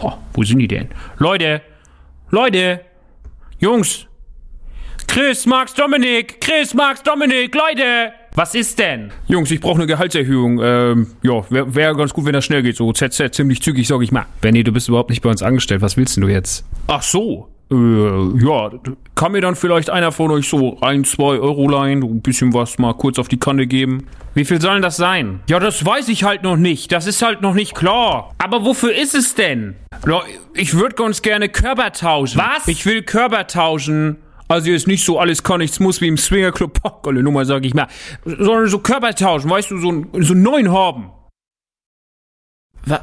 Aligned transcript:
Boah, 0.00 0.18
wo 0.34 0.42
sind 0.42 0.58
die 0.58 0.68
denn? 0.68 0.88
Leute! 1.18 1.62
Leute! 2.30 2.80
Jungs! 3.58 4.06
Chris, 5.06 5.46
Max, 5.46 5.72
Dominik! 5.72 6.40
Chris, 6.40 6.74
Max, 6.74 7.02
Dominik! 7.02 7.54
Leute! 7.54 8.12
Was 8.34 8.54
ist 8.54 8.78
denn? 8.78 9.10
Jungs, 9.28 9.50
ich 9.50 9.60
brauche 9.60 9.76
eine 9.76 9.86
Gehaltserhöhung. 9.86 10.60
Ähm, 10.62 11.06
ja, 11.22 11.50
wäre 11.50 11.74
wär 11.74 11.94
ganz 11.94 12.12
gut, 12.12 12.26
wenn 12.26 12.34
das 12.34 12.44
schnell 12.44 12.62
geht. 12.62 12.76
So 12.76 12.92
ZZ, 12.92 13.30
ziemlich 13.32 13.62
zügig, 13.62 13.88
sag 13.88 14.02
ich 14.02 14.12
mal. 14.12 14.26
Benny, 14.42 14.62
du 14.62 14.72
bist 14.72 14.88
überhaupt 14.88 15.08
nicht 15.08 15.22
bei 15.22 15.30
uns 15.30 15.42
angestellt. 15.42 15.80
Was 15.80 15.96
willst 15.96 16.16
denn 16.16 16.22
du 16.22 16.28
jetzt? 16.28 16.66
Ach 16.86 17.02
so. 17.02 17.48
Äh, 17.70 18.44
ja, 18.44 18.70
kann 19.16 19.32
mir 19.32 19.40
dann 19.40 19.56
vielleicht 19.56 19.90
einer 19.90 20.12
von 20.12 20.30
euch 20.30 20.48
so 20.48 20.78
ein, 20.80 21.04
zwei 21.04 21.38
Euro 21.38 21.68
leihen, 21.68 22.02
ein 22.02 22.20
bisschen 22.20 22.54
was 22.54 22.78
mal 22.78 22.94
kurz 22.94 23.18
auf 23.18 23.28
die 23.28 23.38
Kante 23.38 23.66
geben? 23.66 24.06
Wie 24.34 24.44
viel 24.44 24.60
sollen 24.60 24.82
das 24.82 24.96
sein? 24.96 25.40
Ja, 25.48 25.58
das 25.58 25.84
weiß 25.84 26.08
ich 26.08 26.22
halt 26.22 26.42
noch 26.42 26.56
nicht. 26.56 26.92
Das 26.92 27.06
ist 27.06 27.22
halt 27.22 27.42
noch 27.42 27.54
nicht 27.54 27.74
klar. 27.74 28.34
Aber 28.38 28.64
wofür 28.64 28.94
ist 28.94 29.14
es 29.14 29.34
denn? 29.34 29.74
Ich 30.54 30.74
würde 30.74 30.94
ganz 30.94 31.22
gerne 31.22 31.48
Körper 31.48 31.90
tauschen. 31.90 32.38
Was? 32.38 32.68
Ich 32.68 32.86
will 32.86 33.02
Körper 33.02 33.46
tauschen. 33.46 34.18
Also 34.48 34.70
jetzt 34.70 34.86
nicht 34.86 35.04
so 35.04 35.18
alles 35.18 35.42
kann, 35.42 35.58
nichts 35.58 35.80
muss 35.80 36.00
wie 36.00 36.06
im 36.06 36.16
Swingerclub, 36.16 36.78
oh, 36.84 36.90
geile 37.02 37.22
Nummer, 37.22 37.44
sag 37.44 37.64
ich 37.64 37.74
mal. 37.74 37.88
Sondern 38.24 38.68
so 38.68 38.78
Körper 38.78 39.12
tauschen, 39.12 39.50
weißt 39.50 39.72
du, 39.72 39.78
so, 39.78 40.04
so 40.20 40.34
einen 40.34 40.42
neuen 40.42 40.70
haben. 40.70 41.10
Was? 42.84 43.00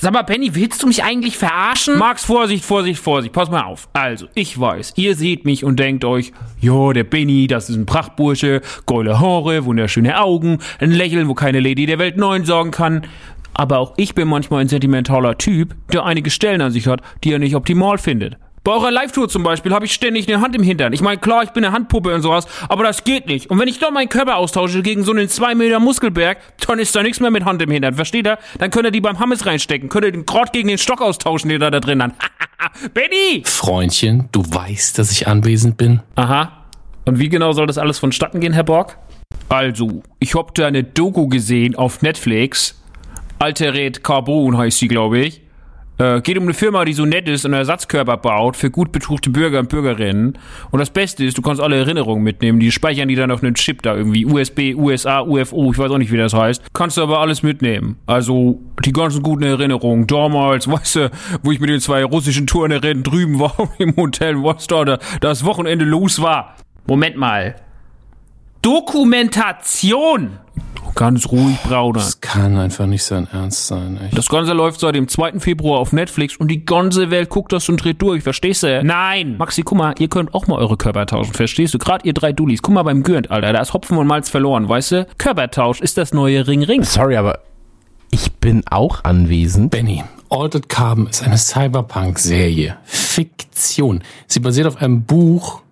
Sag 0.00 0.12
mal, 0.12 0.22
Benny, 0.22 0.54
willst 0.54 0.80
du 0.80 0.86
mich 0.86 1.02
eigentlich 1.02 1.36
verarschen? 1.36 1.98
Max, 1.98 2.24
Vorsicht, 2.24 2.64
Vorsicht, 2.64 3.02
Vorsicht, 3.02 3.32
pass 3.32 3.50
mal 3.50 3.64
auf. 3.64 3.88
Also, 3.94 4.28
ich 4.34 4.58
weiß, 4.58 4.92
ihr 4.94 5.16
seht 5.16 5.44
mich 5.44 5.64
und 5.64 5.80
denkt 5.80 6.04
euch, 6.04 6.30
jo, 6.60 6.92
der 6.92 7.02
Benny, 7.02 7.48
das 7.48 7.68
ist 7.68 7.74
ein 7.74 7.84
Prachtbursche, 7.84 8.60
geile 8.86 9.18
Haare, 9.18 9.64
wunderschöne 9.64 10.20
Augen, 10.20 10.58
ein 10.78 10.92
Lächeln, 10.92 11.26
wo 11.26 11.34
keine 11.34 11.58
Lady 11.58 11.86
der 11.86 11.98
Welt 11.98 12.16
neun 12.16 12.44
sorgen 12.44 12.70
kann. 12.70 13.08
Aber 13.54 13.78
auch 13.78 13.94
ich 13.96 14.14
bin 14.14 14.28
manchmal 14.28 14.60
ein 14.60 14.68
sentimentaler 14.68 15.36
Typ, 15.36 15.74
der 15.92 16.04
einige 16.04 16.30
Stellen 16.30 16.60
an 16.60 16.70
sich 16.70 16.86
hat, 16.86 17.00
die 17.24 17.32
er 17.32 17.40
nicht 17.40 17.56
optimal 17.56 17.98
findet. 17.98 18.36
Bei 18.68 18.74
eurer 18.74 18.90
Live-Tour 18.90 19.30
zum 19.30 19.44
Beispiel 19.44 19.72
habe 19.72 19.86
ich 19.86 19.94
ständig 19.94 20.28
eine 20.28 20.42
Hand 20.42 20.54
im 20.54 20.62
Hintern. 20.62 20.92
Ich 20.92 21.00
meine, 21.00 21.16
klar, 21.16 21.42
ich 21.42 21.52
bin 21.52 21.64
eine 21.64 21.72
Handpuppe 21.72 22.14
und 22.14 22.20
sowas, 22.20 22.46
aber 22.68 22.84
das 22.84 23.02
geht 23.02 23.26
nicht. 23.26 23.48
Und 23.48 23.58
wenn 23.58 23.66
ich 23.66 23.78
doch 23.78 23.90
meinen 23.90 24.10
Körper 24.10 24.36
austausche 24.36 24.82
gegen 24.82 25.04
so 25.04 25.12
einen 25.12 25.30
2 25.30 25.54
Meter 25.54 25.80
Muskelberg, 25.80 26.36
dann 26.66 26.78
ist 26.78 26.94
da 26.94 27.02
nichts 27.02 27.18
mehr 27.18 27.30
mit 27.30 27.46
Hand 27.46 27.62
im 27.62 27.70
Hintern. 27.70 27.94
Versteht 27.94 28.26
ihr? 28.26 28.36
Dann 28.58 28.70
könnt 28.70 28.84
ihr 28.84 28.90
die 28.90 29.00
beim 29.00 29.20
Hammes 29.20 29.46
reinstecken. 29.46 29.88
Könnt 29.88 30.04
ihr 30.04 30.12
den 30.12 30.26
Grott 30.26 30.52
gegen 30.52 30.68
den 30.68 30.76
Stock 30.76 31.00
austauschen, 31.00 31.48
den 31.48 31.62
ihr 31.62 31.70
da 31.70 31.80
drin 31.80 32.02
hat. 32.02 32.12
Benny! 32.92 33.42
Freundchen, 33.46 34.28
du 34.32 34.42
weißt, 34.42 34.98
dass 34.98 35.12
ich 35.12 35.26
anwesend 35.26 35.78
bin. 35.78 36.02
Aha. 36.16 36.66
Und 37.06 37.18
wie 37.18 37.30
genau 37.30 37.52
soll 37.52 37.68
das 37.68 37.78
alles 37.78 37.98
vonstatten 37.98 38.38
gehen, 38.38 38.52
Herr 38.52 38.64
Borg? 38.64 38.98
Also, 39.48 40.02
ich 40.18 40.34
hab 40.34 40.54
da 40.56 40.66
eine 40.66 40.84
Doku 40.84 41.28
gesehen 41.28 41.74
auf 41.74 42.02
Netflix. 42.02 42.78
Altered 43.38 44.04
Carbon 44.04 44.58
heißt 44.58 44.76
sie, 44.76 44.88
glaube 44.88 45.20
ich. 45.20 45.47
Äh, 45.98 46.20
geht 46.20 46.38
um 46.38 46.44
eine 46.44 46.54
Firma, 46.54 46.84
die 46.84 46.92
so 46.92 47.04
nett 47.04 47.28
ist 47.28 47.44
und 47.44 47.52
Ersatzkörper 47.52 48.16
baut 48.16 48.56
für 48.56 48.70
gut 48.70 48.92
betuchte 48.92 49.30
Bürger 49.30 49.58
und 49.58 49.68
Bürgerinnen. 49.68 50.38
Und 50.70 50.78
das 50.78 50.90
Beste 50.90 51.24
ist, 51.24 51.36
du 51.36 51.42
kannst 51.42 51.60
alle 51.60 51.76
Erinnerungen 51.76 52.22
mitnehmen. 52.22 52.60
Die 52.60 52.70
speichern 52.70 53.08
die 53.08 53.16
dann 53.16 53.30
auf 53.30 53.42
einen 53.42 53.54
Chip 53.54 53.82
da 53.82 53.96
irgendwie. 53.96 54.24
USB, 54.24 54.74
USA, 54.76 55.20
UFO, 55.20 55.72
ich 55.72 55.78
weiß 55.78 55.90
auch 55.90 55.98
nicht, 55.98 56.12
wie 56.12 56.16
das 56.16 56.34
heißt. 56.34 56.62
Kannst 56.72 56.96
du 56.96 57.02
aber 57.02 57.18
alles 57.18 57.42
mitnehmen. 57.42 57.96
Also 58.06 58.60
die 58.84 58.92
ganzen 58.92 59.22
guten 59.22 59.42
Erinnerungen. 59.42 60.06
Damals, 60.06 60.68
weißt 60.70 60.96
du, 60.96 61.10
wo 61.42 61.50
ich 61.50 61.60
mit 61.60 61.70
den 61.70 61.80
zwei 61.80 62.04
russischen 62.04 62.46
Turnerinnen 62.46 63.02
drüben 63.02 63.40
war 63.40 63.54
im 63.78 63.96
Hotel 63.96 64.36
da 64.68 64.98
das 65.20 65.44
Wochenende 65.44 65.84
los 65.84 66.22
war. 66.22 66.56
Moment 66.86 67.16
mal. 67.16 67.56
Dokumentation! 68.62 70.38
Ganz 70.94 71.28
ruhig, 71.30 71.56
Brauner. 71.62 72.00
Das 72.00 72.20
kann 72.20 72.56
einfach 72.56 72.86
nicht 72.86 73.04
sein 73.04 73.28
Ernst 73.32 73.68
sein, 73.68 74.00
echt. 74.04 74.18
Das 74.18 74.28
Ganze 74.28 74.52
läuft 74.52 74.80
seit 74.80 74.96
dem 74.96 75.06
2. 75.06 75.38
Februar 75.38 75.78
auf 75.78 75.92
Netflix 75.92 76.36
und 76.36 76.48
die 76.48 76.64
ganze 76.64 77.10
Welt 77.10 77.28
guckt 77.28 77.52
das 77.52 77.68
und 77.68 77.76
dreht 77.76 78.02
durch, 78.02 78.24
verstehst 78.24 78.64
du? 78.64 78.82
Nein! 78.82 79.36
Maxi, 79.38 79.62
guck 79.62 79.78
mal, 79.78 79.94
ihr 79.98 80.08
könnt 80.08 80.34
auch 80.34 80.48
mal 80.48 80.58
eure 80.58 80.76
Körper 80.76 81.06
tauschen, 81.06 81.34
verstehst 81.34 81.74
du? 81.74 81.78
Gerade 81.78 82.04
ihr 82.04 82.14
drei 82.14 82.32
Dullis. 82.32 82.62
Guck 82.62 82.74
mal 82.74 82.82
beim 82.82 83.04
Gürnt, 83.04 83.30
Alter, 83.30 83.52
da 83.52 83.60
ist 83.60 83.74
Hopfen 83.74 83.96
und 83.96 84.08
Malz 84.08 84.28
verloren, 84.28 84.68
weißt 84.68 84.92
du? 84.92 85.06
Körpertausch 85.18 85.80
ist 85.80 85.98
das 85.98 86.12
neue 86.12 86.48
Ring-Ring. 86.48 86.82
Sorry, 86.82 87.16
aber 87.16 87.40
ich 88.10 88.32
bin 88.32 88.64
auch 88.68 89.04
anwesend. 89.04 89.70
Benny, 89.70 90.02
Altered 90.30 90.68
Carbon 90.68 91.06
ist 91.06 91.22
eine 91.22 91.38
Cyberpunk-Serie. 91.38 92.76
Fiktion. 92.84 94.02
Sie 94.26 94.40
basiert 94.40 94.66
auf 94.66 94.76
einem 94.78 95.02
Buch, 95.02 95.62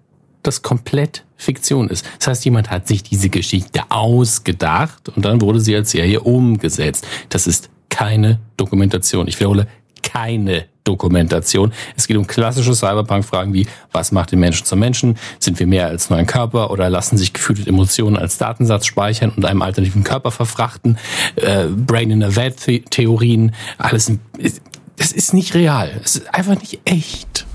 das 0.47 0.63
komplett 0.63 1.25
Fiktion 1.37 1.89
ist. 1.89 2.07
Das 2.19 2.29
heißt, 2.29 2.45
jemand 2.45 2.71
hat 2.71 2.89
sich 2.89 3.03
diese 3.03 3.29
Geschichte 3.29 3.83
ausgedacht 3.91 5.11
und 5.11 5.25
dann 5.25 5.41
wurde 5.41 5.61
sie 5.61 5.77
als 5.77 5.91
Serie 5.91 6.21
umgesetzt. 6.21 7.07
Das 7.29 7.47
ist 7.47 7.69
keine 7.89 8.41
Dokumentation. 8.57 9.29
Ich 9.29 9.39
wiederhole, 9.39 9.67
keine 10.03 10.67
Dokumentation. 10.85 11.73
Es 11.97 12.07
geht 12.07 12.17
um 12.17 12.27
klassische 12.27 12.75
Cyberpunk-Fragen 12.75 13.53
wie, 13.53 13.67
was 13.93 14.13
macht 14.13 14.33
den 14.33 14.39
Menschen 14.39 14.65
zum 14.65 14.79
Menschen? 14.79 15.19
Sind 15.41 15.59
wir 15.59 15.67
mehr 15.67 15.89
als 15.89 16.11
nur 16.11 16.19
ein 16.19 16.27
Körper 16.27 16.71
oder 16.71 16.89
lassen 16.89 17.19
sich 17.19 17.33
gefühlte 17.33 17.69
Emotionen 17.69 18.17
als 18.17 18.39
Datensatz 18.39 18.87
speichern 18.87 19.33
und 19.37 19.45
einem 19.45 19.63
alternativen 19.63 20.05
Körper 20.05 20.31
verfrachten? 20.31 20.99
Äh, 21.35 21.65
Brain 21.67 22.11
in 22.11 22.23
a 22.23 22.37
Vat-Theorien, 22.37 23.53
alles, 23.79 24.13
es 24.97 25.13
ist 25.13 25.35
nicht 25.35 25.55
real. 25.55 25.91
Es 26.05 26.17
ist 26.17 26.35
einfach 26.35 26.59
nicht 26.59 26.81
echt. 26.85 27.46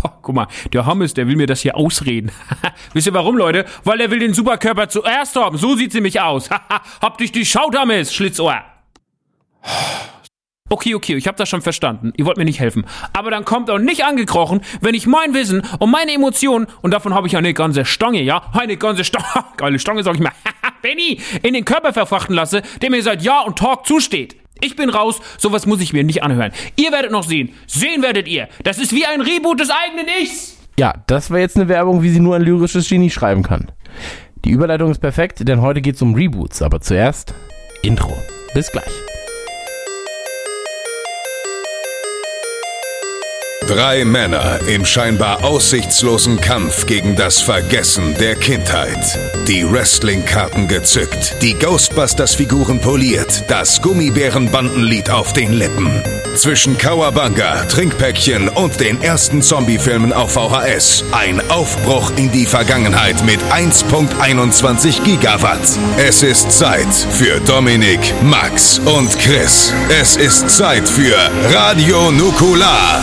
Boah, 0.00 0.18
guck 0.22 0.34
mal, 0.34 0.46
der 0.72 0.86
Hammes, 0.86 1.14
der 1.14 1.26
will 1.26 1.36
mir 1.36 1.46
das 1.46 1.60
hier 1.60 1.76
ausreden. 1.76 2.30
Wisst 2.92 3.06
ihr 3.06 3.14
warum, 3.14 3.36
Leute? 3.36 3.64
Weil 3.84 3.98
der 3.98 4.10
will 4.10 4.18
den 4.18 4.34
Superkörper 4.34 4.88
zuerst 4.88 5.36
haben. 5.36 5.58
So 5.58 5.76
sieht 5.76 5.92
sie 5.92 6.00
mich 6.00 6.20
aus. 6.20 6.48
Hab 7.00 7.18
dich 7.18 7.32
die 7.32 7.44
Schaut, 7.44 7.76
Hammes, 7.76 8.14
Schlitzohr. 8.14 8.62
Okay, 10.72 10.94
okay, 10.94 11.16
ich 11.16 11.26
hab 11.26 11.36
das 11.36 11.48
schon 11.48 11.62
verstanden. 11.62 12.12
Ihr 12.16 12.26
wollt 12.26 12.36
mir 12.36 12.44
nicht 12.44 12.60
helfen. 12.60 12.86
Aber 13.12 13.32
dann 13.32 13.44
kommt 13.44 13.68
auch 13.70 13.80
nicht 13.80 14.04
angekrochen, 14.04 14.60
wenn 14.80 14.94
ich 14.94 15.04
mein 15.04 15.34
Wissen 15.34 15.64
und 15.80 15.90
meine 15.90 16.12
Emotionen, 16.12 16.68
und 16.80 16.92
davon 16.92 17.12
habe 17.12 17.26
ich 17.26 17.36
eine 17.36 17.52
ganze 17.54 17.84
Stange, 17.84 18.22
ja? 18.22 18.44
Eine 18.52 18.76
ganze 18.76 19.02
Stange, 19.02 19.26
geile 19.56 19.80
Stange, 19.80 20.04
sag 20.04 20.14
ich 20.14 20.20
mal, 20.20 20.30
Benny, 20.80 21.20
in 21.42 21.54
den 21.54 21.64
Körper 21.64 21.92
verfrachten 21.92 22.36
lasse, 22.36 22.62
der 22.80 22.90
mir 22.90 23.02
seit 23.02 23.20
Jahr 23.22 23.46
und 23.48 23.58
Tag 23.58 23.84
zusteht. 23.84 24.36
Ich 24.60 24.76
bin 24.76 24.90
raus, 24.90 25.20
sowas 25.38 25.66
muss 25.66 25.80
ich 25.80 25.92
mir 25.92 26.04
nicht 26.04 26.22
anhören. 26.22 26.52
Ihr 26.76 26.92
werdet 26.92 27.10
noch 27.10 27.24
sehen. 27.24 27.54
Sehen 27.66 28.02
werdet 28.02 28.28
ihr. 28.28 28.48
Das 28.62 28.78
ist 28.78 28.92
wie 28.92 29.06
ein 29.06 29.20
Reboot 29.20 29.60
des 29.60 29.70
eigenen 29.70 30.06
Ichs. 30.22 30.56
Ja, 30.78 30.94
das 31.06 31.30
war 31.30 31.38
jetzt 31.38 31.56
eine 31.56 31.68
Werbung, 31.68 32.02
wie 32.02 32.10
sie 32.10 32.20
nur 32.20 32.36
ein 32.36 32.42
lyrisches 32.42 32.88
Genie 32.88 33.10
schreiben 33.10 33.42
kann. 33.42 33.70
Die 34.44 34.50
Überleitung 34.50 34.90
ist 34.90 35.00
perfekt, 35.00 35.46
denn 35.46 35.60
heute 35.60 35.82
geht 35.82 35.96
es 35.96 36.02
um 36.02 36.14
Reboots, 36.14 36.62
aber 36.62 36.80
zuerst 36.80 37.34
Intro. 37.82 38.16
Bis 38.54 38.70
gleich. 38.70 39.09
Drei 43.66 44.04
Männer 44.04 44.58
im 44.66 44.84
scheinbar 44.84 45.44
aussichtslosen 45.44 46.40
Kampf 46.40 46.86
gegen 46.86 47.14
das 47.14 47.40
Vergessen 47.40 48.16
der 48.18 48.34
Kindheit. 48.34 48.98
Die 49.46 49.70
Wrestling-Karten 49.70 50.66
gezückt, 50.66 51.36
die 51.42 51.54
Ghostbusters-Figuren 51.54 52.80
poliert, 52.80 53.44
das 53.48 53.80
Gummibärenbandenlied 53.82 55.10
auf 55.10 55.32
den 55.34 55.52
Lippen. 55.52 56.02
Zwischen 56.36 56.78
Kawabanga, 56.78 57.64
Trinkpäckchen 57.64 58.48
und 58.48 58.80
den 58.80 59.02
ersten 59.02 59.42
Zombie-Filmen 59.42 60.12
auf 60.12 60.32
VHS. 60.32 61.04
Ein 61.12 61.40
Aufbruch 61.50 62.12
in 62.16 62.30
die 62.30 62.46
Vergangenheit 62.46 63.22
mit 63.24 63.40
1.21 63.50 65.02
Gigawatt. 65.04 65.60
Es 65.98 66.22
ist 66.22 66.52
Zeit 66.52 66.92
für 67.12 67.40
Dominik, 67.40 68.00
Max 68.22 68.78
und 68.78 69.18
Chris. 69.18 69.72
Es 70.00 70.16
ist 70.16 70.48
Zeit 70.50 70.88
für 70.88 71.16
Radio 71.52 72.10
Nukular. 72.12 73.00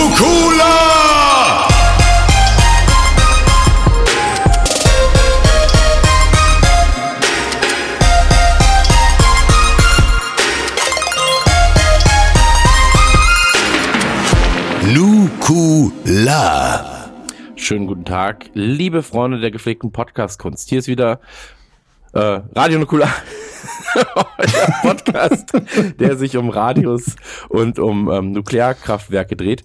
Nukula! 0.00 1.68
Nukula. 14.94 17.10
Schönen 17.56 17.86
guten 17.86 18.06
Tag, 18.06 18.46
liebe 18.54 19.02
Freunde 19.02 19.38
der 19.38 19.50
gepflegten 19.50 19.92
Podcast-Kunst. 19.92 20.70
Hier 20.70 20.78
ist 20.78 20.88
wieder 20.88 21.20
äh, 22.14 22.40
Radio 22.56 22.78
Nukula, 22.78 23.06
euer 23.94 24.74
Podcast, 24.82 25.52
der 25.98 26.16
sich 26.16 26.36
um 26.36 26.50
Radios 26.50 27.16
und 27.48 27.78
um 27.78 28.10
ähm, 28.10 28.32
Nuklearkraftwerke 28.32 29.36
dreht. 29.36 29.64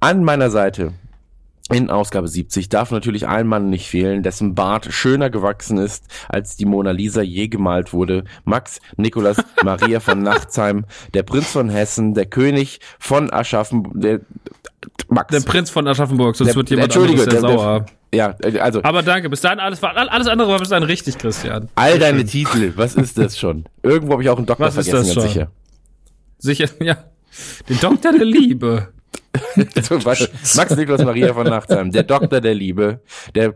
An 0.00 0.24
meiner 0.24 0.50
Seite 0.50 0.92
in 1.68 1.90
Ausgabe 1.90 2.28
70 2.28 2.68
darf 2.68 2.92
natürlich 2.92 3.26
ein 3.26 3.48
Mann 3.48 3.70
nicht 3.70 3.88
fehlen, 3.88 4.22
dessen 4.22 4.54
Bart 4.54 4.86
schöner 4.90 5.30
gewachsen 5.30 5.78
ist, 5.78 6.04
als 6.28 6.56
die 6.56 6.64
Mona 6.64 6.92
Lisa 6.92 7.22
je 7.22 7.48
gemalt 7.48 7.92
wurde. 7.92 8.22
Max 8.44 8.80
Nikolas 8.96 9.38
Maria 9.64 9.98
von 9.98 10.22
Nachtsheim, 10.22 10.84
der 11.12 11.24
Prinz 11.24 11.50
von 11.50 11.68
Hessen, 11.68 12.14
der 12.14 12.26
König 12.26 12.78
von 13.00 13.32
Aschaffenburg, 13.32 14.00
der 14.00 14.20
Max. 15.08 15.32
Der 15.32 15.40
Prinz 15.40 15.70
von 15.70 15.86
Aschaffenburg, 15.88 16.36
sonst 16.36 16.48
Der- 16.48 16.56
wird 16.56 16.70
jemand 16.70 16.86
Entschuldige, 16.94 17.22
anderes 17.22 17.40
sehr 17.40 17.48
der- 17.48 17.58
sauer. 17.58 17.86
ja, 18.14 18.34
äh, 18.42 18.58
also 18.58 18.82
Aber 18.82 19.02
danke, 19.02 19.30
bis 19.30 19.40
dahin 19.40 19.58
alles, 19.60 19.82
alles 19.82 20.26
andere 20.26 20.48
war 20.48 20.58
bis 20.58 20.68
dahin 20.68 20.84
richtig, 20.84 21.16
Christian. 21.18 21.68
all 21.74 21.98
deine 21.98 22.24
Titel, 22.24 22.72
was 22.76 22.94
ist 22.94 23.16
das 23.18 23.38
schon? 23.38 23.64
Irgendwo 23.82 24.12
habe 24.14 24.22
ich 24.22 24.28
auch 24.28 24.36
einen 24.36 24.46
Doktor 24.46 24.66
Was 24.66 24.76
ist 24.76 24.88
vergessen, 24.90 25.14
das 25.14 25.24
ganz 25.24 25.32
schon? 25.32 25.32
sicher. 25.32 25.50
Sicher, 26.38 26.84
ja. 26.84 26.96
Den 27.68 27.80
Doktor 27.80 28.12
der 28.12 28.24
Liebe. 28.24 28.92
Zum 29.82 30.02
Beispiel 30.02 30.28
Max 30.56 30.76
Niklas 30.76 31.04
Maria 31.04 31.32
von 31.34 31.46
Nachtsheim, 31.46 31.90
der 31.90 32.02
Doktor 32.04 32.40
der 32.40 32.54
Liebe, 32.54 33.00
der 33.34 33.54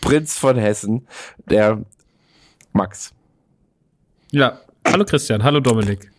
Prinz 0.00 0.36
von 0.38 0.56
Hessen, 0.56 1.06
der 1.50 1.82
Max. 2.72 3.12
Ja. 4.30 4.60
Hallo 4.86 5.04
Christian, 5.04 5.42
hallo 5.42 5.60
Dominik. 5.60 6.10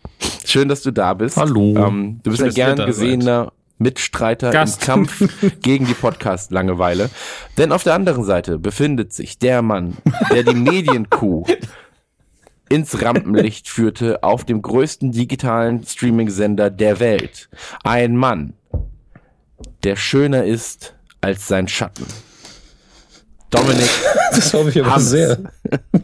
Schön, 0.44 0.68
dass 0.68 0.82
du 0.82 0.90
da 0.90 1.14
bist. 1.14 1.36
Hallo. 1.36 1.74
Ähm, 1.76 2.20
du 2.22 2.30
bist 2.30 2.38
Schön, 2.40 2.48
ein 2.48 2.54
gern 2.54 2.76
da 2.76 2.84
gesehener 2.86 3.52
Mitstreiter 3.78 4.50
Gast. 4.50 4.82
im 4.82 4.86
Kampf 4.86 5.22
gegen 5.62 5.86
die 5.86 5.94
Podcast-Langeweile. 5.94 7.10
Denn 7.56 7.72
auf 7.72 7.82
der 7.84 7.94
anderen 7.94 8.24
Seite 8.24 8.58
befindet 8.58 9.12
sich 9.12 9.38
der 9.38 9.62
Mann, 9.62 9.96
der 10.32 10.42
die 10.42 10.54
Medienkuh 10.54 11.44
ins 12.68 13.00
Rampenlicht 13.02 13.68
führte 13.68 14.22
auf 14.22 14.44
dem 14.44 14.60
größten 14.60 15.12
digitalen 15.12 15.84
Streaming-Sender 15.84 16.70
der 16.70 17.00
Welt. 17.00 17.48
Ein 17.82 18.16
Mann, 18.16 18.52
der 19.84 19.96
schöner 19.96 20.44
ist 20.44 20.94
als 21.20 21.48
sein 21.48 21.66
Schatten. 21.68 22.04
Dominik 23.50 23.88
Das 24.32 24.52
hoffe 24.52 24.68
ich 24.68 24.78
aber 24.78 24.90
Hammes. 24.92 25.08
sehr. 25.08 25.38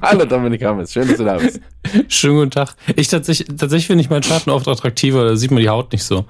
Hallo 0.00 0.24
Dominik 0.24 0.64
Hammes, 0.64 0.92
schön, 0.92 1.06
dass 1.06 1.18
du 1.18 1.24
da 1.24 1.36
bist. 1.36 1.60
Schönen 2.08 2.36
guten 2.36 2.50
Tag. 2.50 2.74
Ich 2.96 3.08
tatsächlich, 3.08 3.46
tatsächlich 3.48 3.86
finde 3.86 4.02
ich 4.02 4.08
meinen 4.08 4.22
Schatten 4.22 4.48
oft 4.50 4.66
attraktiver, 4.66 5.24
da 5.24 5.36
sieht 5.36 5.50
man 5.50 5.60
die 5.60 5.68
Haut 5.68 5.92
nicht 5.92 6.04
so. 6.04 6.24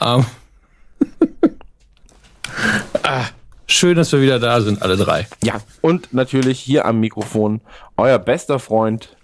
Ähm. 0.00 0.24
ah, 3.02 3.24
schön, 3.66 3.96
dass 3.96 4.12
wir 4.12 4.20
wieder 4.20 4.38
da 4.38 4.60
sind, 4.60 4.82
alle 4.82 4.96
drei. 4.96 5.26
Ja, 5.42 5.60
und 5.80 6.12
natürlich 6.12 6.60
hier 6.60 6.84
am 6.84 7.00
Mikrofon 7.00 7.60
euer 7.96 8.18
bester 8.18 8.58
Freund. 8.58 9.16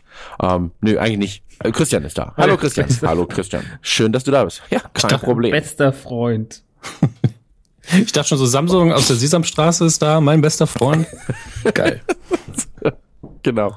Ähm, 0.42 0.72
nö, 0.80 0.98
eigentlich 0.98 1.18
nicht. 1.18 1.42
Äh, 1.60 1.72
Christian 1.72 2.04
ist 2.04 2.18
da. 2.18 2.34
Hallo. 2.36 2.56
Christian. 2.56 2.88
Hallo 3.02 3.26
Christian. 3.26 3.64
Schön, 3.80 4.12
dass 4.12 4.24
du 4.24 4.30
da 4.30 4.44
bist. 4.44 4.62
Ja, 4.70 4.80
kein 4.92 5.10
dachte, 5.10 5.24
Problem. 5.24 5.52
Bester 5.52 5.92
Freund. 5.92 6.62
Ich 7.92 8.12
dachte 8.12 8.30
schon 8.30 8.38
so, 8.38 8.46
Samsung 8.46 8.92
aus 8.92 9.06
der 9.06 9.16
Sesamstraße 9.16 9.84
ist 9.84 10.02
da, 10.02 10.20
mein 10.20 10.40
bester 10.40 10.66
Freund. 10.66 11.06
Geil. 11.74 12.00
Genau. 13.42 13.76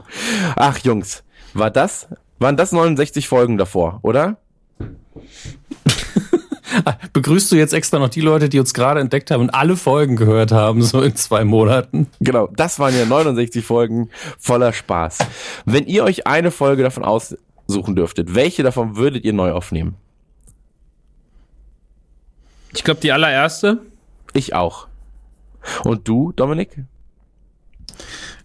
Ach 0.56 0.78
Jungs, 0.80 1.24
war 1.54 1.70
das, 1.70 2.08
waren 2.40 2.58
das 2.58 2.72
69 2.72 3.28
Folgen 3.28 3.58
davor, 3.58 4.00
oder? 4.02 4.38
Begrüßt 7.14 7.52
du 7.52 7.56
jetzt 7.56 7.74
extra 7.74 8.00
noch 8.00 8.10
die 8.10 8.22
Leute, 8.22 8.50
die 8.50 8.60
uns 8.60 8.74
gerade 8.74 9.00
entdeckt 9.00 9.32
haben 9.32 9.42
und 9.42 9.50
alle 9.52 9.76
Folgen 9.76 10.16
gehört 10.16 10.52
haben, 10.52 10.82
so 10.82 11.02
in 11.02 11.16
zwei 11.16 11.44
Monaten? 11.44 12.08
Genau, 12.20 12.48
das 12.48 12.80
waren 12.80 12.96
ja 12.96 13.06
69 13.06 13.64
Folgen 13.66 14.10
voller 14.38 14.74
Spaß. 14.74 15.20
Wenn 15.66 15.86
ihr 15.86 16.04
euch 16.04 16.28
eine 16.28 16.52
Folge 16.52 16.84
davon 16.84 17.04
aussuchen 17.04 17.96
dürftet, 17.96 18.36
welche 18.36 18.64
davon 18.64 18.96
würdet 18.96 19.26
ihr 19.26 19.34
neu 19.34 19.52
aufnehmen? 19.52 19.96
Ich 22.74 22.84
glaube, 22.84 23.00
die 23.02 23.12
allererste. 23.12 23.80
Ich 24.34 24.54
auch. 24.54 24.88
Und 25.84 26.08
du, 26.08 26.32
Dominik? 26.34 26.84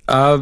Äh, 0.06 0.38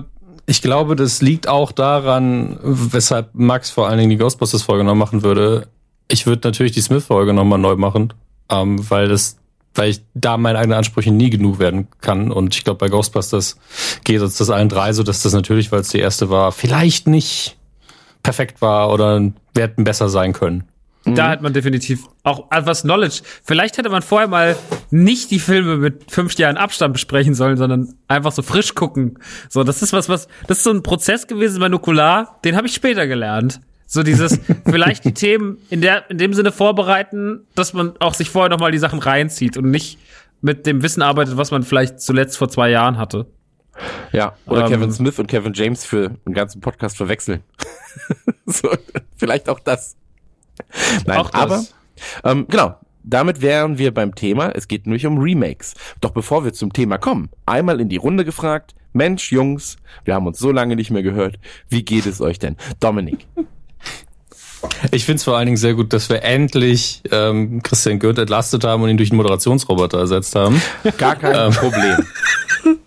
ich 0.46 0.62
glaube, 0.62 0.96
das 0.96 1.22
liegt 1.22 1.48
auch 1.48 1.72
daran, 1.72 2.58
weshalb 2.62 3.34
Max 3.34 3.70
vor 3.70 3.88
allen 3.88 3.98
Dingen 3.98 4.10
die 4.10 4.16
Ghostbusters-Folge 4.16 4.84
noch 4.84 4.94
machen 4.94 5.22
würde. 5.22 5.68
Ich 6.12 6.26
würde 6.26 6.46
natürlich 6.46 6.72
die 6.72 6.82
Smith-Folge 6.82 7.32
nochmal 7.32 7.58
neu 7.58 7.76
machen, 7.76 8.12
ähm, 8.50 8.78
weil 8.90 9.08
das, 9.08 9.38
weil 9.74 9.88
ich 9.88 10.02
da 10.12 10.36
meine 10.36 10.58
eigenen 10.58 10.76
Ansprüche 10.76 11.10
nie 11.10 11.30
genug 11.30 11.58
werden 11.58 11.88
kann. 12.02 12.30
Und 12.30 12.54
ich 12.54 12.64
glaube, 12.64 12.78
bei 12.78 12.88
Ghostbusters 12.88 13.56
geht 14.04 14.20
uns 14.20 14.36
das 14.36 14.50
allen 14.50 14.68
drei 14.68 14.92
so, 14.92 15.02
dass 15.02 15.22
das 15.22 15.32
natürlich, 15.32 15.72
weil 15.72 15.80
es 15.80 15.88
die 15.88 16.00
erste 16.00 16.28
war, 16.28 16.52
vielleicht 16.52 17.06
nicht 17.06 17.56
perfekt 18.22 18.60
war 18.60 18.92
oder 18.92 19.32
wir 19.54 19.62
hätten 19.62 19.84
besser 19.84 20.10
sein 20.10 20.34
können. 20.34 20.64
Da 21.04 21.30
hat 21.30 21.40
man 21.40 21.54
definitiv 21.54 22.06
auch 22.24 22.50
etwas 22.52 22.82
Knowledge. 22.82 23.22
Vielleicht 23.42 23.78
hätte 23.78 23.88
man 23.88 24.02
vorher 24.02 24.28
mal 24.28 24.56
nicht 24.90 25.30
die 25.30 25.40
Filme 25.40 25.78
mit 25.78 26.12
fünf 26.12 26.34
Jahren 26.34 26.58
Abstand 26.58 26.92
besprechen 26.92 27.34
sollen, 27.34 27.56
sondern 27.56 27.94
einfach 28.06 28.32
so 28.32 28.42
frisch 28.42 28.74
gucken. 28.74 29.18
So, 29.48 29.64
das 29.64 29.82
ist 29.82 29.94
was, 29.94 30.10
was, 30.10 30.28
das 30.46 30.58
ist 30.58 30.64
so 30.64 30.70
ein 30.70 30.82
Prozess 30.82 31.26
gewesen 31.26 31.58
bei 31.58 31.68
Nukular, 31.68 32.38
den 32.44 32.54
habe 32.54 32.68
ich 32.68 32.74
später 32.74 33.06
gelernt. 33.06 33.60
So 33.92 34.02
dieses, 34.02 34.40
vielleicht 34.64 35.04
die 35.04 35.12
Themen 35.12 35.58
in 35.68 35.82
der, 35.82 36.10
in 36.10 36.16
dem 36.16 36.32
Sinne 36.32 36.50
vorbereiten, 36.50 37.40
dass 37.54 37.74
man 37.74 37.92
auch 37.98 38.14
sich 38.14 38.30
vorher 38.30 38.48
nochmal 38.48 38.72
die 38.72 38.78
Sachen 38.78 39.00
reinzieht 39.00 39.58
und 39.58 39.70
nicht 39.70 39.98
mit 40.40 40.64
dem 40.64 40.82
Wissen 40.82 41.02
arbeitet, 41.02 41.36
was 41.36 41.50
man 41.50 41.62
vielleicht 41.62 42.00
zuletzt 42.00 42.38
vor 42.38 42.48
zwei 42.48 42.70
Jahren 42.70 42.96
hatte. 42.96 43.26
Ja, 44.10 44.34
oder 44.46 44.64
Ähm, 44.64 44.70
Kevin 44.70 44.92
Smith 44.92 45.18
und 45.18 45.26
Kevin 45.26 45.52
James 45.52 45.84
für 45.84 46.12
einen 46.24 46.34
ganzen 46.34 46.62
Podcast 46.62 46.96
verwechseln. 46.96 47.42
so, 48.46 48.70
vielleicht 49.14 49.50
auch 49.50 49.60
das. 49.60 49.94
Nein, 51.04 51.18
Auch 51.18 51.28
das. 51.28 51.42
aber 51.42 51.62
ähm, 52.24 52.46
genau, 52.48 52.76
damit 53.02 53.42
wären 53.42 53.76
wir 53.76 53.92
beim 53.92 54.14
Thema. 54.14 54.52
Es 54.52 54.68
geht 54.68 54.86
nämlich 54.86 55.04
um 55.04 55.18
Remakes. 55.18 55.74
Doch 56.00 56.12
bevor 56.12 56.46
wir 56.46 56.54
zum 56.54 56.72
Thema 56.72 56.96
kommen, 56.96 57.28
einmal 57.44 57.78
in 57.78 57.90
die 57.90 57.98
Runde 57.98 58.24
gefragt. 58.24 58.74
Mensch, 58.94 59.30
Jungs, 59.32 59.76
wir 60.06 60.14
haben 60.14 60.26
uns 60.26 60.38
so 60.38 60.50
lange 60.50 60.76
nicht 60.76 60.90
mehr 60.90 61.02
gehört. 61.02 61.38
Wie 61.68 61.84
geht 61.84 62.06
es 62.06 62.22
euch 62.22 62.38
denn? 62.38 62.56
Dominik. 62.80 63.26
Ich 64.92 65.04
finde 65.04 65.16
es 65.16 65.24
vor 65.24 65.36
allen 65.36 65.46
Dingen 65.46 65.56
sehr 65.56 65.74
gut, 65.74 65.92
dass 65.92 66.08
wir 66.08 66.22
endlich 66.22 67.02
ähm, 67.10 67.62
Christian 67.62 67.98
Goeth 67.98 68.18
entlastet 68.18 68.62
haben 68.64 68.82
und 68.82 68.90
ihn 68.90 68.96
durch 68.96 69.10
einen 69.10 69.16
Moderationsroboter 69.16 69.98
ersetzt 69.98 70.34
haben. 70.36 70.62
Gar 70.98 71.16
kein 71.16 71.52
Problem. 71.52 71.96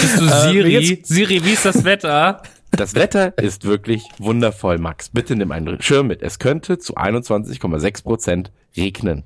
Bist 0.00 0.20
du 0.20 0.26
Siri? 0.28 0.78
jetzt- 0.78 1.06
Siri, 1.06 1.44
wie 1.44 1.52
ist 1.52 1.64
das 1.64 1.84
Wetter? 1.84 2.42
Das 2.70 2.94
Wetter 2.94 3.36
ist 3.38 3.64
wirklich 3.64 4.02
wundervoll, 4.18 4.78
Max. 4.78 5.08
Bitte 5.08 5.34
nimm 5.36 5.50
einen 5.52 5.80
Schirm 5.80 6.08
mit. 6.08 6.22
Es 6.22 6.38
könnte 6.38 6.78
zu 6.78 6.96
21,6 6.96 8.02
Prozent 8.02 8.50
regnen. 8.76 9.22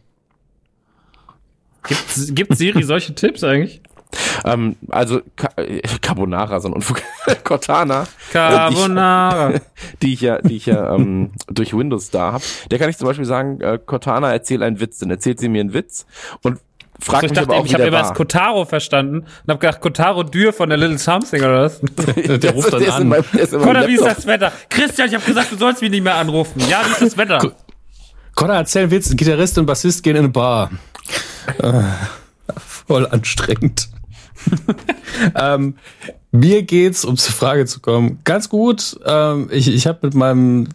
Gibt, 1.88 2.36
gibt 2.36 2.56
Siri 2.56 2.82
solche 2.84 3.14
Tipps 3.14 3.42
eigentlich? 3.42 3.80
Ähm, 4.44 4.76
also 4.90 5.20
Ca 5.36 5.48
äh, 5.56 5.80
Carbonara, 6.00 6.60
so 6.60 6.68
ein 6.68 6.74
Unfug. 6.74 7.00
Cortana. 7.44 8.06
Carbonara. 8.32 9.54
die 10.02 10.12
ich 10.14 10.20
ja, 10.20 10.38
die 10.38 10.56
ich 10.56 10.66
ja 10.66 10.94
ähm, 10.94 11.32
durch 11.48 11.76
Windows 11.76 12.10
da 12.10 12.32
habe, 12.32 12.44
der 12.70 12.78
kann 12.78 12.90
ich 12.90 12.98
zum 12.98 13.06
Beispiel 13.08 13.24
sagen, 13.24 13.60
äh, 13.60 13.78
Cortana 13.84 14.32
erzähl 14.32 14.62
einen 14.62 14.80
Witz, 14.80 14.98
dann 14.98 15.10
erzählt 15.10 15.38
sie 15.40 15.48
mir 15.48 15.60
einen 15.60 15.72
Witz 15.74 16.06
und 16.42 16.58
fragt 17.00 17.20
So, 17.22 17.26
ich 17.26 17.30
mich 17.30 17.38
dachte, 17.38 17.50
aber 17.50 17.60
auch, 17.60 17.66
ich 17.66 17.72
habe 17.74 17.82
der 17.84 17.88
immer 17.88 17.98
das 17.98 18.08
war. 18.08 18.14
Kotaro 18.16 18.64
verstanden 18.64 19.18
und 19.20 19.48
habe 19.48 19.58
gedacht, 19.58 19.80
Kotaro 19.80 20.22
Dürr 20.22 20.52
von 20.52 20.68
der 20.68 20.78
Little 20.78 20.98
Something 20.98 21.40
oder 21.42 21.62
was? 21.62 21.80
Der 22.16 22.52
ruft 22.52 22.72
dann 22.72 22.82
in 22.82 22.90
an. 22.90 23.08
meinem- 23.08 23.24
der 23.32 23.52
Oder 23.60 23.86
wie 23.88 23.94
ist 23.94 24.04
das 24.04 24.26
Wetter? 24.26 24.52
Christian, 24.68 25.08
ich 25.08 25.14
habe 25.14 25.24
gesagt, 25.24 25.50
du 25.52 25.56
sollst 25.56 25.80
mich 25.82 25.90
nicht 25.90 26.04
mehr 26.04 26.14
anrufen. 26.16 26.60
Ja, 26.68 26.82
wie 26.86 26.92
ist 26.92 27.02
das 27.02 27.16
Wetter? 27.16 27.52
Connor, 28.34 28.56
erzähl 28.56 28.82
einen 28.82 28.90
Witz. 28.92 29.14
Gitarrist 29.16 29.58
und 29.58 29.66
Bassist 29.66 30.02
gehen 30.02 30.16
in 30.16 30.24
eine 30.24 30.28
Bar. 30.28 30.70
Äh, 31.58 31.82
voll 32.86 33.06
anstrengend. 33.08 33.88
ähm, 35.34 35.76
mir 36.30 36.62
geht's, 36.62 37.04
um 37.04 37.16
zur 37.16 37.34
Frage 37.34 37.66
zu 37.66 37.80
kommen, 37.80 38.18
ganz 38.24 38.48
gut. 38.48 38.98
Ähm, 39.04 39.48
ich 39.50 39.68
ich 39.68 39.86
habe 39.86 39.98
mit 40.02 40.14
meinem 40.14 40.68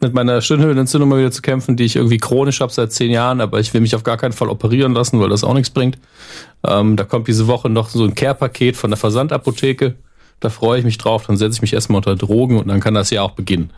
mit 0.00 0.14
meiner 0.14 0.40
Stirnhöhlenentzündung 0.40 1.08
mal 1.08 1.18
wieder 1.18 1.32
zu 1.32 1.42
kämpfen, 1.42 1.76
die 1.76 1.84
ich 1.84 1.96
irgendwie 1.96 2.18
chronisch 2.18 2.60
habe 2.60 2.72
seit 2.72 2.92
zehn 2.92 3.10
Jahren, 3.10 3.40
aber 3.40 3.58
ich 3.58 3.74
will 3.74 3.80
mich 3.80 3.96
auf 3.96 4.04
gar 4.04 4.16
keinen 4.16 4.32
Fall 4.32 4.48
operieren 4.48 4.92
lassen, 4.92 5.18
weil 5.20 5.28
das 5.28 5.42
auch 5.44 5.54
nichts 5.54 5.70
bringt. 5.70 5.98
Ähm, 6.64 6.96
da 6.96 7.04
kommt 7.04 7.28
diese 7.28 7.46
Woche 7.46 7.68
noch 7.68 7.88
so 7.88 8.04
ein 8.04 8.14
Care-Paket 8.14 8.76
von 8.76 8.90
der 8.90 8.96
Versandapotheke. 8.96 9.96
Da 10.40 10.50
freue 10.50 10.78
ich 10.78 10.84
mich 10.84 10.98
drauf. 10.98 11.26
Dann 11.26 11.36
setze 11.36 11.56
ich 11.56 11.62
mich 11.62 11.72
erstmal 11.72 11.98
unter 11.98 12.14
Drogen 12.14 12.58
und 12.58 12.68
dann 12.68 12.80
kann 12.80 12.94
das 12.94 13.10
ja 13.10 13.22
auch 13.22 13.32
beginnen. 13.32 13.70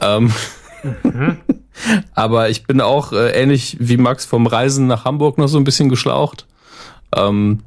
Ähm, 0.00 0.32
aber 2.14 2.50
ich 2.50 2.64
bin 2.64 2.80
auch 2.80 3.12
äh, 3.12 3.30
ähnlich 3.30 3.76
wie 3.80 3.96
Max 3.96 4.26
vom 4.26 4.46
Reisen 4.46 4.86
nach 4.86 5.04
Hamburg 5.04 5.38
noch 5.38 5.48
so 5.48 5.58
ein 5.58 5.64
bisschen 5.64 5.88
geschlaucht. 5.88 6.46
Ähm, 7.16 7.60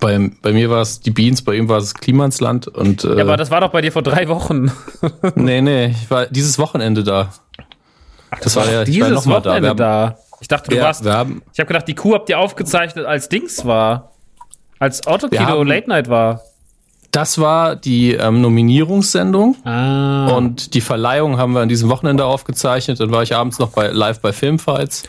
bei, 0.00 0.30
bei 0.42 0.52
mir 0.52 0.70
war 0.70 0.80
es 0.80 1.00
die 1.00 1.10
Beans, 1.10 1.42
bei 1.42 1.54
ihm 1.54 1.68
war 1.68 1.78
es 1.78 1.94
Klimansland 1.94 2.66
und 2.68 3.04
äh, 3.04 3.16
Ja, 3.16 3.22
aber 3.24 3.36
das 3.36 3.50
war 3.50 3.60
doch 3.60 3.70
bei 3.70 3.82
dir 3.82 3.92
vor 3.92 4.02
drei 4.02 4.26
Wochen. 4.28 4.70
nee, 5.34 5.60
nee, 5.60 5.86
ich 5.88 6.10
war 6.10 6.26
dieses 6.26 6.58
Wochenende 6.58 7.04
da. 7.04 7.28
das 8.42 8.56
war 8.56 8.64
ja, 8.70 8.82
ich 8.82 9.00
war 9.00 9.08
Dieses 9.08 9.10
noch 9.10 9.26
mal 9.26 9.40
da. 9.40 9.50
Wochenende 9.50 9.68
haben, 9.68 9.76
da. 9.76 10.18
Ich 10.40 10.48
dachte, 10.48 10.70
du 10.70 10.76
ja, 10.76 10.84
warst. 10.84 11.04
wir 11.04 11.12
haben, 11.12 11.42
Ich 11.52 11.58
habe 11.60 11.68
gedacht, 11.68 11.88
die 11.88 11.94
Kuh 11.94 12.14
habt 12.14 12.28
ihr 12.28 12.38
aufgezeichnet, 12.38 13.06
als 13.06 13.28
Dings 13.28 13.64
war. 13.64 14.12
Als 14.78 15.06
Autokino 15.06 15.62
Late 15.62 15.88
Night 15.88 16.08
war. 16.10 16.42
das 17.10 17.38
war 17.38 17.76
die 17.76 18.12
ähm, 18.12 18.42
Nominierungssendung 18.42 19.56
Ah. 19.64 20.28
und 20.36 20.74
die 20.74 20.82
Verleihung 20.82 21.38
haben 21.38 21.52
wir 21.54 21.60
an 21.60 21.68
diesem 21.70 21.88
Wochenende 21.88 22.26
aufgezeichnet. 22.26 23.00
Dann 23.00 23.10
war 23.10 23.22
ich 23.22 23.34
abends 23.34 23.58
noch 23.58 23.70
bei 23.70 23.88
live 23.88 24.20
bei 24.20 24.32
Filmfights 24.34 25.04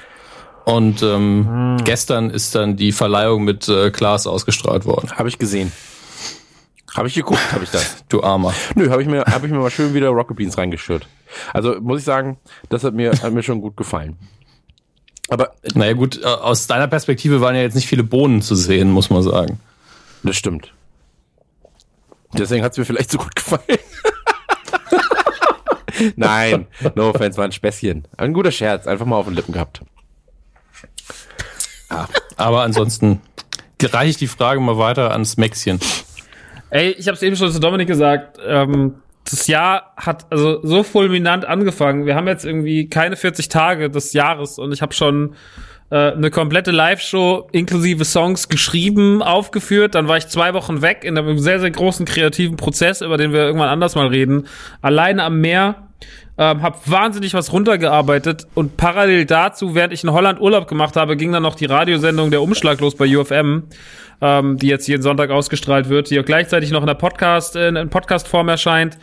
und 0.68 1.02
ähm, 1.02 1.78
gestern 1.86 2.30
ist 2.30 2.54
dann 2.54 2.76
die 2.76 2.92
Verleihung 2.92 3.46
mit 3.46 3.70
äh, 3.70 3.90
Klaas 3.90 4.28
ausgestrahlt 4.28 4.84
worden. 4.84 5.10
Habe 5.18 5.30
ich 5.30 5.38
gesehen. 5.38 5.72
Habe 6.94 7.08
ich 7.08 7.14
geguckt, 7.14 7.40
habe 7.54 7.64
ich 7.64 7.72
das. 7.72 8.04
Du 8.10 8.22
Armer. 8.22 8.54
Nö, 8.76 8.90
habe 8.90 9.02
ich 9.02 9.08
mir, 9.08 9.24
habe 9.24 9.46
ich 9.46 9.54
mir 9.54 9.60
mal 9.60 9.72
schön 9.72 9.94
wieder 9.94 10.10
Rocket 10.10 10.36
Beans 10.36 10.58
reingeschürt. 10.58 11.08
Also 11.54 11.80
muss 11.80 12.00
ich 12.00 12.06
sagen, 12.06 12.38
das 12.68 12.84
hat 12.84 12.94
mir, 12.94 13.12
hat 13.12 13.32
mir 13.32 13.44
schon 13.44 13.62
gut 13.62 13.78
gefallen. 13.78 14.18
Aber 15.30 15.54
äh, 15.64 15.70
Naja 15.74 15.94
gut, 15.94 16.22
äh, 16.22 16.26
aus 16.26 16.68
deiner 16.68 16.88
Perspektive 16.88 17.40
waren 17.40 17.56
ja 17.56 17.62
jetzt 17.62 17.76
nicht 17.76 17.88
viele 17.88 18.04
Bohnen 18.04 18.42
zu 18.42 18.56
sehen, 18.56 18.92
muss 18.92 19.10
man 19.10 19.24
sagen. 19.24 19.62
das 20.24 20.36
stimmt. 20.36 20.74
Deswegen 22.34 22.62
hat 22.66 22.74
es 22.74 22.78
mir 22.78 22.84
vielleicht 22.84 23.12
so 23.12 23.20
gut 23.20 23.38
gefallen. 23.38 23.62
Nein, 26.18 26.68
no 26.96 27.12
offense, 27.12 27.38
war 27.38 27.46
ein 27.46 27.54
Späßchen. 27.54 28.06
Ein 28.18 28.34
guter 28.34 28.52
Scherz, 28.52 28.86
einfach 28.86 29.06
mal 29.06 29.16
auf 29.16 29.28
den 29.28 29.36
Lippen 29.36 29.54
gehabt. 29.54 29.82
Aber 32.38 32.64
ansonsten 32.64 33.22
reiche 33.82 34.10
ich 34.12 34.18
die 34.18 34.28
Frage 34.28 34.60
mal 34.60 34.78
weiter 34.78 35.12
ans 35.12 35.38
Maxchen. 35.38 35.80
Ey, 36.70 36.92
ich 36.92 37.08
habe 37.08 37.16
es 37.16 37.24
eben 37.24 37.36
schon 37.36 37.52
zu 37.52 37.60
Dominik 37.60 37.88
gesagt. 37.88 38.40
Ähm, 38.46 38.96
das 39.30 39.48
Jahr 39.48 39.94
hat 39.98 40.26
also 40.30 40.60
so 40.64 40.84
fulminant 40.84 41.46
angefangen. 41.46 42.06
Wir 42.06 42.16
haben 42.16 42.28
jetzt 42.28 42.46
irgendwie 42.46 42.88
keine 42.88 43.16
40 43.16 43.50
Tage 43.50 43.90
des 43.90 44.14
Jahres 44.14 44.58
und 44.58 44.72
ich 44.72 44.82
habe 44.82 44.94
schon 44.94 45.36
äh, 45.90 46.12
eine 46.12 46.32
komplette 46.32 46.72
Live-Show 46.72 47.48
inklusive 47.52 48.06
Songs 48.06 48.50
geschrieben, 48.50 49.22
aufgeführt. 49.22 49.96
Dann 49.96 50.08
war 50.08 50.18
ich 50.18 50.28
zwei 50.28 50.54
Wochen 50.54 50.82
weg 50.82 51.04
in 51.04 51.18
einem 51.18 51.40
sehr, 51.40 51.60
sehr 51.60 51.72
großen 51.72 52.06
kreativen 52.06 52.58
Prozess, 52.58 53.02
über 53.02 53.18
den 53.18 53.32
wir 53.32 53.42
irgendwann 53.42 53.70
anders 53.70 53.96
mal 53.96 54.08
reden. 54.08 54.48
Alleine 54.82 55.24
am 55.24 55.40
Meer. 55.40 55.87
Ähm, 56.40 56.62
hab 56.62 56.90
wahnsinnig 56.90 57.34
was 57.34 57.52
runtergearbeitet 57.52 58.46
und 58.54 58.78
parallel 58.78 59.26
dazu, 59.26 59.74
während 59.74 59.92
ich 59.92 60.04
in 60.04 60.12
Holland 60.12 60.40
Urlaub 60.40 60.68
gemacht 60.68 60.96
habe, 60.96 61.18
ging 61.18 61.32
dann 61.32 61.42
noch 61.42 61.56
die 61.56 61.66
Radiosendung 61.66 62.30
Der 62.30 62.44
Umschlag 62.44 62.80
los 62.80 62.96
bei 62.96 63.08
UFM, 63.18 63.64
ähm, 64.22 64.58
die 64.58 64.68
jetzt 64.68 64.88
jeden 64.88 65.02
Sonntag 65.02 65.32
ausgestrahlt 65.32 65.90
wird, 65.90 66.12
die 66.12 66.20
auch 66.20 66.26
gleichzeitig 66.26 66.70
noch 66.70 66.82
in 66.82 66.88
der 66.88 66.94
Podcast, 66.94 67.56
in, 67.56 67.76
in 67.76 67.90
Podcast-Form 67.90 68.50
erscheint. 68.50 69.00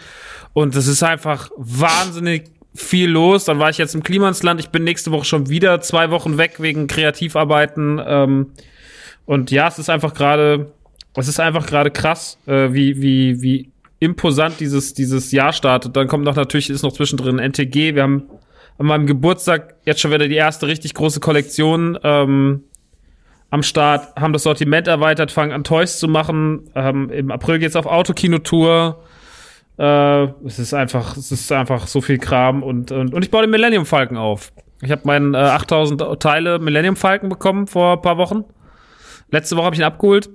Und 0.53 0.77
das 0.77 0.87
ist 0.87 1.03
einfach 1.03 1.51
wahnsinnig 1.57 2.45
viel 2.73 3.11
los. 3.11 3.45
Dann 3.45 3.59
war 3.59 3.69
ich 3.69 3.79
jetzt 3.79 3.97
im 3.97 4.05
Klimansland. 4.05 4.61
Ich 4.61 4.69
bin 4.69 4.85
nächste 4.85 5.11
Woche 5.11 5.25
schon 5.25 5.49
wieder 5.49 5.81
zwei 5.81 6.11
Wochen 6.11 6.39
weg 6.39 6.57
wegen 6.59 6.87
Kreativarbeiten. 6.87 8.01
Ähm, 8.05 8.53
und 9.27 9.51
ja, 9.51 9.67
es 9.67 9.81
ist 9.81 9.91
einfach 9.91 10.15
gerade, 10.15 10.73
es 11.17 11.27
ist 11.27 11.41
einfach 11.41 11.67
gerade 11.67 11.91
krass, 11.91 12.39
äh, 12.47 12.73
wie, 12.73 13.03
wie, 13.03 13.43
wie 13.43 13.74
imposant 14.05 14.61
dieses, 14.61 14.95
dieses 14.95 15.33
Jahr 15.33 15.53
startet. 15.53 15.97
Dann 15.97 16.07
kommt 16.07 16.25
noch 16.25 16.37
natürlich, 16.37 16.71
ist 16.71 16.83
noch 16.83 16.93
zwischendrin 16.93 17.39
NTG. 17.39 17.95
Wir 17.95 18.03
haben 18.03 18.29
an 18.79 18.87
meinem 18.87 19.07
Geburtstag 19.07 19.77
jetzt 19.85 20.01
schon 20.01 20.11
wieder 20.11 20.29
die 20.29 20.35
erste 20.35 20.67
richtig 20.67 20.95
große 20.95 21.21
Kollektion 21.21 21.99
ähm, 22.03 22.65
am 23.51 23.63
Start, 23.63 24.15
haben 24.17 24.33
das 24.33 24.43
Sortiment 24.43 24.89
erweitert, 24.89 25.31
fangen 25.31 25.53
an 25.53 25.65
Toys 25.65 25.99
zu 25.99 26.09
machen. 26.09 26.71
Ähm, 26.75 27.09
Im 27.11 27.31
April 27.31 27.59
geht's 27.59 27.77
auf 27.77 27.87
Autokinotour. 27.87 29.03
Äh, 29.79 30.25
es 30.45 30.59
ist 30.59 30.75
einfach, 30.75 31.17
es 31.17 31.33
ist 31.33 31.51
einfach 31.53 31.87
so 31.87 32.01
viel 32.01 32.19
Kram 32.19 32.63
und, 32.63 32.91
und, 32.91 33.15
und 33.15 33.25
ich 33.25 33.31
baue 33.31 33.43
den 33.43 33.51
Millennium 33.51 33.87
Falken 33.87 34.17
auf. 34.17 34.53
Ich 34.83 34.91
habe 34.91 35.03
meinen 35.05 35.35
äh, 35.35 35.39
8000 35.39 36.03
Teile 36.21 36.59
Millennium 36.59 36.97
Falken 36.97 37.29
bekommen 37.29 37.67
vor 37.67 37.95
ein 37.95 38.03
paar 38.03 38.19
Wochen. 38.19 38.45
Letzte 39.31 39.57
Woche 39.57 39.67
habe 39.67 39.75
ich 39.75 39.81
ihn 39.81 39.87
abgeholt 39.87 40.29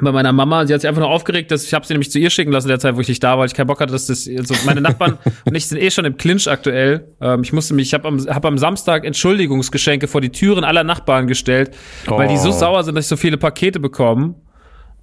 bei 0.00 0.10
meiner 0.10 0.32
Mama. 0.32 0.66
Sie 0.66 0.74
hat 0.74 0.80
sich 0.80 0.88
einfach 0.88 1.02
nur 1.02 1.10
aufgeregt, 1.10 1.50
dass 1.50 1.64
ich 1.64 1.72
habe 1.72 1.86
sie 1.86 1.94
nämlich 1.94 2.10
zu 2.10 2.18
ihr 2.18 2.30
schicken 2.30 2.50
lassen 2.50 2.68
der 2.68 2.80
Zeit, 2.80 2.96
wo 2.96 3.00
ich 3.00 3.08
nicht 3.08 3.22
da 3.22 3.32
war, 3.32 3.40
weil 3.40 3.46
ich 3.46 3.54
keinen 3.54 3.68
Bock 3.68 3.80
hatte, 3.80 3.92
dass 3.92 4.06
das 4.06 4.28
also 4.28 4.54
meine 4.66 4.80
Nachbarn 4.80 5.18
und 5.44 5.54
ich 5.54 5.66
sind 5.66 5.78
eh 5.78 5.90
schon 5.90 6.04
im 6.04 6.16
Clinch 6.16 6.48
aktuell. 6.48 7.08
Ähm, 7.20 7.42
ich 7.42 7.52
musste 7.52 7.74
mich, 7.74 7.88
ich 7.88 7.94
habe 7.94 8.08
am, 8.08 8.18
hab 8.18 8.44
am 8.44 8.58
Samstag 8.58 9.04
Entschuldigungsgeschenke 9.04 10.08
vor 10.08 10.20
die 10.20 10.30
Türen 10.30 10.64
aller 10.64 10.84
Nachbarn 10.84 11.26
gestellt, 11.26 11.76
oh. 12.08 12.18
weil 12.18 12.28
die 12.28 12.36
so 12.36 12.50
sauer 12.50 12.82
sind, 12.82 12.96
dass 12.96 13.04
ich 13.04 13.08
so 13.08 13.16
viele 13.16 13.36
Pakete 13.36 13.78
bekomme. 13.78 14.34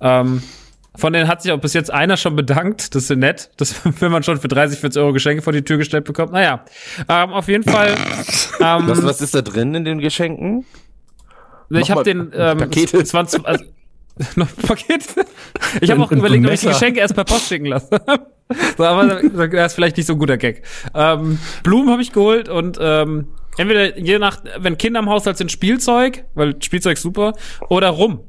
Ähm, 0.01 0.41
von 0.93 1.13
denen 1.13 1.29
hat 1.29 1.41
sich 1.41 1.53
auch 1.53 1.59
bis 1.59 1.73
jetzt 1.73 1.89
einer 1.89 2.17
schon 2.17 2.35
bedankt. 2.35 2.93
Das 2.93 3.09
ist 3.09 3.17
nett, 3.17 3.49
dass, 3.55 3.81
wenn 4.01 4.11
man 4.11 4.23
schon 4.23 4.39
für 4.41 4.49
30, 4.49 4.79
40 4.79 5.01
Euro 5.01 5.13
Geschenke 5.13 5.41
vor 5.41 5.53
die 5.53 5.61
Tür 5.61 5.77
gestellt 5.77 6.03
bekommt. 6.03 6.33
Naja, 6.33 6.65
ähm, 7.07 7.31
auf 7.31 7.47
jeden 7.47 7.63
Fall. 7.63 7.95
Ähm, 8.59 8.87
was, 8.87 9.03
was 9.03 9.21
ist 9.21 9.33
da 9.33 9.41
drin 9.41 9.73
in 9.73 9.85
den 9.85 9.99
Geschenken? 9.99 10.65
Ich 11.69 11.89
habe 11.89 12.03
den 12.03 12.31
ähm, 12.35 12.57
Pakete. 12.57 13.01
20, 13.01 13.45
also, 13.45 13.63
noch 14.35 14.47
Paket. 14.55 15.03
Ich 15.81 15.91
habe 15.91 16.01
auch 16.03 16.11
überlegt, 16.11 16.45
ob 16.45 16.51
ich 16.51 16.59
die 16.61 16.67
Geschenke 16.67 16.99
erst 16.99 17.15
per 17.15 17.23
Post 17.23 17.47
schicken 17.47 17.65
lasse. 17.65 17.89
so, 18.77 18.83
aber 18.83 19.05
das 19.05 19.67
ist 19.67 19.73
vielleicht 19.73 19.97
nicht 19.97 20.05
so 20.05 20.13
ein 20.13 20.19
guter 20.19 20.37
Gag. 20.37 20.63
Ähm, 20.93 21.39
Blumen 21.63 21.89
habe 21.89 22.01
ich 22.01 22.11
geholt 22.11 22.49
und 22.49 22.77
ähm, 22.81 23.27
entweder 23.57 23.97
je 23.97 24.19
nach, 24.19 24.41
wenn 24.59 24.77
Kinder 24.77 24.99
im 24.99 25.09
Haushalt 25.09 25.37
sind, 25.37 25.51
Spielzeug, 25.51 26.25
weil 26.35 26.61
Spielzeug 26.61 26.97
super, 26.97 27.33
oder 27.69 27.89
Rum. 27.89 28.21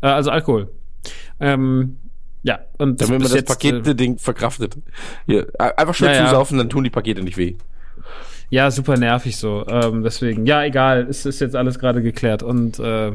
Äh, 0.00 0.06
also 0.06 0.30
Alkohol. 0.30 0.70
Ähm, 1.40 1.98
ja, 2.42 2.60
und 2.78 3.00
damit 3.00 3.20
man 3.20 3.30
das 3.30 3.44
Pakete-Ding 3.44 4.16
äh, 4.16 4.18
verkraftet. 4.18 4.76
Hier, 5.26 5.48
einfach 5.58 5.94
schön 5.94 6.08
ja, 6.08 6.26
zusaufen, 6.26 6.58
dann 6.58 6.70
tun 6.70 6.84
die 6.84 6.90
Pakete 6.90 7.22
nicht 7.22 7.36
weh. 7.36 7.56
Ja, 8.50 8.70
super 8.70 8.96
nervig 8.96 9.36
so. 9.36 9.66
Ähm, 9.68 10.02
deswegen, 10.02 10.46
ja, 10.46 10.64
egal, 10.64 11.06
es 11.08 11.26
ist 11.26 11.40
jetzt 11.40 11.54
alles 11.54 11.78
gerade 11.78 12.02
geklärt 12.02 12.42
und 12.42 12.78
äh, 12.78 13.12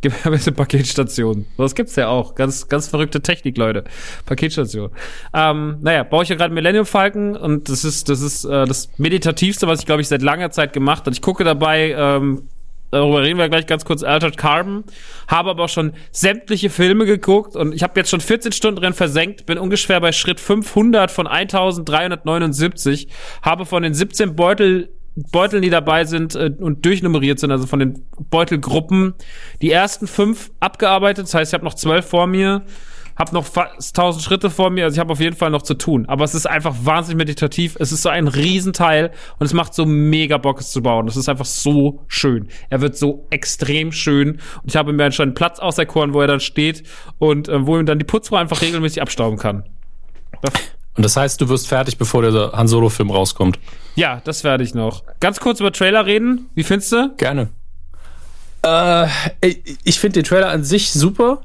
gibt 0.00 0.24
ein 0.24 0.32
bisschen 0.32 0.54
Paketstation. 0.54 1.44
Das 1.58 1.74
gibt's 1.74 1.94
ja 1.96 2.08
auch. 2.08 2.34
Ganz, 2.34 2.68
ganz 2.68 2.88
verrückte 2.88 3.20
Technik, 3.20 3.58
Leute. 3.58 3.84
Paketstation. 4.24 4.90
Ähm, 5.34 5.76
naja, 5.82 6.04
baue 6.04 6.22
ich 6.22 6.30
ja 6.30 6.36
gerade 6.36 6.54
Millennium 6.54 6.86
Falken 6.86 7.36
und 7.36 7.68
das 7.68 7.84
ist, 7.84 8.08
das 8.08 8.22
ist 8.22 8.44
äh, 8.44 8.64
das 8.64 8.90
meditativste, 8.96 9.66
was 9.66 9.80
ich, 9.80 9.86
glaube 9.86 10.00
ich, 10.00 10.08
seit 10.08 10.22
langer 10.22 10.50
Zeit 10.50 10.72
gemacht 10.72 11.00
habe. 11.00 11.12
Ich 11.12 11.22
gucke 11.22 11.44
dabei 11.44 11.94
ähm, 11.96 12.48
darüber 12.92 13.22
reden 13.22 13.38
wir 13.38 13.48
gleich 13.48 13.66
ganz 13.66 13.84
kurz, 13.84 14.04
Altered 14.04 14.36
Carbon, 14.36 14.84
habe 15.26 15.50
aber 15.50 15.64
auch 15.64 15.68
schon 15.68 15.94
sämtliche 16.12 16.70
Filme 16.70 17.04
geguckt 17.06 17.56
und 17.56 17.74
ich 17.74 17.82
habe 17.82 17.98
jetzt 17.98 18.10
schon 18.10 18.20
14 18.20 18.52
Stunden 18.52 18.80
drin 18.80 18.92
versenkt, 18.92 19.46
bin 19.46 19.58
ungefähr 19.58 20.00
bei 20.00 20.12
Schritt 20.12 20.38
500 20.38 21.10
von 21.10 21.26
1379, 21.26 23.08
habe 23.42 23.66
von 23.66 23.82
den 23.82 23.94
17 23.94 24.36
Beutel 24.36 24.90
Beuteln, 25.14 25.60
die 25.60 25.68
dabei 25.68 26.04
sind 26.04 26.34
äh, 26.34 26.50
und 26.58 26.86
durchnummeriert 26.86 27.38
sind, 27.38 27.50
also 27.50 27.66
von 27.66 27.78
den 27.78 28.06
Beutelgruppen, 28.30 29.12
die 29.60 29.70
ersten 29.70 30.06
fünf 30.06 30.50
abgearbeitet. 30.58 31.26
Das 31.26 31.34
heißt, 31.34 31.50
ich 31.50 31.54
habe 31.54 31.66
noch 31.66 31.74
zwölf 31.74 32.06
vor 32.06 32.26
mir 32.26 32.62
habe 33.16 33.34
noch 33.34 33.44
fast 33.44 33.96
1000 33.96 34.24
Schritte 34.24 34.50
vor 34.50 34.70
mir, 34.70 34.84
also 34.84 34.94
ich 34.94 35.00
habe 35.00 35.12
auf 35.12 35.20
jeden 35.20 35.36
Fall 35.36 35.50
noch 35.50 35.62
zu 35.62 35.74
tun. 35.74 36.06
Aber 36.06 36.24
es 36.24 36.34
ist 36.34 36.46
einfach 36.46 36.74
wahnsinnig 36.82 37.18
meditativ. 37.18 37.76
Es 37.78 37.92
ist 37.92 38.02
so 38.02 38.08
ein 38.08 38.28
Riesenteil 38.28 39.10
und 39.38 39.46
es 39.46 39.52
macht 39.52 39.74
so 39.74 39.86
mega 39.86 40.38
Bock, 40.38 40.60
es 40.60 40.70
zu 40.70 40.82
bauen. 40.82 41.06
Es 41.08 41.16
ist 41.16 41.28
einfach 41.28 41.44
so 41.44 42.04
schön. 42.08 42.48
Er 42.70 42.80
wird 42.80 42.96
so 42.96 43.26
extrem 43.30 43.92
schön 43.92 44.32
und 44.62 44.68
ich 44.68 44.76
habe 44.76 44.92
mir 44.92 45.04
einen 45.04 45.34
Platz 45.34 45.58
auserkoren, 45.58 46.14
wo 46.14 46.20
er 46.20 46.26
dann 46.26 46.40
steht 46.40 46.84
und 47.18 47.48
äh, 47.48 47.66
wo 47.66 47.78
ihm 47.78 47.86
dann 47.86 47.98
die 47.98 48.04
Putzfrau 48.04 48.36
einfach 48.36 48.62
regelmäßig 48.62 49.02
abstauben 49.02 49.38
kann. 49.38 49.64
Das 50.40 50.52
und 50.94 51.04
das 51.04 51.16
heißt, 51.16 51.40
du 51.40 51.48
wirst 51.48 51.68
fertig, 51.68 51.96
bevor 51.96 52.22
der 52.22 52.52
Han 52.52 52.68
Solo-Film 52.68 53.10
rauskommt. 53.10 53.58
Ja, 53.94 54.20
das 54.24 54.44
werde 54.44 54.62
ich 54.62 54.74
noch. 54.74 55.04
Ganz 55.20 55.40
kurz 55.40 55.60
über 55.60 55.72
Trailer 55.72 56.04
reden. 56.04 56.50
Wie 56.54 56.64
findest 56.64 56.92
du? 56.92 57.14
Gerne. 57.16 57.48
Äh, 58.62 59.06
ich 59.84 59.98
finde 59.98 60.20
den 60.20 60.24
Trailer 60.24 60.50
an 60.50 60.64
sich 60.64 60.92
super. 60.92 61.42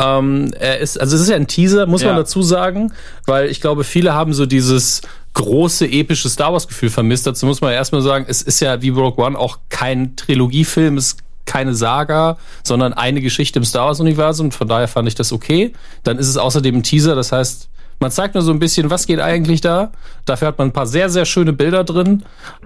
Ähm, 0.00 0.52
er 0.58 0.78
ist, 0.78 0.98
also 0.98 1.16
es 1.16 1.22
ist 1.22 1.28
ja 1.28 1.36
ein 1.36 1.46
Teaser, 1.46 1.86
muss 1.86 2.02
ja. 2.02 2.08
man 2.08 2.16
dazu 2.16 2.42
sagen, 2.42 2.92
weil 3.26 3.50
ich 3.50 3.60
glaube, 3.60 3.84
viele 3.84 4.14
haben 4.14 4.32
so 4.32 4.46
dieses 4.46 5.02
große 5.34 5.86
epische 5.86 6.28
Star 6.28 6.52
Wars 6.52 6.66
Gefühl 6.66 6.90
vermisst. 6.90 7.26
Dazu 7.26 7.46
muss 7.46 7.60
man 7.60 7.70
ja 7.70 7.76
erstmal 7.76 8.02
sagen, 8.02 8.24
es 8.28 8.42
ist 8.42 8.60
ja 8.60 8.80
wie 8.82 8.88
Rogue 8.88 9.24
One 9.24 9.38
auch 9.38 9.58
kein 9.68 10.16
Trilogiefilm, 10.16 10.96
es 10.96 11.08
ist 11.08 11.18
keine 11.44 11.74
Saga, 11.74 12.38
sondern 12.62 12.92
eine 12.92 13.20
Geschichte 13.20 13.58
im 13.58 13.64
Star 13.64 13.86
Wars 13.86 14.00
Universum. 14.00 14.52
Von 14.52 14.68
daher 14.68 14.88
fand 14.88 15.08
ich 15.08 15.14
das 15.14 15.32
okay. 15.32 15.72
Dann 16.02 16.18
ist 16.18 16.28
es 16.28 16.36
außerdem 16.36 16.76
ein 16.76 16.82
Teaser, 16.82 17.14
das 17.14 17.32
heißt, 17.32 17.68
man 18.00 18.10
zeigt 18.10 18.34
nur 18.34 18.42
so 18.42 18.50
ein 18.50 18.58
bisschen, 18.58 18.90
was 18.90 19.06
geht 19.06 19.20
eigentlich 19.20 19.60
da. 19.60 19.92
Dafür 20.24 20.48
hat 20.48 20.58
man 20.58 20.68
ein 20.68 20.72
paar 20.72 20.86
sehr, 20.86 21.10
sehr 21.10 21.26
schöne 21.26 21.52
Bilder 21.52 21.84
drin. 21.84 22.24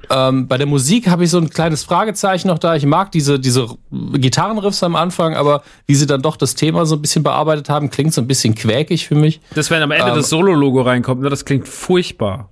Ähm, 0.08 0.46
bei 0.46 0.56
der 0.56 0.66
Musik 0.66 1.08
habe 1.08 1.24
ich 1.24 1.30
so 1.30 1.38
ein 1.38 1.50
kleines 1.50 1.82
Fragezeichen 1.82 2.46
noch 2.48 2.60
da. 2.60 2.76
Ich 2.76 2.86
mag 2.86 3.10
diese, 3.10 3.40
diese 3.40 3.66
Gitarrenriffs 3.90 4.84
am 4.84 4.94
Anfang, 4.94 5.34
aber 5.34 5.62
wie 5.86 5.96
sie 5.96 6.06
dann 6.06 6.22
doch 6.22 6.36
das 6.36 6.54
Thema 6.54 6.86
so 6.86 6.94
ein 6.94 7.02
bisschen 7.02 7.24
bearbeitet 7.24 7.68
haben, 7.68 7.90
klingt 7.90 8.14
so 8.14 8.20
ein 8.20 8.28
bisschen 8.28 8.54
quäkig 8.54 9.08
für 9.08 9.16
mich. 9.16 9.40
Das, 9.54 9.70
wenn 9.70 9.82
am 9.82 9.90
Ende 9.90 10.10
ähm, 10.10 10.16
das 10.16 10.30
Solo-Logo 10.30 10.82
reinkommt, 10.82 11.20
ne, 11.20 11.30
das 11.30 11.44
klingt 11.44 11.66
furchtbar. 11.66 12.48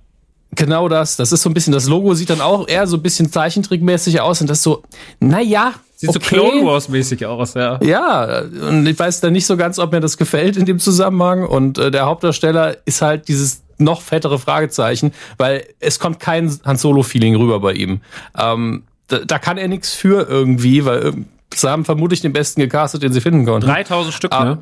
Genau 0.51 0.89
das. 0.89 1.15
Das 1.15 1.31
ist 1.31 1.41
so 1.41 1.49
ein 1.49 1.53
bisschen, 1.53 1.73
das 1.73 1.87
Logo 1.87 2.13
sieht 2.13 2.29
dann 2.29 2.41
auch 2.41 2.67
eher 2.67 2.85
so 2.85 2.97
ein 2.97 3.01
bisschen 3.01 3.31
zeichentrickmäßig 3.31 4.19
aus 4.19 4.41
und 4.41 4.49
das 4.49 4.61
so, 4.61 4.83
naja, 5.19 5.73
Sieht 5.95 6.09
okay. 6.09 6.19
so 6.19 6.35
Clone 6.35 6.65
Wars 6.65 6.89
mäßig 6.89 7.25
aus, 7.25 7.53
ja. 7.53 7.79
Ja, 7.81 8.41
und 8.41 8.85
ich 8.85 8.97
weiß 8.97 9.21
dann 9.21 9.33
nicht 9.33 9.45
so 9.45 9.57
ganz, 9.57 9.79
ob 9.79 9.91
mir 9.91 9.99
das 9.99 10.17
gefällt 10.17 10.57
in 10.57 10.65
dem 10.65 10.79
Zusammenhang. 10.79 11.45
Und 11.45 11.77
äh, 11.77 11.91
der 11.91 12.05
Hauptdarsteller 12.05 12.77
ist 12.85 13.01
halt 13.01 13.27
dieses 13.27 13.63
noch 13.77 14.01
fettere 14.01 14.39
Fragezeichen, 14.39 15.13
weil 15.37 15.65
es 15.79 15.99
kommt 15.99 16.19
kein 16.19 16.57
Han 16.65 16.77
Solo-Feeling 16.77 17.35
rüber 17.35 17.59
bei 17.59 17.73
ihm. 17.73 18.01
Ähm, 18.37 18.83
da, 19.07 19.19
da 19.19 19.39
kann 19.39 19.57
er 19.57 19.67
nichts 19.67 19.93
für 19.93 20.27
irgendwie, 20.27 20.85
weil 20.85 21.07
äh, 21.07 21.11
sie 21.53 21.69
haben 21.69 21.85
vermutlich 21.85 22.21
den 22.21 22.33
besten 22.33 22.61
gecastet, 22.61 23.03
den 23.03 23.13
sie 23.13 23.21
finden 23.21 23.45
konnten. 23.45 23.67
3000 23.67 24.13
Stück, 24.13 24.33
ah, 24.33 24.45
ne? 24.45 24.57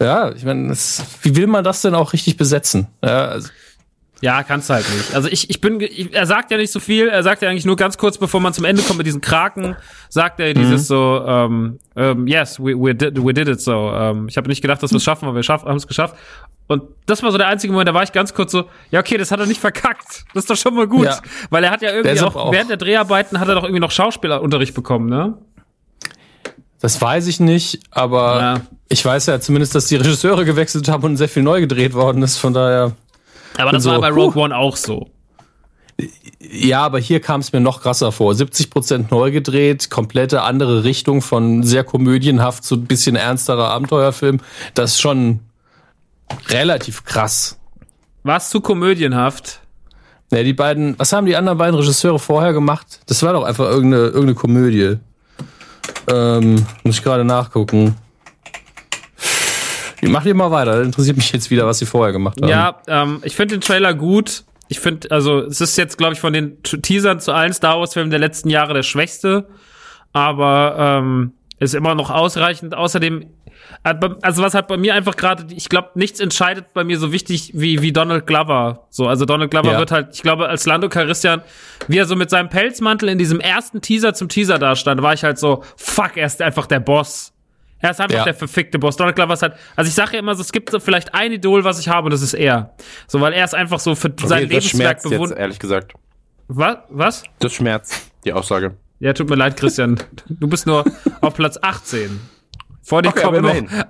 Ja, 0.00 0.30
ich 0.32 0.44
meine, 0.44 0.72
wie 1.22 1.36
will 1.36 1.48
man 1.48 1.64
das 1.64 1.82
denn 1.82 1.94
auch 1.94 2.12
richtig 2.12 2.36
besetzen? 2.36 2.86
Ja, 3.02 3.26
also, 3.26 3.48
ja, 4.20 4.42
kannst 4.42 4.68
halt 4.68 4.84
nicht. 4.92 5.14
Also 5.14 5.28
ich, 5.28 5.48
ich 5.48 5.60
bin, 5.60 5.80
ich, 5.80 6.12
er 6.12 6.26
sagt 6.26 6.50
ja 6.50 6.56
nicht 6.56 6.72
so 6.72 6.80
viel, 6.80 7.08
er 7.08 7.22
sagt 7.22 7.42
ja 7.42 7.48
eigentlich 7.48 7.64
nur 7.64 7.76
ganz 7.76 7.98
kurz, 7.98 8.18
bevor 8.18 8.40
man 8.40 8.52
zum 8.52 8.64
Ende 8.64 8.82
kommt 8.82 8.98
mit 8.98 9.06
diesen 9.06 9.20
Kraken, 9.20 9.76
sagt 10.08 10.40
er 10.40 10.54
dieses 10.54 10.82
mhm. 10.82 10.86
so, 10.86 11.24
ähm, 11.26 11.78
ähm, 11.94 12.26
yes, 12.26 12.58
we, 12.58 12.74
we, 12.74 12.94
did, 12.94 13.24
we 13.24 13.32
did 13.32 13.48
it 13.48 13.60
so. 13.60 13.92
Ähm, 13.92 14.26
ich 14.28 14.36
habe 14.36 14.48
nicht 14.48 14.60
gedacht, 14.60 14.82
dass 14.82 14.90
wir 14.90 14.96
es 14.96 15.04
schaffen, 15.04 15.28
aber 15.28 15.40
wir 15.40 15.42
haben 15.42 15.76
es 15.76 15.86
geschafft. 15.86 16.16
Und 16.66 16.82
das 17.06 17.22
war 17.22 17.30
so 17.32 17.38
der 17.38 17.46
einzige 17.48 17.72
Moment, 17.72 17.88
da 17.88 17.94
war 17.94 18.02
ich 18.02 18.12
ganz 18.12 18.34
kurz 18.34 18.52
so, 18.52 18.64
ja 18.90 19.00
okay, 19.00 19.16
das 19.16 19.30
hat 19.30 19.40
er 19.40 19.46
nicht 19.46 19.60
verkackt. 19.60 20.24
Das 20.34 20.44
ist 20.44 20.50
doch 20.50 20.56
schon 20.56 20.74
mal 20.74 20.86
gut. 20.86 21.06
Ja. 21.06 21.18
Weil 21.50 21.64
er 21.64 21.70
hat 21.70 21.80
ja 21.80 21.92
irgendwie 21.92 22.20
auch, 22.20 22.36
auch, 22.36 22.52
während 22.52 22.70
der 22.70 22.76
Dreharbeiten 22.76 23.38
hat 23.40 23.48
er 23.48 23.54
doch 23.54 23.62
irgendwie 23.62 23.80
noch 23.80 23.90
Schauspielerunterricht 23.90 24.74
bekommen, 24.74 25.08
ne? 25.08 25.38
Das 26.80 27.00
weiß 27.00 27.26
ich 27.26 27.40
nicht, 27.40 27.80
aber 27.90 28.40
ja. 28.40 28.60
ich 28.88 29.04
weiß 29.04 29.26
ja 29.26 29.40
zumindest, 29.40 29.74
dass 29.74 29.86
die 29.86 29.96
Regisseure 29.96 30.44
gewechselt 30.44 30.88
haben 30.88 31.02
und 31.02 31.16
sehr 31.16 31.28
viel 31.28 31.42
neu 31.42 31.60
gedreht 31.60 31.94
worden 31.94 32.22
ist, 32.22 32.36
von 32.36 32.52
daher. 32.52 32.92
Aber 33.58 33.72
das 33.72 33.82
so, 33.82 33.90
war 33.90 34.00
bei 34.00 34.08
Rogue 34.08 34.40
One 34.40 34.56
auch 34.56 34.76
so. 34.76 35.08
Ja, 36.40 36.82
aber 36.82 37.00
hier 37.00 37.20
kam 37.20 37.40
es 37.40 37.52
mir 37.52 37.60
noch 37.60 37.82
krasser 37.82 38.12
vor. 38.12 38.32
70% 38.32 39.06
neu 39.10 39.32
gedreht, 39.32 39.90
komplette 39.90 40.42
andere 40.42 40.84
Richtung 40.84 41.22
von 41.22 41.64
sehr 41.64 41.82
komödienhaft 41.82 42.64
zu 42.64 42.76
ein 42.76 42.86
bisschen 42.86 43.16
ernsterer 43.16 43.68
Abenteuerfilm. 43.70 44.40
Das 44.74 44.92
ist 44.92 45.00
schon 45.00 45.40
relativ 46.48 47.04
krass. 47.04 47.58
War 48.22 48.36
es 48.36 48.48
zu 48.50 48.60
komödienhaft? 48.60 49.60
Ja, 50.30 50.42
die 50.42 50.52
beiden, 50.52 50.96
was 50.98 51.12
haben 51.12 51.26
die 51.26 51.36
anderen 51.36 51.58
beiden 51.58 51.74
Regisseure 51.74 52.18
vorher 52.18 52.52
gemacht? 52.52 53.00
Das 53.06 53.22
war 53.22 53.32
doch 53.32 53.42
einfach 53.42 53.64
irgendeine, 53.64 54.04
irgendeine 54.04 54.34
Komödie. 54.34 54.98
Ähm, 56.06 56.66
muss 56.84 56.96
ich 56.96 57.02
gerade 57.02 57.24
nachgucken. 57.24 57.96
Mach 60.02 60.22
dir 60.22 60.34
mal 60.34 60.50
weiter, 60.50 60.82
interessiert 60.82 61.16
mich 61.16 61.32
jetzt 61.32 61.50
wieder, 61.50 61.66
was 61.66 61.78
sie 61.78 61.86
vorher 61.86 62.12
gemacht 62.12 62.40
haben. 62.40 62.48
Ja, 62.48 62.80
ähm, 62.86 63.20
ich 63.24 63.34
finde 63.36 63.56
den 63.56 63.60
Trailer 63.60 63.94
gut. 63.94 64.44
Ich 64.68 64.80
finde, 64.80 65.10
also 65.10 65.40
es 65.40 65.60
ist 65.60 65.76
jetzt, 65.78 65.96
glaube 65.98 66.12
ich, 66.12 66.20
von 66.20 66.32
den 66.32 66.62
Teasern 66.62 67.20
zu 67.20 67.32
allen 67.32 67.52
Star 67.52 67.78
Wars-Filmen 67.80 68.10
der 68.10 68.20
letzten 68.20 68.50
Jahre 68.50 68.74
der 68.74 68.82
schwächste. 68.82 69.48
Aber 70.12 70.74
ähm, 70.78 71.32
ist 71.58 71.74
immer 71.74 71.94
noch 71.94 72.10
ausreichend. 72.10 72.74
Außerdem, 72.74 73.26
also 73.82 74.42
was 74.42 74.54
halt 74.54 74.68
bei 74.68 74.76
mir 74.76 74.94
einfach 74.94 75.16
gerade, 75.16 75.46
ich 75.54 75.68
glaube, 75.68 75.90
nichts 75.94 76.20
entscheidet 76.20 76.72
bei 76.74 76.84
mir 76.84 76.98
so 76.98 77.12
wichtig 77.12 77.52
wie, 77.54 77.82
wie 77.82 77.92
Donald 77.92 78.26
Glover. 78.26 78.86
So, 78.90 79.06
also 79.08 79.24
Donald 79.24 79.50
Glover 79.50 79.72
Ja. 79.72 79.78
wird 79.78 79.90
halt, 79.90 80.08
ich 80.12 80.22
glaube, 80.22 80.48
als 80.48 80.66
Lando 80.66 80.88
Calrissian, 80.88 81.42
wie 81.88 81.98
er 81.98 82.06
so 82.06 82.14
mit 82.14 82.30
seinem 82.30 82.48
Pelzmantel 82.48 83.08
in 83.08 83.18
diesem 83.18 83.40
ersten 83.40 83.80
Teaser 83.80 84.14
zum 84.14 84.28
Teaser 84.28 84.58
da 84.58 84.76
stand, 84.76 85.02
war 85.02 85.14
ich 85.14 85.24
halt 85.24 85.38
so, 85.38 85.62
fuck, 85.76 86.16
er 86.16 86.26
ist 86.26 86.40
einfach 86.42 86.66
der 86.66 86.80
Boss. 86.80 87.32
Er 87.80 87.90
ist 87.90 88.00
einfach 88.00 88.16
Ja. 88.18 88.24
der 88.24 88.34
verfickte 88.34 88.78
Boss. 88.78 88.96
Donald 88.96 89.14
Glover 89.16 89.34
ist 89.34 89.42
halt, 89.42 89.54
also 89.76 89.88
ich 89.88 89.94
sage 89.94 90.14
ja 90.14 90.18
immer 90.18 90.34
so, 90.34 90.42
es 90.42 90.50
gibt 90.52 90.70
so 90.70 90.80
vielleicht 90.80 91.14
ein 91.14 91.32
Idol, 91.32 91.62
was 91.64 91.78
ich 91.78 91.88
habe, 91.88 92.06
und 92.06 92.12
das 92.12 92.22
ist 92.22 92.34
er. 92.34 92.74
So, 93.06 93.20
weil 93.20 93.32
er 93.32 93.44
ist 93.44 93.54
einfach 93.54 93.78
so 93.78 93.94
für 93.94 94.12
sein 94.24 94.44
Okay, 94.44 94.54
das 94.54 94.64
Lebenswerk 94.72 95.02
bewundert. 95.02 95.38
ehrlich 95.38 95.58
gesagt. 95.58 95.92
Was? 96.48 96.78
Was? 96.88 97.22
Das 97.38 97.52
schmerzt, 97.52 98.10
die 98.24 98.32
Aussage. 98.32 98.76
Ja, 99.00 99.12
tut 99.12 99.28
mir 99.30 99.36
leid, 99.36 99.56
Christian. 99.56 100.00
Du 100.28 100.48
bist 100.48 100.66
nur 100.66 100.84
auf 101.20 101.34
Platz 101.34 101.58
18. 101.60 102.18
Vor 102.82 103.02
dir 103.02 103.10
Okay, 103.10 103.22
kommen 103.22 103.42
noch. 103.42 103.84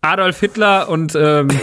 Adolf 0.00 0.40
Hitler 0.40 0.88
und 0.88 1.14
ähm, 1.16 1.48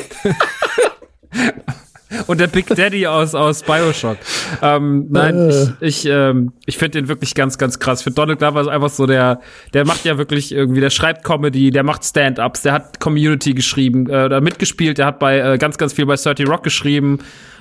und 2.28 2.40
der 2.40 2.48
Big 2.48 2.68
Daddy 2.68 3.08
aus 3.08 3.36
aus 3.36 3.64
Bioshock. 3.64 4.18
Ähm, 4.62 5.08
nein, 5.10 5.50
ich 5.80 6.06
ich, 6.06 6.06
ähm, 6.06 6.54
ich 6.66 6.78
finde 6.78 7.00
den 7.00 7.08
wirklich 7.08 7.36
ganz 7.36 7.58
ganz 7.58 7.80
krass. 7.80 8.02
Für 8.02 8.12
Donald 8.12 8.40
Glover 8.40 8.62
ist 8.62 8.68
einfach 8.68 8.90
so 8.90 9.06
der 9.06 9.42
der 9.74 9.86
macht 9.86 10.06
ja 10.06 10.18
wirklich 10.18 10.52
irgendwie, 10.52 10.82
der 10.82 10.90
schreibt 10.90 11.24
Comedy, 11.24 11.72
der 11.72 11.84
macht 11.84 12.04
Stand-ups, 12.04 12.62
der 12.64 12.74
hat 12.74 13.00
Community 13.00 13.54
geschrieben 13.54 14.10
äh, 14.10 14.26
oder 14.26 14.42
mitgespielt, 14.42 14.98
der 14.98 15.06
hat 15.06 15.20
bei 15.20 15.40
äh, 15.40 15.58
ganz 15.58 15.78
ganz 15.78 15.94
viel 15.94 16.06
bei 16.06 16.16
30 16.16 16.48
Rock 16.48 16.64
geschrieben. 16.64 17.20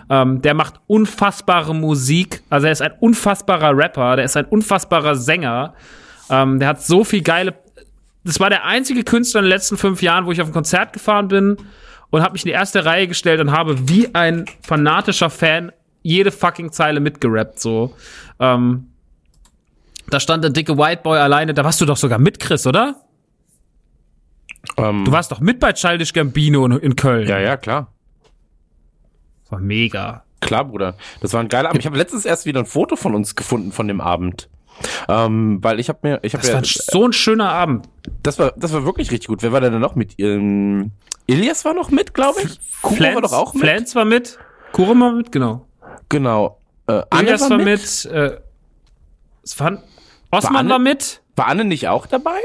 Ähm, 0.08 0.42
der 0.42 0.54
macht 0.54 0.74
unfassbare 0.88 1.74
Musik. 1.74 2.42
Also 2.50 2.66
er 2.66 2.72
ist 2.72 2.82
ein 2.82 2.92
unfassbarer 2.98 3.76
Rapper, 3.76 4.16
der 4.16 4.24
ist 4.24 4.36
ein 4.36 4.46
unfassbarer 4.46 5.14
Sänger. 5.14 5.74
Ähm, 6.28 6.58
der 6.58 6.68
hat 6.68 6.82
so 6.82 7.04
viel 7.04 7.22
geile. 7.22 7.54
Das 8.24 8.40
war 8.40 8.50
der 8.50 8.64
einzige 8.64 9.04
Künstler 9.04 9.40
in 9.40 9.44
den 9.44 9.50
letzten 9.50 9.76
fünf 9.76 10.02
Jahren, 10.02 10.26
wo 10.26 10.32
ich 10.32 10.42
auf 10.42 10.48
ein 10.48 10.52
Konzert 10.52 10.92
gefahren 10.92 11.28
bin 11.28 11.56
und 12.10 12.22
habe 12.22 12.32
mich 12.32 12.42
in 12.44 12.48
die 12.48 12.52
erste 12.54 12.84
Reihe 12.84 13.06
gestellt 13.08 13.40
und 13.40 13.52
habe 13.52 13.88
wie 13.88 14.14
ein 14.14 14.46
fanatischer 14.62 15.30
Fan 15.30 15.72
jede 16.02 16.30
fucking 16.30 16.72
Zeile 16.72 17.00
mitgerappt. 17.00 17.60
So. 17.60 17.94
Ähm, 18.38 18.86
da 20.08 20.18
stand 20.18 20.42
der 20.44 20.50
dicke 20.50 20.76
White 20.76 21.02
Boy 21.02 21.18
alleine. 21.18 21.54
Da 21.54 21.64
warst 21.64 21.80
du 21.80 21.86
doch 21.86 21.96
sogar 21.96 22.18
mit, 22.18 22.40
Chris, 22.40 22.66
oder? 22.66 22.96
Ähm, 24.76 25.04
Du 25.04 25.12
warst 25.12 25.30
doch 25.32 25.40
mit 25.40 25.60
bei 25.60 25.72
Childish 25.72 26.12
Gambino 26.12 26.64
in, 26.66 26.72
in 26.72 26.96
Köln. 26.96 27.28
ja, 27.28 27.38
ja, 27.38 27.56
klar. 27.56 27.92
Das 29.44 29.52
war 29.52 29.60
mega. 29.60 30.24
Klar, 30.40 30.64
Bruder. 30.64 30.96
Das 31.20 31.32
war 31.34 31.40
ein 31.40 31.48
geiler 31.48 31.68
Abend. 31.68 31.80
Ich 31.80 31.86
habe 31.86 31.98
letztens 31.98 32.24
erst 32.24 32.46
wieder 32.46 32.60
ein 32.60 32.66
Foto 32.66 32.96
von 32.96 33.14
uns 33.14 33.36
gefunden 33.36 33.72
von 33.72 33.86
dem 33.88 34.00
Abend. 34.00 34.48
Ähm, 35.08 35.58
weil 35.62 35.78
ich 35.78 35.90
habe 35.90 35.98
mir, 36.02 36.18
ich 36.22 36.32
habe 36.32 36.40
Das 36.40 36.48
ja, 36.48 36.54
war 36.54 36.62
ein, 36.62 36.64
so 36.64 37.04
ein 37.04 37.12
schöner 37.12 37.50
Abend. 37.52 37.86
das 38.22 38.38
war, 38.38 38.54
das 38.56 38.72
war 38.72 38.84
wirklich 38.86 39.10
richtig 39.10 39.28
gut. 39.28 39.42
Wer 39.42 39.52
war 39.52 39.60
denn 39.60 39.72
da 39.72 39.78
noch 39.78 39.94
mit? 39.96 40.18
Ähm, 40.18 40.92
Ilias 41.30 41.64
war 41.64 41.74
noch 41.74 41.90
mit, 41.90 42.12
glaube 42.12 42.40
ich. 42.42 42.58
Kuro 42.82 43.00
war 43.00 43.22
doch 43.22 43.32
auch 43.32 43.54
mit. 43.54 43.62
Flans 43.62 43.94
war 43.94 44.04
mit. 44.04 44.38
Kurum 44.72 45.00
war 45.00 45.12
mit, 45.12 45.30
genau. 45.30 45.66
Genau. 46.08 46.58
Äh, 46.88 47.02
Ilias 47.14 47.42
war, 47.42 47.50
war 47.50 47.58
mit. 47.58 47.66
mit. 47.66 48.04
Äh, 48.06 48.40
es 49.42 49.58
war, 49.60 49.82
Osman 50.30 50.56
Anne? 50.56 50.70
war 50.70 50.78
mit. 50.78 51.22
War 51.36 51.46
Anne 51.46 51.64
nicht 51.64 51.88
auch 51.88 52.06
dabei? 52.06 52.38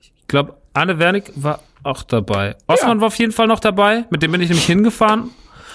Ich 0.00 0.12
glaube, 0.28 0.56
Anne 0.72 0.98
Wernick 0.98 1.30
war 1.36 1.60
auch 1.82 2.02
dabei. 2.02 2.56
Osman 2.66 3.00
war 3.00 3.08
auf 3.08 3.16
jeden 3.16 3.32
Fall 3.32 3.46
noch 3.46 3.60
dabei. 3.60 4.04
Mit 4.10 4.22
dem 4.22 4.32
bin 4.32 4.40
ich 4.40 4.48
nämlich 4.48 4.66
hingefahren. 4.66 5.30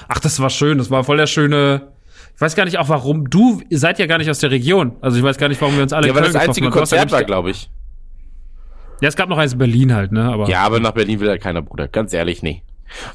Ach, 0.08 0.20
das 0.20 0.40
war 0.40 0.50
schön. 0.50 0.78
Das 0.78 0.90
war 0.90 1.04
voll 1.04 1.18
der 1.18 1.28
schöne. 1.28 1.94
Ich 2.36 2.42
weiß 2.42 2.56
gar 2.56 2.66
nicht 2.66 2.78
auch 2.80 2.90
warum. 2.90 3.30
Du 3.30 3.62
ihr 3.70 3.80
seid 3.80 4.00
ja 4.00 4.08
gar 4.08 4.18
nicht 4.18 4.30
aus 4.30 4.40
der 4.40 4.52
Region. 4.52 4.96
Also 5.02 5.18
ich 5.18 5.24
weiß 5.24 5.38
gar 5.38 5.48
nicht, 5.48 5.62
warum 5.62 5.76
wir 5.76 5.84
uns 5.84 5.94
alle 5.94 6.08
Ja, 6.08 6.16
weil 6.16 6.24
das 6.24 6.36
einzige 6.36 6.68
ja 6.68 6.72
Konzert 6.72 7.12
war, 7.12 7.24
glaube 7.24 7.52
ich. 7.52 7.70
Ja, 9.02 9.08
es 9.10 9.16
gab 9.16 9.30
noch 9.30 9.38
eins 9.38 9.54
in 9.54 9.60
Berlin 9.60 9.94
halt, 9.94 10.12
ne? 10.12 10.24
Aber, 10.32 10.48
Ja, 10.48 10.62
aber 10.64 10.80
nach 10.80 10.92
Berlin 10.92 11.20
will 11.20 11.28
ja 11.28 11.38
keiner, 11.38 11.62
Bruder. 11.62 11.88
Ganz 11.88 12.14
ehrlich, 12.14 12.42
nee. 12.44 12.62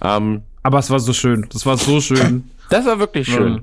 Ähm, 0.03 0.43
aber 0.63 0.79
es 0.79 0.91
war 0.91 1.01
so 1.01 1.13
schön. 1.13 1.47
Das 1.53 1.65
war 1.67 1.77
so 1.79 2.01
schön. 2.01 2.51
das 2.69 2.85
war 2.87 2.99
wirklich 2.99 3.29
schön. 3.29 3.55
Ja. 3.55 3.61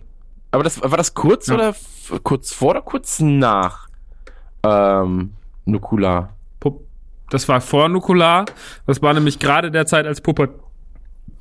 Aber 0.51 0.63
das 0.63 0.82
war 0.82 0.97
das 0.97 1.13
kurz 1.13 1.47
Ja. 1.47 1.56
oder 1.56 1.75
kurz 2.23 2.53
vor 2.53 2.71
oder 2.71 2.82
kurz 2.82 3.19
nach 3.19 3.88
ähm, 4.63 5.34
Nukula? 5.65 6.30
Das 7.30 7.49
war 7.49 7.60
vor 7.60 7.89
Nukular. 7.89 8.45
Das 8.86 9.01
war 9.01 9.13
nämlich 9.13 9.38
gerade 9.38 9.69
der 9.69 9.86
Zeit, 9.86 10.06
als 10.06 10.21
Puber 10.21 10.47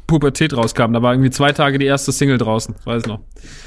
Pubertät 0.07 0.57
rauskam. 0.57 0.93
Da 0.93 1.03
war 1.03 1.13
irgendwie 1.13 1.31
zwei 1.31 1.53
Tage 1.53 1.79
die 1.79 1.87
erste 1.87 2.13
Single 2.13 2.39
draußen. 2.39 2.75
Weiß 2.85 3.07
noch. 3.07 3.21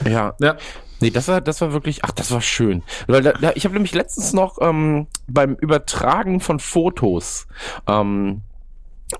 Ja. 0.05 0.33
Ja. 0.39 0.55
Nee, 1.01 1.11
das 1.11 1.27
war, 1.29 1.39
das 1.39 1.61
war 1.61 1.71
wirklich, 1.71 2.03
ach, 2.03 2.11
das 2.11 2.31
war 2.31 2.41
schön. 2.41 2.83
Weil 3.07 3.21
da, 3.21 3.31
da, 3.31 3.51
ich 3.55 3.63
habe 3.63 3.73
nämlich 3.73 3.93
letztens 3.95 4.33
noch 4.33 4.57
ähm, 4.61 5.07
beim 5.27 5.55
Übertragen 5.55 6.41
von 6.41 6.59
Fotos 6.59 7.47
ähm, 7.87 8.41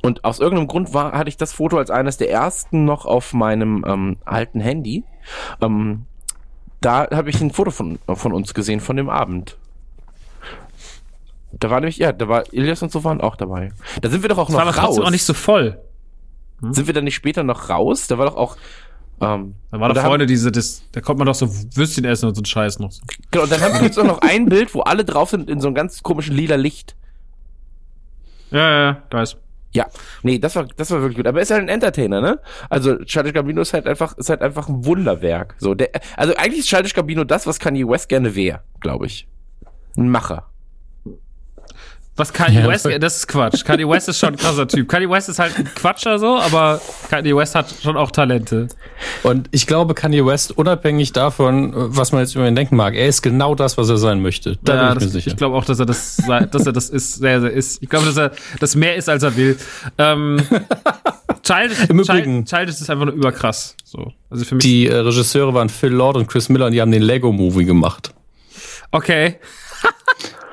und 0.02 0.26
aus 0.26 0.40
irgendeinem 0.40 0.68
Grund 0.68 0.94
war, 0.94 1.14
hatte 1.14 1.30
ich 1.30 1.38
das 1.38 1.54
Foto 1.54 1.78
als 1.78 1.90
eines 1.90 2.18
der 2.18 2.30
ersten 2.30 2.84
noch 2.84 3.06
auf 3.06 3.34
meinem 3.34 3.86
ähm, 3.88 4.18
alten 4.26 4.60
Handy. 4.60 5.06
Ähm, 5.62 6.06
da 6.82 7.08
habe 7.12 7.30
ich 7.30 7.40
ein 7.40 7.52
Foto 7.52 7.72
von, 7.72 7.98
von 8.14 8.34
uns 8.34 8.54
gesehen, 8.54 8.82
von 8.82 8.98
dem 8.98 9.10
Abend. 9.10 9.58
Da 11.52 11.70
war 11.70 11.80
nämlich, 11.80 11.98
ja, 11.98 12.12
da 12.12 12.28
war 12.28 12.44
Ilias 12.54 12.84
und 12.84 12.92
so 12.92 13.04
waren 13.04 13.22
auch 13.22 13.36
dabei. 13.36 13.72
Da 14.02 14.10
sind 14.10 14.22
wir 14.22 14.30
doch 14.30 14.38
auch 14.38 14.48
Das 14.48 14.56
war 14.56 14.66
noch 14.66 14.74
aber 14.74 14.82
raus. 14.82 14.88
trotzdem 14.88 15.06
auch 15.06 15.12
nicht 15.12 15.24
so 15.26 15.34
voll. 15.34 15.80
Sind 16.62 16.88
wir 16.88 16.94
dann 16.94 17.04
nicht 17.04 17.16
später 17.16 17.44
noch 17.44 17.70
raus? 17.70 18.08
Da 18.08 18.18
war 18.18 18.26
doch 18.26 18.36
auch. 18.36 18.58
Ähm, 19.22 19.56
Da 19.72 19.80
war 19.80 19.94
doch 19.94 20.02
vorne 20.02 20.26
diese, 20.26 20.52
das, 20.52 20.84
da 20.92 21.02
konnte 21.02 21.20
man 21.20 21.26
doch 21.28 21.36
so 21.36 21.48
Würstchen 21.76 22.06
essen 22.06 22.28
und 22.28 22.36
so 22.36 22.42
ein 22.42 22.46
Scheiß 22.46 22.80
noch. 22.80 22.92
Genau, 23.32 23.44
und 23.44 23.52
dann 23.52 23.60
haben 23.62 23.74
wir 23.76 23.84
jetzt 23.84 24.00
auch 24.00 24.06
noch 24.06 24.20
ein 24.22 24.46
Bild, 24.48 24.74
wo 24.74 24.82
alle 24.82 25.04
drauf 25.04 25.30
sind 25.32 25.50
in 25.50 25.60
so 25.60 25.68
einem 25.68 25.76
ganz 25.76 26.04
komischen 26.04 26.36
lila 26.36 26.56
Licht. 26.56 26.96
Ja, 28.52 28.60
ja, 28.60 28.82
ja, 28.84 29.04
da 29.10 29.22
ist. 29.22 29.38
Ja, 29.72 29.86
nee, 30.24 30.40
das 30.40 30.56
war, 30.56 30.66
das 30.78 30.90
war 30.90 31.02
wirklich 31.02 31.18
gut. 31.18 31.28
Aber 31.28 31.40
er 31.40 31.44
ist 31.44 31.52
halt 31.52 31.62
ein 31.62 31.70
Entertainer, 31.70 32.22
ne? 32.22 32.40
Also 32.70 32.98
Childish 33.04 33.34
Gambino 33.34 33.62
ist 33.62 33.74
halt 33.74 33.86
einfach, 33.86 34.18
ist 34.18 34.30
halt 34.30 34.42
einfach 34.42 34.68
ein 34.68 34.84
Wunderwerk. 34.86 35.56
So, 35.60 35.76
der, 35.76 35.90
also 36.18 36.34
eigentlich 36.38 36.62
ist 36.62 36.70
Childish 36.70 36.94
Gambino 36.94 37.24
das, 37.24 37.46
was 37.46 37.60
Kanye 37.60 37.88
West 37.88 38.10
gerne 38.10 38.34
wäre, 38.36 38.62
glaube 38.80 39.06
ich. 39.06 39.28
Ein 39.96 40.10
Macher. 40.10 40.50
Was 42.20 42.34
Kanye 42.34 42.60
Ja, 42.62 42.68
West, 42.68 42.86
das 43.00 43.18
ist 43.18 43.28
Quatsch. 43.28 43.64
Kanye 43.64 43.88
West 43.90 44.10
ist 44.10 44.20
schon 44.20 44.30
ein 44.30 44.36
krasser 44.38 44.68
Typ. 44.68 44.88
Kanye 44.90 45.10
West 45.10 45.30
ist 45.30 45.40
halt 45.40 45.58
ein 45.58 45.66
Quatscher 45.74 46.20
so, 46.20 46.38
aber 46.38 46.82
Kanye 47.10 47.36
West 47.36 47.56
hat 47.56 47.74
schon 47.82 47.96
auch 47.98 48.12
Talente. 48.12 48.68
Und 49.24 49.48
ich 49.52 49.66
glaube, 49.68 49.94
Kanye 49.94 50.26
West, 50.26 50.58
unabhängig 50.58 51.14
davon, 51.14 51.72
was 51.74 52.12
man 52.12 52.22
jetzt 52.22 52.36
über 52.36 52.48
ihn 52.48 52.56
denken 52.56 52.76
mag, 52.76 52.94
er 52.96 53.08
ist 53.08 53.22
genau 53.22 53.56
das, 53.56 53.78
was 53.78 53.90
er 53.90 53.98
sein 53.98 54.22
möchte. 54.22 54.58
Da 54.64 54.76
Ja, 54.76 54.82
bin 54.82 54.90
ich 54.90 54.94
das, 54.96 55.04
mir 55.06 55.10
sicher. 55.12 55.32
Ich 55.32 55.38
glaube 55.38 55.56
auch, 55.56 55.64
dass 55.66 55.80
er 55.80 55.86
das, 55.86 56.18
dass 56.52 56.66
er 56.66 56.74
das 56.74 56.90
ist, 56.90 57.16
sehr, 57.16 57.42
sehr 57.42 57.52
ist. 57.52 57.82
Ich 57.82 57.90
glaube, 57.90 58.06
dass 58.06 58.18
er 58.18 58.32
das 58.60 58.76
mehr 58.76 58.96
ist, 58.98 59.08
als 59.10 59.24
er 59.24 59.36
will. 59.38 59.58
Ähm, 59.98 60.42
Childish, 61.44 61.90
Im 61.90 61.98
Child, 62.04 62.10
Übrigen- 62.10 62.46
Childish 62.46 62.76
ist 62.82 62.90
einfach 62.90 63.06
nur 63.06 63.14
überkrass. 63.16 63.76
So. 63.86 64.12
Also 64.30 64.46
für 64.46 64.56
mich. 64.56 64.64
Die 64.64 64.88
äh, 64.88 64.96
Regisseure 64.98 65.54
waren 65.54 65.70
Phil 65.70 65.90
Lord 65.94 66.18
und 66.18 66.28
Chris 66.28 66.50
Miller 66.50 66.66
und 66.68 66.74
die 66.74 66.82
haben 66.82 66.92
den 66.92 67.02
Lego-Movie 67.02 67.66
gemacht. 67.66 68.12
okay. 68.92 69.38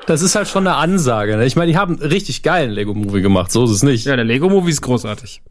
Das 0.07 0.21
ist 0.21 0.35
halt 0.35 0.47
schon 0.47 0.65
eine 0.65 0.77
Ansage. 0.77 1.35
Ne? 1.35 1.45
Ich 1.45 1.57
meine, 1.57 1.71
die 1.71 1.77
haben 1.77 1.99
einen 1.99 2.09
richtig 2.11 2.41
geilen 2.41 2.71
Lego-Movie 2.71 3.21
gemacht, 3.21 3.51
so 3.51 3.65
ist 3.65 3.71
es 3.71 3.83
nicht. 3.83 4.05
Ja, 4.05 4.15
der 4.15 4.23
Lego-Movie 4.25 4.71
ist 4.71 4.81
großartig. 4.81 5.41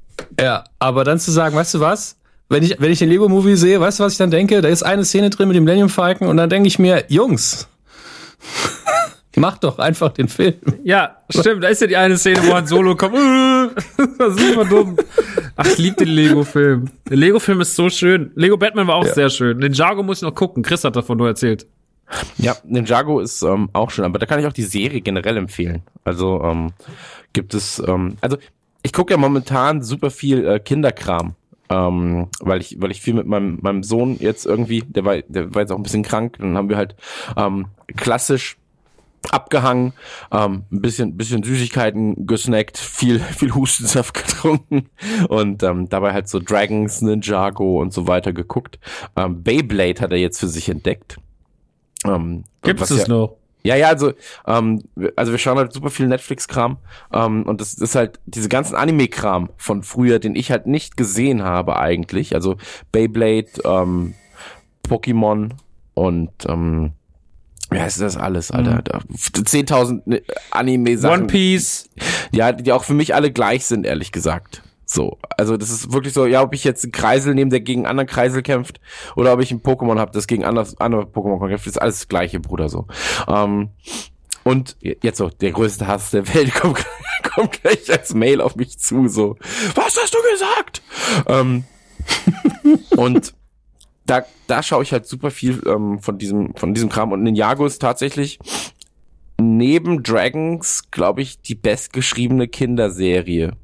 Ja, 0.40 0.64
aber 0.79 1.05
dann 1.05 1.19
zu 1.21 1.31
sagen, 1.31 1.55
weißt 1.55 1.75
du 1.75 1.81
was? 1.81 2.16
Wenn 2.49 2.62
ich, 2.62 2.77
wenn 2.79 2.90
ich 2.90 2.99
den 2.99 3.11
Lego-Movie 3.11 3.57
sehe, 3.57 3.81
weißt 3.81 4.01
du, 4.01 4.05
was 4.05 4.12
ich 4.12 4.19
dann 4.19 4.31
denke? 4.31 4.62
Da 4.62 4.69
ist 4.69 4.83
eine 4.83 5.05
Szene 5.05 5.29
drin 5.29 5.49
mit 5.49 5.57
dem 5.57 5.64
Millennium 5.64 5.90
Falcon 5.90 6.29
und 6.29 6.38
dann 6.38 6.49
denke 6.49 6.69
ich 6.69 6.79
mir, 6.79 7.05
Jungs, 7.09 7.69
macht 9.37 9.62
doch 9.64 9.79
einfach 9.79 10.12
den 10.12 10.29
Film. 10.29 10.55
Ja, 10.85 11.19
stimmt. 11.29 11.62
Da 11.62 11.69
ist 11.69 11.83
ja 11.83 11.87
die 11.87 11.97
eine 11.99 12.16
Szene, 12.16 12.40
wo 12.47 12.55
Han 12.55 12.66
Solo 12.66 12.97
kommt. 12.97 13.16
das 14.19 14.35
ist 14.35 14.40
super 14.40 14.64
dumm. 14.64 14.97
Ach, 15.57 15.66
ich 15.66 15.77
liebe 15.77 15.97
den 15.97 16.09
Lego-Film. 16.09 16.87
Der 17.11 17.16
Lego-Film 17.19 17.61
ist 17.61 17.77
so 17.77 17.90
schön. 17.90 18.31
Lego 18.35 18.57
Batman 18.57 18.87
war 18.87 18.95
auch 18.95 19.07
sehr 19.07 19.29
schön. 19.29 19.61
Den 19.61 19.75
Jago 19.75 20.03
muss 20.03 20.19
ich 20.19 20.23
noch 20.23 20.35
gucken. 20.35 20.62
Chris 20.62 20.83
hat 20.85 20.97
davon 20.97 21.19
nur 21.19 21.29
erzählt. 21.29 21.66
Ja, 22.38 22.57
Ninjago 22.64 23.21
ist 23.21 23.42
ähm, 23.42 23.69
auch 23.73 23.90
schön, 23.90 24.05
aber 24.05 24.19
da 24.19 24.27
kann 24.27 24.38
ich 24.38 24.47
auch 24.47 24.53
die 24.53 24.62
Serie 24.62 25.01
generell 25.01 25.37
empfehlen. 25.37 25.83
Also 26.05 26.42
ähm, 26.42 26.73
gibt 27.33 27.55
es, 27.55 27.83
ähm, 27.87 28.16
also 28.21 28.37
ich 28.83 28.92
gucke 28.92 29.12
ja 29.12 29.19
momentan 29.19 29.83
super 29.83 30.11
viel 30.11 30.47
äh, 30.47 30.61
Kinderkram 30.61 31.35
ähm, 31.69 32.29
weil 32.40 32.61
ich, 32.61 32.81
weil 32.81 32.90
ich 32.90 33.01
viel 33.01 33.14
mit 33.14 33.27
meinem, 33.27 33.59
meinem 33.61 33.83
Sohn 33.83 34.16
jetzt 34.21 34.47
irgendwie, 34.47 34.83
der 34.83 35.05
war, 35.05 35.19
der 35.23 35.55
war 35.55 35.62
jetzt 35.62 35.73
auch 35.73 35.77
ein 35.77 35.83
bisschen 35.83 36.03
krank, 36.03 36.37
dann 36.38 36.57
haben 36.57 36.69
wir 36.69 36.77
halt 36.77 36.95
ähm, 37.37 37.66
klassisch 37.97 38.57
abgehangen, 39.31 39.92
ähm, 40.31 40.64
ein 40.71 40.81
bisschen, 40.81 41.16
bisschen 41.16 41.42
Süßigkeiten 41.42 42.27
gesnackt, 42.27 42.79
viel, 42.79 43.19
viel 43.37 43.55
Hustensaft 43.55 44.14
getrunken 44.14 44.88
und 45.29 45.62
ähm, 45.62 45.88
dabei 45.88 46.12
halt 46.12 46.29
so 46.29 46.38
Dragons, 46.38 47.03
Ninjago 47.03 47.81
und 47.81 47.92
so 47.92 48.07
weiter 48.07 48.33
geguckt. 48.33 48.79
Ähm, 49.16 49.42
Beyblade 49.42 50.01
hat 50.01 50.12
er 50.12 50.19
jetzt 50.19 50.38
für 50.38 50.49
sich 50.49 50.69
entdeckt. 50.69 51.19
Ähm, 52.04 52.44
Gibt 52.62 52.80
es 52.80 52.90
ja, 52.90 53.09
noch? 53.09 53.37
ja, 53.62 53.74
ja, 53.76 53.88
also, 53.88 54.12
ähm, 54.46 54.82
also 55.16 55.32
wir 55.32 55.38
schauen 55.38 55.59
halt 55.59 55.72
super 55.72 55.90
viel 55.90 56.06
Netflix-Kram 56.06 56.76
ähm, 57.12 57.42
und 57.44 57.61
das 57.61 57.74
ist 57.74 57.94
halt 57.94 58.20
diese 58.26 58.48
ganzen 58.48 58.74
Anime-Kram 58.76 59.50
von 59.56 59.82
früher, 59.82 60.18
den 60.18 60.37
ich 60.37 60.50
halt 60.50 60.66
nicht 60.66 60.96
gesehen 60.96 61.42
habe 61.42 61.78
eigentlich. 61.78 62.35
Also 62.35 62.56
Beyblade, 62.92 63.48
ähm, 63.64 64.14
Pokémon 64.88 65.50
und 65.94 66.30
ähm, 66.48 66.92
wie 67.70 67.80
heißt 67.80 68.00
das 68.00 68.16
alles, 68.16 68.52
Alter? 68.52 68.82
Da- 68.82 69.00
10.000 69.12 70.22
Anime-Sachen. 70.52 71.22
One 71.22 71.26
Piece. 71.26 71.88
Ja, 72.30 72.52
die 72.52 72.70
auch 72.70 72.85
für 72.85 72.94
mich 72.94 73.14
alle 73.14 73.32
gleich 73.32 73.66
sind, 73.66 73.85
ehrlich 73.85 74.12
gesagt. 74.12 74.62
So, 74.88 75.18
also 75.37 75.57
das 75.57 75.70
ist 75.70 75.92
wirklich 75.92 76.14
so, 76.14 76.27
ja, 76.27 76.42
ob 76.42 76.55
ich 76.55 76.62
jetzt 76.62 76.85
einen 76.85 76.92
Kreisel 76.92 77.35
nehme, 77.35 77.51
der 77.51 77.61
gegen 77.61 77.81
einen 77.81 77.90
anderen 77.90 78.07
Kreisel 78.07 78.42
kämpft, 78.42 78.81
oder 79.16 79.33
ob 79.33 79.40
ich 79.40 79.51
ein 79.51 79.61
Pokémon 79.61 79.99
habe, 79.99 80.12
das 80.12 80.29
gegen 80.29 80.44
anders, 80.44 80.81
andere 80.81 81.03
Pokémon 81.03 81.49
kämpft, 81.49 81.66
ist 81.66 81.83
alles 81.83 81.99
das 81.99 82.09
gleiche, 82.09 82.38
Bruder, 82.38 82.68
so. 82.68 82.87
Ähm, 83.27 83.70
und 84.44 84.77
jetzt 84.81 85.18
so, 85.18 85.29
der 85.29 85.51
größte 85.51 85.88
Hass 85.88 86.12
der 86.12 86.33
Welt 86.33 86.55
kommt, 86.61 86.87
kommt 87.35 87.61
gleich 87.61 87.90
als 87.90 88.14
Mail 88.14 88.40
auf 88.40 88.55
mich 88.55 88.79
zu, 88.79 89.09
so, 89.09 89.37
was 89.75 89.96
hast 90.01 90.14
du 90.14 90.18
gesagt? 90.31 90.83
Ähm, 91.27 91.64
und 92.96 93.35
da, 94.07 94.25
da 94.46 94.62
schaue 94.62 94.85
ich 94.85 94.92
halt 94.92 95.07
super 95.07 95.33
viel 95.33 95.61
ähm, 95.66 95.99
von 95.99 96.16
diesem, 96.16 96.55
von 96.55 96.75
diesem 96.75 96.88
Kram. 96.88 97.11
Und 97.11 97.25
Ninjago 97.25 97.66
ist 97.66 97.83
tatsächlich 97.83 98.38
neben 99.38 100.05
Dragons, 100.05 100.92
glaube 100.92 101.22
ich, 101.22 101.40
die 101.40 101.57
bestgeschriebene 101.57 102.46
Kinderserie 102.46 103.57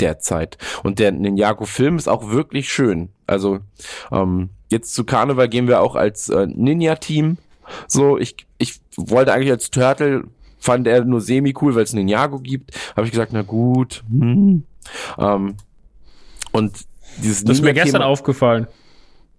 derzeit. 0.00 0.58
Und 0.82 0.98
der 0.98 1.12
Ninjago-Film 1.12 1.96
ist 1.96 2.08
auch 2.08 2.30
wirklich 2.30 2.72
schön. 2.72 3.10
Also 3.26 3.60
ähm, 4.12 4.50
jetzt 4.70 4.94
zu 4.94 5.04
Karneval 5.04 5.48
gehen 5.48 5.68
wir 5.68 5.80
auch 5.80 5.94
als 5.94 6.28
äh, 6.28 6.46
Ninja-Team. 6.46 7.38
So, 7.88 8.18
ich, 8.18 8.36
ich 8.58 8.80
wollte 8.96 9.32
eigentlich 9.32 9.50
als 9.50 9.70
Turtle, 9.70 10.24
fand 10.58 10.86
er 10.86 11.04
nur 11.04 11.20
semi-cool, 11.20 11.74
weil 11.74 11.84
es 11.84 11.92
Ninjago 11.92 12.38
gibt. 12.38 12.72
Habe 12.96 13.06
ich 13.06 13.12
gesagt, 13.12 13.32
na 13.32 13.42
gut. 13.42 14.02
Hm. 14.10 14.64
Ähm, 15.18 15.56
und 16.52 16.72
dieses 17.18 17.44
Das 17.44 17.58
ist 17.58 17.62
mir 17.62 17.74
gestern 17.74 18.02
aufgefallen. 18.02 18.66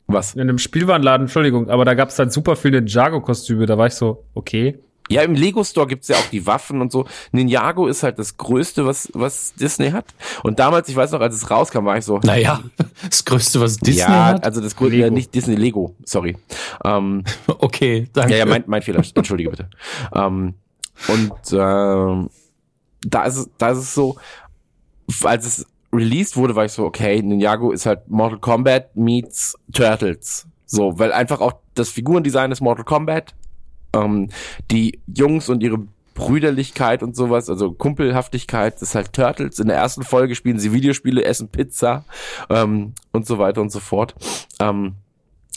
Was? 0.08 0.36
In 0.36 0.42
einem 0.42 0.60
Spielwarenladen, 0.60 1.26
Entschuldigung, 1.26 1.70
aber 1.70 1.84
da 1.84 1.96
gab 1.96 2.10
es 2.10 2.16
dann 2.16 2.30
super 2.30 2.56
viele 2.56 2.82
Ninjago-Kostüme. 2.82 3.66
Da 3.66 3.78
war 3.78 3.88
ich 3.88 3.96
so, 3.96 4.24
okay. 4.34 4.80
Ja, 5.10 5.22
im 5.22 5.36
Lego 5.36 5.64
Store 5.64 5.86
gibt's 5.86 6.08
ja 6.08 6.16
auch 6.16 6.30
die 6.32 6.48
Waffen 6.48 6.82
und 6.82 6.92
so. 6.92 7.06
Ninjago 7.32 7.88
ist 7.88 8.02
halt 8.02 8.18
das 8.18 8.38
Größte, 8.38 8.86
was, 8.86 9.10
was 9.14 9.54
Disney 9.54 9.92
hat. 9.92 10.06
Und 10.44 10.58
damals, 10.58 10.90
ich 10.90 10.96
weiß 10.96 11.12
noch, 11.12 11.22
als 11.22 11.36
es 11.36 11.50
rauskam, 11.52 11.86
war 11.86 11.98
ich 11.98 12.06
so. 12.06 12.20
Naja, 12.24 12.62
das 13.08 13.24
Größte, 13.24 13.62
was 13.62 13.78
Disney 13.78 14.02
ja, 14.02 14.26
hat. 14.26 14.44
also 14.44 14.62
das 14.62 14.76
Größte, 14.76 14.98
ja, 14.98 15.10
nicht 15.12 15.34
Disney, 15.36 15.56
Lego, 15.56 15.96
sorry. 16.06 16.38
Ähm, 16.84 17.24
Okay, 17.48 18.08
danke. 18.14 18.34
ja, 18.34 18.40
ja, 18.40 18.46
mein, 18.46 18.64
mein 18.68 18.82
Fehler, 18.82 19.04
entschuldige 19.16 19.50
bitte. 19.50 19.70
Ähm, 20.14 20.56
und 21.08 21.34
ähm, 21.52 22.30
da 23.06 23.24
ist 23.26 23.38
es, 23.38 23.50
da 23.58 23.70
ist 23.70 23.78
es 23.80 23.94
so, 23.94 24.16
als 25.24 25.46
es 25.46 25.68
released 25.94 26.36
wurde, 26.36 26.56
war 26.56 26.66
ich 26.66 26.72
so, 26.72 26.84
okay, 26.84 27.22
Ninjago 27.22 27.72
ist 27.72 27.86
halt 27.86 28.10
Mortal 28.10 28.40
Kombat 28.40 28.96
meets 28.96 29.56
Turtles. 29.72 30.48
So, 30.66 30.98
weil 30.98 31.12
einfach 31.14 31.42
auch 31.42 31.54
das 31.76 31.90
Figurendesign 31.90 32.52
ist 32.52 32.62
Mortal 32.62 32.86
Kombat. 32.86 33.36
Ähm, 33.96 34.30
die 34.72 35.00
Jungs 35.08 35.50
und 35.50 35.64
ihre 35.64 35.80
Brüderlichkeit 36.14 37.04
und 37.04 37.16
sowas, 37.16 37.50
also 37.50 37.74
Kumpelhaftigkeit, 37.74 38.82
ist 38.82 38.96
halt 38.96 39.14
Turtles. 39.14 39.60
In 39.60 39.68
der 39.68 39.78
ersten 39.78 40.04
Folge 40.04 40.36
spielen 40.36 40.60
sie 40.60 40.72
Videospiele, 40.74 41.24
essen 41.24 41.50
Pizza 41.50 42.06
ähm, 42.50 42.94
und 43.12 43.28
so 43.28 43.38
weiter 43.38 43.62
und 43.62 43.72
so 43.72 43.80
fort. 43.80 44.16
Ähm, 44.60 44.96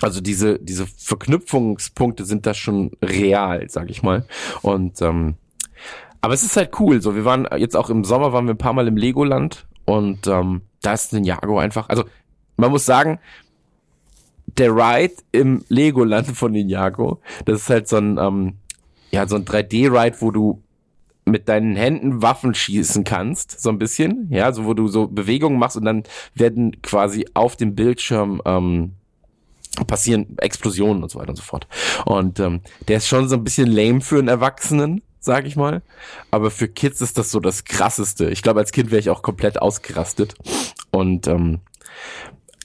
also 0.03 0.20
diese, 0.20 0.59
diese 0.59 0.87
Verknüpfungspunkte 0.87 2.24
sind 2.24 2.46
da 2.46 2.55
schon 2.55 2.92
real, 3.03 3.68
sag 3.68 3.90
ich 3.90 4.03
mal. 4.03 4.27
Und 4.62 5.01
ähm, 5.01 5.37
aber 6.20 6.35
es 6.35 6.42
ist 6.42 6.57
halt 6.57 6.79
cool. 6.81 7.01
So, 7.01 7.14
wir 7.14 7.24
waren 7.24 7.48
jetzt 7.57 7.77
auch 7.77 7.90
im 7.90 8.05
Sommer 8.05 8.33
waren 8.33 8.46
wir 8.46 8.55
ein 8.55 8.59
paar 8.59 8.72
Mal 8.72 8.88
im 8.88 8.96
Legoland 8.96 9.66
und 9.85 10.27
ähm, 10.27 10.62
da 10.83 10.92
ist 10.92 11.12
Ninjago 11.12 11.59
einfach. 11.59 11.88
Also 11.88 12.05
man 12.57 12.70
muss 12.70 12.85
sagen, 12.85 13.20
der 14.58 14.74
Ride 14.74 15.14
im 15.32 15.64
Legoland 15.68 16.28
von 16.28 16.52
Ninjago, 16.52 17.20
das 17.44 17.62
ist 17.62 17.70
halt 17.70 17.88
so 17.88 17.96
ein 17.96 18.18
ähm, 18.18 18.54
ja 19.10 19.26
so 19.26 19.36
ein 19.36 19.44
3D-Ride, 19.44 20.16
wo 20.20 20.30
du 20.30 20.62
mit 21.24 21.48
deinen 21.48 21.76
Händen 21.76 22.22
Waffen 22.22 22.54
schießen 22.54 23.04
kannst, 23.04 23.60
so 23.60 23.68
ein 23.68 23.78
bisschen, 23.78 24.28
ja, 24.30 24.52
so 24.52 24.64
wo 24.64 24.74
du 24.74 24.88
so 24.88 25.06
Bewegungen 25.06 25.58
machst 25.58 25.76
und 25.76 25.84
dann 25.84 26.04
werden 26.34 26.80
quasi 26.82 27.26
auf 27.34 27.56
dem 27.56 27.74
Bildschirm 27.74 28.40
ähm, 28.44 28.92
passieren 29.86 30.36
Explosionen 30.38 31.02
und 31.02 31.10
so 31.10 31.18
weiter 31.18 31.30
und 31.30 31.36
so 31.36 31.42
fort. 31.42 31.68
Und 32.04 32.40
ähm, 32.40 32.62
der 32.88 32.96
ist 32.96 33.06
schon 33.08 33.28
so 33.28 33.36
ein 33.36 33.44
bisschen 33.44 33.70
lame 33.70 34.00
für 34.00 34.18
einen 34.18 34.28
Erwachsenen, 34.28 35.02
sag 35.20 35.46
ich 35.46 35.56
mal. 35.56 35.82
Aber 36.30 36.50
für 36.50 36.68
Kids 36.68 37.00
ist 37.00 37.18
das 37.18 37.30
so 37.30 37.40
das 37.40 37.64
Krasseste. 37.64 38.30
Ich 38.30 38.42
glaube, 38.42 38.60
als 38.60 38.72
Kind 38.72 38.90
wäre 38.90 39.00
ich 39.00 39.10
auch 39.10 39.22
komplett 39.22 39.60
ausgerastet. 39.60 40.34
Und 40.90 41.28
ähm, 41.28 41.60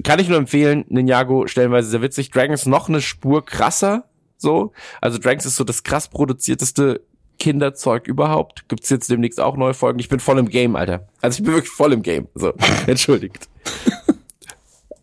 kann 0.04 0.20
ich 0.20 0.28
nur 0.28 0.38
empfehlen, 0.38 0.86
Ninjago 0.90 1.48
stellenweise 1.48 1.90
sehr 1.90 2.02
witzig. 2.02 2.32
Dragons 2.32 2.66
noch 2.66 2.90
eine 2.90 3.02
Spur 3.02 3.46
krasser, 3.46 4.06
so. 4.38 4.74
Also 5.02 5.18
Dragons 5.18 5.46
ist 5.46 5.56
so 5.56 5.64
das 5.64 5.84
krass 5.84 6.08
produzierteste 6.08 7.02
Kinderzeug 7.40 8.08
überhaupt. 8.08 8.68
Gibt's 8.70 8.90
jetzt 8.90 9.10
demnächst 9.10 9.40
auch 9.40 9.58
neue 9.58 9.74
Folgen. 9.74 10.00
Ich 10.00 10.10
bin 10.10 10.20
voll 10.20 10.40
im 10.40 10.50
Game, 10.50 10.76
Alter. 10.76 11.08
Also 11.22 11.40
ich 11.40 11.44
bin 11.44 11.54
wirklich 11.54 11.72
voll 11.72 11.94
im 11.94 12.02
Game. 12.02 12.28
So, 12.36 12.54
entschuldigt. 12.88 13.50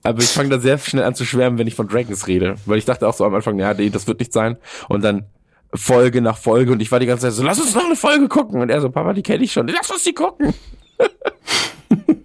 Aber 0.03 0.23
ich 0.23 0.29
fange 0.29 0.49
da 0.49 0.59
sehr 0.59 0.79
schnell 0.79 1.05
an 1.05 1.15
zu 1.15 1.25
schwärmen, 1.25 1.59
wenn 1.59 1.67
ich 1.67 1.75
von 1.75 1.87
Dragons 1.87 2.27
rede. 2.27 2.57
Weil 2.65 2.79
ich 2.79 2.85
dachte 2.85 3.07
auch 3.07 3.15
so 3.15 3.25
am 3.25 3.35
Anfang, 3.35 3.59
ja, 3.59 3.75
nee, 3.75 3.91
das 3.91 4.07
wird 4.07 4.21
nicht 4.21 4.33
sein. 4.33 4.57
Und 4.89 5.05
dann 5.05 5.27
Folge 5.75 6.21
nach 6.21 6.39
Folge 6.39 6.73
und 6.73 6.81
ich 6.81 6.91
war 6.91 6.99
die 6.99 7.07
ganze 7.07 7.27
Zeit 7.27 7.33
so, 7.35 7.45
lass 7.45 7.61
uns 7.61 7.75
noch 7.75 7.85
eine 7.85 7.97
Folge 7.97 8.29
gucken. 8.29 8.61
Und 8.61 8.71
er 8.71 8.81
so, 8.81 8.91
Papa, 8.91 9.13
die 9.13 9.23
kenne 9.23 9.45
ich 9.45 9.53
schon. 9.53 9.69
Lass 9.69 9.91
uns 9.91 10.05
die 10.05 10.15
gucken. 10.15 10.55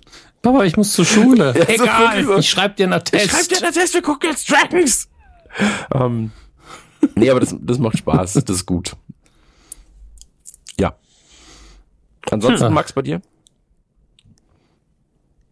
Papa, 0.45 0.63
ich 0.63 0.77
muss 0.77 0.93
zur 0.93 1.05
Schule. 1.05 1.53
Ja, 1.57 1.67
Egal, 1.67 2.23
so. 2.23 2.37
ich 2.37 2.47
schreib 2.49 2.75
dir 2.75 2.83
einen 2.83 2.93
Ich 2.93 2.97
Attest. 2.99 3.31
schreib 3.31 3.47
dir 3.49 3.63
einen 3.65 3.73
Test, 3.73 3.93
wir 3.95 4.01
gucken 4.03 4.29
jetzt 4.29 4.49
Dragons. 4.51 5.09
ähm, 5.93 6.31
nee, 7.15 7.29
aber 7.31 7.39
das, 7.39 7.55
das 7.59 7.79
macht 7.79 7.97
Spaß. 7.97 8.33
Das 8.33 8.43
ist 8.55 8.65
gut. 8.67 8.95
Ja. 10.79 10.93
Ansonsten, 12.29 12.67
Hm. 12.67 12.73
Max, 12.75 12.93
bei 12.93 13.01
dir? 13.01 13.21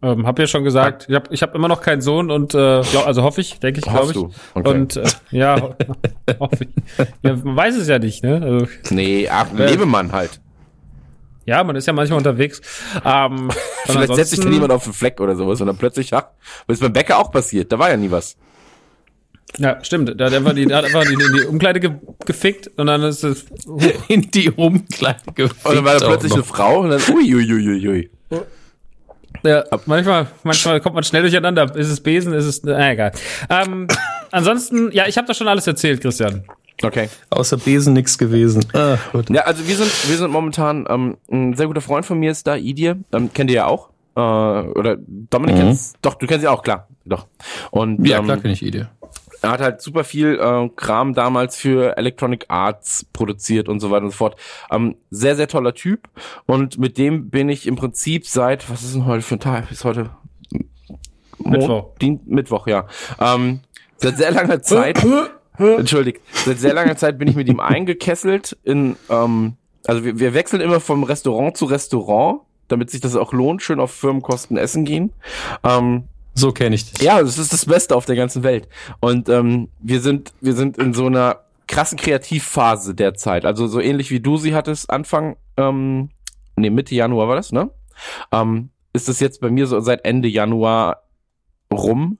Ähm, 0.02 0.26
hab 0.26 0.38
ja 0.38 0.46
schon 0.46 0.64
gesagt, 0.64 1.06
ich 1.08 1.14
habe 1.14 1.32
ich 1.34 1.42
hab 1.42 1.54
immer 1.54 1.66
noch 1.66 1.80
keinen 1.80 2.02
Sohn 2.02 2.30
und 2.30 2.54
äh, 2.54 2.82
glaub, 2.82 3.06
also 3.06 3.22
hoffe 3.22 3.40
ich, 3.40 3.58
denke 3.58 3.80
ich, 3.80 3.86
glaube 3.86 4.08
ich. 4.08 4.12
du? 4.12 4.30
Okay. 4.54 4.68
Und 4.68 4.96
äh, 4.96 5.04
ja, 5.30 5.60
ho 5.60 5.74
hoffe 6.40 6.64
ich. 6.64 7.06
Ja, 7.22 7.34
man 7.36 7.56
weiß 7.56 7.74
es 7.76 7.88
ja 7.88 7.98
nicht, 7.98 8.22
ne? 8.22 8.40
Also, 8.42 8.66
Nee, 8.94 9.28
ach, 9.28 9.46
Äh, 9.58 9.70
Lebemann 9.70 10.12
halt. 10.12 10.40
Ja, 11.46 11.62
man 11.64 11.76
ist 11.76 11.86
ja 11.86 11.92
manchmal 11.92 12.18
unterwegs. 12.18 12.60
Ähm, 13.04 13.48
und 13.48 13.52
Vielleicht 13.86 14.14
setzt 14.14 14.30
sich 14.30 14.40
da 14.40 14.48
niemand 14.48 14.72
auf 14.72 14.84
den 14.84 14.92
Fleck 14.92 15.20
oder 15.20 15.36
sowas 15.36 15.60
und 15.60 15.66
dann 15.66 15.76
plötzlich, 15.76 16.12
ach, 16.14 16.26
was 16.66 16.76
ist 16.76 16.80
beim 16.80 16.92
Bäcker 16.92 17.18
auch 17.18 17.30
passiert? 17.30 17.72
Da 17.72 17.78
war 17.78 17.90
ja 17.90 17.96
nie 17.96 18.10
was. 18.10 18.36
Ja, 19.58 19.82
stimmt. 19.84 20.18
Da 20.18 20.26
hat 20.26 20.34
einfach 20.34 20.52
die, 20.52 20.66
da 20.66 20.78
hat 20.78 20.86
einfach 20.86 21.04
die, 21.04 21.12
in 21.12 21.32
die 21.32 21.46
Umkleide 21.46 21.78
ge 21.78 21.92
gefickt 22.26 22.70
und 22.76 22.86
dann 22.86 23.02
ist 23.02 23.22
es. 23.22 23.46
in 24.08 24.22
die 24.30 24.50
Umkleide 24.50 25.20
gefickt. 25.34 25.66
Und 25.66 25.76
dann 25.76 25.84
war 25.84 25.98
da 25.98 26.06
plötzlich 26.06 26.32
eine 26.32 26.42
Frau 26.42 26.80
und 26.80 26.90
dann, 26.90 27.00
ui, 27.14 27.34
ui, 27.34 27.52
ui, 27.52 27.68
ui, 27.68 27.88
ui. 27.88 28.10
Ja, 29.42 29.62
manchmal, 29.84 30.26
manchmal 30.42 30.80
kommt 30.80 30.94
man 30.94 31.04
schnell 31.04 31.22
durcheinander. 31.22 31.76
Ist 31.76 31.90
es 31.90 32.00
Besen, 32.00 32.32
ist 32.32 32.46
es. 32.46 32.62
Na, 32.62 32.92
egal. 32.92 33.12
Ähm, 33.50 33.86
ansonsten, 34.30 34.90
ja, 34.92 35.06
ich 35.06 35.18
habe 35.18 35.26
das 35.26 35.36
schon 35.36 35.48
alles 35.48 35.66
erzählt, 35.66 36.00
Christian. 36.00 36.44
Okay. 36.82 37.08
Außer 37.30 37.56
Besen 37.56 37.92
nix 37.94 38.18
gewesen. 38.18 38.64
Ah, 38.72 38.98
gut. 39.12 39.30
Ja, 39.30 39.42
also 39.42 39.66
wir 39.66 39.76
sind, 39.76 39.90
wir 40.10 40.16
sind 40.16 40.30
momentan, 40.30 40.86
ähm, 40.88 41.16
ein 41.30 41.54
sehr 41.54 41.66
guter 41.68 41.80
Freund 41.80 42.04
von 42.04 42.18
mir 42.18 42.30
ist 42.30 42.46
da, 42.46 42.56
Idir, 42.56 42.96
ähm, 43.12 43.32
kennt 43.32 43.50
ihr 43.50 43.56
ja 43.56 43.66
auch. 43.66 43.90
Äh, 44.16 44.20
oder 44.20 44.96
Dominik 45.06 45.54
Mhm. 45.56 45.60
kennst, 45.60 45.96
doch, 46.02 46.14
du 46.14 46.26
kennst 46.26 46.42
sie 46.42 46.48
auch, 46.48 46.62
klar, 46.62 46.88
doch. 47.04 47.26
Und 47.70 48.04
Ja, 48.06 48.18
ähm, 48.18 48.24
klar 48.24 48.38
kenne 48.38 48.54
ich 48.54 48.62
Idee. 48.64 48.86
er 49.42 49.50
hat 49.50 49.60
halt 49.60 49.80
super 49.82 50.04
viel 50.04 50.38
äh, 50.40 50.68
Kram 50.76 51.14
damals 51.14 51.56
für 51.56 51.96
Electronic 51.96 52.46
Arts 52.48 53.06
produziert 53.12 53.68
und 53.68 53.78
so 53.80 53.90
weiter 53.90 54.04
und 54.04 54.10
so 54.10 54.16
fort. 54.16 54.36
Ähm, 54.70 54.96
sehr, 55.10 55.36
sehr 55.36 55.48
toller 55.48 55.74
Typ. 55.74 56.08
Und 56.46 56.78
mit 56.78 56.98
dem 56.98 57.30
bin 57.30 57.48
ich 57.48 57.66
im 57.66 57.76
Prinzip 57.76 58.26
seit, 58.26 58.68
was 58.70 58.82
ist 58.82 58.94
denn 58.94 59.06
heute 59.06 59.22
für 59.22 59.36
ein 59.36 59.40
Tag? 59.40 59.70
Ist 59.70 59.84
heute 59.84 60.10
Mittwoch. 61.38 61.94
Dien 62.00 62.20
Mittwoch, 62.26 62.66
ja. 62.66 62.86
Ähm, 63.20 63.60
seit 63.96 64.16
sehr 64.16 64.30
langer 64.30 64.62
Zeit. 64.62 64.98
Entschuldigt. 65.58 66.20
Seit 66.32 66.58
sehr 66.58 66.74
langer 66.74 66.96
Zeit 66.96 67.18
bin 67.18 67.28
ich 67.28 67.36
mit 67.36 67.48
ihm 67.48 67.60
eingekesselt 67.60 68.56
in, 68.64 68.96
ähm, 69.08 69.54
also 69.86 70.04
wir, 70.04 70.18
wir 70.18 70.34
wechseln 70.34 70.60
immer 70.60 70.80
vom 70.80 71.04
Restaurant 71.04 71.56
zu 71.56 71.66
Restaurant, 71.66 72.40
damit 72.68 72.90
sich 72.90 73.00
das 73.00 73.14
auch 73.14 73.32
lohnt, 73.32 73.62
schön 73.62 73.80
auf 73.80 73.92
Firmenkosten 73.92 74.56
essen 74.56 74.84
gehen. 74.84 75.12
Ähm, 75.62 76.04
So 76.34 76.50
kenne 76.50 76.74
ich 76.74 76.90
dich. 76.90 77.02
Ja, 77.02 77.20
das 77.20 77.38
ist 77.38 77.52
das 77.52 77.66
Beste 77.66 77.94
auf 77.94 78.06
der 78.06 78.16
ganzen 78.16 78.42
Welt. 78.42 78.68
Und 79.00 79.28
ähm, 79.28 79.68
wir 79.78 80.00
sind, 80.00 80.32
wir 80.40 80.54
sind 80.54 80.78
in 80.78 80.92
so 80.92 81.06
einer 81.06 81.40
krassen 81.68 81.96
Kreativphase 81.96 82.94
derzeit. 82.94 83.44
Also 83.44 83.68
so 83.68 83.80
ähnlich 83.80 84.10
wie 84.10 84.20
du 84.20 84.36
sie 84.36 84.54
hattest, 84.54 84.90
Anfang, 84.90 85.36
ähm, 85.56 86.10
nee, 86.56 86.70
Mitte 86.70 86.94
Januar 86.94 87.28
war 87.28 87.36
das, 87.36 87.52
ne? 87.52 87.70
Ähm, 88.32 88.70
ist 88.92 89.08
es 89.08 89.20
jetzt 89.20 89.40
bei 89.40 89.50
mir 89.50 89.66
so 89.66 89.78
seit 89.80 90.04
Ende 90.04 90.28
Januar 90.28 91.04
rum. 91.72 92.18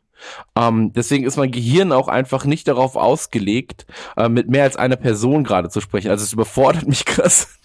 Ähm, 0.56 0.92
deswegen 0.92 1.24
ist 1.24 1.36
mein 1.36 1.50
Gehirn 1.50 1.92
auch 1.92 2.08
einfach 2.08 2.44
nicht 2.44 2.68
darauf 2.68 2.96
ausgelegt, 2.96 3.86
äh, 4.16 4.28
mit 4.28 4.48
mehr 4.48 4.64
als 4.64 4.76
einer 4.76 4.96
Person 4.96 5.44
gerade 5.44 5.68
zu 5.68 5.80
sprechen. 5.80 6.10
Also 6.10 6.24
es 6.24 6.32
überfordert 6.32 6.86
mich 6.88 7.04
krass, 7.04 7.58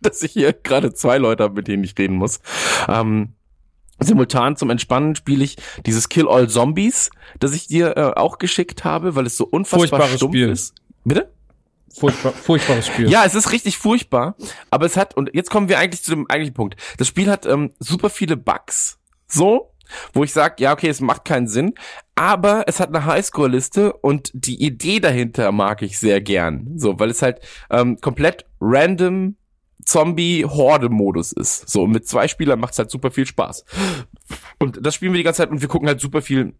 dass 0.00 0.22
ich 0.22 0.32
hier 0.32 0.52
gerade 0.52 0.92
zwei 0.92 1.18
Leute 1.18 1.44
habe, 1.44 1.54
mit 1.54 1.68
denen 1.68 1.84
ich 1.84 1.96
reden 1.98 2.16
muss. 2.16 2.40
Ähm, 2.88 3.34
Simultan 4.00 4.56
zum 4.56 4.70
Entspannen 4.70 5.16
spiele 5.16 5.44
ich 5.44 5.56
dieses 5.84 6.08
Kill 6.08 6.28
All 6.28 6.48
Zombies, 6.48 7.10
das 7.40 7.52
ich 7.52 7.66
dir 7.66 7.96
äh, 7.96 8.12
auch 8.14 8.38
geschickt 8.38 8.84
habe, 8.84 9.16
weil 9.16 9.26
es 9.26 9.36
so 9.36 9.44
unfassbar 9.44 9.88
Furchtbares 9.88 10.16
stumpf 10.16 10.32
Spiel. 10.32 10.48
ist. 10.50 10.74
Bitte? 11.04 11.32
Furchtbar, 11.98 12.32
furchtbares 12.32 12.86
Spiel. 12.86 13.10
Ja, 13.10 13.24
es 13.24 13.34
ist 13.34 13.50
richtig 13.50 13.78
furchtbar, 13.78 14.36
aber 14.70 14.86
es 14.86 14.96
hat, 14.96 15.16
und 15.16 15.30
jetzt 15.34 15.50
kommen 15.50 15.68
wir 15.68 15.78
eigentlich 15.78 16.02
zu 16.02 16.10
dem 16.10 16.28
eigentlichen 16.28 16.54
Punkt. 16.54 16.76
Das 16.96 17.08
Spiel 17.08 17.28
hat 17.28 17.46
ähm, 17.46 17.72
super 17.80 18.10
viele 18.10 18.36
Bugs, 18.36 18.98
so, 19.26 19.72
wo 20.12 20.24
ich 20.24 20.32
sage, 20.32 20.56
ja, 20.58 20.72
okay, 20.72 20.88
es 20.88 21.00
macht 21.00 21.24
keinen 21.24 21.48
Sinn, 21.48 21.74
aber 22.14 22.64
es 22.66 22.80
hat 22.80 22.88
eine 22.88 23.04
Highscore-Liste 23.04 23.92
und 23.92 24.30
die 24.34 24.62
Idee 24.62 25.00
dahinter 25.00 25.52
mag 25.52 25.82
ich 25.82 25.98
sehr 25.98 26.20
gern, 26.20 26.72
so, 26.76 26.98
weil 26.98 27.10
es 27.10 27.22
halt 27.22 27.40
ähm, 27.70 27.98
komplett 28.00 28.44
random 28.60 29.36
Zombie-Horde-Modus 29.84 31.32
ist. 31.32 31.68
So, 31.68 31.86
mit 31.86 32.06
zwei 32.06 32.28
Spielern 32.28 32.60
macht 32.60 32.72
es 32.72 32.78
halt 32.78 32.90
super 32.90 33.10
viel 33.10 33.26
Spaß. 33.26 33.64
Und 34.58 34.84
das 34.84 34.94
spielen 34.94 35.12
wir 35.12 35.18
die 35.18 35.24
ganze 35.24 35.38
Zeit 35.38 35.50
und 35.50 35.60
wir 35.62 35.68
gucken 35.68 35.88
halt 35.88 36.00
super 36.00 36.20
viel 36.20 36.54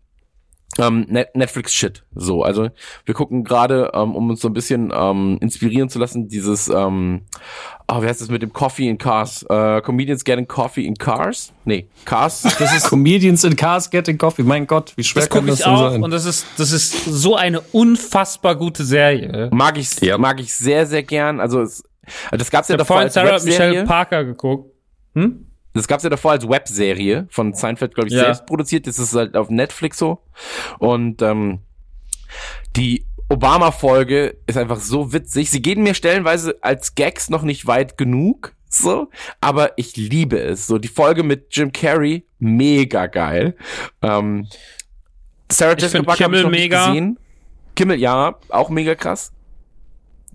ähm, 0.78 1.06
Net 1.08 1.34
Netflix-Shit. 1.34 2.04
So, 2.14 2.42
also 2.42 2.68
wir 3.04 3.14
gucken 3.14 3.42
gerade, 3.42 3.90
ähm, 3.94 4.14
um 4.14 4.30
uns 4.30 4.40
so 4.40 4.48
ein 4.48 4.52
bisschen 4.52 4.92
ähm, 4.94 5.38
inspirieren 5.40 5.88
zu 5.88 5.98
lassen, 5.98 6.28
dieses, 6.28 6.68
ähm, 6.68 7.22
oh, 7.88 8.02
wie 8.02 8.06
heißt 8.06 8.20
das 8.20 8.28
mit 8.28 8.42
dem 8.42 8.52
Coffee 8.52 8.88
in 8.88 8.98
Cars? 8.98 9.44
Äh, 9.48 9.80
Comedians 9.80 10.22
getting 10.24 10.46
Coffee 10.46 10.84
in 10.86 10.94
Cars? 10.94 11.52
Nee, 11.64 11.88
Cars. 12.04 12.42
Das 12.58 12.74
ist 12.76 12.88
Comedians 12.90 13.42
in 13.44 13.56
Cars 13.56 13.90
Getting 13.90 14.18
Coffee. 14.18 14.42
Mein 14.42 14.66
Gott, 14.66 14.92
wie 14.96 15.04
schwer 15.04 15.22
das 15.22 15.30
kann 15.30 15.40
gucke 15.40 15.50
das 15.50 15.60
ich 15.60 15.64
denn 15.64 15.74
auch 15.74 15.90
sein? 15.90 16.02
und 16.02 16.10
das 16.10 16.24
ist, 16.26 16.46
das 16.58 16.70
ist 16.72 17.04
so 17.06 17.34
eine 17.34 17.60
unfassbar 17.60 18.54
gute 18.56 18.84
Serie. 18.84 19.48
mag 19.52 19.78
ich, 19.78 20.00
Ja. 20.00 20.18
mag 20.18 20.38
ich 20.40 20.52
sehr, 20.54 20.86
sehr 20.86 21.02
gern. 21.02 21.40
Also, 21.40 21.60
es, 21.62 21.82
das 22.30 22.50
gab's 22.50 22.68
ja 22.68 22.74
Ich 22.74 22.78
habe 22.78 22.78
davor 22.78 22.96
vorhin 22.96 23.04
als 23.06 23.14
Sarah 23.14 23.42
Michelle. 23.42 23.84
Parker 23.84 24.24
geguckt. 24.24 24.72
Hm? 25.14 25.46
Das 25.78 25.88
gab's 25.88 26.04
ja 26.04 26.10
davor 26.10 26.32
als 26.32 26.48
Webserie 26.48 27.26
von 27.30 27.54
Seinfeld, 27.54 27.94
glaube 27.94 28.08
ich, 28.08 28.14
Ja. 28.14 28.24
selbst 28.24 28.46
produziert. 28.46 28.86
Das 28.86 28.98
ist 28.98 29.14
halt 29.14 29.36
auf 29.36 29.48
Netflix 29.50 29.98
so. 29.98 30.18
Und 30.78 31.22
ähm, 31.22 31.60
die 32.76 33.04
Obama-Folge 33.30 34.36
ist 34.46 34.56
einfach 34.56 34.80
so 34.80 35.12
witzig. 35.12 35.50
Sie 35.50 35.62
gehen 35.62 35.82
mir 35.82 35.94
stellenweise 35.94 36.56
als 36.62 36.94
Gags 36.94 37.28
noch 37.30 37.42
nicht 37.42 37.66
weit 37.66 37.98
genug, 37.98 38.54
so, 38.70 39.10
aber 39.40 39.72
ich 39.76 39.96
liebe 39.96 40.38
es. 40.38 40.66
So, 40.66 40.78
die 40.78 40.88
Folge 40.88 41.22
mit 41.22 41.48
Jim 41.56 41.72
Carrey, 41.72 42.26
mega 42.38 43.06
geil. 43.06 43.54
Ähm, 44.02 44.46
Sarah 45.50 45.74
Ich 45.76 45.82
Jessica 45.82 46.02
Parker 46.02 46.24
hab 46.24 46.32
ich 46.32 46.42
noch 46.42 46.50
nicht 46.50 46.60
mega. 46.60 46.86
gesehen. 46.88 47.18
Kimmel, 47.76 47.98
ja, 47.98 48.36
auch 48.48 48.68
mega 48.70 48.94
krass. 48.94 49.32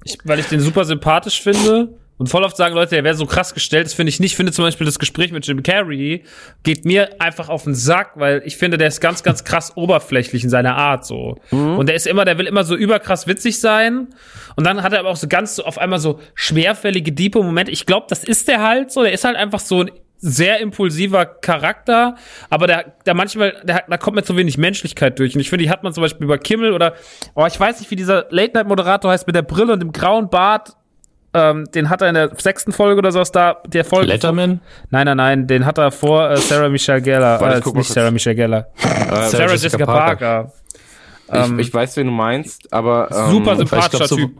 Ich, 0.03 0.17
weil 0.23 0.39
ich 0.39 0.47
den 0.47 0.59
super 0.59 0.85
sympathisch 0.85 1.41
finde. 1.41 1.97
Und 2.17 2.27
voll 2.27 2.43
oft 2.43 2.55
sagen 2.55 2.75
Leute, 2.75 2.91
der 2.91 3.03
wäre 3.03 3.15
so 3.15 3.25
krass 3.25 3.53
gestellt. 3.53 3.85
Das 3.87 3.93
finde 3.95 4.09
ich 4.09 4.19
nicht. 4.19 4.31
Ich 4.33 4.35
finde 4.37 4.51
zum 4.51 4.63
Beispiel 4.63 4.85
das 4.85 4.99
Gespräch 4.99 5.31
mit 5.31 5.45
Jim 5.47 5.63
Carrey 5.63 6.23
geht 6.61 6.85
mir 6.85 7.09
einfach 7.19 7.49
auf 7.49 7.63
den 7.63 7.73
Sack, 7.75 8.11
weil 8.15 8.43
ich 8.45 8.55
finde, 8.55 8.77
der 8.77 8.87
ist 8.87 9.01
ganz, 9.01 9.23
ganz 9.23 9.43
krass 9.43 9.75
oberflächlich 9.75 10.43
in 10.43 10.49
seiner 10.49 10.75
Art 10.77 11.05
so. 11.05 11.37
Und 11.77 11.87
der 11.89 11.95
ist 11.95 12.05
immer, 12.07 12.23
der 12.23 12.37
will 12.37 12.45
immer 12.45 12.63
so 12.63 12.75
überkrass 12.75 13.25
witzig 13.27 13.59
sein. 13.59 14.09
Und 14.55 14.65
dann 14.65 14.83
hat 14.83 14.93
er 14.93 14.99
aber 14.99 15.09
auch 15.09 15.15
so 15.15 15.27
ganz 15.27 15.55
so 15.55 15.65
auf 15.65 15.77
einmal 15.79 15.99
so 15.99 16.19
schwerfällige, 16.35 17.11
diepe 17.11 17.41
Momente. 17.41 17.71
Ich 17.71 17.85
glaube, 17.85 18.05
das 18.09 18.23
ist 18.23 18.47
der 18.47 18.61
halt 18.61 18.91
so. 18.91 19.01
Der 19.03 19.11
ist 19.11 19.23
halt 19.25 19.35
einfach 19.35 19.59
so 19.59 19.81
ein 19.81 19.91
sehr 20.25 20.59
impulsiver 20.61 21.25
Charakter, 21.25 22.15
aber 22.49 22.65
der, 22.67 22.93
der 23.05 23.13
manchmal, 23.13 23.59
der, 23.63 23.75
hat- 23.75 23.85
da 23.89 23.97
kommt 23.97 24.15
mir 24.15 24.23
zu 24.23 24.37
wenig 24.37 24.57
Menschlichkeit 24.57 25.19
durch. 25.19 25.35
Und 25.35 25.41
ich 25.41 25.49
finde, 25.49 25.63
die 25.65 25.69
hat 25.69 25.83
man 25.83 25.93
zum 25.93 26.01
Beispiel 26.01 26.23
über 26.23 26.37
Kimmel 26.37 26.71
oder, 26.71 26.93
oh, 27.35 27.45
ich 27.45 27.59
weiß 27.59 27.79
nicht, 27.79 27.91
wie 27.91 27.97
dieser 27.97 28.27
Late-Night-Moderator 28.29 29.11
heißt, 29.11 29.27
mit 29.27 29.35
der 29.35 29.41
Brille 29.41 29.73
und 29.73 29.81
dem 29.81 29.91
grauen 29.91 30.29
Bart. 30.29 30.77
Ähm, 31.35 31.65
den 31.73 31.89
hat 31.89 32.01
er 32.01 32.09
in 32.09 32.13
der 32.15 32.29
sechsten 32.37 32.71
Folge 32.71 32.99
oder 32.99 33.11
so 33.11 33.19
aus 33.19 33.31
da, 33.31 33.57
der 33.65 33.83
Folge. 33.85 34.07
Letterman? 34.07 34.61
Nein, 34.91 35.05
nein, 35.05 35.17
nein, 35.17 35.47
den 35.47 35.65
hat 35.65 35.77
er 35.79 35.91
vor 35.91 36.29
äh, 36.29 36.37
Sarah 36.37 36.69
Michelle 36.69 37.01
Gellar. 37.01 37.41
Warte, 37.41 37.59
ich 37.59 37.65
Äh, 37.65 37.67
nicht 37.69 37.73
kurz. 37.75 37.87
Sarah 37.93 38.11
Michelle 38.11 38.35
Gellar. 38.35 38.67
Sarah, 39.29 39.51
Jessica, 39.53 39.85
Parker. 39.85 40.51
Ähm, 41.29 41.57
ich, 41.57 41.67
ich 41.69 41.73
weiß, 41.73 41.97
wen 41.97 42.05
du 42.07 42.13
meinst, 42.13 42.71
aber 42.71 43.09
ähm, 43.11 43.31
Super 43.31 43.51
ich 43.53 43.57
glaub, 43.57 43.69
sympathischer 43.69 44.07
so- 44.07 44.15
Typ. 44.17 44.31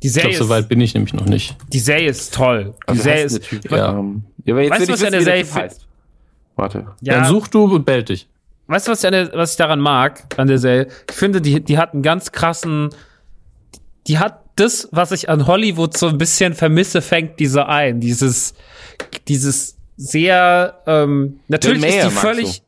Die 0.00 0.06
Ich 0.06 0.12
Serie, 0.12 0.30
glaube, 0.30 0.44
so 0.44 0.48
weit 0.50 0.68
bin 0.68 0.80
ich 0.80 0.94
nämlich 0.94 1.12
noch 1.12 1.24
nicht. 1.26 1.56
die 1.72 1.80
Serie 1.80 2.08
ist 2.10 2.32
toll. 2.32 2.74
Die 2.88 2.94
wie 2.94 2.98
Serie 2.98 3.24
ist, 3.24 3.42
Typ? 3.42 3.68
ja. 3.72 3.90
Ähm, 3.98 4.22
ja, 4.44 4.56
jetzt 4.58 4.70
Weißt 4.70 4.80
du, 4.80 4.84
ich 4.84 4.90
was 4.92 5.00
in 5.00 5.06
wissen, 5.06 5.12
der 5.12 5.22
Serie 5.22 5.44
heißt. 5.54 5.86
Warte. 6.54 6.86
ja, 7.00 7.14
Dann 7.14 7.24
such 7.24 7.48
du 7.48 7.64
und 7.64 7.84
bell 7.84 8.04
dich. 8.04 8.28
Weißt 8.68 8.86
du, 8.86 8.92
was 8.92 9.00
ich, 9.02 9.06
an 9.08 9.12
der, 9.12 9.32
was 9.34 9.52
ich 9.52 9.56
daran 9.56 9.80
mag, 9.80 10.22
an 10.36 10.46
der 10.46 10.58
Serie? 10.58 10.86
Ich 11.10 11.16
finde, 11.16 11.40
die, 11.40 11.64
die 11.64 11.78
hat 11.78 11.94
einen 11.94 12.02
ganz 12.04 12.30
krassen, 12.30 12.90
die 14.06 14.18
hat 14.20 14.47
das, 14.60 14.88
was 14.92 15.12
ich 15.12 15.28
an 15.28 15.46
Hollywood 15.46 15.96
so 15.96 16.08
ein 16.08 16.18
bisschen 16.18 16.54
vermisse, 16.54 17.02
fängt 17.02 17.38
diese 17.40 17.66
ein. 17.66 18.00
Dieses, 18.00 18.54
dieses 19.26 19.76
sehr, 19.96 20.80
ähm, 20.86 21.40
natürlich 21.48 21.80
Bill 21.82 21.90
Mayer 21.90 22.06
ist 22.06 22.12
die 22.12 22.16
völlig, 22.20 22.62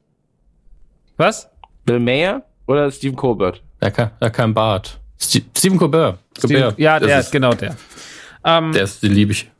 was? 1.17 1.49
Bill 1.85 2.01
Mayer 2.01 2.43
oder 2.67 2.91
Stephen 2.91 3.17
Colbert? 3.17 3.63
Er 3.81 3.91
kann, 3.91 4.11
er 4.21 4.31
kann 4.31 4.55
Bart. 4.55 4.99
Ste 5.19 5.43
Stephen 5.57 5.79
Colbert. 5.79 6.19
Colbert. 6.41 6.79
ja, 6.79 6.99
Das 6.99 7.09
der, 7.09 7.21
ist, 7.21 7.33
genau 7.33 7.53
der. 7.55 7.77
Ähm, 8.45 8.73
Der 8.73 8.85
ist, 8.85 9.03
den 9.03 9.13
liebe 9.13 9.33
ich. 9.33 9.51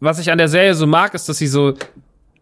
was 0.00 0.18
ich 0.18 0.30
an 0.30 0.38
der 0.38 0.48
Serie 0.48 0.74
so 0.74 0.86
mag, 0.86 1.14
ist, 1.14 1.28
dass 1.28 1.38
sie 1.38 1.48
so, 1.48 1.74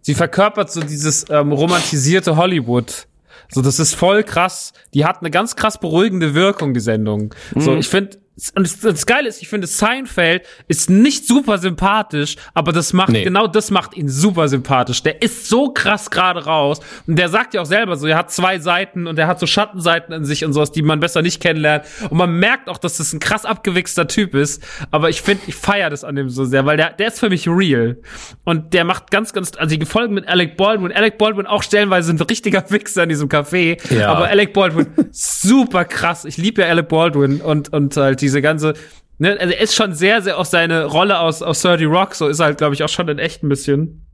sie 0.03 0.15
verkörpert 0.15 0.71
so 0.71 0.81
dieses 0.83 1.25
ähm, 1.31 1.53
romantisierte 1.53 2.37
Hollywood. 2.37 3.07
So, 3.49 3.63
das 3.63 3.79
ist 3.79 3.95
voll 3.95 4.25
krass. 4.25 4.73
Die 4.93 5.05
hat 5.05 5.21
eine 5.21 5.31
ganz 5.31 5.57
krass 5.57 5.79
beruhigende 5.79 6.35
Wirkung, 6.35 6.75
die 6.75 6.81
Sendung. 6.81 7.33
So, 7.55 7.77
ich 7.77 7.89
finde, 7.89 8.19
und 8.55 8.85
das, 8.85 9.07
Geile 9.07 9.29
ist, 9.29 9.41
ich 9.41 9.49
finde, 9.49 9.67
Seinfeld 9.67 10.43
ist 10.69 10.91
nicht 10.91 11.27
super 11.27 11.57
sympathisch, 11.57 12.37
aber 12.53 12.73
das 12.73 12.93
macht, 12.93 13.09
Nee. 13.09 13.25
genau 13.25 13.47
das 13.47 13.71
macht 13.71 13.97
ihn 13.97 14.11
super 14.11 14.49
sympathisch. 14.49 15.03
Der 15.03 15.23
ist 15.23 15.49
so 15.49 15.73
krass 15.73 16.11
gerade 16.11 16.45
raus. 16.45 16.81
Und 17.07 17.19
der 17.19 17.31
sagt 17.31 17.55
ja 17.55 17.63
auch 17.63 17.67
selber 17.67 17.97
so, 17.97 18.07
er 18.07 18.19
hat 18.19 18.31
zwei 18.31 18.59
Seiten 18.59 19.07
und 19.07 19.19
er 19.19 19.27
hat 19.27 19.41
so 19.41 19.47
Schattenseiten 19.47 20.13
in 20.15 20.27
sich 20.27 20.45
und 20.45 20.53
sowas, 20.53 20.71
die 20.71 20.83
man 20.83 21.01
besser 21.01 21.23
nicht 21.23 21.41
kennenlernt. 21.41 21.85
Und 22.11 22.19
man 22.19 22.31
merkt 22.39 22.69
auch, 22.69 22.77
dass 22.77 22.99
das 22.99 23.15
ein 23.15 23.21
krass 23.21 23.47
abgewichster 23.47 24.07
Typ 24.07 24.35
ist. 24.35 24.63
Aber 24.91 25.09
ich 25.09 25.23
finde, 25.23 25.45
ich 25.47 25.55
feiere 25.55 25.89
das 25.89 26.05
an 26.05 26.15
dem 26.17 26.29
so 26.29 26.45
sehr, 26.45 26.67
weil 26.67 26.77
der, 26.77 26.91
der 26.93 27.09
ist 27.09 27.21
für 27.21 27.31
mich 27.31 27.49
real. 27.49 27.97
Und 28.45 28.75
der 28.75 28.85
macht 28.85 29.11
ganz, 29.11 29.33
ganz, 29.33 29.53
also 29.57 29.77
die 29.77 29.87
Folgen 29.87 30.13
mit 30.13 30.29
Alec 30.29 30.59
Baldwin. 30.59 30.93
Alec 30.93 31.17
Baldwin 31.17 31.47
auch 31.47 31.63
stellenweise 31.63 32.13
ein 32.13 32.21
richtiger 32.21 32.71
Wichser 32.71 33.05
in 33.05 33.09
diesem 33.09 33.31
Café. 33.31 33.79
Ja. 33.95 34.09
Aber 34.11 34.27
Alec 34.29 34.53
Baldwin, 34.53 34.89
super 35.11 35.87
krass. 35.87 36.27
Ich 36.27 36.37
liebe 36.37 36.61
ja 36.61 36.69
Alec 36.69 36.89
Baldwin 36.89 37.41
und, 37.41 37.73
und 37.73 37.97
halt 37.97 38.21
diese 38.27 38.43
ganze, 38.43 38.75
ne, 39.19 39.37
also 39.41 39.53
er 39.55 39.61
ist 39.61 39.75
schon 39.75 39.95
sehr, 39.95 40.21
sehr 40.23 40.39
auf 40.39 40.47
seine 40.47 40.85
Rolle 40.85 41.19
aus, 41.21 41.43
aus 41.43 41.63
30 41.63 41.87
Rock, 41.87 42.15
so 42.15 42.27
ist 42.29 42.41
er 42.41 42.47
halt, 42.47 42.59
glaube 42.59 42.75
ich, 42.75 42.83
auch 42.83 42.89
schon 42.89 43.09
in 43.09 43.19
echt 43.19 43.43
ein 43.43 43.49
bisschen. 43.49 44.07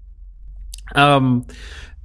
Ähm, 0.95 1.45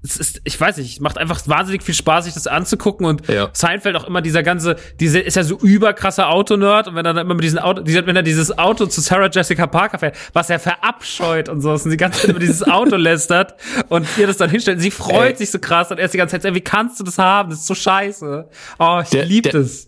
es 0.04 0.16
ist, 0.16 0.42
ich 0.46 0.62
weiß 0.62 0.78
nicht, 0.78 1.02
macht 1.02 1.18
einfach 1.18 1.42
wahnsinnig 1.48 1.82
viel 1.84 1.96
Spaß, 1.96 2.26
sich 2.26 2.34
das 2.36 2.48
anzugucken 2.48 3.06
und 3.06 3.28
Ja. 3.28 3.50
Seinfeld 3.52 3.96
auch 3.98 4.06
immer 4.06 4.22
dieser 4.22 4.44
ganze, 4.44 4.78
diese 5.00 5.20
ist 5.20 5.36
ja 5.36 5.44
so 5.44 5.58
überkrasser 5.58 6.30
Autonerd 6.30 6.88
und 6.88 6.96
wenn 6.96 7.06
er 7.06 7.14
dann 7.14 7.26
immer 7.26 7.34
mit 7.34 7.44
diesem 7.44 7.60
Auto, 7.60 7.82
dieser, 7.82 8.06
wenn 8.06 8.16
er 8.16 8.24
dieses 8.24 8.58
Auto 8.58 8.86
zu 8.86 9.02
Sarah 9.02 9.28
Jessica 9.30 9.68
Parker 9.68 9.98
fährt, 10.00 10.16
was 10.34 10.50
er 10.50 10.60
verabscheut 10.60 11.50
und 11.50 11.62
so, 11.62 11.72
und 11.72 11.90
die 11.90 11.98
ganze 11.98 12.22
Zeit 12.22 12.30
über 12.30 12.40
dieses 12.40 12.64
Auto 12.64 12.96
lästert 13.10 13.56
und 13.90 14.08
ihr 14.18 14.28
das 14.28 14.38
dann 14.38 14.50
hinstellt, 14.52 14.80
sie 14.80 14.92
freut 14.92 15.32
Ey. 15.32 15.36
sich 15.38 15.52
so 15.52 15.60
krass 15.60 15.92
und 15.92 15.98
er 15.98 16.06
ist 16.06 16.14
die 16.14 16.20
ganze 16.20 16.40
Zeit, 16.40 16.54
wie 16.54 16.62
kannst 16.62 17.00
du 17.00 17.04
das 17.04 17.18
haben? 17.18 17.50
Das 17.50 17.60
ist 17.60 17.68
so 17.68 17.76
scheiße. 17.76 18.48
Oh, 18.80 19.00
ich 19.04 19.10
Der- 19.10 19.26
lieb 19.26 19.44
der- 19.46 19.54
das. 19.54 19.87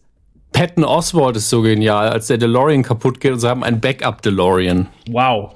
Patton 0.51 0.83
Oswald 0.83 1.37
ist 1.37 1.49
so 1.49 1.61
genial, 1.61 2.09
als 2.09 2.27
der 2.27 2.37
DeLorean 2.37 2.83
kaputt 2.83 3.19
geht 3.19 3.33
und 3.33 3.39
sie 3.39 3.47
haben 3.47 3.63
einen 3.63 3.79
Backup 3.79 4.21
DeLorean. 4.21 4.87
Wow. 5.09 5.53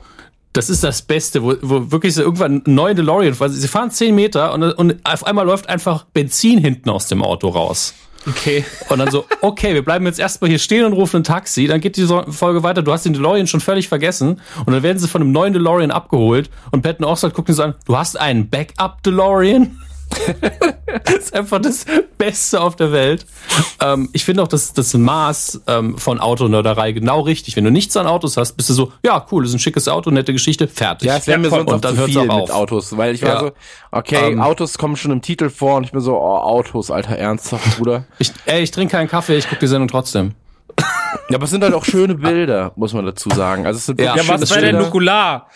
Das 0.53 0.69
ist 0.69 0.83
das 0.83 1.01
Beste, 1.01 1.41
wo, 1.41 1.55
wo 1.61 1.91
wirklich 1.91 2.13
so 2.13 2.21
irgendwann 2.21 2.63
ein 2.65 2.75
neuer 2.75 2.93
DeLorean, 2.93 3.39
weil 3.39 3.49
sie 3.49 3.67
fahren 3.67 3.89
10 3.89 4.13
Meter 4.13 4.53
und, 4.53 4.63
und 4.63 4.95
auf 5.03 5.25
einmal 5.25 5.45
läuft 5.45 5.67
einfach 5.67 6.05
Benzin 6.13 6.59
hinten 6.59 6.89
aus 6.89 7.07
dem 7.07 7.23
Auto 7.23 7.49
raus. 7.49 7.95
Okay. 8.27 8.63
Und 8.89 8.99
dann 8.99 9.11
so, 9.11 9.25
okay, 9.41 9.73
wir 9.73 9.83
bleiben 9.83 10.05
jetzt 10.05 10.19
erstmal 10.19 10.49
hier 10.49 10.59
stehen 10.59 10.85
und 10.85 10.93
rufen 10.93 11.17
ein 11.17 11.23
Taxi. 11.23 11.67
Dann 11.67 11.81
geht 11.81 11.97
die 11.97 12.05
Folge 12.05 12.63
weiter. 12.63 12.81
Du 12.81 12.91
hast 12.91 13.05
den 13.05 13.13
DeLorean 13.13 13.47
schon 13.47 13.59
völlig 13.59 13.89
vergessen. 13.89 14.39
Und 14.65 14.73
dann 14.73 14.83
werden 14.83 14.97
sie 14.97 15.07
von 15.07 15.21
einem 15.21 15.31
neuen 15.31 15.53
DeLorean 15.53 15.91
abgeholt. 15.91 16.49
Und 16.71 16.83
Patton 16.83 17.05
Oswalt 17.05 17.33
guckt 17.33 17.49
ihn 17.49 17.55
so 17.55 17.63
an, 17.63 17.75
du 17.85 17.97
hast 17.97 18.19
einen 18.19 18.49
Backup 18.49 19.03
DeLorean? 19.03 19.77
Das 21.05 21.15
ist 21.15 21.33
einfach 21.35 21.59
das 21.61 21.85
Beste 22.17 22.61
auf 22.61 22.75
der 22.75 22.91
Welt. 22.91 23.25
Ähm, 23.81 24.09
ich 24.13 24.23
finde 24.25 24.43
auch 24.43 24.47
das, 24.47 24.73
das 24.73 24.93
Maß 24.93 25.61
ähm, 25.67 25.97
von 25.97 26.19
Autonörderei 26.19 26.91
genau 26.91 27.21
richtig. 27.21 27.55
Wenn 27.55 27.63
du 27.63 27.71
nichts 27.71 27.95
an 27.97 28.07
Autos 28.07 28.37
hast, 28.37 28.53
bist 28.53 28.69
du 28.69 28.73
so, 28.73 28.91
ja, 29.03 29.25
cool, 29.31 29.43
das 29.43 29.49
ist 29.51 29.55
ein 29.55 29.59
schickes 29.59 29.87
Auto, 29.87 30.09
nette 30.11 30.33
Geschichte, 30.33 30.67
fertig. 30.67 31.07
Ja, 31.07 31.17
es 31.17 31.27
wäre 31.27 31.39
mir 31.39 31.49
sonst 31.49 31.69
und 31.69 31.75
auch 31.75 31.81
dann 31.81 31.95
zu 31.95 32.03
viel 32.05 32.17
auch 32.19 32.23
mit 32.23 32.31
auf. 32.31 32.49
Autos, 32.51 32.95
weil 32.97 33.15
ich 33.15 33.21
war 33.21 33.29
Ja. 33.33 33.39
so, 33.39 33.51
okay, 33.91 34.31
Ähm. 34.31 34.41
Autos 34.41 34.77
kommen 34.77 34.95
schon 34.95 35.11
im 35.11 35.21
Titel 35.21 35.49
vor 35.49 35.77
und 35.77 35.83
ich 35.85 35.91
bin 35.91 36.01
so, 36.01 36.15
oh, 36.15 36.37
Autos, 36.37 36.91
alter, 36.91 37.17
ernsthaft, 37.17 37.77
Bruder. 37.77 38.05
Ich, 38.19 38.31
ey, 38.45 38.61
ich 38.63 38.71
trinke 38.71 38.91
keinen 38.95 39.07
Kaffee, 39.09 39.37
ich 39.37 39.45
gucke 39.49 39.59
die 39.59 39.67
Sendung 39.67 39.87
trotzdem. 39.87 40.33
Ja, 41.29 41.35
aber 41.35 41.45
es 41.45 41.51
sind 41.51 41.63
halt 41.63 41.73
auch 41.73 41.85
schöne 41.85 42.15
Bilder, 42.15 42.71
muss 42.75 42.93
man 42.93 43.05
dazu 43.05 43.29
sagen. 43.29 43.65
Also 43.65 43.77
es 43.77 43.85
sind 43.85 43.99
Ja, 44.01 44.15
Ja, 44.15 44.27
was 44.27 44.41
denn 44.49 44.59
stimmt. 44.59 44.79
Nukular? 44.79 45.47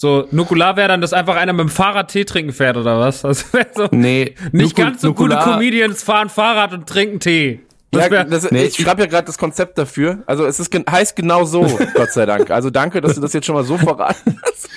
So, 0.00 0.26
Nukular 0.30 0.76
wäre 0.76 0.88
dann, 0.88 1.02
dass 1.02 1.12
einfach 1.12 1.36
einer 1.36 1.52
mit 1.52 1.60
dem 1.60 1.68
Fahrrad 1.68 2.10
Tee 2.10 2.24
trinken 2.24 2.54
fährt 2.54 2.78
oder 2.78 2.98
was? 2.98 3.20
Das 3.22 3.52
wäre 3.52 3.66
so. 3.74 3.86
Nee, 3.90 4.34
Nicht 4.50 4.74
Nuku- 4.74 4.82
ganz 4.82 5.02
so 5.02 5.08
Nukular- 5.08 5.44
gute 5.44 5.50
Comedians 5.56 6.02
fahren 6.02 6.30
Fahrrad 6.30 6.72
und 6.72 6.86
trinken 6.88 7.20
Tee. 7.20 7.60
Das 7.90 8.06
Ja, 8.06 8.10
wär, 8.10 8.24
das, 8.24 8.50
Nee. 8.50 8.64
ich 8.64 8.76
schreibe 8.76 9.02
ja 9.02 9.06
gerade 9.08 9.26
das 9.26 9.36
Konzept 9.36 9.76
dafür. 9.76 10.22
Also 10.24 10.46
es 10.46 10.58
ist 10.58 10.72
heißt 10.90 11.16
genau 11.16 11.44
so, 11.44 11.60
Gott 11.94 12.12
sei 12.12 12.24
Dank. 12.24 12.50
Also 12.50 12.70
danke, 12.70 13.02
dass 13.02 13.14
du 13.16 13.20
das 13.20 13.34
jetzt 13.34 13.44
schon 13.44 13.54
mal 13.56 13.64
so 13.64 13.76
verraten 13.76 14.40
hast. 14.42 14.70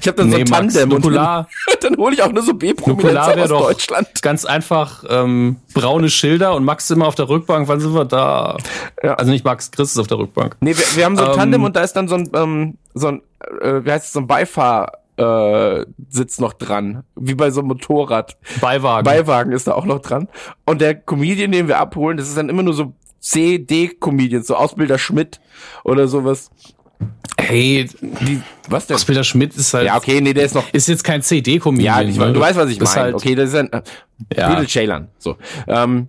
Ich 0.00 0.06
habe 0.08 0.16
dann 0.16 0.30
so 0.30 0.36
Nee, 0.36 0.44
ein 0.44 0.50
Max, 0.50 0.74
Tandem 0.74 0.88
Nukular, 0.90 1.38
und 1.70 1.82
dann, 1.84 1.92
dann 1.94 2.04
hole 2.04 2.14
ich 2.14 2.22
auch 2.22 2.32
nur 2.32 2.42
so 2.42 2.54
B-Prominenz 2.54 3.18
aus 3.18 3.48
doch 3.48 3.66
Deutschland. 3.68 4.08
ganz 4.22 4.44
einfach 4.44 5.04
ähm, 5.08 5.56
braune 5.74 6.10
Schilder 6.10 6.54
und 6.54 6.64
Max 6.64 6.84
ist 6.84 6.90
immer 6.90 7.06
auf 7.06 7.14
der 7.14 7.28
Rückbank. 7.28 7.68
Wann 7.68 7.80
sind 7.80 7.94
wir 7.94 8.04
da? 8.04 8.56
Ja. 9.02 9.14
Also 9.14 9.30
nicht 9.30 9.44
Max, 9.44 9.70
Chris 9.70 9.90
ist 9.92 9.98
auf 9.98 10.06
der 10.06 10.18
Rückbank. 10.18 10.56
Nee, 10.60 10.76
wir, 10.76 10.84
wir 10.96 11.04
haben 11.04 11.16
so 11.16 11.24
ein 11.24 11.30
Ähm, 11.30 11.36
Tandem 11.36 11.64
und 11.64 11.76
da 11.76 11.82
ist 11.82 11.94
dann 11.94 12.08
so 12.08 12.14
ein, 12.16 12.30
ähm, 12.34 12.78
so 12.94 13.08
ein 13.08 13.22
äh, 13.60 13.84
wie 13.84 13.90
heißt 13.90 14.06
es, 14.06 14.12
so 14.12 14.20
ein 14.20 14.26
Beifahrsitz 14.26 14.92
äh, 15.16 15.84
Sitz 16.08 16.38
noch 16.40 16.52
dran. 16.54 17.04
Wie 17.16 17.34
bei 17.34 17.50
so 17.50 17.60
einem 17.60 17.68
Motorrad. 17.68 18.36
Beiwagen. 18.60 19.04
Beiwagen 19.04 19.52
ist 19.52 19.66
da 19.66 19.72
auch 19.74 19.84
noch 19.84 19.98
dran. 20.00 20.28
Und 20.64 20.80
der 20.80 20.94
Comedian, 20.94 21.52
den 21.52 21.68
wir 21.68 21.78
abholen, 21.78 22.16
das 22.16 22.28
ist 22.28 22.36
dann 22.38 22.48
immer 22.48 22.62
nur 22.62 22.74
so 22.74 22.94
C-D-Comedians, 23.20 24.46
so 24.46 24.56
Ausbilder 24.56 24.98
Schmidt 24.98 25.40
oder 25.84 26.08
sowas. 26.08 26.50
Hey, 27.38 27.88
Die, 28.00 28.42
was 28.68 28.86
denn? 28.86 28.96
Ausbilder 28.96 29.24
Schmidt 29.24 29.54
ist 29.56 29.74
halt. 29.74 29.86
Ja, 29.86 29.96
okay, 29.96 30.20
nee, 30.20 30.32
der 30.32 30.44
ist 30.44 30.54
noch 30.54 30.72
Ist 30.72 30.88
jetzt 30.88 31.04
kein 31.04 31.22
CD-Comedian. 31.22 32.04
Ja, 32.04 32.08
ich, 32.08 32.16
ne? 32.16 32.32
du 32.32 32.40
weißt, 32.40 32.56
was 32.56 32.70
ich 32.70 32.80
meine. 32.80 32.94
Halt, 32.94 33.14
okay, 33.14 33.34
das 33.34 33.50
ist 33.50 33.56
ein 33.56 33.70
äh, 33.72 33.82
Ja. 34.36 34.64
Ceylan. 34.66 35.08
So. 35.18 35.36
Ähm, 35.66 36.08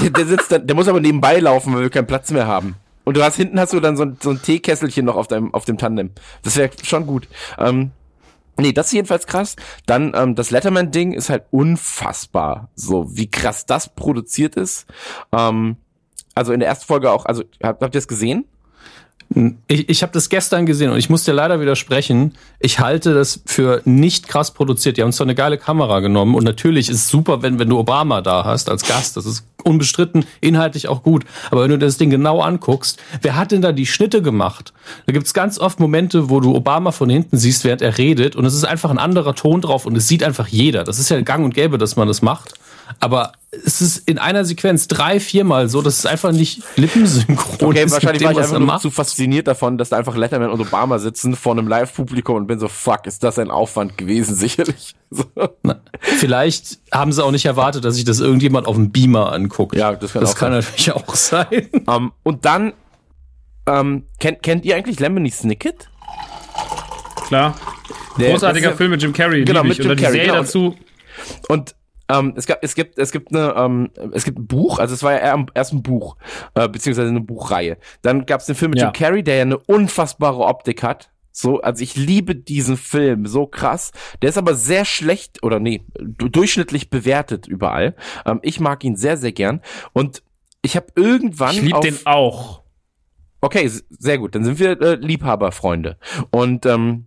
der, 0.00 0.10
der, 0.10 0.26
sitzt 0.26 0.52
dann, 0.52 0.66
der 0.66 0.76
muss 0.76 0.88
aber 0.88 1.00
nebenbei 1.00 1.38
laufen, 1.38 1.74
weil 1.74 1.82
wir 1.82 1.90
keinen 1.90 2.06
Platz 2.06 2.30
mehr 2.30 2.46
haben. 2.46 2.76
Und 3.04 3.16
du 3.16 3.24
hast 3.24 3.36
hinten 3.36 3.58
hast 3.58 3.72
du 3.72 3.80
dann 3.80 3.96
so 3.96 4.04
ein, 4.04 4.18
so 4.20 4.30
ein 4.30 4.42
Teekesselchen 4.42 5.04
noch 5.04 5.16
auf 5.16 5.26
deinem 5.26 5.52
auf 5.54 5.64
dem 5.64 5.78
Tandem. 5.78 6.10
Das 6.42 6.56
wäre 6.56 6.70
schon 6.82 7.06
gut. 7.06 7.28
Ähm, 7.58 7.90
nee, 8.58 8.72
das 8.72 8.86
ist 8.86 8.92
jedenfalls 8.92 9.26
krass. 9.26 9.56
Dann 9.86 10.12
ähm, 10.14 10.34
das 10.34 10.50
Letterman-Ding 10.50 11.12
ist 11.12 11.30
halt 11.30 11.44
unfassbar. 11.50 12.68
So 12.74 13.16
wie 13.16 13.30
krass 13.30 13.66
das 13.66 13.88
produziert 13.88 14.54
ist. 14.56 14.86
Ähm, 15.32 15.76
also 16.34 16.52
in 16.52 16.60
der 16.60 16.68
ersten 16.68 16.86
Folge 16.86 17.10
auch. 17.10 17.24
Also 17.26 17.42
habt, 17.62 17.82
habt 17.82 17.94
ihr 17.94 17.98
es 17.98 18.08
gesehen? 18.08 18.44
Ich, 19.68 19.88
ich 19.88 20.02
habe 20.02 20.12
das 20.12 20.28
gestern 20.28 20.66
gesehen 20.66 20.90
und 20.90 20.98
ich 20.98 21.08
muss 21.08 21.22
dir 21.22 21.32
leider 21.32 21.60
widersprechen. 21.60 22.34
Ich 22.58 22.80
halte 22.80 23.14
das 23.14 23.40
für 23.46 23.80
nicht 23.84 24.26
krass 24.26 24.50
produziert. 24.50 24.96
Die 24.96 25.02
haben 25.02 25.12
zwar 25.12 25.26
eine 25.26 25.36
geile 25.36 25.56
Kamera 25.56 26.00
genommen 26.00 26.34
und 26.34 26.42
natürlich 26.42 26.88
ist 26.88 26.96
es 26.96 27.08
super, 27.08 27.40
wenn, 27.40 27.60
wenn 27.60 27.68
du 27.68 27.78
Obama 27.78 28.22
da 28.22 28.44
hast 28.44 28.68
als 28.68 28.84
Gast. 28.84 29.16
Das 29.16 29.26
ist 29.26 29.44
unbestritten, 29.62 30.24
inhaltlich 30.40 30.88
auch 30.88 31.04
gut. 31.04 31.24
Aber 31.52 31.62
wenn 31.62 31.70
du 31.70 31.78
das 31.78 31.96
Ding 31.96 32.10
genau 32.10 32.40
anguckst, 32.40 32.98
wer 33.22 33.36
hat 33.36 33.52
denn 33.52 33.62
da 33.62 33.70
die 33.70 33.86
Schnitte 33.86 34.20
gemacht? 34.20 34.72
Da 35.06 35.12
gibt's 35.12 35.32
ganz 35.32 35.60
oft 35.60 35.78
Momente, 35.78 36.28
wo 36.28 36.40
du 36.40 36.54
Obama 36.56 36.90
von 36.90 37.08
hinten 37.08 37.36
siehst, 37.36 37.62
während 37.62 37.82
er 37.82 37.98
redet 37.98 38.34
und 38.34 38.44
es 38.44 38.54
ist 38.54 38.64
einfach 38.64 38.90
ein 38.90 38.98
anderer 38.98 39.36
Ton 39.36 39.60
drauf 39.60 39.86
und 39.86 39.96
es 39.96 40.08
sieht 40.08 40.24
einfach 40.24 40.48
jeder. 40.48 40.82
Das 40.82 40.98
ist 40.98 41.08
ja 41.08 41.20
gang 41.20 41.44
und 41.44 41.54
gäbe, 41.54 41.78
dass 41.78 41.94
man 41.94 42.08
das 42.08 42.20
macht. 42.20 42.54
Aber 42.98 43.32
es 43.50 43.80
ist 43.80 44.08
in 44.08 44.18
einer 44.18 44.44
Sequenz 44.44 44.88
drei, 44.88 45.20
viermal 45.20 45.68
so, 45.68 45.82
dass 45.82 45.98
es 45.98 46.06
einfach 46.06 46.32
nicht 46.32 46.62
lippensynchron 46.76 47.68
Okay, 47.68 47.84
ist. 47.84 47.92
wahrscheinlich 47.92 48.20
mit 48.22 48.28
war 48.28 48.32
dem, 48.34 48.38
ich 48.38 48.44
einfach 48.44 48.58
nur 48.58 48.66
macht. 48.66 48.82
zu 48.82 48.90
fasziniert 48.90 49.46
davon, 49.46 49.78
dass 49.78 49.90
da 49.90 49.96
einfach 49.96 50.16
Letterman 50.16 50.50
und 50.50 50.60
Obama 50.60 50.98
sitzen 50.98 51.36
vor 51.36 51.52
einem 51.52 51.68
Live-Publikum 51.68 52.36
und 52.36 52.46
bin 52.46 52.58
so, 52.58 52.68
fuck, 52.68 53.06
ist 53.06 53.22
das 53.22 53.38
ein 53.38 53.50
Aufwand 53.50 53.96
gewesen, 53.98 54.34
sicherlich. 54.36 54.94
So. 55.10 55.24
Na, 55.62 55.80
vielleicht 56.00 56.78
haben 56.92 57.12
sie 57.12 57.24
auch 57.24 57.30
nicht 57.32 57.44
erwartet, 57.46 57.84
dass 57.84 57.94
sich 57.96 58.04
das 58.04 58.20
irgendjemand 58.20 58.66
auf 58.66 58.76
dem 58.76 58.90
Beamer 58.90 59.32
anguckt. 59.32 59.74
Ja, 59.76 59.92
das 59.94 60.12
kann 60.12 60.22
das 60.22 60.32
auch 60.32 60.36
kann 60.38 60.52
sein. 60.52 60.60
natürlich 60.62 60.92
auch 60.94 61.14
sein. 61.14 61.68
Ähm, 61.88 62.12
und 62.22 62.44
dann, 62.44 62.72
ähm, 63.66 64.04
kennt, 64.18 64.42
kennt 64.42 64.64
ihr 64.64 64.76
eigentlich 64.76 65.00
Lemony 65.00 65.30
Snicket? 65.30 65.88
klar. 67.28 67.54
Der- 68.18 68.30
Großartiger 68.32 68.72
Film 68.76 68.90
mit 68.90 69.02
Jim 69.02 69.12
Carrey. 69.12 69.44
Genau, 69.44 69.62
mit. 69.62 69.78
Jim 69.78 69.86
Carrey, 69.96 69.98
Serie 70.12 70.22
genau. 70.22 70.34
dazu. 70.42 70.76
Und 71.48 71.74
ähm, 72.18 72.34
es, 72.36 72.46
gab, 72.46 72.58
es 72.62 72.74
gibt 72.74 72.98
es 72.98 73.12
gibt 73.12 73.34
eine 73.34 73.54
ähm, 73.56 73.90
es 74.12 74.24
gibt 74.24 74.38
ein 74.38 74.46
Buch, 74.46 74.78
also 74.78 74.94
es 74.94 75.02
war 75.02 75.12
ja 75.12 75.44
erst 75.54 75.72
ein 75.72 75.82
Buch 75.82 76.16
äh, 76.54 76.68
beziehungsweise 76.68 77.08
eine 77.08 77.20
Buchreihe. 77.20 77.76
Dann 78.02 78.26
gab 78.26 78.40
es 78.40 78.46
den 78.46 78.54
Film 78.54 78.70
mit 78.70 78.80
Ja. 78.80 78.86
Jim 78.86 78.92
Carrey, 78.92 79.22
der 79.22 79.36
ja 79.36 79.42
eine 79.42 79.58
unfassbare 79.58 80.40
Optik 80.40 80.82
hat. 80.82 81.10
So, 81.32 81.60
also 81.60 81.82
ich 81.82 81.94
liebe 81.94 82.34
diesen 82.34 82.76
Film, 82.76 83.24
so 83.26 83.46
krass. 83.46 83.92
Der 84.20 84.30
ist 84.30 84.38
aber 84.38 84.54
sehr 84.54 84.84
schlecht 84.84 85.42
oder 85.44 85.60
nee, 85.60 85.84
du- 85.98 86.28
durchschnittlich 86.28 86.90
bewertet 86.90 87.46
überall. 87.46 87.94
Ähm, 88.26 88.40
ich 88.42 88.58
mag 88.60 88.82
ihn 88.84 88.96
sehr 88.96 89.16
sehr 89.16 89.32
gern 89.32 89.60
und 89.92 90.22
ich 90.62 90.76
habe 90.76 90.88
irgendwann 90.96 91.52
Ich 91.54 91.62
liebe 91.62 91.80
den 91.80 91.98
auch. 92.04 92.62
Okay, 93.40 93.70
sehr 93.88 94.18
gut. 94.18 94.34
Dann 94.34 94.44
sind 94.44 94.58
wir 94.58 94.78
äh, 94.82 94.94
Liebhaberfreunde. 94.96 95.96
Und 96.30 96.66
ähm, 96.66 97.06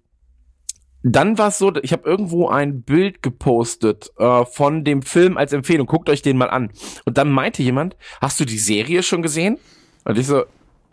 dann 1.03 1.37
war 1.37 1.49
es 1.49 1.57
so, 1.57 1.73
ich 1.81 1.91
habe 1.91 2.09
irgendwo 2.09 2.47
ein 2.47 2.81
Bild 2.81 3.21
gepostet 3.21 4.11
äh, 4.17 4.45
von 4.45 4.83
dem 4.85 5.01
Film 5.01 5.37
als 5.37 5.51
Empfehlung. 5.51 5.85
Guckt 5.85 6.09
euch 6.09 6.21
den 6.21 6.37
mal 6.37 6.49
an. 6.49 6.71
Und 7.05 7.17
dann 7.17 7.29
meinte 7.29 7.61
jemand, 7.61 7.97
hast 8.21 8.39
du 8.39 8.45
die 8.45 8.57
Serie 8.57 9.03
schon 9.03 9.21
gesehen? 9.21 9.57
Und 10.05 10.17
ich 10.17 10.27
so, 10.27 10.41
äh, 10.41 10.45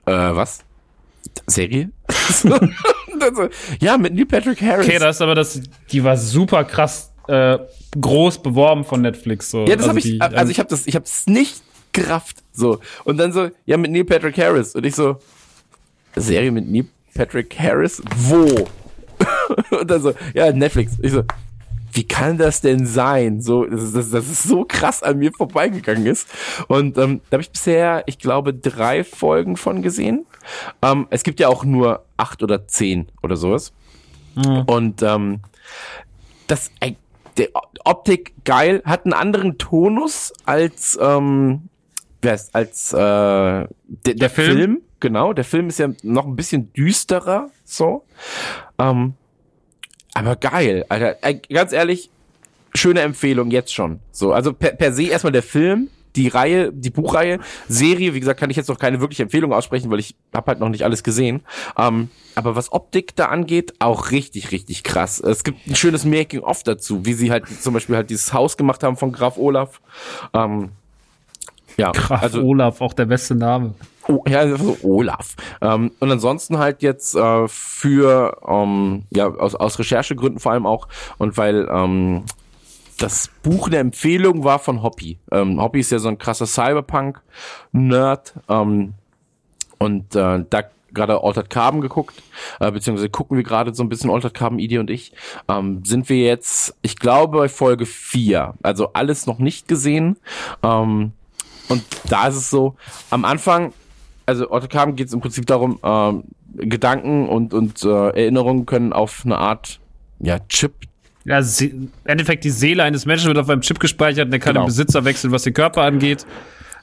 was? 0.06 0.64
Serie? 1.46 1.90
Ja, 3.80 3.98
mit 3.98 4.14
Neil 4.14 4.24
Patrick 4.24 4.62
Harris. 4.62 4.86
Okay, 4.86 4.98
das 4.98 5.16
ist 5.16 5.22
aber 5.22 5.34
das, 5.34 5.60
die 5.92 6.02
war 6.02 6.16
super 6.16 6.64
krass 6.64 7.12
äh, 7.28 7.58
groß 8.00 8.42
beworben 8.42 8.84
von 8.84 9.02
Netflix. 9.02 9.50
So. 9.50 9.66
Ja, 9.66 9.76
das 9.76 9.80
also 9.80 9.88
habe 9.90 9.98
ich, 9.98 10.04
die, 10.06 10.20
also 10.20 10.50
ich 10.50 10.58
habe 10.58 10.70
das, 10.70 10.86
ich 10.86 10.94
habe 10.94 11.04
es 11.04 11.26
nicht 11.26 11.62
gerafft, 11.92 12.38
so. 12.52 12.80
Und 13.04 13.18
dann 13.18 13.32
so, 13.32 13.50
ja, 13.66 13.76
mit 13.76 13.90
Neil 13.90 14.04
Patrick 14.04 14.38
Harris. 14.38 14.74
Und 14.74 14.86
ich 14.86 14.94
so, 14.94 15.18
Serie 16.16 16.50
mit 16.50 16.68
Neil 16.68 16.86
Patrick 17.14 17.58
Harris? 17.58 18.02
Wo? 18.16 18.66
Und 19.80 19.90
dann 19.90 20.00
so, 20.02 20.12
ja, 20.34 20.52
Netflix. 20.52 20.98
Ich 21.02 21.12
so, 21.12 21.22
wie 21.92 22.06
kann 22.06 22.38
das 22.38 22.60
denn 22.60 22.86
sein? 22.86 23.40
So, 23.40 23.64
das, 23.64 23.82
ist- 23.82 23.96
das, 23.96 24.10
das 24.10 24.26
ist 24.30 24.42
so 24.44 24.64
krass 24.64 25.02
an 25.02 25.18
mir 25.18 25.32
vorbeigegangen 25.32 26.06
ist. 26.06 26.28
Und 26.68 26.96
ähm, 26.98 27.20
da 27.30 27.34
habe 27.36 27.42
ich 27.42 27.50
bisher, 27.50 28.02
ich 28.06 28.18
glaube, 28.18 28.54
drei 28.54 29.02
Folgen 29.04 29.56
von 29.56 29.82
gesehen. 29.82 30.26
Ähm, 30.82 31.06
es 31.10 31.22
gibt 31.24 31.40
ja 31.40 31.48
auch 31.48 31.64
nur 31.64 32.04
acht 32.16 32.42
oder 32.42 32.66
zehn 32.68 33.08
oder 33.22 33.36
sowas. 33.36 33.72
Und 34.66 35.02
ähm, 35.02 35.40
das 36.46 36.70
ey, 36.78 36.96
der 37.36 37.48
Optik 37.84 38.32
geil, 38.44 38.80
hat 38.84 39.04
einen 39.04 39.12
anderen 39.12 39.58
Tonus 39.58 40.32
als 40.46 40.96
ähm, 41.02 41.62
wer 42.22 42.34
ist, 42.34 42.54
als 42.54 42.92
äh, 42.92 42.96
der, 42.96 43.66
der, 44.04 44.30
Film? 44.30 44.56
Film. 44.56 44.80
Genau, 45.00 45.32
der 45.32 45.44
Film 45.44 45.68
ist 45.68 45.78
ja 45.80 45.88
noch 46.02 46.26
ein 46.26 46.36
bisschen 46.36 46.72
düsterer, 46.74 47.50
so. 47.64 48.04
Ähm, 48.78 49.14
aber 50.14 50.36
geil, 50.36 50.84
Alter. 50.88 51.16
Ganz 51.48 51.72
ehrlich, 51.72 52.10
schöne 52.74 53.00
Empfehlung 53.00 53.50
jetzt 53.50 53.72
schon. 53.74 54.00
So, 54.12 54.32
also 54.32 54.52
per, 54.52 54.72
per 54.72 54.92
se 54.92 55.04
erstmal 55.04 55.32
der 55.32 55.42
Film, 55.42 55.88
die 56.16 56.28
Reihe, 56.28 56.72
die 56.72 56.90
Buchreihe, 56.90 57.38
Serie, 57.68 58.14
wie 58.14 58.20
gesagt, 58.20 58.40
kann 58.40 58.50
ich 58.50 58.56
jetzt 58.56 58.68
noch 58.68 58.78
keine 58.78 59.00
wirkliche 59.00 59.22
Empfehlung 59.22 59.52
aussprechen, 59.52 59.90
weil 59.90 60.00
ich 60.00 60.16
habe 60.34 60.48
halt 60.48 60.60
noch 60.60 60.68
nicht 60.68 60.84
alles 60.84 61.02
gesehen. 61.02 61.42
Ähm, 61.78 62.10
aber 62.34 62.56
was 62.56 62.72
Optik 62.72 63.14
da 63.16 63.26
angeht, 63.26 63.74
auch 63.78 64.10
richtig, 64.10 64.50
richtig 64.50 64.82
krass. 64.82 65.20
Es 65.20 65.44
gibt 65.44 65.66
ein 65.66 65.76
schönes 65.76 66.04
Making-of 66.04 66.62
dazu, 66.62 67.04
wie 67.06 67.12
sie 67.12 67.30
halt 67.30 67.44
zum 67.62 67.74
Beispiel 67.74 67.96
halt 67.96 68.10
dieses 68.10 68.32
Haus 68.32 68.56
gemacht 68.56 68.82
haben 68.82 68.96
von 68.96 69.12
Graf 69.12 69.36
Olaf. 69.36 69.80
Ähm, 70.32 70.70
ja, 71.76 71.92
Graf 71.92 72.22
also 72.22 72.42
Olaf, 72.42 72.80
auch 72.80 72.92
der 72.92 73.06
beste 73.06 73.34
Name. 73.34 73.74
Oh, 74.08 74.22
ja, 74.26 74.56
so 74.56 74.76
Olaf. 74.82 75.36
Ähm, 75.60 75.92
und 76.00 76.10
ansonsten 76.10 76.58
halt 76.58 76.82
jetzt 76.82 77.14
äh, 77.14 77.48
für, 77.48 78.38
ähm, 78.46 79.04
ja, 79.10 79.28
aus, 79.28 79.54
aus 79.54 79.78
Recherchegründen 79.78 80.40
vor 80.40 80.52
allem 80.52 80.66
auch 80.66 80.88
und 81.18 81.36
weil 81.36 81.68
ähm, 81.70 82.24
das 82.98 83.30
Buch 83.42 83.68
eine 83.68 83.78
Empfehlung 83.78 84.44
war 84.44 84.58
von 84.58 84.82
Hoppy. 84.82 85.18
Ähm, 85.30 85.60
Hoppy 85.60 85.80
ist 85.80 85.90
ja 85.90 85.98
so 85.98 86.08
ein 86.08 86.18
krasser 86.18 86.46
Cyberpunk-Nerd 86.46 88.34
ähm, 88.48 88.94
und 89.78 90.14
äh, 90.14 90.44
da 90.48 90.62
gerade 90.92 91.22
Altered 91.22 91.50
Carbon 91.50 91.80
geguckt, 91.80 92.22
äh, 92.58 92.70
beziehungsweise 92.70 93.08
gucken 93.10 93.36
wir 93.36 93.44
gerade 93.44 93.74
so 93.74 93.82
ein 93.82 93.88
bisschen 93.88 94.10
Altered 94.10 94.34
Carbon, 94.34 94.58
Idi 94.58 94.78
und 94.78 94.90
ich, 94.90 95.12
ähm, 95.48 95.84
sind 95.84 96.08
wir 96.08 96.18
jetzt, 96.18 96.74
ich 96.82 96.96
glaube, 96.96 97.38
bei 97.38 97.48
Folge 97.48 97.86
4. 97.86 98.54
Also 98.62 98.92
alles 98.92 99.26
noch 99.26 99.38
nicht 99.38 99.68
gesehen. 99.68 100.16
Ähm, 100.62 101.12
und 101.68 101.84
da 102.08 102.26
ist 102.26 102.36
es 102.36 102.50
so, 102.50 102.74
am 103.10 103.24
Anfang, 103.24 103.72
also 104.30 104.68
Carbon 104.68 104.96
geht 104.96 105.08
es 105.08 105.12
im 105.12 105.20
Prinzip 105.20 105.46
darum, 105.46 105.78
ähm, 105.82 106.24
Gedanken 106.56 107.28
und, 107.28 107.54
und 107.54 107.82
äh, 107.84 107.88
Erinnerungen 107.88 108.66
können 108.66 108.92
auf 108.92 109.22
eine 109.24 109.38
Art 109.38 109.78
ja, 110.18 110.38
Chip 110.48 110.72
Ja, 111.24 111.42
sie- 111.42 111.68
im 111.68 111.92
Endeffekt 112.04 112.44
die 112.44 112.50
Seele 112.50 112.82
eines 112.82 113.06
Menschen 113.06 113.28
wird 113.28 113.38
auf 113.38 113.48
einem 113.48 113.60
Chip 113.62 113.78
gespeichert 113.80 114.26
und 114.26 114.30
der 114.32 114.40
kann 114.40 114.54
Genau. 114.54 114.64
den 114.64 114.68
Besitzer 114.68 115.04
wechseln, 115.04 115.30
was 115.32 115.42
den 115.44 115.54
Körper 115.54 115.82
angeht. 115.82 116.26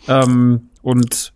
Ähm, 0.08 0.70
und 0.82 1.34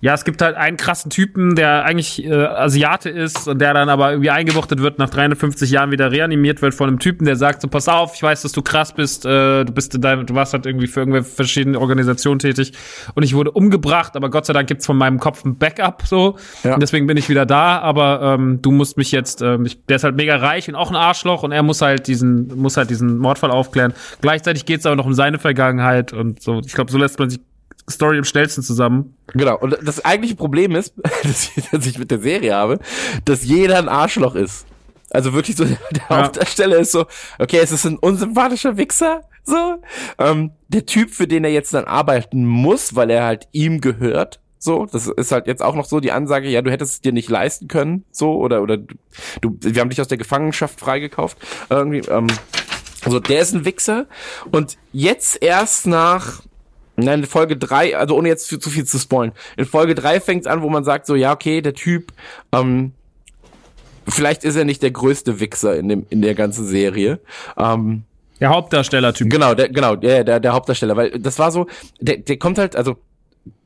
ja, 0.00 0.14
es 0.14 0.24
gibt 0.24 0.42
halt 0.42 0.56
einen 0.56 0.76
krassen 0.76 1.10
Typen, 1.10 1.54
der 1.56 1.84
eigentlich 1.84 2.24
äh, 2.24 2.32
Asiate 2.32 3.08
ist 3.08 3.48
und 3.48 3.60
der 3.60 3.74
dann 3.74 3.88
aber 3.88 4.10
irgendwie 4.10 4.30
eingewuchtet 4.30 4.80
wird, 4.80 4.98
nach 4.98 5.10
350 5.10 5.70
Jahren 5.70 5.90
wieder 5.90 6.10
reanimiert 6.12 6.62
wird 6.62 6.74
von 6.74 6.88
einem 6.88 6.98
Typen, 6.98 7.24
der 7.24 7.36
sagt 7.36 7.62
so, 7.62 7.68
pass 7.68 7.88
auf, 7.88 8.14
ich 8.14 8.22
weiß, 8.22 8.42
dass 8.42 8.52
du 8.52 8.62
krass 8.62 8.92
bist, 8.92 9.24
äh, 9.24 9.64
du 9.64 9.72
bist 9.72 9.94
in 9.94 10.00
deinem, 10.02 10.26
du 10.26 10.34
warst 10.34 10.52
halt 10.52 10.66
irgendwie 10.66 10.86
für 10.86 11.00
irgendwelche 11.00 11.28
verschiedene 11.28 11.80
Organisationen 11.80 12.38
tätig 12.38 12.72
und 13.14 13.22
ich 13.22 13.34
wurde 13.34 13.50
umgebracht, 13.52 14.16
aber 14.16 14.30
Gott 14.30 14.46
sei 14.46 14.52
Dank 14.52 14.68
gibt's 14.68 14.86
von 14.86 14.96
meinem 14.96 15.18
Kopf 15.18 15.44
ein 15.44 15.56
Backup 15.58 16.02
so 16.06 16.36
Ja. 16.62 16.74
und 16.74 16.80
deswegen 16.82 17.06
bin 17.06 17.16
ich 17.16 17.28
wieder 17.28 17.46
da, 17.46 17.78
aber 17.78 18.20
ähm, 18.38 18.60
du 18.62 18.70
musst 18.72 18.96
mich 18.98 19.12
jetzt, 19.12 19.42
ähm, 19.42 19.64
ich, 19.66 19.84
der 19.86 19.96
ist 19.96 20.04
halt 20.04 20.16
mega 20.16 20.36
reich 20.36 20.68
und 20.68 20.74
auch 20.74 20.90
ein 20.90 20.96
Arschloch 20.96 21.42
und 21.42 21.52
er 21.52 21.62
muss 21.62 21.80
halt 21.82 22.06
diesen, 22.06 22.48
muss 22.58 22.76
halt 22.76 22.90
diesen 22.90 23.16
Mordfall 23.18 23.50
aufklären. 23.50 23.92
Gleichzeitig 24.20 24.66
geht's 24.66 24.84
aber 24.86 24.96
noch 24.96 25.06
um 25.06 25.14
seine 25.14 25.38
Vergangenheit 25.38 26.12
und 26.12 26.42
so. 26.42 26.60
Ich 26.64 26.72
glaube, 26.74 26.90
so 26.90 26.98
lässt 26.98 27.18
man 27.18 27.30
sich 27.30 27.40
Story 27.88 28.18
am 28.18 28.24
schnellsten 28.24 28.62
zusammen. 28.62 29.16
Genau. 29.28 29.58
Und 29.58 29.78
das 29.82 30.04
eigentliche 30.04 30.34
Problem 30.36 30.74
ist, 30.74 30.94
das 31.22 31.86
ich, 31.86 31.98
mit 31.98 32.10
der 32.10 32.20
Serie 32.20 32.54
habe, 32.54 32.78
dass 33.24 33.44
jeder 33.44 33.78
ein 33.78 33.88
Arschloch 33.88 34.34
ist. 34.34 34.66
Also 35.10 35.32
wirklich 35.32 35.56
so, 35.56 35.64
der 35.64 35.78
Ja. 36.10 36.24
Hauptdarsteller 36.24 36.78
ist 36.78 36.92
so, 36.92 37.06
okay, 37.38 37.60
es 37.62 37.72
ist 37.72 37.84
ein 37.84 37.98
unsympathischer 37.98 38.76
Wichser, 38.76 39.22
so. 39.44 39.76
Ähm, 40.18 40.50
der 40.68 40.86
Typ, 40.86 41.10
für 41.10 41.28
den 41.28 41.44
er 41.44 41.52
jetzt 41.52 41.72
dann 41.74 41.84
arbeiten 41.84 42.44
muss, 42.44 42.96
weil 42.96 43.10
er 43.10 43.24
halt 43.24 43.46
ihm 43.52 43.80
gehört, 43.80 44.40
so, 44.58 44.86
das 44.86 45.06
ist 45.06 45.30
halt 45.30 45.46
jetzt 45.46 45.62
auch 45.62 45.76
noch 45.76 45.84
so 45.84 46.00
die 46.00 46.10
Ansage, 46.10 46.48
ja, 46.48 46.60
du 46.62 46.70
hättest 46.70 46.94
es 46.94 47.00
dir 47.00 47.12
nicht 47.12 47.30
leisten 47.30 47.68
können, 47.68 48.04
so, 48.10 48.36
oder, 48.36 48.62
oder 48.62 48.78
du, 48.78 49.56
wir 49.60 49.80
haben 49.80 49.90
dich 49.90 50.00
aus 50.00 50.08
der 50.08 50.18
Gefangenschaft 50.18 50.80
freigekauft, 50.80 51.38
irgendwie, 51.70 51.98
ähm, 52.08 52.26
also 53.04 53.20
der 53.20 53.40
ist 53.40 53.54
ein 53.54 53.64
Wichser 53.64 54.06
und 54.50 54.76
jetzt 54.92 55.40
erst 55.40 55.86
nach 55.86 56.42
Nein, 56.96 57.20
in 57.20 57.26
Folge 57.26 57.56
drei, 57.56 57.96
also 57.96 58.16
ohne 58.16 58.28
jetzt 58.28 58.46
zu, 58.48 58.58
viel 58.58 58.84
zu 58.84 58.98
spoilen. 58.98 59.32
In 59.56 59.66
Folge 59.66 59.94
drei 59.94 60.20
fängt 60.20 60.42
es 60.42 60.46
an, 60.46 60.62
wo 60.62 60.68
man 60.70 60.84
sagt 60.84 61.06
so, 61.06 61.14
ja, 61.14 61.32
okay, 61.32 61.60
der 61.60 61.74
Typ, 61.74 62.12
ähm, 62.52 62.92
vielleicht 64.08 64.44
ist 64.44 64.56
er 64.56 64.64
nicht 64.64 64.82
der 64.82 64.90
größte 64.90 65.40
Wichser 65.40 65.76
in 65.76 65.88
dem 65.88 66.06
in 66.10 66.22
der 66.22 66.34
ganzen 66.34 66.66
Serie. 66.66 67.20
Ähm, 67.58 68.04
Der 68.40 68.48
Hauptdarsteller-Typ. 68.50 69.30
genau, 69.30 69.54
der, 69.54 69.68
genau, 69.68 69.96
der, 69.96 70.24
der, 70.24 70.40
der 70.40 70.52
Hauptdarsteller, 70.52 70.96
weil 70.96 71.10
das 71.18 71.38
war 71.38 71.50
so, 71.50 71.66
der, 72.00 72.18
der 72.18 72.38
kommt 72.38 72.58
halt, 72.58 72.76
also 72.76 72.96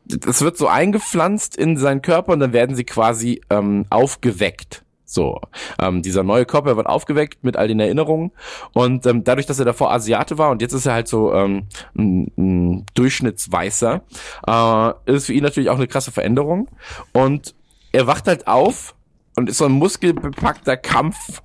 das 0.05 0.43
wird 0.43 0.57
so 0.57 0.67
eingepflanzt 0.67 1.57
in 1.57 1.77
seinen 1.77 2.03
Körper 2.03 2.33
und 2.33 2.41
dann 2.41 2.53
werden 2.53 2.75
sie 2.75 2.85
quasi 2.85 3.41
ähm, 3.49 3.87
aufgeweckt. 3.91 4.83
So, 5.11 5.41
ähm, 5.81 6.03
dieser 6.03 6.23
neue 6.23 6.47
Körper 6.47 6.77
wird 6.77 6.87
aufgeweckt 6.87 7.43
mit 7.43 7.57
all 7.57 7.67
den 7.67 7.81
Erinnerungen 7.81 8.31
und 8.75 9.07
ähm, 9.07 9.25
dadurch, 9.25 9.45
dass 9.45 9.59
er 9.59 9.65
davor 9.65 9.91
Asiate 9.91 10.39
war 10.39 10.51
und 10.51 10.63
jetzt 10.63 10.73
ist 10.73 10.87
er 10.87 10.93
halt 10.93 11.09
so 11.09 11.35
ähm, 11.35 11.67
ein, 11.99 12.31
ein 12.39 12.87
Durchschnittsweißer, 12.95 14.03
äh, 14.47 14.93
ist 15.07 15.27
für 15.27 15.33
ihn 15.33 15.43
natürlich 15.43 15.69
auch 15.69 15.79
eine 15.79 15.89
krasse 15.89 16.13
Veränderung 16.13 16.69
und 17.13 17.57
er 17.91 18.07
wacht 18.07 18.29
halt 18.29 18.47
auf 18.47 18.95
und 19.35 19.49
ist 19.49 19.59
so 19.59 19.65
ein 19.65 19.73
muskelbepackter 19.73 20.77
Kampf, 20.77 21.43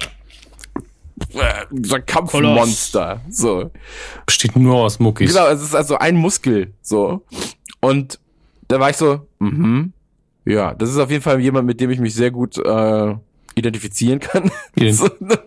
äh, 1.33 1.65
so 1.81 1.95
ein 1.95 2.05
Kampfmonster, 2.05 3.21
so. 3.29 3.71
Besteht 4.27 4.55
nur 4.55 4.75
aus 4.75 4.99
Muckis. 4.99 5.33
Genau, 5.33 5.47
es 5.47 5.63
ist 5.63 5.73
also 5.73 5.97
ein 5.97 6.17
Muskel, 6.17 6.75
so. 6.83 7.23
Und 7.81 8.19
da 8.67 8.79
war 8.79 8.91
ich 8.91 8.97
so, 8.97 9.25
mhm, 9.39 9.91
ja, 10.45 10.75
das 10.75 10.91
ist 10.91 10.99
auf 10.99 11.09
jeden 11.09 11.23
Fall 11.23 11.39
jemand, 11.39 11.65
mit 11.65 11.81
dem 11.81 11.89
ich 11.89 11.99
mich 11.99 12.13
sehr 12.13 12.29
gut 12.29 12.59
äh, 12.59 13.15
identifizieren 13.55 14.19
kann. 14.19 14.51
So, 14.91 15.09
ne? 15.19 15.39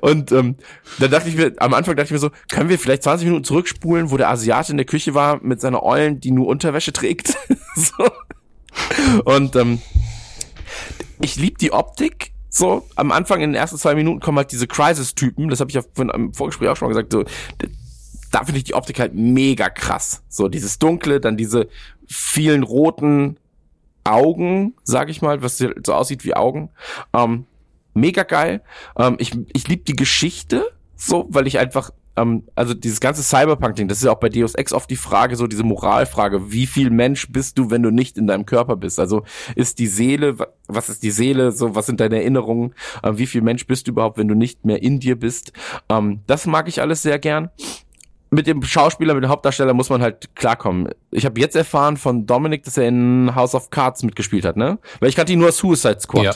Und 0.00 0.30
ähm, 0.32 0.56
dann 0.98 1.10
dachte 1.10 1.28
ich 1.28 1.36
mir, 1.36 1.52
am 1.58 1.74
Anfang 1.74 1.96
dachte 1.96 2.06
ich 2.06 2.12
mir 2.12 2.18
so, 2.18 2.30
können 2.50 2.68
wir 2.68 2.78
vielleicht 2.78 3.02
20 3.02 3.26
Minuten 3.26 3.44
zurückspulen, 3.44 4.10
wo 4.10 4.16
der 4.16 4.28
Asiate 4.28 4.72
in 4.72 4.76
der 4.76 4.86
Küche 4.86 5.14
war 5.14 5.42
mit 5.42 5.60
seiner 5.60 5.82
Eulen, 5.82 6.20
die 6.20 6.30
nur 6.30 6.46
Unterwäsche 6.46 6.92
trägt. 6.92 7.34
so. 7.74 8.10
Und 9.24 9.56
ähm, 9.56 9.80
ich 11.20 11.36
lieb 11.36 11.58
die 11.58 11.72
Optik. 11.72 12.32
So, 12.50 12.86
am 12.96 13.12
Anfang 13.12 13.40
in 13.40 13.50
den 13.50 13.60
ersten 13.60 13.78
zwei 13.78 13.94
Minuten 13.94 14.20
kommen 14.20 14.38
halt 14.38 14.52
diese 14.52 14.66
Crisis-Typen, 14.66 15.48
das 15.48 15.60
habe 15.60 15.70
ich 15.70 15.74
ja 15.74 15.82
vorhin 15.94 16.12
im 16.14 16.34
Vorgespräch 16.34 16.68
auch 16.68 16.76
schon 16.76 16.88
mal 16.88 16.94
gesagt, 16.94 17.12
so, 17.12 17.24
da 18.30 18.44
finde 18.44 18.58
ich 18.58 18.64
die 18.64 18.74
Optik 18.74 18.98
halt 19.00 19.14
mega 19.14 19.68
krass. 19.68 20.22
So, 20.28 20.48
dieses 20.48 20.78
Dunkle, 20.78 21.20
dann 21.20 21.36
diese 21.36 21.68
vielen 22.06 22.62
roten 22.62 23.38
Augen, 24.10 24.74
sag 24.84 25.08
ich 25.10 25.22
mal, 25.22 25.42
was 25.42 25.58
so 25.58 25.94
aussieht 25.94 26.24
wie 26.24 26.34
Augen. 26.34 26.70
Ähm, 27.12 27.46
mega 27.94 28.22
geil. 28.22 28.62
Ähm, 28.96 29.16
ich 29.18 29.36
ich 29.52 29.68
liebe 29.68 29.84
die 29.84 29.96
Geschichte 29.96 30.70
so, 30.96 31.26
weil 31.30 31.46
ich 31.46 31.58
einfach, 31.58 31.90
ähm, 32.16 32.42
also 32.56 32.74
dieses 32.74 32.98
ganze 33.00 33.22
Cyberpunk-Ding, 33.22 33.86
das 33.86 33.98
ist 33.98 34.04
ja 34.04 34.10
auch 34.10 34.18
bei 34.18 34.28
Deus 34.28 34.54
Ex 34.56 34.72
oft 34.72 34.90
die 34.90 34.96
Frage, 34.96 35.36
so 35.36 35.46
diese 35.46 35.62
Moralfrage, 35.62 36.50
wie 36.50 36.66
viel 36.66 36.90
Mensch 36.90 37.28
bist 37.30 37.56
du, 37.56 37.70
wenn 37.70 37.82
du 37.84 37.90
nicht 37.90 38.18
in 38.18 38.26
deinem 38.26 38.46
Körper 38.46 38.74
bist? 38.76 38.98
Also 38.98 39.22
ist 39.54 39.78
die 39.78 39.86
Seele, 39.86 40.38
wa- 40.40 40.48
was 40.66 40.88
ist 40.88 41.04
die 41.04 41.12
Seele, 41.12 41.52
so, 41.52 41.76
was 41.76 41.86
sind 41.86 42.00
deine 42.00 42.16
Erinnerungen, 42.16 42.74
ähm, 43.04 43.18
wie 43.18 43.26
viel 43.26 43.42
Mensch 43.42 43.66
bist 43.68 43.86
du 43.86 43.92
überhaupt, 43.92 44.18
wenn 44.18 44.26
du 44.28 44.34
nicht 44.34 44.64
mehr 44.64 44.82
in 44.82 44.98
dir 44.98 45.16
bist? 45.16 45.52
Ähm, 45.88 46.20
das 46.26 46.46
mag 46.46 46.66
ich 46.68 46.80
alles 46.80 47.02
sehr 47.02 47.20
gern. 47.20 47.50
Mit 48.30 48.46
dem 48.46 48.62
Schauspieler, 48.62 49.14
mit 49.14 49.24
dem 49.24 49.30
Hauptdarsteller 49.30 49.72
muss 49.72 49.88
man 49.88 50.02
halt 50.02 50.34
klarkommen. 50.34 50.90
Ich 51.10 51.24
habe 51.24 51.40
jetzt 51.40 51.56
erfahren 51.56 51.96
von 51.96 52.26
Dominic, 52.26 52.62
dass 52.64 52.76
er 52.76 52.86
in 52.88 53.34
House 53.34 53.54
of 53.54 53.70
Cards 53.70 54.02
mitgespielt 54.02 54.44
hat, 54.44 54.56
ne? 54.56 54.78
Weil 55.00 55.08
ich 55.08 55.16
kannte 55.16 55.32
ihn 55.32 55.38
nur 55.38 55.48
aus 55.48 55.56
Suicide 55.56 55.98
Squad. 56.00 56.24
Ja. 56.24 56.32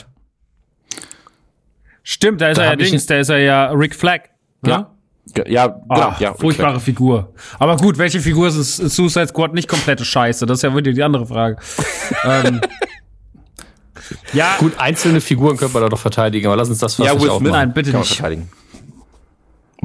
Stimmt, 2.03 2.41
da 2.41 2.49
ist 2.49 2.57
Da 2.57 2.63
er 2.63 2.69
ja 2.71 2.75
Dings, 2.75 3.05
da 3.05 3.17
ist 3.17 3.29
er 3.29 3.37
ja 3.39 3.67
Rick 3.71 3.95
Flagg. 3.95 4.29
Ja. 4.65 4.89
Ge- 5.33 5.49
Ja, 5.49 5.67
genau, 5.67 5.83
Ah, 5.89 6.15
ja. 6.19 6.33
furchtbare 6.33 6.79
Figur. 6.81 7.33
Aber 7.59 7.77
gut, 7.77 7.97
welche 7.97 8.19
Figur 8.19 8.47
ist 8.49 8.75
Suicide 8.75 9.27
Squad 9.27 9.53
nicht 9.53 9.69
komplette 9.69 10.03
Scheiße? 10.03 10.45
Das 10.45 10.59
ist 10.59 10.63
ja 10.63 10.73
wirklich 10.73 10.95
die 10.95 11.03
andere 11.03 11.25
Frage. 11.25 11.57
ähm, 12.25 12.59
ja, 14.33 14.55
Gut, 14.59 14.73
einzelne 14.77 15.21
Figuren 15.21 15.55
können 15.55 15.73
wir 15.73 15.79
da 15.79 15.87
doch 15.89 15.99
verteidigen, 15.99 16.47
aber 16.47 16.57
lass 16.57 16.67
uns 16.69 16.79
das 16.79 16.97
Ja, 16.97 17.05
vielleicht 17.05 17.21
Will 17.21 17.29
auch 17.29 17.39
Smith. 17.39 17.51
Nein, 17.53 17.73
bitte 17.73 17.91
kann 17.91 17.99
man 18.01 18.07
nicht. 18.07 18.15
verteidigen. 18.17 18.49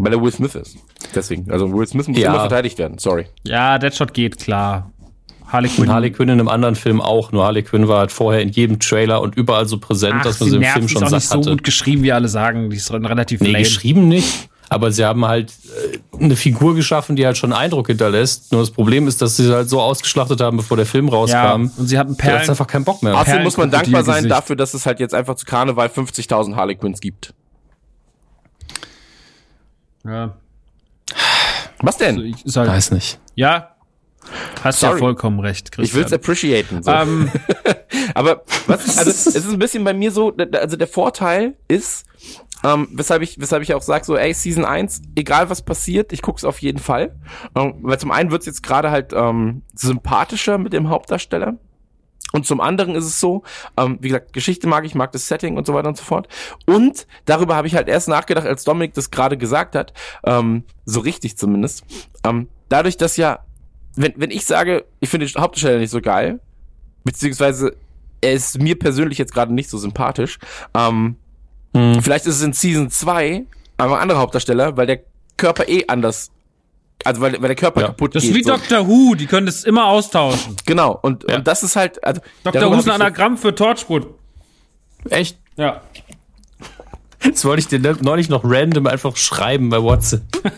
Weil 0.04 0.12
er 0.12 0.22
Will 0.22 0.32
Smith 0.32 0.54
ist. 0.54 0.76
Deswegen. 1.14 1.50
Also 1.50 1.72
Will 1.72 1.86
Smith 1.86 2.08
muss 2.08 2.18
Ja. 2.18 2.30
immer 2.30 2.40
verteidigt 2.40 2.78
werden. 2.78 2.98
Sorry. 2.98 3.26
ja, 3.44 3.78
Deadshot 3.78 4.14
geht, 4.14 4.38
klar. 4.38 4.92
Harley 5.46 5.68
Quinn. 5.70 5.86
Und 5.86 5.94
Harley 5.94 6.10
Quinn 6.10 6.28
in 6.28 6.40
einem 6.40 6.48
anderen 6.48 6.74
Film 6.74 7.00
auch, 7.00 7.32
nur 7.32 7.44
Harley 7.44 7.62
Quinn 7.62 7.88
war 7.88 8.00
halt 8.00 8.12
vorher 8.12 8.42
in 8.42 8.50
jedem 8.50 8.78
Trailer 8.80 9.22
und 9.22 9.34
überall 9.34 9.66
so 9.66 9.78
präsent, 9.78 10.16
Ach, 10.18 10.24
dass 10.24 10.40
man 10.40 10.50
sie 10.50 10.56
im 10.56 10.60
nervt, 10.60 10.74
Film 10.74 10.86
die 10.88 10.92
schon 10.92 11.02
ist 11.04 11.08
auch 11.08 11.14
nicht 11.16 11.24
satt 11.26 11.32
so 11.44 11.50
hatte. 11.50 11.56
gut 11.56 11.64
geschrieben, 11.64 12.02
wie 12.02 12.12
alle 12.12 12.28
sagen. 12.28 12.68
Die 12.68 12.76
ist 12.76 12.92
relativ 12.92 13.40
Nee, 13.40 13.52
lame. 13.52 13.64
geschrieben 13.64 14.08
nicht. 14.08 14.50
Aber 14.70 14.92
sie 14.92 15.02
haben 15.06 15.24
halt 15.24 15.50
äh, 16.20 16.22
eine 16.22 16.36
Figur 16.36 16.74
geschaffen, 16.74 17.16
die 17.16 17.24
halt 17.24 17.38
schon 17.38 17.54
einen 17.54 17.62
Eindruck 17.62 17.86
hinterlässt. 17.86 18.52
Nur 18.52 18.60
das 18.60 18.70
Problem 18.70 19.08
ist, 19.08 19.22
dass 19.22 19.38
sie 19.38 19.44
sie 19.46 19.54
halt 19.54 19.70
so 19.70 19.80
ausgeschlachtet 19.80 20.42
haben, 20.42 20.58
bevor 20.58 20.76
der 20.76 20.84
Film 20.84 21.06
Ja, 21.08 21.14
rauskam. 21.14 21.70
und 21.78 21.86
sie 21.86 21.96
hat 21.98 22.08
einen 22.08 22.18
Da 22.18 22.22
Perlen. 22.24 22.42
ist 22.42 22.50
einfach 22.50 22.66
keinen 22.66 22.84
Bock 22.84 23.02
mehr. 23.02 23.18
Außerdem 23.18 23.44
muss 23.44 23.56
man 23.56 23.70
dankbar 23.70 24.04
sein 24.04 24.28
dafür, 24.28 24.56
dass 24.56 24.74
es 24.74 24.84
halt 24.84 25.00
jetzt 25.00 25.14
einfach 25.14 25.36
zu 25.36 25.46
Karneval 25.46 25.88
50.000 25.88 26.54
Harley 26.56 26.74
Quinns 26.74 27.00
gibt. 27.00 27.32
Ja, 30.08 30.36
Was 31.82 31.96
denn? 31.98 32.18
ich, 32.20 32.44
ist 32.44 32.56
halt, 32.56 32.68
Weiß 32.68 32.90
nicht. 32.90 33.18
ja, 33.34 33.74
hast 34.62 34.82
ja 34.82 34.88
Sorry. 34.90 34.98
vollkommen 35.00 35.40
recht, 35.40 35.70
Ich 35.78 35.94
will's 35.94 36.10
Christian. 36.10 36.14
appreciaten. 36.20 36.82
So. 36.82 36.90
Ähm, 36.90 37.30
Aber 38.14 38.42
was, 38.66 38.98
also 38.98 39.10
es 39.10 39.26
ist 39.26 39.48
ein 39.50 39.58
bisschen 39.58 39.84
bei 39.84 39.94
mir 39.94 40.10
so, 40.10 40.34
also 40.54 40.76
der 40.76 40.88
Vorteil 40.88 41.56
ist, 41.68 42.04
ähm, 42.64 42.88
weshalb 42.92 43.22
ich, 43.22 43.40
weshalb 43.40 43.62
ich 43.62 43.74
auch 43.74 43.82
sage, 43.82 44.04
so, 44.04 44.16
ey, 44.16 44.34
Season 44.34 44.64
1, 44.64 45.02
egal 45.14 45.48
was 45.50 45.62
passiert, 45.62 46.12
ich 46.12 46.22
guck's 46.22 46.44
auf 46.44 46.58
jeden 46.60 46.78
Fall. 46.78 47.14
Ähm, 47.54 47.74
weil 47.82 47.98
zum 48.00 48.10
einen 48.10 48.30
wird's 48.30 48.46
jetzt 48.46 48.62
gerade 48.62 48.90
halt 48.90 49.12
ähm, 49.14 49.62
sympathischer 49.74 50.58
mit 50.58 50.72
dem 50.72 50.88
Hauptdarsteller. 50.88 51.54
Und 52.32 52.46
zum 52.46 52.60
anderen 52.60 52.94
ist 52.94 53.04
es 53.04 53.20
so, 53.20 53.42
ähm, 53.76 53.98
wie 54.00 54.08
gesagt, 54.08 54.32
Geschichte 54.32 54.66
mag 54.66 54.84
ich, 54.84 54.94
mag 54.94 55.12
das 55.12 55.28
Setting 55.28 55.56
und 55.56 55.66
so 55.66 55.74
weiter 55.74 55.88
und 55.88 55.96
so 55.96 56.04
fort. 56.04 56.28
Und 56.66 57.06
darüber 57.24 57.56
habe 57.56 57.66
ich 57.66 57.74
halt 57.74 57.88
erst 57.88 58.08
nachgedacht, 58.08 58.46
als 58.46 58.64
Dominik 58.64 58.94
das 58.94 59.10
gerade 59.10 59.38
gesagt 59.38 59.74
hat, 59.74 59.92
ähm, 60.24 60.64
so 60.84 61.00
richtig 61.00 61.38
zumindest. 61.38 61.84
Ähm, 62.24 62.48
dadurch, 62.68 62.96
dass 62.96 63.16
ja, 63.16 63.40
wenn, 63.96 64.12
wenn 64.16 64.30
ich 64.30 64.44
sage, 64.44 64.84
ich 65.00 65.08
finde 65.08 65.26
den 65.26 65.40
Hauptdarsteller 65.40 65.78
nicht 65.78 65.90
so 65.90 66.00
geil, 66.00 66.40
beziehungsweise 67.04 67.74
er 68.20 68.32
ist 68.32 68.60
mir 68.60 68.78
persönlich 68.78 69.16
jetzt 69.16 69.32
gerade 69.32 69.54
nicht 69.54 69.70
so 69.70 69.78
sympathisch, 69.78 70.38
ähm, 70.74 71.16
Hm. 71.74 72.02
vielleicht 72.02 72.26
ist 72.26 72.36
es 72.36 72.42
in 72.42 72.52
Season 72.52 72.90
2 72.90 73.44
aber 73.76 73.96
ein 73.96 74.02
anderer 74.02 74.18
Hauptdarsteller, 74.18 74.76
weil 74.76 74.86
der 74.86 75.00
Körper 75.36 75.68
eh 75.68 75.84
anders, 75.86 76.30
also 77.04 77.20
weil, 77.20 77.32
weil 77.34 77.48
der 77.48 77.54
Körper 77.54 77.80
Ja. 77.80 77.86
kaputt 77.88 78.14
das 78.14 78.22
geht. 78.22 78.32
ist 78.32 78.36
wie 78.36 78.42
so. 78.42 78.50
Dr. 78.56 78.86
Who, 78.88 79.14
die 79.14 79.26
können 79.26 79.46
das 79.46 79.64
immer 79.64 79.86
austauschen. 79.86 80.56
Genau, 80.66 80.98
und, 81.02 81.24
Ja. 81.28 81.36
und 81.36 81.46
das 81.46 81.62
ist 81.62 81.76
halt, 81.76 82.02
also 82.04 82.20
Dr. 82.44 82.62
Who 82.62 82.74
ist 82.74 82.78
ein 82.80 82.82
so- 82.84 82.90
Anagramm 82.92 83.36
für 83.38 83.54
Torchwood. 83.54 84.06
Echt? 85.10 85.38
Ja. 85.56 85.80
Jetzt 87.22 87.44
wollte 87.44 87.60
ich 87.60 87.66
dir 87.68 87.78
ne- 87.80 87.96
neulich 88.00 88.28
noch 88.28 88.42
random 88.44 88.86
einfach 88.86 89.16
schreiben 89.16 89.70
bei 89.70 89.82
WhatsApp. 89.82 90.22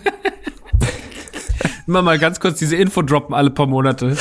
Immer 1.86 2.02
mal 2.02 2.18
ganz 2.18 2.38
kurz 2.40 2.58
diese 2.58 2.76
Info 2.76 3.02
droppen 3.02 3.34
alle 3.34 3.50
paar 3.50 3.66
Monate. 3.66 4.16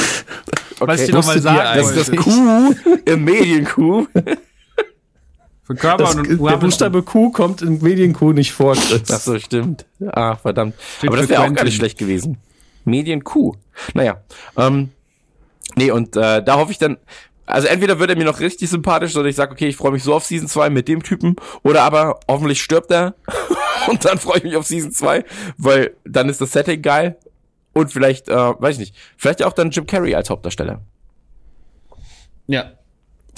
Okay. 0.80 0.88
Was 0.92 1.02
ich 1.02 1.08
dir 1.08 1.14
noch 1.16 1.26
mal 1.26 1.36
Wusstet 1.36 1.52
ihr 1.52 1.58
sagen 1.58 1.78
Das 1.80 1.92
ist 1.92 2.10
das. 2.10 2.16
Coup 2.18 2.76
im 3.06 3.24
Mediencoup. 3.26 4.08
Für 5.70 5.76
Körper 5.76 6.04
Das, 6.04 6.16
und 6.16 6.28
der 6.28 6.58
Buchstabe 6.58 7.04
Q 7.04 7.32
kommt 7.32 7.62
in 7.62 7.80
Medien-Q 7.80 8.34
nicht 8.34 8.54
vor. 8.54 8.76
Ach 8.76 9.20
so, 9.20 9.38
stimmt. 9.38 9.86
Ah, 10.04 10.36
verdammt. 10.36 10.74
Aber 11.06 11.18
das 11.18 11.30
wäre 11.30 11.44
auch 11.44 11.54
gar 11.54 11.64
nicht 11.64 11.76
schlecht 11.76 12.00
gewesen. 12.00 12.40
Medien 12.86 13.24
Q. 13.24 13.54
Naja. 13.94 14.20
Ähm, 14.58 14.90
nee, 15.76 15.92
und 15.92 16.16
äh, 16.16 16.44
da 16.44 16.56
hoffe 16.56 16.72
ich 16.72 16.80
dann, 16.80 16.98
also 17.46 17.68
entweder 17.68 18.00
wird 18.00 18.10
er 18.10 18.16
mir 18.16 18.26
noch 18.26 18.40
richtig 18.40 18.68
sympathisch, 18.68 19.16
oder 19.16 19.28
ich 19.28 19.36
sage, 19.36 19.52
okay, 19.52 19.68
ich 19.68 19.76
freue 19.76 19.92
mich 19.92 20.02
so 20.02 20.16
auf 20.16 20.26
Season 20.26 20.48
2 20.48 20.72
mit 20.72 20.88
dem 20.88 21.04
Typen, 21.04 21.36
oder 21.62 21.84
aber 21.84 22.20
hoffentlich 22.28 22.64
stirbt 22.64 22.90
er 22.90 23.14
und 23.88 24.04
dann 24.06 24.18
freue 24.18 24.38
ich 24.38 24.46
mich 24.46 24.56
auf 24.56 24.66
Season 24.66 24.92
2, 24.92 25.24
weil 25.60 25.96
dann 26.04 26.30
ist 26.30 26.42
das 26.42 26.52
Setting 26.52 26.82
geil 26.82 27.16
und 27.74 27.94
vielleicht, 27.94 28.28
äh, 28.28 28.34
weiß 28.34 28.74
ich 28.74 28.80
nicht, 28.80 28.96
vielleicht 29.18 29.44
auch 29.44 29.54
dann 29.54 29.70
Jim 29.70 29.86
Carrey 29.86 30.16
als 30.16 30.32
Hauptdarsteller. 30.32 30.82
Ja. 32.48 32.72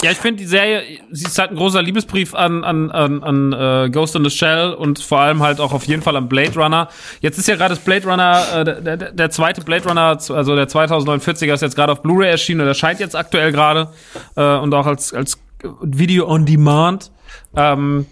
Ja, 0.02 0.10
ich 0.10 0.18
finde 0.18 0.38
die 0.38 0.48
Serie, 0.48 0.82
sie 1.12 1.26
ist 1.26 1.38
halt 1.38 1.50
ein 1.52 1.56
großer 1.56 1.80
Liebesbrief 1.80 2.34
an, 2.34 2.64
an, 2.64 2.90
an, 2.90 3.22
an 3.22 3.52
äh, 3.52 3.88
Ghost 3.88 4.16
in 4.16 4.24
the 4.24 4.30
Shell 4.30 4.72
und 4.74 4.98
vor 4.98 5.20
allem 5.20 5.42
halt 5.42 5.60
auch 5.60 5.72
auf 5.72 5.84
jeden 5.84 6.02
Fall 6.02 6.16
an 6.16 6.28
Blade 6.28 6.54
Runner. 6.56 6.88
Jetzt 7.20 7.38
ist 7.38 7.46
ja 7.46 7.54
gerade 7.54 7.76
das 7.76 7.84
Blade 7.84 8.08
Runner, 8.08 8.44
äh, 8.52 8.64
der, 8.64 8.96
der, 8.96 9.12
der 9.12 9.30
zweite 9.30 9.60
Blade 9.60 9.88
Runner, 9.88 10.18
also 10.18 10.56
der 10.56 10.68
2049er 10.68 11.54
ist 11.54 11.60
jetzt 11.60 11.76
gerade 11.76 11.92
auf 11.92 12.02
Blu-ray 12.02 12.30
erschienen 12.30 12.62
und 12.62 12.66
erscheint 12.66 12.98
jetzt 12.98 13.14
aktuell 13.14 13.52
gerade 13.52 13.92
äh, 14.34 14.56
und 14.56 14.74
auch 14.74 14.86
als, 14.86 15.14
als 15.14 15.38
Video 15.82 16.28
on 16.28 16.46
Demand. 16.46 17.12
Ähm, 17.54 18.06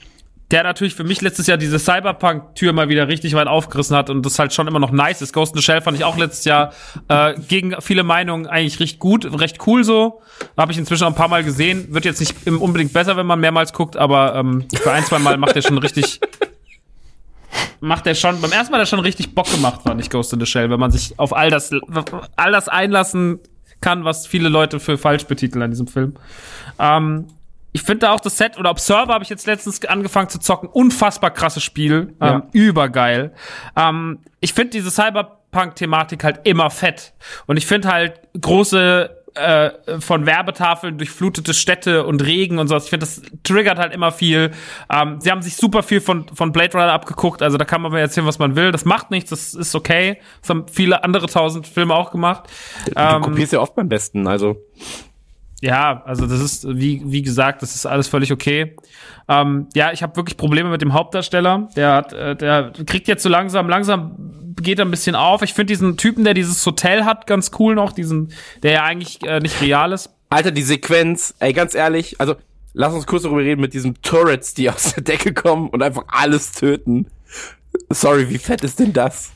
der 0.50 0.64
natürlich 0.64 0.94
für 0.94 1.04
mich 1.04 1.20
letztes 1.20 1.46
Jahr 1.46 1.58
diese 1.58 1.78
Cyberpunk-Tür 1.78 2.72
mal 2.72 2.88
wieder 2.88 3.06
richtig 3.06 3.34
weit 3.34 3.46
aufgerissen 3.46 3.96
hat 3.96 4.10
und 4.10 4.26
das 4.26 4.38
halt 4.38 4.52
schon 4.52 4.66
immer 4.66 4.80
noch 4.80 4.90
nice 4.90 5.22
ist. 5.22 5.32
Ghost 5.32 5.54
in 5.54 5.60
the 5.60 5.64
Shell 5.64 5.80
fand 5.80 5.96
ich 5.96 6.04
auch 6.04 6.16
letztes 6.16 6.44
Jahr 6.44 6.72
äh, 7.08 7.34
gegen 7.48 7.80
viele 7.80 8.02
Meinungen 8.02 8.46
eigentlich 8.46 8.80
recht 8.80 8.98
gut, 8.98 9.24
recht 9.40 9.58
cool 9.66 9.84
so. 9.84 10.22
Habe 10.56 10.72
ich 10.72 10.78
inzwischen 10.78 11.04
auch 11.04 11.08
ein 11.08 11.14
paar 11.14 11.28
Mal 11.28 11.44
gesehen. 11.44 11.94
Wird 11.94 12.04
jetzt 12.04 12.20
nicht 12.20 12.48
unbedingt 12.48 12.92
besser, 12.92 13.16
wenn 13.16 13.26
man 13.26 13.38
mehrmals 13.38 13.72
guckt, 13.72 13.96
aber 13.96 14.34
ähm, 14.34 14.66
für 14.74 14.90
ein, 14.90 15.04
zwei 15.04 15.20
Mal 15.20 15.36
macht 15.36 15.54
er 15.54 15.62
schon 15.62 15.78
richtig. 15.78 16.20
Macht 17.82 18.06
er 18.06 18.14
schon, 18.14 18.40
beim 18.42 18.52
ersten 18.52 18.70
Mal 18.70 18.78
hat 18.78 18.86
er 18.86 18.90
schon 18.90 19.00
richtig 19.00 19.34
Bock 19.34 19.50
gemacht, 19.50 19.80
fand 19.82 20.00
ich 20.00 20.10
Ghost 20.10 20.34
in 20.34 20.38
the 20.38 20.44
Shell, 20.44 20.68
wenn 20.68 20.78
man 20.78 20.90
sich 20.90 21.18
auf 21.18 21.34
all 21.34 21.48
das, 21.48 21.70
all 22.36 22.52
das 22.52 22.68
einlassen 22.68 23.40
kann, 23.80 24.04
was 24.04 24.26
viele 24.26 24.50
Leute 24.50 24.78
für 24.80 24.98
falsch 24.98 25.24
betiteln 25.24 25.62
an 25.62 25.70
diesem 25.70 25.86
Film. 25.86 26.14
Ähm, 26.78 27.26
ich 27.72 27.82
finde 27.82 28.06
da 28.06 28.12
auch 28.12 28.20
das 28.20 28.36
Set 28.36 28.58
oder 28.58 28.70
Observer 28.70 29.14
habe 29.14 29.24
ich 29.24 29.30
jetzt 29.30 29.46
letztens 29.46 29.84
angefangen 29.84 30.28
zu 30.28 30.38
zocken. 30.40 30.68
Unfassbar 30.68 31.30
krasses 31.30 31.62
Spiel. 31.62 32.14
Ähm, 32.20 32.28
Ja. 32.28 32.42
Übergeil. 32.52 33.32
Ähm, 33.76 34.18
ich 34.40 34.52
finde 34.54 34.70
diese 34.70 34.90
Cyberpunk-Thematik 34.90 36.24
halt 36.24 36.40
immer 36.44 36.70
fett. 36.70 37.12
Und 37.46 37.56
ich 37.56 37.66
finde 37.66 37.88
halt 37.88 38.20
große 38.40 39.16
äh, 39.36 40.00
von 40.00 40.26
Werbetafeln 40.26 40.98
durchflutete 40.98 41.54
Städte 41.54 42.04
und 42.04 42.24
Regen 42.26 42.58
und 42.58 42.66
sowas. 42.66 42.84
Ich 42.84 42.90
finde, 42.90 43.06
das 43.06 43.22
triggert 43.44 43.78
halt 43.78 43.94
immer 43.94 44.10
viel. 44.10 44.50
Ähm, 44.92 45.20
sie 45.20 45.30
haben 45.30 45.40
sich 45.40 45.54
super 45.54 45.84
viel 45.84 46.00
von, 46.00 46.26
von 46.34 46.50
Blade 46.50 46.72
Runner 46.76 46.92
abgeguckt. 46.92 47.40
Also 47.40 47.56
da 47.56 47.64
kann 47.64 47.80
man 47.80 47.92
mir 47.92 48.00
erzählen, 48.00 48.26
was 48.26 48.40
man 48.40 48.56
will. 48.56 48.72
Das 48.72 48.84
macht 48.84 49.12
nichts. 49.12 49.30
Das 49.30 49.54
ist 49.54 49.74
okay. 49.76 50.18
Das 50.40 50.50
haben 50.50 50.66
viele 50.66 51.04
andere 51.04 51.26
tausend 51.28 51.68
Filme 51.68 51.94
auch 51.94 52.10
gemacht. 52.10 52.50
Du 52.86 52.92
Ähm, 52.96 53.22
kopierst 53.22 53.52
ja 53.52 53.60
oft 53.60 53.76
beim 53.76 53.88
Besten, 53.88 54.26
also. 54.26 54.56
Ja, 55.60 56.02
also 56.06 56.26
das 56.26 56.40
ist, 56.40 56.66
wie, 56.68 57.02
wie 57.04 57.22
gesagt, 57.22 57.62
das 57.62 57.74
ist 57.74 57.86
alles 57.86 58.08
völlig 58.08 58.32
okay. 58.32 58.76
Ähm, 59.28 59.68
ja, 59.74 59.92
ich 59.92 60.02
habe 60.02 60.16
wirklich 60.16 60.36
Probleme 60.36 60.70
mit 60.70 60.80
dem 60.80 60.94
Hauptdarsteller. 60.94 61.68
Der 61.76 61.92
hat, 61.92 62.12
äh, 62.12 62.34
der 62.34 62.72
kriegt 62.86 63.08
jetzt 63.08 63.22
so 63.22 63.28
langsam, 63.28 63.68
langsam 63.68 64.54
geht 64.56 64.78
er 64.78 64.84
ein 64.84 64.90
bisschen 64.90 65.14
auf. 65.14 65.42
Ich 65.42 65.52
finde 65.52 65.72
diesen 65.72 65.96
Typen, 65.96 66.24
der 66.24 66.34
dieses 66.34 66.64
Hotel 66.64 67.04
hat, 67.04 67.26
ganz 67.26 67.50
cool 67.58 67.74
noch. 67.74 67.92
Diesen, 67.92 68.32
der 68.62 68.72
ja 68.72 68.84
eigentlich 68.84 69.22
äh, 69.26 69.40
nicht 69.40 69.60
real 69.60 69.92
ist. 69.92 70.10
Alter, 70.30 70.50
die 70.50 70.62
Sequenz, 70.62 71.34
ey, 71.40 71.52
ganz 71.52 71.74
ehrlich, 71.74 72.20
also 72.20 72.36
lass 72.72 72.94
uns 72.94 73.06
kurz 73.06 73.24
darüber 73.24 73.40
reden 73.40 73.60
mit 73.60 73.74
diesen 73.74 74.00
Turrets, 74.00 74.54
die 74.54 74.70
aus 74.70 74.94
der 74.94 75.02
Decke 75.02 75.34
kommen 75.34 75.68
und 75.68 75.82
einfach 75.82 76.04
alles 76.08 76.52
töten. 76.52 77.06
Sorry, 77.90 78.30
wie 78.30 78.38
fett 78.38 78.64
ist 78.64 78.78
denn 78.78 78.92
das? 78.92 79.32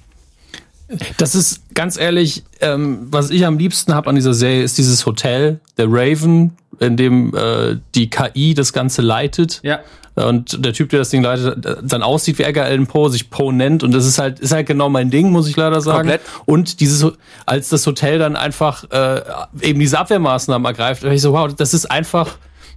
Das 1.17 1.35
ist 1.35 1.63
ganz 1.75 1.97
ehrlich, 1.97 2.45
ähm, 2.61 3.07
was 3.11 3.31
ich 3.31 3.47
am 3.47 3.59
liebsten 3.59 3.95
habe 3.95 4.11
an 4.11 4.17
dieser 4.17 4.35
Serie, 4.35 4.63
ist 4.63 4.79
dieses 4.79 5.07
Hotel, 5.07 5.61
der 5.79 5.87
Raven, 5.89 6.53
in 6.81 6.97
dem 6.97 7.35
äh, 7.35 7.77
die 7.95 8.11
KI 8.11 8.55
das 8.55 8.73
Ganze 8.73 9.03
leitet. 9.03 9.61
Ja. 9.63 9.81
Und 10.15 10.65
der 10.65 10.73
Typ, 10.73 10.91
der 10.91 11.01
das 11.01 11.11
Ding 11.11 11.23
leitet, 11.23 11.67
äh, 11.67 11.77
dann 11.83 12.03
aussieht 12.03 12.39
wie 12.39 12.45
Edgar 12.45 12.67
Allan 12.67 12.87
Poe, 12.87 13.11
sich 13.11 13.31
Poe 13.31 13.53
nennt. 13.53 13.83
Und 13.83 13.93
das 13.93 14.07
ist 14.07 14.19
halt, 14.19 14.39
ist 14.41 14.53
halt 14.53 14.67
genau 14.67 14.89
mein 14.89 15.11
Ding, 15.11 15.31
muss 15.31 15.49
ich 15.49 15.57
leider 15.57 15.81
sagen. 15.81 16.09
Komplett. 16.09 16.21
Und 16.45 16.81
dieses, 16.81 17.05
als 17.47 17.69
das 17.71 17.87
Hotel 17.87 18.19
dann 18.19 18.37
einfach 18.37 18.85
äh, 18.91 19.23
eben 19.61 19.81
diese 19.81 19.99
Abwehrmaßnahmen 19.99 20.65
ergreift, 20.67 21.03
da 21.03 21.09
war 21.09 21.15
ich 21.15 21.23
so, 21.23 21.33
wow, 21.33 21.53
das 21.53 21.75
ist 21.75 21.91
einfach. 21.91 22.37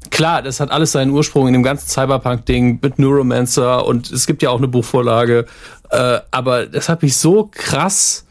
Klar, 0.10 0.42
das 0.42 0.60
hat 0.60 0.72
alles 0.72 0.92
seinen 0.92 1.12
Ursprung 1.12 1.48
in 1.48 1.54
dem 1.54 1.64
ganzen 1.64 1.88
Cyberpunk-Ding 1.90 2.80
mit 2.82 3.00
Neuromancer 3.00 3.86
und 3.86 4.12
es 4.12 4.26
gibt 4.28 4.42
ja 4.42 4.50
auch 4.50 4.58
eine 4.58 4.68
Buchvorlage. 4.68 5.46
Äh, 5.90 6.20
aber 6.32 6.66
das 6.66 6.90
hat 6.90 7.02
mich 7.02 7.16
so 7.16 7.50
krass 7.52 8.28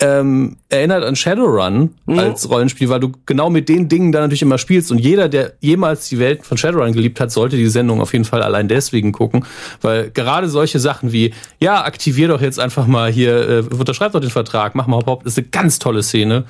ähm, 0.00 0.56
erinnert 0.68 1.04
an 1.04 1.16
Shadowrun 1.16 1.94
als 2.06 2.48
Rollenspiel, 2.48 2.88
weil 2.88 3.00
du 3.00 3.12
genau 3.26 3.50
mit 3.50 3.68
den 3.68 3.88
Dingen 3.88 4.12
dann 4.12 4.22
natürlich 4.22 4.42
immer 4.42 4.58
spielst 4.58 4.92
und 4.92 4.98
jeder, 4.98 5.28
der 5.28 5.54
jemals 5.60 6.08
die 6.08 6.18
Welt 6.18 6.46
von 6.46 6.56
Shadowrun 6.56 6.92
geliebt 6.92 7.18
hat, 7.18 7.32
sollte 7.32 7.56
die 7.56 7.66
Sendung 7.66 8.00
auf 8.00 8.12
jeden 8.12 8.24
Fall 8.24 8.42
allein 8.42 8.68
deswegen 8.68 9.12
gucken, 9.12 9.44
weil 9.80 10.10
gerade 10.10 10.48
solche 10.48 10.78
Sachen 10.78 11.12
wie, 11.12 11.34
ja, 11.58 11.84
aktivier 11.84 12.28
doch 12.28 12.40
jetzt 12.40 12.60
einfach 12.60 12.86
mal 12.86 13.10
hier, 13.10 13.48
äh, 13.48 13.74
unterschreib 13.74 14.12
doch 14.12 14.20
den 14.20 14.30
Vertrag, 14.30 14.74
mach 14.74 14.86
mal 14.86 15.04
Hop, 15.04 15.24
das 15.24 15.32
ist 15.32 15.38
eine 15.38 15.48
ganz 15.48 15.78
tolle 15.78 16.02
Szene. 16.02 16.44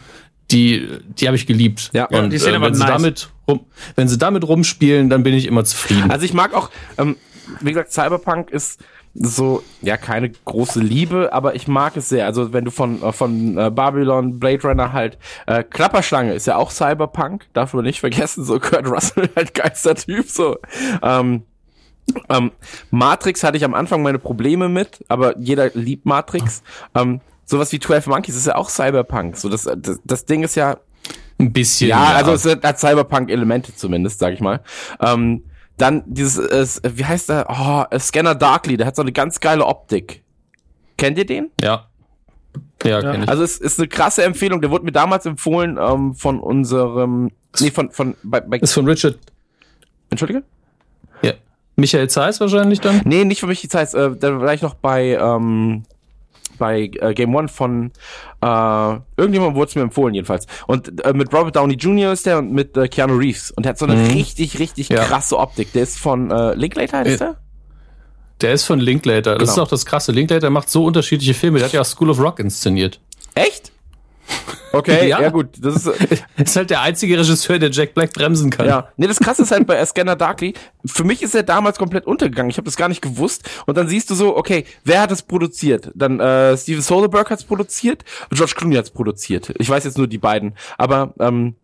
Die, 0.51 0.89
die 1.19 1.27
habe 1.27 1.37
ich 1.37 1.47
geliebt. 1.47 1.91
Ja, 1.93 2.07
und 2.07 2.31
die 2.31 2.39
Szene 2.39 2.57
äh, 2.57 2.61
war 2.61 2.73
wenn 2.73 2.79
nice. 2.79 2.89
damit 2.89 3.29
rum, 3.49 3.67
wenn 3.97 4.09
sie 4.09 4.19
damit 4.19 4.47
rumspielen, 4.47 5.11
dann 5.11 5.23
bin 5.23 5.35
ich 5.35 5.47
immer 5.47 5.65
zufrieden. 5.65 6.11
Also 6.11 6.25
ich 6.25 6.35
mag 6.35 6.55
auch, 6.55 6.71
ähm, 6.99 7.17
wie 7.61 7.71
gesagt, 7.71 7.93
Cyberpunk 7.93 8.51
ist 8.51 8.81
so, 9.15 9.63
ja, 9.83 9.97
keine 9.97 10.31
große 10.31 10.81
Liebe, 10.81 11.33
aber 11.33 11.55
ich 11.55 11.67
mag 11.67 11.97
es 11.97 12.09
sehr. 12.09 12.27
Also 12.27 12.53
wenn 12.53 12.65
du 12.65 12.71
von, 12.71 13.03
äh, 13.03 13.13
von 13.13 13.57
äh, 13.57 13.71
Babylon, 13.71 14.39
Blade 14.39 14.63
Runner 14.63 14.93
halt, 14.93 15.19
äh, 15.47 15.65
Klapperschlange 15.65 16.35
ist 16.35 16.47
ja 16.47 16.57
auch 16.57 16.71
Cyberpunk, 16.71 17.47
darf 17.53 17.75
man 17.75 17.85
nicht 17.85 18.01
vergessen, 18.01 18.45
so 18.45 18.61
Kurt 18.61 18.87
Russell, 18.87 19.29
halt 19.37 19.55
geilster 19.55 19.95
Typ, 19.95 20.29
so. 20.29 20.57
Ähm, 21.03 21.43
ähm, 22.29 22.53
Matrix 22.91 23.43
hatte 23.43 23.57
ich 23.57 23.65
am 23.65 23.75
Anfang 23.75 24.03
meine 24.03 24.19
Probleme 24.19 24.69
mit, 24.69 25.05
aber 25.09 25.37
jeder 25.39 25.71
liebt 25.75 26.07
Matrix. 26.07 26.63
Ähm, 26.95 27.21
sowas 27.45 27.73
wie 27.73 27.81
12 27.81 28.07
Monkeys 28.07 28.37
ist 28.37 28.47
ja 28.47 28.57
auch 28.57 28.71
Cyberpunk. 28.71 29.37
So, 29.37 29.49
das, 29.49 29.69
das, 29.77 30.01
das 30.05 30.25
Ding 30.25 30.43
ist 30.43 30.55
ja, 30.55 30.79
ein 31.39 31.53
bisschen. 31.53 31.91
ja, 31.91 32.05
also 32.15 32.33
es 32.33 32.45
hat 32.45 32.79
Cyberpunk-Elemente 32.79 33.75
zumindest, 33.75 34.19
sag 34.19 34.35
ich 34.35 34.41
mal. 34.41 34.61
Ähm, 35.01 35.45
dann 35.77 36.03
dieses, 36.07 36.79
äh, 36.79 36.91
wie 36.97 37.05
heißt 37.05 37.29
der? 37.29 37.47
Oh, 37.49 37.99
Scanner 37.99 38.35
Darkly, 38.35 38.77
der 38.77 38.87
hat 38.87 38.97
so 38.97 39.03
eine 39.03 39.13
ganz 39.13 39.41
geile 39.41 39.65
Optik. 39.65 40.23
Kennt 40.97 41.19
ihr 41.19 41.27
den? 41.27 41.51
ja. 41.61 41.89
Ja, 42.85 43.01
kenn 43.01 43.25
ich. 43.25 43.29
Also 43.29 43.43
es 43.43 43.59
ist 43.59 43.79
eine 43.79 43.89
krasse 43.89 44.23
Empfehlung. 44.23 44.61
Der 44.61 44.71
wurde 44.71 44.85
mir 44.85 44.93
damals 44.93 45.27
empfohlen 45.27 45.79
ähm, 45.81 46.15
von 46.15 46.41
unserem, 46.41 47.31
nee, 47.61 47.71
von, 47.71 47.91
von, 47.91 48.17
bei, 48.23 48.41
bei 48.41 48.59
ist 48.59 48.73
von 48.73 48.87
Richard. 48.87 49.19
Entschuldige? 50.11 50.45
Ja. 51.23 51.33
Michael 51.77 52.09
Zeiss 52.09 52.41
wahrscheinlich 52.41 52.81
dann? 52.81 53.03
Nee, 53.05 53.25
nicht 53.25 53.41
für 53.41 53.47
mich 53.47 53.61
die 53.61 53.69
Zeit. 53.69 53.93
Äh, 53.95 54.17
da 54.17 54.41
war 54.41 54.55
ich 54.55 54.63
noch 54.63 54.75
bei, 54.75 55.19
ähm, 55.21 55.85
bei 56.59 56.91
äh, 57.01 57.15
Game 57.15 57.35
One 57.35 57.49
von 57.49 57.93
äh, 58.41 58.47
irgendjemandem 59.17 59.55
wurde 59.57 59.69
es 59.69 59.75
mir 59.75 59.83
empfohlen 59.83 60.15
jedenfalls. 60.15 60.47
Und 60.67 61.05
äh, 61.05 61.13
mit 61.13 61.33
Robert 61.33 61.57
Downey 61.57 61.75
Jr. 61.75 62.13
ist 62.13 62.27
der 62.27 62.39
und 62.39 62.53
mit 62.53 62.77
äh, 62.77 62.89
Keanu 62.89 63.17
Reeves. 63.17 63.51
Und 63.51 63.65
der 63.65 63.71
hat 63.71 63.79
so 63.79 63.87
eine 63.87 64.15
richtig, 64.15 64.59
richtig 64.59 64.89
Ja. 64.91 65.05
krasse 65.05 65.37
Optik. 65.39 65.73
Der 65.73 65.83
ist 65.83 65.99
von 65.99 66.31
äh, 66.31 66.55
Linklater, 66.55 67.05
ist 67.05 67.15
Äh, 67.21 67.25
der? 67.25 67.37
Der 68.41 68.53
ist 68.53 68.65
von 68.65 68.79
Linklater. 68.79 69.35
Das 69.35 69.41
Genau. 69.41 69.53
ist 69.53 69.59
auch 69.59 69.69
das 69.69 69.85
krasse. 69.87 70.13
Linklater 70.13 70.51
macht 70.51 70.71
so 70.71 70.85
unterschiedliche 70.85 71.35
Filme. 71.35 71.59
Der 71.59 71.67
hat 71.67 71.73
ja 71.73 71.81
auch 71.81 71.85
School 71.87 72.11
of 72.11 72.21
Rock 72.21 72.39
inszeniert. 72.39 73.01
Echt? 73.35 73.73
Okay, 74.73 75.09
ja. 75.09 75.21
Ja. 75.21 75.31
gut. 75.31 75.49
Das 75.61 75.77
ist, 75.77 75.87
äh, 75.87 76.17
ist 76.43 76.57
halt 76.57 76.71
der 76.71 76.83
einzige 76.83 77.19
Regisseur, 77.19 77.59
der 77.59 77.71
Jack 77.71 77.95
Black 77.95 78.13
bremsen 78.13 78.51
kann. 78.51 78.67
ja. 78.67 78.89
Nee, 78.97 79.07
das 79.07 79.19
krasse 79.19 79.43
ist 79.43 79.51
halt 79.51 79.67
bei 79.67 79.85
Scanner 79.85 80.17
Darkly, 80.17 80.55
für 80.85 81.05
mich 81.05 81.23
ist 81.23 81.35
er 81.35 81.43
damals 81.43 81.79
komplett 81.79 82.07
untergegangen. 82.07 82.51
Ich 82.51 82.57
habe 82.57 82.67
das 82.67 82.77
gar 82.77 82.89
nicht 82.89 83.03
gewusst. 83.03 83.49
Und 83.67 83.77
dann 83.77 83.89
siehst 83.89 84.11
du 84.11 84.15
so, 84.15 84.37
okay, 84.37 84.65
wer 84.85 85.01
hat 85.01 85.11
es 85.11 85.23
produziert? 85.23 85.91
Dann 85.95 86.21
äh, 86.21 86.57
Steven 86.57 86.83
Soderbergh 86.83 87.31
hat 87.31 87.39
es 87.39 87.45
produziert, 87.45 88.05
George 88.31 88.55
Clooney 88.57 88.77
hat 88.77 88.85
es 88.87 88.91
produziert. 88.91 89.53
Ich 89.59 89.69
weiß 89.69 89.85
jetzt 89.85 89.99
nur 89.99 90.07
die 90.07 90.19
beiden. 90.19 90.55
Aber, 90.77 91.15
ähm, 91.21 91.55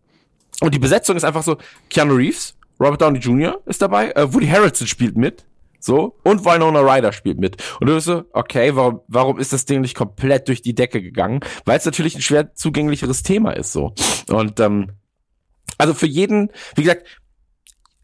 und 0.61 0.73
die 0.73 0.79
Besetzung 0.79 1.15
ist 1.15 1.23
einfach 1.23 1.43
so, 1.43 1.57
Keanu 1.89 2.15
Reeves, 2.15 2.55
Robert 2.79 3.01
Downey 3.01 3.19
Jr. 3.19 3.59
ist 3.65 3.81
dabei, 3.81 4.11
äh, 4.11 4.33
Woody 4.33 4.47
Harrelson 4.47 4.87
spielt 4.87 5.15
mit. 5.15 5.43
So, 5.85 6.17
und 6.23 6.43
Winona 6.43 6.79
Ryder 6.79 7.13
spielt 7.13 7.37
mit. 7.37 7.61
Und 7.79 7.85
du 7.85 7.93
bist 7.93 8.07
so, 8.07 8.23
okay, 8.33 8.75
warum, 8.75 9.01
warum 9.07 9.37
ist 9.37 9.53
das 9.53 9.65
Ding 9.65 9.81
nicht 9.81 9.93
komplett 9.93 10.47
durch 10.47 10.63
die 10.63 10.73
Decke 10.73 10.99
gegangen? 10.99 11.41
Weil 11.63 11.77
es 11.77 11.85
natürlich 11.85 12.15
ein 12.15 12.23
schwer 12.23 12.55
zugänglicheres 12.55 13.21
Thema 13.21 13.51
ist, 13.51 13.71
so. 13.71 13.93
Und, 14.27 14.59
ähm, 14.59 14.93
also 15.77 15.93
für 15.93 16.07
jeden, 16.07 16.49
wie 16.75 16.81
gesagt, 16.81 17.05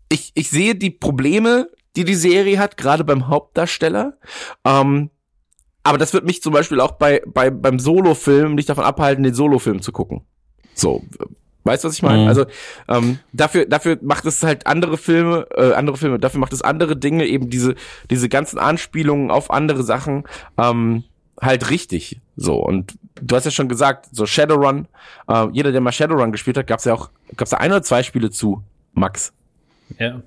ich, 0.10 0.32
ich 0.36 0.52
sehe 0.52 0.76
die 0.76 0.92
Probleme, 0.92 1.72
die 1.96 2.06
die 2.06 2.14
Serie 2.14 2.60
hat, 2.60 2.78
gerade 2.78 3.04
beim 3.04 3.30
Hauptdarsteller. 3.30 4.20
Ähm, 4.64 5.10
aber 5.82 5.98
das 5.98 6.14
wird 6.14 6.24
mich 6.24 6.44
zum 6.44 6.54
Beispiel 6.54 6.82
auch 6.82 6.92
bei, 6.92 7.24
bei 7.26 7.50
beim 7.50 7.80
Solo-Film 7.80 8.54
nicht 8.54 8.70
davon 8.70 8.84
abhalten, 8.84 9.24
den 9.24 9.34
Solo-Film 9.34 9.82
zu 9.82 9.92
gucken. 9.92 10.22
So, 10.76 11.04
Weißt 11.64 11.84
du, 11.84 11.88
was 11.88 11.96
ich 11.96 12.02
meine? 12.02 12.28
Also 12.28 12.46
ähm, 12.88 13.20
dafür, 13.34 13.66
dafür 13.66 14.00
macht 14.02 14.26
es 14.26 14.42
halt 14.42 14.66
andere 14.66 14.98
Filme, 14.98 15.48
äh, 15.56 15.74
andere 15.74 15.98
Filme, 15.98 16.18
dafür 16.18 16.40
macht 16.40 16.54
es 16.54 16.62
andere 16.62 16.98
Dinge, 16.98 17.26
eben 17.26 17.50
diese, 17.50 17.76
diese 18.10 18.30
ganzen 18.30 18.58
Anspielungen 18.58 19.30
auf 19.30 19.52
andere 19.52 19.84
Sachen 19.84 20.24
ähm, 20.58 21.04
halt 21.40 21.70
richtig. 21.70 22.20
So, 22.36 22.56
und 22.56 22.98
du 23.22 23.36
hast 23.36 23.46
ja 23.46 23.52
schon 23.52 23.70
gesagt, 23.70 24.08
so 24.12 24.26
Shadowrun, 24.26 24.88
äh, 25.28 25.48
jeder, 25.52 25.72
der 25.72 25.82
mal 25.82 25.92
Shadowrun 25.92 26.32
gespielt 26.32 26.58
hat, 26.58 26.68
gab's 26.68 26.86
ja 26.86 26.94
auch, 26.94 27.10
gab's 27.38 27.52
da 27.52 27.58
ein 27.58 27.72
oder 27.72 27.84
zwei 27.84 28.02
Spiele 28.04 28.32
zu, 28.32 28.64
Max. 28.94 29.34
Ja. 30.00 30.22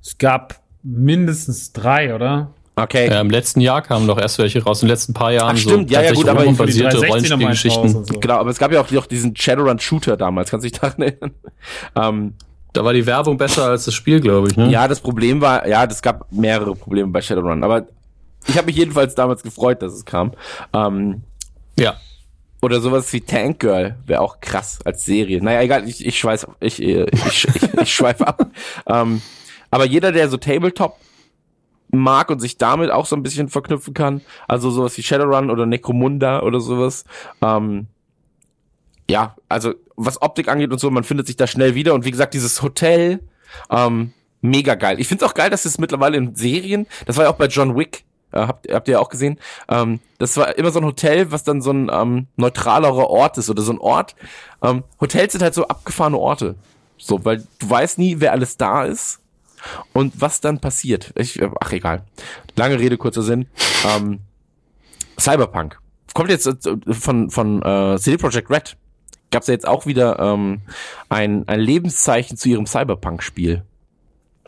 Es 0.00 0.18
gab 0.18 0.60
mindestens 0.82 1.72
drei, 1.72 2.14
oder? 2.14 2.52
Okay. 2.78 3.08
Ja, 3.08 3.22
Im 3.22 3.30
letzten 3.30 3.60
Jahr 3.62 3.80
kamen 3.80 4.06
doch 4.06 4.18
erst 4.18 4.38
welche 4.38 4.62
raus, 4.62 4.82
in 4.82 4.88
den 4.88 4.92
letzten 4.92 5.14
paar 5.14 5.32
Jahren 5.32 5.56
Ach, 5.56 5.58
stimmt, 5.58 5.90
ja, 5.90 6.02
ja, 6.02 6.12
gut, 6.12 6.28
aber 6.28 6.44
basierte 6.52 6.98
360er 6.98 7.00
mal 7.00 7.14
eins 7.16 7.32
raus 7.32 7.78
Rollenspielgeschichten. 7.78 8.04
so. 8.04 8.20
Genau, 8.20 8.34
aber 8.34 8.50
es 8.50 8.58
gab 8.58 8.70
ja 8.70 8.82
auch 8.82 8.90
noch 8.90 9.06
diesen 9.06 9.34
Shadowrun-Shooter 9.34 10.18
damals, 10.18 10.50
kannst 10.50 10.64
du 10.64 10.70
dich 10.70 10.78
daran 10.78 11.00
erinnern? 11.02 11.30
Ähm, 11.96 12.34
Da 12.74 12.84
war 12.84 12.92
die 12.92 13.06
Werbung 13.06 13.38
besser 13.38 13.64
als 13.64 13.86
das 13.86 13.94
Spiel, 13.94 14.20
glaube 14.20 14.48
ich. 14.48 14.56
Ne? 14.58 14.70
Ja, 14.70 14.86
das 14.88 15.00
Problem 15.00 15.40
war, 15.40 15.66
ja, 15.66 15.86
das 15.86 16.02
gab 16.02 16.30
mehrere 16.30 16.76
Probleme 16.76 17.08
bei 17.08 17.22
Shadowrun, 17.22 17.64
aber 17.64 17.86
ich 18.46 18.58
habe 18.58 18.66
mich 18.66 18.76
jedenfalls 18.76 19.14
damals 19.14 19.42
gefreut, 19.42 19.80
dass 19.80 19.94
es 19.94 20.04
kam. 20.04 20.32
Ähm, 20.74 21.22
ja. 21.78 21.94
oder 22.60 22.80
sowas 22.82 23.10
wie 23.14 23.22
Tank 23.22 23.60
Girl 23.60 23.96
wäre 24.04 24.20
auch 24.20 24.40
krass 24.42 24.80
als 24.84 25.02
Serie. 25.06 25.42
Naja, 25.42 25.62
egal, 25.62 25.88
ich, 25.88 26.04
ich 26.04 26.18
schweiß, 26.18 26.46
ich, 26.60 26.82
äh, 26.82 27.06
ich, 27.10 27.48
ich, 27.48 27.80
ich 27.80 27.94
schweife 27.94 28.26
ab. 28.26 28.46
Ähm, 28.86 29.22
aber 29.70 29.86
jeder, 29.86 30.12
der 30.12 30.28
so 30.28 30.36
Tabletop 30.36 30.96
mag 31.90 32.30
und 32.30 32.40
sich 32.40 32.58
damit 32.58 32.90
auch 32.90 33.06
so 33.06 33.16
ein 33.16 33.22
bisschen 33.22 33.48
verknüpfen 33.48 33.94
kann, 33.94 34.22
also 34.48 34.70
sowas 34.70 34.96
wie 34.96 35.02
Shadowrun 35.02 35.50
oder 35.50 35.66
Necromunda 35.66 36.42
oder 36.42 36.60
sowas, 36.60 37.04
ähm, 37.42 37.86
ja, 39.08 39.36
also 39.48 39.74
was 39.96 40.20
Optik 40.20 40.48
angeht 40.48 40.72
und 40.72 40.78
so, 40.78 40.90
man 40.90 41.04
findet 41.04 41.26
sich 41.26 41.36
da 41.36 41.46
schnell 41.46 41.74
wieder. 41.74 41.94
Und 41.94 42.04
wie 42.04 42.10
gesagt, 42.10 42.34
dieses 42.34 42.60
Hotel, 42.62 43.20
ähm, 43.70 44.12
mega 44.40 44.74
geil. 44.74 45.00
Ich 45.00 45.08
finde 45.08 45.24
es 45.24 45.30
auch 45.30 45.34
geil, 45.34 45.50
dass 45.50 45.64
es 45.64 45.78
mittlerweile 45.78 46.16
in 46.16 46.34
Serien, 46.34 46.86
das 47.06 47.16
war 47.16 47.24
ja 47.24 47.30
auch 47.30 47.36
bei 47.36 47.46
John 47.46 47.76
Wick, 47.76 48.04
äh, 48.32 48.38
habt, 48.40 48.70
habt 48.70 48.88
ihr 48.88 48.92
ja 48.92 48.98
auch 48.98 49.08
gesehen, 49.08 49.38
ähm, 49.68 50.00
das 50.18 50.36
war 50.36 50.58
immer 50.58 50.70
so 50.70 50.80
ein 50.80 50.84
Hotel, 50.84 51.30
was 51.30 51.44
dann 51.44 51.62
so 51.62 51.70
ein 51.70 51.90
ähm, 51.92 52.26
neutralerer 52.36 53.08
Ort 53.08 53.38
ist 53.38 53.48
oder 53.48 53.62
so 53.62 53.72
ein 53.72 53.78
Ort. 53.78 54.16
Ähm, 54.62 54.82
Hotels 55.00 55.32
sind 55.32 55.42
halt 55.42 55.54
so 55.54 55.66
abgefahrene 55.66 56.18
Orte. 56.18 56.56
So, 56.98 57.24
weil 57.24 57.46
du 57.58 57.70
weißt 57.70 57.98
nie, 57.98 58.16
wer 58.20 58.32
alles 58.32 58.56
da 58.56 58.84
ist 58.84 59.20
und 59.92 60.20
was 60.20 60.40
dann 60.40 60.60
passiert. 60.60 61.12
Ich, 61.16 61.40
ach 61.60 61.72
egal. 61.72 62.04
Lange 62.56 62.78
Rede, 62.78 62.96
kurzer 62.96 63.22
Sinn. 63.22 63.46
Ähm, 63.86 64.20
Cyberpunk. 65.18 65.78
Kommt 66.14 66.30
jetzt 66.30 66.46
äh, 66.46 66.54
von, 66.92 67.30
von 67.30 67.62
äh, 67.62 67.98
CD 67.98 68.16
Projekt 68.16 68.50
Red. 68.50 68.76
Gab 69.30 69.42
es 69.42 69.48
ja 69.48 69.54
jetzt 69.54 69.66
auch 69.66 69.86
wieder 69.86 70.18
ähm, 70.18 70.62
ein, 71.08 71.46
ein 71.48 71.60
Lebenszeichen 71.60 72.36
zu 72.36 72.48
ihrem 72.48 72.66
Cyberpunk-Spiel. 72.66 73.62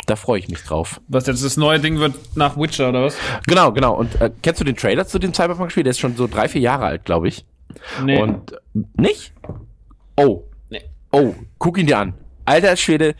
Da 0.06 0.16
freue 0.16 0.38
ich 0.38 0.48
mich 0.48 0.62
drauf. 0.62 1.00
Was 1.08 1.26
jetzt 1.26 1.44
das 1.44 1.56
neue 1.56 1.80
Ding 1.80 1.98
wird 1.98 2.14
nach 2.36 2.56
Witcher, 2.56 2.88
oder 2.88 3.02
was? 3.04 3.16
Genau, 3.46 3.72
genau. 3.72 3.94
Und 3.94 4.20
äh, 4.20 4.30
kennst 4.42 4.60
du 4.60 4.64
den 4.64 4.76
Trailer 4.76 5.06
zu 5.06 5.18
dem 5.18 5.34
Cyberpunk-Spiel? 5.34 5.82
Der 5.82 5.90
ist 5.90 5.98
schon 5.98 6.16
so 6.16 6.26
drei, 6.26 6.48
vier 6.48 6.62
Jahre 6.62 6.86
alt, 6.86 7.04
glaube 7.04 7.28
ich. 7.28 7.44
Nee. 8.02 8.22
Und 8.22 8.52
äh, 8.52 8.56
nicht? 8.96 9.32
Oh. 10.16 10.44
Nee. 10.70 10.82
Oh, 11.12 11.34
guck 11.58 11.76
ihn 11.76 11.86
dir 11.86 11.98
an. 11.98 12.14
Alter 12.44 12.76
Schwede, 12.76 13.14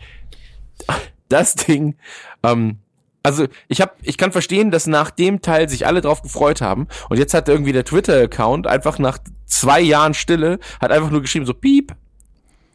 das 1.29 1.55
Ding, 1.55 1.95
ähm, 2.43 2.79
also 3.23 3.47
ich 3.67 3.81
hab, 3.81 3.97
ich 4.01 4.17
kann 4.17 4.31
verstehen, 4.31 4.71
dass 4.71 4.87
nach 4.87 5.11
dem 5.11 5.41
Teil 5.41 5.69
sich 5.69 5.85
alle 5.85 6.01
drauf 6.01 6.21
gefreut 6.21 6.61
haben 6.61 6.87
und 7.09 7.17
jetzt 7.17 7.33
hat 7.33 7.49
irgendwie 7.49 7.73
der 7.73 7.85
Twitter-Account 7.85 8.65
einfach 8.67 8.99
nach 8.99 9.19
zwei 9.45 9.81
Jahren 9.81 10.13
Stille, 10.13 10.59
hat 10.81 10.91
einfach 10.91 11.11
nur 11.11 11.21
geschrieben 11.21 11.45
so 11.45 11.53
piep. 11.53 11.95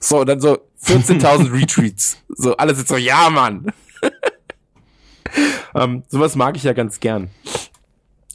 So, 0.00 0.20
und 0.20 0.28
dann 0.28 0.40
so 0.40 0.58
14.000 0.84 1.52
Retweets. 1.60 2.22
So, 2.28 2.56
alle 2.56 2.74
sind 2.74 2.86
so, 2.86 2.96
ja, 2.96 3.30
Mann. 3.30 3.72
ähm, 5.74 6.02
sowas 6.08 6.36
mag 6.36 6.56
ich 6.56 6.64
ja 6.64 6.74
ganz 6.74 7.00
gern. 7.00 7.30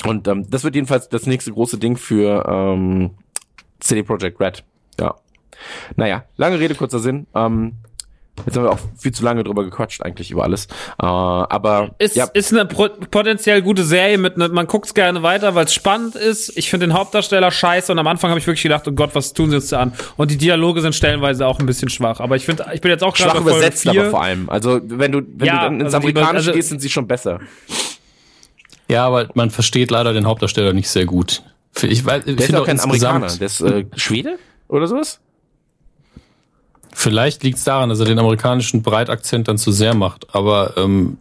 Und 0.06 0.28
ähm, 0.28 0.50
das 0.50 0.64
wird 0.64 0.76
jedenfalls 0.76 1.10
das 1.10 1.28
nächste 1.28 1.52
große 1.52 1.78
Ding 1.78 1.96
für 1.96 2.46
ähm, 2.48 3.12
CD 3.80 4.02
Projekt 4.02 4.40
Red. 4.40 4.64
Ja. 5.00 5.16
Naja, 5.96 6.24
lange 6.38 6.60
Rede, 6.60 6.74
kurzer 6.74 7.00
Sinn. 7.00 7.28
Ähm, 7.36 7.74
jetzt 8.46 8.56
haben 8.58 8.64
wir 8.64 8.72
auch 8.72 8.80
viel 8.98 9.12
zu 9.12 9.24
lange 9.24 9.44
drüber 9.44 9.64
gequatscht, 9.64 10.02
eigentlich 10.04 10.32
über 10.32 10.44
alles. 10.44 10.66
Äh, 11.02 11.06
aber 11.06 11.92
Ist, 12.00 12.16
ja, 12.16 12.26
ist 12.34 12.54
eine 12.54 12.66
pro 12.66 12.90
potenziell 13.12 13.62
gute 13.62 13.84
Serie 13.84 14.18
mit 14.18 14.38
ne, 14.38 14.50
man 14.50 14.68
guckt's 14.68 14.94
gerne 14.94 15.24
weiter, 15.24 15.56
weil 15.56 15.66
es 15.66 15.74
spannend 15.74 16.16
ist. 16.16 16.58
Ich 16.58 16.70
finde 16.70 16.88
den 16.88 16.94
Hauptdarsteller 16.94 17.52
scheiße 17.52 17.92
und 17.92 18.00
am 18.00 18.08
Anfang 18.08 18.30
habe 18.30 18.40
ich 18.40 18.48
wirklich 18.48 18.64
gedacht, 18.64 18.88
oh 18.88 18.92
Gott, 18.92 19.12
was 19.14 19.34
tun 19.34 19.50
sie 19.50 19.56
jetzt 19.58 19.72
da 19.72 19.80
an? 19.80 19.94
Und 20.18 20.32
die 20.32 20.38
Dialoge 20.38 20.82
sind 20.82 20.94
stellenweise 20.96 21.46
auch 21.48 21.60
ein 21.60 21.66
bisschen 21.66 21.90
schwach. 21.90 22.20
Aber 22.20 22.36
ich 22.36 22.46
finde, 22.46 22.66
ich 22.74 22.82
bin 22.82 22.92
jetzt 22.92 23.04
auch 23.04 23.16
gerade 23.16 23.32
schwach 23.32 23.40
bei 23.42 23.50
Folge 23.52 23.58
übersetzt 23.58 23.82
vier. 23.84 24.02
aber 24.02 24.10
vor 24.12 24.24
allem. 24.24 24.50
Also 24.50 24.80
wenn 24.84 25.12
du, 25.12 25.22
wenn 25.36 25.48
Ja, 25.48 25.56
du 25.56 25.62
dann 25.66 25.82
ins 25.82 25.94
also 25.94 26.00
die- 26.00 26.14
Amerikanische 26.16 26.38
also- 26.50 26.52
gehst, 26.54 26.70
sind 26.70 26.82
sie 26.82 26.90
schon 26.90 27.08
besser. 27.08 27.40
Ja, 28.90 29.06
aber 29.06 29.30
man 29.36 29.52
versteht 29.52 29.92
leider 29.92 30.14
den 30.14 30.26
Hauptdarsteller 30.26 30.74
nicht 30.74 30.90
sehr 30.90 31.06
gut. 31.06 31.44
Ich 31.82 32.04
weiß, 32.06 32.24
ich 32.26 32.36
Der 32.36 32.36
ist 32.38 32.46
finde 32.48 32.62
auch 32.62 32.66
kein 32.66 32.80
Amerikaner, 32.80 33.28
der 33.28 33.46
ist 33.46 33.62
äh, 33.62 33.86
Schwede 33.96 34.38
oder 34.68 34.88
sowas? 34.88 35.20
Vielleicht 36.94 37.44
liegt 37.44 37.58
es 37.58 37.64
daran, 37.64 37.90
dass 37.90 38.00
er 38.00 38.06
den 38.06 38.20
amerikanischen 38.20 38.82
Breitakzent 38.82 39.48
dann 39.48 39.58
zu 39.58 39.72
sehr 39.72 39.94
macht. 39.94 40.34
Aber 40.34 40.76
ähm, 40.78 41.18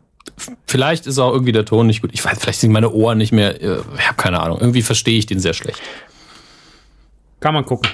vielleicht 0.67 1.07
ist 1.07 1.19
auch 1.19 1.33
irgendwie 1.33 1.53
der 1.53 1.65
Ton 1.65 1.87
nicht 1.87 2.03
gut. 2.03 2.11
Ich 2.13 2.25
weiß, 2.25 2.39
vielleicht 2.39 2.61
sind 2.61 2.73
meine 2.73 2.91
Ohren 2.91 3.19
nicht 3.19 3.33
mehr. 3.33 3.61
Äh, 3.61 3.79
ich 3.99 4.07
habe 4.07 4.17
keine 4.17 4.41
Ahnung. 4.41 4.59
Irgendwie 4.61 4.83
verstehe 4.83 5.19
ich 5.19 5.27
den 5.27 5.41
sehr 5.41 5.55
schlecht. 5.55 5.81
Kann 7.41 7.55
man 7.55 7.65
gucken. 7.65 7.91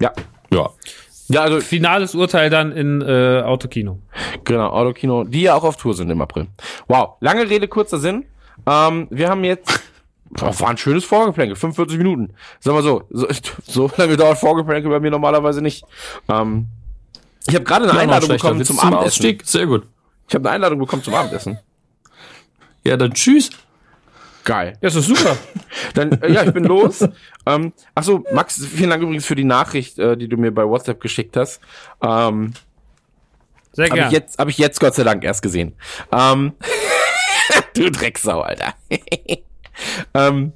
Ja. 0.00 0.12
Ja. 0.52 0.70
Ja, 1.28 1.42
also 1.42 1.60
Finales 1.60 2.16
Urteil 2.16 2.50
dann 2.50 2.72
in 2.72 3.02
äh, 3.02 3.42
Autokino. 3.44 4.00
Genau, 4.42 4.70
Autokino, 4.70 5.22
die 5.22 5.42
ja 5.42 5.54
auch 5.54 5.62
auf 5.62 5.76
Tour 5.76 5.94
sind 5.94 6.10
im 6.10 6.20
April. 6.20 6.48
Wow, 6.88 7.18
lange 7.20 7.48
Rede, 7.48 7.68
kurzer 7.68 7.98
Sinn. 7.98 8.24
Ähm, 8.66 9.06
wir 9.10 9.28
haben 9.28 9.44
jetzt, 9.44 9.80
oh, 10.42 10.52
war 10.58 10.70
ein 10.70 10.76
schönes 10.76 11.04
Vorgeplänkel, 11.04 11.54
45 11.54 11.98
Minuten. 11.98 12.34
Sag 12.58 12.74
mal 12.74 12.82
so, 12.82 13.04
so, 13.10 13.28
so 13.62 13.90
lange 13.96 14.16
dauert 14.16 14.38
Vorgeplänkel 14.38 14.90
bei 14.90 14.98
mir 14.98 15.12
normalerweise 15.12 15.62
nicht. 15.62 15.84
Ähm, 16.28 16.66
ich 17.46 17.54
habe 17.54 17.64
gerade 17.64 17.84
eine 17.84 17.94
Ja, 17.94 18.00
Einladung 18.00 18.28
bekommen 18.28 18.64
zum 18.64 18.78
Abendessen. 18.78 19.06
Ausstieg. 19.06 19.42
Sehr 19.44 19.66
gut. 19.66 19.86
Ich 20.28 20.34
habe 20.34 20.48
eine 20.48 20.56
Einladung 20.56 20.78
bekommen 20.78 21.02
zum 21.02 21.14
Abendessen. 21.14 21.58
Ja, 22.84 22.96
dann 22.96 23.12
tschüss. 23.12 23.50
Geil. 24.44 24.78
Ja, 24.80 24.88
ist 24.88 24.96
doch 24.96 25.02
super. 25.02 25.36
Dann, 25.94 26.12
äh, 26.22 26.32
ja, 26.32 26.44
ich 26.44 26.52
bin 26.52 26.64
los. 26.64 27.06
Ähm, 27.46 27.72
ach 27.94 28.02
so, 28.02 28.24
Max, 28.32 28.64
vielen 28.64 28.90
Dank 28.90 29.02
übrigens 29.02 29.26
für 29.26 29.34
die 29.34 29.44
Nachricht, 29.44 29.98
äh, 29.98 30.16
die 30.16 30.28
du 30.28 30.36
mir 30.36 30.50
bei 30.50 30.66
WhatsApp 30.66 31.00
geschickt 31.00 31.36
hast. 31.36 31.60
Ähm, 32.02 32.54
Sehr 33.72 33.86
Habe 33.86 33.96
ich, 33.96 34.00
gerne. 34.00 34.12
jetzt, 34.12 34.38
hab 34.38 34.48
ich 34.48 34.58
jetzt 34.58 34.80
Gott 34.80 34.94
sei 34.94 35.04
Dank 35.04 35.24
erst 35.24 35.42
gesehen. 35.42 35.76
Ähm, 36.10 36.54
du 37.74 37.90
Drecksau, 37.90 38.40
Alter. 38.40 38.74
ähm, 40.14 40.52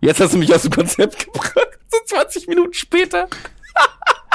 jetzt 0.00 0.20
hast 0.20 0.34
du 0.34 0.38
mich 0.38 0.54
aus 0.54 0.62
dem 0.62 0.72
Konzept 0.72 1.26
gebracht. 1.26 1.78
So 1.88 1.98
20 2.06 2.46
Minuten 2.46 2.74
später. 2.74 3.28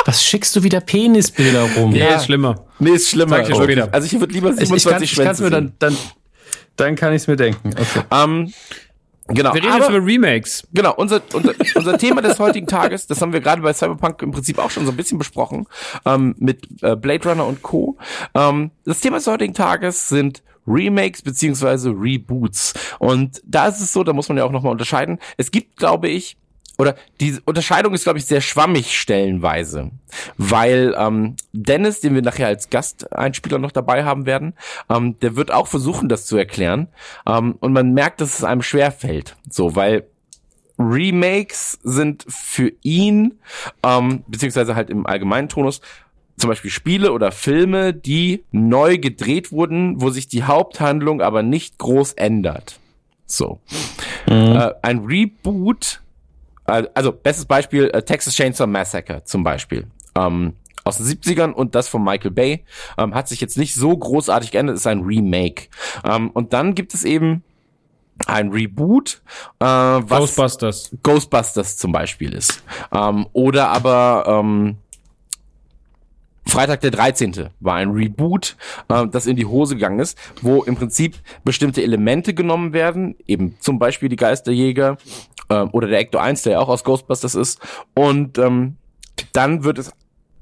Was 0.06 0.24
schickst 0.24 0.56
du 0.56 0.64
wieder 0.64 0.82
Penisbilder 0.82 1.64
rum? 1.78 1.91
Nee, 1.91 1.99
Ja. 1.99 2.16
ist 2.16 2.26
schlimmer. 2.26 2.66
Nee, 2.80 2.91
ist 2.91 3.10
schlimmer. 3.10 3.39
Dir 3.41 3.49
wirklich. 3.49 3.64
später. 3.78 3.93
Also 3.93 4.06
ich 4.06 4.20
würde 4.20 4.34
lieber 4.34 4.49
Ich, 4.49 4.62
ich 4.62 4.68
27 4.68 4.91
kann 4.91 5.04
ich 5.04 5.16
kann's 5.16 5.38
Schwänze 5.39 5.43
mir 5.43 5.49
sehen. 5.49 5.74
dann, 5.80 5.93
dann, 5.95 5.97
dann 6.76 6.95
kann 6.95 7.14
ich 7.14 7.22
es 7.22 7.28
mir 7.28 7.36
denken. 7.38 7.70
Okay. 7.70 8.01
Ähm, 8.12 8.54
genau. 9.28 9.54
Wir 9.54 9.62
reden 9.64 9.72
aber- 9.74 9.86
jetzt 9.86 9.89
über 9.95 10.06
Remakes. 10.06 10.68
Genau, 10.74 10.93
unser, 10.95 11.22
unser, 11.34 11.54
unser 11.76 11.97
Thema 11.97 12.22
des 12.22 12.38
heutigen 12.39 12.68
Tages, 12.68 13.08
das 13.08 13.22
haben 13.22 13.32
wir 13.34 13.39
gerade 13.41 13.62
bei 13.62 13.72
Cyberpunk 13.74 14.22
im 14.22 14.32
Prinzip 14.32 14.60
auch 14.60 14.70
schon 14.72 14.86
so 14.86 14.91
ein 14.91 14.97
bisschen 14.97 15.18
besprochen, 15.18 15.68
ähm, 16.06 16.36
mit 16.38 16.68
äh, 16.82 16.95
Blade 16.95 17.30
Runner 17.30 17.45
und 17.45 17.62
Co. 17.62 17.97
Ähm, 18.36 18.72
das 18.86 18.99
Thema 18.99 19.18
des 19.18 19.28
heutigen 19.28 19.54
Tages 19.54 20.10
sind 20.10 20.43
Remakes 20.68 21.22
beziehungsweise 21.22 21.89
Reboots. 21.91 22.74
Und 22.99 23.41
da 23.45 23.68
ist 23.68 23.82
es 23.82 23.91
so, 23.93 24.04
da 24.04 24.14
muss 24.14 24.30
man 24.30 24.38
ja 24.38 24.45
auch 24.45 24.51
nochmal 24.51 24.72
unterscheiden. 24.72 25.20
Es 25.38 25.51
gibt, 25.51 25.76
glaube 25.78 26.08
ich, 26.10 26.38
oder 26.84 26.95
die 27.21 27.38
Unterscheidung 27.45 27.93
ist, 27.93 28.03
glaube 28.03 28.19
ich, 28.19 28.25
sehr 28.25 28.41
schwammig 28.41 28.99
stellenweise, 28.99 29.91
weil 30.38 30.93
ähm, 30.97 31.38
Dennis, 31.53 32.01
den 32.01 32.13
wir 32.13 32.21
nachher 32.21 32.47
als 32.47 32.69
Gasteinspieler 32.69 33.57
noch 33.57 33.71
dabei 33.71 34.03
haben 34.03 34.25
werden, 34.25 34.53
ähm, 34.89 35.17
der 35.21 35.38
wird 35.38 35.51
auch 35.51 35.67
versuchen, 35.67 36.09
das 36.09 36.25
zu 36.25 36.36
erklären. 36.36 36.89
Ähm, 37.25 37.55
und 37.61 37.71
man 37.71 37.93
merkt, 37.93 38.19
dass 38.19 38.38
es 38.38 38.43
einem 38.43 38.61
schwer 38.61 38.91
fällt, 38.91 39.38
so, 39.49 39.77
weil 39.77 40.05
Remakes 40.77 41.79
sind 41.84 42.25
für 42.27 42.73
ihn, 42.81 43.39
ähm, 43.81 44.23
beziehungsweise 44.27 44.75
halt 44.75 44.89
im 44.89 45.05
allgemeinen 45.05 45.47
Tonus, 45.47 45.79
zum 46.38 46.49
Beispiel 46.49 46.71
Spiele 46.71 47.13
oder 47.13 47.31
Filme, 47.31 47.93
die 47.93 48.43
neu 48.51 48.97
gedreht 48.97 49.53
wurden, 49.53 50.01
wo 50.01 50.09
sich 50.09 50.27
die 50.27 50.43
Haupthandlung 50.43 51.21
aber 51.21 51.43
nicht 51.43 51.77
groß 51.77 52.13
ändert. 52.13 52.79
So. 53.25 53.61
Äh, 54.27 54.71
ein 54.81 55.05
Reboot, 55.05 56.03
also 56.66 57.11
bestes 57.11 57.45
Beispiel, 57.45 57.89
äh, 57.93 58.01
Texas 58.03 58.36
Chainsaw 58.36 58.68
Massacre 58.68 59.24
zum 59.24 59.43
Beispiel. 59.43 59.88
Ähm, 60.16 60.53
aus 60.84 60.97
den 60.97 61.05
70ern 61.05 61.51
und 61.51 61.76
das 61.76 61.88
von 61.88 62.03
Michael 62.03 62.32
Bay. 62.32 62.66
Ähm, 62.97 63.16
hat 63.16 63.28
sich 63.28 63.41
jetzt 63.41 63.57
nicht 63.57 63.76
so 63.76 63.95
großartig 63.95 64.51
geändert, 64.51 64.76
ist 64.76 64.88
ein 64.88 65.01
Remake. 65.01 65.70
Ähm, 66.03 66.30
und 66.32 66.53
dann 66.53 66.76
gibt 66.76 66.93
es 66.93 67.03
eben 67.03 67.43
ein 68.28 68.51
Reboot, 68.51 69.22
äh, 69.59 69.66
was 69.66 70.07
Ghostbusters. 70.07 70.91
Ghostbusters 71.01 71.78
zum 71.78 71.91
Beispiel 71.91 72.34
ist. 72.34 72.64
Ähm, 72.93 73.28
oder 73.34 73.70
aber, 73.70 74.26
ähm, 74.28 74.78
Freitag 76.45 76.82
der 76.82 76.91
13. 76.91 77.49
war 77.61 77.76
ein 77.76 77.91
Reboot, 77.91 78.57
äh, 78.89 79.07
das 79.07 79.26
in 79.26 79.36
die 79.36 79.45
Hose 79.45 79.76
gegangen 79.76 79.99
ist, 79.99 80.18
wo 80.41 80.64
im 80.64 80.76
Prinzip 80.76 81.18
bestimmte 81.43 81.82
Elemente 81.82 82.34
genommen 82.34 82.74
werden, 82.74 83.16
eben 83.26 83.55
zum 83.59 83.80
Beispiel 83.80 84.09
die 84.09 84.18
Geisterjäger 84.18 84.97
äh, 85.49 85.61
oder 85.61 85.87
der 85.87 85.99
Ecto 85.99 86.17
1, 86.17 86.43
der 86.43 86.53
ja 86.53 86.59
auch 86.59 86.69
aus 86.69 86.83
Ghostbusters 86.83 87.35
ist, 87.35 87.59
und 87.93 88.37
ähm, 88.37 88.77
dann 89.31 89.63
wird 89.63 89.79
es 89.79 89.91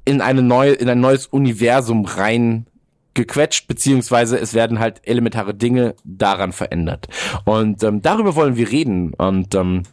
in 0.06 0.22
eine 0.22 0.42
neue, 0.42 0.74
in 0.74 0.90
ein 0.90 1.00
neues 1.00 1.28
Universum 1.28 2.06
rein 2.06 2.66
gequetscht, 3.14 3.68
beziehungsweise 3.68 4.40
es 4.40 4.54
werden 4.54 4.80
halt 4.80 5.02
elementare 5.04 5.54
Dinge 5.54 5.96
daran 6.04 6.54
verändert. 6.54 7.08
Und 7.46 7.84
ähm, 7.84 8.02
darüber 8.02 8.36
wollen 8.36 8.56
wir 8.56 8.72
reden. 8.72 9.14
Und 9.14 9.54
ähm, 9.54 9.84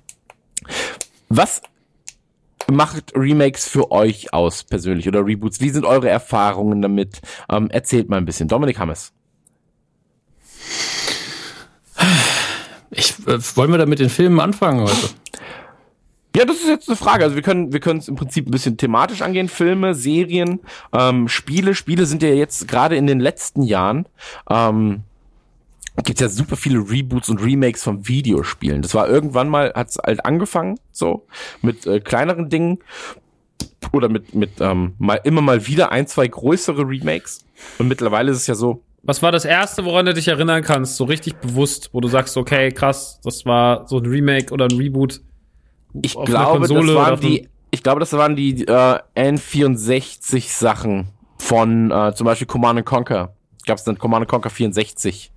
was 1.28 1.62
macht 2.70 3.12
Remakes 3.14 3.68
für 3.68 3.90
euch 3.90 4.32
aus 4.32 4.64
persönlich 4.64 5.09
oder 5.09 5.24
Reboots? 5.24 5.61
Wie 5.61 5.70
sind 5.70 5.84
eure 5.84 6.09
Erfahrungen 6.09 6.80
damit? 6.80 7.20
Ähm, 7.50 7.70
erzählt 7.70 8.09
mal 8.09 8.18
ein 8.18 8.24
bisschen. 8.24 8.48
Dominik 8.48 8.78
Hammes. 8.78 9.12
Ich, 12.91 13.14
äh, 13.26 13.39
wollen 13.57 13.70
wir 13.70 13.78
da 13.78 13.86
mit 13.86 13.99
den 13.99 14.11
Filmen 14.11 14.41
anfangen 14.41 14.80
heute? 14.80 15.09
Ja, 16.36 16.45
das 16.45 16.59
ist 16.59 16.68
jetzt 16.68 16.89
eine 16.89 16.97
Frage. 16.97 17.24
Also 17.24 17.36
wir 17.36 17.43
können 17.43 17.72
wir 17.72 17.80
können 17.80 17.99
es 17.99 18.09
im 18.09 18.16
Prinzip 18.16 18.47
ein 18.47 18.51
bisschen 18.51 18.76
thematisch 18.76 19.22
angehen. 19.22 19.49
Filme, 19.49 19.95
Serien, 19.95 20.61
ähm, 20.93 21.28
Spiele. 21.28 21.74
Spiele 21.74 22.07
sind 22.07 22.22
ja 22.22 22.28
jetzt 22.28 22.68
gerade 22.68 22.97
in 22.97 23.07
den 23.07 23.20
letzten 23.20 23.62
Jahren 23.62 24.07
ähm, 24.49 25.03
gibt 26.05 26.20
ja 26.20 26.28
super 26.28 26.57
viele 26.57 26.78
Reboots 26.78 27.28
und 27.28 27.43
Remakes 27.43 27.82
von 27.82 28.07
Videospielen. 28.07 28.82
Das 28.82 28.95
war 28.95 29.09
irgendwann 29.09 29.49
mal, 29.49 29.72
hat's 29.74 29.99
halt 29.99 30.24
angefangen, 30.24 30.78
so, 30.93 31.26
mit 31.62 31.86
äh, 31.86 32.01
kleineren 32.01 32.49
Dingen 32.49 32.78
oder 33.93 34.09
mit, 34.09 34.34
mit 34.34 34.61
ähm, 34.61 34.95
mal 34.99 35.20
immer 35.24 35.41
mal 35.41 35.66
wieder 35.66 35.91
ein, 35.93 36.07
zwei 36.07 36.28
größere 36.28 36.82
Remakes. 36.82 37.45
Und 37.78 37.89
mittlerweile 37.89 38.30
ist 38.30 38.39
es 38.39 38.47
ja 38.47 38.55
so. 38.55 38.82
Was 39.09 39.22
war 39.22 39.32
das 39.32 39.46
erste, 39.46 39.86
woran 39.86 40.04
du 40.04 40.12
dich 40.12 40.28
erinnern 40.28 40.62
kannst, 40.62 40.96
so 40.96 41.04
richtig 41.04 41.36
bewusst, 41.36 41.88
wo 41.94 42.00
du 42.02 42.09
sagst, 42.09 42.36
okay, 42.36 42.70
krass, 42.70 43.18
das 43.24 43.46
war 43.46 43.88
so 43.88 43.96
ein 43.96 44.04
Remake 44.04 44.52
oder 44.52 44.66
ein 44.66 44.76
Reboot? 44.76 45.22
Ich 46.02 46.12
glaube, 46.12 46.68
das 46.68 46.70
waren 46.94 47.18
die, 47.18 47.48
ich 47.70 47.82
glaube, 47.82 48.00
das 48.00 48.12
waren 48.12 48.36
die 48.36 48.66
äh, 48.66 48.98
N64 49.16 50.54
Sachen 50.54 51.09
von 51.38 51.90
äh, 51.90 52.12
zum 52.14 52.26
Beispiel 52.26 52.46
Command 52.46 52.84
Conquer. 52.84 53.32
Gab 53.64 53.78
es 53.78 53.84
dann 53.84 53.96
Command 53.96 54.28
Conquer 54.28 54.50
64. 54.50 55.32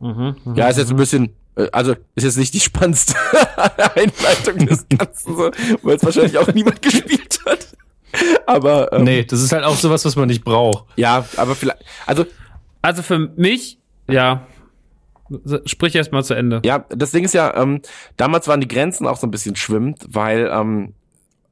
Mhm, 0.00 0.36
ja, 0.54 0.68
ist 0.68 0.78
jetzt 0.78 0.90
ein 0.90 0.96
bisschen, 0.96 1.34
äh, 1.54 1.68
also 1.70 1.92
ist 2.14 2.24
jetzt 2.24 2.38
nicht 2.38 2.54
die 2.54 2.60
spannendste 2.60 3.14
Einleitung 3.94 4.64
des 4.64 4.88
Ganzen, 4.88 5.36
so, 5.36 5.50
weil 5.82 5.96
es 5.96 6.02
wahrscheinlich 6.02 6.38
auch 6.38 6.48
niemand 6.54 6.80
gespielt 6.80 7.40
hat. 7.44 7.76
Aber 8.46 8.92
ähm, 8.92 9.04
nee, 9.04 9.24
das 9.24 9.42
ist 9.42 9.52
halt 9.52 9.64
auch 9.64 9.76
sowas, 9.76 10.04
was 10.04 10.16
man 10.16 10.28
nicht 10.28 10.44
braucht. 10.44 10.84
Ja, 10.96 11.26
aber 11.36 11.54
vielleicht, 11.54 11.84
also 12.06 12.24
also 12.82 13.02
für 13.02 13.18
mich, 13.18 13.78
ja, 14.08 14.46
sprich 15.66 15.94
erst 15.94 16.12
mal 16.12 16.24
zu 16.24 16.34
Ende. 16.34 16.62
Ja, 16.64 16.86
das 16.88 17.10
Ding 17.10 17.24
ist 17.24 17.34
ja, 17.34 17.54
ähm, 17.54 17.82
damals 18.16 18.48
waren 18.48 18.60
die 18.60 18.68
Grenzen 18.68 19.06
auch 19.06 19.18
so 19.18 19.26
ein 19.26 19.30
bisschen 19.30 19.56
schwimmend, 19.56 20.06
weil 20.08 20.50
ähm, 20.52 20.94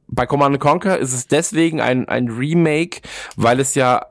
bei 0.09 0.27
Command 0.27 0.59
Conquer 0.61 0.99
ist 0.99 1.13
es 1.13 1.27
deswegen 1.27 1.81
ein, 1.81 2.09
ein 2.09 2.29
Remake, 2.29 3.01
weil 3.37 3.61
es 3.61 3.75
ja 3.75 4.07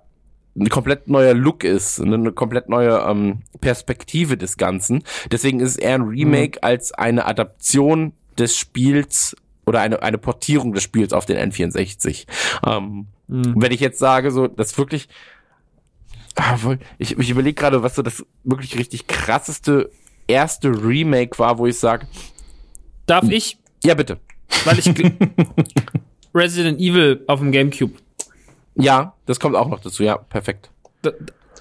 ein 0.58 0.70
komplett 0.70 1.08
neuer 1.08 1.34
Look 1.34 1.64
ist, 1.64 2.00
eine 2.00 2.32
komplett 2.32 2.70
neue 2.70 2.98
ähm, 3.08 3.42
Perspektive 3.60 4.38
des 4.38 4.58
Ganzen. 4.58 5.04
Deswegen 5.32 5.60
ist 5.60 5.72
es 5.72 5.78
eher 5.78 5.96
ein 5.96 6.04
Remake 6.04 6.60
mhm. 6.60 6.68
als 6.68 6.94
eine 6.94 7.26
Adaption 7.26 8.14
des 8.38 8.58
Spiels 8.58 9.36
oder 9.66 9.82
eine, 9.82 10.02
eine 10.02 10.18
Portierung 10.18 10.74
des 10.74 10.84
Spiels 10.84 11.14
auf 11.14 11.26
den 11.26 11.38
N64. 11.52 12.26
Ähm, 12.66 13.08
mhm. 13.28 13.54
Wenn 13.58 13.72
ich 13.72 13.80
jetzt 13.80 14.00
sage, 14.00 14.32
so, 14.32 14.48
das 14.48 14.78
wirklich, 14.78 15.08
ah, 16.36 16.58
ich, 16.98 17.18
ich 17.18 17.30
überlege 17.30 17.56
gerade, 17.56 17.84
was 17.84 17.96
so 17.96 18.02
das 18.02 18.26
wirklich 18.44 18.78
richtig 18.78 19.08
krasseste 19.08 19.90
erste 20.28 20.70
Remake 20.70 21.38
war, 21.38 21.58
wo 21.58 21.68
ich 21.68 21.78
sage, 21.78 22.08
darf 23.06 23.30
ich? 23.30 23.58
Ja, 23.84 23.94
bitte. 23.94 24.20
Weil 24.64 24.80
ich 24.80 24.86
Resident 26.34 26.80
Evil 26.80 27.24
auf 27.28 27.40
dem 27.40 27.52
GameCube 27.52 27.94
ja, 28.76 29.14
das 29.26 29.40
kommt 29.40 29.56
auch 29.56 29.68
noch 29.68 29.80
dazu. 29.80 30.04
Ja, 30.04 30.18
perfekt. 30.18 30.70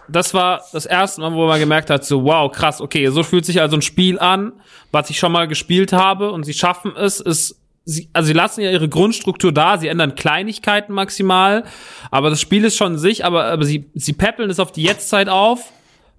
Das 0.08 0.34
war 0.34 0.62
das 0.72 0.84
erste 0.84 1.20
Mal, 1.20 1.32
wo 1.32 1.46
man 1.46 1.60
gemerkt 1.60 1.90
hat, 1.90 2.04
so 2.04 2.24
wow, 2.24 2.50
krass, 2.50 2.80
okay, 2.80 3.08
so 3.08 3.22
fühlt 3.22 3.46
sich 3.46 3.60
also 3.60 3.76
ein 3.76 3.82
Spiel 3.82 4.18
an, 4.18 4.52
was 4.92 5.10
ich 5.10 5.18
schon 5.18 5.32
mal 5.32 5.48
gespielt 5.48 5.92
habe 5.92 6.30
und 6.30 6.44
sie 6.44 6.52
schaffen 6.52 6.94
es, 6.96 7.20
ist 7.20 7.58
sie, 7.84 8.08
also 8.12 8.28
sie 8.28 8.32
lassen 8.32 8.60
ja 8.62 8.70
ihre 8.70 8.88
Grundstruktur 8.88 9.52
da, 9.52 9.78
sie 9.78 9.88
ändern 9.88 10.14
Kleinigkeiten 10.14 10.92
maximal, 10.92 11.64
aber 12.10 12.30
das 12.30 12.40
Spiel 12.40 12.64
ist 12.64 12.76
schon 12.76 12.98
sich, 12.98 13.24
aber, 13.24 13.46
aber 13.46 13.64
sie, 13.64 13.86
sie 13.94 14.12
peppeln 14.12 14.50
es 14.50 14.60
auf 14.60 14.72
die 14.72 14.82
Jetztzeit 14.82 15.28
auf. 15.28 15.72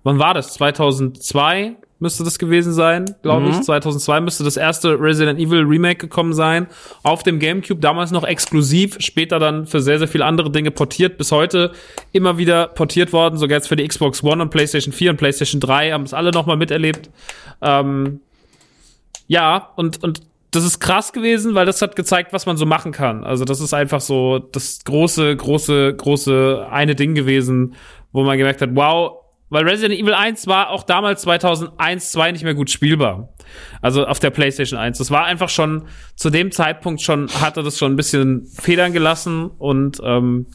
Wann 0.04 0.20
war 0.20 0.34
das? 0.34 0.54
2002? 0.54 1.76
müsste 2.00 2.24
das 2.24 2.38
gewesen 2.38 2.74
sein, 2.74 3.06
glaube 3.22 3.46
mhm. 3.46 3.52
ich. 3.52 3.62
2002 3.62 4.22
müsste 4.22 4.44
das 4.44 4.58
erste 4.58 5.00
Resident 5.00 5.40
Evil 5.40 5.64
Remake 5.64 5.98
gekommen 5.98 6.34
sein. 6.34 6.68
Auf 7.04 7.24
dem 7.24 7.40
GameCube, 7.40 7.80
damals 7.80 8.12
noch 8.12 8.24
exklusiv, 8.24 8.98
später 9.00 9.40
dann 9.40 9.66
für 9.66 9.82
sehr, 9.82 9.98
sehr 10.00 10.08
viele 10.08 10.26
andere 10.26 10.52
Dinge 10.52 10.72
portiert. 10.72 11.18
Bis 11.18 11.32
heute 11.32 11.72
immer 12.12 12.38
wieder 12.38 12.68
portiert 12.68 13.14
worden, 13.14 13.38
sogar 13.38 13.58
jetzt 13.58 13.68
für 13.68 13.76
die 13.76 13.88
Xbox 13.88 14.24
One 14.24 14.42
und 14.42 14.50
PlayStation 14.50 14.94
4 14.94 15.12
und 15.12 15.18
PlayStation 15.18 15.62
3, 15.62 15.92
haben 15.92 16.04
es 16.04 16.14
alle 16.14 16.32
nochmal 16.32 16.58
miterlebt. 16.58 17.10
Ähm, 17.62 18.20
ja, 19.28 19.70
und, 19.76 20.04
und 20.04 20.22
das 20.56 20.64
ist 20.64 20.80
krass 20.80 21.14
gewesen, 21.14 21.56
weil 21.56 21.66
das 21.66 21.82
hat 21.82 21.96
gezeigt, 21.96 22.34
was 22.34 22.46
man 22.46 22.58
so 22.58 22.66
machen 22.66 22.92
kann. 22.92 23.24
Also 23.24 23.46
das 23.46 23.60
ist 23.60 23.74
einfach 23.74 24.02
so 24.02 24.40
das 24.40 24.84
große, 24.84 25.36
große, 25.36 25.96
große 25.96 26.68
eine 26.70 26.96
Ding 26.96 27.14
gewesen, 27.16 27.76
wo 28.12 28.24
man 28.24 28.38
gemerkt 28.38 28.62
hat, 28.62 28.70
wow, 28.74 29.26
weil 29.50 29.68
Resident 29.68 30.00
Evil 30.00 30.14
1 30.14 30.48
war 30.48 30.70
auch 30.70 30.84
damals 30.84 31.22
2001, 31.22 32.12
2 32.12 32.32
nicht 32.32 32.44
mehr 32.44 32.56
gut 32.56 32.70
spielbar. 32.70 33.30
Also 33.82 34.06
auf 34.06 34.20
der 34.20 34.32
PlayStation 34.32 34.80
1. 34.80 34.98
Das 34.98 35.12
war 35.12 35.26
einfach 35.26 35.50
schon, 35.50 35.88
zu 36.16 36.30
dem 36.30 36.52
Zeitpunkt 36.52 37.02
schon, 37.02 37.30
hatte 37.30 37.62
das 37.62 37.78
schon 37.78 37.94
ein 37.94 37.96
bisschen 37.96 38.46
Federn 38.46 38.94
gelassen 38.94 39.50
und 39.50 40.02
ähm, 40.04 40.48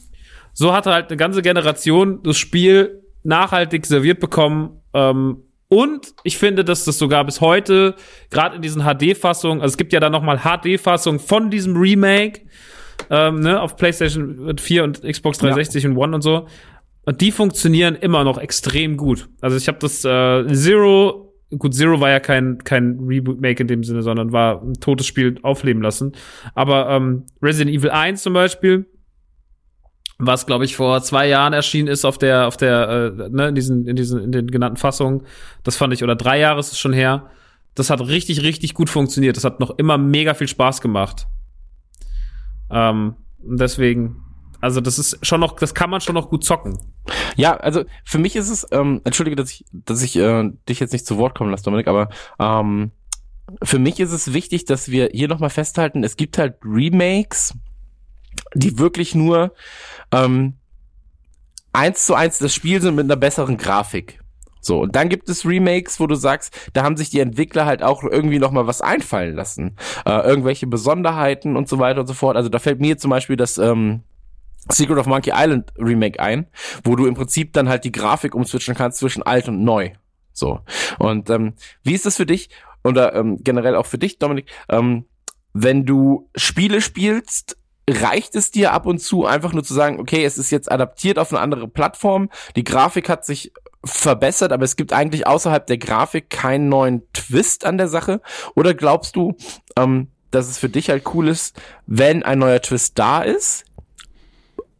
so 0.53 0.73
hatte 0.73 0.91
halt 0.91 1.07
eine 1.07 1.17
ganze 1.17 1.41
Generation 1.41 2.21
das 2.23 2.37
Spiel 2.37 3.01
nachhaltig 3.23 3.85
serviert 3.85 4.19
bekommen. 4.19 4.81
Ähm, 4.93 5.43
und 5.73 6.15
ich 6.25 6.37
finde, 6.37 6.65
dass 6.65 6.83
das 6.83 6.97
sogar 6.97 7.23
bis 7.23 7.39
heute, 7.39 7.95
gerade 8.29 8.57
in 8.57 8.61
diesen 8.61 8.83
HD-Fassungen, 8.83 9.61
also 9.61 9.71
es 9.71 9.77
gibt 9.77 9.93
ja 9.93 10.01
dann 10.01 10.11
nochmal 10.11 10.39
HD-Fassungen 10.39 11.17
von 11.21 11.49
diesem 11.49 11.77
Remake, 11.77 12.41
ähm, 13.09 13.39
ne, 13.39 13.61
auf 13.61 13.77
PlayStation 13.77 14.57
4 14.57 14.83
und 14.83 15.01
Xbox 15.01 15.37
360 15.37 15.83
ja. 15.83 15.89
und 15.89 15.95
One 15.95 16.15
und 16.15 16.23
so. 16.23 16.45
Und 17.05 17.21
die 17.21 17.31
funktionieren 17.31 17.95
immer 17.95 18.25
noch 18.25 18.37
extrem 18.37 18.97
gut. 18.97 19.29
Also 19.39 19.55
ich 19.55 19.69
habe 19.69 19.77
das 19.79 20.03
äh, 20.03 20.53
Zero, 20.53 21.33
gut, 21.57 21.73
Zero 21.73 22.01
war 22.01 22.09
ja 22.09 22.19
kein, 22.19 22.57
kein 22.57 22.99
Remake 22.99 23.61
in 23.61 23.67
dem 23.67 23.85
Sinne, 23.85 24.01
sondern 24.03 24.33
war 24.33 24.61
ein 24.61 24.73
totes 24.73 25.07
Spiel 25.07 25.39
aufleben 25.41 25.81
lassen. 25.81 26.11
Aber 26.53 26.89
ähm, 26.89 27.27
Resident 27.41 27.73
Evil 27.73 27.91
1 27.91 28.21
zum 28.21 28.33
Beispiel, 28.33 28.87
was 30.25 30.45
glaube 30.45 30.65
ich 30.65 30.75
vor 30.75 31.01
zwei 31.01 31.27
Jahren 31.27 31.53
erschienen 31.53 31.87
ist 31.87 32.05
auf 32.05 32.17
der, 32.17 32.47
auf 32.47 32.57
der, 32.57 33.13
äh, 33.17 33.29
ne, 33.29 33.49
in 33.49 33.55
diesen, 33.55 33.87
in 33.87 33.95
diesen, 33.95 34.21
in 34.21 34.31
den 34.31 34.47
genannten 34.47 34.77
Fassungen, 34.77 35.23
das 35.63 35.75
fand 35.75 35.93
ich, 35.93 36.03
oder 36.03 36.15
drei 36.15 36.39
Jahre 36.39 36.59
ist 36.59 36.71
es 36.71 36.79
schon 36.79 36.93
her. 36.93 37.29
Das 37.73 37.89
hat 37.89 38.01
richtig, 38.01 38.43
richtig 38.43 38.73
gut 38.73 38.89
funktioniert. 38.89 39.37
Das 39.37 39.45
hat 39.45 39.59
noch 39.59 39.71
immer 39.77 39.97
mega 39.97 40.33
viel 40.33 40.47
Spaß 40.47 40.81
gemacht. 40.81 41.27
Ähm, 42.69 43.15
deswegen, 43.39 44.23
also 44.59 44.81
das 44.81 44.99
ist 44.99 45.25
schon 45.25 45.39
noch, 45.39 45.55
das 45.55 45.73
kann 45.73 45.89
man 45.89 46.01
schon 46.01 46.15
noch 46.15 46.29
gut 46.29 46.43
zocken. 46.43 46.77
Ja, 47.35 47.55
also 47.57 47.83
für 48.03 48.19
mich 48.19 48.35
ist 48.35 48.49
es, 48.49 48.67
ähm, 48.71 49.01
entschuldige, 49.05 49.35
dass 49.35 49.51
ich, 49.51 49.65
dass 49.71 50.03
ich 50.03 50.17
äh, 50.17 50.49
dich 50.67 50.79
jetzt 50.79 50.91
nicht 50.93 51.05
zu 51.05 51.17
Wort 51.17 51.35
kommen 51.35 51.49
lasse, 51.49 51.63
Dominik, 51.63 51.87
aber 51.87 52.09
ähm, 52.39 52.91
für 53.63 53.79
mich 53.79 53.99
ist 53.99 54.11
es 54.11 54.33
wichtig, 54.33 54.65
dass 54.65 54.91
wir 54.91 55.09
hier 55.11 55.27
nochmal 55.27 55.49
festhalten, 55.49 56.03
es 56.03 56.15
gibt 56.15 56.37
halt 56.37 56.55
Remakes, 56.63 57.53
die 58.53 58.77
wirklich 58.77 59.15
nur 59.15 59.53
ähm, 60.11 60.55
eins 61.73 62.05
zu 62.05 62.15
eins 62.15 62.39
das 62.39 62.53
Spiel 62.53 62.81
sind 62.81 62.95
mit 62.95 63.05
einer 63.05 63.15
besseren 63.15 63.57
Grafik. 63.57 64.19
So, 64.63 64.79
und 64.79 64.95
dann 64.95 65.09
gibt 65.09 65.27
es 65.27 65.45
Remakes, 65.45 65.99
wo 65.99 66.05
du 66.05 66.13
sagst, 66.13 66.69
da 66.73 66.83
haben 66.83 66.95
sich 66.95 67.09
die 67.09 67.19
Entwickler 67.19 67.65
halt 67.65 67.81
auch 67.81 68.03
irgendwie 68.03 68.37
nochmal 68.37 68.67
was 68.67 68.81
einfallen 68.81 69.35
lassen. 69.35 69.75
Äh, 70.05 70.19
irgendwelche 70.21 70.67
Besonderheiten 70.67 71.57
und 71.57 71.67
so 71.67 71.79
weiter 71.79 72.01
und 72.01 72.07
so 72.07 72.13
fort. 72.13 72.37
Also 72.37 72.47
da 72.47 72.59
fällt 72.59 72.79
mir 72.79 72.97
zum 72.99 73.09
Beispiel 73.09 73.37
das 73.37 73.57
ähm, 73.57 74.03
Secret 74.69 74.99
of 74.99 75.07
Monkey 75.07 75.31
Island 75.33 75.73
Remake 75.79 76.19
ein, 76.19 76.45
wo 76.83 76.95
du 76.95 77.07
im 77.07 77.15
Prinzip 77.15 77.53
dann 77.53 77.69
halt 77.69 77.83
die 77.85 77.91
Grafik 77.91 78.35
umswitchen 78.35 78.75
kannst 78.75 78.99
zwischen 78.99 79.23
alt 79.23 79.47
und 79.47 79.63
neu. 79.63 79.91
So. 80.31 80.59
Und 80.99 81.31
ähm, 81.31 81.53
wie 81.83 81.93
ist 81.93 82.05
das 82.05 82.17
für 82.17 82.27
dich 82.27 82.49
oder 82.83 83.15
ähm, 83.15 83.39
generell 83.41 83.75
auch 83.75 83.87
für 83.87 83.97
dich, 83.97 84.19
Dominik, 84.19 84.45
ähm, 84.69 85.05
wenn 85.53 85.85
du 85.85 86.29
Spiele 86.35 86.81
spielst, 86.81 87.57
reicht 87.89 88.35
es 88.35 88.51
dir 88.51 88.71
ab 88.73 88.85
und 88.85 88.99
zu 88.99 89.25
einfach 89.25 89.53
nur 89.53 89.63
zu 89.63 89.73
sagen, 89.73 89.99
okay, 89.99 90.23
es 90.23 90.37
ist 90.37 90.51
jetzt 90.51 90.71
adaptiert 90.71 91.17
auf 91.19 91.31
eine 91.31 91.41
andere 91.41 91.67
Plattform, 91.67 92.29
die 92.55 92.63
Grafik 92.63 93.09
hat 93.09 93.25
sich 93.25 93.51
verbessert, 93.83 94.51
aber 94.51 94.63
es 94.63 94.75
gibt 94.75 94.93
eigentlich 94.93 95.25
außerhalb 95.25 95.65
der 95.65 95.79
Grafik 95.79 96.29
keinen 96.29 96.69
neuen 96.69 97.01
Twist 97.13 97.65
an 97.65 97.77
der 97.79 97.87
Sache? 97.87 98.21
Oder 98.55 98.75
glaubst 98.75 99.15
du, 99.15 99.35
ähm, 99.75 100.07
dass 100.29 100.47
es 100.47 100.59
für 100.59 100.69
dich 100.69 100.89
halt 100.89 101.03
cool 101.13 101.27
ist, 101.27 101.59
wenn 101.87 102.21
ein 102.23 102.37
neuer 102.39 102.61
Twist 102.61 102.99
da 102.99 103.21
ist, 103.23 103.65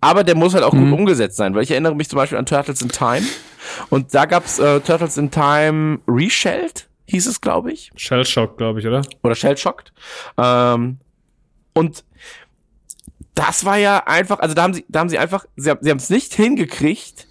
aber 0.02 0.24
der 0.24 0.36
muss 0.36 0.54
halt 0.54 0.64
auch 0.64 0.74
Mhm. 0.74 0.92
gut 0.92 1.00
umgesetzt 1.00 1.38
sein, 1.38 1.54
weil 1.56 1.64
ich 1.64 1.72
erinnere 1.72 1.96
mich 1.96 2.10
zum 2.10 2.18
Beispiel 2.18 2.38
an 2.38 2.46
Turtles 2.46 2.82
in 2.82 2.90
Time 2.90 3.26
und 3.90 4.14
da 4.14 4.26
gab's 4.26 4.60
äh, 4.60 4.80
Turtles 4.82 5.18
in 5.18 5.32
Time 5.32 6.00
Reshelled, 6.08 6.88
hieß 7.08 7.26
es, 7.28 7.42
glaube 7.42 7.72
ich 7.72 7.92
Shellshock, 7.96 8.58
glaube 8.58 8.80
ich, 8.80 8.88
oder? 8.88 9.02
oder 9.24 9.36
Shell 9.36 9.58
Shocked. 9.58 9.92
Ähm, 10.38 11.00
und 11.74 12.04
das 13.42 13.66
war 13.66 13.78
ja 13.78 14.06
einfach, 14.06 14.40
also 14.40 14.54
da 14.54 14.62
haben 14.62 14.74
sie, 14.76 14.86
da 14.88 15.00
haben 15.00 15.10
sie 15.10 15.18
einfach, 15.18 15.46
sie 15.56 15.72
haben 15.72 15.80
sie 15.82 15.90
haben 15.90 15.98
es 15.98 16.12
nicht 16.12 16.34
hingekriegt, 16.36 17.28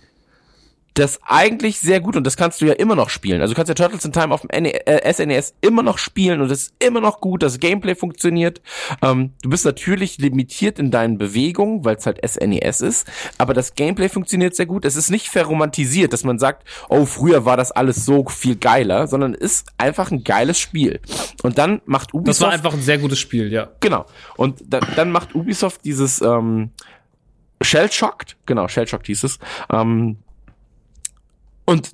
das 1.00 1.20
eigentlich 1.24 1.80
sehr 1.80 2.00
gut 2.00 2.16
und 2.16 2.24
das 2.24 2.36
kannst 2.36 2.60
du 2.60 2.66
ja 2.66 2.74
immer 2.74 2.94
noch 2.94 3.08
spielen. 3.08 3.40
Also 3.40 3.54
du 3.54 3.56
kannst 3.56 3.68
ja 3.68 3.74
Turtles 3.74 4.04
in 4.04 4.12
Time 4.12 4.32
auf 4.32 4.42
dem 4.42 4.62
NE 4.62 4.86
äh, 4.86 5.12
SNES 5.12 5.54
immer 5.60 5.82
noch 5.82 5.98
spielen 5.98 6.40
und 6.40 6.50
es 6.50 6.64
ist 6.64 6.74
immer 6.78 7.00
noch 7.00 7.20
gut, 7.20 7.42
das 7.42 7.58
Gameplay 7.58 7.94
funktioniert. 7.94 8.60
Ähm, 9.02 9.32
du 9.42 9.50
bist 9.50 9.64
natürlich 9.64 10.18
limitiert 10.18 10.78
in 10.78 10.90
deinen 10.90 11.18
Bewegungen, 11.18 11.84
weil 11.84 11.96
es 11.96 12.06
halt 12.06 12.20
SNES 12.24 12.82
ist, 12.82 13.10
aber 13.38 13.54
das 13.54 13.74
Gameplay 13.74 14.08
funktioniert 14.08 14.54
sehr 14.54 14.66
gut. 14.66 14.84
Es 14.84 14.96
ist 14.96 15.10
nicht 15.10 15.28
verromantisiert, 15.28 16.12
dass 16.12 16.22
man 16.22 16.38
sagt, 16.38 16.66
oh, 16.88 17.06
früher 17.06 17.44
war 17.44 17.56
das 17.56 17.72
alles 17.72 18.04
so 18.04 18.26
viel 18.28 18.56
geiler, 18.56 19.06
sondern 19.06 19.32
ist 19.34 19.68
einfach 19.78 20.10
ein 20.10 20.22
geiles 20.22 20.58
Spiel. 20.58 21.00
Und 21.42 21.56
dann 21.56 21.80
macht 21.86 22.12
Ubisoft 22.12 22.28
Das 22.28 22.46
war 22.46 22.52
einfach 22.52 22.74
ein 22.74 22.82
sehr 22.82 22.98
gutes 22.98 23.18
Spiel, 23.18 23.50
ja. 23.50 23.70
Genau. 23.80 24.04
Und 24.36 24.62
da, 24.66 24.80
dann 24.80 25.10
macht 25.10 25.34
Ubisoft 25.34 25.84
dieses 25.84 26.20
ähm, 26.20 26.70
Shell-Shocked, 27.62 28.36
genau, 28.44 28.68
Shell-Shocked 28.68 29.06
hieß 29.06 29.24
es. 29.24 29.38
Ähm, 29.72 30.18
und 31.70 31.92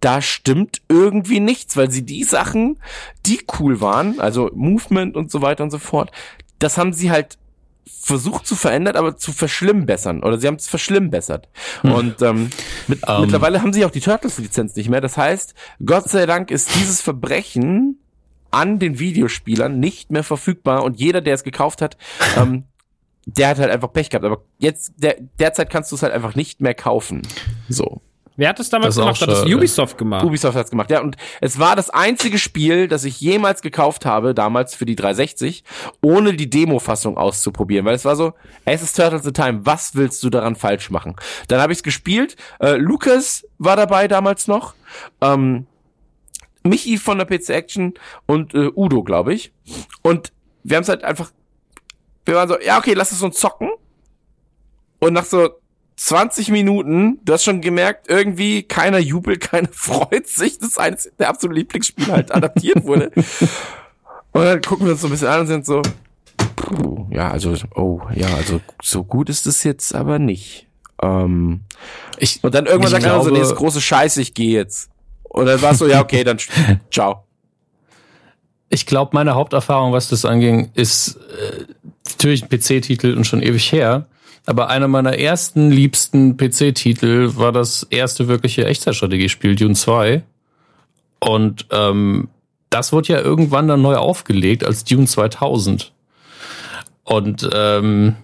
da 0.00 0.20
stimmt 0.20 0.82
irgendwie 0.88 1.38
nichts, 1.38 1.76
weil 1.76 1.90
sie 1.90 2.04
die 2.04 2.24
Sachen, 2.24 2.78
die 3.24 3.40
cool 3.58 3.80
waren, 3.80 4.18
also 4.18 4.50
Movement 4.52 5.16
und 5.16 5.30
so 5.30 5.42
weiter 5.42 5.62
und 5.62 5.70
so 5.70 5.78
fort, 5.78 6.10
das 6.58 6.76
haben 6.76 6.92
sie 6.92 7.12
halt 7.12 7.38
versucht 7.86 8.46
zu 8.48 8.56
verändern, 8.56 8.96
aber 8.96 9.16
zu 9.16 9.32
verschlimmbessern. 9.32 10.24
Oder 10.24 10.40
sie 10.40 10.48
haben 10.48 10.56
es 10.56 10.68
verschlimmbessert. 10.68 11.48
Und 11.84 12.20
ähm, 12.20 12.50
mit, 12.88 13.00
Ähm. 13.06 13.20
mittlerweile 13.20 13.62
haben 13.62 13.72
sie 13.72 13.84
auch 13.84 13.92
die 13.92 14.00
Turtles-Lizenz 14.00 14.74
nicht 14.74 14.88
mehr. 14.88 15.00
Das 15.00 15.16
heißt, 15.16 15.54
Gott 15.86 16.08
sei 16.08 16.26
Dank 16.26 16.50
ist 16.50 16.74
dieses 16.74 17.00
Verbrechen 17.00 18.00
an 18.50 18.80
den 18.80 18.98
Videospielern 18.98 19.78
nicht 19.78 20.10
mehr 20.10 20.24
verfügbar 20.24 20.82
und 20.82 20.98
jeder, 20.98 21.20
der 21.20 21.34
es 21.34 21.44
gekauft 21.44 21.80
hat, 21.80 21.96
ähm, 22.36 22.64
der 23.26 23.48
hat 23.48 23.58
halt 23.58 23.70
einfach 23.70 23.92
Pech 23.92 24.10
gehabt. 24.10 24.24
Aber 24.24 24.42
jetzt, 24.58 24.94
der, 24.96 25.16
derzeit 25.38 25.70
kannst 25.70 25.92
du 25.92 25.96
es 25.96 26.02
halt 26.02 26.12
einfach 26.12 26.34
nicht 26.34 26.60
mehr 26.60 26.74
kaufen. 26.74 27.22
So. 27.68 28.00
Wer 28.36 28.48
hat 28.48 28.58
das 28.58 28.70
damals 28.70 28.94
Das 28.94 29.02
gemacht? 29.02 29.20
Hat 29.20 29.28
das. 29.28 29.44
Ubisoft 29.44 29.98
gemacht? 29.98 30.24
Ubisoft 30.24 30.56
hat's 30.56 30.70
gemacht, 30.70 30.90
ja. 30.90 31.00
Und 31.00 31.16
es 31.40 31.58
war 31.58 31.76
das 31.76 31.90
einzige 31.90 32.38
Spiel, 32.38 32.88
das 32.88 33.04
ich 33.04 33.20
jemals 33.20 33.60
gekauft 33.60 34.06
habe, 34.06 34.34
damals 34.34 34.74
für 34.74 34.86
die 34.86 34.96
360, 34.96 35.64
ohne 36.00 36.34
die 36.34 36.48
Demo-Fassung 36.48 37.18
auszuprobieren. 37.18 37.84
Weil 37.84 37.94
es 37.94 38.04
war 38.04 38.16
so, 38.16 38.32
es 38.64 38.82
ist 38.82 38.96
Turtles 38.96 39.26
in 39.26 39.34
Time, 39.34 39.60
was 39.64 39.94
willst 39.94 40.22
du 40.22 40.30
daran 40.30 40.56
falsch 40.56 40.90
machen? 40.90 41.16
Dann 41.48 41.60
habe 41.60 41.72
ich's 41.72 41.82
gespielt. 41.82 42.36
Äh, 42.58 42.76
Lukas 42.76 43.46
war 43.58 43.76
dabei 43.76 44.08
damals 44.08 44.48
noch. 44.48 44.74
Ähm, 45.20 45.66
Michi 46.64 46.96
von 46.96 47.18
der 47.18 47.26
PC 47.26 47.50
Action 47.50 47.94
und 48.26 48.54
äh, 48.54 48.70
Udo, 48.74 49.02
glaube 49.02 49.34
ich. 49.34 49.52
Und 50.02 50.32
wir 50.62 50.76
haben's 50.76 50.88
halt 50.88 51.04
einfach, 51.04 51.32
wir 52.24 52.34
waren 52.34 52.48
so, 52.48 52.58
ja, 52.60 52.78
okay, 52.78 52.94
lass 52.94 53.12
es 53.12 53.22
uns 53.22 53.38
zocken. 53.38 53.70
Und 55.00 55.14
nach 55.14 55.24
so 55.24 55.50
20 55.96 56.48
Minuten, 56.48 57.18
du 57.24 57.32
hast 57.32 57.44
schon 57.44 57.60
gemerkt, 57.60 58.08
irgendwie 58.08 58.62
keiner 58.62 58.98
jubelt, 58.98 59.40
keiner 59.50 59.68
freut 59.72 60.26
sich, 60.26 60.58
dass 60.58 60.78
eines 60.78 61.10
der 61.18 61.28
absoluten 61.28 61.58
Lieblingsspiele 61.58 62.12
halt 62.12 62.34
adaptiert 62.34 62.84
wurde. 62.84 63.10
Und 64.32 64.44
dann 64.44 64.62
gucken 64.62 64.86
wir 64.86 64.92
uns 64.92 65.02
so 65.02 65.08
ein 65.08 65.10
bisschen 65.10 65.28
an 65.28 65.40
und 65.40 65.46
sind 65.46 65.66
so, 65.66 65.82
puh, 66.56 67.06
ja, 67.10 67.30
also, 67.30 67.54
oh, 67.74 68.00
ja, 68.14 68.28
also 68.34 68.62
so 68.80 69.04
gut 69.04 69.28
ist 69.28 69.46
es 69.46 69.62
jetzt 69.62 69.94
aber 69.94 70.18
nicht. 70.18 70.66
Ähm, 71.02 71.60
Ich, 72.16 72.42
und 72.42 72.54
dann 72.54 72.64
irgendwann 72.64 72.92
sagt 72.92 73.04
einer 73.04 73.22
so, 73.22 73.28
nee, 73.28 73.40
ist 73.40 73.54
große 73.54 73.82
Scheiße, 73.82 74.22
ich 74.22 74.32
gehe 74.32 74.52
jetzt. 74.52 74.88
Und 75.24 75.44
dann 75.44 75.60
war 75.60 75.72
es 75.72 75.78
so, 75.78 75.86
ja, 75.86 76.00
okay, 76.00 76.24
dann 76.24 76.38
ciao. 76.90 77.24
ich 78.70 78.86
glaube, 78.86 79.10
meine 79.12 79.34
Haupterfahrung, 79.34 79.92
was 79.92 80.08
das 80.08 80.24
anging, 80.24 80.70
ist 80.72 81.16
äh, 81.16 81.64
natürlich 82.08 82.42
ein 82.42 82.48
PC-Titel 82.48 83.14
und 83.16 83.26
schon 83.26 83.42
ewig 83.42 83.70
her. 83.70 84.06
Aber 84.46 84.68
einer 84.68 84.88
meiner 84.88 85.18
ersten 85.18 85.70
liebsten 85.70 86.36
PC-Titel 86.36 87.36
war 87.36 87.52
das 87.52 87.84
erste 87.90 88.28
wirkliche 88.28 88.66
Echtzeitstrategiespiel, 88.66 89.54
Dune 89.54 89.74
2. 89.74 90.22
Und 91.20 91.66
ähm, 91.70 92.28
das 92.70 92.92
wurde 92.92 93.12
ja 93.12 93.20
irgendwann 93.20 93.68
dann 93.68 93.82
neu 93.82 93.96
aufgelegt 93.96 94.64
als 94.64 94.84
Dune 94.84 95.06
2000. 95.06 95.92
Und 97.04 97.48
ähm, 97.52 98.16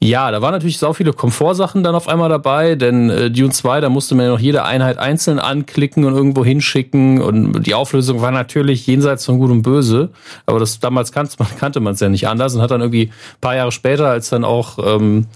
ja, 0.00 0.30
da 0.30 0.40
waren 0.40 0.52
natürlich 0.52 0.78
so 0.78 0.92
viele 0.92 1.12
Komfortsachen 1.12 1.82
dann 1.82 1.96
auf 1.96 2.06
einmal 2.06 2.28
dabei, 2.28 2.76
denn 2.76 3.10
äh, 3.10 3.32
Dune 3.32 3.50
2, 3.50 3.80
da 3.80 3.88
musste 3.88 4.14
man 4.14 4.26
ja 4.26 4.30
noch 4.30 4.38
jede 4.38 4.64
Einheit 4.64 4.96
einzeln 4.96 5.40
anklicken 5.40 6.04
und 6.04 6.14
irgendwo 6.14 6.44
hinschicken 6.44 7.20
und 7.20 7.64
die 7.64 7.74
Auflösung 7.74 8.20
war 8.20 8.30
natürlich 8.30 8.86
jenseits 8.86 9.26
von 9.26 9.38
Gut 9.38 9.50
und 9.50 9.62
Böse, 9.62 10.10
aber 10.46 10.60
das 10.60 10.78
damals 10.78 11.10
kannte 11.18 11.34
man 11.40 11.48
kannte 11.58 11.80
man 11.80 11.94
es 11.94 12.00
ja 12.00 12.08
nicht 12.08 12.28
anders 12.28 12.54
und 12.54 12.62
hat 12.62 12.70
dann 12.70 12.80
irgendwie 12.80 13.06
ein 13.06 13.40
paar 13.40 13.56
Jahre 13.56 13.72
später, 13.72 14.06
als 14.06 14.30
dann 14.30 14.44
auch 14.44 14.78
ähm, 14.78 15.26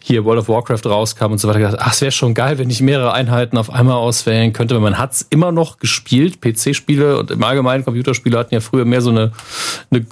hier 0.00 0.24
World 0.24 0.40
of 0.40 0.48
Warcraft 0.48 0.86
rauskam 0.86 1.26
und 1.26 1.38
so 1.38 1.46
weiter, 1.46 1.60
gedacht, 1.60 1.78
ach, 1.78 1.92
es 1.92 2.00
wäre 2.00 2.10
schon 2.10 2.34
geil, 2.34 2.58
wenn 2.58 2.68
ich 2.68 2.80
mehrere 2.80 3.12
Einheiten 3.12 3.56
auf 3.58 3.70
einmal 3.70 3.96
auswählen 3.96 4.52
könnte. 4.52 4.80
Man 4.80 4.98
hat's 4.98 5.24
immer 5.30 5.52
noch 5.52 5.78
gespielt, 5.78 6.40
PC-Spiele 6.40 7.16
und 7.16 7.30
im 7.30 7.44
Allgemeinen 7.44 7.84
Computerspiele 7.84 8.36
hatten 8.36 8.54
ja 8.54 8.60
früher 8.60 8.84
mehr 8.84 9.02
so 9.02 9.10
eine, 9.10 9.30
eine 9.92 10.04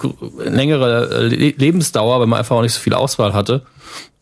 längere 0.45 1.09
äh, 1.09 1.27
Le 1.27 1.53
Lebensdauer, 1.57 2.21
weil 2.21 2.27
man 2.27 2.39
einfach 2.39 2.55
auch 2.55 2.61
nicht 2.61 2.73
so 2.73 2.79
viel 2.79 2.93
Auswahl 2.93 3.33
hatte. 3.33 3.63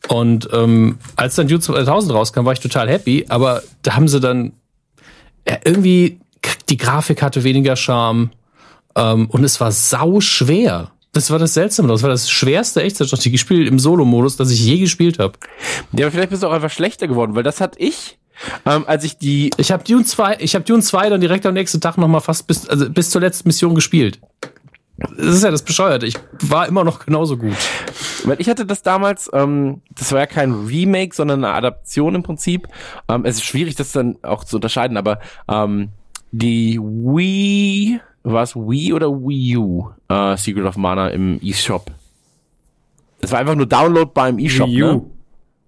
Und 0.07 0.47
ähm, 0.53 0.97
als 1.15 1.35
dann 1.35 1.47
Dune 1.47 1.59
2000 1.59 2.13
rauskam, 2.13 2.45
war 2.45 2.53
ich 2.53 2.59
total 2.59 2.89
happy, 2.89 3.25
aber 3.29 3.63
da 3.81 3.95
haben 3.95 4.07
sie 4.07 4.19
dann 4.19 4.53
ja, 5.47 5.57
irgendwie, 5.63 6.19
die 6.69 6.77
Grafik 6.77 7.21
hatte 7.21 7.43
weniger 7.43 7.75
Charme 7.75 8.31
ähm, 8.95 9.27
und 9.27 9.43
es 9.43 9.59
war 9.59 9.71
sau 9.71 10.21
schwer. 10.21 10.91
Das 11.13 11.31
war 11.31 11.39
das 11.39 11.55
Seltsame. 11.55 11.87
Das 11.87 12.03
war 12.03 12.09
das 12.09 12.29
schwerste 12.29 12.83
Echtzeitstrategiespiel 12.83 13.67
im 13.67 13.79
Solo-Modus, 13.79 14.37
das 14.37 14.51
ich 14.51 14.63
je 14.63 14.77
gespielt 14.77 15.19
habe. 15.19 15.33
Ja, 15.93 16.05
aber 16.05 16.11
vielleicht 16.11 16.29
bist 16.29 16.43
du 16.43 16.47
auch 16.47 16.51
einfach 16.51 16.69
schlechter 16.69 17.07
geworden, 17.07 17.33
weil 17.33 17.43
das 17.43 17.59
hat 17.59 17.75
ich, 17.79 18.19
ähm, 18.65 18.83
als 18.87 19.03
ich 19.03 19.17
die 19.17 19.49
Ich 19.57 19.71
habe 19.71 19.83
Dune 19.83 20.05
2, 20.05 20.37
ich 20.39 20.53
habe 20.53 20.63
Dune 20.63 20.83
2 20.83 21.09
dann 21.09 21.21
direkt 21.21 21.45
am 21.45 21.53
nächsten 21.53 21.81
Tag 21.81 21.97
noch 21.97 22.07
mal 22.07 22.19
fast 22.19 22.47
bis 22.47 22.67
also 22.67 22.89
bis 22.89 23.09
zur 23.09 23.21
letzten 23.21 23.49
Mission 23.49 23.73
gespielt. 23.73 24.19
Das 24.97 25.35
ist 25.35 25.43
ja 25.43 25.51
das 25.51 25.61
Bescheuerte. 25.63 26.05
Ich 26.07 26.15
war 26.41 26.67
immer 26.67 26.83
noch 26.83 27.05
genauso 27.05 27.37
gut. 27.37 27.55
Weil 28.25 28.41
ich 28.41 28.49
hatte 28.49 28.65
das 28.65 28.81
damals, 28.81 29.29
ähm, 29.33 29.81
das 29.95 30.11
war 30.11 30.19
ja 30.19 30.25
kein 30.25 30.51
Remake, 30.65 31.13
sondern 31.15 31.43
eine 31.43 31.53
Adaption 31.53 32.15
im 32.15 32.23
Prinzip. 32.23 32.67
Ähm, 33.07 33.23
es 33.25 33.35
ist 33.37 33.45
schwierig, 33.45 33.75
das 33.75 33.91
dann 33.91 34.17
auch 34.23 34.43
zu 34.43 34.57
unterscheiden, 34.57 34.97
aber 34.97 35.19
ähm, 35.47 35.89
die 36.31 36.79
Wii, 36.79 37.99
war 38.23 38.43
es 38.43 38.55
Wii 38.55 38.93
oder 38.93 39.09
Wii 39.11 39.57
U, 39.57 39.89
äh, 40.09 40.35
Secret 40.35 40.65
of 40.65 40.77
Mana 40.77 41.09
im 41.09 41.39
eShop. 41.41 41.91
Es 43.21 43.31
war 43.31 43.39
einfach 43.39 43.55
nur 43.55 43.65
downloadbar 43.67 44.29
im 44.29 44.39
eShop, 44.39 44.67
Wii 44.67 44.83
U. 44.83 44.87
ne? 44.93 45.01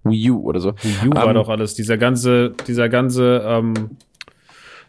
Wii 0.04 0.30
U 0.30 0.40
oder 0.42 0.60
so. 0.60 0.74
Wii 0.82 1.08
U 1.08 1.14
war 1.14 1.28
Ähm, 1.28 1.34
doch 1.34 1.48
alles. 1.48 1.74
Dieser 1.74 1.98
ganze, 1.98 2.50
dieser 2.66 2.88
ganze, 2.88 3.42
ähm, 3.46 3.90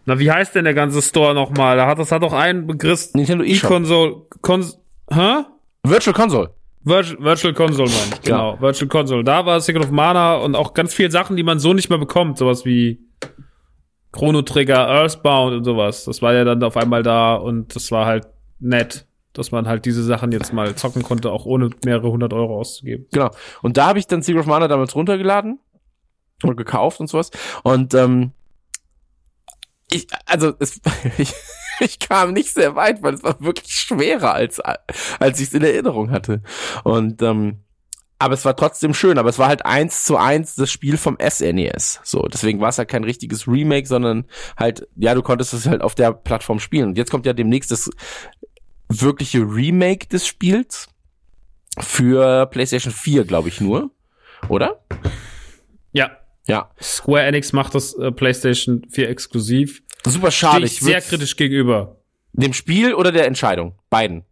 na, 0.06 0.20
wie 0.20 0.32
heißt 0.32 0.56
denn 0.56 0.64
der 0.66 0.74
ganze 0.74 1.02
Store 1.02 1.34
nochmal? 1.34 1.78
Da 1.78 1.88
hat, 1.88 2.00
das 2.00 2.12
hat 2.12 2.24
doch 2.24 2.34
einen 2.34 2.68
Begriff. 2.68 3.14
Nintendo. 3.14 3.44
E-Console, 3.44 4.16
Cons, 4.42 4.80
hä? 5.12 5.44
Virtual 5.84 6.14
Console. 6.14 6.50
Virtual, 6.84 7.24
Virtual 7.24 7.54
Console, 7.54 7.90
meine 7.90 8.16
ich. 8.16 8.22
Genau, 8.22 8.54
Ja. 8.56 8.62
Virtual 8.62 8.90
Console. 8.90 9.24
Da 9.24 9.46
war 9.46 9.60
Secret 9.62 9.84
of 9.86 9.92
Mana 9.92 10.36
und 10.36 10.56
auch 10.56 10.74
ganz 10.74 10.94
viele 10.94 11.12
Sachen, 11.12 11.36
die 11.38 11.44
man 11.44 11.60
so 11.60 11.74
nicht 11.74 11.90
mehr 11.90 12.00
bekommt. 12.00 12.38
Sowas 12.40 12.66
wie 12.66 13.00
Chrono 14.12 14.42
Trigger, 14.42 14.88
Earthbound 14.88 15.56
und 15.58 15.64
sowas. 15.64 16.06
Das 16.06 16.22
war 16.22 16.34
ja 16.34 16.44
dann 16.44 16.64
auf 16.64 16.76
einmal 16.78 17.04
da 17.04 17.36
und 17.36 17.76
das 17.76 17.92
war 17.92 18.06
halt 18.06 18.28
nett, 18.60 19.06
dass 19.34 19.52
man 19.52 19.68
halt 19.68 19.86
diese 19.86 20.04
Sachen 20.04 20.32
jetzt 20.32 20.54
mal 20.54 20.76
zocken 20.76 21.04
konnte, 21.04 21.32
auch 21.32 21.46
ohne 21.46 21.70
mehrere 21.86 22.12
hundert 22.12 22.34
Euro 22.34 22.60
auszugeben. 22.60 23.06
Genau. 23.12 23.30
Und 23.62 23.78
da 23.78 23.88
habe 23.88 24.00
ich 24.00 24.08
dann 24.08 24.22
Secret 24.22 24.42
of 24.42 24.48
Mana 24.48 24.68
damals 24.68 24.96
runtergeladen 24.96 25.60
und 26.44 26.58
gekauft 26.58 27.00
und 27.00 27.08
sowas. 27.08 27.32
Und 27.64 27.94
ähm, 27.94 28.32
ich, 29.92 30.08
also 30.26 30.54
es, 30.60 30.82
ich, 31.18 31.34
ich 31.80 32.00
kam 32.00 32.34
nicht 32.34 32.54
sehr 32.54 32.76
weit, 32.76 33.02
weil 33.04 33.14
es 33.14 33.24
war 33.24 33.40
wirklich 33.42 33.72
schwerer 33.74 34.34
als 34.34 34.60
als 34.60 35.40
ich 35.40 35.50
es 35.50 35.54
in 35.54 35.64
Erinnerung 35.64 36.12
hatte. 36.12 36.42
Und 36.84 37.22
ähm, 37.22 37.64
aber 38.22 38.36
es 38.36 38.46
war 38.46 38.56
trotzdem 38.56 38.94
schön, 38.94 39.18
aber 39.18 39.30
es 39.30 39.40
war 39.40 39.48
halt 39.48 39.66
eins 39.66 40.06
zu 40.06 40.16
eins 40.16 40.54
das 40.54 40.72
Spiel 40.72 40.98
vom 40.98 41.18
SNES. 41.20 42.02
So, 42.04 42.22
deswegen 42.28 42.62
war 42.62 42.70
es 42.70 42.78
halt 42.78 42.88
kein 42.88 43.04
richtiges 43.04 43.48
Remake, 43.48 43.88
sondern 43.88 44.26
halt, 44.56 44.88
ja, 44.96 45.16
du 45.16 45.24
konntest 45.24 45.56
es 45.56 45.66
halt 45.66 45.82
auf 45.82 45.96
der 45.96 46.14
Plattform 46.14 46.60
spielen. 46.60 46.90
Und 46.90 46.98
jetzt 47.00 47.10
kommt 47.10 47.26
ja 47.26 47.34
demnächst 47.34 47.72
das 47.72 47.90
wirkliche 48.90 49.40
Remake 49.40 50.08
des 50.08 50.28
Spiels 50.28 50.88
für 51.80 52.46
PlayStation 52.46 52.94
4, 52.94 53.24
glaube 53.24 53.50
ich 53.50 53.60
nur. 53.60 53.90
Oder? 54.50 54.84
Ja. 55.94 56.12
Ja. 56.52 56.70
Square 56.82 57.24
Enix 57.24 57.54
macht 57.54 57.76
das 57.76 57.94
äh, 57.94 58.12
PlayStation 58.12 58.86
4 58.90 59.10
exklusiv. 59.10 59.82
Super 60.06 60.32
schade. 60.32 60.66
ich 60.66 60.74
Ich 60.74 60.80
sehr 60.82 61.00
kritisch 61.00 61.38
gegenüber. 61.38 61.98
Dem 62.34 62.54
Spiel 62.54 62.94
oder 62.94 63.14
der 63.14 63.26
Entscheidung? 63.26 63.76
Beiden. 63.90 64.24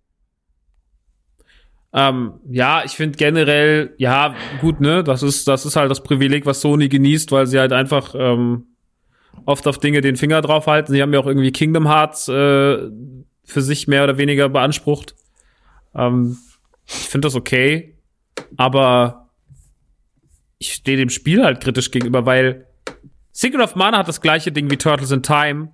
Ähm, 1.93 2.33
ja, 2.49 2.83
ich 2.83 2.91
finde 2.91 3.17
generell, 3.17 3.93
ja, 3.97 4.35
gut, 4.59 4.81
ne, 4.81 5.03
das 5.03 5.23
ist, 5.23 5.47
das 5.47 5.65
ist 5.65 5.75
halt 5.75 5.89
das 5.89 6.03
Privileg, 6.03 6.45
was 6.45 6.61
Sony 6.61 6.89
genießt, 6.89 7.31
weil 7.31 7.47
sie 7.47 7.57
halt 7.57 7.71
einfach 7.71 8.13
ähm, 8.17 8.67
oft 9.45 9.65
auf 9.65 9.79
Dinge 9.79 10.01
den 10.01 10.17
Finger 10.17 10.41
drauf 10.41 10.67
halten. 10.67 10.91
Sie 10.91 11.01
haben 11.01 11.13
ja 11.13 11.19
auch 11.19 11.25
irgendwie 11.25 11.51
Kingdom 11.51 11.87
Hearts 11.87 12.27
äh, 12.27 12.89
für 13.43 13.61
sich 13.61 13.87
mehr 13.87 14.03
oder 14.03 14.17
weniger 14.17 14.49
beansprucht. 14.49 15.15
Ähm, 15.95 16.37
ich 16.85 16.93
finde 16.93 17.27
das 17.27 17.35
okay, 17.35 17.95
aber 18.57 19.28
ich 20.59 20.73
stehe 20.73 20.97
dem 20.97 21.09
Spiel 21.09 21.43
halt 21.43 21.61
kritisch 21.61 21.89
gegenüber, 21.89 22.25
weil 22.25 22.67
Secret 23.31 23.61
of 23.61 23.75
Mana 23.75 23.99
hat 23.99 24.07
das 24.07 24.21
gleiche 24.21 24.51
Ding 24.51 24.69
wie 24.69 24.77
Turtles 24.77 25.11
in 25.11 25.23
Time. 25.23 25.71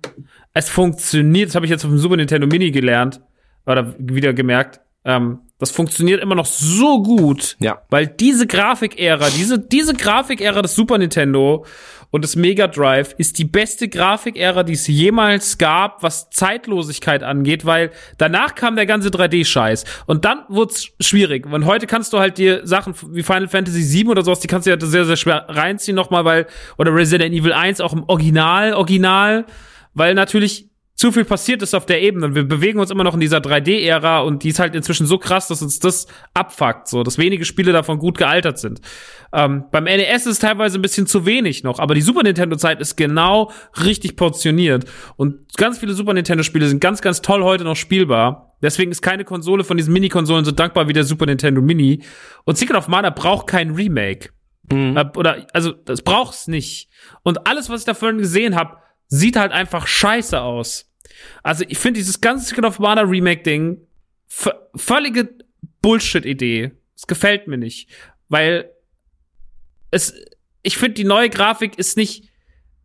Es 0.54 0.68
funktioniert, 0.68 1.48
das 1.48 1.56
habe 1.56 1.66
ich 1.66 1.70
jetzt 1.70 1.84
auf 1.84 1.90
dem 1.90 1.98
Super 1.98 2.16
Nintendo 2.16 2.46
Mini 2.46 2.70
gelernt 2.70 3.20
oder 3.66 3.94
wieder 3.98 4.32
gemerkt. 4.32 4.80
Ähm, 5.04 5.40
das 5.58 5.70
funktioniert 5.70 6.22
immer 6.22 6.34
noch 6.34 6.46
so 6.46 7.02
gut, 7.02 7.56
Ja. 7.60 7.82
weil 7.88 8.06
diese 8.06 8.46
Grafikära, 8.46 9.28
diese 9.30 9.58
diese 9.58 9.94
Grafikära 9.94 10.60
des 10.62 10.74
Super 10.74 10.98
Nintendo 10.98 11.64
und 12.10 12.22
des 12.22 12.36
Mega 12.36 12.66
Drive 12.68 13.14
ist 13.18 13.38
die 13.38 13.44
beste 13.44 13.88
Grafikära, 13.88 14.62
die 14.62 14.74
es 14.74 14.86
jemals 14.86 15.58
gab, 15.58 16.02
was 16.02 16.30
Zeitlosigkeit 16.30 17.22
angeht, 17.22 17.64
weil 17.64 17.90
danach 18.18 18.54
kam 18.54 18.76
der 18.76 18.86
ganze 18.86 19.08
3D-Scheiß 19.08 19.84
und 20.06 20.24
dann 20.24 20.40
wurde 20.48 20.72
es 20.72 20.88
schwierig. 21.00 21.46
Und 21.46 21.64
heute 21.64 21.86
kannst 21.86 22.12
du 22.12 22.18
halt 22.18 22.38
dir 22.38 22.66
Sachen 22.66 22.94
wie 23.12 23.22
Final 23.22 23.48
Fantasy 23.48 23.82
VII 23.92 24.08
oder 24.08 24.22
sowas, 24.22 24.40
die 24.40 24.46
kannst 24.48 24.66
du 24.66 24.70
ja 24.70 24.76
sehr, 24.78 25.04
sehr 25.04 25.16
schwer 25.16 25.46
reinziehen 25.48 25.96
nochmal, 25.96 26.24
weil, 26.24 26.46
oder 26.78 26.94
Resident 26.94 27.34
Evil 27.34 27.52
1 27.52 27.80
auch 27.80 27.92
im 27.92 28.04
Original, 28.08 28.74
Original, 28.74 29.44
weil 29.94 30.14
natürlich 30.14 30.68
zu 30.96 31.12
viel 31.12 31.26
passiert 31.26 31.62
ist 31.62 31.74
auf 31.74 31.84
der 31.84 32.00
Ebene 32.00 32.26
und 32.26 32.34
wir 32.34 32.44
bewegen 32.44 32.80
uns 32.80 32.90
immer 32.90 33.04
noch 33.04 33.12
in 33.12 33.20
dieser 33.20 33.38
3D-Ära 33.38 34.20
und 34.20 34.42
die 34.42 34.48
ist 34.48 34.58
halt 34.58 34.74
inzwischen 34.74 35.06
so 35.06 35.18
krass, 35.18 35.46
dass 35.46 35.60
uns 35.60 35.78
das 35.78 36.06
abfuckt, 36.32 36.88
so, 36.88 37.02
dass 37.02 37.18
wenige 37.18 37.44
Spiele 37.44 37.72
davon 37.72 37.98
gut 37.98 38.16
gealtert 38.16 38.58
sind. 38.58 38.80
Ähm, 39.32 39.64
beim 39.70 39.84
NES 39.84 40.22
ist 40.22 40.26
es 40.26 40.38
teilweise 40.38 40.78
ein 40.78 40.82
bisschen 40.82 41.06
zu 41.06 41.26
wenig 41.26 41.62
noch, 41.64 41.78
aber 41.78 41.94
die 41.94 42.00
Super 42.00 42.22
Nintendo-Zeit 42.22 42.80
ist 42.80 42.96
genau 42.96 43.52
richtig 43.84 44.16
portioniert 44.16 44.86
und 45.16 45.54
ganz 45.58 45.78
viele 45.78 45.92
Super 45.92 46.14
Nintendo-Spiele 46.14 46.66
sind 46.66 46.80
ganz, 46.80 47.02
ganz 47.02 47.20
toll 47.20 47.44
heute 47.44 47.64
noch 47.64 47.76
spielbar. 47.76 48.54
Deswegen 48.62 48.90
ist 48.90 49.02
keine 49.02 49.24
Konsole 49.24 49.64
von 49.64 49.76
diesen 49.76 49.92
Mini-Konsolen 49.92 50.46
so 50.46 50.50
dankbar 50.50 50.88
wie 50.88 50.94
der 50.94 51.04
Super 51.04 51.26
Nintendo 51.26 51.60
Mini. 51.60 52.02
Und 52.44 52.56
Secret 52.56 52.78
of 52.78 52.88
Mana 52.88 53.10
braucht 53.10 53.48
kein 53.48 53.72
Remake. 53.72 54.30
Äh, 54.70 55.04
Oder, 55.14 55.46
also, 55.52 55.72
das 55.72 56.00
braucht's 56.00 56.48
nicht. 56.48 56.88
Und 57.22 57.46
alles, 57.46 57.68
was 57.68 57.80
ich 57.80 57.86
davon 57.86 58.16
gesehen 58.16 58.56
habe, 58.56 58.78
sieht 59.08 59.36
halt 59.36 59.52
einfach 59.52 59.86
scheiße 59.86 60.40
aus. 60.40 60.85
Also 61.42 61.64
ich 61.68 61.78
finde 61.78 61.98
dieses 61.98 62.20
ganze 62.20 62.46
Secret 62.46 62.64
of 62.64 62.78
Mana 62.78 63.02
Remake-Ding 63.02 63.78
völlige 64.74 65.28
Bullshit-Idee. 65.82 66.72
Es 66.94 67.06
gefällt 67.06 67.46
mir 67.46 67.58
nicht. 67.58 67.88
Weil 68.28 68.70
es, 69.90 70.14
ich 70.62 70.78
finde, 70.78 70.94
die 70.94 71.04
neue 71.04 71.30
Grafik 71.30 71.78
ist 71.78 71.96
nicht. 71.96 72.30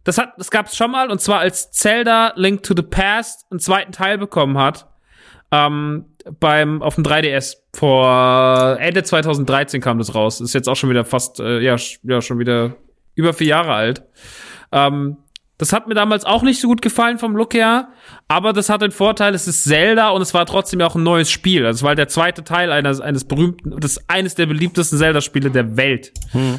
Das 0.04 0.18
hat, 0.18 0.34
das 0.38 0.50
gab's 0.50 0.76
schon 0.76 0.92
mal, 0.92 1.12
und 1.12 1.22
zwar 1.22 1.40
als 1.40 1.72
Zelda 1.72 2.34
Link 2.36 2.64
to 2.64 2.74
the 2.76 2.82
Past 2.82 3.46
einen 3.52 3.60
zweiten 3.60 3.92
Teil 3.92 4.18
bekommen 4.18 4.58
hat. 4.58 4.88
Ähm, 5.52 6.06
beim, 6.40 6.82
auf 6.82 6.96
dem 6.96 7.04
3DS. 7.04 7.58
Vor 7.74 8.78
Ende 8.80 9.04
2013 9.04 9.82
kam 9.82 9.98
das 9.98 10.16
raus. 10.16 10.42
Ist 10.42 10.54
jetzt 10.54 10.68
auch 10.70 10.76
schon 10.76 10.90
wieder 10.90 11.06
fast, 11.06 11.40
äh, 11.40 11.60
ja, 11.60 11.76
ja, 12.04 12.22
schon 12.22 12.40
wieder 12.40 12.76
über 13.16 13.34
vier 13.34 13.48
Jahre 13.48 13.74
alt. 13.74 14.04
Ähm, 14.72 15.18
das 15.62 15.74
hat 15.74 15.88
mir 15.88 15.94
damals 15.94 16.26
auch 16.26 16.42
nicht 16.42 16.60
so 16.60 16.68
gut 16.68 16.82
gefallen 16.82 17.20
vom 17.20 17.36
Look 17.36 17.54
her, 17.54 17.90
aber 18.28 18.52
das 18.52 18.68
hat 18.68 18.82
den 18.82 18.90
Vorteil, 18.90 19.36
es 19.36 19.48
ist 19.48 19.64
Zelda 19.64 20.10
und 20.10 20.24
es 20.24 20.34
war 20.34 20.48
trotzdem 20.48 20.80
ja 20.80 20.88
auch 20.88 20.96
ein 20.96 21.04
neues 21.04 21.30
Spiel. 21.30 21.68
Also 21.68 21.78
es 21.78 21.84
war 21.84 21.90
halt 21.90 22.00
der 22.00 22.08
zweite 22.08 22.44
Teil 22.44 22.72
eines, 22.72 23.00
eines 23.00 23.26
berühmten, 23.26 23.80
das 23.80 24.10
eines 24.10 24.34
der 24.34 24.48
beliebtesten 24.48 24.98
Zelda-Spiele 24.98 25.52
der 25.52 25.78
Welt. 25.78 26.14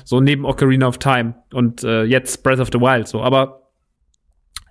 So 0.05 0.20
neben 0.20 0.44
Ocarina 0.44 0.86
of 0.86 0.98
Time 0.98 1.34
und 1.53 1.82
äh, 1.82 2.05
jetzt 2.05 2.44
Breath 2.44 2.61
of 2.61 2.68
the 2.72 2.78
Wild. 2.78 3.09
So, 3.09 3.22
aber 3.22 3.72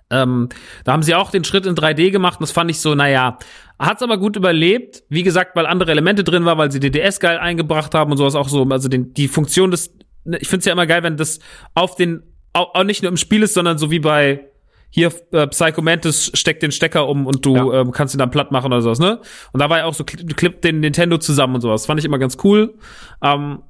ähm, 0.08 0.48
da 0.84 0.92
haben 0.92 1.02
sie 1.02 1.14
auch 1.14 1.30
den 1.30 1.44
Schritt 1.44 1.66
in 1.66 1.74
3D 1.74 2.10
gemacht 2.10 2.40
und 2.40 2.44
das 2.44 2.52
fand 2.52 2.70
ich 2.70 2.80
so, 2.80 2.94
naja, 2.94 3.36
hat's 3.78 4.02
aber 4.02 4.16
gut 4.16 4.36
überlebt. 4.36 5.02
Wie 5.10 5.24
gesagt, 5.24 5.56
weil 5.56 5.66
andere 5.66 5.90
Elemente 5.90 6.24
drin 6.24 6.46
war, 6.46 6.56
weil 6.56 6.72
sie 6.72 6.80
DDS 6.80 7.20
geil 7.20 7.36
eingebracht 7.36 7.94
haben 7.94 8.10
und 8.10 8.16
sowas 8.16 8.34
auch 8.34 8.48
so. 8.48 8.64
Also 8.70 8.88
den, 8.88 9.12
die 9.12 9.28
Funktion 9.28 9.70
des, 9.70 9.94
ich 10.40 10.48
find's 10.48 10.64
ja 10.64 10.72
immer 10.72 10.86
geil, 10.86 11.02
wenn 11.02 11.18
das 11.18 11.38
auf 11.74 11.96
den, 11.96 12.22
auch, 12.52 12.74
auch 12.74 12.84
nicht 12.84 13.02
nur 13.02 13.10
im 13.10 13.16
Spiel 13.16 13.42
ist, 13.42 13.54
sondern 13.54 13.78
so 13.78 13.90
wie 13.90 13.98
bei 14.00 14.46
hier 14.90 15.10
äh, 15.32 15.46
Psycho 15.46 15.80
Mantis 15.80 16.30
steckt 16.34 16.62
den 16.62 16.70
Stecker 16.70 17.08
um 17.08 17.26
und 17.26 17.46
du 17.46 17.56
Ja. 17.56 17.80
ähm, 17.80 17.92
kannst 17.92 18.14
ihn 18.14 18.18
dann 18.18 18.30
platt 18.30 18.52
machen 18.52 18.66
oder 18.66 18.82
sowas, 18.82 18.98
ne? 18.98 19.20
Und 19.52 19.60
da 19.62 19.70
war 19.70 19.78
ja 19.78 19.84
auch 19.86 19.94
so, 19.94 20.04
kli- 20.04 20.34
klippt 20.34 20.64
den 20.64 20.80
Nintendo 20.80 21.16
zusammen 21.16 21.54
und 21.54 21.60
sowas. 21.62 21.86
Fand 21.86 21.98
ich 21.98 22.04
immer 22.04 22.18
ganz 22.18 22.36
cool. 22.44 22.74
Ähm, 23.22 23.62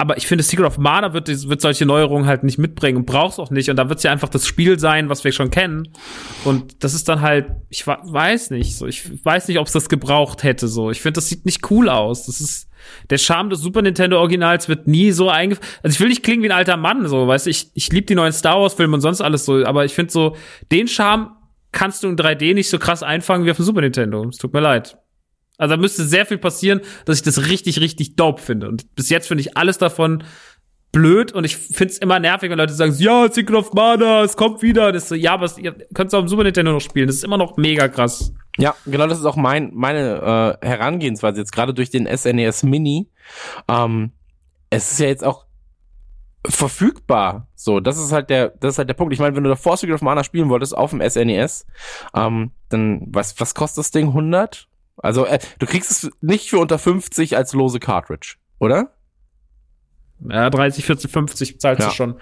aber 0.00 0.16
ich 0.16 0.28
finde, 0.28 0.44
Secret 0.44 0.64
of 0.66 0.78
Mana 0.78 1.12
wird, 1.14 1.26
wird 1.48 1.60
solche 1.60 1.84
Neuerungen 1.84 2.26
halt 2.28 2.44
nicht 2.44 2.56
mitbringen 2.58 2.98
und 2.98 3.06
braucht's 3.06 3.40
auch 3.40 3.50
nicht. 3.50 3.68
Und 3.70 3.74
da 3.74 3.88
wird's 3.88 4.04
ja 4.04 4.12
einfach 4.12 4.28
das 4.28 4.46
Spiel 4.46 4.78
sein, 4.78 5.08
was 5.08 5.24
wir 5.24 5.32
schon 5.32 5.50
kennen. 5.50 5.88
Und 6.44 6.84
das 6.84 6.94
ist 6.94 7.08
dann 7.08 7.20
halt, 7.22 7.46
ich 7.68 7.84
weiß 7.84 8.50
nicht, 8.50 8.76
so, 8.76 8.86
ich 8.86 9.24
weiß 9.24 9.48
nicht, 9.48 9.58
ob 9.58 9.66
es 9.66 9.72
das 9.72 9.88
gebraucht 9.88 10.44
hätte, 10.44 10.68
so. 10.68 10.92
Ich 10.92 11.00
finde, 11.00 11.14
das 11.14 11.28
sieht 11.28 11.44
nicht 11.44 11.68
cool 11.72 11.88
aus. 11.88 12.26
Das 12.26 12.40
ist, 12.40 12.67
der 13.10 13.18
Charme 13.18 13.50
des 13.50 13.60
Super 13.60 13.82
Nintendo 13.82 14.18
Originals 14.18 14.68
wird 14.68 14.86
nie 14.86 15.10
so 15.10 15.30
einge, 15.30 15.56
also 15.82 15.94
ich 15.94 16.00
will 16.00 16.08
nicht 16.08 16.22
klingen 16.22 16.42
wie 16.42 16.48
ein 16.48 16.56
alter 16.56 16.76
Mann, 16.76 17.06
so, 17.08 17.26
weißt 17.26 17.46
du, 17.46 17.50
ich, 17.50 17.70
ich 17.74 17.90
liebe 17.92 18.06
die 18.06 18.14
neuen 18.14 18.32
Star 18.32 18.60
Wars 18.60 18.74
Filme 18.74 18.94
und 18.94 19.00
sonst 19.00 19.20
alles 19.20 19.44
so, 19.44 19.64
aber 19.64 19.84
ich 19.84 19.94
finde 19.94 20.12
so, 20.12 20.36
den 20.70 20.88
Charme 20.88 21.30
kannst 21.72 22.02
du 22.02 22.08
in 22.08 22.16
3D 22.16 22.54
nicht 22.54 22.68
so 22.68 22.78
krass 22.78 23.02
einfangen 23.02 23.46
wie 23.46 23.50
auf 23.50 23.56
dem 23.56 23.64
Super 23.64 23.80
Nintendo. 23.80 24.26
Es 24.28 24.38
tut 24.38 24.52
mir 24.52 24.60
leid. 24.60 24.96
Also 25.58 25.74
da 25.74 25.80
müsste 25.80 26.04
sehr 26.04 26.24
viel 26.24 26.38
passieren, 26.38 26.80
dass 27.04 27.18
ich 27.18 27.24
das 27.24 27.48
richtig, 27.48 27.80
richtig 27.80 28.14
dope 28.14 28.40
finde. 28.40 28.68
Und 28.68 28.94
bis 28.94 29.10
jetzt 29.10 29.26
finde 29.26 29.42
ich 29.42 29.56
alles 29.56 29.76
davon 29.76 30.22
blöd 30.98 31.30
und 31.32 31.44
ich 31.44 31.56
finde 31.56 31.92
es 31.92 31.98
immer 31.98 32.18
nervig, 32.18 32.50
wenn 32.50 32.58
Leute 32.58 32.72
sagen, 32.72 32.92
ja, 32.98 33.30
Secret 33.30 33.56
of 33.56 33.72
Mana, 33.72 34.24
es 34.24 34.36
kommt 34.36 34.62
wieder. 34.62 34.90
Das 34.90 35.08
so, 35.08 35.14
ja, 35.14 35.34
aber 35.34 35.44
es, 35.44 35.56
ihr 35.56 35.72
könnt 35.94 36.08
es 36.08 36.14
auf 36.14 36.24
dem 36.24 36.28
Super 36.28 36.42
Nintendo 36.42 36.72
noch 36.72 36.80
spielen. 36.80 37.06
Das 37.06 37.16
ist 37.16 37.24
immer 37.24 37.38
noch 37.38 37.56
mega 37.56 37.86
krass. 37.86 38.32
Ja, 38.56 38.74
genau, 38.84 39.06
das 39.06 39.20
ist 39.20 39.24
auch 39.24 39.36
mein, 39.36 39.70
meine 39.74 40.58
äh, 40.60 40.66
Herangehensweise 40.66 41.38
jetzt 41.38 41.52
gerade 41.52 41.72
durch 41.72 41.90
den 41.90 42.08
SNES 42.08 42.64
Mini. 42.64 43.08
Ähm, 43.68 44.10
es 44.70 44.90
ist 44.90 44.98
ja 44.98 45.06
jetzt 45.06 45.22
auch 45.22 45.46
verfügbar. 46.44 47.46
So, 47.54 47.78
das 47.78 47.96
ist 47.96 48.10
halt 48.10 48.28
der, 48.28 48.48
das 48.48 48.74
ist 48.74 48.78
halt 48.78 48.88
der 48.88 48.94
Punkt. 48.94 49.12
Ich 49.12 49.20
meine, 49.20 49.36
wenn 49.36 49.44
du 49.44 49.50
davor 49.50 49.76
Secret 49.76 49.94
of 49.94 50.02
Mana 50.02 50.24
spielen 50.24 50.48
wolltest 50.48 50.76
auf 50.76 50.90
dem 50.90 51.00
SNES, 51.00 51.64
ähm, 52.16 52.50
dann 52.70 53.02
was, 53.06 53.38
was 53.38 53.54
kostet 53.54 53.84
das 53.84 53.92
Ding? 53.92 54.08
100? 54.08 54.66
Also, 54.96 55.26
äh, 55.26 55.38
du 55.60 55.66
kriegst 55.66 55.92
es 55.92 56.10
nicht 56.20 56.50
für 56.50 56.58
unter 56.58 56.80
50 56.80 57.36
als 57.36 57.52
lose 57.52 57.78
Cartridge, 57.78 58.34
oder? 58.58 58.97
Ja, 60.28 60.50
30, 60.50 60.84
40, 60.84 61.10
50 61.10 61.60
zahlst 61.60 61.80
Ja. 61.82 61.88
du 61.88 61.94
schon. 61.94 62.14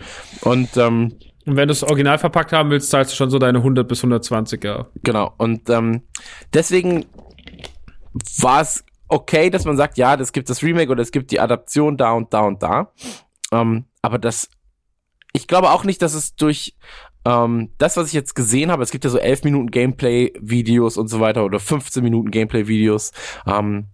Und 0.43 0.77
ähm, 0.77 1.15
Und 1.47 1.57
wenn 1.57 1.69
du 1.69 1.73
es 1.73 1.83
original 1.85 2.19
verpackt 2.19 2.53
haben 2.53 2.71
willst, 2.71 2.91
zahlst 2.91 3.13
du 3.13 3.17
schon 3.17 3.31
so 3.31 3.39
deine 3.39 3.59
100 3.59 3.87
bis 3.87 4.01
120, 4.01 4.63
ja. 4.65 4.87
Genau. 5.05 5.33
Und 5.39 5.71
ähm, 5.71 6.03
deswegen 6.53 7.07
war 8.41 8.61
es 8.63 8.85
okay, 9.09 9.51
dass 9.51 9.65
man 9.65 9.77
sagt, 9.77 9.99
ja, 9.99 10.17
das 10.17 10.33
gibt 10.33 10.51
das 10.51 10.63
Remake 10.63 10.91
oder 10.91 11.03
es 11.03 11.13
gibt 11.13 11.31
die 11.31 11.39
Adaption 11.41 11.97
da 11.97 12.13
und 12.13 12.35
da 12.35 12.41
und 12.41 12.63
da. 12.63 12.93
Ähm, 13.53 13.85
aber 14.03 14.19
das, 14.19 14.51
ich 15.33 15.47
glaube 15.47 15.71
auch 15.71 15.85
nicht, 15.85 16.03
dass 16.03 16.15
es 16.15 16.35
durch 16.35 16.75
ähm, 17.25 17.71
das, 17.79 17.97
was 17.97 18.09
ich 18.09 18.13
jetzt 18.15 18.35
gesehen 18.35 18.71
habe, 18.73 18.83
es 18.83 18.91
gibt 18.91 19.05
ja 19.05 19.11
so 19.11 19.19
11 19.19 19.45
Minuten 19.45 19.71
Gameplay-Videos 19.71 20.97
und 20.97 21.09
so 21.09 21.21
weiter 21.21 21.45
oder 21.45 21.61
15 21.61 22.03
Minuten 22.03 22.31
Gameplay-Videos. 22.33 23.13
Ähm, 23.47 23.87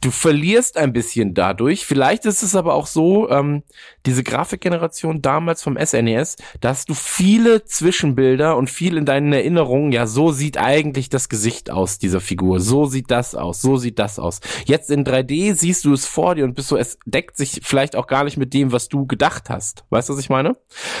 du 0.00 0.10
verlierst 0.10 0.76
ein 0.76 0.92
bisschen 0.92 1.34
dadurch. 1.34 1.84
Vielleicht 1.84 2.26
ist 2.26 2.42
es 2.42 2.54
aber 2.54 2.74
auch 2.74 2.86
so, 2.86 3.28
ähm, 3.30 3.62
diese 4.06 4.22
Grafikgeneration 4.22 5.22
damals 5.22 5.62
vom 5.62 5.76
SNES, 5.76 6.36
dass 6.60 6.84
du 6.84 6.94
viele 6.94 7.64
Zwischenbilder 7.64 8.56
und 8.56 8.70
viel 8.70 8.96
in 8.96 9.04
deinen 9.04 9.32
Erinnerungen, 9.32 9.92
ja, 9.92 10.06
so 10.06 10.32
sieht 10.32 10.58
eigentlich 10.58 11.08
das 11.08 11.28
Gesicht 11.28 11.70
aus 11.70 11.98
dieser 11.98 12.20
Figur, 12.20 12.60
so 12.60 12.86
sieht 12.86 13.10
das 13.10 13.34
aus, 13.34 13.60
so 13.60 13.76
sieht 13.76 13.98
das 13.98 14.18
aus. 14.18 14.40
Jetzt 14.64 14.90
in 14.90 15.04
3D 15.04 15.54
siehst 15.54 15.84
du 15.84 15.92
es 15.92 16.06
vor 16.06 16.34
dir 16.34 16.44
und 16.44 16.54
bist 16.54 16.68
so, 16.68 16.76
es 16.76 16.98
deckt 17.04 17.36
sich 17.36 17.60
vielleicht 17.62 17.96
auch 17.96 18.06
gar 18.06 18.24
nicht 18.24 18.36
mit 18.36 18.54
dem, 18.54 18.72
was 18.72 18.88
du 18.88 19.06
gedacht 19.06 19.50
hast. 19.50 19.84
Weißt 19.90 20.08
du, 20.08 20.14
was 20.14 20.20
ich 20.20 20.30
meine? 20.30 20.56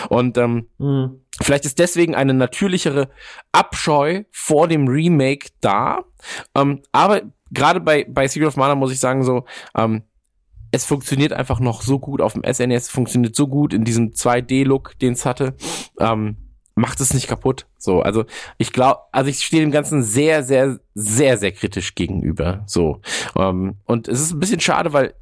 Und 0.08 0.36
ähm, 0.36 0.68
Hm. 0.78 1.20
Vielleicht 1.42 1.64
ist 1.64 1.78
deswegen 1.78 2.14
eine 2.14 2.34
natürlichere 2.34 3.08
Abscheu 3.52 4.24
vor 4.30 4.68
dem 4.68 4.88
Remake 4.88 5.48
da. 5.60 6.04
Ähm, 6.54 6.82
aber 6.92 7.22
gerade 7.50 7.80
bei, 7.80 8.06
bei 8.08 8.28
Secret 8.28 8.48
of 8.48 8.56
Mana 8.56 8.74
muss 8.74 8.92
ich 8.92 9.00
sagen, 9.00 9.22
so, 9.24 9.44
ähm, 9.76 10.02
es 10.72 10.84
funktioniert 10.84 11.32
einfach 11.32 11.58
noch 11.58 11.82
so 11.82 11.98
gut 11.98 12.20
auf 12.20 12.34
dem 12.34 12.44
SNES, 12.44 12.88
funktioniert 12.90 13.34
so 13.34 13.48
gut 13.48 13.74
in 13.74 13.84
diesem 13.84 14.10
2D-Look, 14.10 14.98
den 15.00 15.14
es 15.14 15.26
hatte. 15.26 15.54
Ähm, 15.98 16.36
macht 16.76 17.00
es 17.00 17.12
nicht 17.12 17.26
kaputt. 17.26 17.66
So, 17.76 18.02
also 18.02 18.24
ich 18.56 18.72
glaube, 18.72 19.00
also 19.12 19.28
ich 19.28 19.44
stehe 19.44 19.62
dem 19.62 19.72
Ganzen 19.72 20.02
sehr, 20.02 20.44
sehr, 20.44 20.78
sehr, 20.94 21.38
sehr 21.38 21.52
kritisch 21.52 21.94
gegenüber. 21.94 22.62
So. 22.66 23.00
Ähm, 23.36 23.76
und 23.84 24.06
es 24.06 24.20
ist 24.20 24.32
ein 24.32 24.40
bisschen 24.40 24.60
schade, 24.60 24.92
weil 24.92 25.14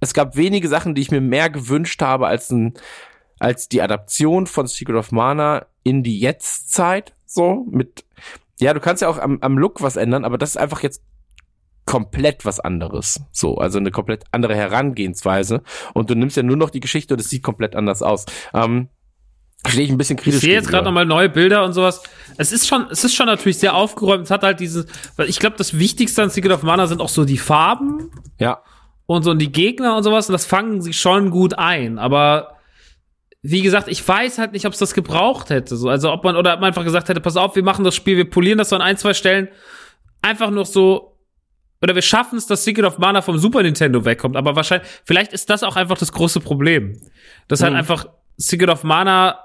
es 0.00 0.12
gab 0.12 0.36
wenige 0.36 0.68
Sachen, 0.68 0.94
die 0.94 1.02
ich 1.02 1.10
mir 1.10 1.20
mehr 1.20 1.50
gewünscht 1.50 2.02
habe 2.02 2.26
als 2.26 2.50
ein 2.50 2.74
als 3.40 3.68
die 3.68 3.82
Adaption 3.82 4.46
von 4.46 4.68
Secret 4.68 4.96
of 4.96 5.10
Mana 5.10 5.66
in 5.82 6.04
die 6.04 6.20
Jetztzeit, 6.20 7.14
so 7.26 7.66
mit, 7.70 8.04
ja, 8.60 8.74
du 8.74 8.80
kannst 8.80 9.02
ja 9.02 9.08
auch 9.08 9.18
am, 9.18 9.38
am 9.40 9.58
Look 9.58 9.82
was 9.82 9.96
ändern, 9.96 10.24
aber 10.24 10.38
das 10.38 10.50
ist 10.50 10.56
einfach 10.58 10.82
jetzt 10.82 11.02
komplett 11.90 12.44
was 12.44 12.60
anderes. 12.60 13.20
So, 13.32 13.56
also 13.56 13.78
eine 13.78 13.90
komplett 13.90 14.22
andere 14.30 14.54
Herangehensweise. 14.54 15.62
Und 15.92 16.08
du 16.08 16.14
nimmst 16.14 16.36
ja 16.36 16.44
nur 16.44 16.56
noch 16.56 16.70
die 16.70 16.78
Geschichte 16.78 17.14
und 17.14 17.20
es 17.20 17.28
sieht 17.28 17.42
komplett 17.42 17.74
anders 17.74 18.00
aus. 18.00 18.26
Ähm, 18.54 18.90
stehe 19.66 19.84
ich 19.84 19.90
ein 19.90 19.98
bisschen 19.98 20.16
kritisch. 20.16 20.36
Ich 20.36 20.40
sehe 20.42 20.54
jetzt 20.54 20.68
gerade 20.68 20.84
nochmal 20.84 21.04
neue 21.04 21.28
Bilder 21.28 21.64
und 21.64 21.72
sowas. 21.72 22.00
Es 22.36 22.52
ist 22.52 22.68
schon, 22.68 22.86
es 22.92 23.02
ist 23.02 23.16
schon 23.16 23.26
natürlich 23.26 23.58
sehr 23.58 23.74
aufgeräumt. 23.74 24.22
Es 24.22 24.30
hat 24.30 24.44
halt 24.44 24.60
dieses, 24.60 24.86
weil 25.16 25.28
ich 25.28 25.40
glaube, 25.40 25.56
das 25.56 25.80
Wichtigste 25.80 26.22
an 26.22 26.30
Secret 26.30 26.52
of 26.52 26.62
Mana 26.62 26.86
sind 26.86 27.00
auch 27.00 27.08
so 27.08 27.24
die 27.24 27.38
Farben 27.38 28.12
Ja, 28.38 28.62
und 29.06 29.24
so 29.24 29.34
die 29.34 29.50
Gegner 29.50 29.96
und 29.96 30.04
sowas. 30.04 30.28
Und 30.28 30.34
das 30.34 30.46
fangen 30.46 30.82
sie 30.82 30.92
schon 30.92 31.30
gut 31.30 31.58
ein. 31.58 31.98
Aber 31.98 32.56
wie 33.42 33.62
gesagt, 33.62 33.88
ich 33.88 34.06
weiß 34.06 34.38
halt 34.38 34.52
nicht, 34.52 34.64
ob 34.64 34.74
es 34.74 34.78
das 34.78 34.94
gebraucht 34.94 35.50
hätte. 35.50 35.76
So, 35.76 35.88
also 35.88 36.12
ob 36.12 36.22
man 36.22 36.36
oder 36.36 36.54
ob 36.54 36.60
man 36.60 36.68
einfach 36.68 36.84
gesagt 36.84 37.08
hätte, 37.08 37.20
pass 37.20 37.36
auf, 37.36 37.56
wir 37.56 37.64
machen 37.64 37.84
das 37.84 37.96
Spiel, 37.96 38.16
wir 38.16 38.30
polieren 38.30 38.58
das 38.58 38.68
so 38.68 38.76
an 38.76 38.82
ein, 38.82 38.96
zwei 38.96 39.12
Stellen. 39.12 39.48
Einfach 40.22 40.50
noch 40.50 40.66
so. 40.66 41.09
Oder 41.82 41.94
wir 41.94 42.02
schaffen 42.02 42.36
es, 42.36 42.46
dass 42.46 42.64
Secret 42.64 42.84
of 42.84 42.98
Mana 42.98 43.22
vom 43.22 43.38
Super 43.38 43.62
Nintendo 43.62 44.04
wegkommt. 44.04 44.36
Aber 44.36 44.54
wahrscheinlich, 44.54 44.88
vielleicht 45.04 45.32
ist 45.32 45.48
das 45.48 45.62
auch 45.62 45.76
einfach 45.76 45.96
das 45.96 46.12
große 46.12 46.40
Problem. 46.40 47.00
Dass 47.48 47.62
halt 47.62 47.72
Mhm. 47.72 47.78
einfach 47.78 48.06
Secret 48.36 48.68
of 48.68 48.84
Mana 48.84 49.38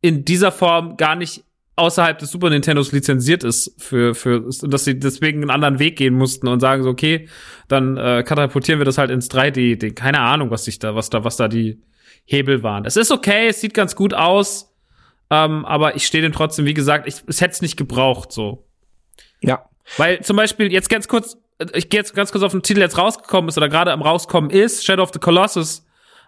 in 0.00 0.24
dieser 0.24 0.52
Form 0.52 0.96
gar 0.96 1.16
nicht 1.16 1.44
außerhalb 1.76 2.18
des 2.18 2.30
Super 2.30 2.50
Nintendos 2.50 2.92
lizenziert 2.92 3.42
ist 3.42 3.74
für 3.82 4.14
für 4.14 4.48
dass 4.62 4.84
sie 4.84 4.96
deswegen 4.98 5.40
einen 5.42 5.50
anderen 5.50 5.80
Weg 5.80 5.96
gehen 5.96 6.14
mussten 6.14 6.46
und 6.46 6.60
sagen 6.60 6.84
so 6.84 6.90
okay 6.90 7.28
dann 7.66 7.96
äh, 7.96 8.22
katapultieren 8.24 8.78
wir 8.78 8.84
das 8.84 8.96
halt 8.96 9.10
ins 9.10 9.28
3D 9.28 9.76
Ding 9.76 9.94
keine 9.96 10.20
Ahnung 10.20 10.50
was 10.52 10.66
sich 10.66 10.78
da 10.78 10.94
was 10.94 11.10
da 11.10 11.24
was 11.24 11.36
da 11.36 11.48
die 11.48 11.82
Hebel 12.26 12.62
waren 12.62 12.84
es 12.84 12.96
ist 12.96 13.10
okay 13.10 13.48
es 13.48 13.60
sieht 13.60 13.74
ganz 13.74 13.96
gut 13.96 14.14
aus 14.14 14.72
ähm, 15.30 15.64
aber 15.64 15.96
ich 15.96 16.06
stehe 16.06 16.22
dem 16.22 16.30
trotzdem 16.32 16.64
wie 16.64 16.74
gesagt 16.74 17.08
ich 17.08 17.16
es 17.26 17.40
hätte 17.40 17.54
es 17.54 17.62
nicht 17.62 17.76
gebraucht 17.76 18.30
so 18.30 18.68
ja. 19.40 19.64
Weil 19.96 20.20
zum 20.22 20.36
Beispiel 20.36 20.72
jetzt 20.72 20.88
ganz 20.88 21.08
kurz, 21.08 21.36
äh, 21.58 21.66
ich 21.74 21.88
gehe 21.90 22.00
jetzt 22.00 22.14
ganz 22.14 22.32
kurz 22.32 22.42
auf 22.44 22.52
den 22.52 22.62
Titel, 22.62 22.80
der 22.80 22.88
jetzt 22.88 22.98
rausgekommen 22.98 23.48
ist 23.48 23.56
oder 23.58 23.68
gerade 23.68 23.92
am 23.92 24.02
rauskommen 24.02 24.50
ist, 24.50 24.84
Shadow 24.84 25.02
of 25.02 25.10
the 25.12 25.18
Colossus. 25.18 25.84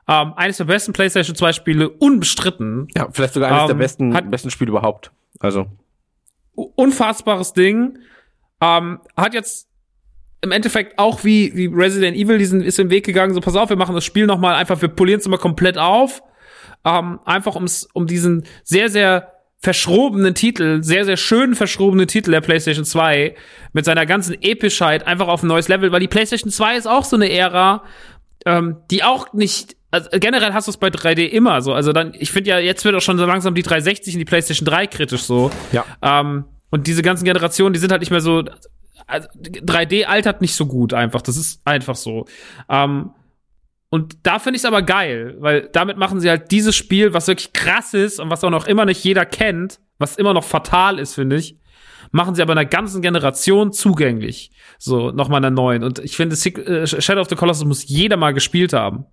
Ähm, 0.09 0.35
eines 0.37 0.59
der 0.59 0.65
besten 0.65 0.93
PlayStation 0.93 1.35
2 1.35 1.53
Spiele, 1.53 1.89
unbestritten. 1.89 2.87
Ja, 2.97 3.09
vielleicht 3.11 3.35
sogar 3.35 3.51
eines 3.51 3.63
Ähm, 3.63 3.67
der 3.69 3.75
besten, 3.75 4.15
hat- 4.15 4.31
besten 4.31 4.51
Spiele 4.51 4.71
überhaupt. 4.71 5.11
Also, 5.41 5.67
Unfassbares 6.55 7.53
Ding. 7.53 7.99
Ähm, 8.61 9.01
hat 9.17 9.35
jetzt 9.35 9.69
im 10.41 10.53
Endeffekt 10.53 10.99
auch 10.99 11.25
wie, 11.25 11.55
wie 11.55 11.67
Resident 11.67 12.17
Evil 12.17 12.39
diesen 12.39 12.63
ist 12.63 12.79
im 12.79 12.89
Weg 12.91 13.05
gegangen, 13.05 13.35
so 13.35 13.41
pass 13.41 13.57
auf, 13.57 13.69
wir 13.69 13.77
machen 13.77 13.95
das 13.95 14.05
Spiel 14.05 14.27
noch 14.27 14.39
mal 14.39 14.55
einfach, 14.55 14.81
wir 14.81 14.89
polieren 14.89 15.21
es 15.21 15.29
mal 15.29 15.37
komplett 15.39 15.77
auf. 15.77 16.23
Ähm, 16.85 17.19
einfach 17.25 17.55
ums, 17.57 17.89
um 17.93 18.07
diesen 18.07 18.45
sehr, 18.63 18.89
sehr 18.89 19.33
verschrobenen 19.59 20.35
Titel, 20.35 20.83
sehr, 20.83 21.05
sehr 21.05 21.17
schön 21.17 21.55
verschrobenen 21.55 22.07
Titel 22.07 22.31
der 22.31 22.41
PlayStation 22.41 22.85
2 22.85 23.35
mit 23.73 23.85
seiner 23.85 24.07
ganzen 24.07 24.41
Epischheit 24.41 25.07
einfach 25.07 25.29
auf 25.29 25.43
ein 25.43 25.49
neues 25.49 25.69
Level, 25.69 25.93
weil 25.93 26.01
die 26.01 26.09
PlayStation 26.09 26.51
2 26.51 26.77
ist 26.77 26.87
auch 26.87 27.05
so 27.05 27.17
eine 27.17 27.31
Ära, 27.31 27.83
ähm, 28.45 28.77
die 28.91 29.03
auch 29.03 29.33
nicht, 29.33 29.77
also 29.91 30.09
generell 30.13 30.53
hast 30.53 30.69
du 30.69 30.71
es 30.71 30.77
bei 30.77 30.89
3D 30.89 31.27
immer 31.27 31.63
so. 31.63 31.73
Also 31.73 31.93
dann, 31.93 32.13
ich 32.19 32.31
finde 32.31 32.51
ja, 32.51 32.59
jetzt 32.59 32.85
wird 32.85 32.95
auch 32.95 33.01
schon 33.01 33.19
so 33.19 33.27
langsam 33.27 33.55
die 33.55 33.63
360 33.63 34.15
und 34.15 34.19
die 34.21 34.25
PlayStation 34.25 34.67
3 34.67 34.87
kritisch 34.87 35.23
so. 35.23 35.51
Ja. 35.73 35.85
Ähm, 36.03 36.45
und 36.71 36.87
diese 36.87 37.03
ganzen 37.03 37.25
Generationen, 37.25 37.73
die 37.73 37.81
sind 37.81 37.91
halt 37.91 38.01
nicht 38.01 38.11
mehr 38.11 38.21
so. 38.21 38.45
Also 39.07 39.29
3D 39.37 40.05
altert 40.05 40.41
nicht 40.41 40.55
so 40.55 40.67
gut 40.67 40.93
einfach. 40.93 41.23
Das 41.23 41.37
ist 41.37 41.61
einfach 41.65 41.95
so. 41.95 42.27
Ähm, 42.69 43.11
und 43.97 44.27
da 44.27 44.39
finde 44.39 44.57
ich 44.57 44.61
es 44.61 44.67
aber 44.67 44.83
geil, 44.83 45.37
weil 45.39 45.71
damit 45.73 45.97
machen 45.97 46.21
sie 46.21 46.29
halt 46.29 46.51
dieses 46.51 46.77
Spiel, 46.77 47.15
was 47.15 47.29
wirklich 47.29 47.55
krass 47.55 47.95
ist 47.95 48.21
und 48.21 48.29
was 48.29 48.45
auch 48.45 48.51
noch 48.51 48.67
immer 48.67 48.85
nicht 48.85 49.03
jeder 49.03 49.25
kennt, 49.25 49.81
was 49.99 50.17
immer 50.17 50.35
noch 50.35 50.45
fatal 50.45 50.99
ist, 50.99 51.15
finde 51.15 51.37
ich, 51.37 51.57
machen 52.11 52.35
sie 52.35 52.43
aber 52.43 52.53
einer 52.53 52.67
ganzen 52.67 53.01
Generation 53.01 53.73
zugänglich. 53.73 54.51
So, 54.77 55.13
nochmal 55.13 55.39
einer 55.39 55.51
neuen. 55.51 55.83
Und 55.83 55.99
ich 56.01 56.15
finde, 56.15 56.37
äh, 56.37 56.87
Shadow 56.87 57.23
of 57.23 57.31
the 57.31 57.37
Colossus 57.37 57.65
muss 57.65 57.89
jeder 57.89 58.19
mal 58.19 58.35
gespielt 58.35 58.75
haben. 58.75 59.07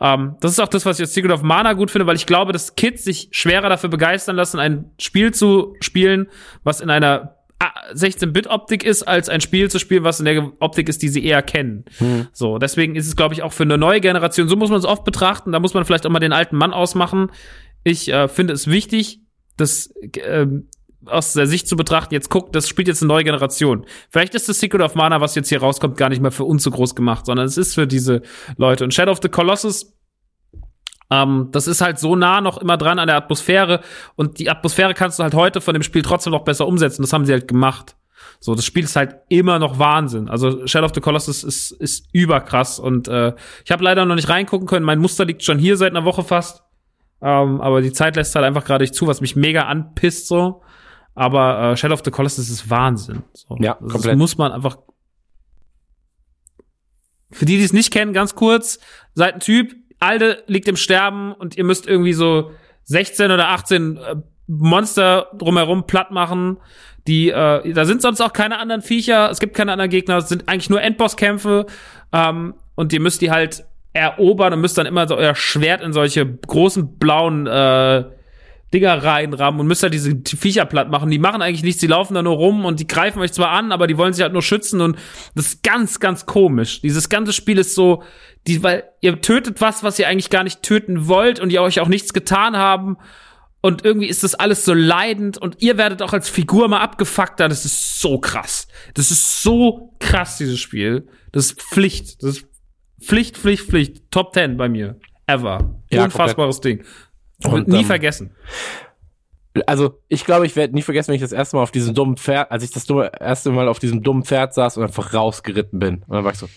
Ähm, 0.00 0.36
das 0.40 0.52
ist 0.52 0.60
auch 0.60 0.68
das, 0.68 0.86
was 0.86 1.00
ich 1.00 1.06
jetzt 1.06 1.14
Secret 1.14 1.32
of 1.32 1.42
Mana 1.42 1.72
gut 1.72 1.90
finde, 1.90 2.06
weil 2.06 2.14
ich 2.14 2.26
glaube, 2.26 2.52
dass 2.52 2.76
Kids 2.76 3.02
sich 3.02 3.30
schwerer 3.32 3.68
dafür 3.68 3.90
begeistern 3.90 4.36
lassen, 4.36 4.60
ein 4.60 4.92
Spiel 5.00 5.34
zu 5.34 5.74
spielen, 5.80 6.28
was 6.62 6.80
in 6.80 6.88
einer 6.88 7.33
16-Bit-Optik 7.94 8.84
ist, 8.84 9.02
als 9.04 9.28
ein 9.28 9.40
Spiel 9.40 9.70
zu 9.70 9.78
spielen, 9.78 10.04
was 10.04 10.18
in 10.18 10.26
der 10.26 10.52
Optik 10.60 10.88
ist, 10.88 11.02
die 11.02 11.08
sie 11.08 11.24
eher 11.24 11.42
kennen. 11.42 11.84
So, 12.32 12.58
deswegen 12.58 12.96
ist 12.96 13.06
es, 13.06 13.16
glaube 13.16 13.34
ich, 13.34 13.42
auch 13.42 13.52
für 13.52 13.62
eine 13.62 13.78
neue 13.78 14.00
Generation, 14.00 14.48
so 14.48 14.56
muss 14.56 14.70
man 14.70 14.78
es 14.78 14.84
oft 14.84 15.04
betrachten, 15.04 15.52
da 15.52 15.60
muss 15.60 15.74
man 15.74 15.84
vielleicht 15.84 16.06
auch 16.06 16.10
mal 16.10 16.18
den 16.18 16.32
alten 16.32 16.56
Mann 16.56 16.72
ausmachen. 16.72 17.30
Ich 17.84 18.08
äh, 18.08 18.28
finde 18.28 18.54
es 18.54 18.66
wichtig, 18.66 19.20
das 19.56 19.92
ähm, 20.26 20.68
aus 21.06 21.34
der 21.34 21.46
Sicht 21.46 21.68
zu 21.68 21.76
betrachten, 21.76 22.14
jetzt 22.14 22.30
guckt, 22.30 22.54
das 22.54 22.68
spielt 22.68 22.88
jetzt 22.88 23.02
eine 23.02 23.08
neue 23.08 23.24
Generation. 23.24 23.84
Vielleicht 24.10 24.34
ist 24.34 24.48
das 24.48 24.58
Secret 24.58 24.82
of 24.82 24.94
Mana, 24.94 25.20
was 25.20 25.34
jetzt 25.34 25.48
hier 25.48 25.60
rauskommt, 25.60 25.96
gar 25.96 26.08
nicht 26.08 26.22
mehr 26.22 26.30
für 26.30 26.44
uns 26.44 26.62
so 26.62 26.70
groß 26.70 26.94
gemacht, 26.94 27.26
sondern 27.26 27.46
es 27.46 27.56
ist 27.56 27.74
für 27.74 27.86
diese 27.86 28.22
Leute. 28.56 28.84
Und 28.84 28.94
Shadow 28.94 29.12
of 29.12 29.20
the 29.22 29.28
Colossus, 29.28 29.93
ähm, 31.10 31.48
das 31.52 31.66
ist 31.66 31.80
halt 31.80 31.98
so 31.98 32.16
nah 32.16 32.40
noch 32.40 32.58
immer 32.58 32.76
dran 32.76 32.98
an 32.98 33.06
der 33.06 33.16
Atmosphäre 33.16 33.80
und 34.16 34.38
die 34.38 34.50
Atmosphäre 34.50 34.94
kannst 34.94 35.18
du 35.18 35.22
halt 35.22 35.34
heute 35.34 35.60
von 35.60 35.74
dem 35.74 35.82
Spiel 35.82 36.02
trotzdem 36.02 36.32
noch 36.32 36.44
besser 36.44 36.66
umsetzen. 36.66 37.02
Das 37.02 37.12
haben 37.12 37.26
sie 37.26 37.32
halt 37.32 37.48
gemacht. 37.48 37.96
So, 38.40 38.54
das 38.54 38.64
Spiel 38.64 38.84
ist 38.84 38.96
halt 38.96 39.16
immer 39.28 39.58
noch 39.58 39.78
Wahnsinn. 39.78 40.28
Also 40.28 40.66
Shadow 40.66 40.86
of 40.86 40.92
the 40.94 41.00
Colossus 41.00 41.44
ist, 41.44 41.70
ist 41.72 42.08
überkrass 42.12 42.78
und 42.78 43.08
äh, 43.08 43.32
ich 43.64 43.70
habe 43.70 43.84
leider 43.84 44.04
noch 44.04 44.14
nicht 44.16 44.28
reingucken 44.28 44.66
können. 44.66 44.84
Mein 44.84 44.98
Muster 44.98 45.24
liegt 45.24 45.42
schon 45.42 45.58
hier 45.58 45.76
seit 45.76 45.90
einer 45.92 46.04
Woche 46.04 46.24
fast. 46.24 46.62
Ähm, 47.22 47.60
aber 47.60 47.80
die 47.80 47.92
Zeit 47.92 48.16
lässt 48.16 48.34
halt 48.34 48.44
einfach 48.44 48.64
gerade 48.64 48.82
nicht 48.82 48.94
zu, 48.94 49.06
was 49.06 49.20
mich 49.20 49.34
mega 49.34 49.62
anpisst 49.62 50.26
so. 50.26 50.62
Aber 51.14 51.72
äh, 51.72 51.76
Shadow 51.76 51.94
of 51.94 52.02
the 52.04 52.10
Colossus 52.10 52.50
ist 52.50 52.68
Wahnsinn. 52.68 53.22
So. 53.32 53.56
Ja, 53.60 53.78
das 53.80 53.92
komplett. 53.92 54.18
muss 54.18 54.36
man 54.36 54.52
einfach. 54.52 54.78
Für 57.30 57.46
die, 57.46 57.56
die 57.56 57.64
es 57.64 57.72
nicht 57.72 57.92
kennen, 57.92 58.12
ganz 58.12 58.34
kurz, 58.34 58.78
seid 59.14 59.34
ein 59.34 59.40
Typ, 59.40 59.74
Alde 60.04 60.42
liegt 60.46 60.68
im 60.68 60.76
Sterben 60.76 61.32
und 61.32 61.56
ihr 61.56 61.64
müsst 61.64 61.86
irgendwie 61.86 62.12
so 62.12 62.50
16 62.84 63.30
oder 63.30 63.48
18 63.48 63.96
äh, 63.96 64.16
Monster 64.46 65.28
drumherum 65.36 65.86
platt 65.86 66.10
machen. 66.10 66.58
Die, 67.06 67.30
äh, 67.30 67.72
da 67.72 67.84
sind 67.84 68.02
sonst 68.02 68.20
auch 68.20 68.32
keine 68.32 68.58
anderen 68.58 68.82
Viecher, 68.82 69.30
es 69.30 69.40
gibt 69.40 69.54
keine 69.54 69.72
anderen 69.72 69.90
Gegner, 69.90 70.18
es 70.18 70.28
sind 70.28 70.48
eigentlich 70.48 70.70
nur 70.70 70.80
Endbosskämpfe. 70.80 71.66
Ähm, 72.12 72.54
und 72.74 72.92
ihr 72.92 73.00
müsst 73.00 73.20
die 73.20 73.30
halt 73.30 73.64
erobern 73.92 74.52
und 74.52 74.60
müsst 74.60 74.76
dann 74.76 74.86
immer 74.86 75.06
so 75.06 75.16
euer 75.16 75.34
Schwert 75.34 75.82
in 75.82 75.92
solche 75.92 76.26
großen 76.26 76.98
blauen 76.98 77.46
äh, 77.46 78.04
Dinger 78.74 79.04
reinrammen 79.04 79.60
und 79.60 79.68
müsst 79.68 79.84
halt 79.84 79.94
diese 79.94 80.20
Viecher 80.26 80.66
platt 80.66 80.90
machen. 80.90 81.08
Die 81.08 81.20
machen 81.20 81.40
eigentlich 81.40 81.62
nichts, 81.62 81.80
die 81.80 81.86
laufen 81.86 82.14
da 82.14 82.22
nur 82.22 82.34
rum 82.34 82.64
und 82.64 82.80
die 82.80 82.86
greifen 82.86 83.20
euch 83.20 83.32
zwar 83.32 83.50
an, 83.50 83.70
aber 83.70 83.86
die 83.86 83.96
wollen 83.96 84.12
sich 84.12 84.22
halt 84.22 84.32
nur 84.32 84.42
schützen 84.42 84.80
und 84.80 84.98
das 85.36 85.46
ist 85.46 85.62
ganz, 85.62 86.00
ganz 86.00 86.26
komisch. 86.26 86.80
Dieses 86.80 87.08
ganze 87.08 87.32
Spiel 87.32 87.58
ist 87.58 87.74
so, 87.74 88.02
die, 88.48 88.62
weil 88.62 88.84
ihr 89.00 89.20
tötet 89.20 89.60
was, 89.60 89.84
was 89.84 89.98
ihr 89.98 90.08
eigentlich 90.08 90.28
gar 90.28 90.42
nicht 90.42 90.62
töten 90.62 91.06
wollt 91.06 91.38
und 91.38 91.50
ihr 91.50 91.62
euch 91.62 91.78
auch 91.78 91.88
nichts 91.88 92.12
getan 92.12 92.56
haben. 92.56 92.96
Und 93.60 93.84
irgendwie 93.84 94.08
ist 94.08 94.24
das 94.24 94.34
alles 94.34 94.64
so 94.64 94.74
leidend 94.74 95.38
und 95.38 95.62
ihr 95.62 95.78
werdet 95.78 96.02
auch 96.02 96.12
als 96.12 96.28
Figur 96.28 96.68
mal 96.68 96.80
abgefuckter. 96.80 97.48
Das 97.48 97.64
ist 97.64 98.00
so 98.00 98.18
krass. 98.18 98.68
Das 98.92 99.10
ist 99.10 99.42
so 99.42 99.94
krass, 100.00 100.36
dieses 100.36 100.60
Spiel. 100.60 101.08
Das 101.32 101.46
ist 101.46 101.62
Pflicht. 101.62 102.22
Das 102.22 102.38
ist 102.38 102.46
Pflicht, 103.00 103.38
Pflicht, 103.38 103.64
Pflicht. 103.64 104.10
Top 104.10 104.34
10 104.34 104.58
bei 104.58 104.68
mir. 104.68 104.98
Ever. 105.26 105.80
Ja, 105.90 106.04
Unfassbares 106.04 106.60
Ding. 106.60 106.84
Und, 107.52 107.68
nie 107.68 107.80
ähm, 107.80 107.84
vergessen. 107.84 108.30
Also, 109.66 110.00
ich 110.08 110.24
glaube, 110.24 110.46
ich 110.46 110.56
werde 110.56 110.74
nie 110.74 110.82
vergessen, 110.82 111.08
wenn 111.08 111.16
ich 111.16 111.20
das 111.22 111.32
erste 111.32 111.56
Mal 111.56 111.62
auf 111.62 111.70
diesem 111.70 111.94
dummen 111.94 112.16
Pferd, 112.16 112.50
als 112.50 112.64
ich 112.64 112.70
das 112.70 112.86
dumme, 112.86 113.12
erste 113.20 113.50
Mal 113.50 113.68
auf 113.68 113.78
diesem 113.78 114.02
dummen 114.02 114.24
Pferd 114.24 114.52
saß 114.52 114.76
und 114.76 114.82
einfach 114.82 115.14
rausgeritten 115.14 115.78
bin. 115.78 116.02
Und 116.06 116.14
dann 116.14 116.24
war 116.24 116.32
ich 116.32 116.38
so, 116.38 116.48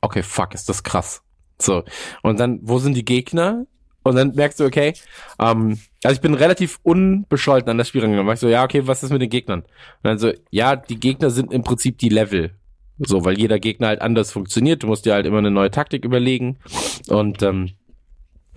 okay, 0.00 0.22
fuck, 0.22 0.54
ist 0.54 0.68
das 0.68 0.82
krass. 0.82 1.22
So. 1.60 1.84
Und 2.22 2.40
dann, 2.40 2.60
wo 2.62 2.78
sind 2.78 2.94
die 2.94 3.04
Gegner? 3.04 3.66
Und 4.02 4.14
dann 4.14 4.34
merkst 4.34 4.60
du, 4.60 4.64
okay, 4.64 4.94
ähm, 5.40 5.80
also 6.04 6.14
ich 6.14 6.20
bin 6.20 6.34
relativ 6.34 6.78
unbescholten 6.84 7.68
an 7.68 7.78
das 7.78 7.88
Spiel 7.88 8.02
rangegangen. 8.02 8.26
War 8.26 8.34
ich 8.34 8.40
so, 8.40 8.48
ja, 8.48 8.62
okay, 8.62 8.86
was 8.86 9.02
ist 9.02 9.10
mit 9.10 9.20
den 9.20 9.30
Gegnern? 9.30 9.62
Und 9.62 10.04
dann 10.04 10.18
so, 10.18 10.32
ja, 10.50 10.76
die 10.76 11.00
Gegner 11.00 11.30
sind 11.30 11.52
im 11.52 11.64
Prinzip 11.64 11.98
die 11.98 12.08
Level. 12.08 12.52
So, 12.98 13.24
weil 13.24 13.36
jeder 13.36 13.58
Gegner 13.58 13.88
halt 13.88 14.00
anders 14.00 14.30
funktioniert. 14.30 14.82
Du 14.82 14.86
musst 14.86 15.04
dir 15.04 15.14
halt 15.14 15.26
immer 15.26 15.38
eine 15.38 15.50
neue 15.50 15.70
Taktik 15.70 16.04
überlegen. 16.04 16.58
Und 17.08 17.42
ähm, 17.42 17.72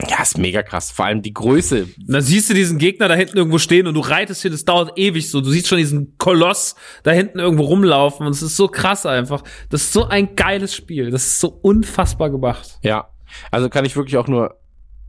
ja, 0.07 0.21
ist 0.21 0.37
mega 0.37 0.63
krass. 0.63 0.91
Vor 0.91 1.05
allem 1.05 1.21
die 1.21 1.33
Größe, 1.33 1.83
Und 1.83 2.13
dann 2.13 2.21
siehst 2.21 2.49
du 2.49 2.53
diesen 2.53 2.77
Gegner 2.77 3.09
da 3.09 3.15
hinten 3.15 3.37
irgendwo 3.37 3.57
stehen 3.57 3.85
und 3.85 3.95
du 3.95 3.99
reitest 3.99 4.41
hier, 4.41 4.51
das 4.51 4.63
dauert 4.63 4.97
ewig 4.97 5.29
so. 5.29 5.41
Du 5.41 5.49
siehst 5.49 5.67
schon 5.67 5.77
diesen 5.77 6.17
Koloss 6.17 6.75
da 7.03 7.11
hinten 7.11 7.39
irgendwo 7.39 7.63
rumlaufen 7.63 8.25
und 8.25 8.31
es 8.31 8.41
ist 8.41 8.55
so 8.55 8.69
krass 8.69 9.05
einfach. 9.05 9.43
Das 9.69 9.81
ist 9.81 9.93
so 9.93 10.05
ein 10.05 10.35
geiles 10.35 10.73
Spiel. 10.73 11.11
Das 11.11 11.25
ist 11.25 11.39
so 11.41 11.49
unfassbar 11.49 12.29
gemacht. 12.29 12.79
Ja, 12.81 13.09
also 13.51 13.67
kann 13.69 13.83
ich 13.83 13.95
wirklich 13.95 14.17
auch 14.17 14.27
nur 14.27 14.57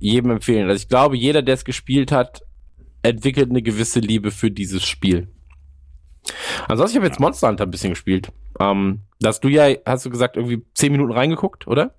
jedem 0.01 0.33
empfehlen. 0.33 0.69
Also 0.69 0.83
ich 0.83 0.89
glaube, 0.89 1.17
jeder, 1.17 1.43
der 1.43 1.55
es 1.55 1.65
gespielt 1.65 2.11
hat, 2.11 2.43
entwickelt 3.03 3.51
eine 3.51 3.63
gewisse 3.63 4.01
Liebe 4.01 4.33
für 4.33 4.51
dieses 4.51 4.85
Spiel. 4.85 5.29
Ansonsten, 6.69 6.97
ich 6.97 7.01
habe 7.01 7.07
jetzt 7.07 7.21
Monster 7.21 7.49
Hunter 7.49 7.65
ein 7.65 7.71
bisschen 7.71 7.91
gespielt. 7.91 8.33
Ähm, 8.59 9.03
da 9.21 9.29
hast 9.29 9.41
du 9.41 9.49
ja, 9.49 9.69
hast 9.87 10.05
du 10.05 10.11
gesagt, 10.11 10.37
irgendwie 10.37 10.63
zehn 10.75 10.93
Minuten 10.93 11.13
reingeguckt, 11.13 11.67
oder? 11.67 11.95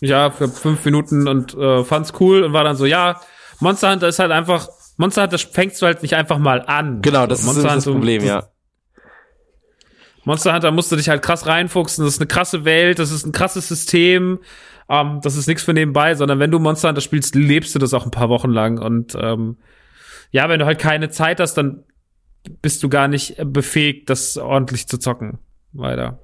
Ja, 0.00 0.30
für 0.30 0.48
fünf 0.48 0.84
Minuten 0.84 1.26
und 1.26 1.54
äh, 1.54 1.84
fand's 1.84 2.12
cool 2.20 2.42
und 2.44 2.52
war 2.52 2.64
dann 2.64 2.76
so, 2.76 2.86
ja, 2.86 3.20
Monster 3.60 3.90
Hunter 3.90 4.06
ist 4.08 4.18
halt 4.20 4.30
einfach, 4.30 4.68
Monster 4.96 5.22
Hunter 5.22 5.38
fängst 5.38 5.82
du 5.82 5.86
halt 5.86 6.02
nicht 6.02 6.14
einfach 6.14 6.38
mal 6.38 6.62
an. 6.62 7.02
Genau, 7.02 7.26
das 7.26 7.42
So, 7.42 7.50
ist 7.50 7.64
das 7.64 7.72
Hunter- 7.86 7.92
Problem, 7.92 8.20
das, 8.22 8.28
ja. 8.28 8.48
Monster 10.24 10.52
Hunter 10.54 10.70
musst 10.70 10.92
du 10.92 10.96
dich 10.96 11.08
halt 11.08 11.22
krass 11.22 11.46
reinfuchsen. 11.46 12.04
Das 12.04 12.14
ist 12.14 12.20
eine 12.20 12.26
krasse 12.28 12.64
Welt, 12.64 12.98
das 12.98 13.10
ist 13.10 13.24
ein 13.26 13.32
krasses 13.32 13.66
System. 13.68 14.40
Ähm, 14.88 15.20
das 15.22 15.36
ist 15.36 15.46
nichts 15.48 15.62
für 15.62 15.72
nebenbei, 15.72 16.14
sondern 16.14 16.38
wenn 16.38 16.50
du 16.50 16.58
Monster 16.58 16.88
Hunter 16.88 17.00
spielst, 17.00 17.34
lebst 17.34 17.74
du 17.74 17.78
das 17.78 17.94
auch 17.94 18.04
ein 18.04 18.10
paar 18.10 18.28
Wochen 18.28 18.50
lang. 18.50 18.78
Und 18.78 19.16
ähm, 19.20 19.56
ja, 20.30 20.48
wenn 20.48 20.58
du 20.60 20.66
halt 20.66 20.78
keine 20.78 21.08
Zeit 21.10 21.40
hast, 21.40 21.54
dann 21.54 21.84
bist 22.62 22.82
du 22.82 22.88
gar 22.88 23.08
nicht 23.08 23.36
befähigt, 23.42 24.10
das 24.10 24.36
ordentlich 24.36 24.86
zu 24.86 24.98
zocken. 24.98 25.38
Leider. 25.72 26.18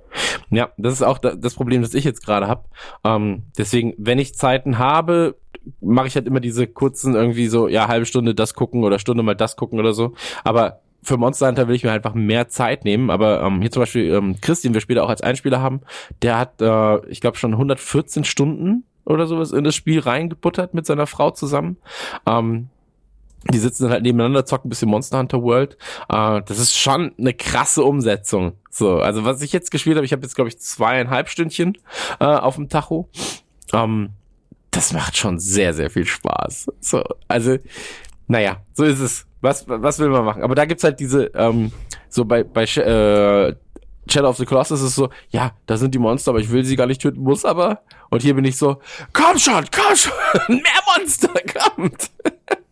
Ja, 0.50 0.70
das 0.76 0.94
ist 0.94 1.02
auch 1.02 1.18
das 1.18 1.54
Problem, 1.54 1.82
das 1.82 1.94
ich 1.94 2.04
jetzt 2.04 2.24
gerade 2.24 2.48
habe. 2.48 2.64
Ähm, 3.04 3.44
deswegen, 3.58 3.94
wenn 3.98 4.18
ich 4.18 4.34
Zeiten 4.34 4.78
habe, 4.78 5.36
mache 5.80 6.06
ich 6.06 6.14
halt 6.14 6.26
immer 6.26 6.40
diese 6.40 6.66
kurzen 6.66 7.14
irgendwie 7.14 7.48
so, 7.48 7.68
ja, 7.68 7.88
halbe 7.88 8.06
Stunde 8.06 8.34
das 8.34 8.54
gucken 8.54 8.84
oder 8.84 8.98
Stunde 8.98 9.22
mal 9.22 9.34
das 9.34 9.56
gucken 9.56 9.78
oder 9.78 9.92
so. 9.92 10.14
Aber 10.44 10.80
für 11.02 11.16
Monster 11.16 11.48
Hunter 11.48 11.68
will 11.68 11.74
ich 11.74 11.84
mir 11.84 11.92
einfach 11.92 12.14
mehr 12.14 12.48
Zeit 12.48 12.84
nehmen. 12.84 13.10
Aber 13.10 13.42
ähm, 13.42 13.60
hier 13.60 13.70
zum 13.70 13.82
Beispiel 13.82 14.12
ähm, 14.12 14.36
Chris, 14.40 14.62
den 14.62 14.74
wir 14.74 14.80
später 14.80 15.04
auch 15.04 15.08
als 15.08 15.20
Einspieler 15.20 15.60
haben, 15.60 15.82
der 16.22 16.38
hat, 16.38 16.60
äh, 16.60 17.06
ich 17.08 17.20
glaube, 17.20 17.36
schon 17.36 17.52
114 17.52 18.24
Stunden 18.24 18.84
oder 19.04 19.26
sowas 19.26 19.52
in 19.52 19.64
das 19.64 19.74
Spiel 19.74 20.00
reingebuttert 20.00 20.74
mit 20.74 20.86
seiner 20.86 21.06
Frau 21.06 21.30
zusammen. 21.30 21.76
Ähm, 22.26 22.68
die 23.52 23.58
sitzen 23.58 23.84
dann 23.84 23.92
halt 23.92 24.02
nebeneinander, 24.02 24.46
zocken 24.46 24.68
ein 24.68 24.70
bisschen 24.70 24.88
Monster 24.88 25.18
Hunter 25.18 25.42
World. 25.42 25.76
Äh, 26.08 26.40
das 26.46 26.58
ist 26.58 26.76
schon 26.76 27.12
eine 27.18 27.34
krasse 27.34 27.84
Umsetzung. 27.84 28.54
So, 28.76 28.98
also 28.98 29.24
was 29.24 29.40
ich 29.40 29.52
jetzt 29.52 29.70
gespielt 29.70 29.94
habe, 29.94 30.04
ich 30.04 30.10
habe 30.10 30.22
jetzt 30.22 30.34
glaube 30.34 30.48
ich 30.48 30.58
zweieinhalb 30.58 31.28
Stündchen 31.28 31.78
äh, 32.18 32.24
auf 32.24 32.56
dem 32.56 32.68
Tacho. 32.68 33.08
Ähm, 33.72 34.10
das 34.72 34.92
macht 34.92 35.16
schon 35.16 35.38
sehr, 35.38 35.72
sehr 35.74 35.90
viel 35.90 36.04
Spaß. 36.04 36.72
So, 36.80 37.04
also, 37.28 37.56
naja, 38.26 38.56
so 38.72 38.82
ist 38.82 38.98
es. 38.98 39.26
Was, 39.40 39.68
was 39.68 40.00
will 40.00 40.08
man 40.08 40.24
machen? 40.24 40.42
Aber 40.42 40.56
da 40.56 40.64
gibt's 40.64 40.82
halt 40.82 40.98
diese, 40.98 41.26
ähm, 41.36 41.70
so 42.08 42.24
bei, 42.24 42.42
bei 42.42 42.64
äh, 42.64 43.54
Shadow 44.08 44.28
of 44.28 44.38
the 44.38 44.44
Colossus 44.44 44.80
ist 44.80 44.88
es 44.88 44.94
so, 44.96 45.08
ja, 45.30 45.52
da 45.66 45.76
sind 45.76 45.94
die 45.94 46.00
Monster, 46.00 46.32
aber 46.32 46.40
ich 46.40 46.50
will 46.50 46.64
sie 46.64 46.74
gar 46.74 46.88
nicht 46.88 47.00
töten, 47.00 47.22
muss 47.22 47.44
aber. 47.44 47.82
Und 48.10 48.22
hier 48.22 48.34
bin 48.34 48.44
ich 48.44 48.56
so, 48.56 48.80
komm 49.12 49.38
schon, 49.38 49.66
komm 49.72 49.94
schon, 49.94 50.12
mehr 50.48 50.98
Monster, 50.98 51.28
kommt. 51.28 52.10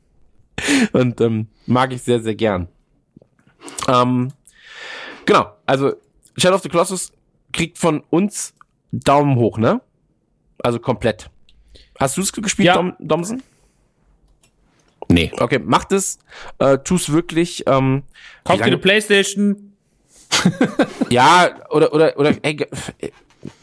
Und 0.94 1.20
ähm, 1.20 1.46
mag 1.66 1.92
ich 1.92 2.02
sehr, 2.02 2.20
sehr 2.20 2.34
gern. 2.34 2.66
Ähm, 3.86 4.32
genau, 5.24 5.52
also 5.66 5.94
Shadow 6.36 6.56
of 6.56 6.62
the 6.62 6.68
Colossus 6.68 7.12
kriegt 7.52 7.78
von 7.78 8.02
uns 8.10 8.54
Daumen 8.92 9.36
hoch, 9.36 9.58
ne? 9.58 9.80
Also 10.62 10.78
komplett. 10.78 11.30
Hast 11.98 12.16
du 12.16 12.22
es 12.22 12.32
gespielt, 12.32 12.66
Ja. 12.66 12.74
Dom 12.74 12.94
Domsen? 12.98 13.42
Nee. 15.08 15.32
Okay, 15.38 15.60
mach 15.62 15.84
das, 15.84 16.18
äh, 16.58 16.78
tu's 16.78 17.12
wirklich. 17.12 17.64
Ähm, 17.66 18.04
Kauf 18.44 18.58
dir 18.58 18.64
eine 18.64 18.78
Playstation. 18.78 19.72
Ja, 21.10 21.60
oder, 21.70 21.92
oder, 21.92 22.18
oder, 22.18 22.34
ey, 22.42 22.56
äh, 22.98 23.10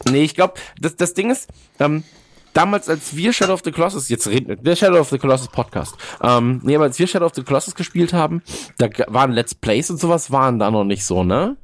nee, 0.08 0.22
ich 0.22 0.34
glaube, 0.34 0.54
das, 0.80 0.94
das 0.96 1.14
Ding 1.14 1.30
ist, 1.30 1.48
ähm, 1.80 2.04
damals, 2.52 2.88
als 2.88 3.16
wir 3.16 3.32
Shadow 3.32 3.54
of 3.54 3.60
the 3.64 3.70
Colossus, 3.72 4.08
jetzt 4.08 4.26
reden 4.28 4.48
wir, 4.48 4.56
der 4.56 4.76
Shadow 4.76 4.98
of 5.00 5.08
the 5.10 5.18
Colossus 5.18 5.48
Podcast, 5.48 5.94
ähm, 6.22 6.60
nee, 6.64 6.74
aber 6.76 6.84
als 6.84 6.98
wir 6.98 7.06
Shadow 7.06 7.26
of 7.26 7.32
the 7.34 7.42
Colossus 7.42 7.74
gespielt 7.74 8.12
haben, 8.12 8.42
da 8.78 8.88
waren 9.08 9.32
Let's 9.32 9.54
Plays 9.54 9.90
und 9.90 9.98
sowas 10.00 10.30
waren 10.30 10.58
da 10.58 10.70
noch 10.70 10.84
nicht 10.84 11.04
so, 11.04 11.24
ne? 11.24 11.56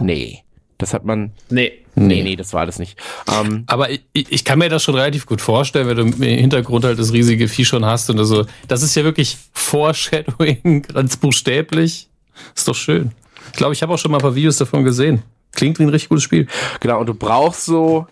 Nee. 0.00 0.42
Das 0.78 0.94
hat 0.94 1.04
man, 1.04 1.32
Nee. 1.50 1.72
nee, 1.94 2.22
nee, 2.22 2.36
das 2.36 2.54
war 2.54 2.64
das 2.64 2.78
nicht. 2.78 2.98
Ähm, 3.30 3.64
Aber 3.66 3.90
ich, 3.90 4.00
ich 4.14 4.44
kann 4.46 4.58
mir 4.58 4.70
das 4.70 4.82
schon 4.82 4.94
relativ 4.94 5.26
gut 5.26 5.42
vorstellen, 5.42 5.86
wenn 5.88 5.96
du 5.98 6.02
im 6.04 6.22
Hintergrund 6.22 6.86
halt 6.86 6.98
das 6.98 7.12
riesige 7.12 7.48
Vieh 7.48 7.66
schon 7.66 7.84
hast 7.84 8.08
und 8.08 8.24
so. 8.24 8.46
Das 8.66 8.82
ist 8.82 8.94
ja 8.94 9.04
wirklich 9.04 9.36
Foreshadowing, 9.52 10.82
ganz 10.94 11.18
buchstäblich. 11.18 12.08
Ist 12.54 12.66
doch 12.66 12.74
schön. 12.74 13.12
Ich 13.52 13.58
glaube, 13.58 13.74
ich 13.74 13.82
habe 13.82 13.92
auch 13.92 13.98
schon 13.98 14.10
mal 14.10 14.16
ein 14.18 14.22
paar 14.22 14.34
Videos 14.34 14.56
davon 14.56 14.82
gesehen. 14.84 15.22
Klingt 15.52 15.78
wie 15.78 15.82
ein 15.82 15.88
richtig 15.90 16.08
gutes 16.08 16.24
Spiel. 16.24 16.46
Genau, 16.80 17.00
und 17.00 17.06
du 17.06 17.14
brauchst 17.14 17.66
so 17.66 18.06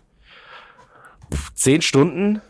zehn 1.54 1.82
Stunden. 1.82 2.40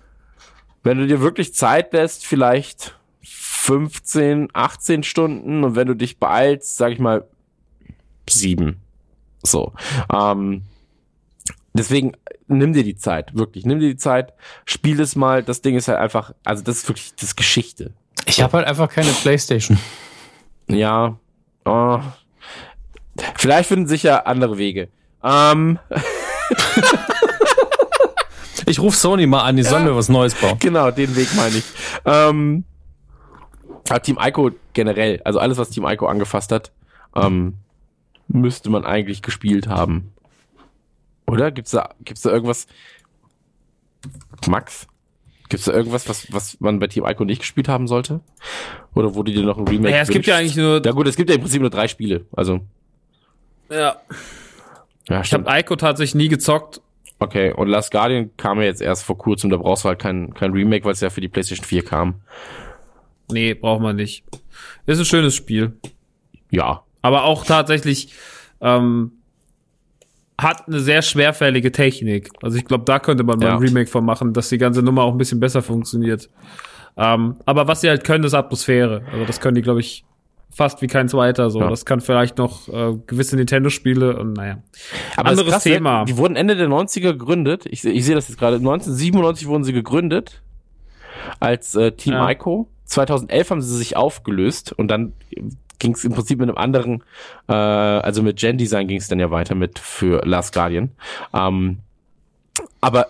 Wenn 0.82 0.98
du 0.98 1.06
dir 1.06 1.20
wirklich 1.20 1.55
Zeit 1.55 1.92
lässt, 1.92 2.26
vielleicht 2.26 2.96
15, 3.22 4.48
18 4.52 5.02
Stunden. 5.02 5.64
Und 5.64 5.76
wenn 5.76 5.88
du 5.88 5.94
dich 5.94 6.18
beeilst, 6.18 6.76
sag 6.76 6.92
ich 6.92 6.98
mal, 6.98 7.24
sieben. 8.28 8.80
So. 9.42 9.72
Ähm, 10.12 10.62
deswegen 11.74 12.12
nimm 12.46 12.72
dir 12.72 12.84
die 12.84 12.96
Zeit, 12.96 13.34
wirklich. 13.34 13.66
Nimm 13.66 13.80
dir 13.80 13.90
die 13.90 13.96
Zeit, 13.96 14.32
spiel 14.64 15.00
es 15.00 15.16
mal. 15.16 15.42
Das 15.42 15.60
Ding 15.60 15.76
ist 15.76 15.88
halt 15.88 15.98
einfach, 15.98 16.32
also 16.44 16.62
das 16.62 16.78
ist 16.78 16.88
wirklich, 16.88 17.14
das 17.16 17.36
Geschichte. 17.36 17.92
Ich 18.26 18.40
habe 18.40 18.59
halt 18.59 18.66
einfach 18.66 18.88
keine 18.88 19.12
Playstation. 19.12 19.78
Ja. 20.68 21.18
Oh. 21.64 22.00
Vielleicht 23.36 23.68
finden 23.68 23.86
sich 23.86 24.02
ja 24.02 24.20
andere 24.24 24.59
Wege. 24.59 24.88
Ähm, 25.22 25.78
Ich 28.68 28.80
rufe 28.80 28.96
Sony 28.96 29.26
mal 29.26 29.42
an, 29.42 29.56
die 29.56 29.62
sollen 29.62 29.84
mir 29.84 29.96
was 29.96 30.08
Neues 30.08 30.34
bauen. 30.34 30.58
Genau, 30.58 30.90
den 30.90 31.16
Weg 31.16 31.28
meine 31.34 31.56
ich. 31.56 31.64
Ähm, 32.04 32.64
Team 34.02 34.18
Ico 34.20 34.50
generell, 34.74 35.20
also 35.24 35.38
alles, 35.38 35.56
was 35.56 35.70
Team 35.70 35.86
Ico 35.86 36.06
angefasst 36.06 36.52
hat, 36.52 36.72
ähm, 37.16 37.54
müsste 38.28 38.68
man 38.68 38.84
eigentlich 38.84 39.22
gespielt 39.22 39.68
haben. 39.68 40.12
Oder? 41.26 41.50
Gibt's 41.50 41.70
da, 41.70 41.90
gibt's 42.04 42.22
da 42.22 42.30
irgendwas? 42.30 42.66
Max? 44.46 44.86
Gibt's 45.48 45.64
da 45.64 45.72
irgendwas, 45.72 46.08
was, 46.08 46.30
was 46.32 46.60
man 46.60 46.78
bei 46.78 46.88
Team 46.88 47.06
Ico 47.06 47.24
nicht 47.24 47.40
gespielt 47.40 47.68
haben 47.68 47.88
sollte? 47.88 48.20
Oder 48.94 49.10
du 49.10 49.22
dir 49.22 49.42
noch 49.42 49.56
ein 49.56 49.66
Remake 49.66 49.94
Ja, 49.94 50.02
es 50.02 50.08
gibt 50.10 50.26
ja 50.26 50.36
eigentlich 50.36 50.56
nur. 50.56 50.82
Ja 50.84 50.92
gut, 50.92 51.06
es 51.06 51.16
gibt 51.16 51.30
ja 51.30 51.36
im 51.36 51.40
Prinzip 51.40 51.62
nur 51.62 51.70
drei 51.70 51.88
Spiele. 51.88 52.26
Also, 52.36 52.60
Ja. 53.70 53.96
ja, 55.08 55.20
Ich 55.22 55.32
habe 55.32 55.44
Ico 55.48 55.76
tatsächlich 55.76 56.14
nie 56.14 56.28
gezockt. 56.28 56.82
Okay, 57.20 57.52
und 57.52 57.68
Last 57.68 57.90
Guardian 57.90 58.30
kam 58.36 58.58
ja 58.60 58.66
jetzt 58.66 58.80
erst 58.80 59.04
vor 59.04 59.18
kurzem, 59.18 59.50
da 59.50 59.56
brauchst 59.56 59.84
du 59.84 59.88
halt 59.88 59.98
kein, 59.98 60.32
kein 60.34 60.52
Remake, 60.52 60.84
weil 60.84 60.92
es 60.92 61.00
ja 61.00 61.10
für 61.10 61.20
die 61.20 61.28
PlayStation 61.28 61.64
4 61.66 61.84
kam. 61.84 62.14
Nee, 63.30 63.54
braucht 63.54 63.82
man 63.82 63.96
nicht. 63.96 64.24
Ist 64.86 64.98
ein 65.00 65.04
schönes 65.04 65.34
Spiel. 65.34 65.76
Ja, 66.50 66.82
Aber 67.02 67.24
auch 67.24 67.44
tatsächlich 67.44 68.14
ähm, 68.60 69.12
hat 70.40 70.66
eine 70.68 70.80
sehr 70.80 71.02
schwerfällige 71.02 71.72
Technik. 71.72 72.30
Also 72.42 72.56
ich 72.56 72.64
glaube, 72.64 72.84
da 72.84 72.98
könnte 73.00 73.24
man 73.24 73.38
mal 73.38 73.46
Ja. 73.46 73.52
ein 73.56 73.58
Remake 73.62 73.90
von 73.90 74.04
machen, 74.04 74.32
dass 74.32 74.48
die 74.48 74.58
ganze 74.58 74.82
Nummer 74.82 75.02
auch 75.02 75.12
ein 75.12 75.18
bisschen 75.18 75.40
besser 75.40 75.62
funktioniert. 75.62 76.30
Ähm, 76.96 77.36
aber 77.44 77.66
was 77.68 77.80
sie 77.80 77.88
halt 77.88 78.04
können, 78.04 78.24
ist 78.24 78.34
Atmosphäre. 78.34 79.02
Also 79.12 79.24
das 79.24 79.40
können 79.40 79.56
die, 79.56 79.62
glaube 79.62 79.80
ich, 79.80 80.04
fast 80.50 80.82
wie 80.82 80.86
kein 80.86 81.08
zweiter. 81.08 81.50
So, 81.50 81.60
Ja. 81.60 81.70
das 81.70 81.84
kann 81.84 82.00
vielleicht 82.00 82.38
noch 82.38 82.68
äh, 82.68 82.94
gewisse 83.06 83.36
Nintendo-Spiele 83.36 84.18
und 84.18 84.32
naja. 84.32 84.58
Aber 85.16 85.30
Anderes 85.30 85.50
krass, 85.50 85.62
Thema. 85.62 86.04
Die 86.04 86.16
wurden 86.16 86.36
Ende 86.36 86.56
der 86.56 86.68
90er 86.68 87.12
gegründet. 87.12 87.66
Ich, 87.66 87.84
ich 87.84 88.04
sehe 88.04 88.14
das 88.14 88.28
jetzt 88.28 88.38
gerade. 88.38 88.56
1997 88.56 89.46
wurden 89.46 89.64
sie 89.64 89.72
gegründet 89.72 90.42
als 91.40 91.74
äh, 91.74 91.92
Team 91.92 92.14
Ja. 92.14 92.30
Ico. 92.30 92.68
2011 92.86 93.50
haben 93.50 93.62
sie 93.62 93.76
sich 93.76 93.96
aufgelöst 93.96 94.72
und 94.72 94.88
dann 94.88 95.12
ging 95.78 95.92
es 95.92 96.04
im 96.04 96.12
Prinzip 96.12 96.38
mit 96.40 96.48
einem 96.48 96.58
anderen, 96.58 97.04
äh, 97.48 97.52
also 97.52 98.22
mit 98.22 98.38
Gen 98.38 98.56
Design 98.58 98.88
ging 98.88 98.96
es 98.98 99.08
dann 99.08 99.20
ja 99.20 99.30
weiter 99.30 99.54
mit 99.54 99.78
für 99.78 100.22
Last 100.24 100.54
Guardian. 100.54 100.90
Ähm, 101.34 101.78
aber 102.80 103.08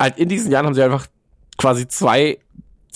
halt 0.00 0.16
in 0.18 0.28
diesen 0.28 0.50
Jahren 0.52 0.64
haben 0.66 0.74
sie 0.74 0.82
einfach 0.82 1.06
quasi 1.58 1.88
zwei, 1.88 2.38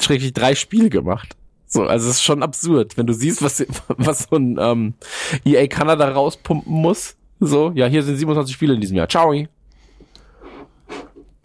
schrägstrich 0.00 0.32
drei 0.32 0.54
Spiele 0.54 0.88
gemacht. 0.88 1.36
So, 1.72 1.84
also 1.84 2.10
es 2.10 2.16
ist 2.16 2.24
schon 2.24 2.42
absurd, 2.42 2.96
wenn 2.96 3.06
du 3.06 3.12
siehst, 3.12 3.42
was, 3.42 3.64
was 3.96 4.26
so 4.28 4.36
ein 4.36 4.58
ähm, 4.60 4.94
EA 5.44 5.68
Kanada 5.68 6.08
rauspumpen 6.08 6.72
muss. 6.72 7.16
So, 7.38 7.70
ja, 7.76 7.86
hier 7.86 8.02
sind 8.02 8.16
27 8.16 8.52
Spiele 8.52 8.74
in 8.74 8.80
diesem 8.80 8.96
Jahr. 8.96 9.08
Ciao. 9.08 9.32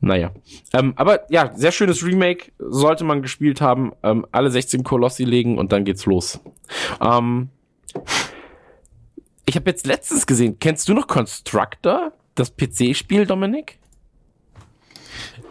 Naja. 0.02 0.32
Ähm, 0.74 0.94
aber 0.96 1.32
ja, 1.32 1.52
sehr 1.56 1.72
schönes 1.72 2.04
Remake. 2.04 2.52
Sollte 2.58 3.04
man 3.04 3.22
gespielt 3.22 3.62
haben. 3.62 3.92
Ähm, 4.02 4.26
alle 4.32 4.50
16 4.50 4.84
Kolossi 4.84 5.24
legen 5.26 5.60
und 5.60 5.72
dann 5.72 5.86
geht's 5.86 6.08
los. 6.08 6.40
Ähm, 7.00 7.50
ich 9.46 9.56
habe 9.56 9.70
jetzt 9.70 9.86
letztens 9.86 10.26
gesehen, 10.26 10.58
kennst 10.60 10.90
du 10.90 10.96
noch 10.96 11.06
Constructor? 11.06 12.14
Das 12.34 12.56
PC-Spiel, 12.56 13.28
Dominik? 13.28 13.78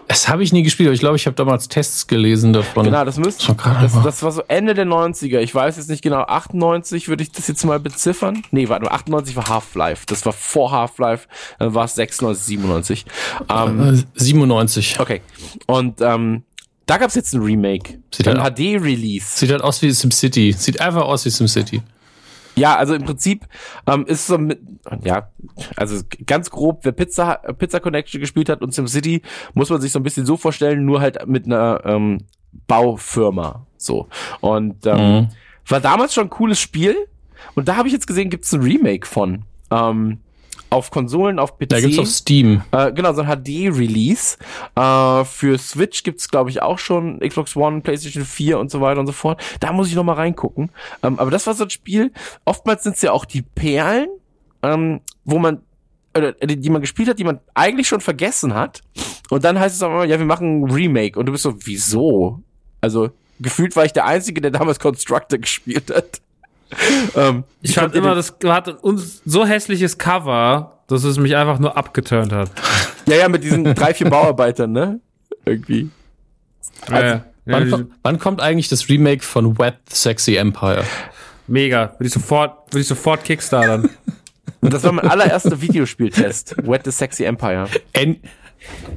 Das 0.08 0.28
habe 0.28 0.42
ich 0.42 0.52
nie 0.52 0.62
gespielt, 0.62 0.88
aber 0.88 0.94
ich 0.94 1.00
glaube, 1.00 1.16
ich 1.16 1.26
habe 1.26 1.34
damals 1.34 1.68
Tests 1.68 2.06
gelesen 2.06 2.52
davon. 2.52 2.84
Genau, 2.84 3.04
das 3.04 3.16
müsste, 3.16 3.44
Schon 3.44 3.56
gerade 3.56 3.80
das, 3.82 3.94
mal. 3.94 4.02
das 4.02 4.22
war 4.22 4.32
so 4.32 4.42
Ende 4.48 4.74
der 4.74 4.84
90er. 4.86 5.38
Ich 5.40 5.54
weiß 5.54 5.76
jetzt 5.76 5.88
nicht 5.88 6.02
genau, 6.02 6.20
98 6.22 7.08
würde 7.08 7.22
ich 7.22 7.32
das 7.32 7.48
jetzt 7.48 7.64
mal 7.64 7.80
beziffern. 7.80 8.42
Nee, 8.50 8.68
warte, 8.68 8.90
98 8.90 9.34
war 9.36 9.48
Half-Life. 9.48 10.04
Das 10.06 10.26
war 10.26 10.32
vor 10.34 10.70
Half-Life, 10.72 11.26
dann 11.58 11.74
war 11.74 11.86
es 11.86 11.94
96, 11.94 12.46
97. 12.46 13.06
Ähm, 13.48 13.94
Äh, 13.94 14.20
97. 14.20 15.00
okay. 15.00 15.22
Und 15.66 16.00
ähm, 16.00 16.42
da 16.86 16.98
gab's 16.98 17.14
jetzt 17.14 17.32
ein 17.34 17.40
Remake. 17.42 17.98
Sieht 18.14 18.28
ein 18.28 18.42
halt- 18.42 18.56
HD-Release. 18.58 19.38
Sieht 19.38 19.50
halt 19.50 19.62
aus 19.62 19.80
wie 19.80 19.90
SimCity. 19.90 20.52
Sieht 20.52 20.80
einfach 20.80 21.02
aus 21.02 21.24
wie 21.24 21.30
SimCity. 21.30 21.80
Ja, 22.56 22.76
also 22.76 22.94
im 22.94 23.04
Prinzip 23.04 23.46
ähm, 23.86 24.06
ist 24.06 24.26
so 24.26 24.38
mit, 24.38 24.60
ja, 25.02 25.28
also 25.76 26.02
ganz 26.26 26.50
grob, 26.50 26.80
wer 26.84 26.92
Pizza, 26.92 27.34
Pizza 27.58 27.80
Connection 27.80 28.20
gespielt 28.20 28.48
hat 28.48 28.62
und 28.62 28.72
SimCity, 28.72 29.22
muss 29.54 29.70
man 29.70 29.80
sich 29.80 29.90
so 29.92 29.98
ein 29.98 30.02
bisschen 30.04 30.24
so 30.26 30.36
vorstellen, 30.36 30.84
nur 30.84 31.00
halt 31.00 31.26
mit 31.26 31.46
einer 31.46 31.80
ähm, 31.84 32.18
Baufirma. 32.66 33.66
So. 33.76 34.08
Und 34.40 34.86
ähm, 34.86 34.94
Mhm. 35.14 35.28
war 35.68 35.80
damals 35.80 36.14
schon 36.14 36.24
ein 36.26 36.30
cooles 36.30 36.60
Spiel. 36.60 36.96
Und 37.54 37.68
da 37.68 37.76
habe 37.76 37.88
ich 37.88 37.94
jetzt 37.94 38.06
gesehen, 38.06 38.30
gibt's 38.30 38.52
ein 38.52 38.62
Remake 38.62 39.06
von. 39.06 39.42
Ähm, 39.70 40.18
auf 40.74 40.90
Konsolen, 40.90 41.38
auf 41.38 41.58
PC. 41.58 41.68
Da 41.68 41.80
gibt's 41.80 41.98
auf 41.98 42.08
Steam. 42.08 42.62
Äh, 42.72 42.92
genau, 42.92 43.12
so 43.12 43.22
ein 43.22 43.28
HD-Release. 43.28 44.36
Äh, 44.76 45.24
für 45.24 45.58
Switch 45.58 46.02
gibt's 46.02 46.28
glaube 46.28 46.50
ich, 46.50 46.62
auch 46.62 46.78
schon 46.78 47.20
Xbox 47.20 47.56
One, 47.56 47.80
PlayStation 47.80 48.24
4 48.24 48.58
und 48.58 48.70
so 48.70 48.80
weiter 48.80 49.00
und 49.00 49.06
so 49.06 49.12
fort. 49.12 49.42
Da 49.60 49.72
muss 49.72 49.88
ich 49.88 49.94
noch 49.94 50.04
mal 50.04 50.14
reingucken. 50.14 50.70
Ähm, 51.02 51.18
aber 51.18 51.30
das 51.30 51.46
war 51.46 51.54
so 51.54 51.64
ein 51.64 51.70
Spiel, 51.70 52.12
oftmals 52.44 52.82
sind's 52.82 53.02
ja 53.02 53.12
auch 53.12 53.24
die 53.24 53.42
Perlen, 53.42 54.08
ähm, 54.62 55.00
wo 55.24 55.38
man 55.38 55.62
oder 56.16 56.32
die, 56.32 56.58
die 56.58 56.70
man 56.70 56.80
gespielt 56.80 57.08
hat, 57.08 57.18
die 57.18 57.24
man 57.24 57.40
eigentlich 57.54 57.88
schon 57.88 58.00
vergessen 58.00 58.54
hat. 58.54 58.82
Und 59.30 59.44
dann 59.44 59.58
heißt 59.58 59.74
es 59.74 59.82
auch 59.82 59.90
immer, 59.90 60.04
ja, 60.04 60.18
wir 60.18 60.26
machen 60.26 60.62
ein 60.62 60.70
Remake. 60.70 61.18
Und 61.18 61.26
du 61.26 61.32
bist 61.32 61.42
so, 61.42 61.54
wieso? 61.66 62.40
Also, 62.80 63.10
gefühlt 63.40 63.74
war 63.74 63.84
ich 63.84 63.92
der 63.92 64.06
Einzige, 64.06 64.40
der 64.40 64.50
damals 64.50 64.78
Constructor 64.78 65.38
gespielt 65.40 65.92
hat. 65.94 66.20
ähm, 67.16 67.44
Ich 67.62 67.74
fand 67.74 67.94
immer, 67.94 68.14
das 68.14 68.34
hat 68.44 68.68
uns 68.82 69.22
so 69.24 69.44
hässliches 69.46 69.98
Cover, 69.98 70.80
dass 70.86 71.04
es 71.04 71.18
mich 71.18 71.36
einfach 71.36 71.58
nur 71.58 71.76
abgeturnt 71.76 72.32
hat. 72.32 72.50
Ja, 73.06 73.16
ja, 73.16 73.28
mit 73.28 73.44
diesen 73.44 73.64
drei, 73.74 73.92
vier 73.92 74.08
Bauarbeitern, 74.08 74.72
ne? 74.72 74.98
Irgendwie. 75.44 75.90
Ja, 76.88 77.00
ja. 77.00 77.06
Ja, 77.06 77.24
Wann, 77.44 77.92
wann 78.02 78.18
kommt 78.18 78.40
eigentlich 78.40 78.70
das 78.70 78.88
Remake 78.88 79.22
von 79.22 79.58
Wet 79.58 79.74
Sexy 79.90 80.36
Empire? 80.36 80.84
mega. 81.46 81.92
Würde 81.98 82.06
ich 82.06 82.12
sofort, 82.14 82.72
würde 82.72 82.80
ich 82.80 82.86
sofort 82.86 83.22
kickstartern. 83.24 83.90
Und 84.62 84.72
das 84.72 84.82
war 84.84 84.92
mein 84.92 85.06
allererster 85.06 85.60
Videospieltest. 85.60 86.56
Wet 86.66 86.82
the 86.86 86.90
Sexy 86.90 87.24
Empire. 87.24 87.68
En 87.92 88.16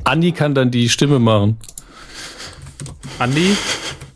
Andi 0.06 0.32
kann 0.32 0.56
dann 0.56 0.72
die 0.72 0.88
Stimme 0.88 1.20
machen. 1.20 1.58
Andi? 3.20 3.58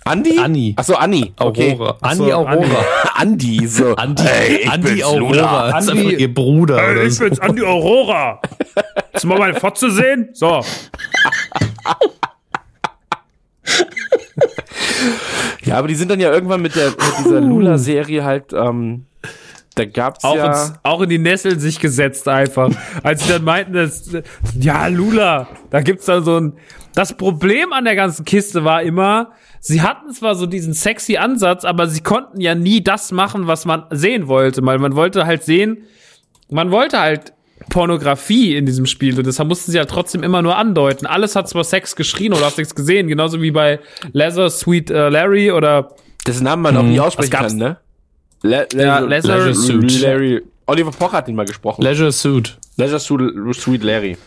Andi? 0.03 0.37
Anni. 0.39 0.73
Achso, 0.77 0.95
Anni. 0.95 1.33
Okay. 1.39 1.73
Aurora. 1.73 1.97
Ach 2.01 2.13
so, 2.13 2.23
Andi 2.23 2.33
Aurora. 2.33 2.85
Andi, 3.15 3.67
so. 3.67 3.95
Andi, 3.95 4.23
Hey, 4.23 4.55
ich 4.63 4.71
Andi 4.71 4.87
bin's, 4.89 5.03
Aurora. 5.03 5.19
Luna. 5.35 5.71
Das 5.71 5.83
ist 5.85 5.91
Andi- 5.91 5.99
einfach 6.07 6.19
ihr 6.19 6.33
Bruder 6.33 6.75
oder 6.91 7.09
so. 7.09 7.23
bin's, 7.23 7.39
Andi 7.39 7.61
Aurora. 7.61 8.41
Willst 9.11 9.23
du 9.23 9.27
mal 9.27 9.37
meine 9.39 9.59
Fotze 9.59 9.91
sehen? 9.91 10.29
So. 10.33 10.61
Ja, 15.63 15.77
aber 15.77 15.87
die 15.87 15.95
sind 15.95 16.09
dann 16.11 16.19
ja 16.19 16.31
irgendwann 16.31 16.61
mit 16.61 16.75
der 16.75 16.89
mit 16.89 16.97
dieser 17.19 17.39
Lula-Serie 17.41 18.23
halt, 18.23 18.51
ähm, 18.53 19.05
da 19.75 19.85
gab's 19.85 20.23
Auch, 20.23 20.35
ja. 20.35 20.47
ins, 20.51 20.73
auch 20.83 21.01
in 21.01 21.09
die 21.09 21.17
Nesseln 21.19 21.59
sich 21.59 21.79
gesetzt 21.79 22.27
einfach. 22.27 22.69
Als 23.03 23.23
sie 23.25 23.31
dann 23.31 23.43
meinten, 23.43 23.73
dass, 23.73 24.11
ja, 24.59 24.87
Lula, 24.87 25.47
da 25.69 25.81
gibt's 25.81 26.05
dann 26.05 26.23
so 26.23 26.39
ein, 26.39 26.53
das 26.93 27.15
Problem 27.15 27.71
an 27.73 27.85
der 27.85 27.95
ganzen 27.95 28.25
Kiste 28.25 28.63
war 28.65 28.81
immer, 28.81 29.31
sie 29.61 29.81
hatten 29.81 30.11
zwar 30.11 30.35
so 30.35 30.45
diesen 30.45 30.73
sexy 30.73 31.15
Ansatz, 31.17 31.63
aber 31.63 31.87
sie 31.87 32.01
konnten 32.01 32.41
ja 32.41 32.53
nie 32.55 32.83
das 32.83 33.11
machen, 33.13 33.47
was 33.47 33.65
man 33.65 33.85
sehen 33.91 34.27
wollte, 34.27 34.65
weil 34.65 34.77
man 34.79 34.95
wollte 34.95 35.25
halt 35.25 35.43
sehen, 35.43 35.83
man 36.49 36.71
wollte 36.71 36.99
halt 36.99 37.31
Pornografie 37.69 38.55
in 38.57 38.65
diesem 38.65 38.85
Spiel 38.87 39.17
und 39.17 39.25
deshalb 39.25 39.47
mussten 39.47 39.71
sie 39.71 39.77
halt 39.77 39.89
trotzdem 39.89 40.23
immer 40.23 40.41
nur 40.41 40.57
andeuten. 40.57 41.05
Alles 41.05 41.35
hat 41.35 41.47
zwar 41.47 41.63
Sex 41.63 41.95
geschrien 41.95 42.33
oder 42.33 42.45
hast 42.45 42.57
nichts 42.57 42.75
gesehen, 42.75 43.07
genauso 43.07 43.41
wie 43.41 43.51
bei 43.51 43.79
Leather 44.11 44.49
Sweet 44.49 44.89
äh, 44.89 45.09
Larry 45.09 45.51
oder 45.51 45.95
dessen 46.27 46.43
Namen 46.43 46.63
man 46.63 46.75
auch 46.77 46.83
nie 46.83 46.99
aussprechen 46.99 47.31
Was 47.31 47.39
gab's? 47.39 47.51
kann, 47.53 47.57
ne? 47.57 47.77
Le 48.43 48.67
Ja, 48.73 48.99
Leisure 48.99 49.37
Leisure 49.37 49.53
Suit. 49.55 50.01
Larry. 50.01 50.41
Oliver 50.65 50.91
Pocher 50.91 51.17
hat 51.17 51.27
ihn 51.27 51.35
mal 51.35 51.45
gesprochen. 51.45 51.83
Leisure 51.83 52.11
Suit. 52.11 52.57
Leisure 52.77 52.99
Suit, 52.99 53.55
Sweet 53.55 53.83
Larry. 53.83 54.17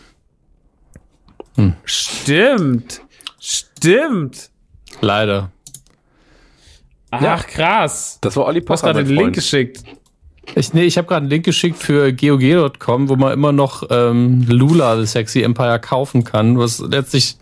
Stimmt. 1.84 3.00
Stimmt. 3.40 4.50
Leider. 5.00 5.50
Ach, 7.10 7.46
krass. 7.46 8.18
Das 8.20 8.36
war 8.36 8.46
Olli 8.46 8.60
Du 8.60 8.68
hast 8.72 8.82
Pocher, 8.82 8.94
gerade 8.94 9.04
den 9.04 9.16
Link 9.16 9.34
geschickt. 9.34 9.84
Ich, 10.56 10.74
nee, 10.74 10.84
ich 10.84 10.98
habe 10.98 11.08
gerade 11.08 11.22
einen 11.22 11.30
Link 11.30 11.44
geschickt 11.44 11.78
für 11.78 12.12
GOG.com, 12.12 13.08
wo 13.08 13.16
man 13.16 13.32
immer 13.32 13.52
noch 13.52 13.84
ähm, 13.90 14.44
Lula, 14.48 14.98
The 14.98 15.06
Sexy 15.06 15.42
Empire, 15.42 15.78
kaufen 15.80 16.24
kann, 16.24 16.58
was 16.58 16.80
letztlich, 16.80 17.36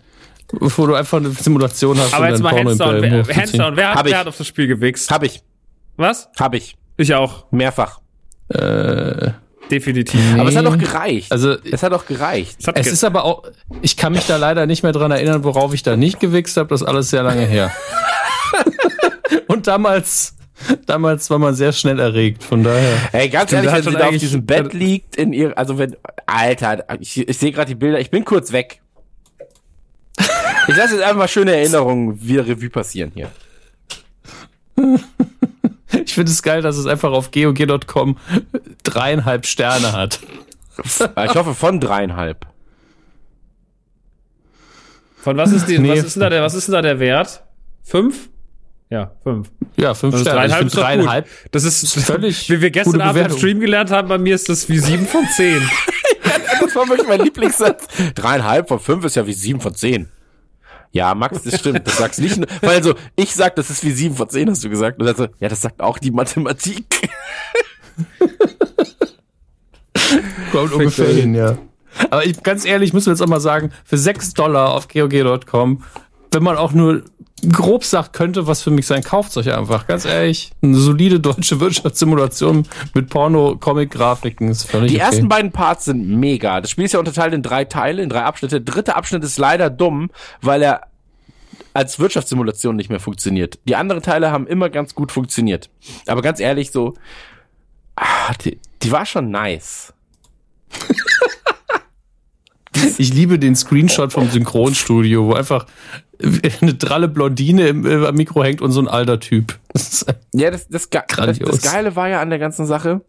wo 0.51 0.87
du 0.87 0.95
einfach 0.95 1.17
eine 1.17 1.31
Simulation 1.31 1.97
hast, 1.97 2.13
Aber 2.13 2.29
jetzt 2.29 2.41
mal 2.41 2.53
hands 2.53 2.77
down. 2.77 3.01
Wer, 3.01 3.35
hands 3.35 3.51
down. 3.51 3.75
Wer 3.75 3.89
Hab 3.89 3.97
hat, 3.97 4.05
wer 4.05 4.19
hat 4.19 4.27
auf 4.27 4.37
das 4.37 4.47
Spiel 4.47 4.67
gewichst? 4.67 5.11
Hab 5.11 5.23
ich. 5.23 5.41
Was? 5.97 6.29
Hab 6.39 6.53
ich. 6.53 6.77
Ich 6.97 7.13
auch. 7.13 7.51
Mehrfach. 7.51 7.99
Äh, 8.49 9.31
Definitiv. 9.71 10.21
Aber 10.37 10.49
es 10.49 10.55
hat 10.55 10.65
doch 10.65 10.77
gereicht. 10.77 11.31
also 11.31 11.55
es 11.63 11.81
hat 11.83 11.91
doch 11.93 12.05
gereicht. 12.05 12.57
Es 12.59 12.67
es 12.67 12.83
ge- 12.83 12.93
ist 12.93 13.03
aber 13.03 13.23
auch, 13.23 13.43
ich 13.81 13.97
kann 13.97 14.13
mich 14.13 14.25
da 14.27 14.37
leider 14.37 14.65
nicht 14.65 14.83
mehr 14.83 14.91
dran 14.91 15.11
erinnern, 15.11 15.43
worauf 15.43 15.73
ich 15.73 15.83
da 15.83 15.95
nicht 15.95 16.19
gewichst 16.19 16.57
habe. 16.57 16.69
Das 16.69 16.81
ist 16.81 16.87
alles 16.87 17.09
sehr 17.09 17.23
lange 17.23 17.45
her. 17.45 17.71
Und 19.47 19.65
damals, 19.67 20.35
damals 20.85 21.29
war 21.29 21.39
man 21.39 21.55
sehr 21.55 21.71
schnell 21.71 21.99
erregt. 21.99 22.43
Von 22.43 22.63
daher. 22.63 22.97
Ey, 23.13 23.29
ganz 23.29 23.51
ehrlich, 23.51 23.71
wenn 23.71 23.83
sie 23.83 23.91
da 23.91 24.07
auf 24.07 24.17
diesem 24.17 24.45
Bett 24.45 24.73
liegt, 24.73 25.15
in 25.15 25.33
ihr, 25.33 25.57
also 25.57 25.77
wenn, 25.77 25.95
Alter, 26.25 26.85
ich, 26.99 27.17
ich 27.27 27.37
sehe 27.37 27.51
gerade 27.51 27.69
die 27.69 27.75
Bilder, 27.75 27.99
ich 27.99 28.11
bin 28.11 28.25
kurz 28.25 28.51
weg. 28.51 28.81
Ich 30.67 30.75
lasse 30.75 30.93
jetzt 30.95 31.03
einfach 31.03 31.17
mal 31.17 31.27
schöne 31.27 31.55
Erinnerungen 31.55 32.21
wieder 32.21 32.45
Revue 32.47 32.69
passieren 32.69 33.11
hier. 33.15 33.29
Ich 36.05 36.13
finde 36.13 36.31
es 36.31 36.41
geil, 36.43 36.61
dass 36.61 36.77
es 36.77 36.85
einfach 36.87 37.11
auf 37.11 37.31
GOG.com 37.31 38.17
dreieinhalb 38.83 39.45
Sterne 39.45 39.91
hat. 39.93 40.19
Ich 41.25 41.35
hoffe 41.35 41.53
von 41.53 41.79
dreieinhalb. 41.79 42.45
Von 45.17 45.37
was 45.37 45.51
ist 45.51 45.67
die, 45.67 45.79
Nee. 45.79 45.89
was 45.91 45.99
ist 46.03 46.15
denn 46.15 46.21
da 46.21 46.29
der, 46.29 46.41
was 46.41 46.53
ist 46.53 46.67
denn 46.67 46.73
da 46.73 46.81
der 46.81 46.99
Wert? 46.99 47.43
Fünf? 47.83 48.29
Ja, 48.89 49.11
fünf. 49.23 49.49
Ja, 49.77 49.93
fünf 49.93 50.19
Sterne. 50.19 50.39
Dreieinhalb 50.39 50.65
ist 50.67 50.73
doch 50.75 50.81
gut. 50.81 50.87
dreieinhalb. 50.89 51.27
Das 51.51 51.63
ist, 51.63 51.93
völlig 51.99 52.49
wie 52.49 52.61
wir 52.61 52.71
gestern 52.71 52.93
gute 52.93 53.05
Abend 53.05 53.31
im. 53.31 53.37
Stream 53.37 53.59
gelernt 53.59 53.91
haben, 53.91 54.07
bei 54.07 54.17
mir 54.17 54.35
ist 54.35 54.49
das 54.49 54.67
wie 54.69 54.79
sieben 54.79 55.07
von 55.07 55.25
zehn. 55.35 55.61
Das 56.61 56.75
war 56.75 56.87
wirklich 56.87 57.07
mein 57.07 57.19
Lieblingssatz. 57.21 57.85
Dreieinhalb 58.15 58.67
von 58.67 58.79
fünf 58.79 59.03
ist 59.05 59.15
ja 59.15 59.27
wie 59.27 59.33
sieben 59.33 59.59
von 59.61 59.75
zehn. 59.75 60.09
Ja, 60.93 61.15
Max, 61.15 61.41
das 61.41 61.59
stimmt. 61.59 61.85
Das 61.87 61.97
sagst 61.97 62.21
nicht 62.21 62.37
nur, 62.37 62.47
weil 62.61 62.83
so, 62.83 62.93
ich 63.15 63.33
sag, 63.33 63.55
das 63.55 63.71
ist 63.71 63.83
wie 63.83 63.91
sieben 63.91 64.15
von 64.15 64.29
zehn, 64.29 64.49
hast 64.49 64.63
du 64.63 64.69
gesagt. 64.69 64.99
Und 64.99 65.07
dann 65.07 65.15
so, 65.15 65.27
ja, 65.39 65.49
das 65.49 65.61
sagt 65.61 65.81
auch 65.81 65.97
die 65.97 66.11
Mathematik. 66.11 66.85
Kommt 70.51 70.71
ungefähr 70.71 71.09
hin, 71.09 71.33
ja. 71.33 71.57
Aber 72.11 72.25
ich, 72.25 72.41
ganz 72.43 72.63
ehrlich, 72.63 72.89
ich 72.89 72.93
muss 72.93 73.07
jetzt 73.07 73.21
auch 73.21 73.27
mal 73.27 73.39
sagen, 73.39 73.71
für 73.83 73.97
6 73.97 74.33
Dollar 74.33 74.73
auf 74.73 74.87
GOG.com, 74.87 75.83
wenn 76.31 76.43
man 76.43 76.57
auch 76.57 76.73
nur 76.73 77.03
grob 77.49 77.83
sagt, 77.83 78.13
könnte 78.13 78.47
was 78.47 78.61
für 78.61 78.71
mich 78.71 78.87
sein, 78.87 79.03
kauft 79.03 79.35
euch 79.37 79.53
einfach. 79.53 79.87
Ganz 79.87 80.05
ehrlich, 80.05 80.51
eine 80.61 80.75
solide 80.75 81.19
deutsche 81.19 81.59
Wirtschaftssimulation 81.59 82.67
mit 82.93 83.09
Porno-Comic-Grafiken 83.09 84.49
ist 84.49 84.63
völlig 84.63 84.91
Die 84.91 84.97
okay. 84.97 85.05
ersten 85.05 85.29
beiden 85.29 85.51
Parts 85.51 85.85
sind 85.85 86.07
mega. 86.07 86.61
Das 86.61 86.71
Spiel 86.71 86.85
ist 86.85 86.93
ja 86.93 86.99
unterteilt 86.99 87.33
in 87.33 87.43
drei 87.43 87.65
Teile, 87.65 88.01
in 88.01 88.09
drei 88.09 88.23
Abschnitte. 88.23 88.61
Der 88.61 88.73
dritte 88.73 88.95
Abschnitt 88.95 89.23
ist 89.23 89.37
leider 89.37 89.69
dumm, 89.69 90.09
weil 90.41 90.61
er 90.61 90.81
als 91.73 91.99
Wirtschaftssimulation 91.99 92.75
nicht 92.75 92.89
mehr 92.89 92.99
funktioniert. 92.99 93.59
Die 93.67 93.75
anderen 93.75 94.01
Teile 94.01 94.31
haben 94.31 94.47
immer 94.47 94.69
ganz 94.69 94.95
gut 94.95 95.11
funktioniert. 95.11 95.69
Aber 96.07 96.21
ganz 96.21 96.39
ehrlich, 96.39 96.71
so, 96.71 96.93
ah, 97.95 98.33
die, 98.43 98.59
die 98.81 98.91
war 98.91 99.05
schon 99.05 99.31
nice. 99.31 99.93
Ich 102.97 103.13
liebe 103.13 103.39
den 103.39 103.55
Screenshot 103.55 104.13
vom 104.13 104.29
Synchronstudio, 104.29 105.25
wo 105.27 105.33
einfach 105.33 105.65
eine 106.61 106.73
dralle 106.75 107.07
Blondine 107.07 107.67
im, 107.67 107.85
äh, 107.85 108.05
am 108.07 108.15
Mikro 108.15 108.43
hängt 108.43 108.61
und 108.61 108.71
so 108.71 108.79
ein 108.81 108.87
alter 108.87 109.19
Typ. 109.19 109.57
Das 109.73 110.05
Ja, 110.33 110.51
das, 110.51 110.67
das, 110.67 110.89
Ge- 110.89 111.01
das, 111.15 111.39
das 111.39 111.61
Geile 111.61 111.95
war 111.95 112.07
ja 112.09 112.21
an 112.21 112.29
der 112.29 112.39
ganzen 112.39 112.65
Sache, 112.67 113.01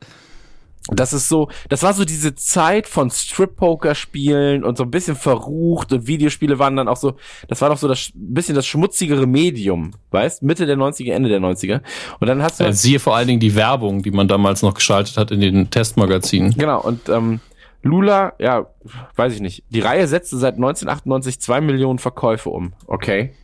das 0.89 1.13
ist 1.15 1.29
so, 1.31 1.49
das 1.71 1.83
war 1.83 1.95
so 1.95 2.05
diese 2.05 2.35
Zeit 2.35 2.87
von 2.89 3.11
Strip-Poker-Spielen 3.11 4.65
und 4.65 4.77
so 4.77 4.85
ein 4.85 4.91
bisschen 4.91 5.17
verrucht 5.17 5.93
und 5.93 6.07
Videospiele 6.07 6.59
waren 6.59 6.77
dann 6.77 6.89
auch 6.89 6.97
so, 6.97 7.17
das 7.49 7.61
war 7.61 7.71
doch 7.71 7.79
so 7.79 7.89
das 7.89 8.11
ein 8.15 8.35
bisschen 8.35 8.55
das 8.55 8.67
schmutzigere 8.67 9.27
Medium, 9.27 9.93
weißt? 10.11 10.43
Mitte 10.43 10.67
der 10.67 10.77
90er, 10.77 11.13
Ende 11.13 11.29
der 11.29 11.41
90er. 11.41 11.81
Und 12.21 12.27
dann 12.27 12.43
hast 12.43 12.61
du, 12.61 12.65
Äh, 12.65 12.73
Siehe 12.73 13.01
vor 13.01 13.17
allen 13.17 13.29
Dingen 13.29 13.41
die 13.41 13.55
Werbung, 13.55 14.03
die 14.03 14.11
man 14.11 14.29
damals 14.29 14.63
noch 14.63 14.75
geschaltet 14.75 15.17
hat 15.17 15.31
in 15.31 15.41
den 15.41 15.71
Testmagazinen. 15.71 16.53
genau, 16.57 16.81
und 16.83 17.09
ähm, 17.09 17.41
Lula, 17.85 18.33
ja, 18.39 18.67
weiß 19.15 19.35
ich 19.35 19.41
nicht. 19.41 19.63
Die 19.69 19.81
Reihe 19.81 20.07
setzte 20.09 20.37
seit 20.37 20.55
1998 20.55 21.41
zwei 21.41 21.61
Millionen 21.61 21.99
Verkäufe 21.99 22.51
um, 22.51 22.73
okay? 22.87 23.35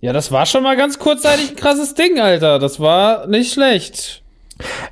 Ja, 0.00 0.12
das 0.12 0.30
war 0.30 0.46
schon 0.46 0.62
mal 0.62 0.76
ganz 0.76 0.98
kurzzeitig 0.98 1.50
ein 1.50 1.56
krasses 1.56 1.94
Ding, 1.94 2.20
Alter. 2.20 2.58
Das 2.58 2.78
war 2.78 3.26
nicht 3.26 3.52
schlecht. 3.52 4.22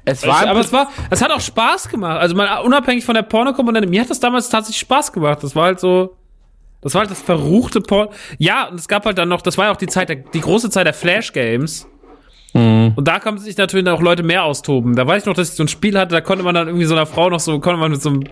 Es 0.05 0.27
war, 0.27 0.47
aber 0.47 0.61
es 0.61 0.73
war, 0.73 0.91
es 1.11 1.23
hat 1.23 1.31
auch 1.31 1.41
Spaß 1.41 1.89
gemacht. 1.89 2.21
Also 2.21 2.35
mal 2.35 2.63
unabhängig 2.63 3.05
von 3.05 3.15
der 3.15 3.23
Porno-Komponente, 3.23 3.89
mir 3.89 4.01
hat 4.01 4.11
das 4.11 4.21
damals 4.21 4.49
tatsächlich 4.49 4.81
Spaß 4.81 5.13
gemacht. 5.13 5.43
Das 5.43 5.55
war 5.55 5.65
halt 5.65 5.81
so, 5.81 6.17
das 6.81 6.95
war 6.95 7.01
halt 7.01 7.11
das 7.11 7.21
verruchte 7.21 7.81
Porno. 7.81 8.13
Ja, 8.39 8.69
und 8.69 8.79
es 8.79 8.89
gab 8.89 9.05
halt 9.05 9.19
dann 9.19 9.29
noch, 9.29 9.43
das 9.43 9.59
war 9.59 9.67
ja 9.67 9.73
auch 9.73 9.77
die 9.77 9.89
Zeit, 9.89 10.09
der, 10.09 10.17
die 10.17 10.41
große 10.41 10.71
Zeit 10.71 10.87
der 10.87 10.95
Flash-Games. 12.53 12.93
Und 12.97 13.09
da 13.09 13.19
konnten 13.19 13.41
sich 13.41 13.57
natürlich 13.57 13.89
auch 13.89 14.01
Leute 14.01 14.23
mehr 14.23 14.45
austoben. 14.45 14.97
Da 14.97 15.07
weiß 15.07 15.23
ich 15.23 15.27
noch, 15.27 15.35
dass 15.35 15.51
ich 15.51 15.57
so 15.57 15.65
ein 15.65 15.69
Spiel 15.69 15.99
hatte, 15.99 16.15
da 16.15 16.21
konnte 16.21 16.45
man 16.45 16.55
dann 16.55 16.69
irgendwie 16.69 16.87
so 16.87 16.95
einer 16.95 17.07
Frau 17.07 17.31
noch 17.31 17.41
so, 17.41 17.59
konnte 17.61 17.81
man 17.81 17.91
mit 17.91 18.03
so 18.03 18.11
einem, 18.11 18.25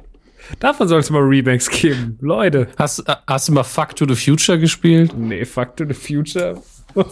davon 0.61 0.89
soll 0.89 1.01
es 1.01 1.11
mal 1.11 1.23
Remakes 1.23 1.71
geben. 1.71 2.19
Leute. 2.21 2.69
Hast, 2.79 3.01
äh, 3.09 3.15
hast 3.27 3.49
du 3.49 3.53
mal 3.53 3.65
Fuck 3.65 3.97
to 3.97 4.07
the 4.07 4.15
Future 4.15 4.59
gespielt? 4.59 5.13
Nee, 5.17 5.45
Fuck 5.45 5.77
to 5.77 5.85
the 5.87 5.95
Future. 5.95 6.61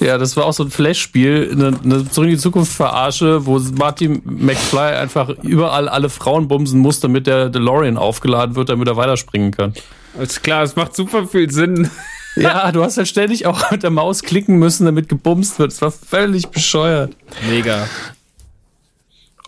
Ja, 0.01 0.16
das 0.16 0.35
war 0.35 0.47
auch 0.47 0.55
so 0.55 0.64
ein 0.64 0.70
Flash-Spiel, 0.70 1.51
eine, 1.52 1.78
eine 1.85 2.09
Zurück 2.09 2.28
in 2.28 2.36
die 2.36 2.40
Zukunft-Verarsche, 2.40 3.44
wo 3.44 3.59
Marty 3.59 4.09
McFly 4.24 4.94
einfach 4.94 5.28
überall 5.43 5.90
alle 5.90 6.09
Frauen 6.09 6.48
bumsen 6.48 6.81
muss, 6.81 7.01
damit 7.01 7.26
der 7.26 7.51
DeLorean 7.51 7.98
aufgeladen 7.98 8.56
wird, 8.56 8.70
damit 8.70 8.89
er 8.89 8.97
weiterspringen 8.97 9.51
kann. 9.51 9.74
Ist 10.18 10.43
klar, 10.43 10.62
es 10.62 10.74
macht 10.74 10.97
super 10.97 11.26
viel 11.26 11.51
Sinn. 11.51 11.90
Ja, 12.36 12.73
du 12.73 12.82
hast 12.82 12.97
halt 12.97 13.09
ständig 13.09 13.47
auch 13.47 13.70
mit 13.70 13.82
der 13.82 13.90
Maus 13.90 14.23
klicken 14.23 14.56
müssen, 14.59 14.85
damit 14.86 15.09
gebumst 15.09 15.59
wird. 15.59 15.70
Das 15.73 15.82
war 15.82 15.90
völlig 15.90 16.48
bescheuert. 16.48 17.16
Mega. 17.48 17.86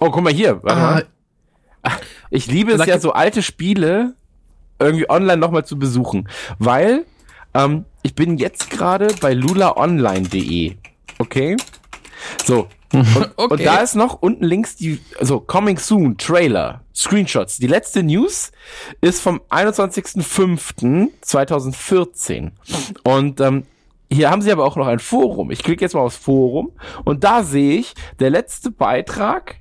Oh, 0.00 0.10
guck 0.10 0.22
mal 0.22 0.32
hier. 0.32 0.62
Warte 0.62 0.80
Ah. 0.80 0.90
mal. 0.90 1.06
Ich 2.30 2.46
liebe 2.46 2.72
es 2.72 2.84
ja, 2.86 2.98
so 2.98 3.12
alte 3.12 3.42
Spiele 3.42 4.14
irgendwie 4.78 5.08
online 5.08 5.36
nochmal 5.38 5.64
zu 5.64 5.78
besuchen, 5.78 6.28
weil 6.58 7.04
ähm, 7.54 7.84
ich 8.02 8.14
bin 8.14 8.36
jetzt 8.38 8.70
gerade 8.70 9.08
bei 9.20 9.32
lulaonline.de. 9.34 10.76
Okay? 11.18 11.56
So. 12.44 12.68
Und, 12.96 13.30
Okay. 13.36 13.52
und 13.52 13.64
da 13.64 13.78
ist 13.78 13.94
noch 13.94 14.20
unten 14.22 14.44
links 14.44 14.76
die, 14.76 15.00
also 15.18 15.40
Coming 15.40 15.78
Soon, 15.78 16.16
Trailer, 16.18 16.82
Screenshots. 16.94 17.58
Die 17.58 17.66
letzte 17.66 18.02
News 18.02 18.52
ist 19.00 19.20
vom 19.20 19.40
21.05.2014. 19.50 22.50
Und 23.04 23.40
ähm, 23.40 23.64
hier 24.10 24.30
haben 24.30 24.40
sie 24.42 24.52
aber 24.52 24.64
auch 24.64 24.76
noch 24.76 24.86
ein 24.86 24.98
Forum. 25.00 25.50
Ich 25.50 25.62
klicke 25.62 25.84
jetzt 25.84 25.94
mal 25.94 26.00
aufs 26.00 26.16
Forum 26.16 26.72
und 27.04 27.24
da 27.24 27.42
sehe 27.42 27.78
ich, 27.80 27.94
der 28.20 28.30
letzte 28.30 28.70
Beitrag 28.70 29.56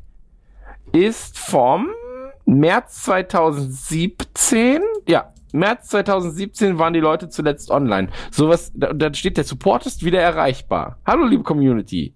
ist 0.92 1.38
vom 1.38 1.88
März 2.46 3.04
2017. 3.04 4.82
Ja, 5.08 5.34
März 5.52 5.90
2017 5.90 6.78
waren 6.78 6.94
die 6.94 7.00
Leute 7.00 7.28
zuletzt 7.30 7.72
online. 7.72 8.10
Sowas, 8.32 8.72
da, 8.76 8.94
da 8.94 9.12
steht, 9.14 9.38
der 9.38 9.44
Support 9.46 9.86
ist 9.88 10.06
wieder 10.06 10.22
erreichbar. 10.22 11.00
Hallo, 11.06 11.26
liebe 11.26 11.44
Community. 11.44 12.14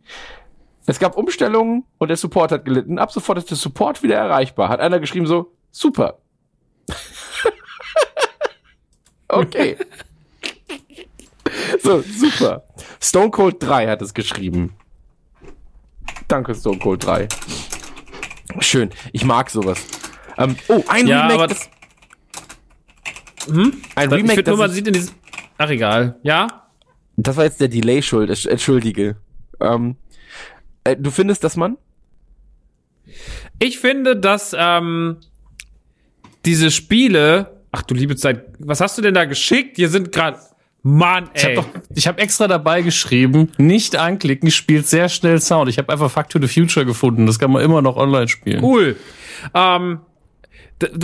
Es 0.89 0.97
gab 0.99 1.15
Umstellungen 1.17 1.83
und 1.99 2.07
der 2.07 2.17
Support 2.17 2.51
hat 2.51 2.65
gelitten. 2.65 2.97
Ab 2.97 3.11
sofort 3.11 3.37
ist 3.37 3.49
der 3.51 3.57
Support 3.57 4.01
wieder 4.01 4.15
erreichbar. 4.15 4.69
Hat 4.69 4.79
einer 4.79 4.99
geschrieben 4.99 5.27
so, 5.27 5.53
super. 5.71 6.17
okay. 9.27 9.77
so, 11.83 12.01
super. 12.01 12.63
Stone 13.01 13.31
Cold 13.31 13.55
3 13.59 13.87
hat 13.87 14.01
es 14.01 14.13
geschrieben. 14.13 14.73
Danke, 16.27 16.53
Stone 16.55 16.79
Cold 16.79 17.05
3. 17.05 17.27
Schön. 18.59 18.89
Ich 19.13 19.25
mag 19.25 19.49
sowas. 19.49 19.79
Ähm, 20.37 20.55
oh, 20.67 20.83
ein 20.87 21.07
Ja, 21.07 21.21
Remake. 21.27 21.33
aber- 21.35 21.47
das, 21.47 21.69
Hm? 23.47 23.81
ein 23.95 24.09
Ich 24.09 24.15
Remake, 24.15 24.35
finde 24.35 24.51
nur, 24.51 24.57
man 24.59 24.67
das, 24.67 24.75
sieht 24.75 24.87
in 24.87 24.93
diesem. 24.93 25.15
Ach, 25.57 25.69
egal. 25.69 26.19
Ja? 26.23 26.65
das 27.17 27.35
war 27.37 27.43
jetzt 27.43 27.59
der 27.59 27.67
Delay 27.67 28.01
schuld. 28.01 28.29
Entsch- 28.29 28.47
Entschuldige. 28.49 29.17
Ähm, 29.59 29.97
äh, 30.84 30.95
du 30.97 31.11
findest, 31.11 31.43
dass 31.43 31.56
man? 31.56 31.77
Ich 33.60 33.80
finde, 33.80 34.15
dass 34.15 34.56
ähm, 34.57 35.18
diese 36.45 36.72
Spiele. 36.72 37.57
Ach 37.72 37.81
du 37.84 37.93
liebe 37.93 38.15
Zeit, 38.15 38.45
was 38.60 38.81
hast 38.81 38.97
du 38.97 39.01
denn 39.01 39.14
da 39.14 39.26
geschickt? 39.26 39.76
Hier 39.77 39.89
sind 39.89 40.11
gerade. 40.11 40.39
Mann, 40.81 41.30
Ich 41.34 41.43
habe 41.43 41.51
ey. 41.51 41.56
doch, 41.57 41.68
ich 41.93 42.07
habe 42.07 42.22
extra 42.22 42.47
dabei 42.47 42.81
geschrieben, 42.81 43.51
nicht 43.57 43.97
anklicken, 43.97 44.49
spielt 44.49 44.88
sehr 44.88 45.10
schnell 45.10 45.41
Sound. 45.41 45.68
Ich 45.69 45.77
habe 45.77 45.91
einfach 45.91 46.10
Fact 46.10 46.31
to 46.31 46.39
the 46.39 46.47
Future 46.47 46.85
gefunden. 46.85 47.26
Das 47.26 47.38
kann 47.38 47.51
man 47.51 47.61
immer 47.64 47.81
noch 47.81 47.97
online 47.97 48.30
spielen. 48.30 48.64
cool. 48.64 48.95
Ähm, 49.53 49.99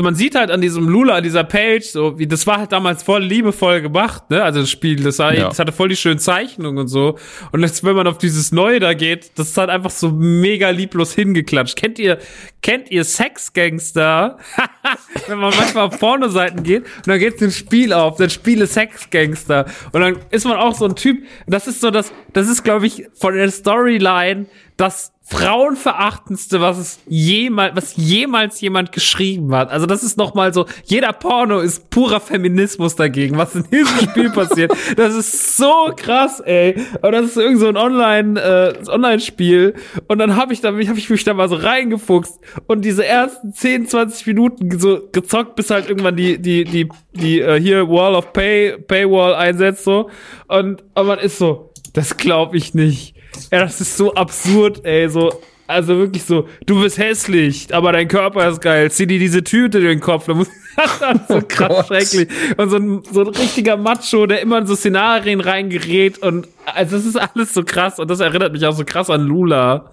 man 0.01 0.15
sieht 0.15 0.35
halt 0.35 0.51
an 0.51 0.61
diesem 0.61 0.87
Lula, 0.87 1.15
an 1.15 1.23
dieser 1.23 1.43
Page, 1.43 1.83
so 1.83 2.17
wie 2.17 2.27
das 2.27 2.47
war 2.47 2.59
halt 2.59 2.71
damals 2.71 3.03
voll 3.03 3.23
liebevoll 3.23 3.81
gemacht, 3.81 4.29
ne? 4.29 4.41
Also 4.43 4.61
das 4.61 4.69
Spiel, 4.69 4.95
das, 5.03 5.19
war, 5.19 5.33
Ja. 5.33 5.49
das 5.49 5.59
hatte 5.59 5.71
voll 5.71 5.89
die 5.89 5.95
schönen 5.95 6.19
Zeichnungen 6.19 6.77
und 6.77 6.87
so. 6.87 7.17
Und 7.51 7.61
jetzt, 7.61 7.83
wenn 7.83 7.95
man 7.95 8.07
auf 8.07 8.17
dieses 8.17 8.51
Neue 8.51 8.79
da 8.79 8.93
geht, 8.93 9.37
das 9.37 9.49
ist 9.49 9.57
halt 9.57 9.69
einfach 9.69 9.89
so 9.89 10.11
mega 10.11 10.69
lieblos 10.69 11.13
hingeklatscht. 11.13 11.75
Kennt 11.75 11.99
ihr, 11.99 12.19
kennt 12.61 12.89
ihr 12.89 13.03
Sexgangster? 13.03 14.37
wenn 15.27 15.39
man 15.39 15.53
manchmal 15.55 15.87
auf 15.87 15.99
Pornoseiten 15.99 16.63
geht 16.63 16.83
und 16.83 17.07
dann 17.07 17.19
geht 17.19 17.41
ein 17.41 17.51
Spiel 17.51 17.91
auf, 17.93 18.17
dann 18.17 18.29
spiele 18.29 18.67
Sexgangster. 18.67 19.65
Und 19.91 20.01
dann 20.01 20.17
ist 20.31 20.45
man 20.45 20.57
auch 20.57 20.75
so 20.75 20.85
ein 20.85 20.95
Typ, 20.95 21.23
das 21.47 21.67
ist 21.67 21.81
so 21.81 21.91
das, 21.91 22.13
das 22.33 22.47
ist, 22.47 22.63
glaube 22.63 22.87
ich, 22.87 23.05
von 23.13 23.33
der 23.33 23.51
Storyline 23.51 24.45
das 24.77 25.11
Frauenverachtendste, 25.27 26.61
was 26.61 26.77
es 26.77 26.99
jemals, 27.07 27.75
was 27.75 27.95
jemals 27.95 28.61
jemand 28.61 28.91
geschrieben 28.91 29.55
hat. 29.55 29.71
Also 29.71 29.87
das 29.87 30.03
ist 30.03 30.19
noch 30.19 30.35
mal 30.35 30.53
so, 30.53 30.67
jeder 30.83 31.13
Porno 31.13 31.61
ist 31.61 31.89
purer 31.89 32.19
Feminismus 32.19 32.95
dagegen, 32.95 33.35
was 33.35 33.55
in 33.55 33.63
diesem 33.71 33.97
Spiel 34.09 34.29
passiert. 34.29 34.71
Das 34.95 35.15
ist 35.15 35.57
so 35.57 35.91
krass, 35.95 36.41
ey. 36.41 36.75
Und 37.01 37.11
das 37.11 37.25
ist 37.25 37.37
irgend 37.37 37.59
so 37.59 37.67
ein 37.67 37.75
Online, 37.75 38.39
äh, 38.39 38.87
Online-Spiel. 38.87 39.73
Und 40.07 40.19
dann 40.19 40.35
habe 40.35 40.53
ich 40.53 40.61
da, 40.61 40.69
hab 40.71 40.97
ich 40.97 41.09
mich 41.09 41.23
da 41.23 41.33
mal 41.33 41.49
so 41.49 41.55
reingefuchst 41.55 42.39
und 42.67 42.85
diese 42.85 43.03
ersten 43.03 43.51
10, 43.51 43.87
20 43.87 44.27
Minuten 44.27 44.79
so 44.79 45.09
gezockt, 45.11 45.55
bis 45.55 45.71
halt 45.71 45.89
irgendwann 45.89 46.15
die, 46.15 46.39
die, 46.39 46.65
die, 46.65 46.87
die, 47.13 47.41
äh, 47.41 47.59
hier 47.59 47.89
Wall 47.89 48.13
of 48.13 48.31
Pay, 48.31 48.77
Paywall 48.77 49.33
einsetzt 49.33 49.85
so. 49.85 50.11
Und, 50.47 50.83
und 50.93 51.07
man 51.07 51.17
ist 51.17 51.39
so, 51.39 51.71
das 51.93 52.17
glaube 52.17 52.57
ich 52.57 52.75
nicht. 52.75 53.14
Ja, 53.51 53.59
das 53.59 53.81
ist 53.81 53.97
so 53.97 54.13
absurd, 54.13 54.85
ey, 54.85 55.09
so. 55.09 55.41
Also 55.67 55.97
wirklich 55.97 56.23
so, 56.23 56.47
du 56.67 56.79
bist 56.81 56.99
hässlich, 56.99 57.73
aber 57.73 57.91
dein 57.91 58.07
Körper 58.07 58.47
ist 58.47 58.61
geil. 58.61 58.91
Zieh 58.91 59.07
dir 59.07 59.17
diese 59.17 59.43
Tüte 59.43 59.79
in 59.79 59.85
den 59.85 59.99
Kopf. 59.99 60.27
Da 60.27 60.35
muss 60.35 60.47
ist 60.77 61.27
so 61.27 61.41
krass 61.41 61.69
Gott. 61.69 61.87
schrecklich. 61.87 62.27
Und 62.57 62.69
so 62.69 62.77
ein, 62.77 63.03
so 63.11 63.21
ein 63.21 63.27
richtiger 63.29 63.75
Macho, 63.75 64.27
der 64.27 64.41
immer 64.41 64.59
in 64.59 64.67
so 64.67 64.75
Szenarien 64.75 65.39
reingerät. 65.41 66.19
Und 66.19 66.47
also 66.65 66.97
das 66.97 67.05
ist 67.07 67.15
alles 67.15 67.53
so 67.53 67.63
krass. 67.63 67.97
Und 67.97 68.11
das 68.11 68.19
erinnert 68.19 68.53
mich 68.53 68.63
auch 68.63 68.75
so 68.75 68.85
krass 68.85 69.09
an 69.09 69.21
Lula. 69.21 69.89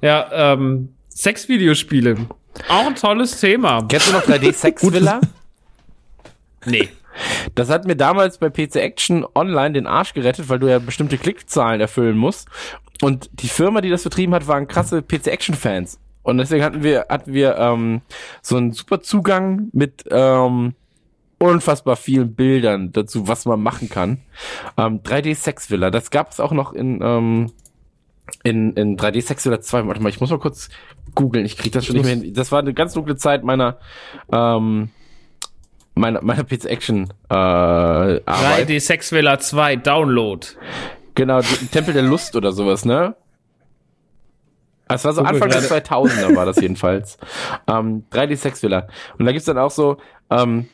Ja, 0.00 0.54
ähm, 0.54 0.94
Sexvideospiele. 1.10 2.16
Auch 2.68 2.86
ein 2.86 2.94
tolles 2.94 3.38
Thema. 3.38 3.84
Kennst 3.88 4.08
du 4.08 4.12
noch 4.12 4.22
3D 4.24 4.52
Sex? 4.52 4.82
Nee. 6.68 6.88
Das 7.54 7.70
hat 7.70 7.86
mir 7.86 7.96
damals 7.96 8.38
bei 8.38 8.50
PC 8.50 8.76
Action 8.76 9.26
Online 9.34 9.72
den 9.72 9.86
Arsch 9.86 10.14
gerettet, 10.14 10.48
weil 10.48 10.58
du 10.58 10.68
ja 10.68 10.78
bestimmte 10.78 11.18
Klickzahlen 11.18 11.80
erfüllen 11.80 12.16
musst. 12.16 12.48
Und 13.02 13.30
die 13.32 13.48
Firma, 13.48 13.80
die 13.80 13.90
das 13.90 14.02
vertrieben 14.02 14.34
hat, 14.34 14.48
waren 14.48 14.68
krasse 14.68 15.02
PC 15.02 15.28
Action 15.28 15.54
Fans. 15.54 15.98
Und 16.22 16.38
deswegen 16.38 16.64
hatten 16.64 16.82
wir, 16.82 17.06
hatten 17.08 17.32
wir 17.32 17.56
ähm, 17.56 18.00
so 18.42 18.56
einen 18.56 18.72
super 18.72 19.00
Zugang 19.00 19.68
mit 19.72 20.04
ähm, 20.10 20.74
unfassbar 21.38 21.96
vielen 21.96 22.34
Bildern 22.34 22.92
dazu, 22.92 23.28
was 23.28 23.44
man 23.44 23.62
machen 23.62 23.88
kann. 23.88 24.18
Ähm, 24.76 25.02
3D 25.02 25.34
Sex 25.34 25.70
Villa, 25.70 25.90
das 25.90 26.10
gab 26.10 26.32
es 26.32 26.40
auch 26.40 26.52
noch 26.52 26.72
in, 26.72 27.00
ähm, 27.02 27.52
in, 28.42 28.72
in 28.72 28.96
3D 28.96 29.22
Sex 29.22 29.44
Villa 29.44 29.60
2. 29.60 29.86
Warte 29.86 30.02
mal, 30.02 30.08
ich 30.08 30.20
muss 30.20 30.30
mal 30.30 30.38
kurz 30.38 30.68
googeln, 31.14 31.44
ich 31.44 31.56
krieg 31.56 31.72
das 31.72 31.86
schon 31.86 31.96
nicht 31.96 32.04
mehr 32.04 32.16
hin. 32.16 32.34
Das 32.34 32.50
war 32.50 32.58
eine 32.58 32.74
ganz 32.74 32.94
dunkle 32.94 33.16
Zeit 33.16 33.44
meiner 33.44 33.78
ähm, 34.32 34.90
meiner, 35.96 36.22
meiner 36.22 36.44
PC 36.44 36.66
Action 36.66 37.08
äh, 37.28 37.34
Arbeit. 37.34 38.68
3D 38.68 38.80
Sexvilla 38.80 39.38
2 39.38 39.76
Download. 39.76 40.46
Genau, 41.14 41.40
Tempel 41.72 41.94
der 41.94 42.02
Lust 42.02 42.36
oder 42.36 42.52
sowas, 42.52 42.84
ne? 42.84 43.16
Es 44.88 45.04
war 45.04 45.12
so 45.12 45.22
Guck 45.22 45.30
Anfang 45.30 45.50
der 45.50 45.62
gerade. 45.62 45.84
2000er 45.84 46.36
war 46.36 46.46
das 46.46 46.60
jedenfalls. 46.60 47.18
ähm, 47.66 48.04
3D 48.12 48.36
Sex 48.36 48.62
Villa. 48.62 48.86
Und 49.18 49.24
da 49.24 49.32
gibt's 49.32 49.46
dann 49.46 49.58
auch 49.58 49.70
so, 49.70 49.96
ähm, 50.30 50.68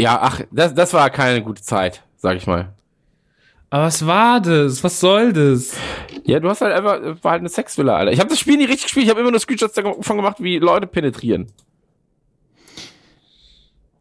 ja, 0.00 0.18
ach, 0.20 0.40
das, 0.50 0.74
das 0.74 0.92
war 0.92 1.08
keine 1.10 1.42
gute 1.42 1.62
Zeit, 1.62 2.02
sag 2.16 2.36
ich 2.36 2.46
mal. 2.46 2.72
Aber 3.70 3.84
was 3.84 4.06
war 4.06 4.40
das? 4.40 4.82
Was 4.82 5.00
soll 5.00 5.32
das? 5.32 5.76
Ja, 6.24 6.40
du 6.40 6.48
hast 6.48 6.60
halt 6.60 6.72
einfach, 6.72 7.22
war 7.22 7.32
halt 7.32 7.40
eine 7.40 7.48
Sexvilla, 7.48 7.96
Alter. 7.96 8.12
Ich 8.12 8.18
habe 8.20 8.30
das 8.30 8.40
Spiel 8.40 8.56
nie 8.56 8.64
richtig 8.64 8.84
gespielt, 8.84 9.04
ich 9.04 9.10
habe 9.10 9.20
immer 9.20 9.30
nur 9.30 9.40
Screenshots 9.40 9.74
davon 9.74 10.16
gemacht, 10.16 10.36
wie 10.40 10.58
Leute 10.58 10.86
penetrieren. 10.86 11.52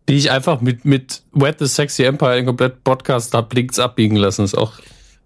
Die 0.08 0.16
ich 0.18 0.30
einfach 0.32 0.62
mit, 0.62 0.86
mit 0.86 1.24
Wet 1.34 1.58
the 1.60 1.68
Sexy 1.68 2.04
Empire 2.04 2.38
in 2.38 2.46
komplett 2.46 2.84
Podcast 2.84 3.34
hab 3.34 3.52
links 3.54 3.80
abbiegen 3.80 4.16
lassen. 4.16 4.44
Ist 4.46 4.56
auch 4.58 4.74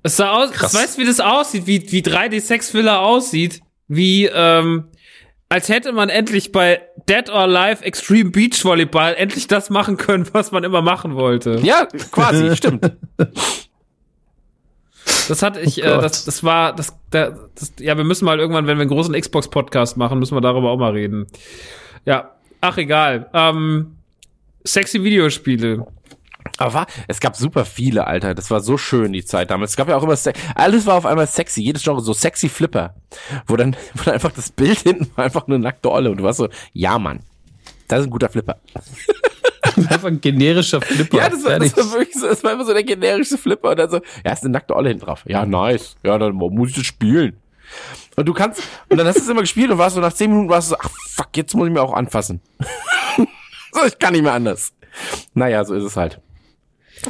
Es 0.03 0.15
sah 0.17 0.31
aus, 0.31 0.51
Krass. 0.51 0.73
weißt 0.73 0.97
du, 0.97 1.01
wie 1.01 1.05
das 1.05 1.19
aussieht, 1.19 1.67
wie, 1.67 1.91
wie 1.91 2.01
3D 2.01 2.39
Sexvilla 2.39 2.99
aussieht? 2.99 3.61
Wie, 3.89 4.25
ähm, 4.25 4.85
als 5.49 5.67
hätte 5.67 5.91
man 5.91 6.09
endlich 6.09 6.51
bei 6.51 6.81
Dead 7.09 7.27
or 7.29 7.39
Alive 7.41 7.83
Extreme 7.83 8.29
Beach 8.29 8.63
Volleyball 8.63 9.15
endlich 9.15 9.47
das 9.47 9.69
machen 9.69 9.97
können, 9.97 10.27
was 10.31 10.51
man 10.51 10.63
immer 10.63 10.81
machen 10.81 11.15
wollte. 11.15 11.59
Ja, 11.63 11.85
quasi, 12.11 12.55
stimmt. 12.55 12.91
Das 15.27 15.41
hatte 15.41 15.59
ich, 15.59 15.81
Oh 15.83 15.87
äh, 15.87 16.01
das, 16.01 16.25
das 16.25 16.43
war, 16.43 16.73
das, 16.75 16.95
da- 17.09 17.31
das, 17.55 17.73
ja, 17.79 17.97
wir 17.97 18.03
müssen 18.03 18.25
mal 18.25 18.39
irgendwann, 18.39 18.67
wenn 18.67 18.77
wir 18.77 18.81
einen 18.83 18.89
großen 18.91 19.13
Xbox-Podcast 19.19 19.97
machen, 19.97 20.19
müssen 20.19 20.35
wir 20.35 20.41
darüber 20.41 20.69
auch 20.71 20.77
mal 20.77 20.91
reden. 20.91 21.27
Ja, 22.05 22.31
ach 22.61 22.77
egal. 22.77 23.29
Ähm, 23.33 23.95
sexy 24.63 25.03
Videospiele. 25.03 25.85
Aber 26.57 26.73
war, 26.73 26.87
es 27.07 27.19
gab 27.19 27.35
super 27.35 27.65
viele, 27.65 28.07
Alter. 28.07 28.33
Das 28.33 28.51
war 28.51 28.59
so 28.59 28.77
schön, 28.77 29.13
die 29.13 29.23
Zeit 29.23 29.51
damals. 29.51 29.71
Es 29.71 29.77
gab 29.77 29.87
ja 29.87 29.95
auch 29.95 30.03
immer, 30.03 30.17
alles 30.55 30.85
war 30.85 30.95
auf 30.95 31.05
einmal 31.05 31.27
sexy. 31.27 31.61
Jedes 31.61 31.83
Genre 31.83 32.01
so 32.01 32.13
sexy 32.13 32.49
Flipper. 32.49 32.95
Wo 33.47 33.55
dann, 33.55 33.75
wo 33.93 34.03
dann 34.03 34.15
einfach 34.15 34.31
das 34.31 34.51
Bild 34.51 34.79
hinten 34.79 35.09
war 35.15 35.25
einfach 35.25 35.47
eine 35.47 35.59
nackte 35.59 35.91
Olle. 35.91 36.11
Und 36.11 36.17
du 36.17 36.23
warst 36.23 36.39
so, 36.39 36.49
ja, 36.73 36.99
Mann. 36.99 37.21
Das 37.87 38.01
ist 38.01 38.07
ein 38.07 38.11
guter 38.11 38.29
Flipper. 38.29 38.57
einfach 39.89 40.07
ein 40.07 40.21
generischer 40.21 40.81
Flipper. 40.81 41.17
Ja, 41.17 41.29
das 41.29 41.43
war, 41.43 41.59
das 41.59 41.75
war 41.77 41.91
wirklich 41.93 42.15
so, 42.15 42.27
das 42.27 42.43
war 42.43 42.53
immer 42.53 42.65
so 42.65 42.73
der 42.73 42.83
generische 42.83 43.37
Flipper. 43.37 43.71
Und 43.71 43.79
dann 43.79 43.89
so, 43.89 44.01
ja, 44.25 44.33
ist 44.33 44.43
eine 44.43 44.51
nackte 44.51 44.75
Olle 44.75 44.89
hinten 44.89 45.05
drauf. 45.05 45.23
Ja, 45.25 45.45
nice. 45.45 45.95
Ja, 46.03 46.17
dann 46.17 46.35
muss 46.35 46.69
ich 46.69 46.75
das 46.75 46.85
spielen. 46.85 47.37
Und 48.15 48.25
du 48.25 48.33
kannst, 48.33 48.61
und 48.89 48.97
dann 48.97 49.07
hast 49.07 49.17
du 49.17 49.21
es 49.21 49.29
immer 49.29 49.41
gespielt 49.41 49.71
und 49.71 49.77
warst 49.77 49.95
so 49.95 50.01
nach 50.01 50.13
zehn 50.13 50.29
Minuten 50.29 50.49
warst 50.49 50.71
du 50.71 50.75
so, 50.75 50.81
ach 50.81 50.89
fuck, 51.07 51.29
jetzt 51.35 51.55
muss 51.55 51.67
ich 51.67 51.73
mir 51.73 51.81
auch 51.81 51.93
anfassen. 51.93 52.41
So, 53.71 53.85
ich 53.85 53.97
kann 53.99 54.13
nicht 54.13 54.23
mehr 54.23 54.33
anders. 54.33 54.73
Naja, 55.33 55.63
so 55.63 55.75
ist 55.75 55.83
es 55.83 55.97
halt. 55.97 56.21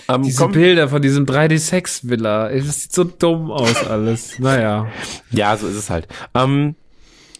Ähm, 0.07 0.22
Diese 0.23 0.44
komm, 0.44 0.52
Bilder 0.52 0.88
von 0.88 1.02
diesem 1.02 1.26
3D-Sex-Villa, 1.26 2.49
das 2.49 2.84
sieht 2.84 2.94
so 2.94 3.03
dumm 3.03 3.52
aus 3.52 3.88
alles. 3.88 4.38
Naja. 4.40 4.88
Ja, 5.31 5.57
so 5.57 5.68
ist 5.68 5.76
es 5.76 5.90
halt. 5.90 6.07
Ähm, 6.36 6.76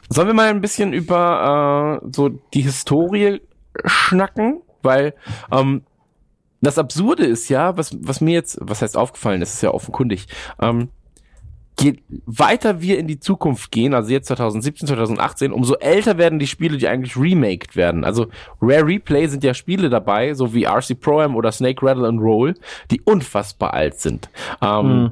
sollen 0.10 0.28
wir 0.28 0.34
mal 0.34 0.50
ein 0.50 0.62
bisschen 0.62 0.94
über 0.94 2.02
äh, 2.02 2.10
so 2.12 2.30
die 2.30 2.62
Historie 2.62 3.42
schnacken? 3.86 4.62
Weil 4.82 5.14
ähm, 5.52 5.84
das 6.62 6.78
Absurde 6.78 7.26
ist 7.26 7.50
ja, 7.50 7.78
was, 7.78 7.96
was 8.02 8.22
mir 8.22 8.34
jetzt, 8.34 8.58
was 8.62 8.82
heißt 8.82 8.98
aufgefallen, 8.98 9.40
das 9.40 9.54
ist 9.54 9.62
ja 9.62 9.72
offenkundig, 9.72 10.28
ähm, 10.62 10.90
je 11.82 11.96
weiter 12.26 12.82
wir 12.82 12.98
in 12.98 13.08
die 13.08 13.20
Zukunft 13.20 13.72
gehen, 13.72 13.94
also 13.94 14.12
jetzt 14.12 14.28
2017, 14.28 14.88
2018, 14.88 15.52
umso 15.52 15.76
älter 15.76 16.18
werden 16.18 16.40
die 16.40 16.48
Spiele, 16.48 16.78
die 16.78 16.88
eigentlich 16.88 17.16
remaked 17.16 17.76
werden. 17.76 18.04
Also 18.04 18.28
Rare 18.62 18.86
Replay 18.86 19.28
sind 19.28 19.44
ja 19.44 19.54
Spiele 19.54 19.90
dabei, 19.90 20.34
so 20.34 20.54
wie 20.54 20.66
RC 20.66 21.00
Pro 21.00 21.20
Am 21.20 21.36
oder 21.36 21.52
Snake 21.52 21.86
Rattle 21.86 22.08
and 22.08 22.22
Roll, 22.22 22.56
die 22.92 23.02
unfassbar 23.02 23.74
alt 23.74 24.00
sind. 24.00 24.30
Ähm, 24.62 24.90
hm. 24.90 25.12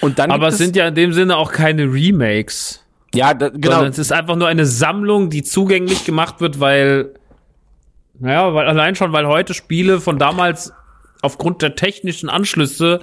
und 0.00 0.18
dann 0.18 0.30
Aber 0.30 0.48
es 0.48 0.58
sind 0.58 0.76
ja 0.76 0.88
in 0.88 0.94
dem 0.94 1.12
Sinne 1.12 1.36
auch 1.36 1.52
keine 1.52 1.84
Remakes. 1.84 2.84
Ja, 3.14 3.34
da, 3.34 3.48
genau. 3.48 3.76
Sondern 3.76 3.90
es 3.90 3.98
ist 3.98 4.12
einfach 4.12 4.36
nur 4.36 4.48
eine 4.48 4.66
Sammlung, 4.66 5.30
die 5.30 5.42
zugänglich 5.42 6.04
gemacht 6.04 6.40
wird, 6.40 6.60
weil, 6.60 7.14
naja, 8.18 8.52
weil 8.52 8.66
allein 8.66 8.94
schon, 8.94 9.12
weil 9.12 9.26
heute 9.26 9.54
Spiele 9.54 10.00
von 10.00 10.18
damals 10.18 10.72
aufgrund 11.22 11.62
der 11.62 11.74
technischen 11.74 12.28
Anschlüsse 12.28 13.00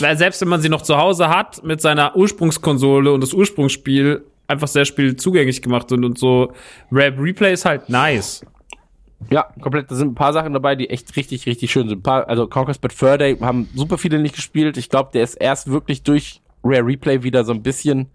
weil 0.00 0.16
selbst 0.16 0.40
wenn 0.40 0.48
man 0.48 0.60
sie 0.60 0.68
noch 0.68 0.82
zu 0.82 0.96
Hause 0.96 1.28
hat, 1.28 1.62
mit 1.64 1.80
seiner 1.80 2.16
Ursprungskonsole 2.16 3.12
und 3.12 3.20
das 3.22 3.32
Ursprungsspiel 3.32 4.24
einfach 4.46 4.68
sehr 4.68 4.84
Spiel 4.84 5.16
zugänglich 5.16 5.62
gemacht 5.62 5.88
sind 5.88 6.04
und 6.04 6.18
so 6.18 6.52
Rap 6.90 7.18
Replay 7.18 7.52
ist 7.52 7.64
halt 7.64 7.88
nice. 7.88 8.44
Ja, 9.28 9.48
komplett. 9.60 9.90
Da 9.90 9.94
sind 9.94 10.12
ein 10.12 10.14
paar 10.14 10.32
Sachen 10.32 10.54
dabei, 10.54 10.76
die 10.76 10.88
echt 10.88 11.14
richtig, 11.16 11.44
richtig 11.46 11.70
schön 11.70 11.88
sind. 11.88 11.98
Ein 11.98 12.02
paar, 12.02 12.28
also 12.28 12.46
Conquest 12.46 12.80
Bad 12.80 12.92
Fur 12.92 13.18
Day 13.18 13.36
haben 13.36 13.68
super 13.74 13.98
viele 13.98 14.18
nicht 14.18 14.34
gespielt. 14.34 14.78
Ich 14.78 14.88
glaube, 14.88 15.10
der 15.12 15.22
ist 15.22 15.34
erst 15.34 15.70
wirklich 15.70 16.02
durch 16.02 16.39
Rare 16.62 16.86
Replay 16.86 17.22
wieder 17.22 17.44
so 17.44 17.52
ein 17.52 17.62
bisschen 17.62 18.06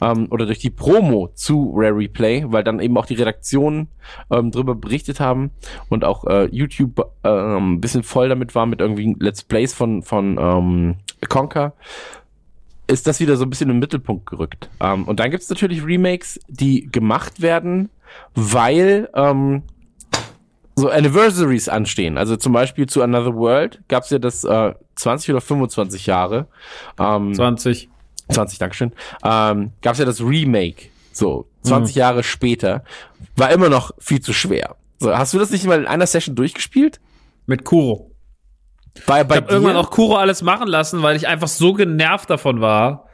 ähm, 0.00 0.28
oder 0.30 0.46
durch 0.46 0.58
die 0.58 0.70
Promo 0.70 1.30
zu 1.34 1.72
Rare 1.74 1.96
Replay, 1.96 2.44
weil 2.46 2.64
dann 2.64 2.80
eben 2.80 2.96
auch 2.96 3.06
die 3.06 3.14
Redaktionen 3.14 3.88
ähm, 4.30 4.50
drüber 4.50 4.74
berichtet 4.74 5.20
haben 5.20 5.50
und 5.88 6.04
auch 6.04 6.24
äh, 6.24 6.46
YouTube 6.46 7.10
ähm, 7.24 7.74
ein 7.74 7.80
bisschen 7.80 8.02
voll 8.02 8.28
damit 8.28 8.54
war 8.54 8.66
mit 8.66 8.80
irgendwie 8.80 9.16
Let's 9.18 9.42
Plays 9.42 9.72
von 9.72 10.02
von 10.02 10.38
ähm, 10.38 10.96
Conker 11.28 11.72
ist 12.86 13.06
das 13.06 13.20
wieder 13.20 13.36
so 13.36 13.44
ein 13.44 13.50
bisschen 13.50 13.70
im 13.70 13.78
Mittelpunkt 13.78 14.26
gerückt. 14.26 14.68
Ähm, 14.80 15.04
und 15.04 15.20
dann 15.20 15.30
gibt's 15.30 15.48
natürlich 15.48 15.84
Remakes, 15.84 16.38
die 16.48 16.86
gemacht 16.90 17.40
werden, 17.40 17.88
weil 18.34 19.08
ähm, 19.14 19.62
so 20.76 20.90
Anniversaries 20.90 21.68
anstehen. 21.68 22.18
Also 22.18 22.36
zum 22.36 22.52
Beispiel 22.52 22.86
zu 22.86 23.02
Another 23.02 23.34
World 23.34 23.80
gab's 23.88 24.10
ja 24.10 24.18
das 24.18 24.44
äh, 24.44 24.74
20 24.96 25.30
oder 25.30 25.40
25 25.40 26.06
Jahre. 26.06 26.46
Ähm, 26.98 27.34
20. 27.34 27.88
20, 28.30 28.58
Dankeschön, 28.58 28.92
ähm, 29.24 29.72
gab 29.82 29.92
es 29.92 29.98
ja 29.98 30.04
das 30.04 30.20
Remake, 30.20 30.88
so 31.12 31.48
20 31.62 31.94
mhm. 31.94 31.98
Jahre 31.98 32.22
später, 32.22 32.84
war 33.36 33.50
immer 33.50 33.68
noch 33.68 33.92
viel 33.98 34.20
zu 34.20 34.32
schwer. 34.32 34.76
So, 34.98 35.16
hast 35.16 35.34
du 35.34 35.38
das 35.38 35.50
nicht 35.50 35.64
mal 35.66 35.80
in 35.80 35.86
einer 35.86 36.06
Session 36.06 36.34
durchgespielt? 36.34 37.00
Mit 37.46 37.64
Kuro. 37.64 38.10
Bei, 39.06 39.24
bei 39.24 39.36
ich 39.36 39.42
hab 39.42 39.50
irgendwann 39.50 39.76
auch 39.76 39.90
Kuro 39.90 40.16
alles 40.16 40.42
machen 40.42 40.68
lassen, 40.68 41.02
weil 41.02 41.16
ich 41.16 41.26
einfach 41.26 41.48
so 41.48 41.72
genervt 41.72 42.30
davon 42.30 42.60
war. 42.60 43.08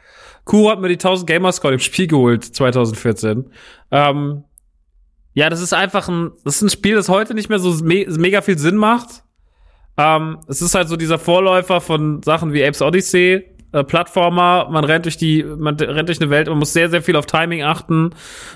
Kuro 0.44 0.70
hat 0.70 0.80
mir 0.80 0.88
die 0.88 0.94
1000 0.94 1.26
Gamerscore 1.26 1.74
im 1.74 1.80
Spiel 1.80 2.06
geholt, 2.06 2.44
2014. 2.44 3.50
Ähm, 3.90 4.44
ja, 5.32 5.48
das 5.48 5.60
ist 5.60 5.72
einfach 5.72 6.08
ein, 6.08 6.32
das 6.44 6.56
ist 6.56 6.62
ein 6.62 6.70
Spiel, 6.70 6.96
das 6.96 7.08
heute 7.08 7.34
nicht 7.34 7.48
mehr 7.48 7.58
so 7.58 7.72
me 7.84 8.06
mega 8.08 8.40
viel 8.42 8.58
Sinn 8.58 8.76
macht. 8.76 9.24
Ähm, 9.96 10.38
es 10.48 10.62
ist 10.62 10.74
halt 10.74 10.88
so 10.88 10.96
dieser 10.96 11.18
Vorläufer 11.18 11.80
von 11.80 12.22
Sachen 12.22 12.52
wie 12.52 12.64
Apes 12.64 12.82
Odyssey, 12.82 13.44
äh, 13.72 13.84
Plattformer, 13.84 14.68
man 14.70 14.84
rennt 14.84 15.04
durch 15.04 15.16
die, 15.16 15.44
man 15.44 15.76
rennt 15.76 16.08
durch 16.08 16.20
eine 16.20 16.30
Welt, 16.30 16.48
man 16.48 16.58
muss 16.58 16.72
sehr, 16.72 16.90
sehr 16.90 17.02
viel 17.02 17.16
auf 17.16 17.26
Timing 17.26 17.62
achten. 17.62 18.10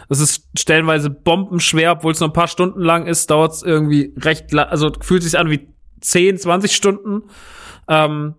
Es 0.09 0.21
ist 0.21 0.49
stellenweise 0.59 1.11
bombenschwer, 1.11 1.93
obwohl 1.93 2.13
es 2.13 2.21
nur 2.21 2.31
ein 2.31 2.35
paar 2.35 2.49
Stunden 2.49 2.81
lang 2.81 3.07
ist, 3.07 3.31
dauert 3.31 3.53
es 3.53 3.63
irgendwie 3.63 4.13
recht, 4.19 4.55
also 4.55 4.93
fühlt 5.01 5.23
sich 5.23 5.39
an 5.39 5.51
wie 5.51 5.69
10, 6.01 6.39
20 6.39 6.75
Stunden. 6.75 7.23
Ähm, 7.89 8.35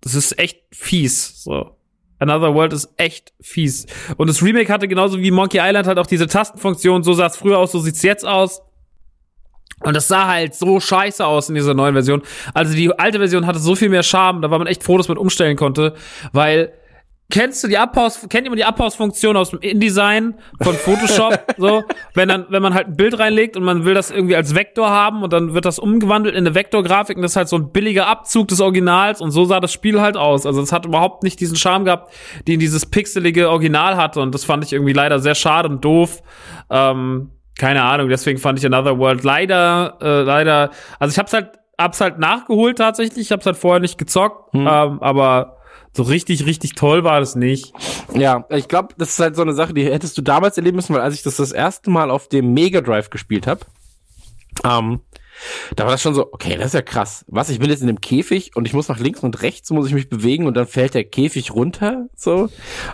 das 0.00 0.14
ist 0.14 0.38
echt 0.38 0.62
fies, 0.72 1.42
so. 1.42 1.76
Another 2.18 2.54
World 2.54 2.72
ist 2.72 2.88
echt 2.98 3.32
fies. 3.40 3.86
Und 4.16 4.30
das 4.30 4.44
Remake 4.44 4.72
hatte 4.72 4.86
genauso 4.86 5.18
wie 5.18 5.32
Monkey 5.32 5.58
Island 5.60 5.88
halt 5.88 5.98
auch 5.98 6.06
diese 6.06 6.28
Tastenfunktion. 6.28 7.02
So 7.02 7.14
sah 7.14 7.26
es 7.26 7.36
früher 7.36 7.58
aus, 7.58 7.72
so 7.72 7.80
sieht's 7.80 8.02
jetzt 8.02 8.24
aus. 8.24 8.62
Und 9.84 9.94
das 9.94 10.08
sah 10.08 10.26
halt 10.28 10.54
so 10.54 10.80
scheiße 10.80 11.24
aus 11.24 11.48
in 11.48 11.54
dieser 11.54 11.74
neuen 11.74 11.94
Version. 11.94 12.22
Also 12.54 12.74
die 12.74 12.98
alte 12.98 13.18
Version 13.18 13.46
hatte 13.46 13.58
so 13.58 13.74
viel 13.74 13.88
mehr 13.88 14.02
Charme, 14.02 14.42
da 14.42 14.50
war 14.50 14.58
man 14.58 14.66
echt 14.66 14.82
froh, 14.82 14.96
dass 14.96 15.08
man 15.08 15.18
umstellen 15.18 15.56
konnte, 15.56 15.94
weil 16.32 16.72
kennst 17.32 17.64
du 17.64 17.68
die 17.68 17.78
Abpause, 17.78 18.28
kennt 18.28 18.44
jemand 18.44 18.60
die 18.60 18.64
Abpause-Funktion 18.64 19.36
aus 19.36 19.50
dem 19.50 19.60
InDesign 19.60 20.34
von 20.60 20.74
Photoshop? 20.74 21.42
so, 21.56 21.82
wenn 22.14 22.28
dann, 22.28 22.46
wenn 22.50 22.62
man 22.62 22.74
halt 22.74 22.88
ein 22.88 22.96
Bild 22.96 23.18
reinlegt 23.18 23.56
und 23.56 23.64
man 23.64 23.84
will 23.84 23.94
das 23.94 24.10
irgendwie 24.10 24.36
als 24.36 24.54
Vektor 24.54 24.90
haben 24.90 25.22
und 25.22 25.32
dann 25.32 25.54
wird 25.54 25.64
das 25.64 25.78
umgewandelt 25.78 26.34
in 26.34 26.46
eine 26.46 26.54
Vektorgrafik 26.54 27.16
und 27.16 27.22
das 27.22 27.32
ist 27.32 27.36
halt 27.36 27.48
so 27.48 27.56
ein 27.56 27.72
billiger 27.72 28.06
Abzug 28.06 28.48
des 28.48 28.60
Originals 28.60 29.22
und 29.22 29.30
so 29.30 29.46
sah 29.46 29.60
das 29.60 29.72
Spiel 29.72 30.00
halt 30.00 30.16
aus. 30.16 30.44
Also 30.44 30.60
es 30.60 30.72
hat 30.72 30.84
überhaupt 30.84 31.22
nicht 31.22 31.40
diesen 31.40 31.56
Charme 31.56 31.86
gehabt, 31.86 32.12
den 32.46 32.60
dieses 32.60 32.84
pixelige 32.84 33.48
Original 33.48 33.96
hatte 33.96 34.20
und 34.20 34.34
das 34.34 34.44
fand 34.44 34.62
ich 34.64 34.74
irgendwie 34.74 34.92
leider 34.92 35.18
sehr 35.18 35.34
schade 35.34 35.70
und 35.70 35.82
doof. 35.82 36.22
Ähm, 36.68 37.30
keine 37.62 37.84
Ahnung, 37.84 38.08
deswegen 38.08 38.40
fand 38.40 38.58
ich 38.58 38.66
Another 38.66 38.98
World 38.98 39.22
leider, 39.22 39.96
äh, 40.02 40.22
leider, 40.22 40.70
also 40.98 41.12
ich 41.12 41.18
hab's 41.20 41.32
halt, 41.32 41.60
hab's 41.78 42.00
halt 42.00 42.18
nachgeholt 42.18 42.78
tatsächlich, 42.78 43.26
ich 43.26 43.30
hab's 43.30 43.46
halt 43.46 43.56
vorher 43.56 43.78
nicht 43.78 43.98
gezockt, 43.98 44.52
hm. 44.52 44.62
ähm, 44.62 45.00
aber 45.00 45.58
so 45.92 46.02
richtig, 46.02 46.44
richtig 46.44 46.72
toll 46.74 47.04
war 47.04 47.20
das 47.20 47.36
nicht. 47.36 47.72
Ja, 48.14 48.46
ich 48.48 48.66
glaube, 48.66 48.94
das 48.98 49.10
ist 49.10 49.20
halt 49.20 49.36
so 49.36 49.42
eine 49.42 49.52
Sache, 49.52 49.74
die 49.74 49.84
hättest 49.84 50.18
du 50.18 50.22
damals 50.22 50.56
erleben 50.56 50.74
müssen, 50.74 50.92
weil 50.92 51.02
als 51.02 51.14
ich 51.14 51.22
das 51.22 51.36
das 51.36 51.52
erste 51.52 51.88
Mal 51.88 52.10
auf 52.10 52.28
dem 52.28 52.52
Mega 52.52 52.80
Drive 52.80 53.10
gespielt 53.10 53.46
habe, 53.46 53.60
ähm, 54.64 54.98
da 55.76 55.84
war 55.84 55.92
das 55.92 56.02
schon 56.02 56.14
so, 56.14 56.32
okay, 56.32 56.56
das 56.56 56.66
ist 56.68 56.74
ja 56.74 56.82
krass. 56.82 57.24
Was, 57.28 57.50
ich 57.50 57.58
bin 57.58 57.70
jetzt 57.70 57.80
in 57.80 57.86
dem 57.86 58.00
Käfig 58.00 58.52
und 58.54 58.66
ich 58.66 58.72
muss 58.72 58.88
nach 58.88 58.98
links 58.98 59.20
und 59.20 59.42
rechts, 59.42 59.70
muss 59.70 59.86
ich 59.86 59.94
mich 59.94 60.08
bewegen 60.08 60.46
und 60.46 60.54
dann 60.54 60.66
fällt 60.66 60.94
der 60.94 61.04
Käfig 61.04 61.52
runter, 61.52 62.06
so. 62.16 62.48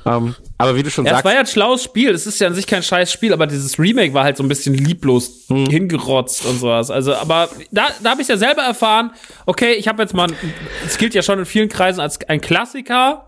Ähm, 0.07 0.35
aber 0.57 0.77
wie 0.77 0.83
du 0.83 0.91
schon 0.91 1.05
ja, 1.05 1.13
sagst. 1.13 1.21
Es 1.21 1.25
war 1.25 1.35
ja 1.35 1.41
ein 1.41 1.47
schlaues 1.47 1.85
Spiel, 1.85 2.11
es 2.11 2.27
ist 2.27 2.41
ja 2.41 2.49
an 2.49 2.55
sich 2.55 2.67
kein 2.67 2.83
scheiß 2.83 3.13
Spiel, 3.13 3.33
aber 3.33 3.47
dieses 3.47 3.79
Remake 3.79 4.15
war 4.15 4.25
halt 4.25 4.37
so 4.37 4.43
ein 4.43 4.49
bisschen 4.49 4.75
lieblos 4.75 5.47
hm. 5.49 5.67
hingerotzt 5.67 6.47
und 6.47 6.59
sowas. 6.59 6.91
Also, 6.91 7.15
aber 7.15 7.49
da, 7.71 7.89
da 8.03 8.11
habe 8.11 8.23
ich 8.23 8.29
ja 8.29 8.37
selber 8.37 8.63
erfahren, 8.63 9.13
okay, 9.47 9.73
ich 9.75 9.89
habe 9.89 10.03
jetzt 10.03 10.15
mal, 10.15 10.29
es 10.87 10.99
gilt 10.99 11.15
ja 11.15 11.23
schon 11.23 11.39
in 11.39 11.45
vielen 11.45 11.69
Kreisen 11.69 12.01
als 12.01 12.21
ein 12.29 12.41
Klassiker, 12.41 13.28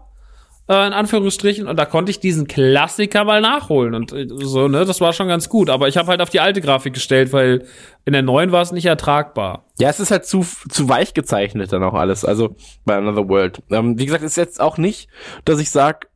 äh, 0.71 0.87
in 0.87 0.93
Anführungsstrichen, 0.93 1.67
und 1.67 1.77
da 1.77 1.85
konnte 1.85 2.11
ich 2.11 2.21
diesen 2.21 2.47
Klassiker 2.47 3.25
mal 3.25 3.41
nachholen 3.41 3.93
und 3.93 4.13
äh, 4.13 4.29
so, 4.31 4.69
ne, 4.69 4.85
das 4.85 5.01
war 5.01 5.13
schon 5.13 5.27
ganz 5.27 5.49
gut. 5.49 5.69
Aber 5.69 5.89
ich 5.89 5.97
habe 5.97 6.07
halt 6.07 6.23
auf 6.23 6.31
die 6.31 6.39
alte 6.39 6.61
Grafik 6.61 6.95
gestellt, 6.95 7.33
weil 7.33 7.67
in 8.05 8.13
der 8.13 8.23
neuen 8.23 8.53
war 8.53 8.63
es 8.63 8.71
nicht 8.71 8.87
ertragbar. 8.87 9.65
Ja, 9.81 9.91
es 9.91 9.99
ist 9.99 10.13
halt 10.13 10.27
zu, 10.27 10.47
zu 10.69 10.89
weich 10.89 11.13
gezeichnet 11.13 11.73
dann 11.73 11.83
auch 11.83 11.95
alles, 11.95 12.25
also 12.25 12.55
bei 12.85 12.97
Another 12.97 13.29
World. 13.29 13.61
Ähm, 13.71 13.99
wie 13.99 14.07
gesagt, 14.07 14.23
ist 14.23 14.37
jetzt 14.37 14.61
auch 14.61 14.79
nicht, 14.79 15.09
dass 15.45 15.59
ich 15.59 15.71
sag, 15.71 16.09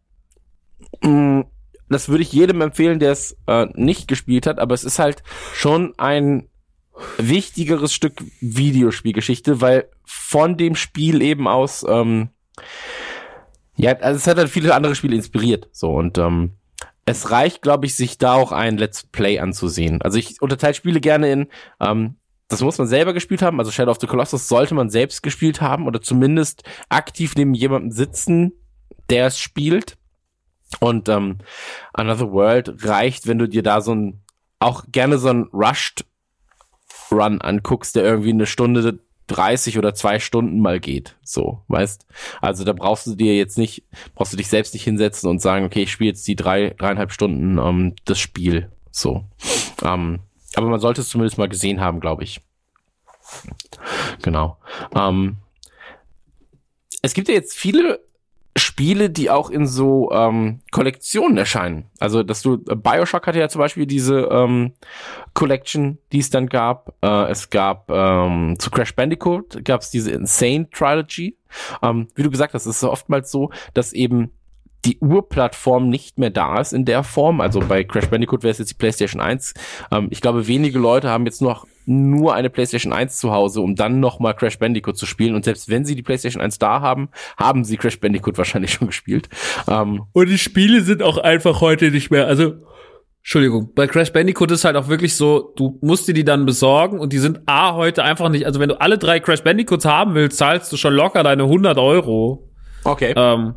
mh, 1.03 1.11
mm, 1.11 1.45
das 1.91 2.09
würde 2.09 2.23
ich 2.23 2.33
jedem 2.33 2.61
empfehlen, 2.61 3.01
der 3.01 3.11
es 3.11 3.37
äh, 3.49 3.67
nicht 3.75 4.07
gespielt 4.07 4.47
hat, 4.47 4.61
aber 4.61 4.75
es 4.75 4.85
ist 4.85 5.01
halt 5.01 5.25
schon 5.53 5.95
ein 5.99 6.49
wichtigeres 7.19 7.93
Stück 7.93 8.23
Videospielgeschichte, 8.41 9.61
weil 9.61 9.89
von 10.05 10.57
dem 10.57 10.77
Spiel 10.77 11.23
eben 11.23 11.49
aus 11.49 11.85
ähm, 11.89 12.31
ja, 13.77 13.93
also 13.93 14.17
es 14.17 14.27
hat 14.27 14.39
halt 14.39 14.51
viele 14.51 14.75
andere 14.75 14.95
Spiele 14.95 15.17
inspiriert. 15.17 15.69
So 15.73 15.93
und 15.93 16.19
ähm, 16.19 16.53
es 17.07 17.31
reicht, 17.31 17.63
glaube 17.63 17.87
ich, 17.87 17.95
sich 17.95 18.19
da 18.19 18.35
auch 18.35 18.53
ein 18.53 18.79
Let's 18.79 19.05
Play 19.05 19.39
anzusehen. 19.39 20.01
Also 20.03 20.19
ich 20.19 20.41
unterteile 20.41 20.75
Spiele 20.75 21.01
gerne 21.01 21.31
in, 21.31 21.47
ähm, 21.81 22.17
das 22.49 22.63
muss 22.63 22.79
man 22.79 22.87
selber 22.87 23.13
gespielt 23.13 23.43
haben. 23.43 23.59
Also 23.59 23.71
Shadow 23.71 23.91
of 23.91 23.99
the 24.01 24.07
Colossus 24.07 24.49
sollte 24.49 24.75
man 24.75 24.91
selbst 24.91 25.23
gespielt 25.23 25.61
haben 25.61 25.87
oder 25.87 26.01
zumindest 26.01 26.63
aktiv 26.89 27.35
neben 27.37 27.55
jemandem 27.55 27.91
sitzen, 27.91 28.53
der 29.11 29.27
es 29.27 29.39
spielt. 29.39 29.97
Und 30.81 31.09
ähm, 31.09 31.39
Another 31.93 32.33
World 32.33 32.85
reicht, 32.85 33.27
wenn 33.27 33.39
du 33.39 33.49
dir 33.49 33.63
da 33.63 33.81
so 33.81 33.95
ein 33.95 34.21
auch 34.61 34.85
gerne 34.91 35.19
so 35.19 35.29
ein 35.29 35.49
Rushed 35.53 36.07
Run 37.11 37.41
anguckst, 37.41 37.97
der 37.97 38.05
irgendwie 38.05 38.31
eine 38.31 38.47
Stunde 38.47 38.99
30 39.27 39.79
oder 39.79 39.95
zwei 39.95 40.19
Stunden 40.19 40.61
mal 40.61 40.81
geht. 40.81 41.17
So, 41.23 41.63
weißt? 41.69 42.07
Also 42.41 42.65
da 42.65 42.73
brauchst 42.73 43.07
du 43.07 43.15
dir 43.15 43.37
jetzt 43.37 43.59
nicht, 43.59 43.85
brauchst 44.15 44.33
du 44.33 44.37
dich 44.37 44.49
selbst 44.49 44.75
nicht 44.75 44.85
hinsetzen 44.85 45.31
und 45.31 45.41
sagen, 45.41 45.65
okay, 45.65 45.83
ich 45.83 45.93
spiele 45.93 46.11
jetzt 46.11 46.27
die 46.29 46.37
drei, 46.37 46.75
dreieinhalb 46.79 47.13
Stunden 47.13 47.59
ähm, 47.59 47.95
das 48.05 48.19
Spiel. 48.19 48.71
So. 48.91 49.25
Ähm, 49.83 50.21
aber 50.55 50.69
man 50.69 50.81
sollte 50.81 51.01
es 51.01 51.09
zumindest 51.09 51.39
mal 51.39 51.49
gesehen 51.49 51.81
haben, 51.81 52.01
glaube 52.01 52.25
ich. 52.25 52.41
Genau. 54.23 54.59
Ähm, 54.95 55.39
es 57.03 57.15
gibt 57.15 57.29
ja 57.29 57.35
jetzt 57.35 57.57
viele 57.57 58.01
Spiele, 58.57 59.11
die 59.11 59.31
auch 59.31 59.51
in 59.51 59.67
so 59.67 60.11
ähm, 60.13 60.61
Kollektionen 60.71 61.37
erscheinen. 61.37 61.87
Also, 61.99 62.23
dass 62.23 62.43
du 62.43 62.55
äh, 62.69 62.77
Bioshock 62.77 63.27
hatte 63.27 63.41
ja 63.41 63.49
zum 63.49 63.59
Beispiel 63.59 63.87
diese 63.87 64.29
ähm, 64.31 64.75
Collection, 65.35 65.99
die 66.13 66.21
es 66.21 66.31
dann 66.31 66.49
gab. 66.49 66.95
Äh, 67.03 67.31
es 67.31 67.51
gab 67.51 67.91
ähm, 67.91 68.57
zu 68.59 68.71
Crash 68.71 68.95
Bandicoot 68.95 69.65
gab 69.65 69.81
es 69.81 69.91
diese 69.91 70.13
Insane 70.13 70.69
Trilogy. 70.71 71.37
Ähm, 71.83 72.09
wie 72.15 72.23
du 72.23 72.31
gesagt 72.31 72.55
hast, 72.55 72.67
ist 72.67 72.77
es 72.77 72.85
oftmals 72.85 73.31
so, 73.31 73.51
dass 73.75 73.93
eben 73.93 74.31
die 74.85 74.99
Urplattform 74.99 75.89
nicht 75.89 76.19
mehr 76.19 76.31
da 76.31 76.61
ist 76.61 76.73
in 76.73 76.85
der 76.85 77.03
Form. 77.03 77.41
Also 77.41 77.61
bei 77.61 77.83
Crash 77.85 78.09
Bandicoot 78.09 78.43
wäre 78.43 78.53
es 78.53 78.59
jetzt 78.59 78.71
die 78.71 78.75
PlayStation 78.75 79.21
1. 79.21 79.55
Ähm, 79.91 80.09
ich 80.11 80.21
glaube, 80.21 80.47
wenige 80.47 80.79
Leute 80.79 81.11
haben 81.11 81.25
jetzt 81.25 81.43
noch 81.43 81.67
nur 81.87 82.35
eine 82.35 82.51
PlayStation 82.51 82.93
1 82.93 83.19
zu 83.19 83.33
Hause, 83.33 83.61
um 83.61 83.75
dann 83.75 84.01
nochmal 84.01 84.35
Crash 84.35 84.59
Bandicoot 84.59 84.97
zu 84.97 85.07
spielen. 85.07 85.35
Und 85.35 85.45
selbst 85.45 85.69
wenn 85.69 85.85
sie 85.85 85.95
die 85.95 86.03
PlayStation 86.03 86.43
1 86.43 86.59
da 86.59 86.81
haben, 86.81 87.09
haben 87.37 87.65
sie 87.65 87.77
Crash 87.77 88.01
Bandicoot 88.01 88.39
wahrscheinlich 88.39 88.73
schon 88.73 88.89
gespielt. 88.89 89.29
Ähm, 89.69 90.03
Und 90.13 90.29
die 90.29 90.39
Spiele 90.39 90.83
sind 90.83 91.03
auch 91.03 91.19
einfach 91.19 91.61
heute 91.61 91.91
nicht 91.91 92.11
mehr, 92.11 92.27
also 92.27 92.55
Entschuldigung, 93.25 93.73
bei 93.75 93.87
Crash 93.87 94.13
Bandicoot 94.13 94.51
ist 94.51 94.67
halt 94.67 94.77
auch 94.77 94.89
wirklich 94.89 95.17
so, 95.17 95.55
du 95.57 95.79
musst 95.81 96.07
dir 96.07 96.13
die 96.13 96.25
dann 96.25 96.45
besorgen 96.45 97.01
und 97.01 97.15
die 97.15 97.19
sind 97.19 97.41
A 97.47 97.75
heute 97.75 98.05
einfach 98.05 98.29
nicht, 98.29 98.45
also 98.45 98.61
wenn 98.61 98.69
du 98.69 98.79
alle 98.79 98.99
drei 98.99 99.19
Crash 99.19 99.43
Bandicoots 99.43 99.87
haben 99.87 100.15
willst, 100.15 100.37
zahlst 100.37 100.71
du 100.71 100.77
schon 100.77 100.93
locker 100.93 101.23
deine 101.23 101.45
100 101.45 101.79
Euro. 101.79 102.51
okay. 102.85 103.15
Ähm, 103.17 103.55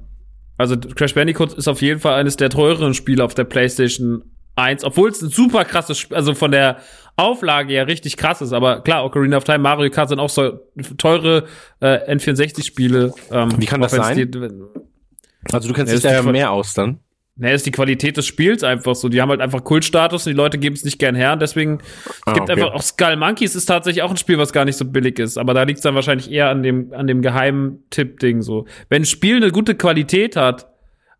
also 0.57 0.77
Crash 0.77 1.13
Bandicoot 1.13 1.53
ist 1.53 1.67
auf 1.67 1.81
jeden 1.81 1.99
Fall 1.99 2.13
eines 2.13 2.37
der 2.37 2.49
teureren 2.49 2.93
Spiele 2.93 3.23
auf 3.23 3.35
der 3.35 3.43
PlayStation 3.43 4.23
1, 4.55 4.83
obwohl 4.83 5.09
es 5.09 5.21
ein 5.21 5.29
super 5.29 5.65
krasses 5.65 5.99
Spiel, 5.99 6.15
also 6.15 6.33
von 6.33 6.51
der 6.51 6.77
Auflage 7.17 7.73
ja 7.73 7.83
richtig 7.83 8.15
krass 8.15 8.41
ist, 8.41 8.53
aber 8.53 8.81
klar, 8.81 9.03
Ocarina 9.03 9.37
of 9.37 9.43
Time, 9.43 9.59
Mario 9.59 9.89
Kart 9.89 10.09
sind 10.09 10.19
auch 10.19 10.29
so 10.29 10.59
teure 10.97 11.45
äh, 11.81 12.13
N64-Spiele. 12.13 13.13
Ähm, 13.31 13.49
Wie 13.57 13.65
kann 13.65 13.81
das 13.81 13.91
sein? 13.91 14.15
Die, 14.31 14.39
also 15.51 15.67
du 15.67 15.73
kennst 15.73 15.93
dich 15.93 16.01
da 16.01 16.13
ja 16.13 16.21
mehr 16.21 16.51
aus 16.51 16.73
dann. 16.73 16.99
Ne, 17.39 17.53
ist 17.53 17.67
die 17.67 17.71
Qualität 17.71 18.17
des 18.17 18.25
Spiels 18.25 18.63
einfach 18.63 18.95
so. 18.95 19.09
Die 19.09 19.21
haben 19.21 19.29
halt 19.29 19.41
einfach 19.41 19.63
Kultstatus 19.63 20.25
und 20.25 20.31
die 20.31 20.37
Leute 20.37 20.57
geben 20.57 20.75
es 20.75 20.83
nicht 20.83 20.97
gern 20.97 21.13
her. 21.13 21.33
Und 21.33 21.41
deswegen, 21.41 21.77
es 21.77 22.21
Ah, 22.25 22.33
gibt 22.33 22.49
okay. 22.49 22.53
einfach 22.53 22.73
auch 22.73 22.81
Skull 22.81 23.15
Monkeys 23.15 23.53
ist 23.53 23.67
tatsächlich 23.67 24.01
auch 24.01 24.09
ein 24.09 24.17
Spiel, 24.17 24.39
was 24.39 24.51
gar 24.53 24.65
nicht 24.65 24.75
so 24.75 24.85
billig 24.85 25.19
ist. 25.19 25.37
Aber 25.37 25.53
da 25.53 25.61
liegt 25.61 25.77
es 25.77 25.83
dann 25.83 25.93
wahrscheinlich 25.93 26.31
eher 26.31 26.49
an 26.49 26.63
dem, 26.63 26.91
an 26.93 27.05
dem 27.05 27.21
geheimen 27.21 27.83
Tipp-Ding 27.91 28.41
so. 28.41 28.65
Wenn 28.89 29.03
ein 29.03 29.05
Spiel 29.05 29.35
eine 29.35 29.51
gute 29.51 29.75
Qualität 29.75 30.35
hat, 30.35 30.67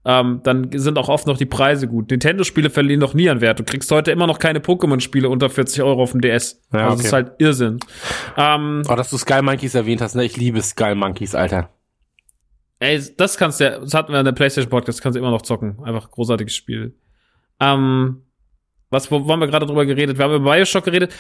ähm, 0.05 0.41
dann 0.43 0.69
sind 0.73 0.97
auch 0.97 1.09
oft 1.09 1.27
noch 1.27 1.37
die 1.37 1.45
Preise 1.45 1.87
gut. 1.87 2.09
Nintendo-Spiele 2.09 2.69
verlieren 2.69 2.99
noch 3.01 3.13
nie 3.13 3.29
an 3.29 3.41
Wert. 3.41 3.59
Du 3.59 3.63
kriegst 3.63 3.91
heute 3.91 4.11
immer 4.11 4.25
noch 4.27 4.39
keine 4.39 4.59
Pokémon-Spiele 4.59 5.27
unter 5.27 5.49
40 5.49 5.83
Euro 5.83 6.03
auf 6.03 6.11
dem 6.11 6.21
DS. 6.21 6.61
Ja, 6.71 6.79
also 6.79 6.87
okay. 6.87 6.97
das 6.97 7.05
ist 7.05 7.13
halt 7.13 7.31
Irrsinn. 7.39 7.79
Ähm, 8.37 8.83
Oh, 8.87 8.95
dass 8.95 9.09
du 9.09 9.17
Sky 9.17 9.41
Monkeys 9.41 9.75
erwähnt 9.75 10.01
hast, 10.01 10.15
ne? 10.15 10.23
Ich 10.23 10.37
liebe 10.37 10.61
Sky 10.61 10.95
Monkeys, 10.95 11.35
Alter. 11.35 11.69
Ey, 12.79 13.01
das 13.17 13.37
kannst 13.37 13.59
du 13.59 13.65
ja, 13.65 13.79
das 13.79 13.93
hatten 13.93 14.11
wir 14.13 14.19
in 14.19 14.25
der 14.25 14.33
PlayStation 14.33 14.69
Podcast, 14.69 15.01
kannst 15.01 15.15
du 15.15 15.19
immer 15.19 15.31
noch 15.31 15.41
zocken. 15.41 15.79
Einfach 15.83 16.11
großartiges 16.11 16.55
Spiel. 16.55 16.95
Ähm, 17.59 18.21
was, 18.89 19.11
wo, 19.11 19.25
wo 19.25 19.31
haben 19.31 19.39
wir 19.39 19.47
gerade 19.47 19.65
drüber 19.65 19.85
geredet? 19.85 20.17
Wir 20.17 20.25
haben 20.25 20.35
über 20.35 20.51
Bioshock 20.51 20.85
geredet. 20.85 21.13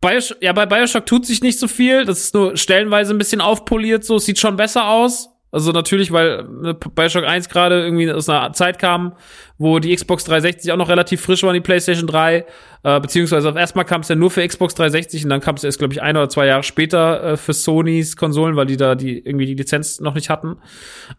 Bioshock, 0.00 0.38
ja, 0.42 0.52
bei 0.52 0.66
Bioshock 0.66 1.06
tut 1.06 1.26
sich 1.26 1.42
nicht 1.42 1.58
so 1.58 1.68
viel. 1.68 2.04
Das 2.04 2.18
ist 2.18 2.34
nur 2.34 2.56
stellenweise 2.56 3.14
ein 3.14 3.18
bisschen 3.18 3.40
aufpoliert, 3.40 4.04
so. 4.04 4.16
Es 4.16 4.24
Sieht 4.24 4.38
schon 4.38 4.56
besser 4.56 4.88
aus. 4.88 5.28
Also 5.52 5.70
natürlich, 5.70 6.10
weil 6.10 6.44
ne, 6.44 6.74
Bioshock 6.74 7.24
1 7.24 7.50
gerade 7.50 7.84
irgendwie 7.84 8.10
aus 8.10 8.28
einer 8.28 8.54
Zeit 8.54 8.78
kam, 8.78 9.12
wo 9.58 9.78
die 9.78 9.94
Xbox 9.94 10.24
360 10.24 10.72
auch 10.72 10.78
noch 10.78 10.88
relativ 10.88 11.20
frisch 11.20 11.42
war, 11.42 11.52
die 11.52 11.60
PlayStation 11.60 12.06
3. 12.06 12.46
Äh, 12.84 13.00
beziehungsweise 13.00 13.50
auf 13.50 13.56
erstmal 13.56 13.84
kam 13.84 14.00
es 14.00 14.08
ja 14.08 14.14
nur 14.14 14.30
für 14.30 14.46
Xbox 14.46 14.74
360 14.74 15.24
und 15.24 15.30
dann 15.30 15.42
kam 15.42 15.54
es 15.54 15.62
erst, 15.62 15.78
glaube 15.78 15.92
ich, 15.92 16.00
ein 16.00 16.16
oder 16.16 16.30
zwei 16.30 16.46
Jahre 16.46 16.62
später 16.62 17.22
äh, 17.22 17.36
für 17.36 17.52
Sonys 17.52 18.16
Konsolen, 18.16 18.56
weil 18.56 18.66
die 18.66 18.78
da 18.78 18.94
die 18.94 19.18
irgendwie 19.18 19.44
die 19.44 19.54
Lizenz 19.54 20.00
noch 20.00 20.14
nicht 20.14 20.30
hatten. 20.30 20.56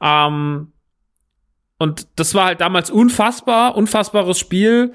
Ähm, 0.01 0.73
und 1.77 2.07
das 2.15 2.33
war 2.33 2.45
halt 2.45 2.61
damals 2.61 2.89
unfassbar, 2.89 3.75
unfassbares 3.75 4.39
Spiel. 4.39 4.93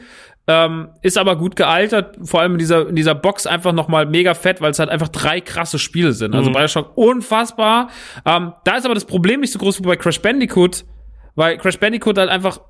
Ähm, 0.51 0.89
ist 1.03 1.19
aber 1.19 1.37
gut 1.37 1.57
gealtert, 1.57 2.17
vor 2.23 2.41
allem 2.41 2.53
in 2.53 2.59
dieser, 2.59 2.89
in 2.89 2.97
dieser 2.97 3.15
Box 3.15 3.47
einfach 3.47 3.73
nochmal 3.75 4.07
mega 4.07 4.33
fett, 4.33 4.63
weil 4.63 4.71
es 4.71 4.79
halt 4.79 4.89
einfach 4.89 5.09
drei 5.09 5.43
krasse 5.43 5.79
Spiele 5.79 6.13
sind. 6.13 6.35
Also 6.35 6.49
Mhm. 6.49 6.55
Bioshock 6.55 6.97
unfassbar. 6.97 7.91
Ähm, 8.25 8.55
da 8.65 8.77
ist 8.77 8.87
aber 8.87 8.95
das 8.95 9.05
Problem 9.05 9.41
nicht 9.41 9.53
so 9.53 9.59
groß 9.59 9.79
wie 9.81 9.87
bei 9.87 9.97
Crash 9.97 10.23
Bandicoot, 10.23 10.87
weil 11.35 11.59
Crash 11.59 11.79
Bandicoot 11.79 12.17
halt 12.17 12.31
einfach, 12.31 12.61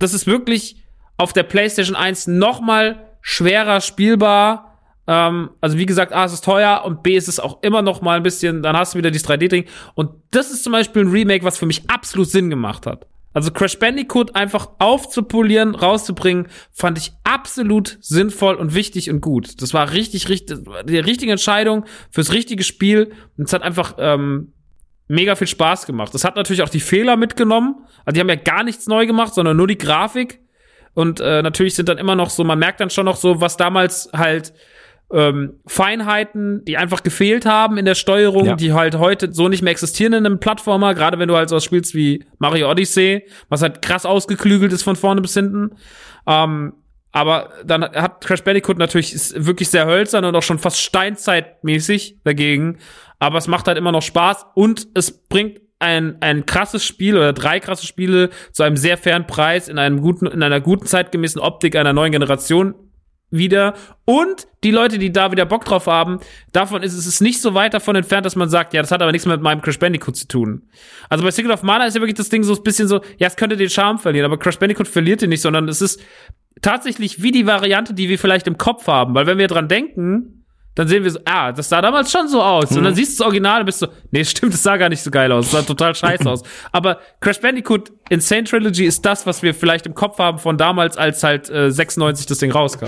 das 0.00 0.14
ist 0.14 0.26
wirklich 0.26 0.82
auf 1.16 1.32
der 1.32 1.44
PlayStation 1.44 1.94
1 1.94 2.26
nochmal 2.26 3.06
schwerer 3.20 3.80
spielbar. 3.80 4.80
Ähm, 5.06 5.50
also 5.60 5.78
wie 5.78 5.86
gesagt, 5.86 6.12
A, 6.12 6.24
es 6.24 6.32
ist 6.32 6.44
teuer 6.44 6.82
und 6.84 7.04
B, 7.04 7.16
ist 7.16 7.28
es 7.28 7.38
auch 7.38 7.62
immer 7.62 7.82
noch 7.82 8.02
mal 8.02 8.16
ein 8.16 8.24
bisschen, 8.24 8.62
dann 8.64 8.76
hast 8.76 8.94
du 8.94 8.98
wieder 8.98 9.12
dieses 9.12 9.28
3D-Ding. 9.28 9.66
Und 9.94 10.10
das 10.32 10.50
ist 10.50 10.64
zum 10.64 10.72
Beispiel 10.72 11.04
ein 11.04 11.10
Remake, 11.12 11.44
was 11.44 11.56
für 11.56 11.66
mich 11.66 11.88
absolut 11.88 12.28
Sinn 12.28 12.50
gemacht 12.50 12.84
hat. 12.84 13.06
Also 13.32 13.50
Crash 13.50 13.78
Bandicoot 13.78 14.34
einfach 14.34 14.70
aufzupolieren, 14.78 15.74
rauszubringen, 15.74 16.48
fand 16.70 16.98
ich 16.98 17.12
absolut 17.24 17.98
sinnvoll 18.00 18.56
und 18.56 18.74
wichtig 18.74 19.10
und 19.10 19.20
gut. 19.20 19.62
Das 19.62 19.72
war 19.72 19.92
richtig, 19.92 20.28
richtig, 20.28 20.58
die 20.84 20.98
richtige 20.98 21.32
Entscheidung 21.32 21.84
fürs 22.10 22.32
richtige 22.32 22.62
Spiel. 22.62 23.12
Und 23.38 23.46
es 23.46 23.52
hat 23.52 23.62
einfach 23.62 23.94
ähm, 23.98 24.52
mega 25.08 25.34
viel 25.34 25.46
Spaß 25.46 25.86
gemacht. 25.86 26.14
Das 26.14 26.24
hat 26.24 26.36
natürlich 26.36 26.62
auch 26.62 26.68
die 26.68 26.80
Fehler 26.80 27.16
mitgenommen. 27.16 27.76
Also 28.04 28.14
die 28.14 28.20
haben 28.20 28.28
ja 28.28 28.34
gar 28.34 28.64
nichts 28.64 28.86
neu 28.86 29.06
gemacht, 29.06 29.34
sondern 29.34 29.56
nur 29.56 29.66
die 29.66 29.78
Grafik. 29.78 30.40
Und 30.94 31.20
äh, 31.20 31.42
natürlich 31.42 31.74
sind 31.74 31.88
dann 31.88 31.98
immer 31.98 32.14
noch 32.14 32.30
so, 32.30 32.44
man 32.44 32.58
merkt 32.58 32.80
dann 32.80 32.90
schon 32.90 33.06
noch 33.06 33.16
so, 33.16 33.40
was 33.40 33.56
damals 33.56 34.10
halt 34.12 34.52
ähm, 35.12 35.60
Feinheiten, 35.66 36.64
die 36.64 36.76
einfach 36.76 37.02
gefehlt 37.02 37.44
haben 37.46 37.76
in 37.76 37.84
der 37.84 37.94
Steuerung, 37.94 38.46
Ja. 38.46 38.54
die 38.56 38.72
halt 38.72 38.96
heute 38.98 39.32
so 39.32 39.48
nicht 39.48 39.62
mehr 39.62 39.70
existieren 39.72 40.12
in 40.14 40.24
einem 40.26 40.40
Plattformer, 40.40 40.94
gerade 40.94 41.18
wenn 41.18 41.28
du 41.28 41.36
halt 41.36 41.48
sowas 41.48 41.64
spielst 41.64 41.94
wie 41.94 42.24
Mario 42.38 42.70
Odyssey, 42.70 43.26
was 43.48 43.62
halt 43.62 43.82
krass 43.82 44.06
ausgeklügelt 44.06 44.72
ist 44.72 44.82
von 44.82 44.96
vorne 44.96 45.20
bis 45.20 45.34
hinten. 45.34 45.70
Ähm, 46.26 46.72
aber 47.14 47.50
dann 47.64 47.82
hat 47.84 48.24
Crash 48.24 48.42
Bandicoot 48.42 48.78
natürlich 48.78 49.12
ist 49.12 49.44
wirklich 49.46 49.68
sehr 49.68 49.84
hölzern 49.86 50.24
und 50.24 50.34
auch 50.34 50.42
schon 50.42 50.58
fast 50.58 50.80
steinzeitmäßig 50.80 52.18
dagegen. 52.24 52.78
Aber 53.18 53.38
es 53.38 53.48
macht 53.48 53.66
halt 53.68 53.78
immer 53.78 53.92
noch 53.92 54.02
Spaß 54.02 54.46
und 54.54 54.88
es 54.94 55.12
bringt 55.28 55.60
ein, 55.78 56.16
ein 56.20 56.46
krasses 56.46 56.84
Spiel 56.86 57.16
oder 57.16 57.32
drei 57.32 57.60
krasse 57.60 57.86
Spiele 57.86 58.30
zu 58.52 58.62
einem 58.62 58.76
sehr 58.76 58.96
fairen 58.96 59.26
Preis 59.26 59.68
in 59.68 59.78
einem 59.78 60.00
guten, 60.00 60.26
in 60.26 60.42
einer 60.42 60.60
guten 60.60 60.86
zeitgemäßen 60.86 61.40
Optik 61.40 61.76
einer 61.76 61.92
neuen 61.92 62.12
Generation 62.12 62.74
wieder. 63.32 63.74
Und 64.04 64.46
die 64.62 64.70
Leute, 64.70 64.98
die 64.98 65.10
da 65.10 65.32
wieder 65.32 65.44
Bock 65.44 65.64
drauf 65.64 65.86
haben, 65.86 66.20
davon 66.52 66.82
ist 66.82 66.92
es 66.92 67.06
ist 67.06 67.20
nicht 67.20 67.40
so 67.40 67.54
weit 67.54 67.74
davon 67.74 67.96
entfernt, 67.96 68.24
dass 68.26 68.36
man 68.36 68.48
sagt, 68.48 68.74
ja, 68.74 68.82
das 68.82 68.92
hat 68.92 69.02
aber 69.02 69.10
nichts 69.10 69.26
mehr 69.26 69.36
mit 69.36 69.42
meinem 69.42 69.60
Crash 69.60 69.78
Bandicoot 69.78 70.16
zu 70.16 70.28
tun. 70.28 70.62
Also 71.08 71.24
bei 71.24 71.30
Secret 71.30 71.52
of 71.52 71.62
Mana 71.62 71.86
ist 71.86 71.94
ja 71.94 72.00
wirklich 72.00 72.16
das 72.16 72.28
Ding 72.28 72.44
so 72.44 72.54
ein 72.54 72.62
bisschen 72.62 72.86
so, 72.86 73.00
ja, 73.18 73.26
es 73.26 73.36
könnte 73.36 73.56
den 73.56 73.70
Charme 73.70 73.98
verlieren, 73.98 74.26
aber 74.26 74.38
Crash 74.38 74.58
Bandicoot 74.58 74.86
verliert 74.86 75.22
den 75.22 75.30
nicht, 75.30 75.40
sondern 75.40 75.68
es 75.68 75.80
ist 75.80 76.00
tatsächlich 76.60 77.22
wie 77.22 77.32
die 77.32 77.46
Variante, 77.46 77.94
die 77.94 78.08
wir 78.08 78.18
vielleicht 78.18 78.46
im 78.46 78.58
Kopf 78.58 78.86
haben. 78.86 79.14
Weil 79.14 79.26
wenn 79.26 79.38
wir 79.38 79.48
dran 79.48 79.68
denken, 79.68 80.42
dann 80.74 80.88
sehen 80.88 81.04
wir 81.04 81.10
so, 81.10 81.18
ah, 81.26 81.52
das 81.52 81.68
sah 81.68 81.82
damals 81.82 82.10
schon 82.10 82.28
so 82.28 82.42
aus. 82.42 82.74
Und 82.74 82.84
dann 82.84 82.94
siehst 82.94 83.18
du 83.18 83.22
das 83.22 83.26
Original 83.26 83.60
und 83.60 83.66
bist 83.66 83.80
so, 83.80 83.88
nee, 84.10 84.24
stimmt, 84.24 84.54
das 84.54 84.62
sah 84.62 84.78
gar 84.78 84.88
nicht 84.88 85.02
so 85.02 85.10
geil 85.10 85.30
aus. 85.30 85.50
Das 85.50 85.52
sah 85.52 85.62
total 85.66 85.94
scheiße 85.94 86.28
aus. 86.28 86.42
Aber 86.70 86.98
Crash 87.20 87.40
Bandicoot 87.40 87.92
Insane 88.08 88.44
Trilogy 88.44 88.84
ist 88.84 89.04
das, 89.04 89.26
was 89.26 89.42
wir 89.42 89.54
vielleicht 89.54 89.84
im 89.86 89.94
Kopf 89.94 90.18
haben 90.18 90.38
von 90.38 90.56
damals, 90.56 90.96
als 90.96 91.22
halt 91.22 91.50
äh, 91.50 91.70
96 91.70 92.26
das 92.26 92.38
Ding 92.38 92.52
rauskam. 92.52 92.86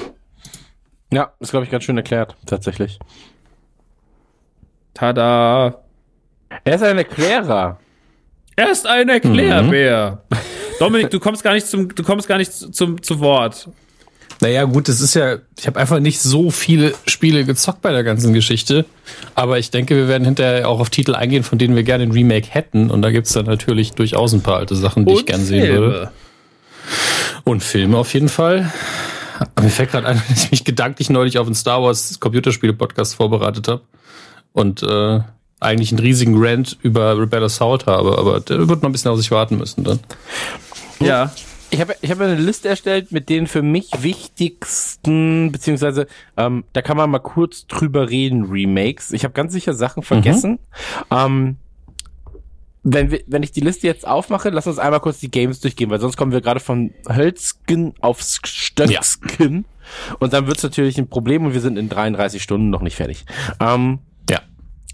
Ja, 1.14 1.32
ist, 1.40 1.50
glaube 1.50 1.64
ich, 1.64 1.70
ganz 1.70 1.84
schön 1.84 1.96
erklärt, 1.96 2.36
tatsächlich. 2.46 2.98
Tada. 4.94 5.82
Er 6.64 6.74
ist 6.74 6.82
ein 6.82 6.98
Erklärer. 6.98 7.78
Er 8.56 8.70
ist 8.70 8.86
ein 8.86 9.08
Erklärbär. 9.08 10.22
Dominik, 10.78 11.10
du 11.10 11.20
kommst 11.20 11.42
gar 11.42 11.54
nicht 11.54 11.66
zum, 11.66 11.94
du 11.94 12.02
kommst 12.02 12.28
gar 12.28 12.38
nicht 12.38 12.52
zum, 12.52 13.02
zu 13.02 13.20
Wort. 13.20 13.68
Naja, 14.40 14.64
gut, 14.64 14.88
das 14.88 15.00
ist 15.00 15.14
ja, 15.14 15.38
ich 15.58 15.66
habe 15.66 15.78
einfach 15.78 16.00
nicht 16.00 16.20
so 16.20 16.50
viele 16.50 16.92
Spiele 17.06 17.44
gezockt 17.44 17.82
bei 17.82 17.92
der 17.92 18.02
ganzen 18.02 18.34
Geschichte. 18.34 18.84
Aber 19.34 19.58
ich 19.58 19.70
denke, 19.70 19.96
wir 19.96 20.08
werden 20.08 20.24
hinterher 20.24 20.68
auch 20.68 20.80
auf 20.80 20.90
Titel 20.90 21.14
eingehen, 21.14 21.44
von 21.44 21.58
denen 21.58 21.76
wir 21.76 21.84
gerne 21.84 22.04
ein 22.04 22.10
Remake 22.10 22.48
hätten. 22.50 22.90
Und 22.90 23.02
da 23.02 23.10
gibt's 23.10 23.32
dann 23.32 23.46
natürlich 23.46 23.92
durchaus 23.92 24.32
ein 24.32 24.42
paar 24.42 24.56
alte 24.56 24.74
Sachen, 24.74 25.06
die 25.06 25.14
ich 25.14 25.26
gerne 25.26 25.44
sehen 25.44 25.68
würde. 25.68 26.10
Und 27.44 27.62
Filme 27.62 27.98
auf 27.98 28.12
jeden 28.14 28.28
Fall. 28.28 28.72
Aber 29.38 29.50
Mir 29.62 29.70
fällt 29.70 29.90
gerade 29.90 30.06
ein, 30.06 30.22
dass 30.28 30.44
ich 30.44 30.50
mich 30.50 30.64
gedanklich 30.64 31.10
neulich 31.10 31.38
auf 31.38 31.46
einen 31.46 31.54
Star 31.54 31.82
Wars 31.82 32.18
Computerspiele-Podcast 32.20 33.14
vorbereitet 33.14 33.68
habe. 33.68 33.82
Und 34.52 34.82
äh, 34.82 35.20
eigentlich 35.60 35.90
einen 35.90 35.98
riesigen 36.00 36.34
Rant 36.36 36.78
über 36.82 37.18
Rebel 37.18 37.44
Assault 37.44 37.86
habe, 37.86 38.18
aber 38.18 38.40
der 38.40 38.68
wird 38.68 38.82
noch 38.82 38.88
ein 38.88 38.92
bisschen 38.92 39.10
auf 39.10 39.18
sich 39.18 39.30
warten 39.30 39.56
müssen 39.56 39.84
dann. 39.84 40.00
Ja. 41.00 41.32
Ich 41.70 41.80
habe 41.80 41.96
ich 42.02 42.10
hab 42.10 42.20
eine 42.20 42.36
Liste 42.36 42.68
erstellt 42.68 43.10
mit 43.10 43.28
den 43.28 43.48
für 43.48 43.62
mich 43.62 43.90
wichtigsten, 43.98 45.50
beziehungsweise 45.50 46.06
ähm, 46.36 46.62
da 46.72 46.82
kann 46.82 46.96
man 46.96 47.10
mal 47.10 47.18
kurz 47.18 47.66
drüber 47.66 48.10
reden, 48.10 48.44
Remakes. 48.44 49.10
Ich 49.10 49.24
habe 49.24 49.34
ganz 49.34 49.52
sicher 49.52 49.74
Sachen 49.74 50.04
vergessen. 50.04 50.60
Ähm, 51.10 51.56
wenn, 52.84 53.10
wir, 53.10 53.22
wenn 53.26 53.42
ich 53.42 53.50
die 53.50 53.60
Liste 53.60 53.86
jetzt 53.86 54.06
aufmache, 54.06 54.50
lass 54.50 54.66
uns 54.66 54.78
einmal 54.78 55.00
kurz 55.00 55.18
die 55.18 55.30
Games 55.30 55.60
durchgehen, 55.60 55.90
weil 55.90 56.00
sonst 56.00 56.16
kommen 56.16 56.32
wir 56.32 56.42
gerade 56.42 56.60
von 56.60 56.92
Hölzgen 57.08 57.94
auf 58.00 58.20
Stöcksken. 58.20 59.64
Und 60.18 60.32
dann 60.32 60.46
wird's 60.46 60.62
natürlich 60.62 60.98
ein 60.98 61.08
Problem 61.08 61.46
und 61.46 61.54
wir 61.54 61.60
sind 61.60 61.78
in 61.78 61.88
33 61.88 62.42
Stunden 62.42 62.70
noch 62.70 62.82
nicht 62.82 62.96
fertig. 62.96 63.24
Ähm, 63.60 63.98
Ja. 64.30 64.40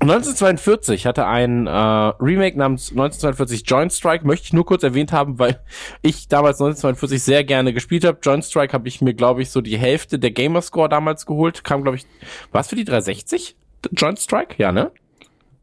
1942 0.00 1.04
hatte 1.06 1.26
ein 1.26 1.66
äh, 1.66 1.70
Remake 1.70 2.56
namens 2.56 2.90
1942 2.90 3.64
Joint 3.66 3.92
Strike, 3.92 4.26
möchte 4.26 4.46
ich 4.46 4.52
nur 4.52 4.64
kurz 4.64 4.82
erwähnt 4.82 5.12
haben, 5.12 5.38
weil 5.38 5.60
ich 6.02 6.26
damals 6.28 6.56
1942 6.56 7.22
sehr 7.22 7.44
gerne 7.44 7.74
gespielt 7.74 8.04
habe. 8.04 8.18
Joint 8.22 8.44
Strike 8.44 8.72
habe 8.72 8.88
ich 8.88 9.00
mir, 9.02 9.14
glaube 9.14 9.42
ich, 9.42 9.50
so 9.50 9.60
die 9.60 9.76
Hälfte 9.76 10.18
der 10.18 10.30
Gamerscore 10.30 10.88
damals 10.88 11.26
geholt. 11.26 11.64
Kam, 11.64 11.82
glaube 11.82 11.98
ich, 11.98 12.06
was 12.50 12.68
für 12.68 12.76
die 12.76 12.84
360? 12.84 13.56
Joint 13.92 14.18
Strike? 14.18 14.54
Ja, 14.58 14.72
ne? 14.72 14.90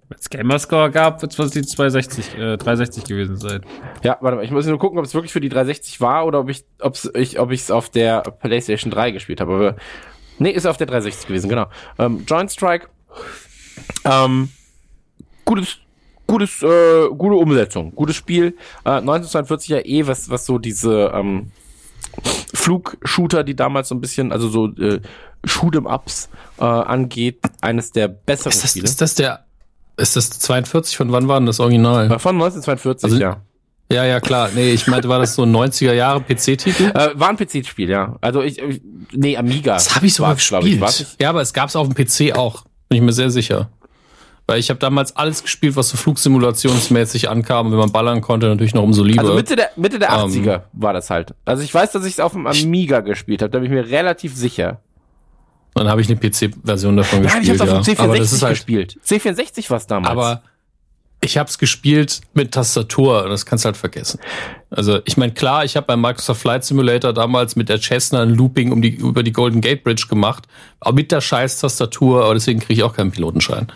Wenn 0.10 0.20
es 0.20 0.30
Gamerscore 0.30 0.90
gab, 0.90 1.22
wird 1.22 1.38
es 1.38 1.52
die 1.52 1.64
260, 1.64 2.36
äh, 2.36 2.58
360 2.58 3.04
gewesen 3.04 3.38
sein. 3.38 3.62
Ja, 4.04 4.18
warte 4.22 4.38
mal, 4.38 4.46
ich 4.46 4.52
muss 4.52 4.66
nur 4.66 4.80
gucken, 4.80 5.00
ob 5.00 5.06
es 5.06 5.14
wirklich 5.14 5.34
für 5.34 5.42
die 5.42 5.50
360 5.50 6.00
war 6.00 6.26
oder 6.26 6.40
ob 6.40 6.50
ich, 6.50 6.64
ob's, 6.80 7.10
ich, 7.14 7.40
ob 7.40 7.52
ich 7.52 7.62
es 7.62 7.72
auf 7.72 7.90
der 7.90 8.22
PlayStation 8.22 8.90
3 8.90 9.12
gespielt 9.12 9.42
habe. 9.42 9.54
Aber 9.54 9.76
nee, 10.40 10.52
ist 10.52 10.66
auf 10.66 10.78
der 10.78 10.88
360 10.88 11.28
gewesen, 11.28 11.50
genau. 11.50 11.68
Ähm, 12.00 12.24
Joint 12.26 12.52
Strike 12.52 12.88
ähm, 14.06 14.50
gutes, 15.46 15.78
gutes, 16.26 16.62
äh, 16.64 17.08
gute 17.10 17.36
Umsetzung, 17.36 17.94
gutes 17.94 18.16
Spiel. 18.16 18.56
Äh, 18.86 18.92
1942 18.92 19.70
ja 19.70 19.80
eh, 19.80 20.08
was, 20.08 20.30
was 20.30 20.46
so 20.46 20.58
diese 20.58 21.12
ähm, 21.14 21.52
Flugshooter, 22.54 23.44
die 23.44 23.56
damals 23.56 23.90
so 23.90 23.96
ein 23.96 24.02
bisschen, 24.02 24.32
also 24.32 24.50
so 24.50 24.68
äh, 24.68 25.02
Shoot'em-Ups 25.46 26.30
äh, 26.60 26.64
angeht, 26.64 27.40
eines 27.62 27.92
der 27.92 28.08
besseren 28.08 28.52
Ist 28.52 28.64
das, 28.64 28.72
Spiele. 28.72 28.86
ist 28.86 29.02
das 29.02 29.16
der, 29.16 29.46
ist 29.98 30.16
das 30.16 30.30
42? 30.30 30.96
Von 30.98 31.12
wann 31.12 31.28
war 31.28 31.40
denn 31.40 31.46
das 31.48 31.60
Original? 31.60 32.06
Äh, 32.12 32.20
Von 32.20 32.36
1942, 32.36 33.04
Also- 33.12 33.22
ja. 33.22 33.38
Ja, 33.90 34.04
ja, 34.04 34.20
klar. 34.20 34.50
Nee, 34.54 34.72
ich 34.74 34.86
meinte, 34.88 35.08
war 35.08 35.20
das 35.20 35.36
so 35.36 35.44
ein 35.44 35.52
90er 35.56 35.94
Jahre 35.94 36.20
PC-Titel? 36.20 36.92
Äh, 36.94 37.12
war 37.14 37.30
ein 37.30 37.38
PC-Spiel, 37.38 37.90
ja. 37.90 38.18
Also 38.20 38.42
ich, 38.42 38.60
ich 38.60 38.82
nee, 39.14 39.38
Amiga. 39.38 39.76
Das 39.76 39.96
habe 39.96 40.06
ich 40.08 40.14
sogar 40.14 40.36
gespielt. 40.36 40.82
war's 40.82 41.00
nicht? 41.00 41.22
ja, 41.22 41.30
aber 41.30 41.40
es 41.42 41.54
gab's 41.54 41.74
auf 41.78 41.88
dem 41.88 41.96
PC 41.96 42.36
auch. 42.38 42.66
Bin 42.90 42.98
ich 42.98 43.02
mir 43.02 43.14
sehr 43.14 43.30
sicher. 43.32 43.70
Weil 44.46 44.60
ich 44.60 44.70
habe 44.70 44.80
damals 44.80 45.16
alles 45.16 45.42
gespielt, 45.42 45.78
was 45.78 45.88
so 45.88 45.96
flugsimulationsmäßig 45.96 47.30
ankam. 47.30 47.68
Und 47.68 47.72
wenn 47.72 47.80
man 47.80 47.92
ballern 47.94 48.20
konnte, 48.20 48.48
natürlich 48.48 48.74
noch 48.74 48.84
umso 48.84 49.04
lieber. 49.06 49.22
Also 49.22 49.36
Mitte 49.36 49.56
der, 49.56 49.70
Mitte 49.78 50.00
der 50.00 50.10
Ähm. 50.10 50.16
80er 50.32 50.64
war 50.74 50.92
das 50.92 51.10
halt. 51.10 51.34
Also 51.46 51.64
ich 51.64 51.74
weiß, 51.74 51.92
dass 51.94 52.04
ich 52.06 52.14
es 52.14 52.20
auf 52.20 52.34
dem 52.34 52.46
Amiga 52.46 53.00
gespielt 53.00 53.42
habe, 53.42 53.52
da 53.52 53.60
bin 53.60 53.68
ich 53.68 53.72
mir 53.72 53.90
relativ 53.90 54.36
sicher. 54.36 54.82
Dann 55.78 55.88
habe 55.88 56.02
ich 56.02 56.10
eine 56.10 56.18
PC-Version 56.18 56.98
davon 56.98 57.22
Nein, 57.22 57.42
ich 57.42 57.50
gespielt. 57.50 57.62
habe 57.62 57.80
auf 57.80 57.86
dem 57.86 57.94
ja. 57.96 58.04
Aber 58.04 58.18
das 58.18 58.32
C64 58.32 58.36
ist 58.36 58.44
halt, 58.44 58.54
gespielt. 58.54 58.98
C64 59.06 59.70
war 59.70 59.78
es 59.78 59.88
damals. 59.88 60.12
aber 60.12 60.42
ich 61.20 61.38
habe 61.38 61.50
es 61.50 61.58
gespielt 61.58 62.22
mit 62.34 62.54
Tastatur 62.54 63.28
das 63.28 63.46
kannst 63.46 63.66
du 63.66 63.68
halt 63.68 63.78
vergessen. 63.78 64.20
Also 64.70 65.00
ich 65.06 65.18
meine, 65.18 65.34
klar, 65.34 65.66
ich 65.66 65.76
habe 65.76 65.88
beim 65.88 66.00
Microsoft 66.00 66.42
Flight 66.42 66.64
Simulator 66.64 67.12
damals 67.12 67.56
mit 67.56 67.70
der 67.70 67.80
Cessna 67.80 68.22
ein 68.22 68.30
Looping 68.30 68.72
um 68.72 68.82
die, 68.82 68.96
über 68.96 69.24
die 69.24 69.32
Golden 69.32 69.62
Gate 69.62 69.84
Bridge 69.84 70.06
gemacht, 70.10 70.48
aber 70.80 70.94
mit 70.94 71.12
der 71.12 71.22
scheiß 71.22 71.60
Tastatur, 71.60 72.24
aber 72.24 72.36
deswegen 72.36 72.60
kriege 72.60 72.74
ich 72.74 72.84
auch 72.84 72.94
keinen 72.94 73.12
Pilotenschein. 73.12 73.68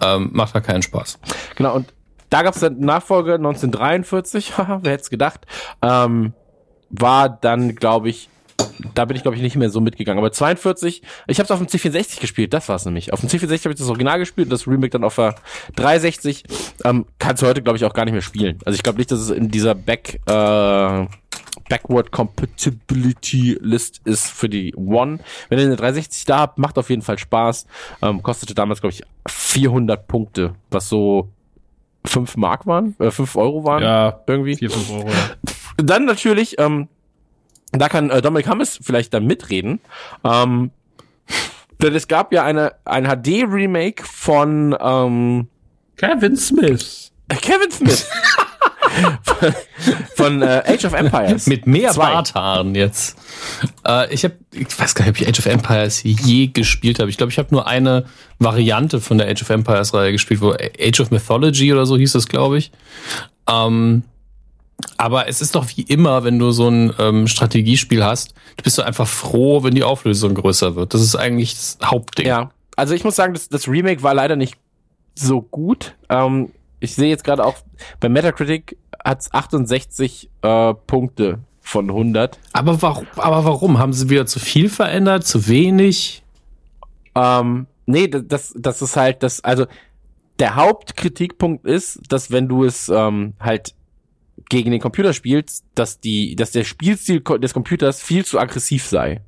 Ähm, 0.00 0.30
macht 0.32 0.54
da 0.54 0.60
keinen 0.60 0.82
Spaß. 0.82 1.18
Genau, 1.56 1.74
und 1.74 1.92
da 2.30 2.42
gab 2.42 2.54
es 2.54 2.60
dann 2.60 2.78
Nachfolge 2.78 3.34
1943, 3.34 4.56
haha, 4.58 4.80
wer 4.82 4.92
hätte 4.92 5.02
es 5.02 5.10
gedacht, 5.10 5.40
ähm, 5.82 6.34
war 6.90 7.28
dann, 7.28 7.74
glaube 7.74 8.08
ich, 8.10 8.28
da 8.94 9.04
bin 9.04 9.16
ich, 9.16 9.22
glaube 9.22 9.36
ich, 9.36 9.42
nicht 9.42 9.56
mehr 9.56 9.70
so 9.70 9.80
mitgegangen. 9.80 10.18
Aber 10.18 10.32
42, 10.32 11.02
ich 11.26 11.38
habe 11.38 11.44
es 11.44 11.50
auf 11.50 11.58
dem 11.58 11.66
C64 11.66 12.20
gespielt, 12.20 12.52
das 12.52 12.68
war 12.68 12.76
es 12.76 12.84
nämlich. 12.84 13.12
Auf 13.12 13.20
dem 13.20 13.28
C64 13.28 13.64
habe 13.64 13.72
ich 13.72 13.78
das 13.78 13.88
Original 13.88 14.18
gespielt 14.18 14.46
und 14.46 14.52
das 14.52 14.66
Remake 14.66 14.90
dann 14.90 15.04
auf 15.04 15.16
der 15.16 15.34
360. 15.76 16.44
Ähm, 16.84 17.06
kannst 17.18 17.42
du 17.42 17.46
heute, 17.46 17.62
glaube 17.62 17.76
ich, 17.76 17.84
auch 17.84 17.94
gar 17.94 18.04
nicht 18.04 18.14
mehr 18.14 18.22
spielen. 18.22 18.58
Also 18.64 18.76
ich 18.76 18.82
glaube 18.82 18.98
nicht, 18.98 19.10
dass 19.10 19.20
es 19.20 19.30
in 19.30 19.50
dieser 19.50 19.74
Back, 19.74 20.20
äh, 20.26 21.06
Backward 21.68 22.12
Compatibility 22.12 23.58
List 23.60 24.00
ist 24.04 24.28
für 24.28 24.48
die 24.48 24.74
One. 24.76 25.18
Wenn 25.48 25.58
ihr 25.58 25.66
eine 25.66 25.76
360 25.76 26.24
da 26.24 26.38
habt, 26.38 26.58
macht 26.58 26.78
auf 26.78 26.90
jeden 26.90 27.02
Fall 27.02 27.18
Spaß. 27.18 27.66
Ähm, 28.02 28.22
kostete 28.22 28.54
damals, 28.54 28.80
glaube 28.80 28.94
ich, 28.94 29.02
400 29.28 30.06
Punkte, 30.06 30.54
was 30.70 30.88
so 30.88 31.28
5 32.06 32.36
Mark 32.36 32.66
waren, 32.66 32.94
äh, 32.98 33.10
5 33.10 33.36
Euro 33.36 33.64
waren. 33.64 33.82
Ja, 33.82 34.20
irgendwie. 34.26 34.56
4, 34.56 34.70
5 34.70 34.90
Euro. 34.92 35.08
Ja. 35.08 35.14
Dann 35.78 36.04
natürlich, 36.04 36.58
ähm, 36.58 36.88
da 37.72 37.88
kann 37.88 38.10
äh, 38.10 38.22
Dominik 38.22 38.48
Hammes 38.48 38.78
vielleicht 38.82 39.12
dann 39.14 39.26
mitreden. 39.26 39.80
Ähm, 40.24 40.70
denn 41.82 41.94
es 41.94 42.08
gab 42.08 42.32
ja 42.32 42.44
eine 42.44 42.72
ein 42.84 43.04
HD-Remake 43.04 44.04
von 44.04 44.76
ähm, 44.80 45.48
Kevin 45.96 46.36
Smith. 46.36 47.12
Kevin 47.28 47.70
Smith. 47.70 48.08
von 49.22 49.54
von 50.16 50.42
äh, 50.42 50.62
Age 50.66 50.84
of 50.86 50.94
Empires. 50.94 51.46
Mit 51.46 51.66
mehr 51.66 51.90
Zwei. 51.90 52.12
Barthaaren 52.12 52.74
jetzt. 52.74 53.18
Äh, 53.86 54.12
ich 54.12 54.24
habe, 54.24 54.36
ich 54.52 54.78
weiß 54.78 54.94
gar 54.94 55.04
nicht, 55.04 55.10
ob 55.10 55.20
ich 55.20 55.28
Age 55.28 55.38
of 55.40 55.46
Empires 55.46 56.02
je 56.02 56.46
gespielt 56.46 56.98
habe. 56.98 57.10
Ich 57.10 57.16
glaube, 57.16 57.32
ich 57.32 57.38
habe 57.38 57.48
nur 57.50 57.66
eine 57.66 58.06
Variante 58.38 59.00
von 59.00 59.18
der 59.18 59.28
Age 59.28 59.42
of 59.42 59.50
Empires 59.50 59.92
Reihe 59.92 60.12
gespielt, 60.12 60.40
wo 60.40 60.52
Age 60.52 61.00
of 61.00 61.10
Mythology 61.10 61.72
oder 61.72 61.84
so 61.84 61.96
hieß 61.96 62.12
das, 62.12 62.26
glaube 62.26 62.58
ich. 62.58 62.70
Ähm, 63.48 64.02
aber 64.98 65.28
es 65.28 65.40
ist 65.40 65.54
doch 65.54 65.66
wie 65.76 65.82
immer, 65.82 66.24
wenn 66.24 66.38
du 66.38 66.50
so 66.50 66.68
ein 66.68 66.92
ähm, 66.98 67.26
Strategiespiel 67.26 68.04
hast, 68.04 68.34
du 68.56 68.62
bist 68.62 68.76
du 68.78 68.82
einfach 68.82 69.06
froh, 69.08 69.62
wenn 69.62 69.74
die 69.74 69.84
Auflösung 69.84 70.34
größer 70.34 70.76
wird. 70.76 70.92
Das 70.94 71.00
ist 71.02 71.16
eigentlich 71.16 71.54
das 71.54 71.78
Hauptding. 71.84 72.26
Ja, 72.26 72.50
also 72.76 72.94
ich 72.94 73.04
muss 73.04 73.16
sagen, 73.16 73.32
das, 73.34 73.48
das 73.48 73.68
Remake 73.68 74.02
war 74.02 74.14
leider 74.14 74.36
nicht 74.36 74.56
so 75.14 75.40
gut. 75.40 75.94
Ähm, 76.10 76.50
ich 76.80 76.94
sehe 76.94 77.08
jetzt 77.08 77.24
gerade 77.24 77.44
auch, 77.44 77.56
bei 78.00 78.08
Metacritic 78.10 78.76
hat's 79.02 79.32
68 79.32 80.28
äh, 80.42 80.74
Punkte 80.86 81.38
von 81.62 81.88
100. 81.88 82.38
Aber 82.52 82.80
warum, 82.82 83.06
aber 83.16 83.44
warum? 83.44 83.78
Haben 83.78 83.92
sie 83.94 84.10
wieder 84.10 84.26
zu 84.26 84.38
viel 84.40 84.68
verändert, 84.68 85.26
zu 85.26 85.48
wenig? 85.48 86.22
Ähm, 87.14 87.66
nee, 87.86 88.08
das- 88.08 88.24
das, 88.28 88.54
das 88.56 88.82
ist 88.82 88.96
halt 88.96 89.22
das, 89.22 89.42
also 89.42 89.66
der 90.38 90.54
Hauptkritikpunkt 90.56 91.64
ist, 91.64 92.00
dass 92.10 92.30
wenn 92.30 92.46
du 92.46 92.64
es 92.64 92.90
ähm, 92.90 93.32
halt 93.40 93.74
gegen 94.48 94.70
den 94.70 94.80
Computer 94.80 95.12
spielst, 95.12 95.64
dass 95.74 96.00
die, 96.00 96.36
dass 96.36 96.50
der 96.52 96.64
Spielstil 96.64 97.20
des 97.20 97.52
Computers 97.54 98.02
viel 98.02 98.24
zu 98.24 98.38
aggressiv 98.38 98.86
sei. 98.86 99.20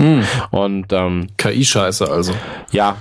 Hm, 0.00 0.24
Und 0.50 0.92
ähm, 0.92 1.28
KI-Scheiße 1.36 2.10
also. 2.10 2.34
ja, 2.72 2.96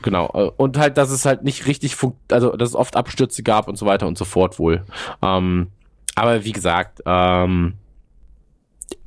genau. 0.00 0.26
Und 0.56 0.78
halt, 0.78 0.96
dass 0.96 1.10
es 1.10 1.26
halt 1.26 1.44
nicht 1.44 1.66
richtig 1.66 1.94
funkt, 1.94 2.32
also 2.32 2.56
dass 2.56 2.70
es 2.70 2.74
oft 2.74 2.96
Abstürze 2.96 3.42
gab 3.42 3.68
und 3.68 3.76
so 3.76 3.84
weiter 3.84 4.06
und 4.06 4.16
so 4.16 4.24
fort 4.24 4.58
wohl. 4.58 4.84
Ähm, 5.20 5.68
aber 6.14 6.44
wie 6.44 6.52
gesagt, 6.52 7.02
ähm, 7.04 7.74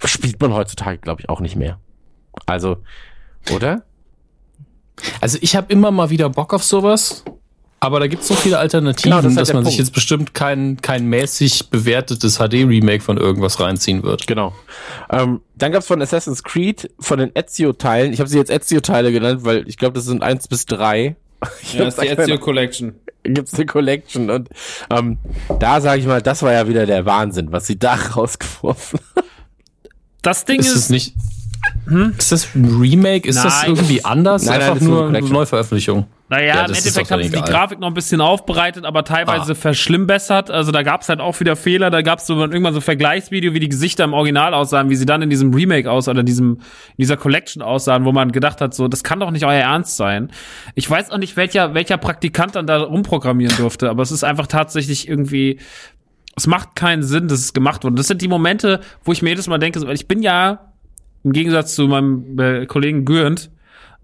spielt 0.03 0.39
man 0.41 0.53
heutzutage, 0.53 0.99
glaube 0.99 1.21
ich, 1.21 1.29
auch 1.29 1.39
nicht 1.39 1.55
mehr. 1.55 1.79
Also, 2.45 2.77
oder? 3.53 3.83
Also 5.21 5.37
ich 5.41 5.55
habe 5.55 5.71
immer 5.73 5.91
mal 5.91 6.09
wieder 6.09 6.29
Bock 6.29 6.53
auf 6.53 6.63
sowas, 6.63 7.23
aber 7.79 7.99
da 7.99 8.07
gibt's 8.07 8.27
so 8.27 8.33
viele 8.33 8.57
Alternativen, 8.57 9.11
Genau, 9.11 9.21
das 9.21 9.35
halt 9.35 9.37
dass 9.41 9.53
man 9.53 9.63
sich 9.65 9.75
Punkt. 9.75 9.87
jetzt 9.87 9.93
bestimmt 9.93 10.33
kein, 10.33 10.77
kein 10.81 11.05
mäßig 11.07 11.69
bewertetes 11.69 12.37
HD-Remake 12.37 13.01
von 13.03 13.17
irgendwas 13.17 13.59
reinziehen 13.59 14.01
wird. 14.03 14.25
Genau. 14.27 14.53
Ähm, 15.11 15.41
dann 15.55 15.71
gab's 15.71 15.87
von 15.87 16.01
Assassin's 16.01 16.43
Creed, 16.43 16.89
von 16.99 17.19
den 17.19 17.31
Ezio-Teilen, 17.35 18.11
ich 18.13 18.19
habe 18.19 18.29
sie 18.29 18.37
jetzt 18.37 18.49
Ezio-Teile 18.51 19.11
genannt, 19.11 19.41
weil 19.43 19.67
ich 19.67 19.77
glaube, 19.77 19.93
das 19.95 20.05
sind 20.05 20.23
eins 20.23 20.47
bis 20.47 20.65
drei. 20.65 21.15
Ich 21.61 21.73
Ja, 21.73 21.85
das 21.85 21.95
ist 21.97 22.03
die 22.03 22.07
Ezio 22.07 22.39
Collection. 22.39 22.95
gibt's 23.23 23.53
eine 23.55 23.65
Collection 23.65 24.29
und 24.29 24.49
ähm, 24.89 25.17
da 25.59 25.81
sage 25.81 25.99
ich 25.99 26.07
mal, 26.07 26.21
das 26.21 26.41
war 26.43 26.53
ja 26.53 26.67
wieder 26.67 26.85
der 26.85 27.05
Wahnsinn, 27.05 27.51
was 27.51 27.67
sie 27.67 27.77
da 27.77 27.93
rausgeworfen 28.15 28.99
haben. 29.15 29.27
Das 30.21 30.45
Ding 30.45 30.59
Ist 30.59 30.67
ist, 30.75 30.89
es 30.89 31.13
nicht. 31.87 32.17
Ist 32.19 32.31
das 32.31 32.55
ein 32.55 32.65
Remake? 32.79 33.27
Ist 33.27 33.43
das 33.43 33.61
Nein. 33.61 33.71
irgendwie 33.75 34.03
anders? 34.05 34.43
Nein, 34.45 34.53
nein, 34.53 34.61
Einfach 34.61 34.79
das 34.79 34.87
nur 34.87 35.07
eine. 35.07 35.21
Neuveröffentlichung. 35.21 36.07
naja, 36.29 36.45
Ja, 36.47 36.61
im 36.61 36.67
das 36.69 36.79
Endeffekt 36.79 37.11
haben 37.11 37.21
sie 37.23 37.29
die. 37.29 37.41
Grafik 37.41 37.79
noch 37.79 37.87
ein 37.87 37.93
bisschen 37.93 38.21
aufbereitet, 38.21 38.85
aber 38.85 39.03
teilweise 39.03 39.51
Ah. 39.51 39.55
verschlimmbessert. 39.55 40.49
Also 40.49 40.71
da 40.71 40.81
gab's 40.83 41.09
halt 41.09 41.19
auch 41.19 41.39
wieder 41.39 41.55
Fehler. 41.55 41.89
Da 41.91 42.01
gab's 42.01 42.25
so 42.27 42.33
irgendwann 42.39 42.73
so 42.73 42.79
ein 42.79 42.83
Vergleichsvideo, 42.83 43.53
wie 43.53 43.59
die 43.59 43.69
Gesichter 43.69 44.03
im 44.03 44.13
Original 44.13 44.53
aussahen, 44.53 44.89
wie 44.89 44.95
sie 44.95 45.05
dann 45.05 45.21
in 45.21 45.29
diesem 45.29 45.53
Remake 45.53 45.89
aus 45.91 46.07
oder 46.07 46.23
diesem, 46.23 46.53
in 46.53 46.59
dieser 46.97 47.17
Collection 47.17 47.61
aussahen, 47.61 48.05
wo 48.05 48.11
man 48.11 48.31
gedacht 48.31 48.61
hat, 48.61 48.73
so, 48.73 48.87
das 48.87 49.03
kann 49.03 49.19
doch 49.19 49.29
nicht 49.31 49.45
euer 49.45 49.53
Ernst 49.61 49.97
sein. 49.97 50.31
Ich 50.73 50.89
weiß 50.89 51.11
auch 51.11 51.17
nicht, 51.19 51.37
welcher, 51.37 51.73
welcher 51.75 51.97
Praktikant 51.97 52.55
dann 52.55 52.65
da 52.67 52.81
rumprogrammieren 52.81 53.55
durfte, 53.57 53.89
aber 53.89 54.01
es 54.03 54.11
ist 54.11 54.23
einfach 54.23 54.47
tatsächlich 54.47 55.07
irgendwie, 55.07 55.59
es 56.35 56.47
macht 56.47 56.75
keinen 56.75 57.03
Sinn, 57.03 57.27
dass 57.27 57.39
es 57.39 57.53
gemacht 57.53 57.83
wurde. 57.83 57.95
Das 57.95 58.07
sind 58.07 58.21
die 58.21 58.27
Momente, 58.27 58.79
wo 59.03 59.11
ich 59.11 59.21
mir 59.21 59.29
jedes 59.29 59.47
Mal 59.47 59.57
denke, 59.59 59.79
so, 59.79 59.87
ich 59.89 60.07
bin 60.07 60.21
ja, 60.21 60.71
im 61.25 61.33
Gegensatz 61.33 61.75
zu 61.75 61.87
meinem 61.87 62.39
äh, 62.39 62.65
Kollegen 62.67 63.03
Gürnt, 63.03 63.49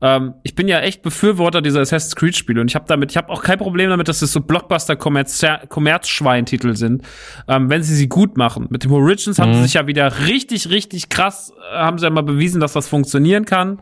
ähm, 0.02 0.34
ich 0.42 0.56
bin 0.56 0.68
ja 0.68 0.80
echt 0.80 1.04
Befürworter 1.04 1.62
dieser 1.62 1.82
Assassin's 1.82 2.16
Creed 2.16 2.36
Spiele 2.36 2.60
und 2.60 2.68
ich 2.68 2.76
habe 2.76 2.86
damit, 2.88 3.12
ich 3.12 3.18
habe 3.18 3.30
auch 3.30 3.44
kein 3.44 3.60
Problem 3.60 3.92
damit, 3.92 4.08
dass 4.08 4.22
das 4.22 4.32
so 4.32 4.42
Blockbuster 4.42 4.96
Kommerzschweintitel 4.96 6.76
sind, 6.76 7.04
ähm, 7.48 7.70
wenn 7.70 7.84
sie 7.84 7.96
sie 7.96 8.10
gut 8.10 8.38
machen. 8.38 8.66
Mit 8.72 8.84
dem 8.84 8.92
Origins 8.92 9.38
haben 9.38 9.54
sie 9.54 9.62
sich 9.62 9.76
ja 9.76 9.86
wieder 9.86 10.26
richtig, 10.26 10.70
richtig 10.72 11.10
krass, 11.10 11.54
äh, 11.72 11.78
haben 11.78 12.00
sie 12.00 12.06
ja 12.06 12.10
mal 12.10 12.24
bewiesen, 12.24 12.60
dass 12.60 12.74
das 12.74 12.90
funktionieren 12.90 13.46
kann. 13.46 13.80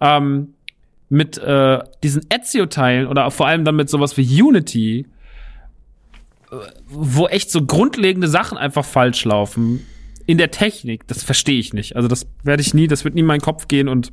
Ähm, 0.00 0.54
mit 1.08 1.38
äh, 1.38 1.78
diesen 2.02 2.22
Ezio-Teilen 2.30 3.06
oder 3.06 3.30
vor 3.30 3.46
allem 3.46 3.64
dann 3.64 3.76
mit 3.76 3.88
sowas 3.88 4.16
wie 4.16 4.42
Unity, 4.42 5.06
äh, 6.50 6.56
wo 6.88 7.28
echt 7.28 7.52
so 7.52 7.64
grundlegende 7.64 8.26
Sachen 8.26 8.58
einfach 8.58 8.84
falsch 8.84 9.24
laufen 9.24 9.86
in 10.26 10.38
der 10.38 10.50
Technik, 10.50 11.06
das 11.06 11.22
verstehe 11.22 11.58
ich 11.58 11.72
nicht. 11.72 11.96
Also 11.96 12.08
das 12.08 12.26
werde 12.42 12.62
ich 12.62 12.74
nie, 12.74 12.86
das 12.86 13.04
wird 13.04 13.14
nie 13.14 13.20
in 13.20 13.26
meinen 13.26 13.40
Kopf 13.40 13.68
gehen 13.68 13.88
und 13.88 14.12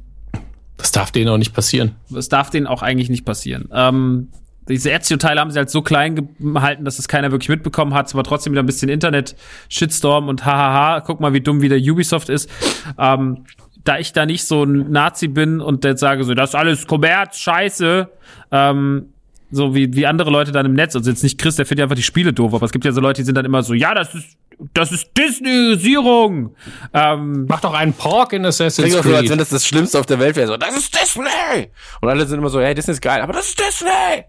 Das 0.78 0.92
darf 0.92 1.12
denen 1.12 1.30
auch 1.30 1.38
nicht 1.38 1.54
passieren. 1.54 1.96
Das 2.10 2.30
darf 2.30 2.50
denen 2.50 2.68
auch 2.68 2.82
eigentlich 2.82 3.10
nicht 3.10 3.26
passieren. 3.26 3.70
Ähm, 3.74 4.30
diese 4.70 4.92
Ezio-Teile 4.92 5.42
haben 5.42 5.52
sie 5.52 5.58
halt 5.58 5.70
so 5.70 5.82
klein 5.82 6.30
gehalten, 6.40 6.86
dass 6.86 7.00
es 7.00 7.08
keiner 7.08 7.32
wirklich 7.32 7.50
mitbekommen 7.50 7.94
hat. 7.94 8.08
Es 8.08 8.16
war 8.16 8.24
trotzdem 8.24 8.54
wieder 8.54 8.62
ein 8.64 8.68
bisschen 8.68 8.88
Internet-Shitstorm 8.88 10.28
und 10.28 10.46
hahaha, 10.46 11.02
guck 11.02 11.20
mal, 11.20 11.34
wie 11.34 11.42
dumm 11.42 11.62
wieder 11.62 11.76
Ubisoft 11.76 12.30
ist. 12.30 12.50
Ähm, 12.98 13.46
da 13.84 13.98
ich 13.98 14.14
da 14.14 14.26
nicht 14.26 14.46
so 14.46 14.64
ein 14.64 14.92
Nazi 14.92 15.28
bin 15.28 15.62
und 15.62 15.84
jetzt 15.84 16.02
sage 16.02 16.24
so, 16.24 16.34
das 16.34 16.52
ist 16.52 16.56
alles 16.56 16.86
Kommerz, 16.86 17.40
scheiße, 17.40 18.10
ähm, 18.52 19.06
so 19.52 19.74
wie, 19.74 19.94
wie 19.96 20.06
andere 20.06 20.30
Leute 20.30 20.52
dann 20.52 20.66
im 20.66 20.74
Netz, 20.74 20.96
also 20.96 21.10
jetzt 21.10 21.24
nicht 21.24 21.40
Chris, 21.40 21.56
der 21.56 21.66
findet 21.66 21.80
ja 21.80 21.86
einfach 21.86 21.96
die 21.96 22.04
Spiele 22.04 22.34
doof, 22.34 22.54
aber 22.54 22.66
es 22.66 22.72
gibt 22.72 22.86
ja 22.86 22.92
so 22.92 23.02
Leute, 23.02 23.22
die 23.22 23.26
sind 23.26 23.36
dann 23.36 23.46
immer 23.46 23.64
so, 23.64 23.74
ja, 23.74 23.96
das 23.96 24.14
ist, 24.14 24.38
das 24.74 24.92
ist 24.92 25.12
Disneyisierung. 25.18 26.56
Ähm, 26.94 27.46
Mach 27.48 27.62
doch 27.62 27.74
einen 27.74 27.94
Pork 27.94 28.34
in 28.34 28.46
Assassin's 28.46 28.88
Klingt 28.88 29.00
auch 29.00 29.04
so, 29.04 29.16
als 29.16 29.22
wenn 29.24 29.30
Creed. 29.30 29.40
das 29.42 29.50
das 29.50 29.66
Schlimmste 29.66 30.00
auf 30.00 30.06
der 30.06 30.20
Welt 30.20 30.36
wäre. 30.36 30.48
So, 30.48 30.58
das 30.58 30.76
ist 30.76 30.94
Disney! 31.00 31.72
Und 32.02 32.10
alle 32.10 32.26
sind 32.26 32.40
immer 32.40 32.50
so, 32.50 32.60
hey, 32.62 32.74
Disney 32.76 32.94
ist 32.94 33.02
geil, 33.02 33.22
aber 33.22 33.34
das 33.34 33.50
ist 33.50 33.60
Disney! 33.60 34.26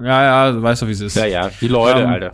ja, 0.00 0.22
ja, 0.22 0.52
du 0.52 0.62
weißt 0.62 0.82
doch, 0.82 0.86
wie 0.88 0.92
es 0.92 1.00
ist. 1.00 1.16
Ja, 1.16 1.26
ja, 1.26 1.50
die 1.60 1.68
Leute, 1.68 2.00
Ähm, 2.00 2.08
Alter. 2.08 2.32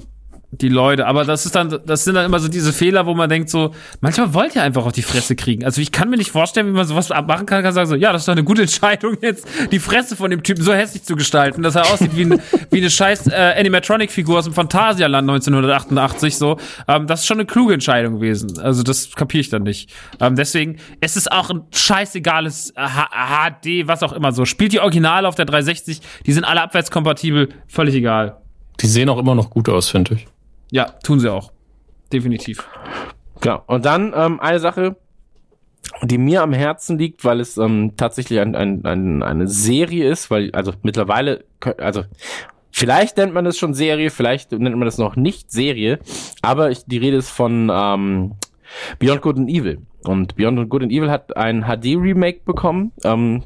Die 0.52 0.68
Leute. 0.68 1.06
Aber 1.06 1.24
das 1.24 1.47
ist 1.47 1.55
dann, 1.55 1.81
das 1.86 2.05
sind 2.05 2.14
dann 2.14 2.27
immer 2.27 2.40
so 2.40 2.48
diese 2.48 2.72
Fehler, 2.72 3.06
wo 3.06 3.14
man 3.14 3.28
denkt 3.28 3.51
so, 3.51 3.72
manchmal 4.01 4.35
wollt 4.35 4.56
ihr 4.56 4.62
einfach 4.62 4.85
auf 4.85 4.93
die 4.93 5.02
Fresse 5.02 5.36
kriegen. 5.36 5.64
Also 5.64 5.81
ich 5.81 5.93
kann 5.93 6.10
mir 6.10 6.16
nicht 6.16 6.32
vorstellen, 6.32 6.66
wie 6.66 6.72
man 6.72 6.86
sowas 6.86 7.09
machen 7.09 7.47
kann, 7.47 7.62
kann 7.62 7.72
sagen 7.72 7.89
so, 7.89 7.94
ja, 7.94 8.12
das 8.12 8.22
ist 8.22 8.28
doch 8.28 8.32
eine 8.32 8.44
gute 8.44 8.62
Entscheidung 8.62 9.16
jetzt, 9.20 9.47
die 9.70 9.78
Fresse 9.78 10.16
von 10.16 10.31
dem 10.31 10.43
Typen 10.43 10.62
so 10.62 10.72
hässlich 10.72 11.05
zu 11.05 11.14
gestalten, 11.14 11.62
dass 11.62 11.77
er 11.77 11.93
aussieht 11.93 12.16
wie, 12.16 12.24
ein, 12.24 12.43
wie 12.70 12.78
eine 12.78 12.90
scheiß 12.90 13.28
äh, 13.28 13.55
Animatronic-Figur 13.59 14.39
aus 14.39 14.44
dem 14.44 14.55
Phantasialand 14.55 15.28
1988 15.28 16.36
so. 16.36 16.56
Ähm, 16.89 17.06
das 17.06 17.20
ist 17.20 17.27
schon 17.27 17.39
eine 17.39 17.47
kluge 17.47 17.74
Entscheidung 17.74 18.14
gewesen. 18.14 18.59
Also 18.59 18.82
das 18.82 19.14
kapiere 19.14 19.43
ich 19.43 19.51
dann 19.51 19.62
nicht. 19.62 19.93
Ähm, 20.20 20.35
deswegen, 20.35 20.78
es 21.01 21.16
ist 21.16 21.31
auch 21.31 21.51
ein 21.51 21.62
scheißegales 21.72 22.74
HD, 22.74 23.86
was 23.86 24.02
auch 24.02 24.12
immer 24.12 24.32
so. 24.32 24.44
Spielt 24.44 24.72
die 24.72 24.81
Originale 24.81 25.28
auf 25.28 25.36
der 25.36 25.44
360, 25.44 26.01
die 26.27 26.32
sind 26.32 26.44
alle 26.44 26.60
abwärtskompatibel, 26.62 27.51
völlig 27.68 27.94
egal. 27.94 28.36
Die 28.81 28.86
sehen 28.86 29.09
auch 29.09 29.18
immer 29.18 29.35
noch 29.35 29.51
gut 29.51 29.68
aus, 29.68 29.89
finde 29.90 30.14
ich. 30.14 30.27
Ja, 30.71 30.87
tun 31.03 31.21
sie 31.21 31.33
auch. 31.33 31.53
Definitiv. 32.13 32.69
Genau. 33.41 33.63
Und 33.67 33.85
dann 33.85 34.13
ähm, 34.15 34.41
eine 34.41 34.61
Sache, 34.61 34.97
die 36.03 36.19
mir 36.19 36.43
am 36.43 36.53
Herzen 36.53 36.99
liegt, 36.99 37.25
weil 37.25 37.41
es 37.41 37.57
ähm, 37.57 37.93
tatsächlich 37.97 38.41
ein, 38.41 38.55
ein, 38.55 38.85
ein, 38.85 39.23
eine 39.23 39.49
Serie 39.49 40.11
ist, 40.11 40.31
weil, 40.31 40.51
also 40.53 40.73
mittlerweile, 40.83 41.45
also 41.79 42.05
vielleicht 42.71 43.17
nennt 43.17 43.35
man 43.35 43.45
das 43.45 43.59
schon 43.59 43.75
Serie, 43.75 44.11
vielleicht 44.11 44.53
nennt 44.53 44.77
man 44.77 44.87
das 44.87 44.99
noch 44.99 45.17
nicht 45.17 45.51
Serie, 45.51 45.99
aber 46.43 46.71
ich, 46.71 46.85
die 46.85 46.99
Rede 46.99 47.17
ist 47.17 47.31
von 47.31 47.71
ähm, 47.73 48.35
Beyond 48.99 49.23
Good 49.23 49.39
and 49.39 49.51
Evil. 49.51 49.79
Und 50.05 50.37
Beyond 50.37 50.69
Good 50.69 50.85
and 50.85 50.93
Evil 50.93 51.11
hat 51.11 51.37
ein 51.37 51.65
HD-Remake 51.65 52.41
bekommen. 52.45 52.93
Ähm, 53.05 53.45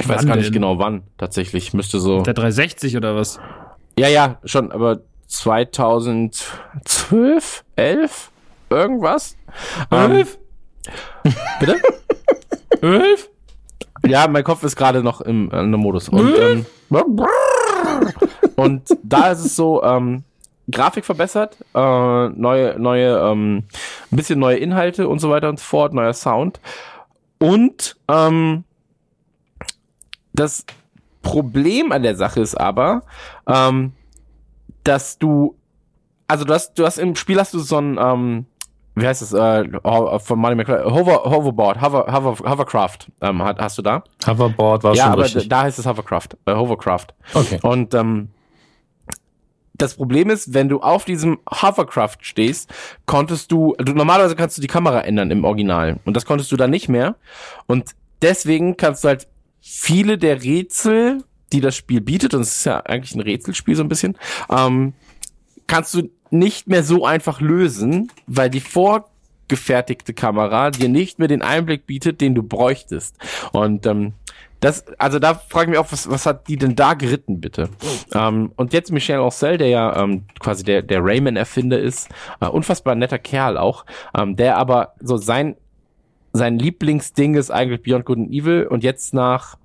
ich 0.00 0.08
weiß 0.08 0.26
gar 0.26 0.36
nicht 0.36 0.46
denn? 0.46 0.54
genau 0.54 0.78
wann, 0.78 1.02
tatsächlich. 1.18 1.74
Müsste 1.74 1.98
so. 1.98 2.22
Der 2.22 2.34
360 2.34 2.96
oder 2.96 3.16
was? 3.16 3.40
Ja, 3.98 4.08
ja, 4.08 4.38
schon, 4.44 4.70
aber 4.70 5.00
2012, 5.28 7.64
11, 7.76 8.30
irgendwas. 8.70 9.36
Ähm, 9.90 10.26
bitte? 11.60 11.76
Elf? 12.82 13.30
Ja, 14.06 14.28
mein 14.28 14.44
Kopf 14.44 14.62
ist 14.62 14.76
gerade 14.76 15.02
noch 15.02 15.20
im, 15.20 15.50
äh, 15.50 15.62
Modus. 15.64 16.08
Und, 16.08 16.34
ähm, 16.38 16.64
und 18.56 18.96
da 19.02 19.32
ist 19.32 19.44
es 19.44 19.56
so, 19.56 19.82
ähm, 19.82 20.22
Grafik 20.70 21.04
verbessert, 21.04 21.56
äh, 21.74 22.28
neue, 22.28 22.78
neue, 22.78 23.18
ähm, 23.18 23.64
ein 24.10 24.16
bisschen 24.16 24.38
neue 24.38 24.58
Inhalte 24.58 25.08
und 25.08 25.18
so 25.18 25.30
weiter 25.30 25.48
und 25.48 25.58
so 25.58 25.64
fort, 25.64 25.94
neuer 25.94 26.12
Sound. 26.12 26.60
Und 27.38 27.96
ähm, 28.08 28.64
das 30.32 30.64
Problem 31.22 31.92
an 31.92 32.02
der 32.02 32.16
Sache 32.16 32.40
ist 32.40 32.54
aber, 32.54 33.02
ähm, 33.46 33.92
dass 34.84 35.18
du, 35.18 35.56
also 36.26 36.44
du 36.44 36.54
hast, 36.54 36.74
du 36.74 36.84
hast 36.84 36.98
im 36.98 37.16
Spiel 37.16 37.38
hast 37.38 37.54
du 37.54 37.58
so 37.58 37.78
ein, 37.78 37.98
ähm, 37.98 38.46
wie 38.94 39.06
heißt 39.06 39.22
es, 39.22 39.32
äh, 39.32 39.64
von 40.20 40.38
Money 40.38 40.56
McFly, 40.56 40.90
Hover, 40.90 41.24
Hoverboard, 41.24 41.80
Hover, 41.80 42.06
Hover, 42.12 42.50
Hovercraft, 42.50 42.98
ähm, 43.20 43.42
hast 43.42 43.78
du 43.78 43.82
da? 43.82 44.02
Hoverboard 44.26 44.84
war 44.84 44.94
ja, 44.94 45.04
schon 45.04 45.12
aber 45.12 45.24
richtig. 45.24 45.48
da 45.48 45.62
heißt 45.62 45.78
es 45.78 45.86
Hovercraft, 45.86 46.28
äh, 46.46 46.54
Hovercraft. 46.54 47.06
Okay. 47.34 47.58
Und 47.62 47.94
ähm, 47.94 48.30
das 49.78 49.94
Problem 49.94 50.28
ist, 50.28 50.52
wenn 50.54 50.68
du 50.68 50.80
auf 50.80 51.04
diesem 51.04 51.38
Hovercraft 51.48 52.18
stehst, 52.20 52.70
konntest 53.06 53.52
du, 53.52 53.74
du, 53.78 53.92
normalerweise 53.92 54.34
kannst 54.34 54.58
du 54.58 54.60
die 54.60 54.66
Kamera 54.66 55.00
ändern 55.00 55.30
im 55.30 55.44
Original 55.44 56.00
und 56.04 56.16
das 56.16 56.26
konntest 56.26 56.50
du 56.52 56.56
dann 56.56 56.70
nicht 56.70 56.88
mehr 56.88 57.14
und 57.66 57.92
deswegen 58.20 58.76
kannst 58.76 59.04
du 59.04 59.08
halt 59.08 59.28
viele 59.60 60.18
der 60.18 60.42
Rätsel, 60.42 61.22
die 61.52 61.60
das 61.60 61.76
Spiel 61.76 62.00
bietet, 62.00 62.34
und 62.34 62.42
es 62.42 62.58
ist 62.58 62.64
ja 62.64 62.80
eigentlich 62.80 63.14
ein 63.14 63.20
Rätselspiel 63.20 63.74
so 63.74 63.82
ein 63.82 63.88
bisschen, 63.88 64.16
ähm, 64.50 64.92
kannst 65.66 65.94
du 65.94 66.10
nicht 66.30 66.68
mehr 66.68 66.82
so 66.82 67.06
einfach 67.06 67.40
lösen, 67.40 68.12
weil 68.26 68.50
die 68.50 68.60
vorgefertigte 68.60 70.12
Kamera 70.14 70.70
dir 70.70 70.88
nicht 70.88 71.18
mehr 71.18 71.28
den 71.28 71.42
Einblick 71.42 71.86
bietet, 71.86 72.20
den 72.20 72.34
du 72.34 72.42
bräuchtest. 72.42 73.16
Und 73.52 73.86
ähm, 73.86 74.12
das, 74.60 74.84
also 74.98 75.18
da 75.20 75.34
frage 75.34 75.66
ich 75.66 75.70
mich 75.70 75.78
auch, 75.78 75.92
was, 75.92 76.10
was 76.10 76.26
hat 76.26 76.48
die 76.48 76.56
denn 76.56 76.74
da 76.74 76.94
geritten, 76.94 77.40
bitte? 77.40 77.68
Ähm, 78.12 78.50
und 78.56 78.72
jetzt 78.72 78.90
Michel 78.90 79.20
Ancel, 79.20 79.56
der 79.56 79.68
ja 79.68 80.02
ähm, 80.02 80.24
quasi 80.40 80.64
der, 80.64 80.82
der 80.82 81.04
Rayman-Erfinder 81.04 81.78
ist, 81.78 82.08
äh, 82.40 82.46
unfassbar 82.46 82.96
netter 82.96 83.18
Kerl 83.18 83.56
auch, 83.56 83.84
ähm, 84.16 84.34
der 84.34 84.56
aber 84.56 84.94
so 85.00 85.16
sein, 85.16 85.56
sein 86.32 86.58
Lieblingsding 86.58 87.36
ist 87.36 87.50
eigentlich 87.50 87.82
Beyond 87.82 88.04
Good 88.04 88.18
and 88.18 88.32
Evil 88.32 88.66
und 88.66 88.82
jetzt 88.82 89.14
nach, 89.14 89.56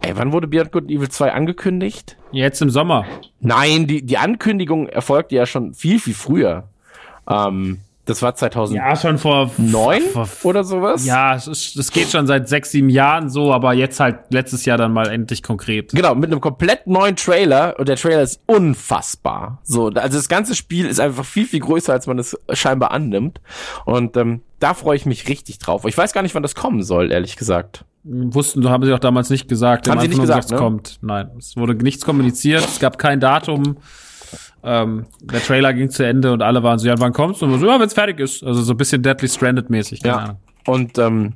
ey, 0.00 0.16
wann 0.16 0.32
wurde 0.32 0.46
Beyond 0.46 0.72
Good 0.72 0.82
and 0.84 0.90
Evil 0.90 1.08
2 1.08 1.32
angekündigt? 1.32 2.16
Jetzt 2.32 2.62
im 2.62 2.70
Sommer. 2.70 3.04
Nein, 3.40 3.86
die, 3.86 4.04
die 4.04 4.18
Ankündigung 4.18 4.88
erfolgte 4.88 5.34
ja 5.34 5.46
schon 5.46 5.74
viel, 5.74 5.98
viel 5.98 6.14
früher. 6.14 6.64
Ähm, 7.28 7.78
das 8.06 8.22
war 8.22 8.34
2009 8.34 8.88
Ja, 8.88 8.96
schon 8.96 9.18
vor 9.18 9.48
vor, 9.48 10.50
oder 10.50 10.64
sowas? 10.64 11.06
Ja, 11.06 11.36
es, 11.36 11.46
ist, 11.46 11.76
es 11.76 11.92
geht 11.92 12.08
schon 12.08 12.26
seit 12.26 12.48
sechs, 12.48 12.72
sieben 12.72 12.88
Jahren 12.88 13.28
so, 13.30 13.52
aber 13.52 13.72
jetzt 13.72 14.00
halt 14.00 14.18
letztes 14.30 14.64
Jahr 14.64 14.78
dann 14.78 14.92
mal 14.92 15.08
endlich 15.08 15.42
konkret. 15.44 15.92
Genau, 15.92 16.14
mit 16.16 16.30
einem 16.30 16.40
komplett 16.40 16.86
neuen 16.88 17.14
Trailer 17.14 17.76
und 17.78 17.88
der 17.88 17.96
Trailer 17.96 18.22
ist 18.22 18.40
unfassbar. 18.46 19.60
So, 19.62 19.88
also 19.88 20.18
das 20.18 20.28
ganze 20.28 20.56
Spiel 20.56 20.86
ist 20.86 20.98
einfach 20.98 21.24
viel, 21.24 21.46
viel 21.46 21.60
größer, 21.60 21.92
als 21.92 22.08
man 22.08 22.18
es 22.18 22.36
scheinbar 22.52 22.90
annimmt. 22.90 23.40
Und 23.84 24.16
ähm, 24.16 24.42
da 24.58 24.74
freue 24.74 24.96
ich 24.96 25.06
mich 25.06 25.28
richtig 25.28 25.58
drauf. 25.58 25.84
Ich 25.84 25.96
weiß 25.96 26.12
gar 26.12 26.22
nicht, 26.22 26.34
wann 26.34 26.42
das 26.42 26.56
kommen 26.56 26.82
soll, 26.82 27.12
ehrlich 27.12 27.36
gesagt. 27.36 27.84
Wussten, 28.02 28.68
haben 28.68 28.84
sie 28.84 28.92
auch 28.92 28.98
damals 28.98 29.28
nicht 29.30 29.48
gesagt. 29.48 29.88
Haben 29.88 30.00
sie 30.00 30.08
nicht 30.08 30.20
gesagt, 30.20 30.44
es 30.46 30.50
ne? 30.50 30.56
kommt. 30.56 30.98
Nein, 31.02 31.30
es 31.38 31.56
wurde 31.56 31.74
nichts 31.74 32.04
kommuniziert, 32.04 32.64
es 32.64 32.80
gab 32.80 32.98
kein 32.98 33.20
Datum. 33.20 33.76
Ähm, 34.62 35.06
der 35.22 35.42
Trailer 35.42 35.72
ging 35.72 35.90
zu 35.90 36.04
Ende 36.04 36.32
und 36.32 36.42
alle 36.42 36.62
waren 36.62 36.78
so, 36.78 36.86
ja, 36.86 36.94
wann 36.98 37.12
kommt's? 37.12 37.42
Und 37.42 37.58
so, 37.58 37.66
ja, 37.66 37.80
wenn's 37.80 37.94
fertig 37.94 38.20
ist. 38.20 38.42
Also 38.42 38.62
so 38.62 38.72
ein 38.74 38.76
bisschen 38.76 39.02
Deadly 39.02 39.28
Stranded 39.28 39.70
mäßig. 39.70 40.02
keine 40.02 40.14
Ja. 40.14 40.22
Ahnung. 40.22 40.36
Und 40.66 40.98
ähm, 40.98 41.34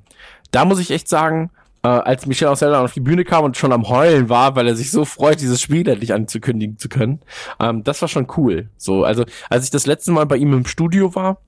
da 0.51 0.65
muss 0.65 0.79
ich 0.79 0.91
echt 0.91 1.09
sagen, 1.09 1.51
äh, 1.83 1.89
als 1.89 2.27
Michel 2.27 2.53
dann 2.59 2.75
auf 2.75 2.93
die 2.93 3.01
Bühne 3.01 3.25
kam 3.25 3.45
und 3.45 3.57
schon 3.57 3.73
am 3.73 3.89
Heulen 3.89 4.29
war, 4.29 4.57
weil 4.57 4.67
er 4.67 4.77
sich 4.77 4.91
so 4.91 5.05
freut, 5.05 5.41
dieses 5.41 5.61
Spiel 5.61 5.87
endlich 5.89 6.13
anzukündigen 6.13 6.79
zu 6.79 6.89
können, 6.89 7.21
ähm, 7.61 7.85
das 7.85 8.01
war 8.01 8.09
schon 8.09 8.27
cool. 8.37 8.71
So, 8.77 9.05
also 9.05 9.25
als 9.51 9.65
ich 9.65 9.71
das 9.71 9.87
letzte 9.87 10.13
Mal 10.13 10.27
bei 10.27 10.37
ihm 10.37 10.53
im 10.53 10.67
Studio 10.67 11.15
war, 11.15 11.39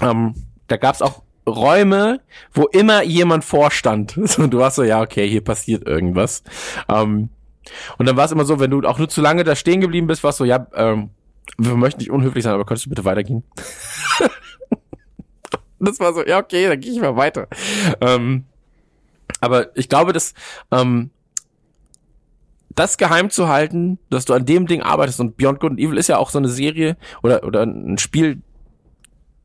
ähm, 0.00 0.34
da 0.68 0.76
gab's 0.76 1.02
auch 1.02 1.22
Räume, 1.46 2.20
wo 2.52 2.64
immer 2.66 3.02
jemand 3.02 3.44
vorstand. 3.44 4.18
So, 4.26 4.46
du 4.46 4.58
warst 4.58 4.76
so, 4.76 4.82
ja, 4.82 5.00
okay, 5.00 5.28
hier 5.28 5.42
passiert 5.42 5.86
irgendwas. 5.86 6.42
Ähm, 6.88 7.28
und 7.98 8.06
dann 8.06 8.16
war 8.16 8.24
es 8.24 8.32
immer 8.32 8.44
so, 8.44 8.60
wenn 8.60 8.70
du 8.70 8.80
auch 8.82 8.98
nur 8.98 9.08
zu 9.08 9.20
lange 9.20 9.44
da 9.44 9.54
stehen 9.56 9.80
geblieben 9.80 10.06
bist, 10.06 10.24
warst 10.24 10.38
so, 10.38 10.44
ja, 10.44 10.66
ähm, 10.74 11.10
wir 11.58 11.74
möchten 11.74 12.00
nicht 12.00 12.10
unhöflich 12.10 12.44
sein, 12.44 12.54
aber 12.54 12.64
könntest 12.64 12.86
du 12.86 12.90
bitte 12.90 13.04
weitergehen? 13.04 13.44
das 15.80 16.00
war 16.00 16.14
so, 16.14 16.24
ja, 16.24 16.38
okay, 16.38 16.68
dann 16.68 16.80
gehe 16.80 16.92
ich 16.92 17.00
mal 17.00 17.16
weiter. 17.16 17.48
Ähm, 18.00 18.44
aber 19.40 19.76
ich 19.76 19.88
glaube, 19.88 20.12
dass 20.12 20.34
ähm, 20.70 21.10
das 22.74 22.96
geheim 22.96 23.30
zu 23.30 23.48
halten, 23.48 23.98
dass 24.08 24.24
du 24.24 24.34
an 24.34 24.46
dem 24.46 24.66
Ding 24.66 24.82
arbeitest 24.82 25.20
und 25.20 25.36
Beyond 25.36 25.60
Good 25.60 25.72
and 25.72 25.80
Evil 25.80 25.98
ist 25.98 26.08
ja 26.08 26.18
auch 26.18 26.30
so 26.30 26.38
eine 26.38 26.48
Serie 26.48 26.96
oder 27.22 27.44
oder 27.44 27.62
ein 27.64 27.98
Spiel, 27.98 28.40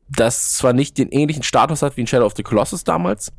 das 0.08 0.54
zwar 0.54 0.72
nicht 0.72 0.98
den 0.98 1.10
ähnlichen 1.10 1.42
Status 1.42 1.82
hat 1.82 1.96
wie 1.96 2.02
in 2.02 2.06
Shadow 2.06 2.26
of 2.26 2.34
the 2.36 2.42
Colossus 2.42 2.84
damals, 2.84 3.32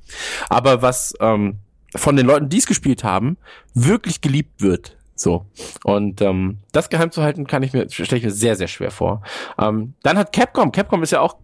aber 0.49 0.81
was 0.81 1.13
ähm, 1.19 1.59
von 1.95 2.15
den 2.15 2.25
Leuten, 2.25 2.49
die 2.49 2.57
es 2.57 2.67
gespielt 2.67 3.03
haben, 3.03 3.37
wirklich 3.73 4.21
geliebt 4.21 4.61
wird. 4.61 4.95
So. 5.15 5.45
Und 5.83 6.21
ähm, 6.21 6.59
das 6.71 6.89
geheim 6.89 7.11
zu 7.11 7.21
halten, 7.23 7.45
kann 7.47 7.63
ich 7.63 7.73
mir, 7.73 7.89
stelle 7.89 8.17
ich 8.17 8.23
mir 8.23 8.31
sehr, 8.31 8.55
sehr 8.55 8.67
schwer 8.67 8.91
vor. 8.91 9.21
Ähm, 9.59 9.93
dann 10.03 10.17
hat 10.17 10.31
Capcom, 10.31 10.71
Capcom 10.71 11.03
ist 11.03 11.11
ja 11.11 11.19
auch 11.19 11.35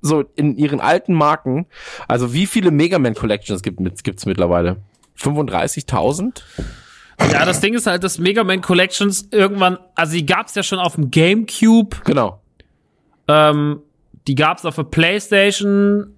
so 0.00 0.20
in 0.36 0.56
ihren 0.56 0.80
alten 0.80 1.14
Marken, 1.14 1.66
also 2.06 2.32
wie 2.34 2.46
viele 2.46 2.70
Mega 2.70 2.98
Man 2.98 3.14
Collections 3.14 3.62
gibt 3.62 3.78
gibt's 4.04 4.26
mittlerweile? 4.26 4.76
35.000? 5.18 6.42
Ja, 7.32 7.44
das 7.46 7.60
Ding 7.60 7.74
ist 7.74 7.86
halt, 7.86 8.04
dass 8.04 8.18
Mega 8.18 8.44
Man 8.44 8.60
Collections 8.60 9.28
irgendwann, 9.30 9.78
also 9.94 10.12
die 10.12 10.26
gab's 10.26 10.54
ja 10.54 10.62
schon 10.62 10.78
auf 10.78 10.96
dem 10.96 11.10
Gamecube, 11.10 11.96
Genau. 12.04 12.40
ähm, 13.28 13.80
die 14.26 14.34
gab's 14.34 14.64
auf 14.64 14.76
der 14.76 14.84
Playstation 14.84 16.14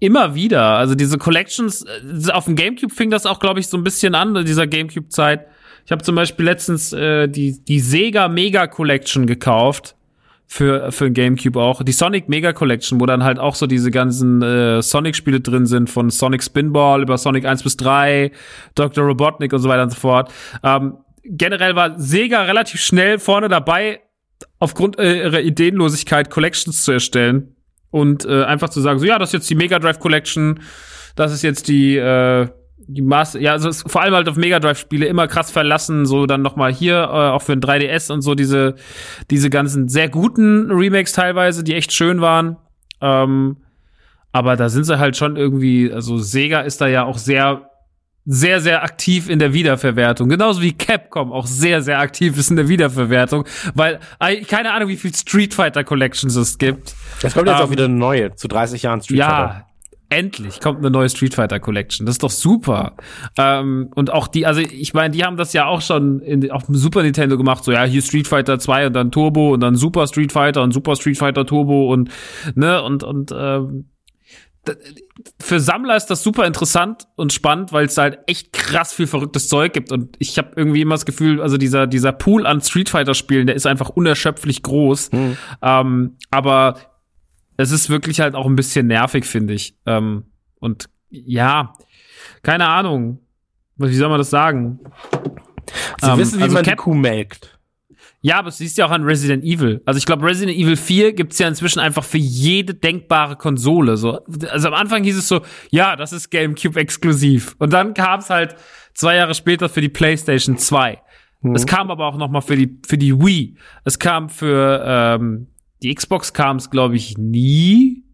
immer 0.00 0.34
wieder. 0.34 0.62
Also 0.62 0.94
diese 0.94 1.18
Collections, 1.18 1.84
äh, 1.84 2.32
auf 2.32 2.46
dem 2.46 2.56
Gamecube 2.56 2.92
fing 2.92 3.10
das 3.10 3.26
auch, 3.26 3.38
glaube 3.38 3.60
ich, 3.60 3.68
so 3.68 3.76
ein 3.76 3.84
bisschen 3.84 4.14
an, 4.14 4.34
in 4.34 4.46
dieser 4.46 4.66
Gamecube-Zeit. 4.66 5.46
Ich 5.84 5.92
habe 5.92 6.02
zum 6.02 6.14
Beispiel 6.14 6.44
letztens 6.46 6.92
äh, 6.92 7.28
die, 7.28 7.62
die 7.64 7.80
Sega 7.80 8.28
Mega 8.28 8.66
Collection 8.66 9.26
gekauft. 9.26 9.94
Für, 10.52 10.90
für 10.90 11.04
den 11.04 11.14
Gamecube 11.14 11.60
auch. 11.60 11.84
Die 11.84 11.92
Sonic 11.92 12.28
Mega 12.28 12.52
Collection, 12.52 13.00
wo 13.00 13.06
dann 13.06 13.22
halt 13.22 13.38
auch 13.38 13.54
so 13.54 13.68
diese 13.68 13.92
ganzen 13.92 14.42
äh, 14.42 14.82
Sonic-Spiele 14.82 15.40
drin 15.40 15.64
sind, 15.64 15.88
von 15.88 16.10
Sonic 16.10 16.42
Spinball 16.42 17.02
über 17.02 17.18
Sonic 17.18 17.44
1 17.44 17.62
bis 17.62 17.76
3, 17.76 18.32
Dr. 18.74 19.04
Robotnik 19.04 19.52
und 19.52 19.60
so 19.60 19.68
weiter 19.68 19.84
und 19.84 19.90
so 19.90 20.00
fort. 20.00 20.32
Ähm, 20.64 20.94
generell 21.22 21.76
war 21.76 22.00
Sega 22.00 22.42
relativ 22.42 22.80
schnell 22.80 23.20
vorne 23.20 23.48
dabei, 23.48 24.00
aufgrund 24.58 24.98
äh, 24.98 25.24
ihrer 25.24 25.40
Ideenlosigkeit 25.40 26.30
Collections 26.30 26.82
zu 26.82 26.92
erstellen 26.92 27.56
und 27.90 28.24
äh, 28.24 28.44
einfach 28.44 28.68
zu 28.68 28.80
sagen, 28.80 28.98
so 28.98 29.06
ja, 29.06 29.18
das 29.18 29.30
ist 29.30 29.34
jetzt 29.34 29.50
die 29.50 29.54
Mega 29.54 29.78
Drive 29.78 29.98
Collection, 29.98 30.60
das 31.16 31.32
ist 31.32 31.42
jetzt 31.42 31.68
die 31.68 31.96
äh, 31.96 32.48
die 32.92 33.02
Maß, 33.02 33.34
ja, 33.34 33.52
also 33.52 33.68
es, 33.68 33.82
vor 33.86 34.02
allem 34.02 34.14
halt 34.14 34.28
auf 34.28 34.36
Mega 34.36 34.58
Drive 34.58 34.78
Spiele 34.78 35.06
immer 35.06 35.28
krass 35.28 35.50
verlassen, 35.50 36.06
so 36.06 36.26
dann 36.26 36.42
noch 36.42 36.56
mal 36.56 36.72
hier 36.72 36.96
äh, 36.96 37.30
auch 37.30 37.42
für 37.42 37.52
ein 37.52 37.60
3DS 37.60 38.12
und 38.12 38.22
so 38.22 38.34
diese 38.34 38.74
diese 39.30 39.50
ganzen 39.50 39.88
sehr 39.88 40.08
guten 40.08 40.70
Remakes 40.70 41.12
teilweise, 41.12 41.62
die 41.62 41.74
echt 41.74 41.92
schön 41.92 42.20
waren. 42.20 42.56
Ähm, 43.00 43.58
aber 44.32 44.56
da 44.56 44.68
sind 44.68 44.84
sie 44.84 44.98
halt 44.98 45.16
schon 45.16 45.36
irgendwie, 45.36 45.92
also 45.92 46.18
Sega 46.18 46.60
ist 46.60 46.80
da 46.80 46.86
ja 46.86 47.04
auch 47.04 47.18
sehr 47.18 47.69
sehr, 48.26 48.60
sehr 48.60 48.82
aktiv 48.82 49.28
in 49.28 49.38
der 49.38 49.52
Wiederverwertung. 49.52 50.28
Genauso 50.28 50.60
wie 50.62 50.72
Capcom 50.72 51.32
auch 51.32 51.46
sehr, 51.46 51.82
sehr 51.82 51.98
aktiv 51.98 52.36
ist 52.36 52.50
in 52.50 52.56
der 52.56 52.68
Wiederverwertung. 52.68 53.44
Weil, 53.74 54.00
keine 54.46 54.72
Ahnung, 54.72 54.88
wie 54.88 54.96
viel 54.96 55.14
Street 55.14 55.54
Fighter 55.54 55.84
Collections 55.84 56.36
es 56.36 56.58
gibt. 56.58 56.94
Es 57.22 57.34
kommt 57.34 57.48
jetzt 57.48 57.58
Ähm, 57.58 57.66
auch 57.66 57.70
wieder 57.70 57.86
eine 57.86 57.94
neue, 57.94 58.34
zu 58.34 58.48
30 58.48 58.82
Jahren 58.82 59.00
Street 59.00 59.20
Fighter. 59.20 59.32
Ja, 59.32 59.66
endlich 60.10 60.60
kommt 60.60 60.78
eine 60.80 60.90
neue 60.90 61.08
Street 61.08 61.34
Fighter 61.34 61.60
Collection. 61.60 62.04
Das 62.04 62.16
ist 62.16 62.22
doch 62.22 62.30
super. 62.30 62.94
Ähm, 63.38 63.90
und 63.94 64.12
auch 64.12 64.28
die, 64.28 64.44
also 64.44 64.60
ich 64.60 64.92
meine, 64.92 65.14
die 65.14 65.24
haben 65.24 65.36
das 65.36 65.52
ja 65.52 65.66
auch 65.66 65.80
schon 65.80 66.20
in, 66.20 66.50
auf 66.50 66.66
dem 66.66 66.74
Super 66.74 67.02
Nintendo 67.02 67.38
gemacht. 67.38 67.64
So, 67.64 67.72
ja, 67.72 67.84
hier 67.84 68.02
Street 68.02 68.28
Fighter 68.28 68.58
2 68.58 68.88
und 68.88 68.92
dann 68.92 69.10
Turbo 69.10 69.54
und 69.54 69.60
dann 69.60 69.76
Super 69.76 70.06
Street 70.06 70.32
Fighter 70.32 70.62
und 70.62 70.72
Super 70.72 70.96
Street 70.96 71.16
Fighter 71.16 71.46
Turbo 71.46 71.92
und, 71.92 72.10
ne, 72.54 72.82
und, 72.82 73.02
und, 73.02 73.32
ähm, 73.34 73.86
für 75.40 75.58
Sammler 75.60 75.96
ist 75.96 76.06
das 76.06 76.22
super 76.22 76.46
interessant 76.46 77.06
und 77.16 77.32
spannend, 77.32 77.72
weil 77.72 77.86
es 77.86 77.96
halt 77.96 78.18
echt 78.26 78.52
krass 78.52 78.92
viel 78.92 79.06
verrücktes 79.06 79.48
Zeug 79.48 79.72
gibt. 79.72 79.90
Und 79.90 80.16
ich 80.18 80.38
habe 80.38 80.52
irgendwie 80.56 80.80
immer 80.82 80.94
das 80.94 81.06
Gefühl, 81.06 81.40
also 81.40 81.56
dieser, 81.56 81.86
dieser 81.86 82.12
Pool 82.12 82.46
an 82.46 82.60
Street 82.60 82.88
Fighter-Spielen, 82.88 83.46
der 83.46 83.56
ist 83.56 83.66
einfach 83.66 83.88
unerschöpflich 83.88 84.62
groß. 84.62 85.10
Ähm, 85.62 86.16
aber 86.30 86.76
es 87.56 87.70
ist 87.70 87.90
wirklich 87.90 88.20
halt 88.20 88.34
auch 88.34 88.46
ein 88.46 88.56
bisschen 88.56 88.86
nervig, 88.86 89.24
finde 89.24 89.54
ich. 89.54 89.74
Ähm, 89.86 90.24
und 90.60 90.88
ja, 91.10 91.72
keine 92.42 92.66
Ahnung. 92.66 93.20
Wie 93.76 93.94
soll 93.94 94.10
man 94.10 94.18
das 94.18 94.30
sagen? 94.30 94.80
Sie 96.02 96.06
Ähm, 96.10 96.18
wissen, 96.18 96.38
wie 96.38 96.42
also 96.44 96.54
man 96.54 96.64
Cap- 96.64 96.78
Kuh 96.78 96.94
melkt. 96.94 97.58
Ja, 98.22 98.38
aber 98.38 98.48
es 98.48 98.58
siehst 98.58 98.76
ja 98.76 98.86
auch 98.86 98.90
an 98.90 99.02
Resident 99.02 99.44
Evil. 99.44 99.80
Also 99.86 99.96
ich 99.96 100.04
glaube, 100.04 100.26
Resident 100.26 100.56
Evil 100.58 100.76
4 100.76 101.14
gibt's 101.14 101.38
ja 101.38 101.48
inzwischen 101.48 101.80
einfach 101.80 102.04
für 102.04 102.18
jede 102.18 102.74
denkbare 102.74 103.36
Konsole. 103.36 103.96
So, 103.96 104.20
also 104.50 104.68
am 104.68 104.74
Anfang 104.74 105.04
hieß 105.04 105.16
es 105.16 105.26
so, 105.26 105.40
ja, 105.70 105.96
das 105.96 106.12
ist 106.12 106.30
GameCube 106.30 106.78
exklusiv. 106.78 107.56
Und 107.58 107.72
dann 107.72 107.94
kam's 107.94 108.28
halt 108.28 108.56
zwei 108.92 109.16
Jahre 109.16 109.34
später 109.34 109.70
für 109.70 109.80
die 109.80 109.88
PlayStation 109.88 110.58
2. 110.58 111.00
Es 111.54 111.66
kam 111.66 111.90
aber 111.90 112.06
auch 112.06 112.18
noch 112.18 112.28
mal 112.28 112.42
für 112.42 112.56
die 112.56 112.78
für 112.86 112.98
die 112.98 113.18
Wii. 113.18 113.56
Es 113.84 113.98
kam 113.98 114.28
für 114.28 114.84
ähm, 114.86 115.46
die 115.82 115.94
Xbox 115.94 116.34
kam's, 116.34 116.68
glaube 116.68 116.96
ich, 116.96 117.16
nie. 117.16 118.04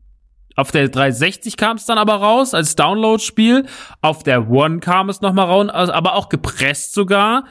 Auf 0.54 0.70
der 0.70 0.88
360 0.88 1.56
kam 1.56 1.76
es 1.76 1.84
dann 1.84 1.98
aber 1.98 2.14
raus 2.14 2.54
als 2.54 2.76
Download-Spiel. 2.76 3.66
Auf 4.00 4.22
der 4.22 4.48
One 4.48 4.78
kam 4.78 5.08
es 5.08 5.20
noch 5.20 5.32
mal 5.32 5.44
raus, 5.44 5.68
aber 5.90 6.14
auch 6.14 6.28
gepresst 6.28 6.94
sogar. 6.94 7.46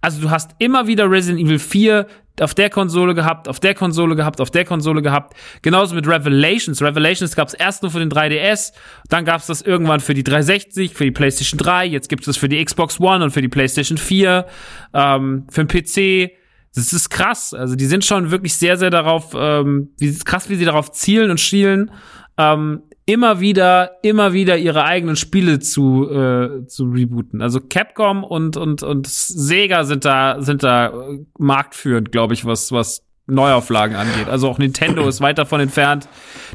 Also 0.00 0.20
du 0.20 0.30
hast 0.30 0.52
immer 0.58 0.86
wieder 0.86 1.10
Resident 1.10 1.44
Evil 1.44 1.58
4 1.58 2.06
auf 2.40 2.54
der 2.54 2.70
Konsole 2.70 3.14
gehabt, 3.14 3.48
auf 3.48 3.60
der 3.60 3.74
Konsole 3.74 4.14
gehabt, 4.16 4.40
auf 4.40 4.50
der 4.50 4.64
Konsole 4.64 5.02
gehabt. 5.02 5.34
Genauso 5.62 5.94
mit 5.94 6.06
Revelations. 6.06 6.80
Revelations 6.80 7.34
gab 7.34 7.48
es 7.48 7.54
erst 7.54 7.82
nur 7.82 7.90
für 7.90 7.98
den 7.98 8.10
3DS, 8.10 8.72
dann 9.08 9.24
gab 9.24 9.40
es 9.40 9.46
das 9.46 9.62
irgendwann 9.62 10.00
für 10.00 10.14
die 10.14 10.24
360, 10.24 10.94
für 10.94 11.04
die 11.04 11.10
PlayStation 11.10 11.58
3, 11.58 11.86
jetzt 11.86 12.08
gibt 12.08 12.22
es 12.22 12.26
das 12.26 12.36
für 12.36 12.48
die 12.48 12.64
Xbox 12.64 13.00
One 13.00 13.24
und 13.24 13.30
für 13.30 13.42
die 13.42 13.48
PlayStation 13.48 13.98
4, 13.98 14.46
ähm, 14.94 15.46
für 15.50 15.64
den 15.64 15.68
PC. 15.68 16.32
Das 16.74 16.92
ist 16.92 17.10
krass. 17.10 17.54
Also 17.54 17.74
die 17.74 17.86
sind 17.86 18.04
schon 18.04 18.30
wirklich 18.30 18.54
sehr, 18.54 18.76
sehr 18.76 18.90
darauf, 18.90 19.34
ähm, 19.36 19.90
krass, 20.24 20.48
wie 20.48 20.54
sie 20.54 20.64
darauf 20.64 20.92
zielen 20.92 21.30
und 21.30 21.40
schielen, 21.40 21.90
ähm, 22.36 22.82
immer 23.08 23.40
wieder, 23.40 23.92
immer 24.02 24.34
wieder 24.34 24.58
ihre 24.58 24.84
eigenen 24.84 25.16
Spiele 25.16 25.60
zu, 25.60 26.06
äh, 26.10 26.66
zu 26.66 26.84
rebooten. 26.90 27.40
Also 27.40 27.58
Capcom 27.58 28.22
und, 28.22 28.58
und, 28.58 28.82
und 28.82 29.06
Sega 29.06 29.84
sind 29.84 30.04
da, 30.04 30.42
sind 30.42 30.62
da 30.62 30.88
äh, 30.88 31.18
marktführend, 31.38 32.12
glaube 32.12 32.34
ich, 32.34 32.44
was, 32.44 32.70
was 32.70 33.02
Neuauflagen 33.26 33.96
angeht. 33.96 34.28
Also 34.28 34.50
auch 34.50 34.58
Nintendo 34.58 35.08
ist 35.08 35.22
weit 35.22 35.38
davon 35.38 35.60
entfernt. 35.60 36.06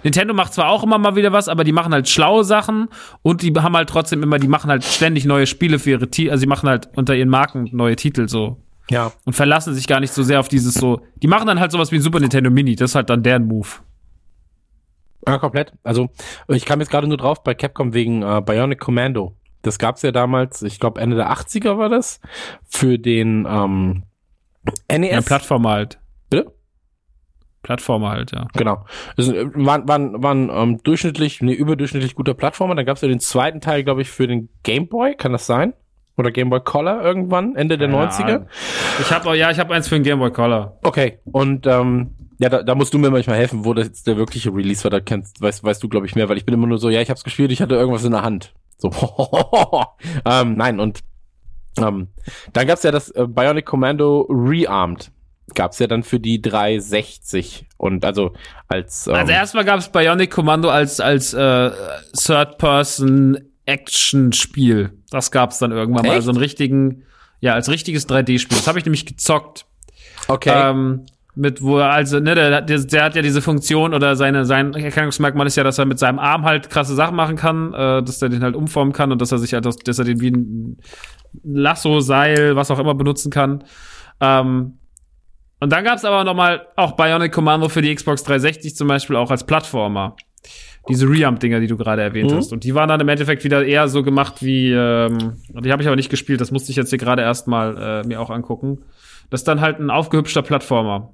Nintendo 0.04 0.36
macht 0.36 0.54
zwar 0.54 0.70
auch 0.70 0.84
immer 0.84 1.00
mal 1.00 1.16
wieder 1.16 1.32
was, 1.32 1.48
aber 1.48 1.64
die 1.64 1.72
machen 1.72 1.92
halt 1.92 2.08
schlaue 2.08 2.44
Sachen 2.44 2.88
und 3.24 3.42
die 3.42 3.52
haben 3.56 3.76
halt 3.76 3.90
trotzdem 3.90 4.22
immer, 4.22 4.38
die 4.38 4.48
machen 4.48 4.70
halt 4.70 4.84
ständig 4.84 5.26
neue 5.26 5.48
Spiele 5.48 5.80
für 5.80 5.90
ihre 5.90 6.10
Titel, 6.12 6.30
also 6.30 6.42
sie 6.42 6.48
machen 6.48 6.70
halt 6.70 6.88
unter 6.96 7.16
ihren 7.16 7.30
Marken 7.30 7.68
neue 7.72 7.96
Titel 7.96 8.28
so 8.28 8.58
Ja. 8.92 9.12
und 9.26 9.34
verlassen 9.34 9.74
sich 9.74 9.88
gar 9.88 10.00
nicht 10.00 10.14
so 10.14 10.22
sehr 10.22 10.40
auf 10.40 10.50
dieses 10.50 10.76
so. 10.76 11.02
Die 11.24 11.28
machen 11.28 11.48
dann 11.48 11.60
halt 11.60 11.72
sowas 11.72 11.92
wie 11.92 11.96
ein 11.96 12.02
Super 12.04 12.20
Nintendo 12.20 12.52
Mini, 12.52 12.76
das 12.76 12.92
ist 12.92 12.96
halt 12.96 13.10
dann 13.10 13.24
deren 13.24 13.48
Move. 13.48 13.70
Ja, 15.28 15.38
komplett. 15.38 15.74
Also 15.84 16.10
ich 16.48 16.66
kam 16.66 16.80
jetzt 16.80 16.90
gerade 16.90 17.08
nur 17.08 17.18
drauf 17.18 17.44
bei 17.44 17.54
Capcom 17.54 17.94
wegen 17.94 18.24
äh, 18.24 18.42
Bionic 18.46 18.80
Commando. 18.80 19.36
Das 19.62 19.80
gab's 19.80 20.02
ja 20.02 20.12
damals, 20.12 20.62
ich 20.62 20.80
glaube 20.80 21.00
Ende 21.00 21.16
der 21.16 21.32
80er 21.32 21.78
war 21.78 21.90
das, 21.90 22.20
für 22.68 23.00
den 23.00 23.48
ähm, 23.50 24.04
NES. 24.92 25.12
Ja, 25.12 25.22
Plattformer 25.22 25.72
halt. 25.72 26.00
Bitte? 26.30 26.54
Plattformer 27.62 28.10
halt, 28.10 28.34
ja. 28.34 28.48
Genau. 28.54 28.86
Das 29.16 29.30
äh, 29.30 29.46
war, 29.56 29.88
war, 29.88 30.22
war 30.22 30.36
ein 30.36 30.50
ähm, 30.54 30.84
durchschnittlich, 30.84 31.42
nee, 31.42 31.54
überdurchschnittlich 31.54 32.14
guter 32.14 32.34
Plattformer. 32.34 32.76
Dann 32.76 32.86
gab's 32.86 33.02
ja 33.02 33.08
den 33.08 33.22
zweiten 33.22 33.62
Teil, 33.62 33.86
glaube 33.86 34.02
ich, 34.02 34.12
für 34.12 34.28
den 34.28 34.50
Game 34.64 34.88
Boy, 34.90 35.16
kann 35.16 35.32
das 35.32 35.46
sein? 35.46 35.74
Oder 36.18 36.32
Game 36.32 36.50
Boy 36.50 36.60
Color 36.60 37.02
irgendwann, 37.02 37.56
Ende 37.56 37.78
der 37.78 37.90
90er? 37.90 38.46
Ich 39.00 39.12
habe 39.12 39.36
ja, 39.36 39.50
ich 39.50 39.60
habe 39.60 39.74
eins 39.74 39.88
für 39.88 39.96
den 39.96 40.04
Game 40.04 40.20
Boy 40.20 40.32
Color. 40.32 40.78
Okay, 40.84 41.20
und 41.32 41.66
ähm, 41.66 42.12
ja, 42.44 42.50
da, 42.50 42.62
da 42.62 42.76
musst 42.76 42.94
du 42.94 42.98
mir 42.98 43.10
manchmal 43.10 43.38
helfen, 43.38 43.64
wo 43.64 43.74
das 43.74 43.88
jetzt 43.88 44.06
der 44.06 44.18
wirkliche 44.18 44.54
Release 44.54 44.84
war. 44.84 44.92
Da 44.92 45.00
kennst, 45.00 45.40
weißt, 45.42 45.64
weißt 45.64 45.82
du, 45.82 45.88
glaube 45.88 46.08
ich, 46.08 46.16
mehr, 46.16 46.28
weil 46.28 46.36
ich 46.36 46.46
bin 46.46 46.54
immer 46.54 46.68
nur 46.68 46.78
so, 46.78 46.90
ja, 46.90 47.00
ich 47.00 47.10
hab's 47.10 47.24
gespielt, 47.24 47.54
ich 47.54 47.62
hatte 47.62 47.76
irgendwas 47.76 48.04
in 48.04 48.12
der 48.12 48.22
Hand. 48.22 48.54
So, 48.78 48.92
ähm, 50.26 50.56
nein, 50.58 50.82
und 50.82 51.00
ähm, 51.78 52.10
dann 52.52 52.68
gab's 52.68 52.84
ja 52.84 52.92
das 52.92 53.12
äh, 53.12 53.28
Bionic 53.30 53.66
Commando 53.66 54.28
Rearmed. 54.30 55.10
Gab's 55.56 55.80
ja 55.80 55.88
dann 55.88 56.04
für 56.04 56.20
die 56.20 56.42
360 56.42 57.66
und 57.78 58.04
also 58.04 58.34
als 58.68 59.08
ähm, 59.08 59.16
Also 59.16 59.32
erstmal 59.32 59.64
gab 59.64 59.80
es 59.80 59.88
Bionic 59.88 60.30
Commando 60.30 60.70
als 60.70 61.00
als 61.00 61.34
äh, 61.34 61.72
Third 62.14 62.58
Person 62.58 63.40
Action 63.66 64.34
Spiel. 64.34 64.98
Das 65.12 65.32
gab's 65.32 65.60
dann 65.60 65.72
irgendwann 65.72 66.04
mal, 66.04 66.10
Echt? 66.10 66.16
also 66.16 66.32
einen 66.32 66.40
richtigen 66.40 67.04
ja, 67.40 67.54
als 67.54 67.70
richtiges 67.70 68.10
3D 68.10 68.40
Spiel. 68.40 68.58
Das 68.58 68.68
habe 68.68 68.80
ich 68.80 68.86
nämlich 68.86 69.06
gezockt. 69.06 69.66
okay, 70.28 70.52
Ähm, 70.54 71.06
mit 71.36 71.62
wo 71.64 71.80
er 71.80 71.90
also 71.92 72.20
ne 72.20 72.36
der, 72.36 72.62
der, 72.62 72.80
der 72.80 73.04
hat 73.04 73.16
ja 73.16 73.22
diese 73.24 73.42
Funktion 73.42 73.94
oder 73.94 74.16
seine 74.16 74.46
sein 74.46 74.74
Erkennungsmerkmal 74.74 75.48
ist 75.48 75.56
ja, 75.56 75.64
dass 75.64 75.80
er 75.80 75.86
mit 75.86 75.98
seinem 75.98 76.20
Arm 76.20 76.44
halt 76.46 76.70
krasse 76.70 76.94
Sachen 76.94 77.16
machen 77.16 77.36
kann, 77.36 77.74
äh, 77.74 78.04
dass 78.04 78.22
er 78.22 78.30
den 78.30 78.44
halt 78.44 78.56
umformen 78.56 78.94
kann 78.94 79.12
und 79.12 79.20
dass 79.22 79.32
er 79.32 79.40
sich 79.40 79.54
halt 79.54 79.66
dass 79.66 80.00
er 80.00 80.06
den 80.06 80.20
wie 80.22 80.30
ein 80.32 80.78
Lasso, 81.44 82.00
Seil, 82.00 82.56
was 82.56 82.70
auch 82.70 82.78
immer 82.80 82.94
benutzen 82.94 83.32
kann. 83.32 83.64
Ähm, 84.22 84.78
und 85.60 85.72
dann 85.72 85.84
gab's 85.84 86.06
aber 86.06 86.24
noch 86.24 86.36
mal 86.36 86.68
auch 86.76 86.92
Bionic 86.92 87.32
Commando 87.32 87.70
für 87.70 87.82
die 87.82 87.94
Xbox 87.96 88.24
360 88.24 88.76
zum 88.76 88.88
Beispiel 88.88 89.16
auch 89.16 89.32
als 89.32 89.46
Plattformer. 89.46 90.16
Diese 90.90 91.08
Reamp-Dinger, 91.10 91.62
die 91.62 91.68
du 91.68 91.78
gerade 91.78 92.02
erwähnt 92.02 92.32
Mhm. 92.32 92.36
hast. 92.36 92.52
Und 92.52 92.66
die 92.66 92.76
waren 92.76 92.90
dann 92.90 93.00
im 93.00 93.08
Endeffekt 93.08 93.46
wieder 93.46 93.66
eher 93.66 93.88
so 93.88 94.04
gemacht 94.04 94.44
wie, 94.44 94.72
ähm, 94.72 95.38
die 95.50 95.72
habe 95.72 95.82
ich 95.82 95.88
aber 95.88 95.96
nicht 95.96 96.10
gespielt, 96.10 96.42
das 96.42 96.52
musste 96.52 96.72
ich 96.72 96.76
jetzt 96.76 96.90
hier 96.90 97.00
gerade 97.00 97.22
erst 97.22 97.48
mal 97.48 98.04
äh, 98.04 98.08
mir 98.08 98.20
auch 98.20 98.30
angucken. 98.30 98.80
Das 99.30 99.40
ist 99.42 99.48
dann 99.48 99.62
halt 99.62 99.80
ein 99.80 99.90
aufgehübschter 99.90 100.42
Plattformer. 100.42 101.14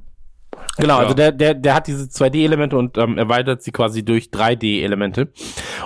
Genau, 0.79 0.95
ja. 0.95 1.03
also 1.03 1.13
der, 1.13 1.31
der, 1.31 1.53
der 1.53 1.73
hat 1.75 1.87
diese 1.87 2.05
2D-Elemente 2.05 2.77
und 2.77 2.97
ähm, 2.97 3.17
erweitert 3.17 3.61
sie 3.61 3.71
quasi 3.71 4.03
durch 4.03 4.25
3D-Elemente. 4.27 5.29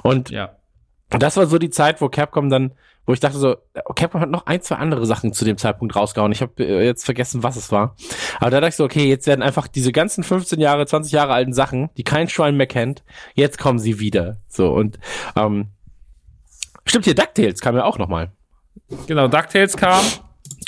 Und 0.03 0.29
Ja. 0.29 0.51
das 1.09 1.37
war 1.37 1.45
so 1.47 1.57
die 1.57 1.69
Zeit, 1.69 2.01
wo 2.01 2.09
Capcom 2.09 2.49
dann, 2.49 2.73
wo 3.05 3.13
ich 3.13 3.19
dachte 3.19 3.37
so, 3.37 3.57
Capcom 3.95 4.21
hat 4.21 4.29
noch 4.29 4.45
ein, 4.45 4.61
zwei 4.61 4.75
andere 4.75 5.05
Sachen 5.05 5.33
zu 5.33 5.43
dem 5.45 5.57
Zeitpunkt 5.57 5.95
rausgehauen. 5.95 6.31
Ich 6.31 6.41
habe 6.41 6.63
äh, 6.63 6.85
jetzt 6.85 7.03
vergessen, 7.03 7.43
was 7.43 7.55
es 7.57 7.71
war. 7.71 7.95
Aber 8.39 8.49
da 8.49 8.61
dachte 8.61 8.69
ich 8.69 8.75
so, 8.77 8.85
okay, 8.85 9.09
jetzt 9.09 9.27
werden 9.27 9.41
einfach 9.41 9.67
diese 9.67 9.91
ganzen 9.91 10.23
15 10.23 10.59
Jahre, 10.59 10.85
20 10.85 11.11
Jahre 11.11 11.33
alten 11.33 11.53
Sachen, 11.53 11.89
die 11.97 12.03
kein 12.03 12.29
Schwein 12.29 12.55
mehr 12.55 12.67
kennt, 12.67 13.03
jetzt 13.33 13.57
kommen 13.57 13.79
sie 13.79 13.99
wieder. 13.99 14.37
So 14.47 14.71
und 14.71 14.99
ähm, 15.35 15.67
stimmt 16.85 17.05
hier, 17.05 17.15
DuckTales 17.15 17.59
kam 17.59 17.75
ja 17.75 17.83
auch 17.83 17.97
noch 17.97 18.07
mal. 18.07 18.31
Genau, 19.07 19.27
DuckTales 19.27 19.75
kam. 19.77 20.03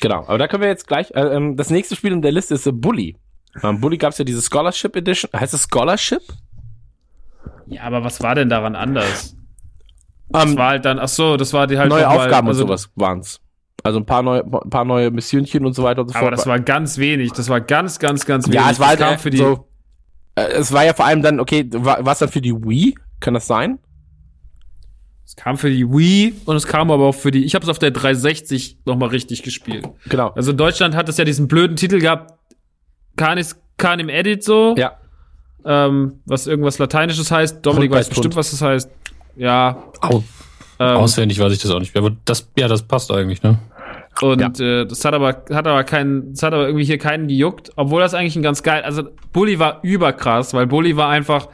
Genau, 0.02 0.26
aber 0.28 0.38
da 0.38 0.48
können 0.48 0.62
wir 0.62 0.70
jetzt 0.70 0.88
gleich, 0.88 1.12
äh, 1.12 1.22
ähm, 1.22 1.56
das 1.56 1.70
nächste 1.70 1.96
Spiel 1.96 2.12
in 2.12 2.22
der 2.22 2.32
Liste 2.32 2.54
ist 2.56 2.68
äh, 2.68 2.72
Bully. 2.72 3.16
Beim 3.62 3.80
Bully 3.80 3.98
gab's 3.98 4.18
ja 4.18 4.26
diese 4.26 4.42
Scholarship 4.42 4.96
Edition. 4.96 5.30
Heißt 5.34 5.54
es 5.54 5.64
Scholarship? 5.64 6.22
Ja, 7.68 7.84
aber 7.84 8.04
was 8.04 8.22
war 8.22 8.36
denn 8.36 8.50
daran 8.50 8.76
anders? 8.76 9.36
Das 10.30 10.44
Ähm, 10.46 10.58
war 10.58 10.70
halt 10.70 10.86
dann, 10.86 11.00
ach 11.00 11.08
so, 11.08 11.38
das 11.38 11.54
war 11.54 11.68
die 11.68 11.78
halt 11.78 11.90
neue 11.90 12.04
mal- 12.06 12.18
Aufgaben 12.18 12.48
also, 12.48 12.64
und 12.64 12.68
sowas 12.68 12.90
waren's. 12.96 13.40
Also 13.84 14.00
ein 14.00 14.06
paar 14.06 14.24
neue, 14.24 14.44
ein 14.44 14.70
paar 14.70 14.84
neue 14.86 15.12
Missionchen 15.12 15.66
und 15.66 15.74
so 15.74 15.84
weiter 15.84 16.02
und 16.02 16.08
so 16.08 16.14
fort. 16.14 16.24
Aber 16.24 16.32
das 16.32 16.48
war 16.48 16.60
ganz 16.60 16.98
wenig. 16.98 17.32
Das 17.34 17.50
war 17.50 17.62
ganz, 17.62 18.00
ganz, 18.00 18.26
ganz 18.26 18.48
wenig. 18.48 18.60
ja, 18.60 18.72
es 18.72 18.80
war 18.80 18.88
halt 18.88 19.00
kam 19.00 19.14
äh, 19.14 19.18
für 19.20 19.30
die, 19.30 19.38
so. 19.38 19.68
Äh, 20.36 20.42
es 20.54 20.72
war 20.74 20.84
ja 20.84 20.94
vor 20.94 21.06
allem 21.06 21.22
dann, 21.22 21.40
okay, 21.40 21.68
war 21.72 22.06
es 22.08 22.20
dann 22.20 22.30
für 22.30 22.42
die 22.42 22.54
Wii? 22.54 22.96
Kann 23.20 23.34
das 23.36 23.48
sein? 23.48 23.80
es 25.28 25.36
kam 25.36 25.58
für 25.58 25.70
die 25.72 25.88
Wii 25.90 26.34
und 26.46 26.56
es 26.56 26.68
kam 26.68 26.92
aber 26.92 27.06
auch 27.06 27.16
für 27.16 27.32
die. 27.32 27.46
Ich 27.46 27.56
habe 27.56 27.64
es 27.64 27.70
auf 27.70 27.80
der 27.80 27.90
360 27.92 28.80
noch 28.86 28.96
mal 28.98 29.10
richtig 29.10 29.42
gespielt. 29.44 29.88
Genau. 30.10 30.30
Also 30.30 30.52
in 30.52 30.58
Deutschland 30.58 30.96
hat 30.96 31.10
es 31.10 31.18
ja 31.18 31.26
diesen 31.26 31.48
blöden 31.48 31.76
Titel 31.78 32.00
gehabt, 32.00 32.34
Canis 33.16 33.60
Canem 33.78 34.10
Edit 34.10 34.44
so, 34.44 34.76
Ja. 34.78 34.94
ähm, 35.66 36.20
was 36.26 36.48
irgendwas 36.48 36.78
Lateinisches 36.80 37.32
heißt. 37.32 37.66
Dominik 37.66 37.92
weiß 37.92 38.10
bestimmt, 38.10 38.26
Hund. 38.28 38.36
was 38.38 38.52
das 38.52 38.62
heißt. 38.62 38.90
Ja. 39.36 39.84
Au. 40.02 40.24
Ähm, 40.80 40.98
Auswendig 40.98 41.40
weiß 41.40 41.54
ich 41.54 41.60
das 41.62 41.72
auch 41.72 41.80
nicht 41.80 41.94
mehr. 41.96 42.04
Aber 42.04 42.16
das, 42.26 42.50
ja, 42.58 42.68
das 42.68 42.84
passt 42.84 43.12
eigentlich, 43.12 43.42
ne? 43.44 43.58
Und 44.22 44.60
äh, 44.62 44.86
das 44.86 45.04
hat 45.04 45.14
aber 45.14 45.28
hat 45.50 45.68
aber 45.68 45.84
keinen, 45.84 46.32
das 46.34 46.44
hat 46.44 46.54
aber 46.54 46.68
irgendwie 46.68 46.86
hier 46.86 46.98
keinen 46.98 47.28
gejuckt, 47.28 47.72
obwohl 47.76 48.00
das 48.02 48.14
eigentlich 48.14 48.36
ein 48.38 48.44
ganz 48.44 48.64
geil. 48.64 48.82
Also 48.84 49.04
Bully 49.34 49.60
war 49.60 49.80
überkrass, 49.84 50.54
weil 50.54 50.68
Bully 50.68 50.96
war 50.96 51.10
einfach. 51.10 51.50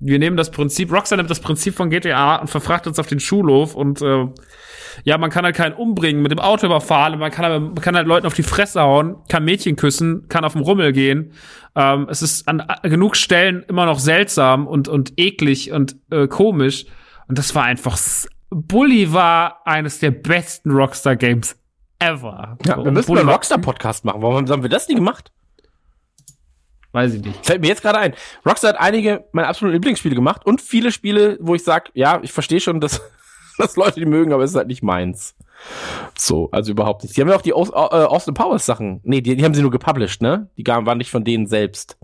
Wir 0.00 0.18
nehmen 0.20 0.36
das 0.36 0.50
Prinzip, 0.50 0.92
Rockstar 0.92 1.16
nimmt 1.16 1.28
das 1.28 1.40
Prinzip 1.40 1.74
von 1.74 1.90
GTA 1.90 2.36
und 2.36 2.48
verfrachtet 2.48 2.92
es 2.92 2.98
auf 3.00 3.08
den 3.08 3.18
Schulhof 3.20 3.74
und 3.74 4.00
äh, 4.00 4.26
ja, 5.04 5.18
man 5.18 5.30
kann 5.30 5.44
halt 5.44 5.56
keinen 5.56 5.74
umbringen, 5.74 6.22
mit 6.22 6.30
dem 6.32 6.38
Auto 6.38 6.66
überfahren, 6.66 7.18
man 7.18 7.30
kann, 7.30 7.44
aber, 7.44 7.60
man 7.60 7.74
kann 7.76 7.96
halt 7.96 8.06
Leuten 8.06 8.26
auf 8.26 8.34
die 8.34 8.42
Fresse 8.42 8.80
hauen, 8.80 9.16
kann 9.28 9.44
Mädchen 9.44 9.76
küssen, 9.76 10.26
kann 10.28 10.44
auf 10.44 10.52
den 10.54 10.62
Rummel 10.62 10.92
gehen. 10.92 11.32
Ähm, 11.76 12.06
es 12.10 12.22
ist 12.22 12.48
an 12.48 12.62
genug 12.82 13.16
Stellen 13.16 13.64
immer 13.68 13.86
noch 13.86 13.98
seltsam 13.98 14.66
und, 14.66 14.88
und 14.88 15.12
eklig 15.16 15.72
und 15.72 15.96
äh, 16.10 16.26
komisch. 16.28 16.86
Und 17.28 17.38
das 17.38 17.54
war 17.54 17.64
einfach. 17.64 17.94
s- 17.94 18.28
Bully 18.50 19.12
war 19.12 19.66
eines 19.66 19.98
der 19.98 20.10
besten 20.10 20.70
Rockstar-Games 20.70 21.56
ever. 21.98 22.56
Ja, 22.64 22.82
wir 22.82 22.90
müssen 22.90 23.06
Bully 23.06 23.20
einen 23.20 23.28
Rockstar-Podcast 23.28 24.04
machen. 24.06 24.22
Warum 24.22 24.48
haben 24.48 24.62
wir 24.62 24.70
das 24.70 24.88
nie 24.88 24.94
gemacht? 24.94 25.30
Weiß 26.92 27.12
ich 27.12 27.22
nicht. 27.22 27.44
Fällt 27.44 27.60
mir 27.60 27.66
jetzt 27.68 27.82
gerade 27.82 27.98
ein. 27.98 28.14
Rockstar 28.46 28.70
hat 28.72 28.80
einige 28.80 29.26
meiner 29.32 29.48
absoluten 29.48 29.74
Lieblingsspiele 29.74 30.14
gemacht 30.14 30.46
und 30.46 30.62
viele 30.62 30.90
Spiele, 30.90 31.36
wo 31.40 31.54
ich 31.54 31.62
sag, 31.62 31.90
ja, 31.92 32.18
ich 32.22 32.32
verstehe 32.32 32.60
schon, 32.60 32.80
dass, 32.80 33.02
dass 33.58 33.76
Leute 33.76 34.00
die 34.00 34.06
mögen, 34.06 34.32
aber 34.32 34.44
es 34.44 34.50
ist 34.50 34.56
halt 34.56 34.68
nicht 34.68 34.82
meins. 34.82 35.34
So, 36.16 36.50
also 36.52 36.70
überhaupt 36.70 37.02
nicht. 37.02 37.16
Die 37.16 37.20
haben 37.20 37.28
ja 37.28 37.36
auch 37.36 37.42
die 37.42 37.50
äh, 37.50 37.54
Austin 37.54 38.34
Powers 38.34 38.64
Sachen. 38.64 39.00
Nee, 39.02 39.20
die, 39.20 39.36
die 39.36 39.44
haben 39.44 39.54
sie 39.54 39.62
nur 39.62 39.70
gepublished, 39.70 40.22
ne? 40.22 40.48
Die 40.56 40.66
waren 40.66 40.98
nicht 40.98 41.10
von 41.10 41.24
denen 41.24 41.46
selbst. 41.46 41.98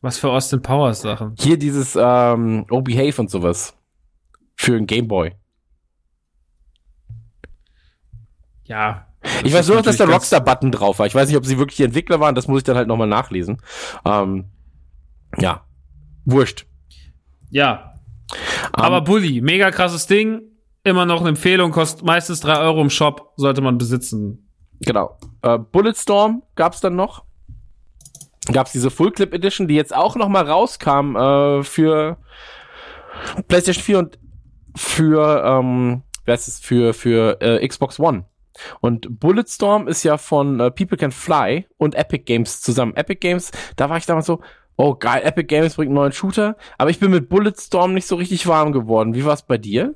Was 0.00 0.18
für 0.18 0.30
Austin 0.30 0.62
Powers 0.62 1.02
Sachen. 1.02 1.34
Hier 1.38 1.58
dieses 1.58 1.96
ähm, 1.96 2.66
Oh 2.70 2.80
Behave 2.80 3.20
und 3.20 3.30
sowas. 3.30 3.74
Für 4.56 4.76
ein 4.76 4.86
Gameboy. 4.86 5.32
Ja. 8.64 9.06
Ich 9.44 9.52
weiß 9.52 9.68
nur 9.68 9.76
noch, 9.76 9.84
dass 9.84 9.98
der 9.98 10.08
Rockstar-Button 10.08 10.72
drauf 10.72 10.98
war. 10.98 11.06
Ich 11.06 11.14
weiß 11.14 11.28
nicht, 11.28 11.36
ob 11.36 11.46
sie 11.46 11.58
wirklich 11.58 11.76
die 11.76 11.84
Entwickler 11.84 12.18
waren, 12.18 12.34
das 12.34 12.48
muss 12.48 12.58
ich 12.58 12.64
dann 12.64 12.76
halt 12.76 12.88
nochmal 12.88 13.06
nachlesen. 13.06 13.58
Ähm, 14.04 14.46
ja. 15.38 15.64
Wurscht. 16.24 16.66
Ja. 17.50 17.91
Ähm, 18.32 18.70
Aber 18.72 19.00
Bully, 19.02 19.40
mega 19.40 19.70
krasses 19.70 20.06
Ding. 20.06 20.42
Immer 20.84 21.06
noch 21.06 21.20
eine 21.20 21.30
Empfehlung, 21.30 21.70
kostet 21.70 22.04
meistens 22.04 22.40
drei 22.40 22.58
Euro 22.58 22.80
im 22.80 22.90
Shop, 22.90 23.32
sollte 23.36 23.60
man 23.60 23.78
besitzen. 23.78 24.50
Genau. 24.80 25.16
Äh, 25.42 25.58
Bulletstorm 25.58 26.42
gab's 26.56 26.80
dann 26.80 26.96
noch. 26.96 27.24
Gab's 28.52 28.72
diese 28.72 28.90
Full 28.90 29.12
Clip 29.12 29.32
Edition, 29.32 29.68
die 29.68 29.76
jetzt 29.76 29.94
auch 29.94 30.16
noch 30.16 30.28
mal 30.28 30.44
rauskam 30.44 31.14
äh, 31.14 31.62
für 31.62 32.16
PlayStation 33.46 33.84
4 33.84 33.98
und 33.98 34.18
für 34.74 35.44
ähm, 35.44 36.02
wer 36.24 36.34
ist 36.34 36.48
es 36.48 36.58
für 36.58 36.94
für 36.94 37.40
äh, 37.40 37.66
Xbox 37.66 38.00
One. 38.00 38.24
Und 38.80 39.20
Bulletstorm 39.20 39.88
ist 39.88 40.02
ja 40.02 40.18
von 40.18 40.60
äh, 40.60 40.70
People 40.70 40.98
Can 40.98 41.12
Fly 41.12 41.66
und 41.78 41.94
Epic 41.94 42.24
Games 42.24 42.60
zusammen. 42.60 42.94
Epic 42.96 43.20
Games, 43.20 43.50
da 43.76 43.88
war 43.88 43.96
ich 43.96 44.06
damals 44.06 44.26
so, 44.26 44.40
oh 44.76 44.94
geil, 44.94 45.22
Epic 45.24 45.46
Games 45.46 45.74
bringt 45.74 45.88
einen 45.88 45.96
neuen 45.96 46.12
Shooter, 46.12 46.56
aber 46.78 46.90
ich 46.90 46.98
bin 46.98 47.10
mit 47.10 47.28
Bulletstorm 47.28 47.94
nicht 47.94 48.06
so 48.06 48.16
richtig 48.16 48.46
warm 48.46 48.72
geworden. 48.72 49.14
Wie 49.14 49.24
war's 49.24 49.46
bei 49.46 49.58
dir? 49.58 49.94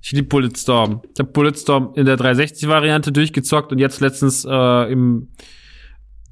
Ich 0.00 0.12
liebe 0.12 0.28
Bulletstorm. 0.28 1.00
Ich 1.14 1.18
habe 1.18 1.30
Bulletstorm 1.30 1.92
in 1.94 2.04
der 2.04 2.18
360-Variante 2.18 3.10
durchgezockt 3.10 3.72
und 3.72 3.78
jetzt 3.78 4.00
letztens 4.00 4.44
äh, 4.44 4.92
im 4.92 5.28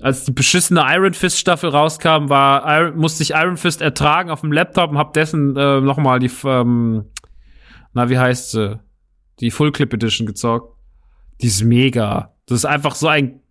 als 0.01 0.25
die 0.25 0.33
beschissene 0.33 0.83
Iron 0.85 1.15
Fist 1.15 1.39
Staffel 1.39 1.71
rauskam, 1.71 2.29
war 2.29 2.65
Iron, 2.67 2.99
musste 2.99 3.23
ich 3.23 3.31
Iron 3.31 3.57
Fist 3.57 3.81
ertragen 3.81 4.31
auf 4.31 4.41
dem 4.41 4.51
Laptop 4.51 4.91
und 4.91 4.99
hab 4.99 5.13
dessen 5.13 5.57
äh, 5.57 5.81
noch 5.81 5.97
mal 5.97 6.19
die 6.19 6.31
ähm, 6.45 7.05
na 7.93 8.11
wie 8.11 8.19
heißt 8.19 8.51
sie 8.51 8.81
die 9.41 9.51
Full 9.51 9.73
Clip 9.73 9.93
Edition 9.93 10.27
gezockt. 10.27 10.77
Die 11.41 11.47
ist 11.47 11.65
mega. 11.65 12.35
Das 12.47 12.59
ist 12.59 12.65
einfach 12.65 12.95
so 12.95 13.09
ein 13.09 13.42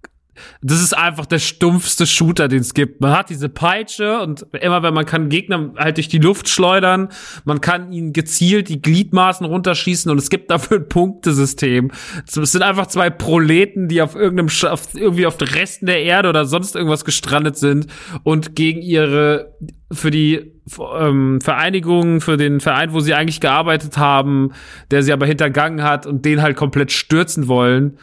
das 0.62 0.82
ist 0.82 0.98
einfach 0.98 1.26
der 1.26 1.40
stumpfste 1.40 2.06
Shooter, 2.06 2.48
den 2.48 2.60
es 2.60 2.74
gibt. 2.74 3.02
Man 3.02 3.12
hat 3.12 3.30
diese 3.30 3.50
Peitsche 3.50 4.22
und 4.22 4.46
immer 4.62 4.82
wenn 4.82 4.94
man 4.94 5.06
kann 5.06 5.30
Gegner 5.30 5.74
halt 5.78 5.98
durch 5.98 6.08
die 6.08 6.20
Luft 6.20 6.48
schleudern, 6.48 7.10
man 7.44 7.62
kann 7.62 7.92
ihnen 7.92 8.14
gezielt 8.14 8.70
die 8.70 8.82
Gliedmaßen 8.82 9.46
runterschießen 9.46 10.10
und 10.10 10.18
es 10.18 10.30
gibt 10.30 10.50
dafür 10.50 10.78
ein 10.78 10.88
Punktesystem. 10.88 11.92
Es 12.26 12.52
sind 12.52 12.62
einfach 12.62 12.88
zwei 12.88 13.10
Proleten, 13.10 13.88
die 13.88 14.02
auf 14.02 14.16
irgendeinem 14.16 14.50
auf, 14.72 14.96
irgendwie 14.96 15.26
auf 15.26 15.38
den 15.38 15.50
Resten 15.50 15.86
der 15.86 16.02
Erde 16.02 16.30
oder 16.30 16.46
sonst 16.46 16.76
irgendwas 16.76 17.06
gestrandet 17.06 17.58
sind 17.58 17.88
und 18.24 18.56
gegen 18.56 18.82
ihre 18.82 19.58
für 19.92 20.12
die 20.12 20.54
ähm, 20.98 21.42
Vereinigung, 21.42 22.22
für 22.22 22.38
den 22.38 22.62
Verein, 22.62 22.94
wo 22.94 23.02
sie 23.02 23.14
eigentlich 23.14 23.42
gearbeitet 23.42 23.98
haben, 23.98 24.54
der 24.90 25.04
sie 25.04 25.12
aber 25.12 25.26
hintergangen 25.26 25.84
hat 25.84 26.06
und 26.06 26.24
den 26.24 26.42
halt 26.42 26.56
komplett 26.56 26.94
stürzen 26.94 27.50
wollen. 27.50 27.98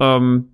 Ähm, 0.00 0.48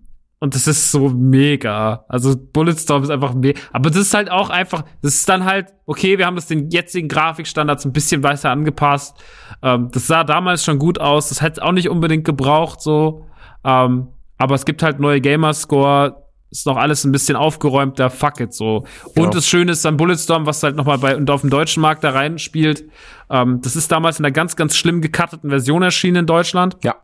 und 0.47 0.55
das 0.55 0.69
ist 0.69 0.93
so 0.93 1.09
mega. 1.09 2.05
Also 2.09 2.37
Bulletstorm 2.37 3.03
ist 3.03 3.11
einfach 3.11 3.35
mega. 3.35 3.61
Aber 3.73 3.91
das 3.91 3.99
ist 3.99 4.15
halt 4.15 4.31
auch 4.31 4.49
einfach, 4.49 4.85
das 5.03 5.17
ist 5.17 5.29
dann 5.29 5.45
halt, 5.45 5.75
okay, 5.87 6.19
wir 6.19 6.27
haben 6.27 6.37
das 6.37 6.47
den 6.47 6.71
jetzigen 6.71 7.09
Grafikstandards 7.09 7.85
ein 7.85 7.93
bisschen 7.93 8.23
weiter 8.23 8.51
angepasst. 8.51 9.17
Ähm, 9.61 9.89
das 9.91 10.07
sah 10.07 10.23
damals 10.23 10.65
schon 10.65 10.79
gut 10.79 11.01
aus. 11.01 11.31
Das 11.31 11.43
hätte 11.43 11.65
auch 11.65 11.73
nicht 11.73 11.89
unbedingt 11.89 12.25
gebraucht, 12.25 12.81
so. 12.81 13.27
Ähm, 13.65 14.07
aber 14.39 14.55
es 14.55 14.65
gibt 14.65 14.85
halt 14.85 15.01
neue 15.01 15.21
Gamerscore. 15.21 16.23
Ist 16.53 16.65
noch 16.65 16.77
alles 16.77 17.03
ein 17.03 17.11
bisschen 17.11 17.35
aufgeräumter, 17.35 18.09
fuck 18.09 18.39
it, 18.39 18.55
so. 18.55 18.85
Genau. 19.17 19.27
Und 19.27 19.35
das 19.35 19.49
Schöne 19.49 19.73
ist 19.73 19.85
dann 19.85 19.97
Bulletstorm, 19.97 20.47
was 20.47 20.63
halt 20.63 20.77
nochmal 20.77 20.99
bei, 20.99 21.17
und 21.17 21.29
auf 21.29 21.41
dem 21.41 21.51
deutschen 21.51 21.81
Markt 21.81 22.05
da 22.05 22.11
reinspielt. 22.11 22.85
Ähm, 23.31 23.61
das 23.63 23.75
ist 23.75 23.91
damals 23.91 24.21
in 24.21 24.25
einer 24.25 24.33
ganz, 24.33 24.55
ganz 24.55 24.77
schlimm 24.77 25.01
gecutteten 25.01 25.51
Version 25.51 25.83
erschienen 25.83 26.19
in 26.19 26.27
Deutschland 26.27 26.77
Ja. 26.85 26.95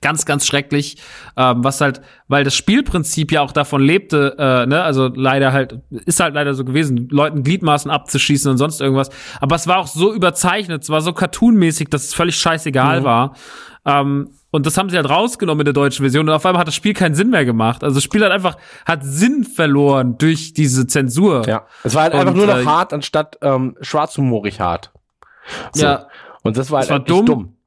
Ganz, 0.00 0.24
ganz 0.24 0.46
schrecklich, 0.46 0.96
ähm, 1.36 1.64
was 1.64 1.80
halt, 1.80 2.00
weil 2.28 2.44
das 2.44 2.54
Spielprinzip 2.54 3.32
ja 3.32 3.40
auch 3.42 3.52
davon 3.52 3.82
lebte, 3.82 4.36
äh, 4.38 4.66
ne, 4.66 4.82
also 4.82 5.08
leider 5.12 5.52
halt, 5.52 5.80
ist 5.90 6.20
halt 6.20 6.34
leider 6.34 6.54
so 6.54 6.64
gewesen, 6.64 7.08
Leuten 7.10 7.42
Gliedmaßen 7.42 7.90
abzuschießen 7.90 8.50
und 8.50 8.58
sonst 8.58 8.80
irgendwas. 8.80 9.10
Aber 9.40 9.56
es 9.56 9.66
war 9.66 9.78
auch 9.78 9.88
so 9.88 10.14
überzeichnet, 10.14 10.82
es 10.82 10.90
war 10.90 11.00
so 11.00 11.12
cartoonmäßig, 11.12 11.88
dass 11.88 12.04
es 12.04 12.14
völlig 12.14 12.36
scheißegal 12.36 13.02
war. 13.04 13.34
Ähm, 13.84 14.30
und 14.50 14.66
das 14.66 14.78
haben 14.78 14.88
sie 14.88 14.96
halt 14.96 15.08
rausgenommen 15.10 15.60
in 15.60 15.64
der 15.66 15.74
deutschen 15.74 16.04
Version 16.04 16.28
und 16.28 16.34
auf 16.34 16.46
einmal 16.46 16.60
hat 16.60 16.68
das 16.68 16.74
Spiel 16.74 16.94
keinen 16.94 17.14
Sinn 17.14 17.30
mehr 17.30 17.44
gemacht. 17.44 17.82
Also 17.84 17.96
das 17.96 18.04
Spiel 18.04 18.24
hat 18.24 18.30
einfach, 18.30 18.56
hat 18.86 19.00
Sinn 19.02 19.44
verloren 19.44 20.16
durch 20.16 20.54
diese 20.54 20.86
Zensur. 20.86 21.46
Ja. 21.46 21.66
Es 21.84 21.94
war 21.94 22.04
halt 22.04 22.14
Und, 22.14 22.20
einfach 22.20 22.34
nur 22.34 22.46
noch 22.46 22.58
äh, 22.58 22.64
hart 22.64 22.92
anstatt 22.92 23.38
ähm, 23.42 23.76
schwarzhumorig 23.80 24.60
hart. 24.60 24.90
So. 25.72 25.84
Ja. 25.84 26.06
Und 26.42 26.56
das 26.56 26.70
war 26.70 26.80
halt 26.80 26.88
Das 26.88 26.92
war 26.92 27.00
dumm. 27.00 27.26
dumm. 27.26 27.57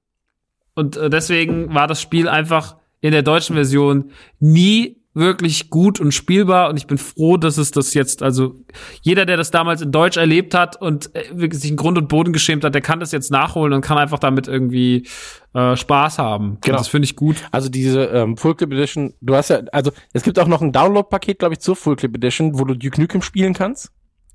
Und 0.82 0.98
äh, 0.98 1.12
deswegen 1.12 1.74
war 1.76 1.88
das 1.88 2.02
Spiel 2.02 2.28
einfach 2.28 2.76
in 3.02 3.12
der 3.12 3.22
deutschen 3.22 3.56
Version 3.56 4.12
nie 4.40 4.98
wirklich 5.14 5.70
gut 5.70 6.00
und 6.00 6.12
spielbar 6.12 6.70
und 6.70 6.78
ich 6.78 6.88
bin 6.88 6.98
froh, 6.98 7.38
dass 7.38 7.58
es 7.58 7.70
das 7.70 7.94
jetzt, 7.94 8.24
also 8.24 8.56
jeder, 9.02 9.26
der 9.26 9.38
das 9.38 9.52
damals 9.52 9.82
in 9.82 9.92
Deutsch 9.92 10.18
erlebt 10.18 10.56
hat 10.56 10.82
und 10.82 11.14
äh, 11.16 11.26
wirklich 11.34 11.62
sich 11.62 11.70
in 11.70 11.78
Grund 11.78 11.98
und 11.98 12.08
Boden 12.08 12.34
geschämt 12.34 12.64
hat, 12.64 12.74
der 12.74 12.82
kann 12.82 13.00
das 13.00 13.12
jetzt 13.12 13.30
nachholen 13.30 13.74
und 13.74 13.82
kann 13.82 14.00
einfach 14.00 14.18
damit 14.18 14.48
irgendwie 14.48 15.08
äh, 15.54 15.76
Spaß 15.76 16.18
haben. 16.18 16.58
Genau. 16.62 16.78
Und 16.78 16.80
das 16.80 16.88
finde 16.88 17.06
ich 17.06 17.16
gut. 17.16 17.36
Also 17.52 17.70
diese 17.70 18.06
ähm, 18.06 18.38
Full 18.38 18.56
Clip 18.56 18.72
Edition, 18.72 19.14
du 19.22 19.36
hast 19.36 19.50
ja, 19.50 19.62
also 19.72 19.92
es 20.14 20.24
gibt 20.24 20.40
auch 20.40 20.48
noch 20.48 20.62
ein 20.62 20.72
Download-Paket, 20.72 21.40
glaube 21.40 21.54
ich, 21.54 21.60
zur 21.60 21.76
Full 21.76 21.98
Clip 21.98 22.16
Edition, 22.16 22.58
wo 22.58 22.64
du 22.64 22.74
Duke 22.74 23.00
Nukem 23.00 23.22
spielen 23.22 23.54
kannst. 23.54 23.92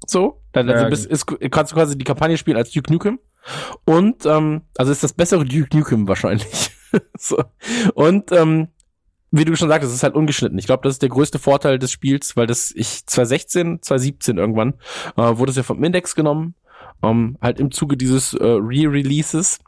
So, 0.07 0.43
dann 0.53 0.69
also 0.69 0.85
Ja, 0.85 0.91
bist, 0.91 1.07
ist, 1.07 1.27
kannst 1.51 1.73
du 1.73 1.77
quasi 1.77 1.99
die 1.99 2.05
Kampagne 2.05 2.37
spielen 2.37 2.59
als 2.59 2.71
Duke 2.71 2.93
Nukem. 2.93 3.19
Und 3.85 4.27
ähm, 4.27 4.63
also 4.77 4.93
ist 4.93 5.03
das 5.03 5.13
bessere 5.13 5.45
Duke 5.45 5.77
Nukem 5.77 6.09
wahrscheinlich. 6.09 6.71
so. 7.19 7.43
Und 7.95 8.33
ähm, 8.33 8.69
wie 9.31 9.45
du 9.45 9.57
schon 9.57 9.69
sagtest, 9.69 9.91
es 9.91 9.99
ist 9.99 10.03
halt 10.03 10.15
ungeschnitten. 10.15 10.59
Ich 10.59 10.67
glaube, 10.67 10.83
das 10.85 10.95
ist 10.95 11.03
der 11.03 11.09
größte 11.09 11.39
Vorteil 11.39 11.79
des 11.79 11.91
Spiels, 11.91 12.37
weil 12.37 12.47
das 12.47 12.73
ich 12.75 13.07
2016, 13.07 13.83
2017 13.83 14.39
irgendwann 14.39 14.75
äh, 15.17 15.37
wurde 15.37 15.51
es 15.51 15.57
ja 15.57 15.63
vom 15.63 15.83
Index 15.83 16.15
genommen, 16.15 16.55
ähm, 17.03 17.37
halt 17.41 17.61
im 17.61 17.71
Zuge 17.71 17.97
dieses 17.97 18.35
äh, 18.35 18.45
Re-Releases. 18.45 19.59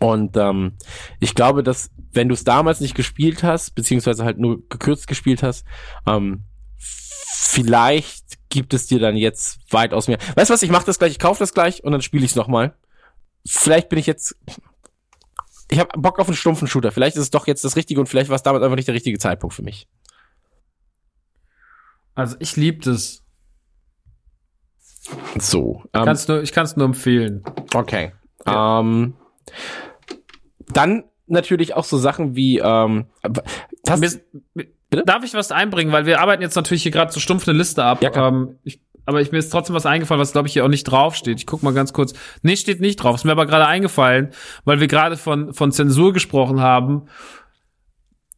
Und 0.00 0.36
ähm, 0.36 0.72
ich 1.20 1.34
glaube, 1.34 1.62
dass 1.62 1.90
wenn 2.12 2.28
du 2.28 2.34
es 2.34 2.44
damals 2.44 2.80
nicht 2.80 2.94
gespielt 2.94 3.42
hast, 3.42 3.74
beziehungsweise 3.74 4.24
halt 4.24 4.38
nur 4.38 4.68
gekürzt 4.68 5.06
gespielt 5.06 5.42
hast, 5.42 5.64
ähm, 6.06 6.44
vielleicht 6.76 8.24
gibt 8.48 8.74
es 8.74 8.86
dir 8.86 8.98
dann 8.98 9.16
jetzt 9.16 9.60
weitaus 9.70 10.08
mehr. 10.08 10.18
Weißt 10.34 10.50
du 10.50 10.54
was, 10.54 10.62
ich 10.62 10.70
mache 10.70 10.86
das 10.86 10.98
gleich, 10.98 11.12
ich 11.12 11.18
kaufe 11.18 11.38
das 11.38 11.54
gleich 11.54 11.84
und 11.84 11.92
dann 11.92 12.02
spiele 12.02 12.24
ich 12.24 12.32
es 12.32 12.36
nochmal. 12.36 12.74
Vielleicht 13.46 13.88
bin 13.88 13.98
ich 13.98 14.06
jetzt. 14.06 14.36
Ich 15.70 15.78
habe 15.78 15.98
Bock 15.98 16.18
auf 16.18 16.28
einen 16.28 16.36
stumpfen 16.36 16.68
Shooter. 16.68 16.92
Vielleicht 16.92 17.16
ist 17.16 17.22
es 17.22 17.30
doch 17.30 17.46
jetzt 17.46 17.64
das 17.64 17.76
Richtige 17.76 18.00
und 18.00 18.06
vielleicht 18.06 18.28
war 18.28 18.36
es 18.36 18.42
damals 18.42 18.62
einfach 18.62 18.76
nicht 18.76 18.88
der 18.88 18.94
richtige 18.94 19.18
Zeitpunkt 19.18 19.54
für 19.54 19.62
mich. 19.62 19.88
Also 22.14 22.36
ich 22.38 22.56
lieb 22.56 22.82
das. 22.82 23.22
So. 25.38 25.82
Ähm, 25.92 26.04
Kannst 26.04 26.28
nur, 26.28 26.42
ich 26.42 26.52
kann 26.52 26.64
es 26.64 26.76
nur 26.76 26.86
empfehlen. 26.86 27.42
okay. 27.74 28.12
Ähm, 28.46 29.14
dann 30.72 31.04
natürlich 31.26 31.74
auch 31.74 31.84
so 31.84 31.98
Sachen 31.98 32.36
wie. 32.36 32.58
Ähm, 32.58 33.06
hast, 33.88 34.20
Mir? 34.54 34.66
Darf 34.90 35.24
ich 35.24 35.34
was 35.34 35.50
einbringen? 35.50 35.92
Weil 35.92 36.06
wir 36.06 36.20
arbeiten 36.20 36.42
jetzt 36.42 36.54
natürlich 36.54 36.82
hier 36.82 36.92
gerade 36.92 37.12
so 37.12 37.20
stumpf 37.20 37.48
eine 37.48 37.56
Liste 37.56 37.82
ab. 37.82 38.02
Ja. 38.02 38.28
Ähm, 38.28 38.58
ich, 38.62 38.80
aber 39.06 39.20
ich, 39.20 39.32
mir 39.32 39.38
ist 39.38 39.50
trotzdem 39.50 39.74
was 39.74 39.86
eingefallen, 39.86 40.20
was 40.20 40.32
glaube 40.32 40.48
ich 40.48 40.54
hier 40.54 40.64
auch 40.64 40.68
nicht 40.68 40.84
draufsteht. 40.84 41.38
Ich 41.38 41.46
guck 41.46 41.62
mal 41.62 41.74
ganz 41.74 41.92
kurz. 41.92 42.14
Nee, 42.42 42.56
steht 42.56 42.80
nicht 42.80 42.96
drauf. 42.96 43.16
Ist 43.16 43.24
mir 43.24 43.32
aber 43.32 43.46
gerade 43.46 43.66
eingefallen, 43.66 44.30
weil 44.64 44.80
wir 44.80 44.88
gerade 44.88 45.16
von, 45.16 45.52
von 45.52 45.72
Zensur 45.72 46.12
gesprochen 46.12 46.60
haben. 46.60 47.02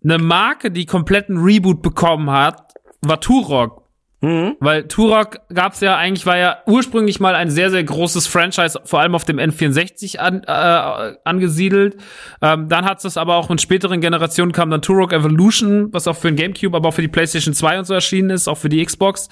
Eine 0.02 0.18
Marke, 0.18 0.70
die 0.70 0.86
kompletten 0.86 1.38
Reboot 1.38 1.82
bekommen 1.82 2.30
hat, 2.30 2.74
war 3.02 3.20
Turok. 3.20 3.86
Mhm. 4.22 4.56
Weil 4.60 4.88
Turok 4.88 5.40
gab's 5.52 5.80
ja 5.80 5.96
eigentlich, 5.96 6.24
war 6.24 6.38
ja 6.38 6.58
ursprünglich 6.66 7.20
mal 7.20 7.34
ein 7.34 7.50
sehr, 7.50 7.70
sehr 7.70 7.84
großes 7.84 8.26
Franchise, 8.26 8.80
vor 8.84 9.00
allem 9.00 9.14
auf 9.14 9.24
dem 9.24 9.38
N64 9.38 10.18
an, 10.18 10.42
äh, 10.42 11.16
angesiedelt. 11.24 11.96
Ähm, 12.40 12.68
dann 12.68 12.86
hat's 12.86 13.02
das 13.02 13.18
aber 13.18 13.36
auch 13.36 13.50
in 13.50 13.58
späteren 13.58 14.00
Generationen 14.00 14.52
kam 14.52 14.70
dann 14.70 14.80
Turok 14.80 15.12
Evolution, 15.12 15.92
was 15.92 16.08
auch 16.08 16.16
für 16.16 16.28
den 16.28 16.36
Gamecube, 16.36 16.76
aber 16.76 16.88
auch 16.88 16.94
für 16.94 17.02
die 17.02 17.08
PlayStation 17.08 17.52
2 17.52 17.80
und 17.80 17.84
so 17.84 17.94
erschienen 17.94 18.30
ist, 18.30 18.48
auch 18.48 18.58
für 18.58 18.70
die 18.70 18.84
Xbox. 18.84 19.28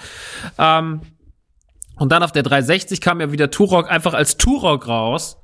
Ähm, 0.58 1.00
und 1.96 2.12
dann 2.12 2.22
auf 2.22 2.32
der 2.32 2.42
360 2.42 3.00
kam 3.00 3.20
ja 3.20 3.32
wieder 3.32 3.50
Turok 3.50 3.90
einfach 3.90 4.14
als 4.14 4.36
Turok 4.36 4.88
raus. 4.88 5.38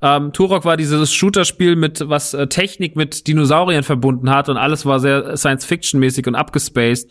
Ähm, 0.00 0.32
Turok 0.32 0.64
war 0.64 0.76
dieses 0.76 1.12
Shooter-Spiel 1.12 1.74
mit, 1.74 2.08
was 2.08 2.32
äh, 2.32 2.46
Technik 2.46 2.94
mit 2.94 3.26
Dinosauriern 3.26 3.82
verbunden 3.82 4.30
hat 4.30 4.48
und 4.48 4.56
alles 4.56 4.86
war 4.86 5.00
sehr 5.00 5.36
Science-Fiction-mäßig 5.36 6.26
und 6.28 6.36
abgespaced. 6.36 7.10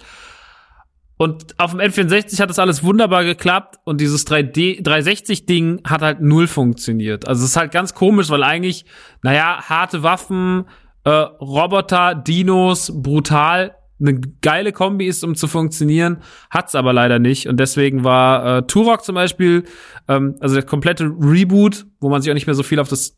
Und 1.17 1.59
auf 1.59 1.71
dem 1.71 1.79
N64 1.79 2.39
hat 2.39 2.49
das 2.49 2.59
alles 2.59 2.83
wunderbar 2.83 3.23
geklappt 3.23 3.79
und 3.83 3.99
dieses 3.99 4.27
3D 4.27 4.83
360-Ding 4.83 5.81
hat 5.83 6.03
halt 6.03 6.21
null 6.21 6.47
funktioniert. 6.47 7.27
Also 7.27 7.43
es 7.43 7.51
ist 7.51 7.57
halt 7.57 7.71
ganz 7.71 7.95
komisch, 7.95 8.29
weil 8.29 8.43
eigentlich, 8.43 8.85
naja, 9.23 9.63
harte 9.67 10.03
Waffen, 10.03 10.65
äh, 11.03 11.09
Roboter, 11.09 12.13
Dinos, 12.13 12.91
brutal, 13.01 13.75
eine 13.99 14.19
geile 14.41 14.71
Kombi 14.71 15.07
ist, 15.07 15.23
um 15.23 15.35
zu 15.35 15.47
funktionieren, 15.47 16.17
hat's 16.49 16.75
aber 16.75 16.93
leider 16.93 17.19
nicht. 17.19 17.47
Und 17.47 17.59
deswegen 17.59 18.03
war 18.03 18.57
äh, 18.57 18.61
Turok 18.67 19.03
zum 19.03 19.15
Beispiel, 19.15 19.63
ähm, 20.07 20.35
also 20.39 20.55
der 20.55 20.63
komplette 20.63 21.05
Reboot, 21.05 21.85
wo 21.99 22.09
man 22.09 22.21
sich 22.21 22.29
auch 22.29 22.35
nicht 22.35 22.47
mehr 22.47 22.55
so 22.55 22.63
viel 22.63 22.79
auf 22.79 22.89
das, 22.89 23.17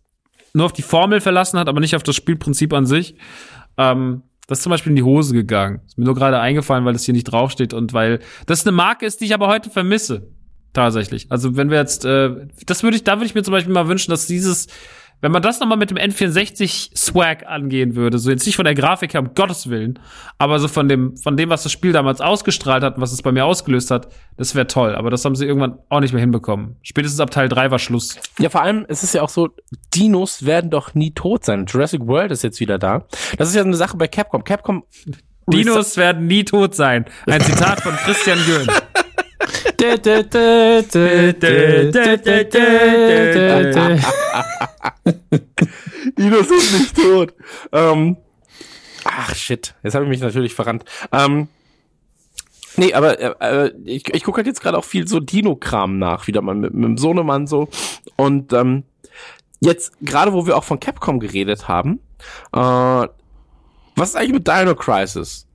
nur 0.53 0.65
auf 0.65 0.73
die 0.73 0.81
Formel 0.81 1.21
verlassen 1.21 1.59
hat, 1.59 1.67
aber 1.67 1.79
nicht 1.79 1.95
auf 1.95 2.03
das 2.03 2.15
Spielprinzip 2.15 2.73
an 2.73 2.85
sich. 2.85 3.15
Ähm, 3.77 4.23
das 4.47 4.59
ist 4.59 4.63
zum 4.63 4.71
Beispiel 4.71 4.91
in 4.91 4.95
die 4.95 5.03
Hose 5.03 5.33
gegangen. 5.33 5.81
Ist 5.85 5.97
mir 5.97 6.05
nur 6.05 6.15
gerade 6.15 6.39
eingefallen, 6.39 6.85
weil 6.85 6.93
das 6.93 7.03
hier 7.03 7.13
nicht 7.13 7.25
draufsteht 7.25 7.73
und 7.73 7.93
weil 7.93 8.19
das 8.47 8.65
eine 8.65 8.75
Marke 8.75 9.05
ist, 9.05 9.21
die 9.21 9.25
ich 9.25 9.33
aber 9.33 9.47
heute 9.47 9.69
vermisse. 9.69 10.29
Tatsächlich. 10.73 11.31
Also 11.31 11.55
wenn 11.55 11.69
wir 11.69 11.77
jetzt, 11.77 12.05
äh, 12.05 12.47
das 12.65 12.83
würde 12.83 12.95
ich, 12.95 13.03
da 13.03 13.17
würde 13.17 13.25
ich 13.25 13.35
mir 13.35 13.43
zum 13.43 13.51
Beispiel 13.51 13.73
mal 13.73 13.87
wünschen, 13.87 14.11
dass 14.11 14.27
dieses, 14.27 14.67
wenn 15.21 15.31
man 15.31 15.41
das 15.41 15.59
nochmal 15.59 15.77
mit 15.77 15.89
dem 15.89 15.97
N64 15.97 16.95
Swag 16.95 17.45
angehen 17.47 17.95
würde, 17.95 18.19
so 18.19 18.29
jetzt 18.29 18.45
nicht 18.45 18.55
von 18.55 18.65
der 18.65 18.75
Grafik 18.75 19.13
her, 19.13 19.21
um 19.21 19.33
Gottes 19.33 19.69
Willen, 19.69 19.99
aber 20.37 20.59
so 20.59 20.67
von 20.67 20.87
dem, 20.87 21.17
von 21.17 21.35
dem, 21.35 21.49
was 21.49 21.63
das 21.63 21.71
Spiel 21.71 21.91
damals 21.91 22.21
ausgestrahlt 22.21 22.83
hat 22.83 22.95
und 22.95 23.01
was 23.01 23.11
es 23.11 23.21
bei 23.21 23.31
mir 23.31 23.45
ausgelöst 23.45 23.91
hat, 23.91 24.07
das 24.37 24.55
wäre 24.55 24.67
toll. 24.67 24.95
Aber 24.95 25.09
das 25.09 25.25
haben 25.25 25.35
sie 25.35 25.45
irgendwann 25.45 25.79
auch 25.89 25.99
nicht 25.99 26.13
mehr 26.13 26.21
hinbekommen. 26.21 26.77
Spätestens 26.81 27.19
ab 27.19 27.31
Teil 27.31 27.49
3 27.49 27.71
war 27.71 27.79
Schluss. 27.79 28.15
Ja, 28.39 28.49
vor 28.49 28.61
allem, 28.61 28.85
es 28.87 29.03
ist 29.03 29.13
ja 29.13 29.21
auch 29.21 29.29
so, 29.29 29.49
Dinos 29.93 30.45
werden 30.45 30.69
doch 30.69 30.93
nie 30.95 31.11
tot 31.11 31.43
sein. 31.45 31.65
Jurassic 31.65 32.07
World 32.07 32.31
ist 32.31 32.43
jetzt 32.43 32.59
wieder 32.59 32.79
da. 32.79 33.05
Das 33.37 33.49
ist 33.49 33.55
ja 33.55 33.63
eine 33.63 33.75
Sache 33.75 33.97
bei 33.97 34.07
Capcom. 34.07 34.43
Capcom 34.43 34.83
Dinos 35.47 35.97
werden 35.97 36.27
nie 36.27 36.45
tot 36.45 36.75
sein. 36.75 37.05
Ein 37.25 37.41
Zitat 37.41 37.81
von 37.81 37.93
Christian 37.95 38.39
Gürn. 38.45 38.67
Dinos 46.17 46.47
sind 46.47 46.79
nicht 46.79 46.95
tot. 46.95 47.33
Ähm, 47.71 48.17
ach 49.03 49.35
shit, 49.35 49.75
jetzt 49.83 49.95
habe 49.95 50.05
ich 50.05 50.09
mich 50.09 50.21
natürlich 50.21 50.53
verrannt. 50.53 50.85
Ähm, 51.11 51.47
nee, 52.77 52.93
aber 52.93 53.19
äh, 53.19 53.65
äh, 53.67 53.73
ich, 53.85 54.13
ich 54.13 54.23
gucke 54.23 54.37
halt 54.37 54.47
jetzt 54.47 54.61
gerade 54.61 54.77
auch 54.77 54.85
viel 54.85 55.07
so 55.07 55.19
Dino-Kram 55.19 55.97
nach, 55.97 56.27
wieder 56.27 56.41
mal 56.41 56.55
mit, 56.55 56.73
mit 56.73 56.83
dem 56.83 56.97
Sohnemann 56.97 57.47
so. 57.47 57.69
Und 58.15 58.53
ähm, 58.53 58.83
jetzt, 59.59 59.93
gerade 60.01 60.33
wo 60.33 60.45
wir 60.45 60.57
auch 60.57 60.63
von 60.63 60.79
Capcom 60.79 61.19
geredet 61.19 61.67
haben, 61.67 61.99
äh, 62.53 63.07
was 63.95 64.09
ist 64.09 64.15
eigentlich 64.15 64.33
mit 64.33 64.47
Dino 64.47 64.75
Crisis? 64.75 65.45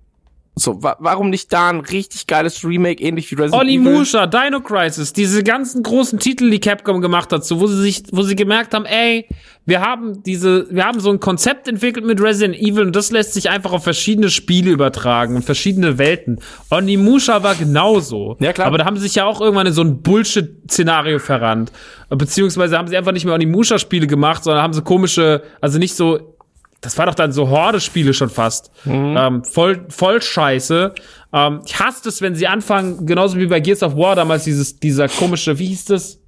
So, 0.57 0.81
wa 0.83 0.97
warum 1.01 1.31
nicht 1.31 1.53
da 1.53 1.71
ein 1.71 1.81
richtig 1.81 2.29
geiles 2.29 2.65
Remake, 2.65 3.03
ähnlich 3.03 3.29
wie 3.31 3.35
Resident 3.35 3.65
Evil? 3.65 3.87
Onimusha, 3.89 4.27
Dino 4.27 4.61
Crisis, 4.61 5.13
diese 5.13 5.43
ganzen 5.43 5.83
großen 5.83 6.21
Titel, 6.21 6.49
die 6.49 6.61
Capcom 6.61 7.01
gemacht 7.01 7.33
hat, 7.33 7.45
so 7.45 7.61
wo 7.61 7.67
sie 7.67 7.81
sich, 7.81 8.05
wo 8.13 8.23
sie 8.23 8.37
gemerkt 8.37 8.73
haben, 8.73 8.85
ey, 8.85 9.27
wir 9.67 9.81
haben 9.81 10.23
diese, 10.23 10.67
wir 10.71 10.85
haben 10.85 11.01
so 11.01 11.11
ein 11.11 11.19
Konzept 11.19 11.67
entwickelt 11.67 12.07
mit 12.07 12.21
Resident 12.21 12.57
Evil 12.57 12.83
und 12.83 12.95
das 12.95 13.11
lässt 13.11 13.35
sich 13.35 13.51
einfach 13.51 13.73
auf 13.73 13.83
verschiedene 13.83 14.31
Spiele 14.31 14.71
übertragen 14.71 15.35
und 15.35 15.45
verschiedene 15.45 15.99
Welten. 15.99 16.39
Onimusha 16.71 17.43
war 17.43 17.57
genauso. 17.57 18.37
Ja, 18.41 18.53
klar. 18.53 18.69
Aber 18.69 18.79
da 18.79 18.85
haben 18.85 18.97
sie 18.97 19.05
sich 19.05 19.17
ja 19.17 19.25
auch 19.25 19.41
irgendwann 19.41 19.67
in 19.67 19.73
so 19.73 19.83
ein 19.83 20.03
Bullshit-Szenario 20.03 21.19
verrannt. 21.19 21.73
Beziehungsweise 22.11 22.79
haben 22.79 22.87
sie 22.87 22.97
einfach 22.97 23.13
nicht 23.13 23.25
mehr 23.25 23.35
Onimusha-Spiele 23.35 24.07
gemacht, 24.07 24.45
sondern 24.45 24.63
haben 24.63 24.75
sie 24.75 24.83
komische, 24.83 25.43
also 25.61 25.79
nicht 25.79 25.97
so, 25.97 26.34
das 26.85 26.97
war 26.99 27.07
doch 27.07 27.15
dann 27.15 27.33
so 27.33 27.49
Horde-Spiele 27.49 28.13
schon 28.15 28.29
fast. 28.31 28.71
Ähm, 28.87 29.43
voll, 29.45 29.87
voll 29.89 30.21
scheiße. 30.23 30.95
Ähm, 31.33 31.61
ich 31.65 31.79
hasse 31.81 32.09
es, 32.09 32.21
wenn 32.23 32.35
sie 32.35 32.47
anfangen, 32.47 33.07
genauso 33.07 33.39
wie 33.39 33.47
bei 33.47 33.59
Gears 33.61 33.83
of 33.83 33.97
War 33.97 34.15
damals, 34.15 34.45
dieses, 34.45 34.79
dieser 34.79 35.09
komische, 35.09 35.59
wie 35.59 35.67
hieß 35.67 35.87
das? 35.87 36.21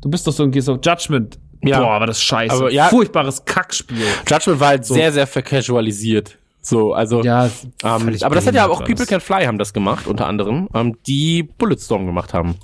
Du 0.00 0.08
bist 0.10 0.26
doch 0.26 0.32
so 0.32 0.42
ein 0.42 0.50
Gears 0.50 0.68
of 0.68 0.80
Judgment. 0.84 1.38
Ja. 1.62 1.78
Boah, 1.80 2.00
war 2.00 2.06
das 2.06 2.20
scheiße. 2.20 2.54
Aber 2.56 2.72
ja- 2.72 2.88
Furchtbares 2.88 3.44
Kackspiel. 3.44 4.04
Judgment 4.28 4.58
war 4.60 4.68
halt 4.68 4.84
sehr, 4.84 5.12
sehr 5.12 5.26
vercasualisiert. 5.28 6.36
So, 6.60 6.92
also. 6.94 7.22
Ja, 7.22 7.46
Ähm, 7.84 8.16
aber 8.22 8.34
das 8.34 8.46
hat 8.46 8.54
ja 8.54 8.66
auch 8.68 8.84
People. 8.84 9.04
Can 9.06 9.20
Fly 9.20 9.44
haben 9.44 9.58
das 9.58 9.72
gemacht, 9.72 10.06
unter 10.06 10.26
anderem, 10.26 10.68
ähm, 10.74 10.96
die 11.06 11.42
Bulletstorm 11.42 12.06
gemacht 12.06 12.32
haben. 12.34 12.56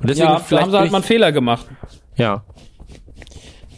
Und 0.00 0.10
deswegen 0.10 0.28
Ja, 0.28 0.42
da 0.50 0.60
haben 0.60 0.70
sie 0.70 0.78
halt 0.78 0.90
mal 0.90 0.98
einen 0.98 1.04
Fehler 1.04 1.32
gemacht. 1.32 1.66
ja. 2.16 2.44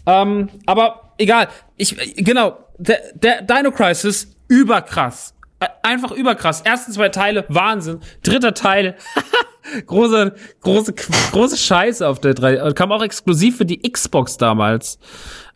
Ähm, 0.05 0.49
aber 0.67 1.12
egal. 1.19 1.49
Ich, 1.77 1.97
genau, 2.17 2.59
der, 2.79 2.99
der 3.15 3.43
Dino 3.43 3.71
Crisis, 3.71 4.35
überkrass. 4.49 5.35
Einfach 5.83 6.11
überkrass. 6.11 6.63
Ersten 6.63 6.93
zwei 6.93 7.09
Teile, 7.09 7.45
Wahnsinn. 7.49 8.01
Dritter 8.25 8.53
Teil, 8.55 8.97
große, 9.87 10.35
große, 10.61 10.95
große 11.33 11.57
Scheiße 11.57 12.07
auf 12.09 12.21
der 12.21 12.35
drei. 12.35 12.55
äh, 12.57 12.73
Kam 12.75 12.91
auch 12.91 13.03
exklusiv 13.03 13.59
für 13.59 13.65
die 13.65 13.81
Xbox 13.81 14.37
damals. 14.37 14.99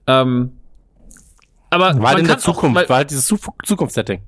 Ähm, 0.07 0.53
aber 1.71 1.99
War 2.01 2.11
halt 2.11 2.21
in 2.21 2.27
der 2.27 2.37
auch- 2.37 2.41
Zukunft, 2.41 2.77
weil- 2.77 2.89
war 2.89 2.97
halt 2.99 3.11
dieses 3.11 3.27
Zu 3.27 3.37
Zukunftssetting. 3.65 4.23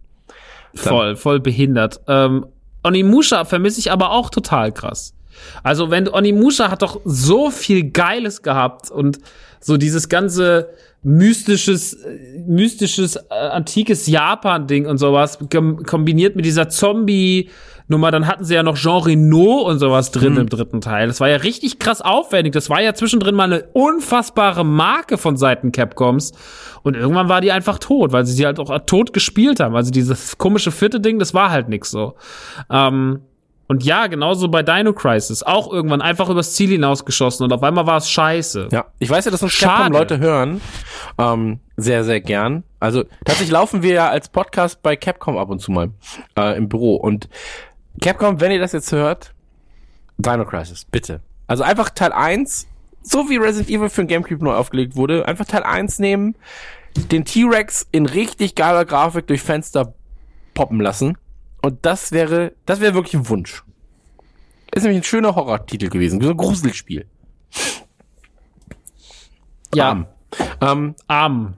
Voll, 0.74 1.16
voll 1.16 1.40
behindert. 1.40 2.00
Ähm, 2.09 2.46
Onimusha 2.84 3.44
vermisse 3.44 3.78
ich 3.80 3.90
aber 3.92 4.10
auch 4.10 4.30
total 4.30 4.72
krass. 4.72 5.14
Also 5.62 5.90
wenn 5.90 6.09
Onimusha 6.09 6.70
hat 6.70 6.82
doch 6.82 7.00
so 7.05 7.50
viel 7.50 7.90
Geiles 7.90 8.42
gehabt 8.42 8.90
und 8.90 9.18
so 9.60 9.76
dieses 9.76 10.09
ganze 10.09 10.70
mystisches, 11.02 11.94
äh, 11.94 12.40
mystisches, 12.47 13.16
äh, 13.16 13.35
antikes 13.35 14.06
Japan-Ding 14.06 14.86
und 14.86 14.98
sowas 14.98 15.39
kombiniert 15.86 16.36
mit 16.36 16.44
dieser 16.44 16.68
Zombie-Nummer. 16.68 18.10
Dann 18.10 18.26
hatten 18.26 18.44
sie 18.44 18.55
ja 18.55 18.62
noch 18.62 18.76
Jean 18.76 19.02
Reno 19.02 19.60
und 19.62 19.78
sowas 19.78 20.10
drin 20.10 20.36
im 20.36 20.48
dritten 20.48 20.80
Teil. 20.80 21.06
Das 21.06 21.20
war 21.20 21.28
ja 21.28 21.36
richtig 21.36 21.78
krass 21.78 22.02
aufwendig. 22.02 22.52
Das 22.52 22.68
war 22.68 22.82
ja 22.82 22.94
zwischendrin 22.94 23.35
mal 23.35 23.44
eine 23.44 23.64
unfassbare 23.72 24.64
Marke 24.64 25.18
von 25.18 25.36
Seiten 25.36 25.70
Capcoms. 25.72 26.32
Und 26.82 26.97
irgendwann 26.97 27.28
war 27.28 27.40
die 27.40 27.52
einfach 27.52 27.78
tot, 27.78 28.12
weil 28.12 28.26
sie 28.26 28.32
sie 28.32 28.47
halt 28.47 28.59
auch 28.59 28.76
tot 28.86 29.12
gespielt 29.12 29.60
haben. 29.60 29.76
Also 29.76 29.90
dieses 29.90 30.39
komische 30.39 30.72
vierte 30.72 31.01
Ding, 31.01 31.18
das 31.18 31.32
war 31.35 31.51
halt 31.51 31.68
nix 31.68 31.90
so. 31.90 32.14
Ähm, 32.70 33.20
und 33.69 33.85
ja, 33.85 34.07
genauso 34.07 34.49
bei 34.49 34.62
Dino 34.62 34.95
Crisis. 34.95 35.43
Auch 35.43 35.70
irgendwann 35.70 36.01
einfach 36.01 36.31
übers 36.31 36.55
Ziel 36.55 36.70
hinausgeschossen 36.70 37.45
und 37.45 37.53
auf 37.53 37.62
einmal 37.62 37.86
war 37.86 37.99
es 37.99 38.11
scheiße. 38.11 38.69
Ja, 38.73 38.86
ich 38.99 39.11
weiß 39.11 39.27
ja, 39.27 39.31
dass 39.31 39.43
uns 39.43 39.53
Schade. 39.53 39.74
Capcom-Leute 39.85 40.19
hören. 40.19 40.62
Ähm, 41.19 41.61
sehr, 41.77 42.03
sehr 42.03 42.23
gern. 42.23 42.65
Also 42.81 43.05
tatsächlich 43.27 43.51
laufen 43.51 43.82
wir 43.82 43.93
ja 43.93 44.09
als 44.09 44.31
Podcast 44.31 44.82
bei 44.82 44.97
Capcom 44.97 45.36
ab 45.36 45.51
und 45.51 45.61
zu 45.61 45.70
mal 45.70 45.90
äh, 46.36 46.57
im 46.57 46.70
Büro. 46.70 46.97
Und 46.97 47.28
Capcom, 48.01 48.40
wenn 48.40 48.53
ihr 48.53 48.59
das 48.59 48.73
jetzt 48.73 48.90
hört, 48.90 49.35
Dino 50.16 50.47
Crisis, 50.47 50.86
bitte. 50.86 51.20
Also 51.47 51.62
einfach 51.62 51.90
Teil 51.90 52.12
1, 52.12 52.66
so 53.03 53.28
wie 53.28 53.36
Resident 53.36 53.69
Evil 53.69 53.90
für 53.90 54.03
den 54.03 54.09
Gamecube 54.09 54.43
neu 54.43 54.55
aufgelegt 54.55 54.97
wurde, 54.97 55.28
einfach 55.28 55.45
Teil 55.45 55.62
1 55.62 55.99
nehmen, 55.99 56.36
den 56.97 57.27
T-Rex 57.27 57.86
in 57.93 58.07
richtig 58.07 58.55
geiler 58.55 58.86
Grafik 58.86 59.27
durch 59.27 59.43
Fenster 59.43 59.93
poppen 60.55 60.81
lassen. 60.81 61.19
Und 61.62 61.85
das 61.85 62.12
wäre, 62.12 62.52
das 62.66 62.80
wäre 62.80 62.94
wirklich 62.94 63.14
ein 63.14 63.28
Wunsch. 63.28 63.64
Ist 64.74 64.82
nämlich 64.82 65.01
ein 65.01 65.05
schöner 65.05 65.35
Horror-Titel 65.35 65.89
gewesen, 65.89 66.20
so 66.20 66.30
ein 66.30 66.36
Gruselspiel. 66.36 67.06
Ja. 69.74 69.89
Arm. 69.90 70.06
Ähm, 70.60 70.94
Arm. 71.06 71.55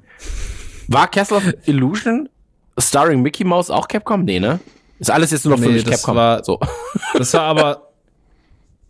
war 0.88 1.08
Castle 1.08 1.36
of 1.38 1.44
Illusion 1.66 2.28
starring 2.78 3.20
Mickey 3.22 3.44
Mouse 3.44 3.70
auch 3.70 3.86
Capcom? 3.88 4.24
Nee, 4.24 4.40
ne? 4.40 4.58
Ist 4.98 5.10
alles 5.10 5.30
jetzt 5.30 5.44
nur 5.44 5.54
noch 5.56 5.62
für 5.62 5.68
Nee, 5.68 5.74
mich 5.76 5.84
das 5.84 6.02
Capcom. 6.02 6.16
war- 6.16 6.44
so. 6.44 6.58
Das 7.14 7.32
war 7.34 7.42
aber, 7.42 7.90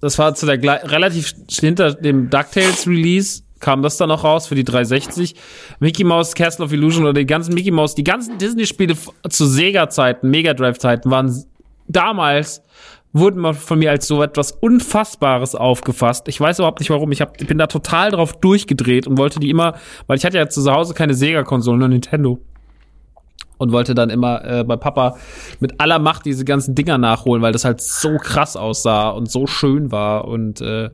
das 0.00 0.18
war 0.18 0.34
zu 0.34 0.46
der 0.46 0.60
relativ 0.90 1.34
hinter 1.50 1.94
dem 1.94 2.30
DuckTales 2.30 2.86
Release 2.86 3.42
kam 3.60 3.82
das 3.82 3.96
dann 3.96 4.08
noch 4.08 4.24
raus 4.24 4.46
für 4.46 4.54
die 4.54 4.64
360. 4.64 5.34
Mickey 5.78 6.04
Mouse 6.04 6.34
Castle 6.34 6.64
of 6.64 6.72
Illusion 6.72 7.04
oder 7.04 7.14
die 7.14 7.26
ganzen 7.26 7.54
Mickey 7.54 7.70
Mouse, 7.70 7.94
die 7.94 8.04
ganzen 8.04 8.38
Disney-Spiele 8.38 8.96
zu 9.28 9.46
Sega-Zeiten, 9.46 10.30
Mega 10.30 10.54
Drive-Zeiten 10.54 11.10
waren 11.10 11.44
damals 11.86 12.62
wurden 13.12 13.54
von 13.54 13.78
mir 13.78 13.90
als 13.90 14.06
so 14.06 14.22
etwas 14.22 14.52
Unfassbares 14.52 15.54
aufgefasst. 15.54 16.28
Ich 16.28 16.40
weiß 16.40 16.60
überhaupt 16.60 16.78
nicht 16.78 16.90
warum. 16.90 17.10
Ich, 17.10 17.20
hab, 17.20 17.36
bin 17.38 17.58
da 17.58 17.66
total 17.66 18.12
drauf 18.12 18.38
durchgedreht 18.40 19.06
und 19.06 19.18
wollte 19.18 19.40
die 19.40 19.50
immer, 19.50 19.74
weil 20.06 20.16
ich 20.16 20.24
hatte 20.24 20.38
ja 20.38 20.48
zu 20.48 20.64
Hause 20.70 20.94
keine 20.94 21.14
Sega-Konsolen, 21.14 21.80
nur 21.80 21.88
Nintendo 21.88 22.38
und 23.58 23.72
wollte 23.72 23.94
dann 23.94 24.10
immer 24.10 24.44
äh, 24.44 24.64
bei 24.64 24.76
Papa 24.76 25.16
mit 25.58 25.80
aller 25.80 25.98
Macht 25.98 26.24
diese 26.24 26.44
ganzen 26.44 26.74
Dinger 26.74 26.98
nachholen, 26.98 27.42
weil 27.42 27.52
das 27.52 27.64
halt 27.64 27.80
so 27.82 28.16
krass 28.16 28.56
aussah 28.56 29.10
und 29.10 29.30
so 29.30 29.46
schön 29.46 29.92
war 29.92 30.26
und 30.26 30.60
äh, 30.60 30.90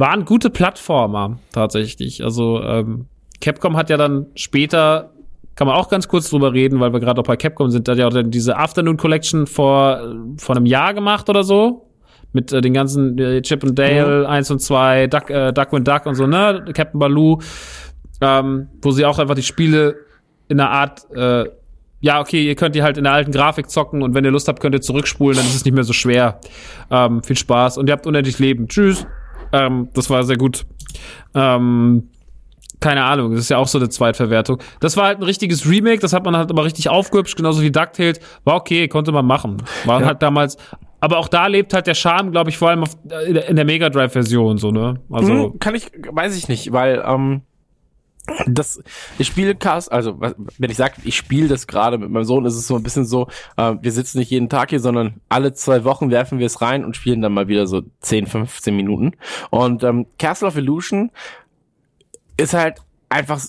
waren 0.00 0.24
gute 0.24 0.50
Plattformer 0.50 1.38
tatsächlich. 1.52 2.24
Also 2.24 2.62
ähm, 2.62 3.06
Capcom 3.40 3.76
hat 3.76 3.90
ja 3.90 3.96
dann 3.96 4.26
später 4.34 5.12
kann 5.54 5.66
man 5.66 5.76
auch 5.76 5.90
ganz 5.90 6.08
kurz 6.08 6.30
drüber 6.30 6.54
reden, 6.54 6.80
weil 6.80 6.92
wir 6.92 7.00
gerade 7.00 7.20
auch 7.20 7.26
bei 7.26 7.36
Capcom 7.36 7.70
sind, 7.70 7.86
hat 7.88 7.98
ja 7.98 8.06
auch 8.06 8.12
dann 8.12 8.30
diese 8.30 8.56
Afternoon 8.56 8.96
Collection 8.96 9.46
vor 9.46 10.14
vor 10.38 10.56
einem 10.56 10.66
Jahr 10.66 10.94
gemacht 10.94 11.28
oder 11.28 11.44
so 11.44 11.86
mit 12.32 12.52
äh, 12.52 12.60
den 12.60 12.72
ganzen 12.72 13.18
äh, 13.18 13.42
Chip 13.42 13.62
und 13.62 13.78
Dale 13.78 14.28
1 14.28 14.50
und 14.50 14.60
2, 14.60 15.08
Duck, 15.08 15.30
äh, 15.30 15.52
Duck 15.52 15.72
and 15.72 15.86
Duck 15.86 16.06
und 16.06 16.14
so, 16.14 16.26
ne, 16.26 16.64
Captain 16.74 16.98
Baloo, 16.98 17.40
ähm, 18.20 18.68
wo 18.82 18.90
sie 18.92 19.04
auch 19.04 19.18
einfach 19.18 19.34
die 19.34 19.42
Spiele 19.42 19.96
in 20.48 20.60
einer 20.60 20.70
Art 20.70 21.06
äh, 21.14 21.46
ja, 22.02 22.18
okay, 22.20 22.46
ihr 22.46 22.54
könnt 22.54 22.74
die 22.74 22.82
halt 22.82 22.96
in 22.96 23.04
der 23.04 23.12
alten 23.12 23.30
Grafik 23.30 23.68
zocken 23.68 24.02
und 24.02 24.14
wenn 24.14 24.24
ihr 24.24 24.30
Lust 24.30 24.48
habt, 24.48 24.60
könnt 24.60 24.74
ihr 24.74 24.80
zurückspulen, 24.80 25.36
dann 25.36 25.46
ist 25.46 25.54
es 25.54 25.64
nicht 25.66 25.74
mehr 25.74 25.84
so 25.84 25.92
schwer. 25.92 26.40
Ähm, 26.90 27.22
viel 27.22 27.36
Spaß 27.36 27.76
und 27.76 27.88
ihr 27.88 27.92
habt 27.92 28.06
unendlich 28.06 28.38
Leben. 28.38 28.68
Tschüss. 28.68 29.06
Ähm, 29.52 29.88
das 29.94 30.08
war 30.10 30.22
sehr 30.24 30.36
gut. 30.36 30.64
Ähm, 31.34 32.08
keine 32.80 33.04
Ahnung, 33.04 33.32
das 33.32 33.40
ist 33.40 33.50
ja 33.50 33.58
auch 33.58 33.68
so 33.68 33.78
eine 33.78 33.88
Zweitverwertung. 33.90 34.58
Das 34.80 34.96
war 34.96 35.06
halt 35.06 35.18
ein 35.18 35.22
richtiges 35.24 35.68
Remake, 35.68 36.00
das 36.00 36.12
hat 36.14 36.24
man 36.24 36.34
halt 36.36 36.50
aber 36.50 36.64
richtig 36.64 36.88
aufgehübscht, 36.88 37.36
genauso 37.36 37.60
wie 37.62 37.70
DuckTales. 37.70 38.20
War 38.44 38.56
okay, 38.56 38.88
konnte 38.88 39.12
man 39.12 39.26
machen. 39.26 39.58
War 39.84 40.02
halt 40.04 40.22
damals, 40.22 40.56
aber 41.00 41.18
auch 41.18 41.28
da 41.28 41.46
lebt 41.46 41.74
halt 41.74 41.86
der 41.86 41.94
Charme, 41.94 42.30
glaube 42.32 42.48
ich, 42.50 42.56
vor 42.56 42.70
allem 42.70 42.82
auf, 42.82 42.96
in 43.26 43.34
der- 43.34 43.48
in 43.48 43.56
der 43.56 43.64
Mega 43.66 43.90
Drive-Version, 43.90 44.56
so, 44.56 44.70
ne? 44.70 44.94
Also, 45.10 45.32
Hm, 45.52 45.58
kann 45.58 45.74
ich, 45.74 45.90
weiß 46.10 46.34
ich 46.36 46.48
nicht, 46.48 46.72
weil 46.72 47.02
ähm, 47.06 47.42
das 48.46 48.82
ich 49.18 49.26
spiele 49.26 49.54
Cast, 49.54 49.90
also 49.92 50.20
wenn 50.20 50.70
ich 50.70 50.76
sage, 50.76 50.94
ich 51.04 51.16
spiele 51.16 51.48
das 51.48 51.66
gerade 51.66 51.98
mit 51.98 52.10
meinem 52.10 52.24
Sohn, 52.24 52.44
ist 52.44 52.54
es 52.54 52.66
so 52.66 52.76
ein 52.76 52.82
bisschen 52.82 53.04
so, 53.04 53.28
äh, 53.56 53.74
wir 53.80 53.92
sitzen 53.92 54.18
nicht 54.18 54.30
jeden 54.30 54.48
Tag 54.48 54.70
hier, 54.70 54.80
sondern 54.80 55.20
alle 55.28 55.52
zwei 55.52 55.84
Wochen 55.84 56.10
werfen 56.10 56.38
wir 56.38 56.46
es 56.46 56.60
rein 56.60 56.84
und 56.84 56.96
spielen 56.96 57.20
dann 57.20 57.32
mal 57.32 57.48
wieder 57.48 57.66
so 57.66 57.82
10, 58.00 58.26
15 58.26 58.74
Minuten. 58.74 59.12
Und 59.50 59.82
ähm, 59.82 60.06
Castle 60.18 60.48
of 60.48 60.56
Illusion 60.56 61.10
ist 62.36 62.54
halt 62.54 62.78
einfach 63.08 63.40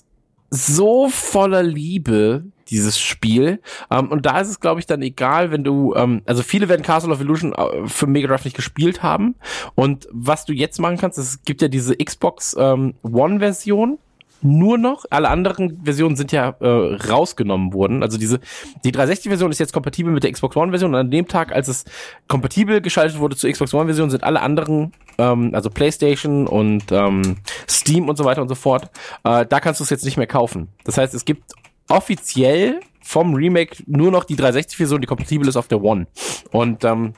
so 0.49 1.09
voller 1.09 1.63
Liebe, 1.63 2.43
dieses 2.71 2.99
Spiel. 2.99 3.61
Ähm, 3.91 4.09
und 4.09 4.25
da 4.25 4.39
ist 4.39 4.49
es, 4.49 4.59
glaube 4.59 4.79
ich, 4.79 4.85
dann 4.85 5.01
egal, 5.01 5.51
wenn 5.51 5.63
du, 5.63 5.93
ähm, 5.95 6.21
also 6.25 6.41
viele 6.41 6.69
werden 6.69 6.83
Castle 6.83 7.11
of 7.11 7.21
Illusion 7.21 7.53
äh, 7.53 7.87
für 7.87 8.07
Mega 8.07 8.27
Drive 8.27 8.45
nicht 8.45 8.55
gespielt 8.55 9.03
haben. 9.03 9.35
Und 9.75 10.07
was 10.11 10.45
du 10.45 10.53
jetzt 10.53 10.79
machen 10.79 10.97
kannst, 10.97 11.17
es 11.17 11.43
gibt 11.43 11.61
ja 11.61 11.67
diese 11.67 11.95
Xbox 11.95 12.55
ähm, 12.57 12.95
One-Version. 13.03 13.99
Nur 14.41 14.77
noch, 14.77 15.05
alle 15.09 15.29
anderen 15.29 15.81
Versionen 15.83 16.15
sind 16.15 16.31
ja 16.31 16.55
äh, 16.59 16.67
rausgenommen 16.67 17.73
worden. 17.73 18.01
Also 18.01 18.17
diese, 18.17 18.39
die 18.83 18.91
360-Version 18.91 19.51
ist 19.51 19.59
jetzt 19.59 19.73
kompatibel 19.73 20.11
mit 20.11 20.23
der 20.23 20.31
Xbox 20.31 20.55
One-Version 20.55 20.93
und 20.93 20.99
an 20.99 21.11
dem 21.11 21.27
Tag, 21.27 21.53
als 21.53 21.67
es 21.67 21.85
kompatibel 22.27 22.81
geschaltet 22.81 23.19
wurde 23.19 23.35
zur 23.35 23.51
Xbox 23.51 23.73
One-Version, 23.73 24.09
sind 24.09 24.23
alle 24.23 24.41
anderen, 24.41 24.93
ähm, 25.17 25.51
also 25.53 25.69
PlayStation 25.69 26.47
und 26.47 26.91
ähm, 26.91 27.37
Steam 27.69 28.09
und 28.09 28.17
so 28.17 28.25
weiter 28.25 28.41
und 28.41 28.49
so 28.49 28.55
fort, 28.55 28.89
äh, 29.23 29.45
da 29.45 29.59
kannst 29.59 29.79
du 29.79 29.83
es 29.83 29.89
jetzt 29.89 30.05
nicht 30.05 30.17
mehr 30.17 30.27
kaufen. 30.27 30.69
Das 30.83 30.97
heißt, 30.97 31.13
es 31.13 31.25
gibt 31.25 31.51
offiziell 31.87 32.79
vom 33.01 33.33
Remake 33.35 33.83
nur 33.85 34.11
noch 34.11 34.23
die 34.23 34.35
360-Version, 34.35 35.01
die 35.01 35.07
kompatibel 35.07 35.47
ist 35.47 35.55
auf 35.55 35.67
der 35.67 35.83
One. 35.83 36.07
Und 36.51 36.83
ähm, 36.83 37.13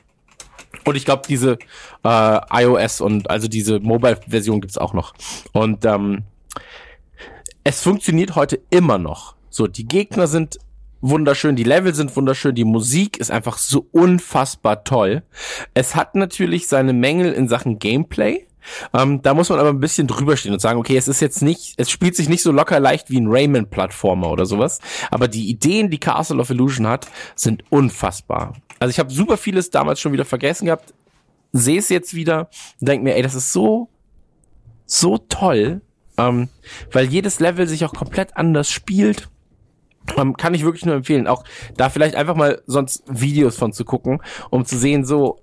und 0.84 0.96
ich 0.96 1.04
glaube, 1.04 1.22
diese 1.28 1.58
äh, 2.04 2.40
iOS 2.62 3.00
und 3.00 3.30
also 3.30 3.48
diese 3.48 3.80
Mobile-Version 3.80 4.60
gibt's 4.60 4.76
auch 4.76 4.92
noch. 4.92 5.14
Und 5.52 5.84
ähm, 5.84 6.24
es 7.64 7.80
funktioniert 7.80 8.36
heute 8.36 8.60
immer 8.70 8.98
noch. 8.98 9.34
So, 9.48 9.66
die 9.66 9.88
Gegner 9.88 10.26
sind 10.26 10.58
wunderschön, 11.00 11.56
die 11.56 11.64
Level 11.64 11.94
sind 11.94 12.14
wunderschön, 12.14 12.54
die 12.54 12.64
Musik 12.64 13.16
ist 13.16 13.30
einfach 13.30 13.58
so 13.58 13.86
unfassbar 13.90 14.84
toll. 14.84 15.22
Es 15.72 15.94
hat 15.94 16.14
natürlich 16.14 16.68
seine 16.68 16.92
Mängel 16.92 17.32
in 17.32 17.48
Sachen 17.48 17.78
Gameplay. 17.78 18.46
Ähm, 18.94 19.20
da 19.20 19.34
muss 19.34 19.50
man 19.50 19.58
aber 19.58 19.70
ein 19.70 19.80
bisschen 19.80 20.06
drüber 20.06 20.36
stehen 20.36 20.52
und 20.52 20.60
sagen, 20.60 20.78
okay, 20.78 20.96
es 20.96 21.08
ist 21.08 21.20
jetzt 21.20 21.42
nicht, 21.42 21.74
es 21.76 21.90
spielt 21.90 22.16
sich 22.16 22.30
nicht 22.30 22.42
so 22.42 22.52
locker 22.52 22.80
leicht 22.80 23.10
wie 23.10 23.20
ein 23.20 23.28
Rayman-Plattformer 23.28 24.30
oder 24.30 24.46
sowas, 24.46 24.80
aber 25.10 25.28
die 25.28 25.50
Ideen, 25.50 25.90
die 25.90 25.98
Castle 25.98 26.40
of 26.40 26.48
Illusion 26.48 26.86
hat, 26.86 27.06
sind 27.34 27.62
unfassbar. 27.70 28.54
Also 28.78 28.90
ich 28.90 28.98
habe 28.98 29.12
super 29.12 29.36
vieles 29.36 29.68
damals 29.68 30.00
schon 30.00 30.12
wieder 30.12 30.24
vergessen 30.24 30.66
gehabt, 30.66 30.94
sehe 31.52 31.78
es 31.78 31.90
jetzt 31.90 32.14
wieder 32.14 32.48
und 32.80 32.88
denke 32.88 33.04
mir, 33.04 33.14
ey, 33.16 33.22
das 33.22 33.34
ist 33.34 33.52
so, 33.52 33.90
so 34.86 35.18
toll, 35.18 35.82
ähm, 36.18 36.48
weil 36.92 37.06
jedes 37.06 37.40
Level 37.40 37.66
sich 37.66 37.84
auch 37.84 37.94
komplett 37.94 38.36
anders 38.36 38.70
spielt. 38.70 39.28
Ähm, 40.16 40.36
kann 40.36 40.54
ich 40.54 40.64
wirklich 40.64 40.84
nur 40.84 40.94
empfehlen. 40.94 41.26
Auch 41.26 41.44
da 41.76 41.88
vielleicht 41.88 42.14
einfach 42.14 42.36
mal 42.36 42.62
sonst 42.66 43.04
Videos 43.08 43.56
von 43.56 43.72
zu 43.72 43.84
gucken, 43.84 44.20
um 44.50 44.64
zu 44.64 44.76
sehen, 44.76 45.04
so, 45.04 45.40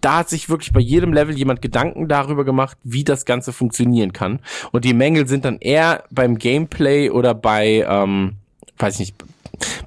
da 0.00 0.18
hat 0.18 0.30
sich 0.30 0.48
wirklich 0.48 0.72
bei 0.72 0.80
jedem 0.80 1.12
Level 1.12 1.36
jemand 1.36 1.60
Gedanken 1.60 2.08
darüber 2.08 2.44
gemacht, 2.44 2.78
wie 2.82 3.04
das 3.04 3.26
Ganze 3.26 3.52
funktionieren 3.52 4.12
kann. 4.12 4.40
Und 4.72 4.84
die 4.84 4.94
Mängel 4.94 5.28
sind 5.28 5.44
dann 5.44 5.58
eher 5.58 6.04
beim 6.10 6.38
Gameplay 6.38 7.10
oder 7.10 7.34
bei, 7.34 7.84
ähm, 7.86 8.36
weiß 8.78 8.94
ich 8.94 9.00
nicht, 9.00 9.24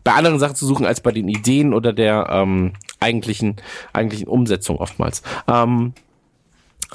bei 0.04 0.14
anderen 0.14 0.40
Sachen 0.40 0.56
zu 0.56 0.68
suchen 0.68 0.86
als 0.86 1.02
bei 1.02 1.12
den 1.12 1.28
Ideen 1.28 1.74
oder 1.74 1.94
der 1.94 2.28
ähm, 2.30 2.74
eigentlichen, 3.00 3.56
eigentlichen 3.92 4.28
Umsetzung 4.28 4.78
oftmals. 4.78 5.24
Ähm, 5.48 5.94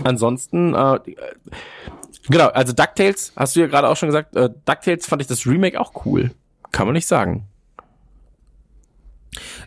ansonsten, 0.05 0.75
äh, 0.75 1.01
genau, 2.29 2.49
also 2.49 2.73
DuckTales, 2.73 3.33
hast 3.37 3.57
du 3.57 3.61
ja 3.61 3.67
gerade 3.67 3.89
auch 3.89 3.97
schon 3.97 4.09
gesagt, 4.09 4.37
äh, 4.37 4.51
DuckTales 4.65 5.07
fand 5.07 5.23
ich 5.23 5.29
das 5.29 5.47
Remake 5.47 5.81
auch 5.81 6.05
cool. 6.05 6.31
Kann 6.71 6.87
man 6.87 6.95
nicht 6.95 7.07
sagen. 7.07 7.47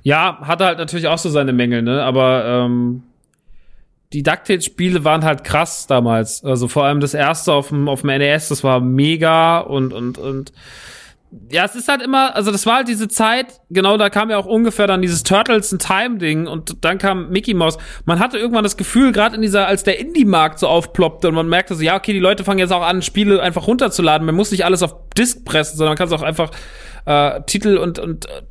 Ja, 0.04 0.40
hatte 0.42 0.66
halt 0.66 0.78
natürlich 0.78 1.08
auch 1.08 1.18
so 1.18 1.30
seine 1.30 1.54
Mängel, 1.54 1.82
ne? 1.82 2.04
Aber 2.04 2.46
ähm, 2.46 3.04
die 4.14 4.24
DuckTales-Spiele 4.24 5.04
waren 5.04 5.24
halt 5.24 5.44
krass 5.44 5.88
damals. 5.88 6.44
Also 6.44 6.68
vor 6.68 6.86
allem 6.86 7.00
das 7.00 7.14
erste 7.14 7.54
auf 7.54 7.70
dem, 7.70 7.88
auf 7.88 8.02
dem 8.02 8.10
NES, 8.10 8.50
das 8.50 8.64
war 8.64 8.80
mega 8.82 9.60
und, 9.60 9.94
und, 9.94 10.18
und 10.18 10.52
ja, 11.50 11.64
es 11.64 11.76
ist 11.76 11.88
halt 11.88 12.02
immer, 12.02 12.36
also 12.36 12.52
das 12.52 12.66
war 12.66 12.78
halt 12.78 12.90
diese 12.90 13.08
Zeit, 13.08 13.62
genau, 13.70 13.96
da 13.98 14.10
kam 14.10 14.30
ja 14.30 14.38
auch 14.38 14.46
ungefähr 14.46 14.86
dann 14.86 15.02
dieses 15.02 15.24
Turtles 15.24 15.72
in 15.72 15.80
Time 15.80 16.18
Ding 16.18 16.46
und 16.46 16.84
dann 16.84 16.98
kam 16.98 17.30
Mickey 17.30 17.54
Mouse. 17.54 17.78
Man 18.06 18.20
hatte 18.20 18.38
irgendwann 18.38 18.64
das 18.64 18.76
Gefühl, 18.76 19.14
gerade 19.14 19.36
in 19.36 19.42
dieser, 19.42 19.66
als 19.66 19.84
der 19.84 19.98
Indie-Markt 19.98 20.60
so 20.60 20.68
aufploppte 20.68 21.30
und 21.30 21.36
man 21.36 21.48
merkte 21.48 21.76
so, 21.76 21.84
ja, 21.84 21.96
okay, 21.96 22.12
die 22.12 22.20
Leute 22.20 22.44
fangen 22.44 22.60
jetzt 22.60 22.74
auch 22.74 22.82
an, 22.82 23.02
Spiele 23.02 23.42
einfach 23.42 23.66
runterzuladen. 23.68 24.26
Man 24.26 24.36
muss 24.36 24.52
nicht 24.52 24.66
alles 24.66 24.84
auf 24.84 24.94
Disk 25.18 25.46
pressen, 25.46 25.78
sondern 25.78 25.92
man 25.92 25.98
kann 25.98 26.08
es 26.08 26.14
auch 26.14 26.22
einfach 26.22 26.52
äh, 27.06 27.42
Titel 27.44 27.78
und, 27.78 27.98
und 27.98 28.26
äh, 28.26 28.42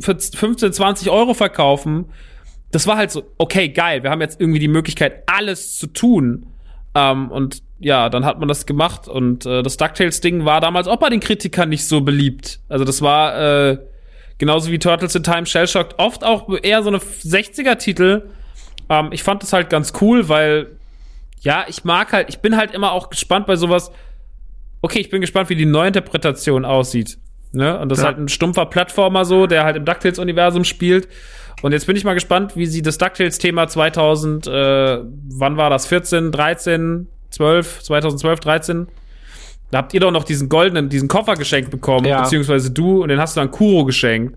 für 0.00 0.18
15, 0.18 0.72
20 0.72 1.10
Euro 1.10 1.34
verkaufen. 1.34 2.06
Das 2.72 2.86
war 2.86 2.96
halt 2.96 3.10
so, 3.10 3.24
okay, 3.36 3.68
geil, 3.68 4.02
wir 4.02 4.10
haben 4.10 4.22
jetzt 4.22 4.40
irgendwie 4.40 4.60
die 4.60 4.68
Möglichkeit, 4.68 5.24
alles 5.26 5.76
zu 5.76 5.88
tun. 5.88 6.46
Ähm, 6.94 7.30
und 7.30 7.62
ja, 7.80 8.08
dann 8.10 8.24
hat 8.24 8.38
man 8.38 8.46
das 8.46 8.66
gemacht 8.66 9.08
und 9.08 9.46
äh, 9.46 9.62
das 9.62 9.76
DuckTales-Ding 9.78 10.44
war 10.44 10.60
damals 10.60 10.86
auch 10.86 10.98
bei 10.98 11.08
den 11.08 11.20
Kritikern 11.20 11.70
nicht 11.70 11.86
so 11.88 12.02
beliebt. 12.02 12.60
Also 12.68 12.84
das 12.84 13.00
war 13.02 13.70
äh, 13.70 13.78
genauso 14.38 14.70
wie 14.70 14.78
Turtles 14.78 15.14
in 15.14 15.22
Time 15.22 15.46
Shellshocked 15.46 15.98
oft 15.98 16.22
auch 16.22 16.48
eher 16.62 16.82
so 16.82 16.88
eine 16.90 16.98
60er-Titel. 16.98 18.30
Ähm, 18.90 19.08
ich 19.12 19.22
fand 19.22 19.42
das 19.42 19.52
halt 19.54 19.70
ganz 19.70 19.94
cool, 20.00 20.28
weil 20.28 20.72
ja, 21.40 21.64
ich 21.68 21.84
mag 21.84 22.12
halt, 22.12 22.28
ich 22.28 22.40
bin 22.40 22.56
halt 22.56 22.72
immer 22.72 22.92
auch 22.92 23.08
gespannt 23.08 23.46
bei 23.46 23.56
sowas. 23.56 23.90
Okay, 24.82 24.98
ich 24.98 25.08
bin 25.08 25.22
gespannt, 25.22 25.48
wie 25.48 25.56
die 25.56 25.64
Neuinterpretation 25.66 26.66
aussieht. 26.66 27.18
Ne? 27.52 27.78
Und 27.78 27.88
das 27.88 27.98
ist 27.98 28.02
Ja. 28.02 28.08
halt 28.10 28.18
ein 28.18 28.28
stumpfer 28.28 28.66
Plattformer 28.66 29.24
so, 29.24 29.46
der 29.46 29.64
halt 29.64 29.76
im 29.76 29.84
DuckTales-Universum 29.86 30.64
spielt. 30.64 31.08
Und 31.62 31.72
jetzt 31.72 31.86
bin 31.86 31.96
ich 31.96 32.04
mal 32.04 32.14
gespannt, 32.14 32.56
wie 32.56 32.66
sie 32.66 32.82
das 32.82 32.98
DuckTales-Thema 32.98 33.68
2000, 33.68 34.46
äh, 34.46 34.98
wann 35.30 35.56
war 35.56 35.70
das? 35.70 35.86
14, 35.86 36.30
13, 36.30 37.06
12, 37.30 37.82
2012, 37.82 38.40
13? 38.40 38.88
Da 39.70 39.78
habt 39.78 39.94
ihr 39.94 40.00
doch 40.00 40.10
noch 40.10 40.24
diesen 40.24 40.48
goldenen, 40.48 40.88
diesen 40.88 41.08
Koffer 41.08 41.34
geschenkt 41.36 41.70
bekommen, 41.70 42.06
Ja. 42.06 42.22
beziehungsweise 42.22 42.70
du, 42.72 43.02
und 43.02 43.08
den 43.08 43.20
hast 43.20 43.36
du 43.36 43.40
an 43.40 43.50
Kuro 43.50 43.84
geschenkt. 43.84 44.36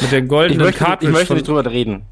Mit 0.00 0.10
der 0.10 0.20
Ich 0.22 0.28
goldenen 0.28 0.64
möchte, 0.64 0.84
ich 1.00 1.08
möchte 1.10 1.34
nicht 1.34 1.46
drüber 1.46 1.64
reden. 1.70 2.02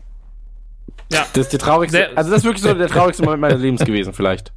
Ja. 1.12 1.26
Das 1.32 1.46
ist 1.46 1.52
der 1.52 1.58
traurigste, 1.60 1.96
Sehr- 1.98 2.16
also 2.16 2.30
das 2.30 2.38
ist 2.40 2.44
wirklich 2.44 2.62
so 2.62 2.72
der 2.72 2.86
traurigste 2.88 3.24
Moment 3.24 3.40
meines 3.40 3.60
Lebens 3.60 3.84
gewesen, 3.84 4.12
vielleicht. 4.12 4.52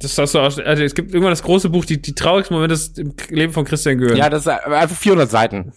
Das 0.00 0.16
hast 0.16 0.34
du 0.34 0.38
auch, 0.38 0.44
also 0.44 0.82
es 0.84 0.94
gibt 0.94 1.10
irgendwann 1.10 1.32
das 1.32 1.42
große 1.42 1.70
Buch, 1.70 1.84
die, 1.84 2.00
die 2.00 2.14
traurigsten 2.14 2.56
Momente 2.56 2.78
im 3.00 3.14
Leben 3.30 3.52
von 3.52 3.64
Christian 3.64 3.98
Gören. 3.98 4.16
Ja, 4.16 4.30
das 4.30 4.42
ist 4.42 4.48
einfach 4.48 4.94
400 4.96 5.28
Seiten. 5.28 5.72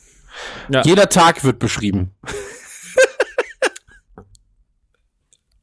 Ja. 0.70 0.82
Jeder 0.84 1.10
Tag 1.10 1.44
wird 1.44 1.58
beschrieben. 1.58 2.12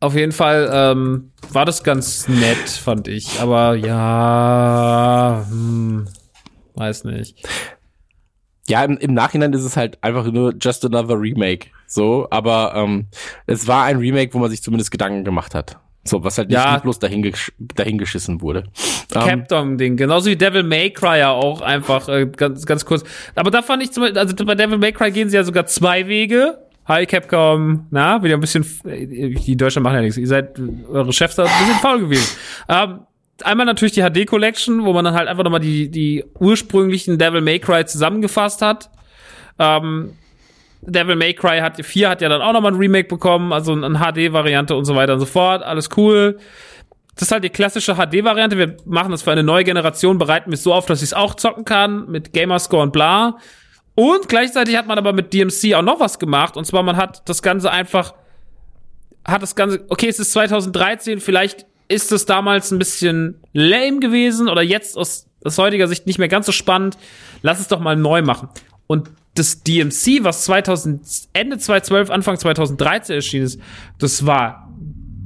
Auf 0.00 0.14
jeden 0.14 0.32
Fall 0.32 0.70
ähm, 0.72 1.32
war 1.50 1.64
das 1.64 1.82
ganz 1.82 2.28
nett, 2.28 2.68
fand 2.68 3.08
ich. 3.08 3.40
Aber 3.40 3.74
ja, 3.74 5.44
hm, 5.50 6.06
weiß 6.74 7.04
nicht. 7.04 7.46
Ja, 8.68 8.84
im, 8.84 8.96
im 8.98 9.14
Nachhinein 9.14 9.52
ist 9.54 9.64
es 9.64 9.76
halt 9.76 9.98
einfach 10.04 10.24
nur 10.30 10.54
just 10.60 10.84
another 10.84 11.18
Remake. 11.20 11.68
So, 11.86 12.28
aber 12.30 12.74
ähm, 12.76 13.06
es 13.46 13.66
war 13.66 13.84
ein 13.84 13.96
Remake, 13.98 14.34
wo 14.34 14.38
man 14.38 14.50
sich 14.50 14.62
zumindest 14.62 14.90
Gedanken 14.90 15.24
gemacht 15.24 15.54
hat. 15.54 15.78
So, 16.04 16.22
was 16.22 16.38
halt 16.38 16.48
nicht 16.48 16.56
Ja. 16.56 16.78
bloß 16.78 16.98
dahingesch 17.00 17.52
dahingeschissen 17.58 18.40
wurde. 18.40 18.64
Ähm, 19.14 19.22
Capcom-Ding, 19.48 19.96
genauso 19.96 20.30
wie 20.30 20.36
Devil 20.36 20.62
May 20.62 20.90
Cry 20.90 21.18
ja 21.18 21.30
auch 21.32 21.60
einfach 21.60 22.08
äh, 22.08 22.26
ganz, 22.26 22.66
ganz 22.66 22.84
kurz. 22.84 23.04
Aber 23.34 23.50
da 23.50 23.62
fand 23.62 23.82
ich 23.82 23.90
zum 23.92 24.02
Beispiel, 24.02 24.18
also 24.18 24.34
bei 24.44 24.54
Devil 24.54 24.78
May 24.78 24.92
Cry 24.92 25.10
gehen 25.10 25.28
sie 25.28 25.36
ja 25.36 25.44
sogar 25.44 25.66
zwei 25.66 26.06
Wege. 26.06 26.58
Hi 26.88 27.04
Capcom, 27.04 27.86
na, 27.90 28.22
wieder 28.22 28.34
ein 28.34 28.40
bisschen, 28.40 28.64
die 28.82 29.56
Deutschen 29.58 29.82
machen 29.82 29.96
ja 29.96 30.00
nichts. 30.00 30.16
Ihr 30.16 30.26
seid, 30.26 30.58
eure 30.90 31.12
Chefs 31.12 31.36
da 31.36 31.44
ein 31.44 31.50
bisschen 31.58 31.80
faul 31.82 32.00
gewesen. 32.00 32.34
Ähm, 32.66 33.00
einmal 33.44 33.66
natürlich 33.66 33.92
die 33.92 34.00
HD 34.00 34.26
Collection, 34.26 34.86
wo 34.86 34.94
man 34.94 35.04
dann 35.04 35.12
halt 35.12 35.28
einfach 35.28 35.44
nochmal 35.44 35.60
die, 35.60 35.90
die 35.90 36.24
ursprünglichen 36.38 37.18
Devil 37.18 37.42
May 37.42 37.58
Cry 37.58 37.84
zusammengefasst 37.84 38.62
hat. 38.62 38.88
Ähm, 39.58 40.14
Devil 40.80 41.16
May 41.16 41.34
Cry 41.34 41.58
hat, 41.58 41.84
4 41.84 42.08
hat 42.08 42.22
ja 42.22 42.30
dann 42.30 42.40
auch 42.40 42.54
nochmal 42.54 42.72
ein 42.72 42.78
Remake 42.78 43.08
bekommen, 43.08 43.52
also 43.52 43.72
eine 43.72 43.98
HD-Variante 43.98 44.74
und 44.74 44.86
so 44.86 44.96
weiter 44.96 45.12
und 45.12 45.20
so 45.20 45.26
fort. 45.26 45.62
Alles 45.62 45.90
cool. 45.98 46.38
Das 47.16 47.24
ist 47.28 47.32
halt 47.32 47.44
die 47.44 47.50
klassische 47.50 47.96
HD-Variante. 47.96 48.56
Wir 48.56 48.76
machen 48.86 49.10
das 49.10 49.20
für 49.20 49.32
eine 49.32 49.42
neue 49.42 49.64
Generation, 49.64 50.16
bereiten 50.16 50.54
es 50.54 50.62
so 50.62 50.72
auf, 50.72 50.86
dass 50.86 51.02
ich 51.02 51.08
es 51.10 51.14
auch 51.14 51.34
zocken 51.34 51.66
kann, 51.66 52.08
mit 52.08 52.32
Gamerscore 52.32 52.82
und 52.82 52.94
bla. 52.94 53.36
Und 53.98 54.28
gleichzeitig 54.28 54.76
hat 54.76 54.86
man 54.86 54.96
aber 54.96 55.12
mit 55.12 55.32
DMC 55.32 55.74
auch 55.74 55.82
noch 55.82 55.98
was 55.98 56.20
gemacht. 56.20 56.56
Und 56.56 56.64
zwar, 56.64 56.84
man 56.84 56.96
hat 56.96 57.28
das 57.28 57.42
Ganze 57.42 57.72
einfach, 57.72 58.14
hat 59.26 59.42
das 59.42 59.56
Ganze, 59.56 59.84
okay, 59.88 60.06
es 60.06 60.20
ist 60.20 60.30
2013, 60.34 61.18
vielleicht 61.18 61.66
ist 61.88 62.12
es 62.12 62.24
damals 62.24 62.70
ein 62.70 62.78
bisschen 62.78 63.40
lame 63.52 63.98
gewesen 63.98 64.48
oder 64.48 64.62
jetzt 64.62 64.96
aus, 64.96 65.26
aus 65.42 65.58
heutiger 65.58 65.88
Sicht 65.88 66.06
nicht 66.06 66.20
mehr 66.20 66.28
ganz 66.28 66.46
so 66.46 66.52
spannend. 66.52 66.96
Lass 67.42 67.58
es 67.58 67.66
doch 67.66 67.80
mal 67.80 67.96
neu 67.96 68.22
machen. 68.22 68.50
Und 68.86 69.10
das 69.34 69.64
DMC, 69.64 70.22
was 70.22 70.44
2000, 70.44 71.00
Ende 71.32 71.58
2012, 71.58 72.10
Anfang 72.10 72.38
2013 72.38 73.16
erschienen 73.16 73.46
ist, 73.46 73.60
das 73.98 74.24
war 74.24 74.72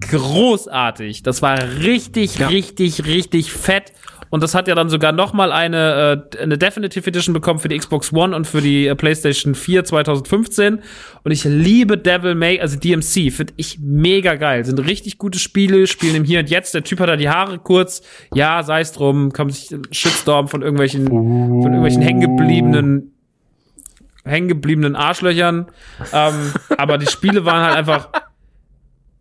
großartig. 0.00 1.22
Das 1.22 1.42
war 1.42 1.58
richtig, 1.80 2.40
richtig, 2.48 3.04
richtig 3.04 3.52
fett. 3.52 3.92
Und 4.32 4.42
das 4.42 4.54
hat 4.54 4.66
ja 4.66 4.74
dann 4.74 4.88
sogar 4.88 5.12
noch 5.12 5.34
mal 5.34 5.52
eine, 5.52 6.24
äh, 6.32 6.38
eine 6.42 6.56
Definitive 6.56 7.06
Edition 7.06 7.34
bekommen 7.34 7.58
für 7.58 7.68
die 7.68 7.76
Xbox 7.76 8.14
One 8.14 8.34
und 8.34 8.46
für 8.46 8.62
die 8.62 8.86
äh, 8.86 8.94
PlayStation 8.94 9.54
4 9.54 9.84
2015. 9.84 10.80
Und 11.22 11.30
ich 11.30 11.44
liebe 11.44 11.98
Devil 11.98 12.34
May, 12.34 12.58
also 12.58 12.78
DMC, 12.78 13.30
finde 13.30 13.52
ich 13.58 13.78
mega 13.78 14.36
geil. 14.36 14.64
Sind 14.64 14.78
richtig 14.78 15.18
gute 15.18 15.38
Spiele, 15.38 15.86
spielen 15.86 16.14
im 16.14 16.24
Hier 16.24 16.40
und 16.40 16.48
Jetzt. 16.48 16.72
Der 16.72 16.82
Typ 16.82 17.00
hat 17.00 17.10
da 17.10 17.16
die 17.16 17.28
Haare 17.28 17.58
kurz. 17.58 18.00
Ja, 18.34 18.62
sei 18.62 18.80
es 18.80 18.92
drum, 18.92 19.32
kommt 19.32 19.52
sich 19.52 19.78
Shitstorm 19.90 20.48
von 20.48 20.62
irgendwelchen, 20.62 21.08
von 21.08 21.64
irgendwelchen 21.64 22.00
hängengebliebenen 22.00 23.12
hängengebliebenen 24.24 24.96
Arschlöchern. 24.96 25.66
Ähm, 26.10 26.52
aber 26.78 26.96
die 26.96 27.06
Spiele 27.06 27.44
waren 27.44 27.66
halt 27.66 27.76
einfach, 27.76 28.08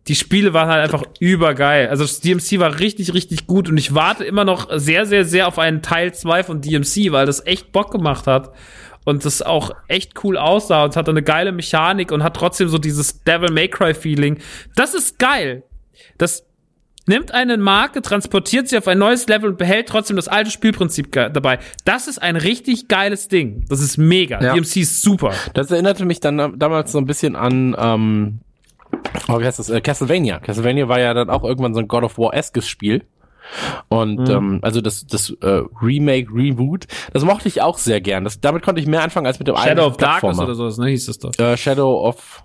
die 0.08 0.14
Spiele 0.16 0.52
waren 0.52 0.68
halt 0.68 0.82
einfach 0.82 1.04
übergeil. 1.20 1.88
Also 1.88 2.02
das 2.02 2.20
DMC 2.20 2.58
war 2.58 2.80
richtig, 2.80 3.14
richtig 3.14 3.46
gut 3.46 3.68
und 3.68 3.76
ich 3.76 3.94
warte 3.94 4.24
immer 4.24 4.44
noch 4.44 4.68
sehr, 4.74 5.06
sehr, 5.06 5.24
sehr 5.24 5.46
auf 5.46 5.58
einen 5.58 5.82
Teil 5.82 6.12
2 6.12 6.42
von 6.42 6.60
DMC, 6.60 7.12
weil 7.12 7.26
das 7.26 7.46
echt 7.46 7.72
Bock 7.72 7.92
gemacht 7.92 8.26
hat 8.26 8.52
und 9.04 9.24
das 9.24 9.42
auch 9.42 9.70
echt 9.88 10.24
cool 10.24 10.36
aussah 10.36 10.84
und 10.84 10.90
es 10.90 10.96
hatte 10.96 11.12
eine 11.12 11.22
geile 11.22 11.52
Mechanik 11.52 12.10
und 12.10 12.22
hat 12.22 12.34
trotzdem 12.34 12.68
so 12.68 12.78
dieses 12.78 13.22
Devil 13.22 13.52
May 13.52 13.68
Cry 13.68 13.94
Feeling. 13.94 14.38
Das 14.74 14.94
ist 14.94 15.18
geil. 15.18 15.62
Das 16.18 16.44
nimmt 17.06 17.32
eine 17.32 17.56
Marke, 17.56 18.02
transportiert 18.02 18.68
sie 18.68 18.78
auf 18.78 18.88
ein 18.88 18.98
neues 18.98 19.26
Level 19.26 19.50
und 19.50 19.58
behält 19.58 19.88
trotzdem 19.88 20.16
das 20.16 20.28
alte 20.28 20.50
Spielprinzip 20.50 21.12
dabei. 21.12 21.58
Das 21.84 22.08
ist 22.08 22.20
ein 22.20 22.36
richtig 22.36 22.88
geiles 22.88 23.28
Ding. 23.28 23.64
Das 23.68 23.80
ist 23.80 23.98
mega. 23.98 24.40
Ja. 24.42 24.54
DMC 24.54 24.76
ist 24.78 25.02
super. 25.02 25.32
Das 25.54 25.70
erinnerte 25.70 26.04
mich 26.04 26.20
dann 26.20 26.58
damals 26.58 26.92
so 26.92 26.98
ein 26.98 27.06
bisschen 27.06 27.36
an, 27.36 27.76
ähm, 27.78 28.40
oh, 29.28 29.40
wie 29.40 29.44
heißt 29.44 29.58
das? 29.58 29.68
Äh, 29.70 29.80
Castlevania. 29.80 30.38
Castlevania 30.40 30.88
war 30.88 31.00
ja 31.00 31.14
dann 31.14 31.30
auch 31.30 31.44
irgendwann 31.44 31.74
so 31.74 31.80
ein 31.80 31.88
God 31.88 32.04
of 32.04 32.18
War-eskes 32.18 32.68
Spiel. 32.68 33.04
Und 33.88 34.20
Mhm. 34.20 34.30
ähm, 34.30 34.58
also 34.62 34.80
das, 34.80 35.06
das 35.06 35.30
äh, 35.40 35.62
Remake, 35.82 36.28
Reboot, 36.32 36.86
das 37.12 37.24
mochte 37.24 37.48
ich 37.48 37.60
auch 37.60 37.76
sehr 37.76 38.00
gern. 38.00 38.24
Das, 38.24 38.40
damit 38.40 38.62
konnte 38.62 38.80
ich 38.80 38.86
mehr 38.86 39.02
anfangen 39.02 39.26
als 39.26 39.38
mit 39.40 39.48
dem 39.48 39.56
Shadow 39.56 39.86
of 39.86 39.96
Darkness 39.96 40.38
oder 40.38 40.54
sowas, 40.54 40.78
ne, 40.78 40.88
hieß 40.88 41.06
das 41.06 41.18
doch. 41.18 41.36
Äh, 41.38 41.56
Shadow 41.56 42.06
of 42.06 42.44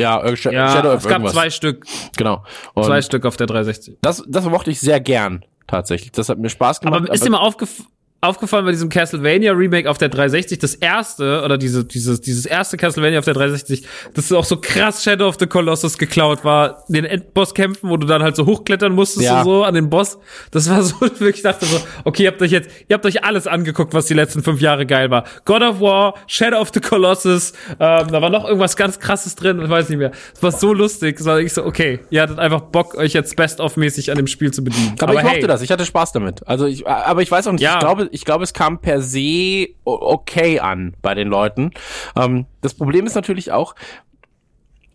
ja, 0.00 0.20
äh, 0.24 0.34
Sh 0.36 0.46
Ja, 0.46 0.70
Shadow 0.70 0.88
of 0.92 0.96
es 0.96 1.04
gab 1.04 1.12
irgendwas. 1.18 1.32
zwei 1.34 1.50
Stück, 1.50 1.86
genau. 2.16 2.42
Und 2.72 2.84
zwei 2.84 3.02
Stück 3.02 3.26
auf 3.26 3.36
der 3.36 3.46
360. 3.46 3.98
das, 4.00 4.24
das 4.26 4.44
mochte 4.46 4.70
ich 4.70 4.80
sehr 4.80 4.98
gern 4.98 5.44
tatsächlich. 5.66 6.10
Das 6.12 6.28
hat 6.30 6.38
mir 6.38 6.48
Spaß 6.48 6.80
gemacht. 6.80 7.02
Aber 7.02 7.12
ist 7.12 7.24
dir 7.24 7.30
mal 7.30 7.38
aufgef 7.38 7.82
aufgefallen 8.24 8.64
bei 8.64 8.70
diesem 8.72 8.88
Castlevania 8.88 9.52
Remake 9.52 9.88
auf 9.90 9.98
der 9.98 10.08
360, 10.08 10.58
das 10.58 10.74
erste, 10.74 11.42
oder 11.44 11.58
diese, 11.58 11.84
dieses, 11.84 12.20
dieses 12.20 12.46
erste 12.46 12.76
Castlevania 12.76 13.18
auf 13.18 13.24
der 13.24 13.34
360, 13.34 13.86
das 14.14 14.32
auch 14.32 14.44
so 14.44 14.56
krass 14.60 15.02
Shadow 15.04 15.28
of 15.28 15.36
the 15.38 15.46
Colossus 15.46 15.98
geklaut 15.98 16.44
war, 16.44 16.84
den 16.88 17.04
Endbosskämpfen, 17.04 17.88
wo 17.90 17.96
du 17.96 18.06
dann 18.06 18.22
halt 18.22 18.36
so 18.36 18.46
hochklettern 18.46 18.92
musstest 18.92 19.26
Ja. 19.26 19.38
und 19.40 19.44
so 19.44 19.64
an 19.64 19.74
den 19.74 19.90
Boss. 19.90 20.18
Das 20.50 20.68
war 20.70 20.82
so, 20.82 21.00
wirklich, 21.00 21.36
ich 21.36 21.42
dachte 21.42 21.64
so, 21.66 21.78
okay, 22.04 22.24
ihr 22.24 22.28
habt 22.30 22.42
euch 22.42 22.50
jetzt, 22.50 22.70
ihr 22.88 22.94
habt 22.94 23.06
euch 23.06 23.24
alles 23.24 23.46
angeguckt, 23.46 23.94
was 23.94 24.06
die 24.06 24.14
letzten 24.14 24.42
fünf 24.42 24.60
Jahre 24.60 24.86
geil 24.86 25.10
war. 25.10 25.24
God 25.44 25.62
of 25.62 25.80
War, 25.80 26.14
Shadow 26.26 26.58
of 26.60 26.70
the 26.74 26.80
Colossus, 26.80 27.52
ähm, 27.80 28.08
da 28.10 28.22
war 28.22 28.30
noch 28.30 28.44
irgendwas 28.44 28.76
ganz 28.76 28.98
krasses 28.98 29.34
drin, 29.36 29.60
ich 29.62 29.70
weiß 29.70 29.88
nicht 29.88 29.98
mehr. 29.98 30.12
Es 30.34 30.42
war 30.42 30.52
so 30.52 30.72
lustig, 30.72 31.24
war 31.24 31.38
ich 31.40 31.52
so, 31.52 31.64
okay, 31.64 32.00
ihr 32.10 32.22
hattet 32.22 32.38
einfach 32.38 32.60
Bock, 32.60 32.94
euch 32.96 33.12
jetzt 33.12 33.36
best-of-mäßig 33.36 34.10
an 34.10 34.16
dem 34.16 34.26
Spiel 34.26 34.52
zu 34.52 34.64
bedienen. 34.64 34.94
Aber, 35.00 35.14
ich 35.14 35.22
mochte 35.22 35.36
hey, 35.38 35.46
das, 35.46 35.62
ich 35.62 35.70
hatte 35.70 35.84
Spaß 35.84 36.12
damit. 36.12 36.46
Also 36.46 36.66
ich, 36.66 36.86
aber 36.86 37.22
ich 37.22 37.30
weiß 37.30 37.46
auch 37.46 37.52
nicht, 37.52 37.60
Ja. 37.62 37.74
ich 37.74 37.78
glaube, 37.80 38.08
ich 38.14 38.24
glaube, 38.24 38.44
es 38.44 38.54
kam 38.54 38.78
per 38.78 39.02
se 39.02 39.70
okay 39.84 40.60
an 40.60 40.94
bei 41.02 41.14
den 41.14 41.26
Leuten. 41.26 41.72
Ähm, 42.16 42.46
das 42.60 42.74
Problem 42.74 43.06
ist 43.06 43.16
natürlich 43.16 43.50
auch, 43.50 43.74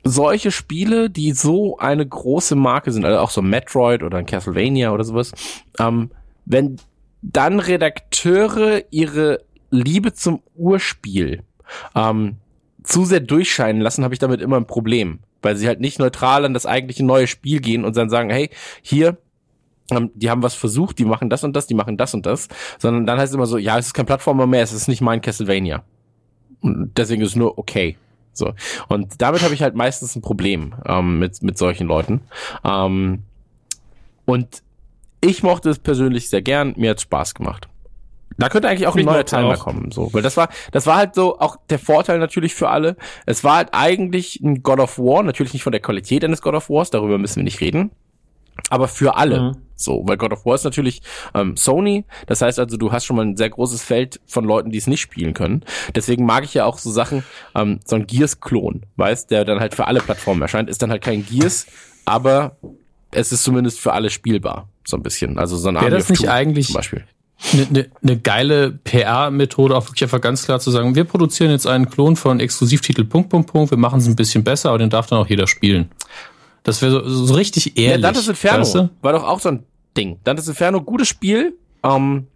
solche 0.06 0.52
Spiele, 0.52 1.10
die 1.10 1.34
so 1.34 1.78
eine 1.78 2.08
große 2.08 2.56
Marke 2.56 2.94
sind, 2.94 3.04
also 3.04 3.20
auch 3.20 3.30
so 3.30 3.41
Metroid 3.41 4.04
oder 4.04 4.24
Castlevania 4.24 4.91
oder 4.91 5.04
sowas, 5.04 5.34
ähm, 5.78 6.12
wenn 6.46 6.78
dann 7.22 7.60
Redakteure 7.60 8.84
ihre 8.90 9.44
Liebe 9.70 10.14
zum 10.14 10.41
Urspiel 10.56 11.44
ähm, 11.96 12.38
zu 12.84 13.04
sehr 13.04 13.20
durchscheinen 13.20 13.82
lassen, 13.82 14.06
habe 14.06 14.14
ich 14.14 14.20
damit 14.20 14.41
immer 14.41 14.56
ein 14.56 14.66
Problem. 14.66 15.20
Weil 15.41 15.58
sie 15.58 15.68
halt 15.68 15.82
nicht 15.82 16.00
neutral 16.00 16.46
an 16.46 16.54
das 16.54 16.66
eigentliche 16.66 17.04
neue 17.04 17.28
Spiel 17.28 17.60
gehen 17.60 17.84
und 17.84 17.98
dann 17.98 18.10
sagen, 18.10 18.30
hey, 18.30 18.50
hier, 18.82 19.18
die 20.14 20.30
haben 20.30 20.44
was 20.44 20.56
versucht, 20.56 20.99
die 20.99 21.06
machen 21.06 21.30
das 21.30 21.44
und 21.44 21.56
das, 21.56 21.68
die 21.68 21.74
machen 21.74 21.98
das 21.98 22.14
und 22.14 22.26
das, 22.26 22.48
sondern 22.78 23.06
dann 23.06 23.20
heißt 23.20 23.32
es 23.32 23.36
immer 23.36 23.45
so, 23.45 23.57
ja, 23.57 23.78
es 23.78 23.88
ist 23.88 23.94
kein 23.94 24.06
Plattformer 24.06 24.48
mehr, 24.48 24.64
es 24.64 24.74
ist 24.74 24.88
nicht 24.88 25.02
mein 25.02 25.22
Castlevania. 25.22 25.84
Und 26.61 26.91
deswegen 26.98 27.22
ist 27.22 27.30
es 27.30 27.36
nur 27.36 27.57
okay. 27.57 27.98
So. 28.34 28.53
Und 28.88 29.22
damit 29.22 29.44
habe 29.44 29.53
ich 29.53 29.61
halt 29.61 29.76
meistens 29.76 30.16
ein 30.16 30.22
Problem 30.22 30.74
ähm, 30.86 31.20
mit, 31.20 31.41
mit 31.41 31.57
solchen 31.57 31.88
Leuten. 31.88 32.22
Ähm, 32.64 33.24
und 34.26 34.64
ich 35.22 35.44
mochte 35.44 35.70
es 35.70 35.80
persönlich 35.80 36.30
sehr 36.30 36.41
gern, 36.41 36.74
mir 36.78 36.91
hat's 36.91 37.02
Spaß 37.03 37.34
gemacht. 37.34 37.68
Da 38.38 38.48
könnte 38.48 38.70
eigentlich 38.70 38.88
auch 38.88 38.95
ein 38.95 38.99
Ich 38.99 39.06
neuer 39.06 39.26
Teil 39.26 39.44
auch. 39.45 39.60
kommen, 39.60 39.91
so, 39.91 40.14
weil 40.14 40.22
das 40.22 40.38
war, 40.38 40.48
das 40.72 40.86
war 40.86 40.95
halt 40.95 41.14
so 41.14 41.40
auch 41.40 41.57
der 41.70 41.78
Vorteil 41.78 42.20
natürlich 42.20 42.56
für 42.56 42.70
alle. 42.70 42.95
Es 43.26 43.44
war 43.44 43.57
halt 43.57 43.70
eigentlich 43.74 44.40
ein 44.40 44.64
God 44.64 44.80
of 44.80 44.98
War, 44.98 45.24
natürlich 45.24 45.52
nicht 45.52 45.64
von 45.64 45.74
der 45.74 45.82
Qualität 45.82 46.24
eines 46.24 46.41
God 46.41 46.53
of 46.53 46.70
Wars, 46.70 46.90
darüber 46.90 47.18
müssen 47.18 47.38
wir 47.38 47.44
nicht 47.44 47.60
reden, 47.60 47.91
aber 48.69 48.88
für 48.88 49.15
alle. 49.15 49.41
Mhm. 49.41 49.57
So, 49.76 50.02
weil 50.06 50.18
God 50.18 50.34
of 50.34 50.45
War 50.45 50.56
ist 50.56 50.65
natürlich 50.65 51.02
ähm, 51.34 51.56
Sony, 51.56 52.03
das 52.27 52.41
heißt 52.41 52.60
also, 52.60 52.76
du 52.76 52.91
hast 52.91 53.06
schon 53.06 53.15
mal 53.15 53.26
ein 53.26 53.38
sehr 53.38 53.49
großes 53.49 53.81
Feld 53.81 54.19
von 54.27 54.44
Leuten, 54.44 54.72
die 54.72 54.77
es 54.77 54.88
nicht 54.88 54.99
spielen 54.99 55.34
können. 55.34 55.64
Deswegen 55.95 56.26
mag 56.26 56.44
ich 56.44 56.53
ja 56.53 56.65
auch 56.65 56.77
so 56.80 56.91
Sachen, 56.91 57.23
ähm, 57.56 57.80
so 57.86 57.95
ein 57.95 58.06
Gears-Klon, 58.06 58.84
weißt, 58.98 59.31
der 59.31 59.45
dann 59.45 59.61
halt 59.61 59.76
für 59.76 59.88
alle 59.88 60.02
Plattformen 60.02 60.41
erscheint, 60.41 60.69
ist 60.69 60.81
dann 60.81 60.91
halt 60.91 61.02
kein 61.02 61.26
Gears, 61.26 61.65
aber 62.03 62.57
es 63.11 63.31
ist 63.31 63.44
zumindest 63.45 63.80
für 63.80 63.94
alle 63.94 64.10
spielbar, 64.10 64.68
so 64.86 64.98
ein 64.98 65.03
bisschen. 65.03 65.40
Also 65.40 65.56
so 65.56 65.69
ein 65.69 65.76
Wäre 65.76 65.91
das 65.91 66.10
nicht 66.10 66.30
eigentlich- 66.30 66.68
zum 66.68 66.76
Beispiel. 66.76 67.06
eine 67.53 67.68
ne, 67.72 67.90
ne 68.02 68.18
geile 68.19 68.72
PR-Methode, 68.84 69.77
auch 69.77 69.88
wirklich 69.88 70.03
einfach 70.03 70.19
ganz 70.19 70.44
klar 70.44 70.60
zu 70.60 70.72
sagen, 70.72 70.94
wir 70.95 71.06
produzieren 71.06 71.52
jetzt 71.52 71.65
einen 71.68 71.90
Klon 71.90 72.18
von 72.18 72.41
Exklusivtitel 72.41 73.06
Punkt, 73.06 73.30
Punkt, 73.30 73.49
Punkt, 73.49 73.72
wir 73.72 73.77
machen 73.77 73.99
es 73.99 74.07
ein 74.07 74.18
bisschen 74.18 74.44
besser, 74.44 74.69
aber 74.69 74.77
den 74.80 74.90
darf 74.90 75.07
dann 75.07 75.19
auch 75.19 75.27
jeder 75.27 75.48
spielen. 75.48 75.90
Das 76.64 76.81
wäre 76.81 76.91
so, 76.91 77.26
so 77.26 77.34
richtig 77.34 77.65
Ja, 77.77 77.91
ehrlich. 77.91 78.02
Dante's 78.02 78.27
Inferno 78.27 78.61
weißt 78.61 78.76
du? 78.76 78.90
war 79.02 79.14
doch 79.14 79.23
auch 79.23 79.40
so 79.40 79.49
ein 79.49 79.64
Ding. 79.98 80.19
Dante's 80.23 80.48
Inferno, 80.48 80.81
gutes 80.81 81.07
Spiel. 81.07 81.57
Ähm, 81.84 82.27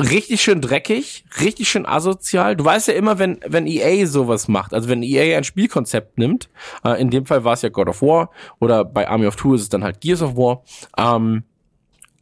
richtig 0.00 0.42
schön 0.42 0.60
dreckig, 0.60 1.24
richtig 1.40 1.68
schön 1.68 1.86
asozial. 1.86 2.56
Du 2.56 2.64
weißt 2.64 2.88
ja 2.88 2.94
immer, 2.94 3.18
wenn, 3.18 3.40
wenn 3.46 3.66
EA 3.66 4.06
sowas 4.06 4.48
macht, 4.48 4.74
also 4.74 4.88
wenn 4.88 5.02
EA 5.02 5.36
ein 5.36 5.44
Spielkonzept 5.44 6.18
nimmt, 6.18 6.48
äh, 6.84 7.00
in 7.00 7.10
dem 7.10 7.26
Fall 7.26 7.44
war 7.44 7.54
es 7.54 7.62
ja 7.62 7.68
God 7.68 7.88
of 7.88 8.02
War 8.02 8.30
oder 8.60 8.84
bei 8.84 9.08
Army 9.08 9.26
of 9.26 9.36
Two 9.36 9.54
ist 9.54 9.62
es 9.62 9.68
dann 9.68 9.82
halt 9.84 10.00
Gears 10.00 10.22
of 10.22 10.36
War, 10.36 10.62
ähm, 10.98 11.44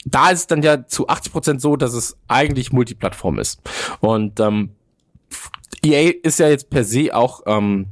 da 0.05 0.31
ist 0.31 0.41
es 0.41 0.47
dann 0.47 0.63
ja 0.63 0.87
zu 0.87 1.09
80% 1.09 1.61
so, 1.61 1.77
dass 1.77 1.95
es 1.95 2.17
eigentlich 2.29 2.73
Multiplattform 2.73 3.39
ist. 3.39 3.61
Und 4.01 4.39
ähm, 4.39 4.71
EA 5.83 6.13
ist 6.23 6.39
ja 6.39 6.49
jetzt 6.49 6.71
per 6.71 6.85
se 6.85 7.15
auch, 7.15 7.43
ähm, 7.47 7.87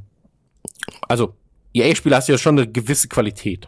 also 1.07 1.33
EA-Spiele 1.73 2.15
hast 2.15 2.29
ja 2.29 2.37
schon 2.37 2.57
eine 2.57 2.67
gewisse 2.67 3.07
Qualität. 3.07 3.67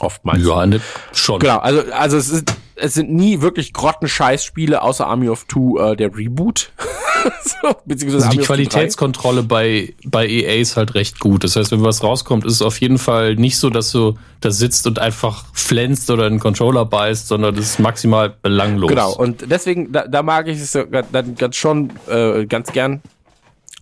Oftmals. 0.00 0.46
Ja, 0.46 0.66
ne, 0.66 0.80
schon. 1.12 1.40
Genau, 1.40 1.58
also, 1.58 1.82
also 1.92 2.16
es, 2.16 2.30
ist, 2.30 2.54
es 2.76 2.94
sind 2.94 3.12
nie 3.12 3.40
wirklich 3.40 3.72
Grottenscheiß-Spiele, 3.72 4.82
außer 4.82 5.06
Army 5.06 5.28
of 5.28 5.44
Two, 5.44 5.78
äh, 5.78 5.96
der 5.96 6.16
Reboot. 6.16 6.72
so, 7.44 7.74
beziehungsweise 7.84 8.26
Also 8.26 8.30
die 8.30 8.38
Army 8.38 8.40
of 8.40 8.46
Two 8.46 8.46
3. 8.46 8.46
Qualitätskontrolle 8.46 9.42
bei, 9.42 9.94
bei 10.04 10.26
EA 10.26 10.60
ist 10.60 10.76
halt 10.76 10.94
recht 10.94 11.20
gut. 11.20 11.44
Das 11.44 11.56
heißt, 11.56 11.72
wenn 11.72 11.82
was 11.82 12.02
rauskommt, 12.02 12.44
ist 12.44 12.54
es 12.54 12.62
auf 12.62 12.80
jeden 12.80 12.98
Fall 12.98 13.34
nicht 13.36 13.58
so, 13.58 13.70
dass 13.70 13.92
du 13.92 14.16
da 14.40 14.50
sitzt 14.50 14.86
und 14.86 14.98
einfach 14.98 15.44
flänzt 15.52 16.10
oder 16.10 16.26
einen 16.26 16.40
Controller 16.40 16.84
beißt, 16.84 17.28
sondern 17.28 17.54
das 17.54 17.64
ist 17.66 17.78
maximal 17.78 18.34
belanglos. 18.42 18.88
Genau, 18.88 19.14
und 19.14 19.50
deswegen, 19.50 19.92
da, 19.92 20.06
da 20.06 20.22
mag 20.22 20.48
ich 20.48 20.58
es 20.58 20.72
dann 20.72 21.34
ganz 21.36 21.56
schon 21.56 21.92
äh, 22.08 22.46
ganz 22.46 22.72
gern, 22.72 23.02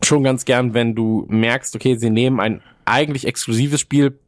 schon 0.03 0.25
ganz 0.25 0.45
gern, 0.45 0.75
wenn 0.75 0.95
du 0.95 1.27
merkst, 1.29 1.77
okay, 1.77 1.97
sie 1.97 2.11
nehmen 2.11 2.41
ein 2.41 2.63
eigentlich 2.91 3.27
exklusives 3.27 3.81
Spiel, 3.81 4.19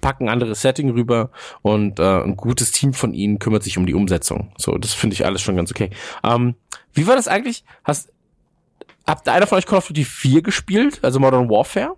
packen 0.00 0.24
ein 0.24 0.32
anderes 0.32 0.62
Setting 0.62 0.90
rüber 0.90 1.30
und 1.62 1.98
äh, 1.98 2.22
ein 2.22 2.36
gutes 2.36 2.72
Team 2.72 2.94
von 2.94 3.12
ihnen 3.12 3.38
kümmert 3.38 3.62
sich 3.62 3.78
um 3.78 3.86
die 3.86 3.94
Umsetzung. 3.94 4.52
So, 4.56 4.78
das 4.78 4.94
finde 4.94 5.14
ich 5.14 5.24
alles 5.24 5.42
schon 5.42 5.56
ganz 5.56 5.70
okay. 5.70 5.90
Ähm, 6.24 6.54
wie 6.94 7.06
war 7.06 7.16
das 7.16 7.28
eigentlich? 7.28 7.64
Hast, 7.84 8.12
habt 9.06 9.28
einer 9.28 9.46
von 9.46 9.58
euch 9.58 9.66
Call 9.66 9.78
of 9.78 9.88
Duty 9.88 10.04
4 10.04 10.42
gespielt? 10.42 11.00
Also 11.02 11.20
Modern 11.20 11.50
Warfare? 11.50 11.96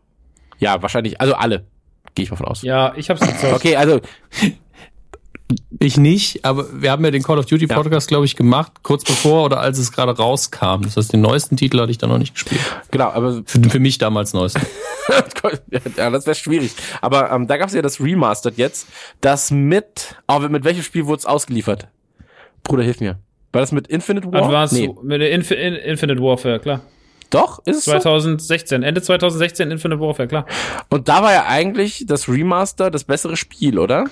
Ja, 0.58 0.82
wahrscheinlich, 0.82 1.20
also 1.20 1.34
alle. 1.34 1.66
Gehe 2.14 2.24
ich 2.24 2.30
mal 2.30 2.36
von 2.36 2.46
aus. 2.46 2.62
Ja, 2.62 2.92
ich 2.96 3.08
hab's 3.08 3.20
gezockt. 3.20 3.54
Okay, 3.54 3.76
also 3.76 4.00
Ich 5.78 5.96
nicht, 5.96 6.44
aber 6.44 6.82
wir 6.82 6.90
haben 6.90 7.04
ja 7.04 7.10
den 7.10 7.22
Call 7.22 7.38
of 7.38 7.46
Duty 7.46 7.66
Ja. 7.66 7.74
Podcast, 7.74 8.08
glaube 8.08 8.24
ich, 8.24 8.36
gemacht, 8.36 8.72
kurz 8.82 9.04
bevor 9.04 9.44
oder 9.44 9.60
als 9.60 9.78
es 9.78 9.92
gerade 9.92 10.16
rauskam. 10.16 10.82
Das 10.82 10.96
heißt, 10.96 11.12
den 11.12 11.20
neuesten 11.20 11.56
Titel 11.56 11.80
hatte 11.80 11.90
ich 11.90 11.98
da 11.98 12.06
noch 12.06 12.18
nicht 12.18 12.34
gespielt. 12.34 12.60
genau, 12.90 13.10
aber 13.10 13.42
Für, 13.46 13.60
für 13.62 13.80
mich 13.80 13.98
damals 13.98 14.32
neuesten. 14.32 14.60
ja, 15.96 16.10
das 16.10 16.26
wäre 16.26 16.34
schwierig. 16.34 16.72
Aber 17.00 17.30
ähm, 17.30 17.46
da 17.46 17.56
gab 17.56 17.68
es 17.68 17.74
ja 17.74 17.82
das 17.82 18.00
Remastered 18.00 18.58
jetzt, 18.58 18.88
das 19.20 19.50
mit, 19.50 20.16
oh, 20.28 20.38
mit 20.40 20.64
welchem 20.64 20.82
Spiel 20.82 21.06
wurde 21.06 21.20
es 21.20 21.26
ausgeliefert? 21.26 21.88
Bruder, 22.62 22.82
hilf 22.82 23.00
mir. 23.00 23.18
War 23.52 23.60
das 23.60 23.72
mit 23.72 23.88
Infinite 23.88 24.32
War? 24.32 24.44
Advanced 24.44 24.78
nee. 24.78 24.94
mit 25.02 25.22
Infi 25.22 25.54
In 25.54 25.74
Infinite 25.74 26.22
Warfare, 26.22 26.60
klar. 26.60 26.82
Doch, 27.30 27.60
ist 27.64 27.78
es 27.78 27.84
so? 27.84 27.92
2016, 27.92 28.82
Ende 28.82 29.02
2016 29.02 29.70
Infinite 29.70 30.00
Warfare, 30.00 30.28
klar. 30.28 30.46
Und 30.88 31.08
da 31.08 31.22
war 31.22 31.32
ja 31.32 31.46
eigentlich 31.46 32.04
das 32.06 32.28
Remaster 32.28 32.90
das 32.90 33.04
bessere 33.04 33.36
Spiel, 33.36 33.78
oder? 33.78 34.06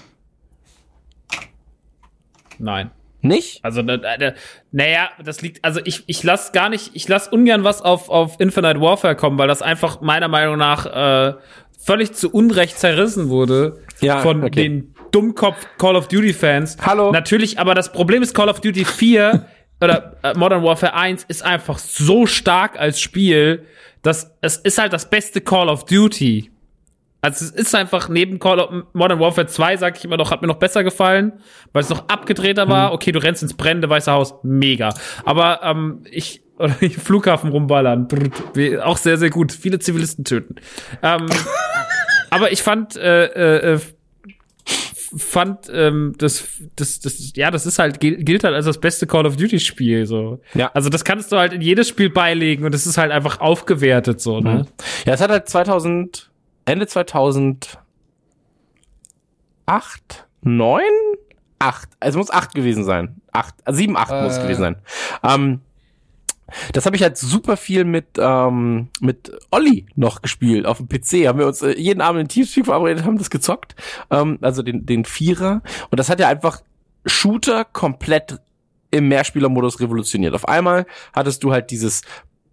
Nein. 2.59 2.91
Nicht? 3.21 3.65
Also, 3.65 3.83
naja, 3.83 5.11
das 5.25 5.43
liegt, 5.43 5.65
also 5.65 5.81
ich, 5.85 6.05
ich 6.07 6.23
lass 6.23 6.53
gar 6.53 6.69
nicht, 6.69 6.93
ich 6.95 7.09
lass 7.09 7.27
ungern 7.27 7.65
was 7.65 7.83
auf, 7.83 8.09
auf 8.09 8.37
Infinite 8.39 8.81
Warfare 8.81 9.17
kommen, 9.17 9.39
weil 9.39 9.49
das 9.49 9.61
einfach 9.61 10.01
meiner 10.01 10.29
Meinung 10.29 10.57
nach 10.57 10.87
äh, 10.87 11.35
völlig 11.79 12.13
zu 12.13 12.31
Unrecht 12.31 12.79
zerrissen 12.79 13.29
wurde 13.29 13.83
Ja, 14.01 14.21
von 14.21 14.45
okay. 14.45 14.51
den 14.51 14.95
Dummkopf 15.11 15.67
Call 15.79 15.97
of 15.97 16.07
Duty 16.07 16.33
Fans. 16.33 16.77
Hallo. 16.81 17.11
Natürlich, 17.11 17.59
aber 17.59 17.75
das 17.75 17.91
Problem 17.91 18.23
ist 18.23 18.35
Call 18.35 18.49
of 18.49 18.61
Duty 18.61 18.85
4 18.85 19.47
oder 19.81 20.17
äh, 20.23 20.35
Modern 20.35 20.63
Warfare 20.63 20.95
1 20.95 21.25
ist 21.25 21.43
einfach 21.43 21.79
so 21.79 22.27
stark 22.27 22.79
als 22.79 23.01
Spiel, 23.01 23.65
dass 24.03 24.37
es 24.43 24.59
ist 24.59 24.79
halt 24.79 24.93
das 24.93 25.11
beste 25.11 25.41
Call 25.41 25.69
of 25.69 25.87
Duty. 25.87 26.51
Also 27.21 27.45
es 27.47 27.51
ist 27.51 27.75
einfach 27.75 28.09
neben 28.09 28.39
Call 28.39 28.61
of 28.61 28.85
Modern 28.93 29.19
Warfare 29.19 29.47
2, 29.49 29.77
sag 29.77 29.99
ich 29.99 30.05
immer 30.05 30.17
noch, 30.17 30.31
hat 30.31 30.41
mir 30.41 30.47
noch 30.49 30.59
besser 30.61 30.85
gefallen, 30.85 31.33
weil 31.73 31.83
es 31.83 31.89
noch 31.89 32.09
abgedrehter 32.09 32.69
war. 32.69 32.93
Okay, 32.93 33.11
du 33.11 33.19
rennst 33.21 33.43
ins 33.43 33.55
brennende 33.55 33.91
Weiße 33.91 34.13
Haus, 34.13 34.35
mega. 34.45 34.95
Aber 35.25 35.61
ähm, 35.65 36.05
ich 36.11 36.43
oder 36.59 36.77
ich 36.81 36.97
Flughafen 36.97 37.51
rumballern, 37.51 38.07
brr, 38.09 38.87
auch 38.87 38.97
sehr 38.99 39.17
sehr 39.19 39.31
gut. 39.31 39.51
Viele 39.53 39.79
Zivilisten 39.81 40.25
töten. 40.25 40.57
Ähm, 41.03 41.27
aber 42.31 42.53
ich 42.53 42.63
fand 42.63 42.97
äh, 42.97 43.75
äh, 43.75 43.81
fand 45.17 45.71
ähm, 45.73 46.15
das 46.19 46.47
das 46.77 47.01
das 47.01 47.33
ja 47.35 47.51
das 47.51 47.65
ist 47.67 47.79
halt 47.79 47.99
gil- 47.99 48.23
gilt 48.23 48.45
halt 48.45 48.55
als 48.55 48.67
das 48.67 48.79
beste 48.79 49.07
Call 49.07 49.27
of 49.27 49.37
Duty 49.37 49.59
Spiel 49.59 50.07
so. 50.07 50.41
Ja. 50.55 50.71
Also 50.75 50.91
das 50.91 51.05
kannst 51.05 51.33
du 51.33 51.37
halt 51.39 51.53
in 51.53 51.63
jedes 51.63 51.89
Spiel 51.89 52.11
beilegen 52.11 52.65
und 52.65 52.75
es 52.75 52.87
ist 52.87 52.99
halt 52.99 53.11
einfach 53.11 53.41
aufgewertet 53.41 54.21
so, 54.21 54.41
ne? 54.41 54.67
Ja, 55.07 55.15
es 55.15 55.21
hat 55.21 55.31
halt 55.31 55.49
2000, 55.49 56.31
Ende 56.69 56.87
2008, 56.87 57.79
9? 60.43 60.83
8. 61.61 61.89
Es 62.01 62.15
muss 62.17 62.31
8 62.31 62.55
gewesen 62.55 62.85
sein. 62.85 63.21
8, 63.33 63.55
äh, 63.65 63.73
7, 63.73 63.97
8 63.97 64.23
muss 64.23 64.33
es 64.33 64.39
Äh. 64.39 64.43
gewesen 64.43 64.61
sein. 64.61 64.77
Ähm, 65.23 65.61
das 66.73 66.87
habe 66.87 66.97
ich 66.97 67.03
halt 67.03 67.19
super 67.19 67.57
viel 67.57 67.85
mit, 67.85 68.07
ähm, 68.19 68.89
mit 69.01 69.33
Olli 69.51 69.87
noch 69.97 70.23
gespielt 70.23 70.65
auf 70.67 70.79
dem 70.79 70.89
PC. 70.89 71.27
Haben 71.27 71.39
wir 71.41 71.47
uns 71.47 71.61
äh, 71.63 71.73
jeden 71.79 72.01
Abend 72.01 72.23
in 72.23 72.29
Teamspeak 72.29 72.65
verabredet, 72.67 73.05
haben 73.05 73.19
das 73.19 73.29
gezockt. 73.31 73.75
Ähm, 74.11 74.39
also 74.41 74.63
den, 74.63 74.87
den 74.87 75.05
Vierer. 75.05 75.63
Und 75.91 75.99
das 76.01 76.09
hat 76.09 76.21
ja 76.21 76.29
einfach 76.29 76.63
Shooter 77.05 77.65
komplett 77.65 78.41
im 78.91 79.09
Mehrspielermodus 79.09 79.81
revolutioniert. 79.81 80.35
Auf 80.35 80.49
einmal 80.49 80.87
hattest 81.13 81.45
du 81.45 81.53
halt 81.53 81.71
dieses 81.71 82.03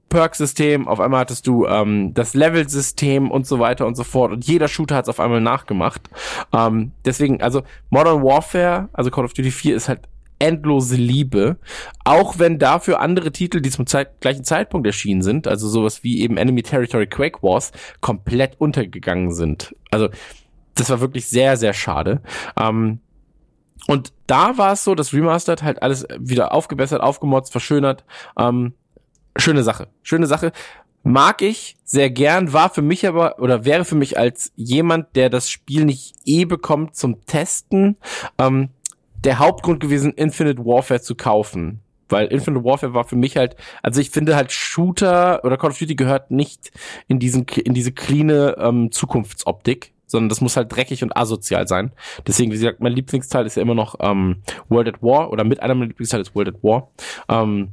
Perk-System, 0.10 0.88
auf 0.88 0.99
einmal 0.99 1.22
hattest 1.22 1.48
du 1.48 1.65
ähm, 1.65 2.14
das 2.14 2.34
Level-System 2.34 3.32
und 3.32 3.48
so 3.48 3.60
weiter 3.60 3.86
und 3.86 3.95
so 3.95 4.03
fort. 4.03 4.32
Und 4.32 4.45
jeder 4.45 4.68
Shooter 4.68 4.95
hat 4.95 5.06
es 5.06 5.10
auf 5.10 5.19
einmal 5.19 5.41
nachgemacht. 5.41 6.10
Ähm, 6.53 6.91
deswegen, 7.03 7.41
also 7.41 7.64
Modern 7.90 8.23
Warfare, 8.23 8.90
also 8.94 9.11
Call 9.11 9.26
of 9.26 9.34
Duty 9.34 9.52
4 9.52 9.76
ist 9.76 9.90
halt 9.90 10.02
endlose 10.40 10.95
Liebe. 10.95 11.57
Auch 12.03 12.40
wenn 12.40 12.60
dafür 12.60 12.99
andere 12.99 13.32
Titel, 13.32 13.61
die 13.61 13.69
zum 13.69 13.88
Zeit 13.88 14.22
gleichen 14.22 14.44
Zeitpunkt 14.44 14.86
erschienen 14.86 15.22
sind, 15.22 15.48
also 15.48 15.68
sowas 15.68 16.03
wie 16.03 16.22
eben 16.22 16.38
Enemy 16.38 16.64
Territory 16.64 17.07
Quake 17.07 17.41
Wars, 17.41 17.72
komplett 18.02 18.60
untergegangen 18.60 19.32
sind. 19.32 19.76
Also 19.91 20.10
das 20.76 20.90
war 20.90 20.99
wirklich 20.99 21.27
sehr, 21.27 21.57
sehr 21.57 21.73
schade. 21.73 22.22
Ähm, 22.60 22.99
und 23.88 24.14
da 24.27 24.57
war 24.57 24.73
es 24.73 24.84
so, 24.84 24.95
das 24.95 25.14
Remastered 25.14 25.64
halt 25.64 25.82
alles 25.82 26.07
wieder 26.18 26.53
aufgebessert, 26.53 27.02
aufgemotzt, 27.02 27.52
verschönert. 27.52 28.03
Ähm, 28.38 28.73
schöne 29.38 29.64
Sache. 29.64 29.88
Schöne 30.03 30.28
Sache. 30.28 30.52
Mag 31.03 31.44
ich 31.44 31.78
sehr 31.84 32.10
gern, 32.10 32.52
war 32.52 32.72
für 32.72 32.82
mich 32.82 33.07
aber, 33.07 33.40
oder 33.40 33.64
wäre 33.64 33.86
für 33.86 33.95
mich 33.95 34.18
als 34.18 34.52
jemand, 34.56 35.16
der 35.16 35.30
das 35.30 35.49
Spiel 35.52 35.86
nicht 35.86 36.16
eh 36.26 36.45
bekommt 36.45 36.95
zum 36.95 37.24
Testen, 37.28 37.98
ähm, 38.40 38.70
der 39.24 39.40
Hauptgrund 39.40 39.80
gewesen, 39.80 40.14
Infinite 40.14 40.66
Warfare 40.66 41.02
zu 41.02 41.16
kaufen. 41.16 41.82
Weil 42.10 42.28
Infinite 42.28 42.64
Warfare 42.64 42.94
war 42.94 43.03
für 43.03 43.16
mich 43.16 43.38
halt, 43.38 43.56
also 43.82 43.99
ich 43.99 44.12
finde 44.12 44.36
halt 44.36 44.52
Shooter 44.52 45.44
oder 45.44 45.57
Call 45.57 45.72
of 45.72 45.78
Duty 45.78 45.95
gehört 45.95 46.32
nicht 46.32 46.72
in 47.07 47.20
diesen, 47.20 47.45
in 47.64 47.74
diese 47.74 47.91
cleane 47.91 48.56
ähm, 48.60 48.91
Zukunftsoptik, 48.91 49.94
sondern 50.06 50.30
das 50.30 50.41
muss 50.41 50.56
halt 50.56 50.76
dreckig 50.76 51.03
und 51.03 51.16
asozial 51.18 51.68
sein. 51.68 51.91
Deswegen, 52.28 52.52
wie 52.52 52.57
gesagt, 52.57 52.80
mein 52.80 52.94
Lieblingsteil 52.94 53.45
ist 53.45 53.57
ja 53.57 53.62
immer 53.62 53.76
noch 53.76 53.95
ähm, 53.99 54.38
World 54.70 54.88
at 54.88 55.03
War 55.03 55.32
oder 55.32 55.44
mit 55.44 55.62
einer 55.62 55.74
meiner 55.74 55.88
Lieblingsteile 55.88 56.22
ist 56.22 56.36
World 56.36 56.49
at 56.49 56.64
War. 56.64 56.90
Ähm, 57.30 57.70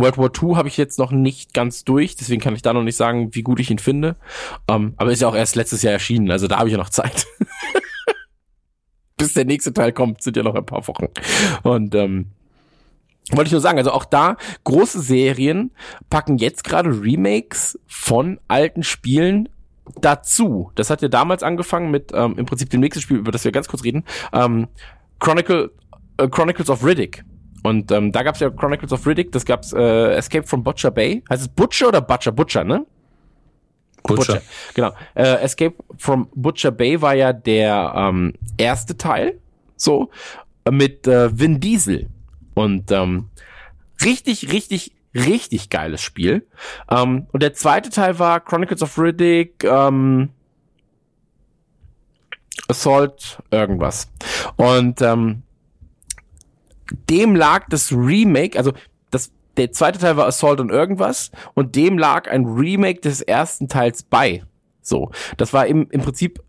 World 0.00 0.18
War 0.18 0.30
II 0.30 0.56
habe 0.56 0.68
ich 0.68 0.76
jetzt 0.76 0.98
noch 0.98 1.10
nicht 1.10 1.54
ganz 1.54 1.84
durch, 1.84 2.16
deswegen 2.16 2.40
kann 2.40 2.54
ich 2.54 2.62
da 2.62 2.72
noch 2.72 2.82
nicht 2.82 2.96
sagen, 2.96 3.34
wie 3.34 3.42
gut 3.42 3.60
ich 3.60 3.70
ihn 3.70 3.78
finde. 3.78 4.16
Ähm, 4.68 4.94
aber 4.96 5.12
ist 5.12 5.22
ja 5.22 5.28
auch 5.28 5.36
erst 5.36 5.56
letztes 5.56 5.82
Jahr 5.82 5.92
erschienen, 5.92 6.30
also 6.30 6.46
da 6.46 6.58
habe 6.58 6.68
ich 6.68 6.72
ja 6.72 6.78
noch 6.78 6.90
Zeit. 6.90 7.26
Bis 9.16 9.32
der 9.32 9.44
nächste 9.44 9.72
Teil 9.72 9.92
kommt, 9.92 10.22
sind 10.22 10.36
ja 10.36 10.42
noch 10.42 10.54
ein 10.54 10.66
paar 10.66 10.86
Wochen. 10.88 11.06
Und 11.62 11.94
ähm, 11.94 12.32
wollte 13.30 13.48
ich 13.48 13.52
nur 13.52 13.60
sagen, 13.60 13.78
also 13.78 13.92
auch 13.92 14.04
da 14.04 14.36
große 14.64 15.00
Serien 15.00 15.72
packen 16.10 16.38
jetzt 16.38 16.64
gerade 16.64 16.90
Remakes 16.90 17.78
von 17.86 18.38
alten 18.46 18.82
Spielen 18.82 19.48
dazu. 20.00 20.70
Das 20.74 20.90
hat 20.90 21.02
ja 21.02 21.08
damals 21.08 21.42
angefangen 21.42 21.90
mit 21.90 22.12
ähm, 22.14 22.34
im 22.36 22.46
Prinzip 22.46 22.70
dem 22.70 22.80
nächsten 22.80 23.00
Spiel, 23.00 23.18
über 23.18 23.32
das 23.32 23.44
wir 23.44 23.52
ganz 23.52 23.68
kurz 23.68 23.84
reden, 23.84 24.04
ähm, 24.32 24.68
Chronicle, 25.18 25.72
äh, 26.18 26.28
Chronicles 26.28 26.70
of 26.70 26.84
Riddick. 26.84 27.24
Und 27.66 27.90
ähm, 27.90 28.12
da 28.12 28.22
gab's 28.22 28.38
ja 28.38 28.48
Chronicles 28.48 28.92
of 28.92 29.04
Riddick, 29.04 29.32
das 29.32 29.44
gab's 29.44 29.72
äh, 29.72 30.14
Escape 30.14 30.46
from 30.46 30.62
Butcher 30.62 30.92
Bay. 30.92 31.24
Heißt 31.28 31.42
es 31.42 31.48
Butcher 31.48 31.88
oder 31.88 32.00
Butcher? 32.00 32.30
Butcher, 32.30 32.62
ne? 32.62 32.86
Butcher. 34.04 34.40
Genau. 34.74 34.92
Äh, 35.16 35.42
Escape 35.42 35.74
from 35.98 36.28
Butcher 36.36 36.70
Bay 36.70 37.02
war 37.02 37.14
ja 37.14 37.32
der 37.32 37.92
ähm, 37.96 38.34
erste 38.56 38.96
Teil, 38.96 39.40
so, 39.74 40.10
mit 40.70 41.08
äh, 41.08 41.36
Vin 41.36 41.58
Diesel. 41.58 42.08
Und 42.54 42.92
ähm, 42.92 43.30
richtig, 44.04 44.52
richtig, 44.52 44.92
richtig 45.12 45.68
geiles 45.68 46.02
Spiel. 46.02 46.46
Ähm, 46.88 47.26
und 47.32 47.42
der 47.42 47.52
zweite 47.54 47.90
Teil 47.90 48.20
war 48.20 48.38
Chronicles 48.38 48.80
of 48.80 48.96
Riddick, 48.96 49.64
ähm, 49.64 50.28
Assault, 52.68 53.42
irgendwas. 53.50 54.08
Und 54.56 55.02
ähm, 55.02 55.42
dem 57.08 57.34
lag 57.34 57.66
das 57.68 57.92
Remake, 57.92 58.58
also 58.58 58.72
das, 59.10 59.32
der 59.56 59.72
zweite 59.72 59.98
Teil 59.98 60.16
war 60.16 60.26
Assault 60.26 60.60
und 60.60 60.70
irgendwas 60.70 61.30
und 61.54 61.76
dem 61.76 61.98
lag 61.98 62.28
ein 62.30 62.44
Remake 62.44 63.00
des 63.00 63.22
ersten 63.22 63.68
Teils 63.68 64.02
bei. 64.02 64.42
So, 64.82 65.10
das 65.36 65.52
war 65.52 65.66
im, 65.66 65.88
im 65.90 66.02
Prinzip 66.02 66.40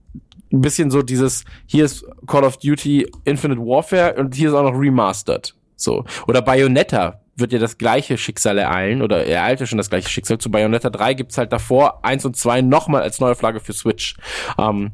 ein 0.52 0.62
bisschen 0.62 0.92
so 0.92 1.02
dieses, 1.02 1.44
hier 1.66 1.86
ist 1.86 2.06
Call 2.26 2.44
of 2.44 2.58
Duty 2.58 3.10
Infinite 3.26 3.62
Warfare 3.62 4.16
und 4.16 4.36
hier 4.36 4.50
ist 4.50 4.56
auch 4.56 4.64
noch 4.64 4.80
Remastered. 4.80 5.56
So. 5.76 6.06
Oder 6.28 6.42
Bayonetta 6.42 7.22
wird 7.36 7.54
ja 7.54 7.60
das 7.60 7.78
gleiche 7.78 8.18
Schicksal 8.18 8.58
ereilen 8.58 9.02
oder 9.02 9.26
ereilte 9.26 9.68
schon 9.68 9.78
das 9.78 9.90
gleiche 9.90 10.10
Schicksal. 10.10 10.40
Zu 10.40 10.50
Bayonetta 10.50 10.90
3 10.90 11.14
gibt's 11.14 11.38
halt 11.38 11.54
davor 11.54 12.04
eins 12.04 12.26
und 12.26 12.36
zwei 12.36 12.62
nochmal 12.62 13.04
als 13.04 13.20
neue 13.20 13.36
Flagge 13.36 13.60
für 13.60 13.74
Switch. 13.74 14.16
Ähm, 14.58 14.92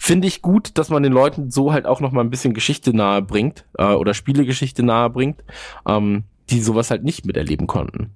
Finde 0.00 0.28
ich 0.28 0.42
gut, 0.42 0.78
dass 0.78 0.90
man 0.90 1.02
den 1.02 1.12
Leuten 1.12 1.50
so 1.50 1.72
halt 1.72 1.84
auch 1.84 2.00
nochmal 2.00 2.24
ein 2.24 2.30
bisschen 2.30 2.54
Geschichte 2.54 2.94
nahe 2.94 3.20
bringt 3.20 3.64
äh, 3.76 3.84
oder 3.84 4.14
Spielegeschichte 4.14 4.84
nahe 4.84 5.10
bringt, 5.10 5.42
ähm, 5.86 6.22
die 6.50 6.60
sowas 6.60 6.90
halt 6.90 7.02
nicht 7.02 7.26
miterleben 7.26 7.66
konnten. 7.66 8.12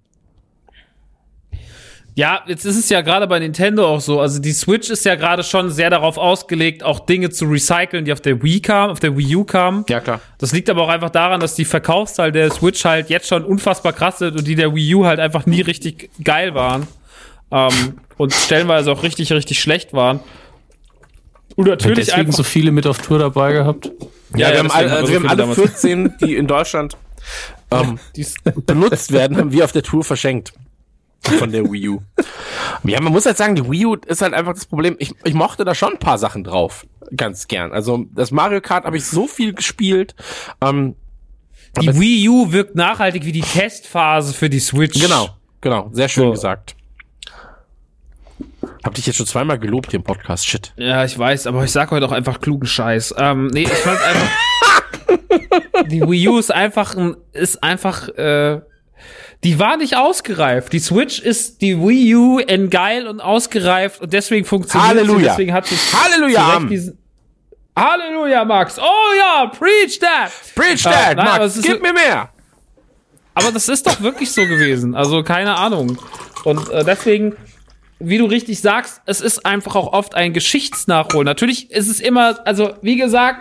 Ja, 2.15 2.43
jetzt 2.47 2.65
ist 2.65 2.79
es 2.79 2.89
ja 2.89 3.01
gerade 3.01 3.27
bei 3.27 3.39
Nintendo 3.39 3.87
auch 3.87 4.01
so. 4.01 4.21
Also 4.21 4.39
die 4.41 4.53
Switch 4.53 4.91
ist 4.91 5.05
ja 5.05 5.17
gerade 5.17 5.43
schon 5.43 5.71
sehr 5.71 5.91
darauf 5.91 6.19
ausgelegt, 6.19 6.85
auch 6.85 7.01
Dinge 7.01 7.31
zu 7.31 7.47
recyceln, 7.47 8.05
die 8.05 8.13
auf 8.13 8.21
der 8.21 8.43
Wii 8.43 8.61
kamen, 8.61 8.93
auf 8.93 9.01
der 9.01 9.17
Wii 9.17 9.37
U 9.37 9.45
kamen. 9.45 9.85
Ja, 9.89 10.01
klar. 10.01 10.21
Das 10.39 10.53
liegt 10.53 10.69
aber 10.69 10.83
auch 10.83 10.89
einfach 10.89 11.11
daran, 11.11 11.41
dass 11.41 11.55
die 11.55 11.65
Verkaufszahl 11.65 12.31
der 12.31 12.51
Switch 12.51 12.85
halt 12.85 13.09
jetzt 13.09 13.29
schon 13.29 13.45
unfassbar 13.45 13.93
krass 13.93 14.19
sind 14.19 14.37
und 14.37 14.47
die 14.47 14.55
der 14.55 14.75
Wii 14.75 14.95
U 14.95 15.07
halt 15.07 15.21
einfach 15.21 15.47
nie 15.47 15.63
richtig 15.63 16.11
geil 16.23 16.55
waren. 16.55 16.87
Ähm, 17.51 17.99
und 18.19 18.33
stellenweise 18.33 18.93
auch 18.93 19.03
richtig, 19.03 19.33
richtig 19.33 19.61
schlecht 19.61 19.95
waren. 19.95 20.21
Und 21.57 21.65
Hat 21.67 21.81
natürlich 21.81 22.07
deswegen 22.07 22.27
einfach. 22.29 22.37
so 22.39 22.43
viele 22.43 22.71
mit 22.73 22.87
auf 22.87 22.99
Tour 22.99 23.19
dabei 23.19 23.53
gehabt? 23.53 23.91
Ja, 24.37 24.51
wir 24.53 24.59
haben, 24.59 24.71
alle, 24.71 24.91
also 24.93 25.07
so 25.07 25.13
wir 25.13 25.19
haben 25.21 25.29
alle 25.29 25.37
damals. 25.39 25.59
14, 25.59 26.15
die 26.23 26.37
in 26.37 26.47
Deutschland 26.47 26.97
ähm, 27.71 27.99
benutzt 28.67 29.13
werden, 29.13 29.37
haben 29.37 29.53
wir 29.53 29.65
auf 29.65 29.73
der 29.73 29.83
Tour 29.83 30.05
verschenkt. 30.05 30.53
Von 31.39 31.53
der 31.53 31.71
Wii 31.71 31.89
U. 31.91 32.01
Ja, 32.83 33.01
man 33.01 33.13
muss 33.13 33.27
halt 33.27 33.37
sagen, 33.37 33.55
die 33.55 33.69
Wii 33.71 33.87
U 33.87 33.95
ist 33.95 34.23
halt 34.23 34.35
einfach 34.35 34.55
das 34.55 34.67
Problem. 34.67 34.97
Ich, 34.99 35.15
ich 35.23 35.35
mochte 35.35 35.65
da 35.65 35.73
schon 35.75 35.93
ein 35.93 35.99
paar 36.01 36.19
Sachen 36.19 36.43
drauf. 36.43 36.85
Ganz 37.17 37.47
gern. 37.47 37.73
Also 37.73 38.07
das 38.13 38.33
Mario 38.33 38.61
Kart 38.61 38.85
habe 38.87 38.97
ich 38.97 39.05
so 39.07 39.29
viel 39.29 39.53
gespielt. 39.55 40.17
Ähm, 40.61 40.97
Die 41.81 41.95
Wii 42.01 42.29
U 42.29 42.51
wirkt 42.53 42.75
nachhaltig 42.75 43.25
wie 43.25 43.31
die 43.33 43.41
Testphase 43.43 44.33
für 44.35 44.51
die 44.51 44.59
Switch. 44.59 45.01
genau, 45.01 45.29
genau. 45.61 45.91
Sehr 45.93 46.09
schön 46.09 46.25
So. 46.25 46.31
gesagt. 46.33 46.75
Hab 48.85 48.95
dich 48.95 49.07
jetzt 49.07 49.17
schon 49.17 49.27
zweimal 49.27 49.59
gelobt 49.59 49.91
hier 49.91 49.99
im 50.01 50.05
Podcast. 50.05 50.47
Shit. 50.47 50.73
Ja, 50.77 51.05
ich 51.05 51.17
weiß, 51.19 51.47
aber 51.47 51.63
ich 51.65 51.71
sag 51.73 51.91
heute 51.91 52.07
auch 52.07 52.13
einfach 52.13 52.41
klugen 52.41 52.67
Scheiß. 52.67 53.15
Ähm, 53.17 53.47
nee, 53.49 53.63
ich 53.63 53.69
fand 53.69 54.01
einfach. 54.03 55.87
die 55.89 56.01
Wii 56.03 56.29
U 56.29 56.39
ist 56.39 56.53
einfach 56.53 56.97
ein, 56.97 57.17
ist 57.33 57.63
einfach, 57.63 58.09
äh, 58.11 58.61
die 59.45 59.59
war 59.59 59.77
nicht 59.77 59.97
ausgereift. 59.97 60.73
Die 60.73 60.79
Switch 60.81 61.21
ist 61.21 61.61
die 61.63 61.79
Wii 61.79 62.15
U 62.17 62.39
in 62.39 62.71
geil 62.71 63.07
und 63.07 63.21
ausgereift 63.21 64.01
und 64.01 64.13
deswegen 64.13 64.45
funktioniert 64.45 64.89
Halleluja. 64.91 65.19
sie. 65.19 65.25
Deswegen 65.29 65.53
hat 65.53 65.67
sie 65.67 65.77
Halleluja, 65.97 66.61
diesen- 66.69 66.99
Halleluja, 67.77 68.45
Max. 68.45 68.79
Oh 68.79 68.83
ja, 69.19 69.47
preach 69.47 69.99
that. 70.01 70.31
Preach 70.55 70.85
Äh, 70.85 70.91
that, 70.91 71.17
nein, 71.17 71.27
aber 71.29 71.45
Max. 71.45 71.63
Gib 71.63 71.81
mir 71.83 71.93
mehr. 71.93 72.29
Aber 73.35 73.51
das 73.51 73.69
ist 73.69 73.87
doch 73.87 74.01
wirklich 74.03 74.31
so 74.31 74.43
gewesen. 74.43 74.95
Also 74.95 75.23
keine 75.23 75.57
Ahnung. 75.57 75.99
Und 76.45 76.69
äh, 76.71 76.85
deswegen, 76.85 77.35
wie 78.03 78.19
du 78.19 78.27
richtig 78.27 78.61
sagst, 78.61 79.01
es 79.07 79.21
ist 79.21 79.47
einfach 79.47 79.77
auch 79.77 79.93
oft 79.93 80.15
ein 80.15 80.33
Geschichtsnachholen. 80.33 81.25
Natürlich 81.25 81.71
ist 81.71 81.89
es 81.89 82.01
immer, 82.01 82.47
also 82.47 82.75
wie 82.83 82.97
gesagt, 82.97 83.41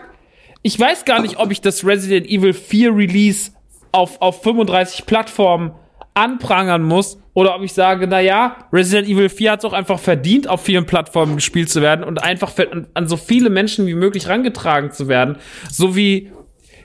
ich 0.61 0.79
weiß 0.79 1.05
gar 1.05 1.21
nicht, 1.21 1.37
ob 1.37 1.51
ich 1.51 1.61
das 1.61 1.85
Resident 1.85 2.27
Evil 2.27 2.53
4 2.53 2.95
Release 2.95 3.51
auf, 3.91 4.21
auf 4.21 4.43
35 4.43 5.05
Plattformen 5.05 5.71
anprangern 6.13 6.83
muss 6.83 7.17
oder 7.33 7.55
ob 7.55 7.63
ich 7.63 7.73
sage, 7.73 8.05
na 8.07 8.19
ja, 8.19 8.57
Resident 8.71 9.07
Evil 9.07 9.29
4 9.29 9.51
hat 9.51 9.59
es 9.59 9.65
auch 9.65 9.73
einfach 9.73 9.99
verdient, 9.99 10.47
auf 10.47 10.61
vielen 10.61 10.85
Plattformen 10.85 11.35
gespielt 11.35 11.69
zu 11.69 11.81
werden 11.81 12.03
und 12.03 12.21
einfach 12.21 12.51
an, 12.57 12.87
an 12.93 13.07
so 13.07 13.17
viele 13.17 13.49
Menschen 13.49 13.87
wie 13.87 13.93
möglich 13.95 14.27
rangetragen 14.27 14.91
zu 14.91 15.07
werden. 15.07 15.37
So 15.69 15.95
wie 15.95 16.31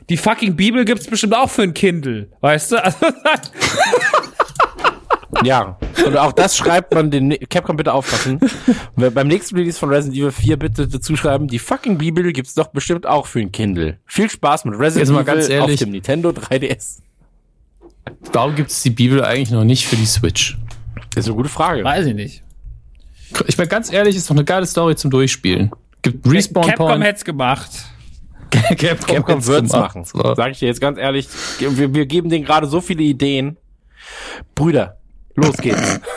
die 0.09 0.17
fucking 0.17 0.55
Bibel 0.55 0.85
gibt's 0.85 1.09
bestimmt 1.09 1.35
auch 1.35 1.51
für 1.51 1.63
ein 1.63 1.75
Kindle, 1.75 2.29
weißt 2.41 2.73
du? 2.73 2.85
Also, 2.85 2.99
Ja. 5.45 5.79
Und 6.07 6.17
auch 6.17 6.33
das 6.33 6.57
schreibt 6.57 6.95
man 6.95 7.11
den 7.11 7.37
Capcom 7.49 7.77
bitte 7.77 7.93
aufpassen. 7.93 8.41
Beim 8.97 9.29
nächsten 9.29 9.57
Release 9.57 9.79
von 9.79 9.89
Resident 9.89 10.17
Evil 10.19 10.31
4 10.33 10.57
bitte 10.57 10.89
dazu 10.89 11.17
schreiben, 11.17 11.49
die 11.49 11.59
fucking 11.59 11.99
Bibel 11.99 12.33
gibt's 12.33 12.55
doch 12.55 12.69
bestimmt 12.69 13.07
auch 13.07 13.27
für 13.27 13.41
ein 13.41 13.53
Kindle. 13.53 13.99
Viel 14.07 14.31
Spaß 14.31 14.65
mit 14.65 14.75
Resident 14.79 15.09
Jetzt 15.09 15.11
mal 15.11 15.23
Evil 15.23 15.35
ganz 15.35 15.45
auf 15.47 15.51
ehrlich. 15.51 15.81
dem 15.81 15.91
Nintendo 15.91 16.31
3DS. 16.31 17.01
Warum 18.33 18.55
gibt 18.55 18.71
es 18.71 18.83
die 18.83 18.91
Bibel 18.91 19.25
eigentlich 19.25 19.51
noch 19.51 19.65
nicht 19.65 19.87
für 19.87 19.97
die 19.97 20.07
Switch? 20.07 20.57
Das 21.15 21.25
ist 21.25 21.29
eine 21.29 21.37
gute 21.37 21.49
Frage. 21.49 21.83
weiß 21.83 22.07
ich 22.07 22.15
nicht. 22.15 22.43
Ich 23.49 23.59
meine, 23.59 23.69
ganz 23.69 23.93
ehrlich, 23.93 24.15
ist 24.17 24.31
doch 24.31 24.37
eine 24.37 24.45
geile 24.45 24.67
Story 24.67 24.95
zum 24.95 25.11
Durchspielen. 25.11 25.73
Gibt 26.03 26.31
Respawn 26.31 26.67
Capcom 26.67 26.87
Point. 26.89 27.05
hätt's 27.05 27.25
gemacht. 27.25 27.71
Capcom, 28.51 29.17
Capcom 29.17 29.47
wird's 29.47 29.73
machen. 29.73 30.05
So. 30.05 30.35
Sag 30.37 30.53
ich 30.53 30.61
dir 30.61 30.67
jetzt 30.69 30.81
ganz 30.81 30.99
ehrlich. 30.99 31.29
Wir, 31.59 31.93
wir 31.95 32.07
geben 32.07 32.29
denen 32.31 32.45
gerade 32.45 32.69
so 32.69 32.81
viele 32.81 33.03
Ideen. 33.03 33.57
Brüder, 34.55 34.99
los 35.37 35.57
geht's. 35.59 36.01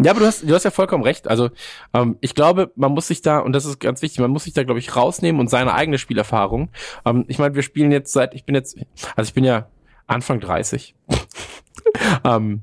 Ja, 0.00 0.12
aber 0.12 0.20
du 0.20 0.26
hast, 0.26 0.48
du 0.48 0.54
hast 0.54 0.64
ja 0.64 0.70
vollkommen 0.70 1.02
recht. 1.02 1.26
Also 1.26 1.50
ähm, 1.92 2.16
ich 2.20 2.34
glaube, 2.34 2.70
man 2.76 2.92
muss 2.92 3.08
sich 3.08 3.20
da, 3.20 3.40
und 3.40 3.52
das 3.52 3.64
ist 3.64 3.80
ganz 3.80 4.00
wichtig, 4.00 4.20
man 4.20 4.30
muss 4.30 4.44
sich 4.44 4.52
da, 4.52 4.62
glaube 4.62 4.78
ich, 4.78 4.94
rausnehmen 4.94 5.40
und 5.40 5.50
seine 5.50 5.74
eigene 5.74 5.98
Spielerfahrung. 5.98 6.70
Ähm, 7.04 7.24
ich 7.26 7.38
meine, 7.38 7.54
wir 7.56 7.62
spielen 7.62 7.90
jetzt 7.90 8.12
seit, 8.12 8.34
ich 8.34 8.44
bin 8.44 8.54
jetzt, 8.54 8.78
also 9.16 9.28
ich 9.28 9.34
bin 9.34 9.42
ja 9.42 9.68
Anfang 10.06 10.38
30. 10.38 10.94
ähm, 12.24 12.62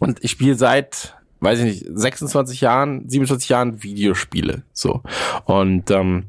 und 0.00 0.22
ich 0.22 0.32
spiele 0.32 0.54
seit, 0.56 1.16
weiß 1.40 1.60
ich 1.60 1.64
nicht, 1.64 1.86
26 1.88 2.60
Jahren, 2.60 3.08
27 3.08 3.48
Jahren 3.48 3.82
Videospiele. 3.82 4.64
So. 4.74 5.02
Und 5.46 5.90
ähm, 5.90 6.26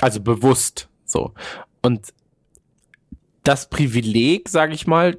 also 0.00 0.20
bewusst 0.20 0.88
so. 1.04 1.34
Und 1.82 2.12
das 3.44 3.70
Privileg, 3.70 4.48
sage 4.48 4.74
ich 4.74 4.88
mal, 4.88 5.18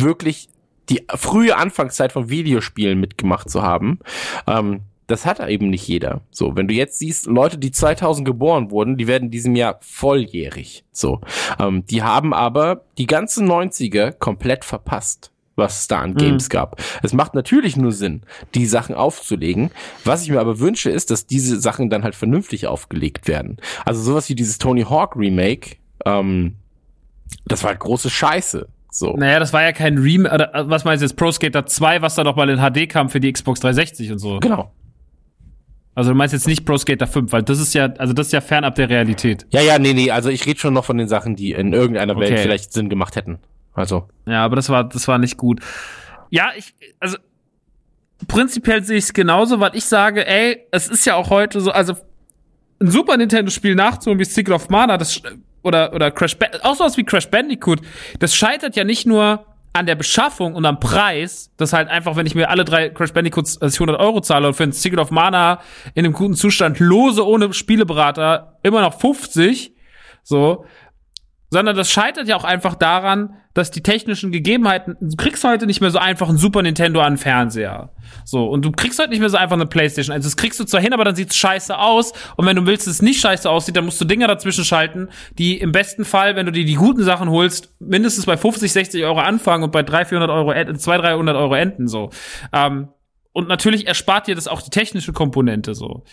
wirklich 0.00 0.48
die 0.88 1.02
frühe 1.08 1.56
Anfangszeit 1.56 2.12
von 2.12 2.28
Videospielen 2.28 3.00
mitgemacht 3.00 3.50
zu 3.50 3.62
haben, 3.62 3.98
ähm, 4.46 4.82
das 5.08 5.24
hat 5.24 5.40
eben 5.48 5.70
nicht 5.70 5.86
jeder. 5.86 6.22
So, 6.30 6.56
wenn 6.56 6.66
du 6.66 6.74
jetzt 6.74 6.98
siehst, 6.98 7.26
Leute, 7.26 7.58
die 7.58 7.70
2000 7.70 8.26
geboren 8.26 8.70
wurden, 8.70 8.96
die 8.96 9.06
werden 9.06 9.24
in 9.24 9.30
diesem 9.30 9.54
Jahr 9.54 9.78
volljährig. 9.80 10.84
So, 10.90 11.20
ähm, 11.60 11.86
die 11.86 12.02
haben 12.02 12.34
aber 12.34 12.84
die 12.98 13.06
ganzen 13.06 13.48
90er 13.48 14.12
komplett 14.12 14.64
verpasst 14.64 15.30
was 15.56 15.80
es 15.80 15.88
da 15.88 16.00
an 16.00 16.14
Games 16.14 16.50
gab. 16.50 16.80
Es 17.02 17.14
macht 17.14 17.34
natürlich 17.34 17.76
nur 17.76 17.92
Sinn, 17.92 18.22
die 18.54 18.66
Sachen 18.66 18.94
aufzulegen. 18.94 19.70
Was 20.04 20.22
ich 20.22 20.30
mir 20.30 20.40
aber 20.40 20.60
wünsche, 20.60 20.90
ist, 20.90 21.10
dass 21.10 21.26
diese 21.26 21.58
Sachen 21.58 21.88
dann 21.88 22.04
halt 22.04 22.14
vernünftig 22.14 22.66
aufgelegt 22.66 23.26
werden. 23.26 23.56
Also 23.84 24.02
sowas 24.02 24.28
wie 24.28 24.34
dieses 24.34 24.58
Tony 24.58 24.82
Hawk 24.82 25.16
Remake, 25.16 25.76
ähm, 26.04 26.56
das 27.46 27.62
war 27.62 27.70
halt 27.70 27.80
große 27.80 28.10
Scheiße. 28.10 28.68
So. 28.98 29.14
Naja, 29.14 29.38
das 29.38 29.52
war 29.52 29.62
ja 29.62 29.72
kein 29.72 29.98
Remake, 29.98 30.34
äh, 30.34 30.70
was 30.70 30.84
meinst 30.84 31.02
du 31.02 31.06
jetzt, 31.06 31.16
Pro 31.16 31.30
Skater 31.30 31.66
2, 31.66 32.00
was 32.00 32.14
da 32.14 32.24
noch 32.24 32.34
mal 32.34 32.48
in 32.48 32.58
HD 32.58 32.88
kam 32.88 33.10
für 33.10 33.20
die 33.20 33.30
Xbox 33.30 33.60
360 33.60 34.12
und 34.12 34.18
so. 34.18 34.38
Genau. 34.40 34.72
Also 35.94 36.10
du 36.10 36.16
meinst 36.16 36.32
jetzt 36.32 36.46
nicht 36.46 36.64
Pro 36.64 36.78
Skater 36.78 37.06
5, 37.06 37.30
weil 37.30 37.42
das 37.42 37.58
ist 37.60 37.74
ja, 37.74 37.86
also 37.98 38.14
das 38.14 38.28
ist 38.28 38.32
ja 38.32 38.40
fernab 38.40 38.74
der 38.76 38.88
Realität. 38.88 39.46
Ja, 39.50 39.60
ja, 39.60 39.78
nee, 39.78 39.92
nee, 39.92 40.10
also 40.10 40.30
ich 40.30 40.46
rede 40.46 40.58
schon 40.58 40.72
noch 40.72 40.84
von 40.86 40.96
den 40.96 41.08
Sachen, 41.08 41.36
die 41.36 41.52
in 41.52 41.74
irgendeiner 41.74 42.16
Welt 42.18 42.32
Okay. 42.32 42.42
vielleicht 42.42 42.72
Sinn 42.72 42.88
gemacht 42.88 43.16
hätten. 43.16 43.38
Also, 43.74 44.08
Ja, 44.26 44.42
aber 44.44 44.56
das 44.56 44.70
war, 44.70 44.84
das 44.84 45.06
war 45.08 45.18
nicht 45.18 45.36
gut. 45.36 45.60
Ja, 46.30 46.50
ich, 46.56 46.74
also 46.98 47.18
prinzipiell 48.28 48.82
sehe 48.82 48.96
ich 48.96 49.04
es 49.04 49.12
genauso, 49.12 49.60
weil 49.60 49.72
ich 49.74 49.84
sage, 49.84 50.26
ey, 50.26 50.66
es 50.70 50.88
ist 50.88 51.04
ja 51.04 51.16
auch 51.16 51.28
heute 51.28 51.60
so, 51.60 51.70
also 51.70 51.94
ein 52.80 52.90
Super 52.90 53.18
Nintendo-Spiel 53.18 53.74
nachzuholen 53.74 54.18
wie 54.18 54.24
Secret 54.24 54.54
of 54.54 54.68
Mana, 54.70 54.96
das 54.96 55.20
oder 55.66 55.92
oder 55.92 56.10
Crash, 56.10 56.36
auch 56.62 56.76
sowas 56.76 56.96
wie 56.96 57.04
Crash 57.04 57.28
Bandicoot, 57.28 57.80
das 58.20 58.34
scheitert 58.34 58.76
ja 58.76 58.84
nicht 58.84 59.06
nur 59.06 59.44
an 59.72 59.84
der 59.84 59.94
Beschaffung 59.94 60.54
und 60.54 60.64
am 60.64 60.80
Preis, 60.80 61.50
das 61.58 61.74
halt 61.74 61.88
einfach, 61.88 62.16
wenn 62.16 62.24
ich 62.24 62.34
mir 62.34 62.48
alle 62.48 62.64
drei 62.64 62.88
Crash 62.88 63.12
Bandicoots, 63.12 63.58
ich 63.60 63.74
100 63.74 64.00
Euro 64.00 64.22
zahle 64.22 64.48
und 64.48 64.54
für 64.54 64.62
ein 64.62 64.72
Secret 64.72 64.98
of 64.98 65.10
Mana 65.10 65.60
in 65.94 66.06
einem 66.06 66.14
guten 66.14 66.34
Zustand 66.34 66.80
lose 66.80 67.26
ohne 67.26 67.52
Spieleberater 67.52 68.58
immer 68.62 68.80
noch 68.80 68.98
50, 68.98 69.74
so, 70.22 70.64
sondern 71.50 71.76
das 71.76 71.90
scheitert 71.90 72.28
ja 72.28 72.36
auch 72.36 72.44
einfach 72.44 72.74
daran, 72.74 73.34
dass 73.54 73.70
die 73.70 73.82
technischen 73.82 74.32
Gegebenheiten, 74.32 74.96
du 75.00 75.16
kriegst 75.16 75.42
heute 75.42 75.66
nicht 75.66 75.80
mehr 75.80 75.90
so 75.90 75.98
einfach 75.98 76.28
ein 76.28 76.36
Super 76.36 76.60
Nintendo 76.62 77.00
an 77.00 77.14
den 77.14 77.18
Fernseher. 77.18 77.90
So, 78.24 78.46
und 78.46 78.64
du 78.64 78.70
kriegst 78.72 78.98
heute 78.98 79.10
nicht 79.10 79.20
mehr 79.20 79.30
so 79.30 79.38
einfach 79.38 79.56
eine 79.56 79.64
Playstation. 79.66 80.12
Also 80.14 80.26
das 80.26 80.36
kriegst 80.36 80.60
du 80.60 80.64
zwar 80.64 80.80
hin, 80.82 80.92
aber 80.92 81.04
dann 81.04 81.14
sieht's 81.16 81.36
scheiße 81.36 81.78
aus. 81.78 82.12
Und 82.36 82.44
wenn 82.46 82.56
du 82.56 82.66
willst, 82.66 82.86
dass 82.86 82.94
es 82.94 83.02
nicht 83.02 83.20
scheiße 83.20 83.48
aussieht, 83.48 83.76
dann 83.76 83.86
musst 83.86 84.00
du 84.00 84.04
Dinger 84.04 84.26
dazwischen 84.28 84.64
schalten, 84.64 85.08
die 85.38 85.56
im 85.58 85.72
besten 85.72 86.04
Fall, 86.04 86.36
wenn 86.36 86.44
du 86.46 86.52
dir 86.52 86.64
die 86.66 86.74
guten 86.74 87.02
Sachen 87.02 87.30
holst, 87.30 87.72
mindestens 87.78 88.26
bei 88.26 88.36
50, 88.36 88.70
60 88.72 89.04
Euro 89.04 89.20
anfangen 89.20 89.64
und 89.64 89.72
bei 89.72 89.82
300, 89.82 90.08
400 90.08 90.30
Euro, 90.30 90.52
en- 90.52 90.76
200, 90.78 91.06
300 91.12 91.36
Euro 91.36 91.54
enden, 91.54 91.88
so. 91.88 92.10
Ähm, 92.52 92.88
und 93.32 93.48
natürlich 93.48 93.86
erspart 93.86 94.26
dir 94.26 94.34
das 94.34 94.48
auch 94.48 94.60
die 94.62 94.70
technische 94.70 95.12
Komponente, 95.12 95.74
so. 95.74 96.04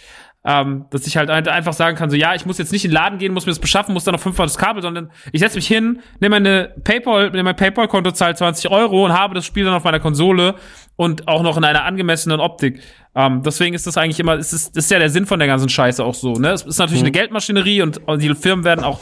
Ähm, 0.45 0.85
dass 0.89 1.07
ich 1.07 1.15
halt 1.15 1.29
ein- 1.29 1.47
einfach 1.47 1.71
sagen 1.71 1.95
kann, 1.95 2.09
so 2.09 2.17
ja, 2.17 2.35
ich 2.35 2.45
muss 2.45 2.57
jetzt 2.57 2.73
nicht 2.73 2.83
in 2.83 2.91
den 2.91 2.95
Laden 2.95 3.17
gehen, 3.17 3.33
muss 3.33 3.45
mir 3.45 3.51
das 3.53 3.59
beschaffen, 3.59 3.93
muss 3.93 4.03
dann 4.03 4.13
noch 4.13 4.19
fünfmal 4.19 4.45
das 4.45 4.57
Kabel, 4.57 4.81
sondern 4.81 5.09
ich 5.31 5.39
setze 5.39 5.55
mich 5.55 5.67
hin, 5.67 6.01
nehme 6.19 6.35
meine 6.35 6.73
PayPal, 6.83 7.29
nehme 7.29 7.43
mein 7.43 7.55
PayPal-Konto, 7.55 8.11
zahle 8.11 8.35
20 8.35 8.69
Euro 8.69 9.05
und 9.05 9.13
habe 9.13 9.35
das 9.35 9.45
Spiel 9.45 9.63
dann 9.63 9.73
auf 9.73 9.85
meiner 9.85 10.01
Konsole 10.01 10.55
und 10.97 11.29
auch 11.29 11.43
noch 11.43 11.55
in 11.55 11.63
einer 11.63 11.85
angemessenen 11.85 12.41
Optik. 12.41 12.81
Ähm, 13.15 13.41
deswegen 13.43 13.73
ist 13.73 13.87
das 13.87 13.95
eigentlich 13.97 14.19
immer, 14.19 14.35
ist, 14.35 14.51
das 14.51 14.67
ist 14.73 14.91
ja 14.91 14.99
der 14.99 15.09
Sinn 15.09 15.25
von 15.25 15.39
der 15.39 15.47
ganzen 15.47 15.69
Scheiße 15.69 16.03
auch 16.03 16.13
so, 16.15 16.33
ne? 16.33 16.49
Es 16.51 16.63
ist 16.63 16.77
natürlich 16.77 17.03
eine 17.03 17.11
Geldmaschinerie 17.11 17.81
und, 17.81 18.05
und 18.05 18.21
die 18.21 18.35
Firmen 18.35 18.65
werden 18.65 18.83
auch 18.83 18.99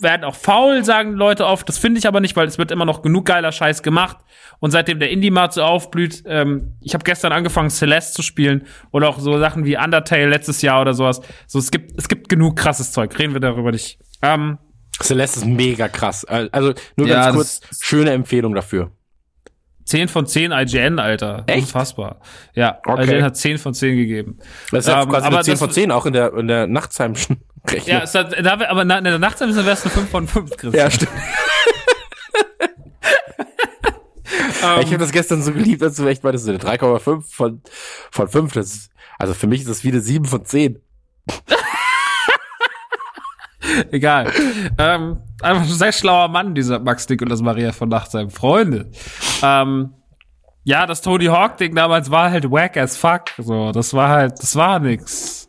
werden 0.00 0.24
auch 0.24 0.34
faul, 0.34 0.84
sagen 0.84 1.12
Leute 1.12 1.46
oft. 1.46 1.68
Das 1.68 1.78
finde 1.78 1.98
ich 1.98 2.06
aber 2.06 2.20
nicht, 2.20 2.36
weil 2.36 2.46
es 2.46 2.58
wird 2.58 2.70
immer 2.70 2.84
noch 2.84 3.02
genug 3.02 3.24
geiler 3.26 3.52
Scheiß 3.52 3.82
gemacht. 3.82 4.18
Und 4.60 4.70
seitdem 4.70 4.98
der 4.98 5.10
Indie-Markt 5.10 5.54
so 5.54 5.62
aufblüht, 5.62 6.22
ähm, 6.26 6.74
ich 6.80 6.94
habe 6.94 7.04
gestern 7.04 7.32
angefangen, 7.32 7.70
Celeste 7.70 8.14
zu 8.14 8.22
spielen 8.22 8.66
oder 8.92 9.08
auch 9.08 9.18
so 9.18 9.38
Sachen 9.38 9.64
wie 9.64 9.76
Undertale 9.76 10.28
letztes 10.28 10.62
Jahr 10.62 10.80
oder 10.80 10.94
sowas. 10.94 11.20
So, 11.46 11.58
es 11.58 11.70
gibt, 11.70 11.98
es 11.98 12.08
gibt 12.08 12.28
genug 12.28 12.56
krasses 12.56 12.92
Zeug. 12.92 13.18
Reden 13.18 13.32
wir 13.34 13.40
darüber 13.40 13.70
nicht. 13.72 13.98
Ähm, 14.22 14.58
Celeste 15.02 15.40
ist 15.40 15.46
mega 15.46 15.88
krass. 15.88 16.24
Also 16.24 16.72
nur 16.96 17.08
Ja, 17.08 17.24
ganz 17.24 17.36
kurz, 17.36 17.60
schöne 17.80 18.10
Empfehlung 18.12 18.54
dafür. 18.54 18.90
10 19.86 20.08
von 20.08 20.26
10 20.26 20.50
IGN, 20.52 20.98
Alter. 20.98 21.44
Echt? 21.46 21.64
Unfassbar. 21.66 22.20
Ja, 22.54 22.78
Okay. 22.86 23.04
IGN 23.04 23.22
hat 23.24 23.36
10 23.36 23.58
von 23.58 23.74
10 23.74 23.96
gegeben. 23.96 24.38
Das 24.70 24.86
ist 24.86 24.92
ja 24.92 25.02
Ähm, 25.02 25.08
quasi 25.10 25.26
aber 25.26 25.36
eine 25.36 25.44
10 25.44 25.52
das- 25.52 25.58
von 25.58 25.70
10, 25.70 25.90
auch 25.90 26.06
in 26.06 26.14
der, 26.14 26.32
in 26.34 26.48
der 26.48 26.66
Nachtsheimschen 26.66 27.42
Rechnung. 27.66 27.96
Ja, 27.96 28.02
es 28.02 28.14
hat, 28.14 28.34
aber 28.46 28.84
na, 28.84 28.98
in 28.98 29.04
der 29.04 29.18
Nachtzeit 29.18 29.54
wäre 29.54 29.70
es 29.70 29.82
eine 29.82 29.90
5 29.90 30.10
von 30.10 30.28
5, 30.28 30.56
Chris. 30.56 30.74
Ja, 30.74 30.90
stimmt. 30.90 31.12
ich 34.80 34.86
habe 34.86 34.98
das 34.98 35.12
gestern 35.12 35.42
so 35.42 35.52
geliebt, 35.52 35.82
als 35.82 35.96
du 35.96 36.06
echt 36.06 36.24
meintest, 36.24 36.44
so 36.44 36.50
eine 36.50 36.60
3,5 36.60 37.22
von, 37.30 37.62
von 38.10 38.28
5. 38.28 38.52
Das 38.52 38.74
ist, 38.74 38.90
also 39.18 39.34
für 39.34 39.46
mich 39.46 39.60
ist 39.60 39.70
das 39.70 39.84
wie 39.84 39.90
eine 39.90 40.00
7 40.00 40.24
von 40.24 40.44
10. 40.44 40.80
Egal. 43.90 44.30
ähm, 44.78 45.18
einfach 45.40 45.62
ein 45.62 45.68
sehr 45.68 45.92
schlauer 45.92 46.28
Mann, 46.28 46.54
dieser 46.54 46.78
Max 46.78 47.06
Dick 47.06 47.22
und 47.22 47.30
das 47.30 47.40
Maria 47.40 47.72
von 47.72 47.88
Nachtsheim. 47.88 48.30
Freunde. 48.30 48.90
Ähm, 49.42 49.94
ja, 50.64 50.86
das 50.86 51.02
Tony 51.02 51.26
Hawk-Ding 51.26 51.74
damals 51.74 52.10
war 52.10 52.30
halt 52.30 52.50
wack 52.50 52.76
as 52.76 52.96
fuck. 52.96 53.30
So, 53.38 53.72
das 53.72 53.94
war 53.94 54.08
halt, 54.08 54.40
das 54.40 54.56
war 54.56 54.80
nix. 54.80 55.43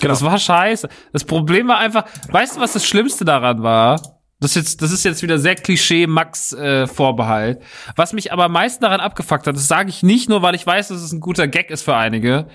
Genau. 0.00 0.12
Das 0.12 0.22
war 0.22 0.38
scheiße. 0.38 0.88
Das 1.12 1.24
Problem 1.24 1.68
war 1.68 1.78
einfach, 1.78 2.04
weißt 2.30 2.56
du, 2.56 2.60
was 2.60 2.72
das 2.72 2.86
Schlimmste 2.86 3.24
daran 3.24 3.62
war? 3.62 4.00
Das, 4.40 4.52
ist 4.52 4.56
jetzt, 4.56 4.82
das 4.82 4.92
ist 4.92 5.04
jetzt 5.04 5.22
wieder 5.22 5.38
sehr 5.38 5.54
Klischee-Max-Vorbehalt. 5.56 7.60
Was 7.96 8.12
mich 8.12 8.32
aber 8.32 8.44
am 8.44 8.52
meisten 8.52 8.82
daran 8.82 9.00
abgefuckt 9.00 9.48
hat, 9.48 9.56
das 9.56 9.66
sage 9.66 9.90
ich 9.90 10.04
nicht 10.04 10.28
nur, 10.28 10.42
weil 10.42 10.54
ich 10.54 10.64
weiß, 10.64 10.86
dass 10.88 11.02
es 11.02 11.10
ein 11.12 11.18
guter 11.20 11.48
Gag 11.48 11.70
ist 11.70 11.82
für 11.82 11.96
einige. 11.96 12.46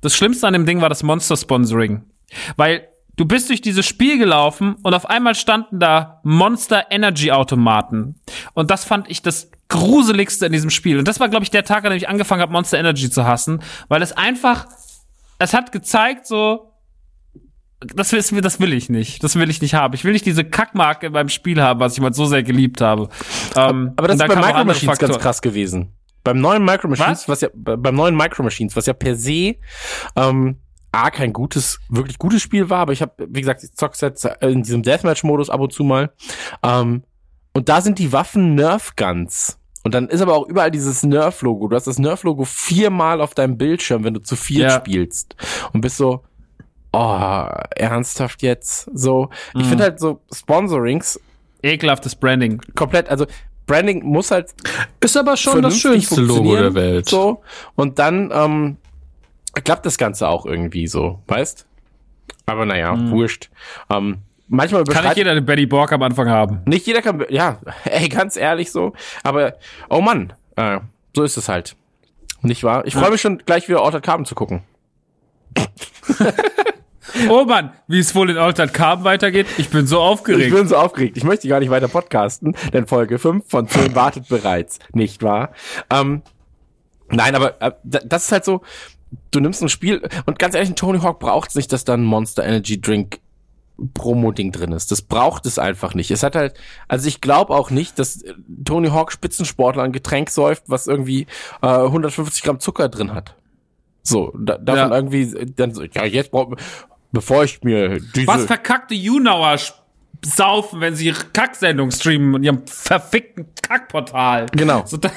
Das 0.00 0.16
Schlimmste 0.16 0.48
an 0.48 0.54
dem 0.54 0.66
Ding 0.66 0.80
war 0.80 0.88
das 0.88 1.04
Monster-Sponsoring. 1.04 2.02
Weil 2.56 2.88
du 3.16 3.26
bist 3.26 3.48
durch 3.48 3.60
dieses 3.60 3.86
Spiel 3.86 4.18
gelaufen 4.18 4.74
und 4.82 4.92
auf 4.94 5.08
einmal 5.08 5.36
standen 5.36 5.78
da 5.78 6.20
Monster 6.24 6.86
Energy 6.90 7.30
Automaten. 7.30 8.16
Und 8.54 8.72
das 8.72 8.84
fand 8.84 9.08
ich 9.08 9.22
das 9.22 9.52
gruseligste 9.68 10.46
in 10.46 10.52
diesem 10.52 10.70
Spiel. 10.70 10.98
Und 10.98 11.06
das 11.06 11.20
war, 11.20 11.28
glaube 11.28 11.44
ich, 11.44 11.50
der 11.50 11.64
Tag, 11.64 11.84
an 11.84 11.90
dem 11.90 11.96
ich 11.96 12.08
angefangen 12.08 12.42
habe, 12.42 12.50
Monster 12.52 12.78
Energy 12.78 13.08
zu 13.08 13.24
hassen, 13.24 13.62
weil 13.88 14.02
es 14.02 14.10
einfach, 14.12 14.66
es 15.38 15.54
hat 15.54 15.70
gezeigt, 15.70 16.26
so, 16.26 16.69
das, 17.80 18.12
ist, 18.12 18.32
das 18.44 18.60
will 18.60 18.72
ich 18.72 18.88
nicht. 18.88 19.22
Das 19.24 19.36
will 19.36 19.48
ich 19.50 19.60
nicht 19.62 19.74
haben. 19.74 19.94
Ich 19.94 20.04
will 20.04 20.12
nicht 20.12 20.26
diese 20.26 20.44
Kackmarke 20.44 21.10
beim 21.10 21.28
Spiel 21.28 21.60
haben, 21.62 21.80
was 21.80 21.94
ich 21.94 22.00
mal 22.00 22.12
so 22.12 22.26
sehr 22.26 22.42
geliebt 22.42 22.80
habe. 22.80 23.08
Ähm, 23.56 23.92
Aber 23.96 24.08
das 24.08 24.16
ist 24.20 24.26
bei 24.28 24.36
Micro 24.36 24.64
Machines 24.64 24.98
ganz 24.98 25.18
krass 25.18 25.40
gewesen. 25.42 25.92
Beim 26.22 26.38
neuen 26.40 26.64
Micro 26.64 26.88
Machines, 26.88 27.20
was, 27.22 27.28
Was? 27.28 27.40
ja, 27.40 27.48
bei- 27.54 27.76
beim 27.76 27.94
neuen 27.94 28.14
Micro 28.14 28.42
Machines, 28.42 28.76
was 28.76 28.84
ja 28.86 28.92
per 28.92 29.16
se 29.16 29.56
ähm, 30.16 30.56
A, 30.92 31.10
kein 31.10 31.32
gutes, 31.32 31.78
wirklich 31.88 32.18
gutes 32.18 32.42
Spiel 32.42 32.68
war, 32.68 32.80
aber 32.80 32.92
ich 32.92 33.00
habe, 33.00 33.12
wie 33.28 33.40
gesagt, 33.40 33.62
ich 33.64 33.72
zock's 33.74 34.00
jetzt 34.00 34.28
in 34.40 34.62
diesem 34.64 34.82
Deathmatch-Modus 34.82 35.48
ab 35.48 35.60
und 35.60 35.72
zu 35.72 35.84
mal. 35.84 36.12
Ähm, 36.62 37.04
und 37.54 37.68
da 37.68 37.80
sind 37.80 37.98
die 37.98 38.12
Waffen 38.12 38.54
Nerf 38.56 38.94
Guns. 38.96 39.56
Und 39.82 39.94
dann 39.94 40.08
ist 40.08 40.20
aber 40.20 40.34
auch 40.34 40.46
überall 40.46 40.70
dieses 40.70 41.02
Nerf-Logo. 41.04 41.68
Du 41.68 41.76
hast 41.76 41.86
das 41.86 41.98
Nerf-Logo 41.98 42.44
viermal 42.44 43.20
auf 43.22 43.32
deinem 43.32 43.56
Bildschirm, 43.56 44.04
wenn 44.04 44.12
du 44.14 44.20
zu 44.20 44.36
viel 44.36 44.60
Ja. 44.62 44.70
spielst. 44.72 45.36
Und 45.72 45.80
bist 45.80 45.96
so, 45.96 46.22
oh, 46.92 47.46
ernsthaft 47.76 48.42
jetzt? 48.42 48.88
So, 48.94 49.30
ich 49.54 49.64
Mhm. 49.64 49.68
finde 49.68 49.84
halt 49.84 50.00
so 50.00 50.20
Sponsorings 50.32 51.20
Ekelhaftes 51.62 52.14
Branding. 52.14 52.60
komplett, 52.74 53.08
also 53.10 53.26
Branding 53.66 54.02
muss 54.04 54.30
halt 54.30 54.54
Ist 55.00 55.16
aber 55.16 55.36
schon 55.36 55.62
das 55.62 55.78
schönste 55.78 56.20
Logo 56.22 56.56
der 56.56 56.74
Welt. 56.74 57.08
So. 57.08 57.42
Und 57.76 57.98
dann 57.98 58.30
ähm, 58.34 58.76
klappt 59.64 59.84
das 59.86 59.98
Ganze 59.98 60.26
auch 60.28 60.46
irgendwie 60.46 60.86
so, 60.86 61.20
weißt? 61.28 61.66
Aber 62.46 62.64
naja, 62.66 62.96
wurscht. 63.10 63.50
Ähm, 63.90 64.18
manchmal 64.48 64.82
Kann 64.84 65.04
nicht 65.04 65.18
jeder 65.18 65.30
eine 65.32 65.42
Betty 65.42 65.66
Borg 65.66 65.92
am 65.92 66.02
Anfang 66.02 66.28
haben. 66.28 66.62
nicht 66.66 66.86
jeder 66.86 67.02
kann, 67.02 67.24
ja, 67.28 67.58
ey, 67.84 68.08
ganz 68.08 68.36
ehrlich 68.36 68.72
so. 68.72 68.92
Aber, 69.22 69.54
oh 69.88 70.00
Mann, 70.00 70.32
äh, 70.56 70.80
so 71.14 71.22
ist 71.22 71.36
es 71.36 71.48
halt. 71.48 71.76
Nicht 72.42 72.64
wahr? 72.64 72.84
Ich 72.86 72.94
freue 72.94 73.10
mich 73.10 73.20
schon 73.20 73.38
gleich 73.38 73.68
wieder 73.68 73.82
Altered 73.82 74.02
Carbon 74.02 74.24
zu 74.24 74.34
gucken. 74.34 74.62
Oh 77.28 77.44
Mann, 77.44 77.72
wie 77.88 77.98
es 77.98 78.14
wohl 78.14 78.30
in 78.30 78.36
Altered 78.38 78.72
Carbon 78.74 79.04
weitergeht. 79.04 79.46
Ich 79.58 79.68
bin 79.70 79.86
so 79.86 79.96
Ich 79.96 80.02
aufgeregt. 80.02 80.54
bin 80.54 80.68
so 80.68 80.76
aufgeregt. 80.76 81.16
Ich 81.16 81.24
möchte 81.24 81.48
gar 81.48 81.60
nicht 81.60 81.70
weiter 81.70 81.88
podcasten, 81.88 82.54
denn 82.72 82.86
Folge 82.86 83.18
5 83.18 83.44
von 83.48 83.68
10 83.68 83.94
wartet 83.94 84.28
bereits. 84.28 84.78
Nicht 84.92 85.22
wahr? 85.22 85.50
Ähm, 85.90 86.22
nein, 87.10 87.34
aber 87.34 87.60
äh, 87.62 87.72
da- 87.84 88.00
das 88.04 88.24
ist 88.26 88.32
halt 88.32 88.44
so, 88.44 88.62
du 89.30 89.40
nimmst 89.40 89.62
ein 89.62 89.68
Spiel 89.68 90.02
und 90.26 90.38
ganz 90.38 90.54
ehrlich, 90.54 90.70
ein 90.70 90.76
Tony 90.76 91.00
Hawk 91.00 91.18
braucht 91.20 91.54
nicht, 91.56 91.72
dass 91.72 91.84
da 91.84 91.94
ein 91.94 92.04
Monster 92.04 92.44
Energy 92.44 92.80
Drink 92.80 93.18
Promo-Ding 93.94 94.52
drin 94.52 94.72
ist. 94.72 94.90
Das 94.90 95.00
braucht 95.00 95.46
es 95.46 95.58
einfach 95.58 95.94
nicht. 95.94 96.10
Es 96.10 96.22
hat 96.22 96.36
halt, 96.36 96.52
also 96.86 97.08
ich 97.08 97.22
glaube 97.22 97.54
auch 97.54 97.70
nicht, 97.70 97.98
dass 97.98 98.22
Tony 98.64 98.88
Hawk 98.88 99.10
Spitzensportler 99.10 99.82
ein 99.84 99.92
Getränk 99.92 100.28
säuft, 100.28 100.64
was 100.66 100.86
irgendwie 100.86 101.26
äh, 101.62 101.66
150 101.66 102.42
Gramm 102.42 102.60
Zucker 102.60 102.90
drin 102.90 103.14
hat. 103.14 103.34
So, 104.02 104.32
da, 104.38 104.58
davon 104.58 104.90
Ja. 104.90 104.96
irgendwie 104.96 105.52
dann 105.56 105.72
so, 105.74 105.82
ja, 105.82 106.04
jetzt 106.04 106.30
braucht 106.30 106.58
bevor 107.12 107.44
ich 107.44 107.62
mir 107.62 108.00
diese 108.14 108.26
Was 108.26 108.44
verkackte 108.44 108.94
Junauer 108.94 109.56
saufen, 110.22 110.80
wenn 110.82 110.94
sie 110.94 111.06
ihre 111.06 111.24
Kacksendung 111.32 111.90
streamen 111.90 112.34
in 112.36 112.42
ihrem 112.42 112.66
verfickten 112.66 113.46
Kackportal. 113.62 114.46
Genau. 114.52 114.82
So, 114.84 114.98
da, 114.98 115.10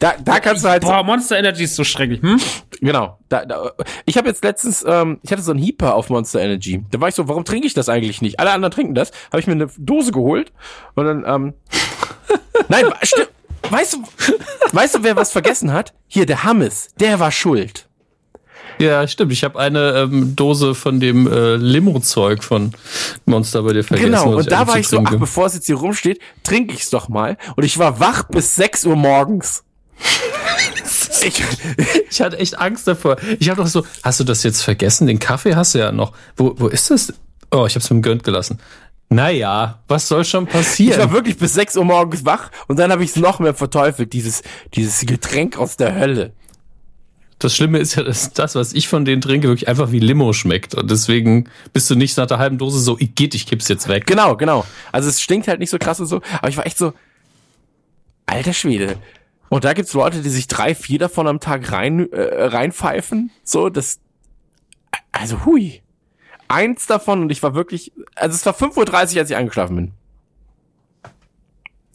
da, 0.00 0.12
da 0.22 0.38
kannst 0.38 0.64
du 0.64 0.68
halt 0.68 0.82
boah, 0.82 1.02
Monster 1.02 1.38
Energy 1.38 1.64
ist 1.64 1.76
so 1.76 1.84
schrecklich. 1.84 2.20
Hm? 2.20 2.38
Genau. 2.82 3.18
Da, 3.30 3.46
da, 3.46 3.72
ich 4.04 4.18
habe 4.18 4.28
jetzt 4.28 4.44
letztens, 4.44 4.84
ähm, 4.86 5.18
ich 5.22 5.32
hatte 5.32 5.40
so 5.40 5.52
einen 5.52 5.60
Heeper 5.62 5.94
auf 5.94 6.10
Monster 6.10 6.40
Energy. 6.42 6.84
Da 6.90 7.00
war 7.00 7.08
ich 7.08 7.14
so, 7.14 7.26
warum 7.26 7.46
trinke 7.46 7.66
ich 7.66 7.72
das 7.72 7.88
eigentlich 7.88 8.20
nicht? 8.20 8.38
Alle 8.38 8.50
anderen 8.50 8.72
trinken 8.72 8.94
das. 8.94 9.12
Habe 9.32 9.40
ich 9.40 9.46
mir 9.46 9.52
eine 9.54 9.68
Dose 9.78 10.12
geholt 10.12 10.52
und 10.94 11.06
dann, 11.06 11.24
ähm, 11.26 11.54
nein, 12.68 12.84
wa- 12.86 12.98
sti- 13.02 13.28
weißt 13.70 13.94
du, 13.94 14.02
weißt 14.72 14.96
du, 14.96 15.02
wer 15.04 15.16
was 15.16 15.32
vergessen 15.32 15.72
hat? 15.72 15.94
Hier, 16.06 16.26
der 16.26 16.44
Hammes, 16.44 16.88
der 17.00 17.18
war 17.18 17.30
schuld. 17.32 17.88
Ja, 18.80 19.06
stimmt. 19.06 19.32
Ich 19.32 19.44
habe 19.44 19.58
eine 19.58 19.92
ähm, 19.92 20.34
Dose 20.34 20.74
von 20.74 21.00
dem 21.00 21.30
äh, 21.30 21.56
Limo-Zeug 21.56 22.42
von 22.42 22.72
Monster 23.26 23.62
bei 23.62 23.74
dir 23.74 23.84
vergessen. 23.84 24.10
Genau, 24.10 24.36
und 24.36 24.50
da 24.50 24.66
war 24.66 24.78
ich 24.78 24.88
so, 24.88 25.02
ach, 25.04 25.16
bevor 25.16 25.46
es 25.46 25.54
jetzt 25.54 25.66
hier 25.66 25.76
rumsteht, 25.76 26.18
trinke 26.42 26.74
ich's 26.74 26.90
doch 26.90 27.08
mal. 27.08 27.36
Und 27.56 27.64
ich 27.64 27.78
war 27.78 28.00
wach 28.00 28.24
bis 28.24 28.56
6 28.56 28.86
Uhr 28.86 28.96
morgens. 28.96 29.64
ich, 31.22 31.42
Ich 32.10 32.20
hatte 32.20 32.38
echt 32.38 32.58
Angst 32.58 32.86
davor. 32.88 33.16
Ich 33.38 33.48
habe 33.50 33.62
doch 33.62 33.68
so, 33.68 33.84
hast 34.02 34.20
du 34.20 34.24
das 34.24 34.42
jetzt 34.42 34.62
vergessen? 34.62 35.06
Den 35.06 35.18
Kaffee 35.18 35.54
hast 35.54 35.74
du 35.74 35.78
ja 35.78 35.92
noch. 35.92 36.12
Wo, 36.36 36.54
wo 36.56 36.68
ist 36.68 36.90
das? 36.90 37.12
Oh, 37.50 37.66
ich 37.66 37.74
habe 37.74 37.84
es 37.84 37.90
mir 37.90 38.00
gönnt 38.00 38.24
gelassen. 38.24 38.58
Naja, 39.08 39.80
was 39.88 40.06
soll 40.06 40.24
schon 40.24 40.44
ich 40.46 40.54
war 40.54 40.60
passieren? 40.60 41.12
wirklich 41.12 41.36
bis 41.36 41.54
6 41.54 41.76
Uhr 41.76 41.84
morgens 41.84 42.24
wach 42.24 42.50
und 42.68 42.78
dann 42.78 42.92
habe 42.92 43.02
ich 43.02 43.10
es 43.10 43.16
noch 43.16 43.40
mehr 43.40 43.54
verteufelt, 43.54 44.12
dieses, 44.12 44.42
dieses 44.74 45.00
Getränk 45.00 45.58
aus 45.58 45.76
der 45.76 45.96
Hölle. 45.96 46.32
Das 47.40 47.56
Schlimme 47.56 47.78
ist 47.78 47.94
ja, 47.94 48.02
dass 48.02 48.32
das, 48.34 48.54
was 48.54 48.74
ich 48.74 48.86
von 48.86 49.06
denen 49.06 49.22
trinke, 49.22 49.48
wirklich 49.48 49.66
einfach 49.66 49.92
wie 49.92 49.98
Limo 49.98 50.34
schmeckt. 50.34 50.74
Und 50.74 50.90
deswegen 50.90 51.48
bist 51.72 51.90
du 51.90 51.94
nicht 51.94 52.16
nach 52.18 52.26
der 52.26 52.38
halben 52.38 52.58
Dose 52.58 52.78
so, 52.78 52.96
ich 53.00 53.14
geht, 53.14 53.34
ich 53.34 53.46
kipp's 53.46 53.66
jetzt 53.68 53.88
weg. 53.88 54.06
Genau, 54.06 54.36
genau. 54.36 54.66
Also 54.92 55.08
es 55.08 55.22
stinkt 55.22 55.48
halt 55.48 55.58
nicht 55.58 55.70
so 55.70 55.78
krass 55.78 55.98
und 56.00 56.06
so, 56.06 56.20
aber 56.38 56.50
ich 56.50 56.58
war 56.58 56.66
echt 56.66 56.76
so, 56.76 56.92
alter 58.26 58.52
Schwede. 58.52 58.98
Und 59.48 59.64
da 59.64 59.72
gibt's 59.72 59.94
Leute, 59.94 60.20
die 60.20 60.28
sich 60.28 60.48
drei, 60.48 60.74
vier 60.74 60.98
davon 60.98 61.26
am 61.26 61.40
Tag 61.40 61.72
rein, 61.72 62.12
äh, 62.12 62.44
reinpfeifen. 62.44 63.30
So, 63.42 63.70
das, 63.70 64.00
also 65.10 65.44
hui. 65.46 65.82
Eins 66.46 66.86
davon 66.86 67.22
und 67.22 67.32
ich 67.32 67.42
war 67.42 67.54
wirklich, 67.54 67.92
also 68.16 68.34
es 68.34 68.44
war 68.44 68.54
5.30 68.54 68.76
Uhr, 68.88 69.20
als 69.20 69.30
ich 69.30 69.36
eingeschlafen 69.36 69.76
bin. 69.76 69.92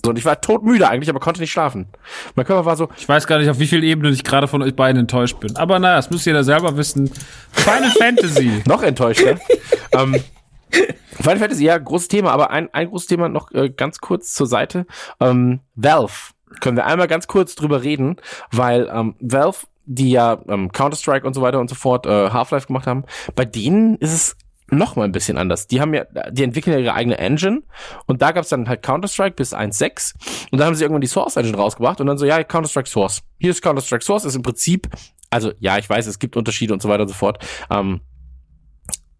Und 0.09 0.17
ich 0.17 0.25
war 0.25 0.42
todmüde 0.42 0.88
eigentlich, 0.90 1.09
aber 1.09 1.19
konnte 1.19 1.42
nicht 1.42 1.51
schlafen. 1.51 1.88
Mein 2.35 2.45
Körper 2.45 2.66
war 2.66 2.75
so, 2.75 2.90
Ich 2.98 3.08
weiß 3.08 3.27
gar 3.27 3.40
nicht, 3.40 3.50
auf 3.50 3.59
wie 3.59 3.67
vielen 3.67 3.84
Ebenen 3.84 4.14
ich 4.14 4.24
gerade 4.24 4.48
von 4.48 4.61
euch 4.61 4.75
beiden 4.75 5.00
enttäuscht 5.01 5.40
bin. 5.40 5.56
Aber 5.56 5.80
naja, 5.80 5.95
das 5.95 6.09
müsst 6.09 6.27
ihr 6.27 6.34
ja 6.34 6.43
selber 6.43 6.77
wissen. 6.77 7.09
Final 7.51 7.92
Fantasy. 7.98 8.64
noch 8.66 8.84
enttäuschter. 8.84 9.40
ähm, 9.92 10.16
Final 11.17 11.38
Fantasy, 11.40 11.66
ja, 11.66 11.77
großes 11.77 12.08
Thema, 12.08 12.32
aber 12.32 12.51
ein, 12.51 12.74
ein 12.74 12.90
großes 12.90 13.08
Thema 13.08 13.30
noch 13.30 13.51
äh, 13.51 13.69
ganz 13.69 14.00
kurz 14.00 14.34
zur 14.34 14.48
Seite. 14.48 14.85
Ähm, 15.19 15.61
Valve. 15.75 16.14
Können 16.61 16.77
wir 16.77 16.85
einmal 16.85 17.08
ganz 17.08 17.27
kurz 17.27 17.56
drüber 17.56 17.84
reden, 17.84 18.17
weil 18.51 18.90
ähm, 18.93 19.16
Valve 19.19 19.67
die 19.85 20.09
ja 20.11 20.40
ähm, 20.48 20.72
Counter-Strike 20.72 21.25
und 21.25 21.34
so 21.34 21.42
weiter 21.42 21.59
und 21.59 21.69
so 21.69 21.75
fort, 21.75 22.06
äh, 22.06 22.30
Half-Life 22.30 22.67
gemacht 22.67 22.88
haben, 22.88 23.03
bei 23.35 23.45
denen 23.45 23.95
ist 23.98 24.14
es 24.14 24.38
noch 24.72 24.95
mal 24.95 25.03
ein 25.03 25.11
bisschen 25.11 25.38
anders. 25.38 25.68
Die 25.68 25.80
haben 25.82 25.94
ja, 25.94 26.06
die 26.32 26.44
entwickeln 26.44 26.74
ja 26.74 26.80
ihre 26.80 26.94
eigene 26.94 27.18
Engine 27.18 27.61
und 28.08 28.22
da 28.22 28.32
gab's 28.32 28.50
dann 28.50 28.68
halt 28.68 28.82
Counter-Strike 28.82 29.35
bis 29.35 29.53
1.6 29.53 30.48
und 30.52 30.60
da 30.60 30.66
haben 30.66 30.76
sie 30.76 30.84
irgendwann 30.84 31.02
die 31.02 31.08
Source 31.08 31.35
Engine 31.38 31.58
rausgebracht 31.58 32.02
und 32.02 32.08
dann 32.08 32.18
so, 32.18 32.26
ja, 32.26 32.44
Counter-Strike 32.44 32.90
Source. 32.90 33.22
Hier 33.38 33.52
ist 33.52 33.61
Counter-Strike 33.61 34.03
Source, 34.03 34.26
ist 34.26 34.35
im 34.35 34.42
Prinzip, 34.42 34.90
also 35.30 35.52
ja, 35.60 35.77
ich 35.77 35.90
weiß, 35.90 36.08
es 36.08 36.19
gibt 36.19 36.35
Unterschiede 36.35 36.74
und 36.74 36.82
so 36.82 36.90
weiter 36.90 37.03
und 37.03 37.10
so 37.10 37.16
fort. 37.16 37.45
Ähm, 37.69 38.02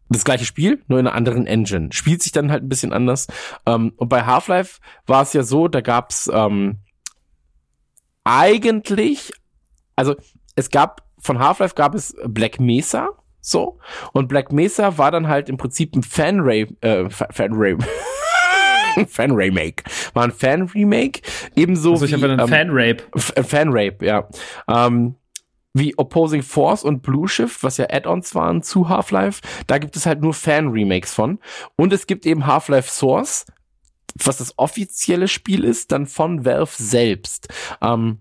das 0.10 0.24
gleiche 0.24 0.46
Spiel, 0.46 0.84
nur 0.88 1.00
in 1.00 1.08
einer 1.08 1.16
anderen 1.16 1.48
Engine. 1.48 1.90
Spielt 1.92 2.22
sich 2.22 2.32
dann 2.32 2.52
halt 2.52 2.64
ein 2.64 2.70
bisschen 2.70 2.94
anders. 2.94 3.28
Ähm, 3.66 3.94
und 3.98 4.10
bei 4.10 4.24
Half-Life 4.24 4.80
war 5.08 5.24
es 5.24 5.34
ja 5.34 5.44
so, 5.44 5.68
da 5.68 5.82
gab's 5.82 6.30
ähm, 6.32 6.80
eigentlich, 8.24 9.32
also 9.96 10.16
es 10.56 10.70
gab, 10.70 11.02
von 11.20 11.40
Half-Life 11.40 11.76
gab 11.76 11.96
es 11.96 12.16
Black 12.26 12.60
Mesa, 12.60 13.10
so, 13.46 13.78
und 14.12 14.28
Black 14.28 14.52
Mesa 14.52 14.98
war 14.98 15.12
dann 15.12 15.28
halt 15.28 15.50
im 15.50 15.58
Prinzip 15.58 15.96
ein 15.96 16.02
Fan-Ray, 16.02 16.68
äh, 16.82 17.10
Fan-Ray, 17.10 17.78
Fan-Remake. 19.08 19.84
War 20.14 20.24
ein 20.24 20.32
Fan-Remake, 20.32 21.22
ebenso 21.56 21.92
Also 21.92 22.06
ich 22.06 22.12
wie, 22.20 22.24
einen 22.24 22.40
ähm, 22.40 22.48
Fan-Rape. 22.48 23.04
Äh, 23.36 23.44
Fan-Rape, 23.44 24.06
ja. 24.06 24.28
Ähm, 24.68 25.16
wie 25.74 25.96
Opposing 25.98 26.42
Force 26.42 26.84
und 26.84 27.04
Blue 27.04 27.28
Shift, 27.28 27.62
was 27.62 27.78
ja 27.78 27.86
Add-ons 27.92 28.34
waren 28.34 28.64
zu 28.64 28.90
Half-Life, 28.90 29.42
da 29.68 29.78
gibt 29.78 29.96
es 29.96 30.06
halt 30.06 30.22
nur 30.22 30.34
Fan-Remakes 30.34 31.14
von. 31.14 31.38
Und 31.76 31.94
es 31.94 32.08
gibt 32.08 32.26
eben 32.26 32.48
Half-Life 32.48 32.90
Source, 32.90 33.46
was 34.16 34.38
das 34.38 34.58
offizielle 34.58 35.28
Spiel 35.28 35.64
ist, 35.64 35.92
dann 35.92 36.08
von 36.08 36.46
Valve 36.46 36.72
selbst. 36.78 37.50
Ähm, 37.82 38.20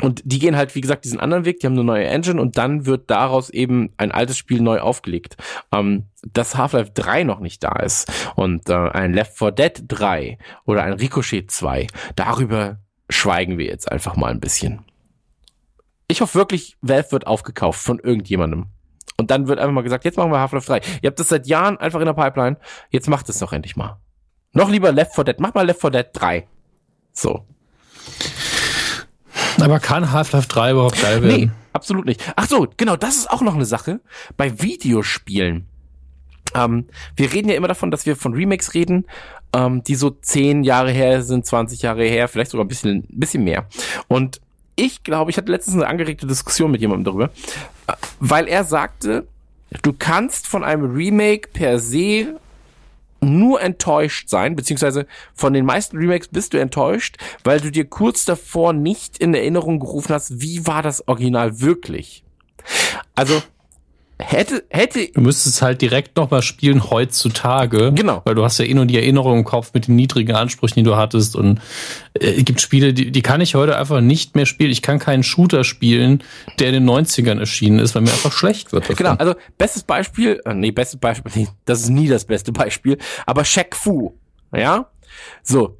und 0.00 0.22
die 0.24 0.38
gehen 0.38 0.56
halt, 0.56 0.74
wie 0.74 0.80
gesagt, 0.80 1.04
diesen 1.04 1.20
anderen 1.20 1.44
Weg, 1.44 1.60
die 1.60 1.66
haben 1.66 1.74
eine 1.74 1.84
neue 1.84 2.06
Engine 2.06 2.40
und 2.40 2.56
dann 2.56 2.86
wird 2.86 3.10
daraus 3.10 3.50
eben 3.50 3.92
ein 3.98 4.10
altes 4.10 4.38
Spiel 4.38 4.62
neu 4.62 4.80
aufgelegt. 4.80 5.36
Ähm, 5.70 6.06
dass 6.32 6.56
Half-Life 6.56 6.92
3 6.94 7.24
noch 7.24 7.40
nicht 7.40 7.62
da 7.62 7.72
ist 7.76 8.10
und 8.36 8.68
äh, 8.68 8.74
ein 8.74 9.12
Left 9.12 9.36
4 9.36 9.50
Dead 9.50 9.84
3 9.86 10.38
oder 10.64 10.82
ein 10.84 10.94
Ricochet 10.94 11.50
2, 11.50 11.88
darüber 12.16 12.78
schweigen 13.10 13.58
wir 13.58 13.66
jetzt 13.66 13.90
einfach 13.90 14.16
mal 14.16 14.30
ein 14.30 14.40
bisschen. 14.40 14.84
Ich 16.08 16.20
hoffe 16.20 16.38
wirklich, 16.38 16.76
Valve 16.80 17.12
wird 17.12 17.26
aufgekauft 17.26 17.80
von 17.80 17.98
irgendjemandem. 17.98 18.66
Und 19.18 19.30
dann 19.30 19.46
wird 19.46 19.58
einfach 19.58 19.72
mal 19.72 19.82
gesagt, 19.82 20.04
jetzt 20.04 20.16
machen 20.16 20.32
wir 20.32 20.40
Half-Life 20.40 20.66
3. 20.66 20.80
Ihr 21.02 21.08
habt 21.08 21.20
das 21.20 21.28
seit 21.28 21.46
Jahren 21.46 21.76
einfach 21.76 22.00
in 22.00 22.06
der 22.06 22.14
Pipeline. 22.14 22.56
Jetzt 22.90 23.08
macht 23.08 23.28
es 23.28 23.38
doch 23.38 23.52
endlich 23.52 23.76
mal. 23.76 24.00
Noch 24.52 24.70
lieber 24.70 24.90
Left 24.90 25.14
4 25.14 25.24
Dead. 25.24 25.40
Macht 25.40 25.54
mal 25.54 25.66
Left 25.66 25.80
4 25.80 25.90
Dead 25.90 26.06
3. 26.12 26.48
So. 27.12 27.46
Aber 29.62 29.80
kann 29.80 30.12
Half-Life 30.12 30.48
3 30.48 30.72
überhaupt 30.72 31.00
geil 31.00 31.22
werden? 31.22 31.36
Nee, 31.36 31.50
absolut 31.72 32.06
nicht. 32.06 32.20
Ach 32.36 32.46
so, 32.46 32.66
genau, 32.76 32.96
das 32.96 33.16
ist 33.16 33.30
auch 33.30 33.42
noch 33.42 33.54
eine 33.54 33.64
Sache. 33.64 34.00
Bei 34.36 34.60
Videospielen. 34.60 35.66
Ähm, 36.54 36.86
wir 37.16 37.32
reden 37.32 37.48
ja 37.48 37.54
immer 37.54 37.68
davon, 37.68 37.90
dass 37.90 38.04
wir 38.04 38.16
von 38.16 38.34
Remakes 38.34 38.74
reden, 38.74 39.06
ähm, 39.54 39.82
die 39.84 39.94
so 39.94 40.10
10 40.10 40.64
Jahre 40.64 40.90
her 40.90 41.22
sind, 41.22 41.46
20 41.46 41.82
Jahre 41.82 42.04
her, 42.04 42.28
vielleicht 42.28 42.50
sogar 42.50 42.64
ein 42.64 42.68
bisschen, 42.68 43.06
ein 43.10 43.20
bisschen 43.20 43.44
mehr. 43.44 43.66
Und 44.08 44.40
ich 44.76 45.02
glaube, 45.02 45.30
ich 45.30 45.36
hatte 45.36 45.52
letztens 45.52 45.76
eine 45.76 45.86
angeregte 45.86 46.26
Diskussion 46.26 46.70
mit 46.70 46.80
jemandem 46.80 47.04
darüber, 47.04 47.30
äh, 47.86 47.92
weil 48.20 48.48
er 48.48 48.64
sagte, 48.64 49.26
du 49.82 49.92
kannst 49.92 50.46
von 50.46 50.64
einem 50.64 50.94
Remake 50.94 51.48
per 51.52 51.78
se 51.78 52.40
nur 53.22 53.60
enttäuscht 53.60 54.28
sein, 54.28 54.56
beziehungsweise 54.56 55.06
von 55.34 55.52
den 55.52 55.64
meisten 55.64 55.96
Remakes 55.96 56.28
bist 56.28 56.52
du 56.52 56.58
enttäuscht, 56.58 57.16
weil 57.44 57.60
du 57.60 57.70
dir 57.70 57.84
kurz 57.84 58.24
davor 58.24 58.72
nicht 58.72 59.18
in 59.18 59.32
Erinnerung 59.34 59.80
gerufen 59.80 60.12
hast, 60.12 60.40
wie 60.40 60.66
war 60.66 60.82
das 60.82 61.06
Original 61.08 61.60
wirklich. 61.60 62.24
Also 63.14 63.42
hätte 64.18 64.64
hätte 64.70 65.08
Du 65.12 65.20
müsstest 65.20 65.62
halt 65.62 65.82
direkt 65.82 66.16
noch 66.16 66.30
mal 66.30 66.42
spielen 66.42 66.90
heutzutage. 66.90 67.92
Genau. 67.92 68.22
Weil 68.24 68.34
du 68.34 68.44
hast 68.44 68.58
ja 68.58 68.64
eh 68.64 68.74
nur 68.74 68.86
die 68.86 68.96
Erinnerung 68.96 69.38
im 69.38 69.44
Kopf 69.44 69.72
mit 69.74 69.88
den 69.88 69.96
niedrigen 69.96 70.34
Ansprüchen, 70.34 70.74
die 70.76 70.82
du 70.82 70.96
hattest. 70.96 71.36
Und 71.36 71.60
äh, 72.14 72.30
es 72.32 72.44
gibt 72.44 72.60
Spiele, 72.60 72.92
die, 72.92 73.10
die 73.10 73.22
kann 73.22 73.40
ich 73.40 73.54
heute 73.54 73.76
einfach 73.76 74.00
nicht 74.00 74.34
mehr 74.36 74.46
spielen. 74.46 74.70
Ich 74.70 74.82
kann 74.82 74.98
keinen 74.98 75.22
Shooter 75.22 75.64
spielen, 75.64 76.22
der 76.58 76.68
in 76.68 76.74
den 76.74 76.88
90ern 76.88 77.38
erschienen 77.38 77.78
ist, 77.78 77.94
weil 77.94 78.02
mir 78.02 78.12
einfach 78.12 78.32
schlecht 78.32 78.72
wird. 78.72 78.84
davon. 78.84 78.96
genau, 78.96 79.14
also 79.14 79.34
bestes 79.58 79.82
Beispiel, 79.82 80.40
äh, 80.44 80.54
nee, 80.54 80.70
bestes 80.70 80.98
Beispiel, 80.98 81.32
nee, 81.34 81.48
das 81.64 81.80
ist 81.80 81.88
nie 81.88 82.08
das 82.08 82.24
beste 82.24 82.52
Beispiel, 82.52 82.98
aber 83.26 83.44
Shaq 83.44 83.76
Fu, 83.76 84.14
ja? 84.54 84.90
So. 85.42 85.78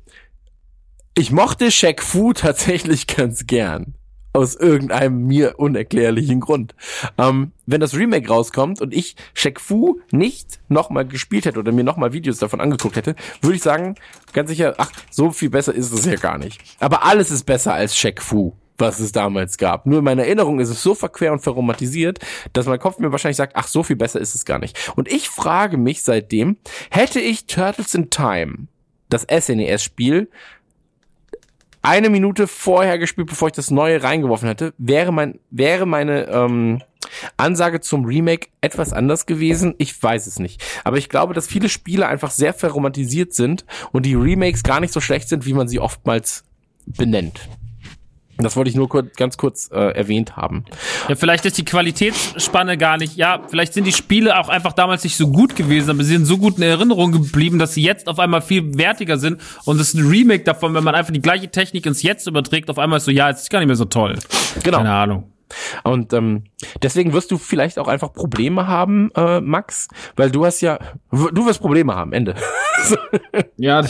Ich 1.15 1.31
mochte 1.31 1.71
Shaq 1.71 2.03
Fu 2.03 2.33
tatsächlich 2.33 3.07
ganz 3.17 3.47
gern. 3.47 3.95
Aus 4.33 4.55
irgendeinem 4.57 5.27
mir 5.27 5.59
unerklärlichen 5.59 6.41
Grund. 6.41 6.75
Ähm, 7.19 7.53
wenn 7.67 7.81
das 7.81 7.95
Remake 7.95 8.29
rauskommt 8.29 8.81
und 8.81 8.95
ich 8.95 9.17
Shaq 9.35 9.61
Fu 9.61 10.01
nicht 10.11 10.61
nochmal 10.69 11.07
gespielt 11.07 11.45
hätte 11.45 11.59
oder 11.59 11.73
mir 11.73 11.85
nochmal 11.85 12.13
Videos 12.13 12.39
davon 12.39 12.61
angeguckt 12.61 12.97
hätte, 12.97 13.15
würde 13.41 13.57
ich 13.57 13.63
sagen, 13.63 13.97
ganz 14.33 14.49
sicher, 14.49 14.75
ach, 14.79 14.91
so 15.11 15.31
viel 15.31 15.51
besser 15.51 15.75
ist 15.75 15.93
es 15.93 16.07
ja 16.07 16.17
gar 16.17 16.39
nicht. 16.39 16.61
Aber 16.81 17.05
alles 17.05 17.31
ist 17.31 17.45
besser 17.45 17.75
als 17.75 17.97
Shaq 17.97 18.23
Fu 18.23 18.55
was 18.83 19.01
es 19.01 19.13
damals 19.13 19.59
gab. 19.59 19.87
Nur 19.87 20.01
in 20.01 20.05
meiner 20.05 20.25
Erinnerung 20.25 20.61
ist 20.61 20.69
es 20.69 20.83
so 20.83 20.95
verquer 20.95 21.33
und 21.33 21.41
verromantisiert, 21.41 22.19
dass 22.53 22.67
mein 22.67 22.81
Kopf 22.81 22.99
mir 22.99 23.13
wahrscheinlich 23.13 23.37
sagt, 23.37 23.57
ach, 23.57 23.69
so 23.69 23.83
viel 23.83 23.97
besser 23.97 24.21
ist 24.21 24.35
es 24.35 24.45
gar 24.45 24.59
nicht. 24.59 24.93
Und 24.97 25.11
ich 25.11 25.29
frage 25.29 25.77
mich 25.77 26.03
seitdem, 26.03 26.57
hätte 26.91 27.21
ich 27.21 27.47
Turtles 27.47 27.95
in 27.95 28.11
Time, 28.11 28.67
das 29.09 29.23
SNES-Spiel, 29.23 30.29
eine 31.83 32.11
Minute 32.11 32.47
vorher 32.47 32.99
gespielt, 32.99 33.29
bevor 33.29 33.49
ich 33.49 33.55
das 33.55 33.71
neue 33.71 34.03
reingeworfen 34.03 34.49
hätte, 34.49 34.73
wäre 34.79 35.13
mein, 35.13 35.39
wäre 35.51 35.87
meine 35.87 36.29
ähm, 36.29 36.83
Ansage 37.37 37.81
zum 37.81 38.05
Remake 38.05 38.49
etwas 38.61 38.93
anders 38.93 39.27
gewesen. 39.27 39.75
Ich 39.79 40.01
weiß 40.01 40.27
es 40.27 40.39
nicht. 40.39 40.63
Aber 40.85 40.97
ich 40.97 41.09
glaube, 41.09 41.35
dass 41.35 41.47
viele 41.47 41.69
Spiele 41.69 42.07
einfach 42.07 42.31
sehr 42.31 42.55
verromantisiert 42.55 43.35
sind 43.35 43.65
und 43.91 44.07
die 44.07 44.15
Remakes 44.15 44.63
gar 44.63 44.81
nicht 44.81 44.93
so 44.93 45.01
schlecht 45.01 45.29
sind, 45.29 45.45
wie 45.45 45.55
man 45.55 45.69
sie 45.69 45.81
oftmals 45.81 46.45
benennt. 46.87 47.49
Das 48.39 48.57
wollte 48.57 48.71
ich 48.71 48.77
nur 48.77 48.89
kurz, 48.89 49.15
ganz 49.17 49.37
kurz 49.37 49.71
äh, 49.73 49.95
erwähnt 49.95 50.37
haben. 50.37 50.65
Ja, 51.09 51.17
vielleicht 51.17 51.45
ist 51.45 51.59
die 51.59 51.65
Qualitätsspanne 51.65 52.79
gar 52.79 52.97
nicht. 52.97 53.17
Ja, 53.17 53.43
vielleicht 53.49 53.75
sind 53.75 53.87
die 53.87 53.93
Spiele 53.93 54.39
auch 54.39 54.49
einfach 54.49 54.73
damals 54.73 55.05
nicht 55.05 55.17
so 55.17 55.29
gut 55.29 55.55
gewesen, 55.55 55.91
aber 55.91 56.03
sie 56.03 56.15
sind 56.15 56.25
so 56.25 56.39
gut 56.39 56.57
in 56.57 56.63
Erinnerung 56.63 57.13
geblieben, 57.13 57.59
dass 57.59 57.75
sie 57.75 57.83
jetzt 57.83 58.09
auf 58.09 58.19
einmal 58.19 58.41
viel 58.41 58.77
wertiger 58.79 59.19
sind. 59.19 59.41
Und 59.65 59.81
es 59.81 59.89
ist 59.89 59.95
ein 59.95 60.09
Remake 60.09 60.45
davon, 60.45 60.75
wenn 60.75 60.85
man 60.85 60.95
einfach 60.95 61.13
die 61.13 61.21
gleiche 61.21 61.51
Technik 61.51 61.87
ins 61.87 62.03
Jetzt 62.03 62.27
überträgt, 62.27 62.71
auf 62.71 62.79
einmal 62.79 62.97
ist 62.99 63.05
so, 63.05 63.11
ja, 63.11 63.29
jetzt 63.29 63.43
ist 63.43 63.51
gar 63.51 63.59
nicht 63.59 63.69
mehr 63.69 63.77
so 63.77 63.85
toll. 63.85 64.19
Genau. 64.63 64.79
Keine 64.79 64.93
Ahnung. 64.93 65.33
Und 65.85 66.13
ähm, 66.13 66.45
deswegen 66.83 67.13
wirst 67.13 67.31
du 67.31 67.39
vielleicht 67.39 67.79
auch 67.79 67.89
einfach 67.89 68.13
Probleme 68.13 68.67
haben, 68.67 69.11
äh, 69.15 69.41
Max, 69.41 69.89
weil 70.17 70.31
du 70.31 70.47
hast 70.47 70.61
ja, 70.61 70.79
du 71.11 71.47
wirst 71.47 71.61
Probleme 71.61 71.95
haben, 71.95 72.13
Ende. 72.13 72.35
Ja, 73.57 73.85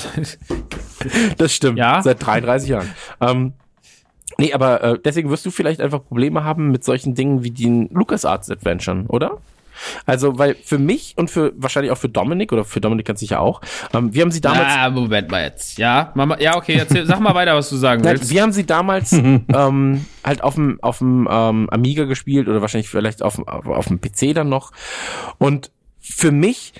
das 1.38 1.54
stimmt. 1.54 1.78
Ja. 1.78 2.02
Seit 2.02 2.24
33 2.24 2.68
Jahren. 2.68 2.90
Ähm, 3.20 3.54
nee, 4.38 4.52
aber 4.52 4.82
äh, 4.82 4.98
deswegen 5.04 5.30
wirst 5.30 5.44
du 5.46 5.50
vielleicht 5.50 5.80
einfach 5.80 6.04
Probleme 6.04 6.44
haben 6.44 6.70
mit 6.70 6.84
solchen 6.84 7.14
Dingen 7.14 7.42
wie 7.44 7.50
den 7.50 7.88
LucasArts 7.92 8.50
Adventuren, 8.50 9.06
oder? 9.06 9.38
Also, 10.04 10.38
weil 10.38 10.54
für 10.54 10.78
mich 10.78 11.14
und 11.16 11.30
für 11.30 11.52
wahrscheinlich 11.56 11.90
auch 11.92 11.96
für 11.98 12.08
Dominik 12.10 12.52
oder 12.52 12.64
für 12.64 12.80
Dominik 12.80 13.06
ganz 13.06 13.20
sicher 13.20 13.40
auch, 13.40 13.62
ähm, 13.94 14.12
wir 14.14 14.22
haben 14.22 14.30
sie 14.30 14.40
damals 14.42 14.68
ah, 14.68 14.90
Moment 14.90 15.30
mal 15.30 15.42
jetzt. 15.44 15.78
Ja, 15.78 16.12
Mama, 16.14 16.38
ja, 16.38 16.56
okay, 16.56 16.74
erzähl, 16.74 17.06
sag 17.06 17.20
mal 17.20 17.34
weiter, 17.34 17.56
was 17.56 17.70
du 17.70 17.76
sagen 17.76 18.04
willst. 18.04 18.28
wir 18.30 18.42
haben 18.42 18.52
sie 18.52 18.66
damals 18.66 19.12
ähm, 19.12 20.04
halt 20.22 20.42
auf 20.44 20.54
dem 20.56 20.78
auf 20.82 20.98
dem 20.98 21.26
ähm, 21.30 21.70
Amiga 21.70 22.04
gespielt 22.04 22.48
oder 22.48 22.60
wahrscheinlich 22.60 22.90
vielleicht 22.90 23.22
auf, 23.22 23.36
dem- 23.36 23.48
auf, 23.48 23.66
auf 23.66 23.86
dem 23.88 24.00
PC 24.00 24.34
dann 24.34 24.50
noch. 24.50 24.72
Und 25.38 25.70
für 26.00 26.32
mich 26.32 26.74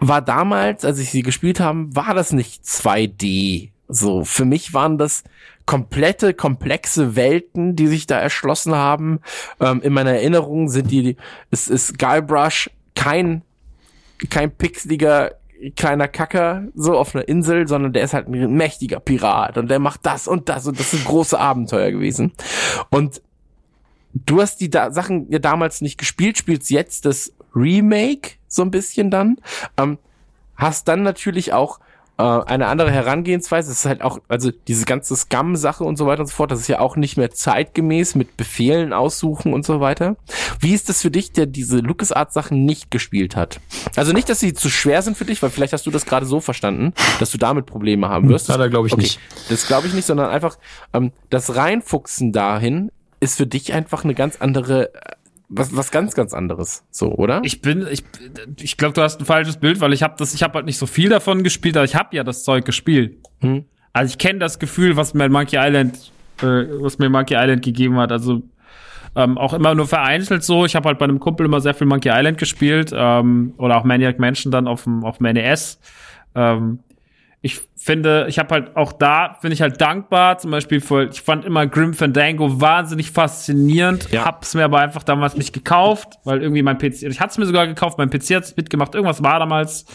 war 0.00 0.20
damals, 0.20 0.84
als 0.84 0.98
ich 0.98 1.10
sie 1.10 1.22
gespielt 1.22 1.60
haben, 1.60 1.94
war 1.94 2.12
das 2.14 2.32
nicht 2.32 2.64
2D. 2.64 3.70
So, 3.88 4.24
für 4.24 4.44
mich 4.44 4.74
waren 4.74 4.98
das 4.98 5.24
komplette, 5.68 6.32
komplexe 6.32 7.14
Welten, 7.14 7.76
die 7.76 7.88
sich 7.88 8.06
da 8.06 8.18
erschlossen 8.18 8.74
haben. 8.74 9.20
Ähm, 9.60 9.82
in 9.82 9.92
meiner 9.92 10.12
Erinnerung 10.12 10.70
sind 10.70 10.90
die, 10.90 11.18
es 11.50 11.68
ist 11.68 11.98
Guybrush 11.98 12.70
kein 12.94 13.42
kein 14.30 14.50
pixeliger 14.50 15.32
kleiner 15.76 16.08
Kacker 16.08 16.68
so 16.74 16.96
auf 16.96 17.14
einer 17.14 17.28
Insel, 17.28 17.68
sondern 17.68 17.92
der 17.92 18.04
ist 18.04 18.14
halt 18.14 18.28
ein 18.28 18.54
mächtiger 18.54 18.98
Pirat 18.98 19.58
und 19.58 19.68
der 19.68 19.78
macht 19.78 20.06
das 20.06 20.26
und 20.26 20.48
das 20.48 20.66
und 20.66 20.80
das 20.80 20.92
sind 20.92 21.04
große 21.04 21.38
Abenteuer 21.38 21.90
gewesen. 21.90 22.32
Und 22.88 23.20
du 24.14 24.40
hast 24.40 24.62
die 24.62 24.70
da 24.70 24.90
Sachen 24.90 25.30
ja 25.30 25.38
damals 25.38 25.82
nicht 25.82 25.98
gespielt, 25.98 26.38
spielst 26.38 26.70
jetzt 26.70 27.04
das 27.04 27.34
Remake 27.54 28.36
so 28.46 28.62
ein 28.62 28.70
bisschen 28.70 29.10
dann, 29.10 29.36
ähm, 29.76 29.98
hast 30.56 30.88
dann 30.88 31.02
natürlich 31.02 31.52
auch 31.52 31.78
äh, 32.18 32.22
eine 32.22 32.66
andere 32.66 32.90
Herangehensweise. 32.90 33.70
Es 33.70 33.80
ist 33.80 33.86
halt 33.86 34.02
auch, 34.02 34.18
also 34.28 34.50
diese 34.66 34.84
ganze 34.84 35.16
Scum-Sache 35.16 35.84
und 35.84 35.96
so 35.96 36.06
weiter 36.06 36.20
und 36.20 36.26
so 36.26 36.34
fort, 36.34 36.50
das 36.50 36.60
ist 36.60 36.68
ja 36.68 36.80
auch 36.80 36.96
nicht 36.96 37.16
mehr 37.16 37.30
zeitgemäß 37.30 38.16
mit 38.16 38.36
Befehlen 38.36 38.92
aussuchen 38.92 39.54
und 39.54 39.64
so 39.64 39.80
weiter. 39.80 40.16
Wie 40.60 40.74
ist 40.74 40.88
das 40.88 41.00
für 41.00 41.10
dich, 41.10 41.32
der 41.32 41.46
diese 41.46 41.78
LucasArts-Sachen 41.78 42.64
nicht 42.64 42.90
gespielt 42.90 43.36
hat? 43.36 43.60
Also 43.96 44.12
nicht, 44.12 44.28
dass 44.28 44.40
sie 44.40 44.52
zu 44.52 44.68
schwer 44.68 45.02
sind 45.02 45.16
für 45.16 45.24
dich, 45.24 45.42
weil 45.42 45.50
vielleicht 45.50 45.72
hast 45.72 45.86
du 45.86 45.90
das 45.90 46.06
gerade 46.06 46.26
so 46.26 46.40
verstanden, 46.40 46.92
dass 47.20 47.30
du 47.30 47.38
damit 47.38 47.66
Probleme 47.66 48.08
haben 48.08 48.28
wirst. 48.28 48.48
Hat 48.48 48.60
er, 48.60 48.68
glaub 48.68 48.86
ich, 48.86 48.96
nicht. 48.96 49.20
Das 49.48 49.66
glaube 49.66 49.86
ich 49.86 49.94
nicht, 49.94 50.06
sondern 50.06 50.30
einfach 50.30 50.58
ähm, 50.92 51.12
das 51.30 51.54
Reinfuchsen 51.54 52.32
dahin 52.32 52.90
ist 53.20 53.36
für 53.36 53.46
dich 53.46 53.72
einfach 53.72 54.04
eine 54.04 54.14
ganz 54.14 54.36
andere, 54.40 54.90
was, 55.48 55.74
was 55.74 55.90
ganz, 55.90 56.14
ganz 56.14 56.34
anderes, 56.34 56.84
so, 56.90 57.12
oder? 57.12 57.40
Ich 57.42 57.62
bin, 57.62 57.86
ich, 57.90 58.04
ich 58.60 58.76
glaube, 58.76 58.94
du 58.94 59.02
hast 59.02 59.20
ein 59.20 59.24
falsches 59.24 59.56
Bild, 59.56 59.80
weil 59.80 59.92
ich 59.92 60.02
habe 60.02 60.14
das, 60.18 60.34
ich 60.34 60.42
habe 60.42 60.54
halt 60.54 60.66
nicht 60.66 60.78
so 60.78 60.86
viel 60.86 61.08
davon 61.08 61.42
gespielt, 61.42 61.76
aber 61.76 61.84
ich 61.84 61.94
habe 61.94 62.14
ja 62.14 62.24
das 62.24 62.44
Zeug 62.44 62.64
gespielt. 62.64 63.16
Hm. 63.40 63.64
Also 63.92 64.12
ich 64.12 64.18
kenne 64.18 64.38
das 64.38 64.58
Gefühl, 64.58 64.96
was 64.96 65.14
mir 65.14 65.28
Monkey 65.28 65.56
Island, 65.58 66.12
äh, 66.42 66.66
was 66.80 66.98
mir 66.98 67.08
Monkey 67.08 67.34
Island 67.34 67.64
gegeben 67.64 67.96
hat. 67.96 68.12
Also 68.12 68.42
ähm, 69.16 69.38
auch 69.38 69.54
immer 69.54 69.74
nur 69.74 69.86
vereinzelt 69.86 70.44
so. 70.44 70.64
Ich 70.66 70.76
habe 70.76 70.88
halt 70.88 70.98
bei 70.98 71.04
einem 71.04 71.18
Kumpel 71.18 71.46
immer 71.46 71.60
sehr 71.60 71.74
viel 71.74 71.86
Monkey 71.86 72.10
Island 72.12 72.38
gespielt 72.38 72.92
ähm, 72.94 73.54
oder 73.56 73.76
auch 73.78 73.84
Maniac 73.84 74.18
Mansion 74.18 74.52
dann 74.52 74.68
auf 74.68 74.84
dem 74.84 75.04
auf 75.04 75.18
dem 75.18 75.32
NES. 75.32 75.80
Ähm, 76.34 76.80
finde, 77.88 78.26
ich 78.28 78.38
habe 78.38 78.54
halt 78.54 78.76
auch 78.76 78.92
da, 78.92 79.38
finde 79.40 79.54
ich 79.54 79.62
halt 79.62 79.80
dankbar, 79.80 80.36
zum 80.36 80.50
Beispiel 80.50 80.82
für, 80.82 81.08
ich 81.08 81.22
fand 81.22 81.46
immer 81.46 81.66
Grim 81.66 81.94
Fandango 81.94 82.60
wahnsinnig 82.60 83.10
faszinierend, 83.10 84.10
Ja. 84.12 84.26
hab's 84.26 84.54
mir 84.54 84.64
aber 84.64 84.80
einfach 84.80 85.02
damals 85.02 85.36
nicht 85.36 85.54
gekauft, 85.54 86.18
weil 86.24 86.42
irgendwie 86.42 86.62
mein 86.62 86.76
PC, 86.76 87.04
ich 87.04 87.18
hatte 87.18 87.30
es 87.30 87.38
mir 87.38 87.46
sogar 87.46 87.66
gekauft, 87.66 87.96
mein 87.96 88.10
PC 88.10 88.34
hat's 88.34 88.54
mitgemacht, 88.54 88.94
irgendwas 88.94 89.22
war 89.22 89.38
damals 89.38 89.86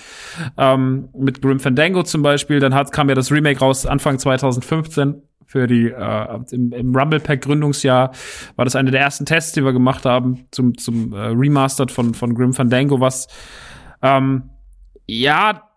ähm, 0.57 1.09
mit 1.15 1.43
Grim 1.43 1.59
Fandango 1.59 2.01
zum 2.01 2.23
Beispiel, 2.23 2.59
dann 2.59 2.73
hat, 2.73 2.91
kam 2.91 3.09
ja 3.09 3.15
das 3.15 3.31
Remake 3.31 3.59
raus 3.59 3.85
Anfang 3.85 4.17
2015 4.17 5.21
für 5.45 5.67
die, 5.67 5.91
äh, 5.91 6.39
im, 6.51 6.71
im 6.73 6.95
Rumble 6.95 7.19
Pack 7.19 7.41
Gründungsjahr 7.41 8.11
war 8.55 8.65
das 8.65 8.75
eine 8.75 8.89
der 8.89 9.01
ersten 9.01 9.27
Tests, 9.27 9.51
die 9.51 9.63
wir 9.63 9.71
gemacht 9.71 10.03
haben 10.03 10.47
zum, 10.49 10.75
zum 10.79 11.13
äh, 11.13 11.17
Remastered 11.27 11.91
von, 11.91 12.15
von 12.15 12.33
Grim 12.33 12.53
Fandango, 12.53 12.99
was 12.99 13.27
ähm, 14.01 14.49
ja, 15.05 15.69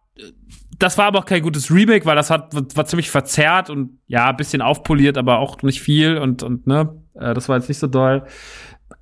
das 0.78 0.98
war 0.98 1.06
aber 1.06 1.20
auch 1.20 1.24
kein 1.24 1.42
gutes 1.42 1.70
Remake, 1.70 2.04
weil 2.06 2.16
das 2.16 2.30
hat 2.30 2.54
war 2.76 2.86
ziemlich 2.86 3.10
verzerrt 3.10 3.70
und 3.70 3.98
ja, 4.06 4.28
ein 4.28 4.36
bisschen 4.36 4.62
aufpoliert, 4.62 5.18
aber 5.18 5.38
auch 5.38 5.62
nicht 5.62 5.80
viel 5.80 6.18
und 6.18 6.42
und 6.42 6.66
ne, 6.66 6.94
äh, 7.14 7.34
das 7.34 7.48
war 7.48 7.56
jetzt 7.56 7.68
nicht 7.68 7.78
so 7.78 7.86
doll. 7.86 8.24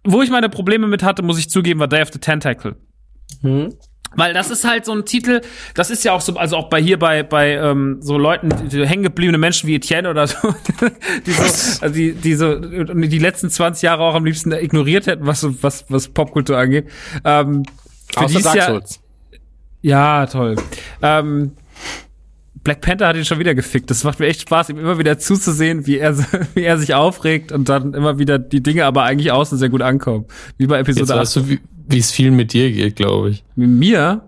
Wo 0.05 0.23
ich 0.23 0.31
meine 0.31 0.49
Probleme 0.49 0.86
mit 0.86 1.03
hatte, 1.03 1.23
muss 1.23 1.39
ich 1.39 1.51
zugeben, 1.51 1.81
war 1.81 1.89
Day 1.89 2.03
of 2.03 2.11
the 2.12 2.19
Tentacle. 2.19 2.77
Hm? 3.41 3.75
Weil 4.17 4.33
das 4.33 4.51
ist 4.51 4.65
halt 4.65 4.85
so 4.85 4.93
ein 4.93 5.05
Titel, 5.05 5.41
das 5.75 5.91
ist 5.91 6.05
ja 6.05 6.12
auch 6.12 6.20
so, 6.20 6.36
also 6.36 6.57
auch 6.57 6.69
bei 6.69 6.81
hier 6.81 6.99
bei, 6.99 7.23
bei 7.23 7.55
ähm, 7.55 7.99
so 8.01 8.17
Leuten, 8.17 8.49
die, 8.49 8.69
die 8.69 8.86
hängen 8.86 9.03
gebliebene 9.03 9.39
Menschen 9.39 9.69
wie 9.69 9.75
Etienne 9.75 10.09
oder 10.09 10.27
so, 10.27 10.36
die 11.27 11.33
so, 11.33 11.43
also 11.43 11.89
die, 11.89 12.12
die 12.12 12.35
so 12.35 12.55
die 12.55 13.19
letzten 13.19 13.51
20 13.51 13.83
Jahre 13.83 14.05
auch 14.05 14.15
am 14.15 14.25
liebsten 14.25 14.53
ignoriert 14.53 15.07
hätten, 15.07 15.27
was 15.27 15.41
so, 15.41 15.62
was, 15.62 15.86
was 15.89 16.09
Popkultur 16.09 16.57
angeht. 16.57 16.89
Ähm, 17.25 17.65
für 18.12 18.20
Außer 18.20 18.41
Dark 18.41 18.57
ja, 18.57 18.67
Souls. 18.67 19.01
ja, 19.83 20.27
toll. 20.27 20.57
Ähm, 21.03 21.53
Black 22.65 22.81
Panther 22.81 23.07
hat 23.09 23.17
ihn 23.17 23.25
schon 23.25 23.39
wieder 23.39 23.55
gefickt. 23.55 23.91
Das 23.91 24.02
macht 24.05 24.18
mir 24.18 24.26
echt 24.26 24.41
Spaß, 24.43 24.70
ihm 24.70 24.78
immer 24.78 24.99
wieder 24.99 25.18
zuzusehen, 25.18 25.86
wie 25.86 25.99
er, 25.99 26.17
wie 26.55 26.62
er 26.62 26.78
sich 26.78 26.94
aufregt 26.94 27.52
und 27.52 27.68
dann 27.68 27.94
immer 27.94 28.18
wieder 28.18 28.39
die 28.39 28.62
Dinge 28.62 28.84
aber 28.86 29.05
eigentlich 29.05 29.31
außen 29.31 29.59
sehr 29.59 29.68
gut 29.68 29.83
ankommen. 29.83 30.25
Wie 30.57 30.67
bei 30.67 30.78
Jetzt 30.78 30.89
Episode 30.89 31.12
8. 31.15 31.20
weißt 31.20 31.36
du, 31.36 31.49
wie 31.49 31.60
wie 31.86 31.99
es 31.99 32.10
vielen 32.10 32.34
mit 32.34 32.55
dir 32.55 32.73
geht, 32.73 32.97
glaube 32.97 33.28
ich. 33.31 33.44
Mit 33.57 33.68
mir? 33.68 34.23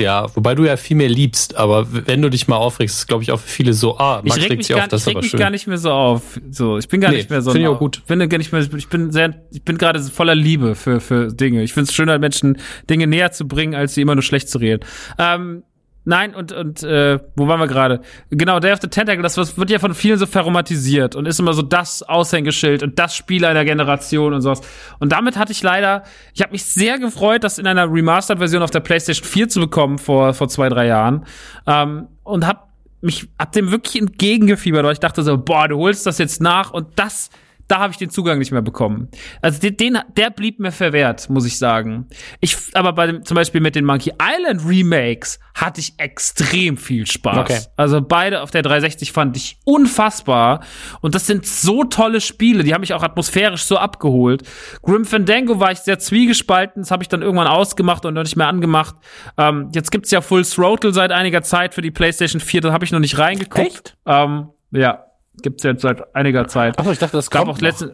Ja, 0.00 0.26
wobei 0.36 0.54
du 0.54 0.64
ja 0.64 0.76
viel 0.76 0.96
mehr 0.96 1.08
liebst, 1.08 1.56
aber 1.56 1.86
wenn 1.90 2.20
du 2.22 2.28
dich 2.28 2.46
mal 2.48 2.56
aufregst, 2.56 2.98
ist 2.98 3.06
glaube 3.08 3.22
ich 3.24 3.32
auch 3.32 3.40
für 3.40 3.48
viele 3.48 3.72
so, 3.72 3.96
ah, 3.98 4.20
Ich 4.22 4.28
Max 4.28 4.42
reg 4.42 4.50
regt 4.50 4.64
sich 4.64 4.76
gar, 4.76 4.84
auf, 4.84 4.88
das 4.88 5.00
ich 5.00 5.02
ist 5.02 5.08
reg 5.08 5.14
aber 5.16 5.22
mich 5.22 5.30
schön. 5.30 5.40
gar 5.40 5.50
nicht 5.50 5.66
mehr 5.66 5.78
so 5.78 5.90
auf. 5.90 6.38
So, 6.50 6.76
ich 6.78 6.86
bin 6.86 7.00
gar 7.00 7.10
Nee, 7.10 7.16
nicht 7.16 7.30
mehr 7.30 7.40
so. 7.42 7.50
find 7.50 7.64
ich 7.64 7.68
auch 7.68 7.78
gut. 7.78 7.96
Ich 7.96 8.04
bin 8.04 8.18
gar 8.28 8.36
nicht 8.38 8.52
mehr, 8.52 8.60
ich 8.76 8.88
bin 8.88 9.10
sehr, 9.10 9.34
ich 9.50 9.62
bin 9.62 9.78
gerade 9.78 10.00
voller 10.02 10.34
Liebe 10.34 10.74
für, 10.74 11.00
für 11.00 11.28
Dinge. 11.32 11.62
Ich 11.62 11.72
finde 11.72 11.88
es 11.88 11.94
schöner, 11.94 12.18
Menschen 12.18 12.58
Dinge 12.90 13.06
näher 13.06 13.32
zu 13.32 13.48
bringen, 13.48 13.74
als 13.74 13.94
sie 13.94 14.02
immer 14.02 14.14
nur 14.14 14.22
schlecht 14.22 14.48
zu 14.50 14.58
reden. 14.58 14.84
Ähm, 15.18 15.62
nein, 16.06 16.34
und, 16.34 16.52
und, 16.52 16.82
äh, 16.82 17.18
wo 17.36 17.46
waren 17.46 17.60
wir 17.60 17.66
gerade? 17.66 18.00
Genau, 18.30 18.58
Day 18.60 18.72
of 18.72 18.80
the 18.80 18.88
Tentacle, 18.88 19.22
das 19.22 19.36
wird 19.58 19.70
ja 19.70 19.78
von 19.78 19.94
vielen 19.94 20.18
so 20.18 20.26
verromatisiert 20.26 21.14
und 21.14 21.26
ist 21.26 21.38
immer 21.38 21.52
so 21.52 21.62
das 21.62 22.02
Aushängeschild 22.02 22.82
und 22.82 22.98
das 22.98 23.14
Spiel 23.14 23.44
einer 23.44 23.64
Generation 23.64 24.32
und 24.32 24.40
sowas. 24.40 24.60
Und 24.98 25.12
damit 25.12 25.36
hatte 25.36 25.52
ich 25.52 25.62
leider, 25.62 26.04
ich 26.32 26.42
habe 26.42 26.52
mich 26.52 26.64
sehr 26.64 26.98
gefreut, 26.98 27.44
das 27.44 27.58
in 27.58 27.66
einer 27.66 27.92
Remastered-Version 27.92 28.62
auf 28.62 28.70
der 28.70 28.80
PlayStation 28.80 29.26
4 29.28 29.48
zu 29.48 29.60
bekommen 29.60 29.98
vor, 29.98 30.32
vor 30.32 30.48
zwei, 30.48 30.68
drei 30.68 30.86
Jahren. 30.86 31.26
Ähm, 31.66 32.08
und 32.22 32.46
hab 32.46 32.66
mich 33.02 33.28
hab 33.38 33.52
dem 33.52 33.70
wirklich 33.70 34.00
entgegengefiebert, 34.00 34.84
weil 34.84 34.92
ich 34.92 35.00
dachte 35.00 35.22
so, 35.22 35.36
boah, 35.36 35.68
du 35.68 35.76
holst 35.76 36.06
das 36.06 36.18
jetzt 36.18 36.40
nach 36.40 36.72
und 36.72 36.86
das, 36.96 37.30
da 37.68 37.78
habe 37.80 37.92
ich 37.92 37.98
den 37.98 38.10
Zugang 38.10 38.38
nicht 38.38 38.52
mehr 38.52 38.62
bekommen. 38.62 39.08
Also 39.42 39.60
den, 39.60 39.76
den, 39.76 39.98
der 40.16 40.30
blieb 40.30 40.60
mir 40.60 40.72
verwehrt, 40.72 41.28
muss 41.28 41.46
ich 41.46 41.58
sagen. 41.58 42.06
Ich, 42.40 42.56
aber 42.74 42.92
bei 42.92 43.06
dem, 43.06 43.24
zum 43.24 43.34
Beispiel 43.34 43.60
mit 43.60 43.74
den 43.74 43.84
Monkey 43.84 44.12
Island 44.22 44.62
Remakes 44.66 45.40
hatte 45.54 45.80
ich 45.80 45.94
extrem 45.98 46.76
viel 46.76 47.06
Spaß. 47.06 47.38
Okay. 47.38 47.60
Also 47.76 48.00
beide 48.00 48.42
auf 48.42 48.50
der 48.50 48.62
360 48.62 49.12
fand 49.12 49.36
ich 49.36 49.58
unfassbar. 49.64 50.60
Und 51.00 51.14
das 51.14 51.26
sind 51.26 51.46
so 51.46 51.84
tolle 51.84 52.20
Spiele, 52.20 52.62
die 52.62 52.72
haben 52.72 52.82
mich 52.82 52.94
auch 52.94 53.02
atmosphärisch 53.02 53.64
so 53.64 53.78
abgeholt. 53.78 54.42
Grim 54.82 55.04
Fandango 55.04 55.58
war 55.58 55.72
ich 55.72 55.78
sehr 55.78 55.98
zwiegespalten, 55.98 56.82
das 56.82 56.90
habe 56.90 57.02
ich 57.02 57.08
dann 57.08 57.22
irgendwann 57.22 57.48
ausgemacht 57.48 58.04
und 58.04 58.14
noch 58.14 58.22
nicht 58.22 58.36
mehr 58.36 58.48
angemacht. 58.48 58.96
Ähm, 59.38 59.70
jetzt 59.74 59.90
gibt's 59.90 60.10
ja 60.10 60.20
Full 60.20 60.44
Throttle 60.44 60.92
seit 60.92 61.10
einiger 61.10 61.42
Zeit 61.42 61.74
für 61.74 61.82
die 61.82 61.90
PlayStation 61.90 62.40
4, 62.40 62.60
da 62.60 62.72
habe 62.72 62.84
ich 62.84 62.92
noch 62.92 63.00
nicht 63.00 63.18
reingeguckt. 63.18 63.66
Echt? 63.66 63.96
Ähm, 64.06 64.50
ja, 64.72 65.06
gibt's 65.42 65.62
jetzt 65.62 65.82
seit 65.82 66.14
einiger 66.14 66.46
Zeit. 66.48 66.78
Achso, 66.78 66.90
ich 66.90 66.98
dachte, 66.98 67.16
das 67.16 67.30
kommt 67.30 67.48
auch 67.48 67.60
letztens. 67.60 67.92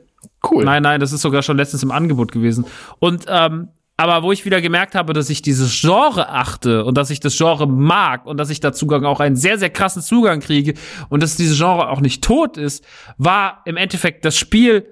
Cool. 0.49 0.65
Nein, 0.65 0.83
nein, 0.83 1.01
das 1.01 1.13
ist 1.13 1.23
sogar 1.23 1.43
schon 1.43 1.57
letztens 1.57 1.83
im 1.83 1.91
Angebot 1.91 2.33
gewesen. 2.33 2.67
Und 2.99 3.25
ähm, 3.29 3.69
aber 3.97 4.23
wo 4.23 4.33
ich 4.33 4.45
wieder 4.45 4.61
gemerkt 4.61 4.95
habe, 4.95 5.13
dass 5.13 5.31
ich 5.31 5.43
dieses 5.43 5.81
Genre 5.81 6.29
achte 6.29 6.85
und 6.85 6.97
dass 6.97 7.11
ich 7.11 7.21
das 7.21 7.37
Genre 7.37 7.69
mag 7.69 8.27
und 8.27 8.37
dass 8.39 8.51
ich 8.51 8.59
da 8.59 8.73
Zugang 8.73 9.05
auch 9.05 9.21
einen 9.21 9.37
sehr, 9.37 9.59
sehr 9.59 9.71
krassen 9.71 10.03
Zugang 10.03 10.41
kriege 10.41 10.75
und 11.09 11.23
dass 11.23 11.37
dieses 11.37 11.59
Genre 11.59 11.89
auch 11.89 12.01
nicht 12.01 12.25
tot 12.25 12.57
ist, 12.57 12.85
war 13.19 13.61
im 13.65 13.77
Endeffekt 13.77 14.25
das 14.25 14.37
Spiel, 14.37 14.89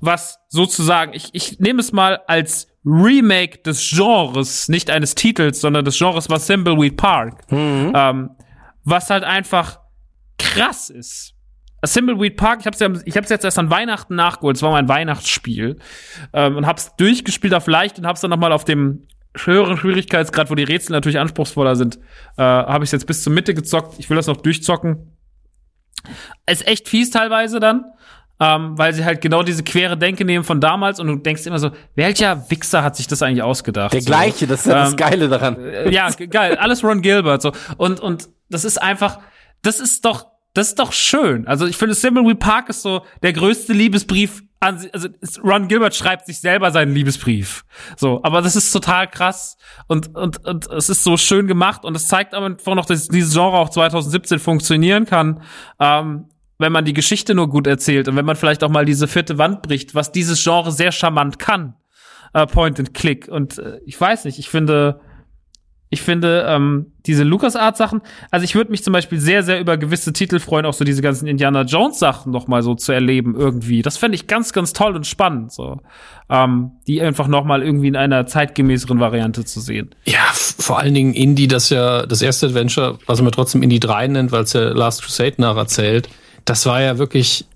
was 0.00 0.40
sozusagen, 0.48 1.12
ich, 1.14 1.30
ich 1.32 1.60
nehme 1.60 1.80
es 1.80 1.92
mal 1.92 2.20
als 2.26 2.68
Remake 2.84 3.58
des 3.62 3.88
Genres, 3.94 4.68
nicht 4.68 4.90
eines 4.90 5.14
Titels, 5.14 5.60
sondern 5.60 5.84
des 5.84 5.96
Genres 5.96 6.28
war 6.28 6.38
Thimbleweed 6.38 6.96
Park. 6.96 7.44
Ähm, 7.94 8.30
was 8.84 9.10
halt 9.10 9.24
einfach 9.24 9.78
krass 10.38 10.90
ist. 10.90 11.34
Thimbleweed 11.84 12.36
Park, 12.36 12.60
ich 12.60 12.66
hab's, 12.66 12.80
ja, 12.80 12.88
ich 13.04 13.16
hab's 13.16 13.28
jetzt 13.30 13.44
erst 13.44 13.58
an 13.58 13.70
Weihnachten 13.70 14.14
nachgeholt, 14.16 14.56
es 14.56 14.62
war 14.62 14.72
mein 14.72 14.88
Weihnachtsspiel. 14.88 15.78
Ähm, 16.32 16.56
und 16.56 16.66
hab's 16.66 16.96
durchgespielt 16.96 17.54
auf 17.54 17.66
leicht 17.66 17.98
und 17.98 18.06
hab's 18.06 18.20
dann 18.20 18.30
nochmal 18.30 18.52
auf 18.52 18.64
dem 18.64 19.06
höheren 19.36 19.76
Schwierigkeitsgrad, 19.76 20.50
wo 20.50 20.54
die 20.56 20.64
Rätsel 20.64 20.92
natürlich 20.92 21.18
anspruchsvoller 21.20 21.76
sind, 21.76 21.98
äh, 22.36 22.42
habe 22.42 22.84
ich 22.84 22.90
jetzt 22.90 23.06
bis 23.06 23.22
zur 23.22 23.32
Mitte 23.32 23.54
gezockt. 23.54 23.94
Ich 23.98 24.10
will 24.10 24.16
das 24.16 24.26
noch 24.26 24.38
durchzocken. 24.38 25.12
Ist 26.50 26.66
echt 26.66 26.88
fies 26.88 27.10
teilweise 27.10 27.60
dann, 27.60 27.84
ähm, 28.40 28.76
weil 28.78 28.92
sie 28.94 29.04
halt 29.04 29.20
genau 29.20 29.42
diese 29.42 29.62
quere 29.62 29.96
Denke 29.96 30.24
nehmen 30.24 30.44
von 30.44 30.60
damals 30.60 30.98
und 30.98 31.06
du 31.06 31.16
denkst 31.16 31.44
immer 31.46 31.58
so, 31.58 31.70
welcher 31.94 32.50
Wichser 32.50 32.82
hat 32.82 32.96
sich 32.96 33.06
das 33.06 33.22
eigentlich 33.22 33.42
ausgedacht? 33.42 33.92
Der 33.92 34.00
gleiche, 34.00 34.46
das 34.46 34.60
ist 34.60 34.66
ja 34.66 34.74
das 34.74 34.90
Ähm, 34.92 34.96
Geile 34.96 35.28
daran. 35.28 35.60
Äh, 35.60 35.90
ja, 35.90 36.08
ge- 36.10 36.26
geil, 36.28 36.56
alles 36.56 36.82
Ron 36.82 37.02
Gilbert 37.02 37.42
so 37.42 37.52
und 37.76 38.00
und 38.00 38.28
das 38.48 38.64
ist 38.64 38.80
einfach, 38.80 39.18
das 39.62 39.78
ist 39.80 40.04
doch, 40.04 40.26
das 40.58 40.68
ist 40.68 40.78
doch 40.80 40.92
schön. 40.92 41.46
Also 41.46 41.66
ich 41.66 41.76
finde, 41.76 41.94
Thimbleweed 41.94 42.40
Park 42.40 42.68
ist 42.68 42.82
so 42.82 43.02
der 43.22 43.32
größte 43.32 43.72
Liebesbrief 43.72 44.42
an, 44.58 44.84
also 44.92 45.08
Ron 45.44 45.68
Gilbert 45.68 45.94
schreibt 45.94 46.26
sich 46.26 46.40
selber 46.40 46.72
seinen 46.72 46.92
Liebesbrief. 46.92 47.64
So, 47.96 48.20
aber 48.24 48.42
das 48.42 48.56
ist 48.56 48.72
total 48.72 49.08
krass 49.08 49.56
und 49.86 50.16
und 50.16 50.44
und 50.44 50.66
es 50.66 50.88
ist 50.88 51.04
so 51.04 51.16
schön 51.16 51.46
gemacht 51.46 51.84
und 51.84 51.94
es 51.94 52.08
zeigt 52.08 52.34
aber 52.34 52.46
einfach 52.46 52.74
noch, 52.74 52.86
dass 52.86 53.06
dieses 53.06 53.34
Genre 53.34 53.56
auch 53.56 53.68
2017 53.68 54.40
funktionieren 54.40 55.06
kann. 55.06 55.42
Ähm, 55.78 56.26
wenn 56.58 56.72
man 56.72 56.84
die 56.84 56.92
Geschichte 56.92 57.36
nur 57.36 57.48
gut 57.48 57.68
erzählt 57.68 58.08
und 58.08 58.16
wenn 58.16 58.24
man 58.24 58.34
vielleicht 58.34 58.64
auch 58.64 58.68
mal 58.68 58.84
diese 58.84 59.06
vierte 59.06 59.38
Wand 59.38 59.62
bricht, 59.62 59.94
was 59.94 60.10
dieses 60.10 60.42
Genre 60.42 60.72
sehr 60.72 60.90
charmant 60.90 61.38
kann. 61.38 61.74
Äh, 62.34 62.46
Point 62.46 62.80
and 62.80 62.94
Click. 62.94 63.28
Und 63.28 63.58
äh, 63.58 63.78
ich 63.86 63.98
weiß 63.98 64.24
nicht, 64.24 64.40
ich 64.40 64.48
finde, 64.48 65.00
ich 65.90 66.02
finde, 66.02 66.44
ähm, 66.46 66.92
diese 67.06 67.24
LucasArts-Sachen, 67.24 68.02
also 68.30 68.44
ich 68.44 68.54
würde 68.54 68.70
mich 68.70 68.84
zum 68.84 68.92
Beispiel 68.92 69.18
sehr, 69.18 69.42
sehr 69.42 69.58
über 69.58 69.78
gewisse 69.78 70.12
Titel 70.12 70.38
freuen, 70.38 70.66
auch 70.66 70.74
so 70.74 70.84
diese 70.84 71.00
ganzen 71.00 71.26
Indiana 71.26 71.62
Jones-Sachen 71.62 72.30
noch 72.30 72.46
mal 72.46 72.62
so 72.62 72.74
zu 72.74 72.92
erleben 72.92 73.34
irgendwie. 73.34 73.80
Das 73.80 73.96
fände 73.96 74.14
ich 74.14 74.26
ganz, 74.26 74.52
ganz 74.52 74.74
toll 74.74 74.94
und 74.94 75.06
spannend, 75.06 75.52
so. 75.52 75.80
Ähm, 76.28 76.72
die 76.86 77.00
einfach 77.00 77.26
noch 77.26 77.44
mal 77.44 77.62
irgendwie 77.62 77.88
in 77.88 77.96
einer 77.96 78.26
zeitgemäßeren 78.26 79.00
Variante 79.00 79.46
zu 79.46 79.60
sehen. 79.60 79.94
Ja, 80.04 80.26
vor 80.32 80.78
allen 80.78 80.92
Dingen 80.92 81.14
Indie, 81.14 81.48
das 81.48 81.70
ja 81.70 82.04
das 82.04 82.20
erste 82.20 82.48
Adventure, 82.48 82.98
was 83.06 83.22
man 83.22 83.32
trotzdem 83.32 83.62
Indie 83.62 83.80
3 83.80 84.08
nennt, 84.08 84.32
weil 84.32 84.42
es 84.42 84.52
ja 84.52 84.68
Last 84.68 85.02
Crusade 85.02 85.36
nacherzählt. 85.38 86.10
Das 86.44 86.66
war 86.66 86.82
ja 86.82 86.98
wirklich, 86.98 87.46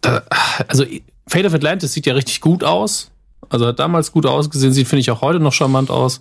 da, 0.00 0.22
also 0.66 0.84
Fate 1.26 1.46
of 1.46 1.54
Atlantis 1.54 1.92
sieht 1.92 2.06
ja 2.06 2.14
richtig 2.14 2.40
gut 2.40 2.64
aus. 2.64 3.10
Also 3.50 3.66
hat 3.66 3.78
damals 3.78 4.12
gut 4.12 4.24
ausgesehen, 4.24 4.72
sieht, 4.72 4.88
finde 4.88 5.00
ich, 5.00 5.10
auch 5.10 5.20
heute 5.20 5.38
noch 5.38 5.52
charmant 5.52 5.90
aus. 5.90 6.20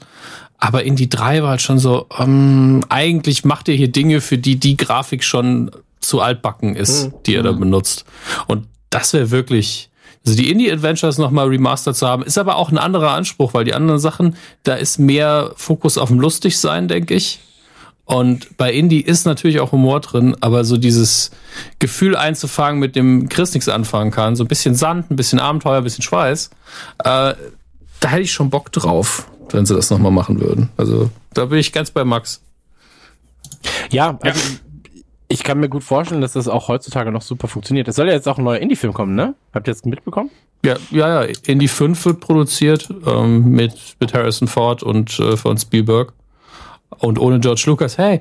Aber 0.62 0.84
Indie 0.84 1.10
3 1.10 1.42
war 1.42 1.50
halt 1.50 1.62
schon 1.62 1.80
so, 1.80 2.06
ähm, 2.18 2.86
eigentlich 2.88 3.44
macht 3.44 3.68
ihr 3.68 3.74
hier 3.74 3.92
Dinge, 3.92 4.22
für 4.22 4.38
die 4.38 4.58
die 4.58 4.78
Grafik 4.78 5.24
schon 5.24 5.72
zu 6.00 6.22
altbacken 6.22 6.76
ist, 6.76 7.12
die 7.26 7.34
ihr 7.34 7.44
da 7.44 7.52
benutzt. 7.52 8.06
Und 8.48 8.68
das 8.92 9.12
wäre 9.14 9.32
wirklich, 9.32 9.90
also 10.24 10.38
die 10.38 10.52
Indie-Adventures 10.52 11.18
nochmal 11.18 11.48
remastered 11.48 11.96
zu 11.96 12.08
haben, 12.08 12.22
ist 12.22 12.38
aber 12.38 12.58
auch 12.58 12.72
ein 12.72 12.78
anderer 12.78 13.10
Anspruch, 13.12 13.56
weil 13.56 13.66
die 13.66 13.74
anderen 13.74 14.00
Sachen, 14.00 14.36
da 14.62 14.76
ist 14.76 15.00
mehr 15.00 15.52
Fokus 15.56 15.98
auf 15.98 16.10
dem 16.10 16.20
Lustigsein, 16.20 16.88
denke 16.88 17.16
ich. 17.16 17.40
Und 18.06 18.56
bei 18.58 18.72
Indie 18.72 19.02
ist 19.02 19.26
natürlich 19.26 19.62
auch 19.62 19.72
Humor 19.72 20.00
drin, 20.02 20.36
aber 20.42 20.64
so 20.64 20.78
dieses 20.78 21.32
Gefühl 21.80 22.16
einzufangen, 22.16 22.80
mit 22.80 22.96
dem 22.96 23.30
Chris 23.30 23.56
nichts 23.56 23.70
anfangen 23.70 24.12
kann, 24.12 24.36
so 24.36 24.44
ein 24.44 24.48
bisschen 24.48 24.76
Sand, 24.76 25.10
ein 25.10 25.16
bisschen 25.16 25.40
Abenteuer, 25.40 25.78
ein 25.78 25.84
bisschen 25.84 26.04
Schweiß, 26.04 26.52
äh, 27.00 27.34
da 28.02 28.10
hätte 28.10 28.22
ich 28.22 28.34
schon 28.34 28.50
Bock 28.50 28.72
drauf, 28.72 29.28
wenn 29.54 29.66
sie 29.66 29.76
das 29.76 29.90
nochmal 29.90 30.12
machen 30.12 30.40
würden. 30.40 30.70
Also 30.78 31.10
da 31.34 31.46
bin 31.46 31.60
ich 31.60 31.72
ganz 31.72 31.92
bei 31.92 32.04
Max. 32.04 32.42
Ja, 33.92 34.18
also 34.22 34.40
ich 35.28 35.44
kann 35.44 35.60
mir 35.60 35.70
gut 35.70 35.84
vorstellen, 35.84 36.22
dass 36.22 36.34
das 36.34 36.48
auch 36.48 36.68
heutzutage 36.68 37.12
noch 37.12 37.22
super 37.22 37.48
funktioniert. 37.48 37.88
Es 37.88 37.96
soll 37.96 38.08
ja 38.08 38.14
jetzt 38.14 38.28
auch 38.28 38.38
ein 38.38 38.44
neuer 38.44 38.60
Indie-Film 38.60 38.94
kommen, 38.94 39.16
ne? 39.16 39.36
Habt 39.54 39.68
ihr 39.68 39.72
jetzt 39.72 39.86
mitbekommen? 39.86 40.30
Ja, 40.66 40.76
ja, 40.92 41.24
ja. 41.24 41.34
Indie 41.46 41.68
5 41.68 42.06
wird 42.06 42.20
produziert 42.20 42.90
ähm, 43.06 43.50
mit, 43.50 43.96
mit 44.00 44.14
Harrison 44.14 44.48
Ford 44.48 44.84
und 44.84 45.20
äh, 45.20 45.38
von 45.38 45.58
Spielberg. 45.58 46.14
Und 47.00 47.18
ohne 47.18 47.40
George 47.40 47.64
Lucas, 47.66 47.98
hey. 47.98 48.20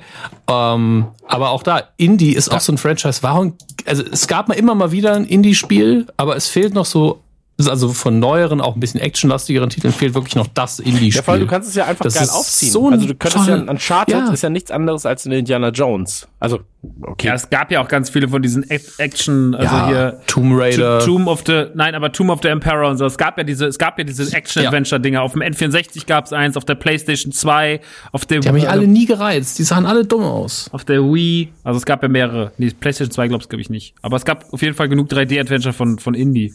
Ähm, 0.49 1.09
aber 1.27 1.51
auch 1.51 1.63
da, 1.63 1.83
Indie 1.97 2.33
ist 2.33 2.51
auch 2.51 2.61
so 2.61 2.73
ein 2.73 2.79
Franchise. 2.79 3.23
Warum? 3.23 3.55
Also 3.85 4.05
es 4.11 4.27
gab 4.29 4.49
mal 4.49 4.55
immer 4.55 4.75
mal 4.75 4.93
wieder 4.93 5.15
ein 5.15 5.25
Indie-Spiel, 5.25 6.07
aber 6.17 6.37
es 6.37 6.47
fehlt 6.49 6.75
noch 6.75 6.87
so 6.87 7.21
also 7.69 7.93
von 7.93 8.19
neueren, 8.19 8.61
auch 8.61 8.75
ein 8.75 8.81
bisschen 8.81 9.01
actionlastigeren 9.01 9.71
Titeln 9.71 9.93
fehlt 9.93 10.15
wirklich 10.15 10.37
noch 10.37 10.47
das 10.49 10.79
Indie-Spiel. 10.79 11.11
Ja, 11.17 11.23
vor 11.23 11.35
allem, 11.35 11.43
du 11.43 11.47
kannst 11.49 11.69
es 11.69 11.75
ja 11.75 11.85
einfach 11.87 12.05
Das 12.05 12.15
geil 12.15 12.25
ist 12.25 12.31
aufziehen. 12.35 12.73
so 12.73 12.89
also 12.89 13.07
du 13.07 13.15
könntest 13.15 13.49
ja, 13.49 13.59
toll- 13.59 13.69
Uncharted 13.69 14.15
Ja. 14.15 14.33
ist 14.33 14.43
ja 14.43 14.51
nichts 14.51 14.71
anderes 14.71 15.07
als 15.07 15.27
eine 15.27 15.39
Indiana 15.39 15.69
Jones. 15.71 16.27
Also, 16.39 16.61
okay. 17.03 17.27
Ja, 17.29 17.35
es 17.35 17.51
gab 17.51 17.71
ja 17.71 17.83
auch 17.83 17.89
ganz 17.89 18.09
viele 18.11 18.29
von 18.29 18.41
diesen 18.41 18.65
Ac- 18.65 18.99
Action, 18.99 19.55
also 19.55 19.75
Ja, 19.75 19.87
hier 19.89 20.21
Tomb 20.27 20.59
Raider. 20.59 21.01
Tomb 21.01 21.27
of 21.27 21.43
the, 21.47 21.67
nein, 21.75 21.95
aber 21.95 22.13
Tomb 22.13 22.31
of 22.31 22.41
the 22.43 22.49
Emperor 22.49 22.89
und 22.91 22.97
so. 22.97 23.05
Es 23.05 23.19
gab 23.19 23.37
ja 23.37 23.45
diese, 23.45 23.67
es 23.67 23.79
gab 23.79 23.99
ja 23.99 24.05
diese 24.05 24.23
Action-Adventure-Dinger. 24.35 25.21
Auf 25.23 25.33
dem 25.33 25.43
N64 25.43 26.07
gab 26.07 26.25
es 26.27 26.33
eins, 26.33 26.57
auf 26.57 26.65
der 26.65 26.77
PlayStation 26.77 27.33
2, 27.33 27.81
auf 28.13 28.25
der, 28.25 28.41
Die 28.41 28.49
haben 28.49 28.55
mich 28.55 28.65
äh, 28.65 28.69
alle 28.69 28.87
nie 28.87 29.05
gereizt. 29.07 29.59
Die 29.59 29.65
sahen 29.65 29.85
alle 29.85 30.05
dumm 30.07 30.23
aus. 30.23 30.69
auf 30.73 30.85
der 30.85 31.03
Wii. 31.03 31.49
Also 31.65 31.77
es 31.79 31.85
gab 31.85 32.03
ja 32.03 32.09
mehrere. 32.09 32.53
Nee, 32.57 32.71
PlayStation 32.79 33.11
2 33.13 33.29
glaubst 33.29 33.51
glaube 33.51 33.61
ich 33.61 33.69
nicht. 33.71 33.95
Aber 34.01 34.17
es 34.17 34.25
gab 34.25 34.51
auf 34.53 34.63
jeden 34.63 34.75
Fall 34.75 34.89
genug 34.89 35.09
3D-Adventure 35.13 35.73
von, 35.75 35.99
von 35.99 36.15
Indie. 36.15 36.55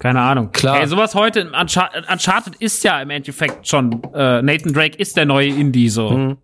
Keine 0.00 0.20
Ahnung. 0.20 0.50
Klar. 0.50 0.80
Ey, 0.80 0.88
sowas 0.88 1.14
heute, 1.14 1.40
in 1.40 1.48
Uncharted, 1.50 2.04
Uncharted 2.10 2.56
ist 2.56 2.82
ja 2.82 3.00
im 3.00 3.10
Endeffekt 3.10 3.68
schon, 3.68 4.02
äh, 4.14 4.42
Nathan 4.42 4.72
Drake 4.72 4.96
ist 4.98 5.16
der 5.16 5.26
neue 5.26 5.48
Indie, 5.48 5.88
so. 5.90 6.36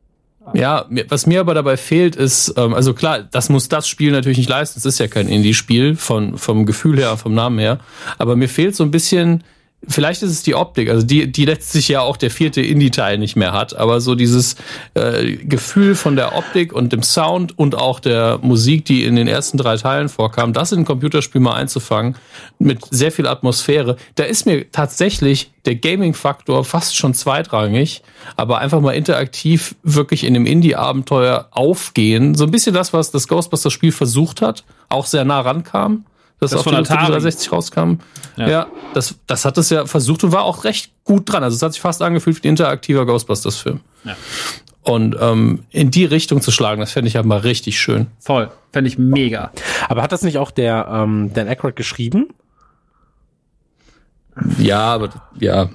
Ja, 0.54 0.84
mir- 0.88 1.06
was 1.08 1.26
mir 1.26 1.40
aber 1.40 1.54
dabei 1.54 1.76
fehlt, 1.76 2.14
ist, 2.14 2.54
ähm, 2.56 2.72
also 2.74 2.94
klar, 2.94 3.20
das 3.28 3.48
muss 3.48 3.68
das 3.68 3.88
Spiel 3.88 4.12
natürlich 4.12 4.38
nicht 4.38 4.48
leisten. 4.50 4.78
Es 4.78 4.84
ist 4.84 5.00
ja 5.00 5.08
kein 5.08 5.26
Indie-Spiel 5.28 5.96
von, 5.96 6.38
vom 6.38 6.66
Gefühl 6.66 6.98
her, 6.98 7.16
vom 7.16 7.34
Namen 7.34 7.58
her. 7.58 7.80
Aber 8.18 8.36
mir 8.36 8.48
fehlt 8.48 8.76
so 8.76 8.84
ein 8.84 8.92
bisschen, 8.92 9.42
vielleicht 9.88 10.22
ist 10.22 10.30
es 10.30 10.42
die 10.42 10.54
Optik, 10.54 10.90
also 10.90 11.06
die, 11.06 11.30
die 11.30 11.44
letztlich 11.44 11.88
ja 11.88 12.00
auch 12.00 12.16
der 12.16 12.30
vierte 12.30 12.60
Indie-Teil 12.60 13.18
nicht 13.18 13.36
mehr 13.36 13.52
hat. 13.52 13.76
Aber 13.76 14.00
so 14.00 14.14
dieses 14.14 14.56
äh, 14.94 15.36
Gefühl 15.36 15.94
von 15.94 16.16
der 16.16 16.36
Optik 16.36 16.72
und 16.72 16.92
dem 16.92 17.02
Sound 17.02 17.58
und 17.58 17.74
auch 17.74 18.00
der 18.00 18.38
Musik, 18.42 18.84
die 18.84 19.04
in 19.04 19.16
den 19.16 19.28
ersten 19.28 19.58
drei 19.58 19.76
Teilen 19.76 20.08
vorkam, 20.08 20.52
das 20.52 20.72
in 20.72 20.80
ein 20.80 20.84
Computerspiel 20.84 21.40
mal 21.40 21.54
einzufangen, 21.54 22.16
mit 22.58 22.80
sehr 22.90 23.12
viel 23.12 23.26
Atmosphäre, 23.26 23.96
da 24.14 24.24
ist 24.24 24.46
mir 24.46 24.70
tatsächlich 24.70 25.50
der 25.64 25.76
Gaming-Faktor 25.76 26.64
fast 26.64 26.96
schon 26.96 27.12
zweitrangig, 27.14 28.02
aber 28.36 28.58
einfach 28.58 28.80
mal 28.80 28.92
interaktiv 28.92 29.74
wirklich 29.82 30.24
in 30.24 30.34
dem 30.34 30.46
Indie-Abenteuer 30.46 31.48
aufgehen. 31.50 32.34
So 32.34 32.44
ein 32.44 32.50
bisschen 32.50 32.74
das, 32.74 32.92
was 32.92 33.10
das 33.10 33.28
Ghostbusters-Spiel 33.28 33.92
versucht 33.92 34.42
hat, 34.42 34.64
auch 34.88 35.06
sehr 35.06 35.24
nah 35.24 35.40
rankam. 35.40 36.04
Das, 36.38 36.50
Das 36.50 36.58
auf 36.60 36.64
von 36.64 36.74
Atari. 36.74 37.06
360 37.06 37.50
rauskam. 37.52 37.94
Ja, 38.36 38.48
Ja. 38.48 38.66
das, 38.94 39.14
das 39.26 39.44
hat 39.44 39.56
es 39.58 39.70
ja 39.70 39.86
versucht 39.86 40.22
und 40.24 40.32
war 40.32 40.42
auch 40.44 40.64
recht 40.64 40.92
gut 41.04 41.30
dran. 41.32 41.42
Also 41.42 41.56
es 41.56 41.62
hat 41.62 41.72
sich 41.72 41.80
fast 41.80 42.02
angefühlt 42.02 42.42
wie 42.42 42.48
ein 42.48 42.50
interaktiver 42.50 43.06
Ghostbusters-Film. 43.06 43.80
Ja. 44.04 44.16
Und 44.82 45.16
ähm, 45.18 45.64
in 45.70 45.90
die 45.90 46.04
Richtung 46.04 46.40
zu 46.42 46.52
schlagen, 46.52 46.80
das 46.80 46.92
fände 46.92 47.08
ich 47.08 47.16
halt 47.16 47.26
mal 47.26 47.38
richtig 47.38 47.80
schön. 47.80 48.06
Voll. 48.20 48.50
Fände 48.72 48.88
ich 48.88 48.98
mega. 48.98 49.50
Aber 49.88 50.02
hat 50.02 50.12
das 50.12 50.22
nicht 50.22 50.38
auch 50.38 50.50
der 50.50 50.86
ähm, 50.90 51.32
Dan 51.32 51.48
Aykroyd 51.48 51.74
geschrieben? 51.74 52.28
Ja, 54.58 54.80
aber 54.94 55.08
ja. 55.40 55.68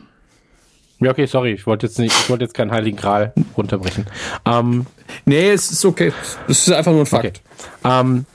Ja, 1.00 1.10
okay, 1.10 1.26
sorry, 1.26 1.54
ich 1.54 1.66
wollte 1.66 1.88
jetzt 1.88 1.98
nicht, 1.98 2.16
ich 2.16 2.30
wollte 2.30 2.44
jetzt 2.44 2.54
keinen 2.54 2.72
heiligen 2.72 2.96
Gral 2.96 3.34
runterbrechen. 3.58 4.06
Ähm, 4.46 4.86
Nee, 5.26 5.50
es 5.52 5.72
ist 5.72 5.84
okay. 5.84 6.14
Es 6.48 6.68
ist 6.68 6.74
einfach 6.74 6.92
nur 6.92 7.02
ein 7.02 7.06
Fakt. 7.08 7.26
Okay. 7.26 7.40
Ähm, 7.84 8.26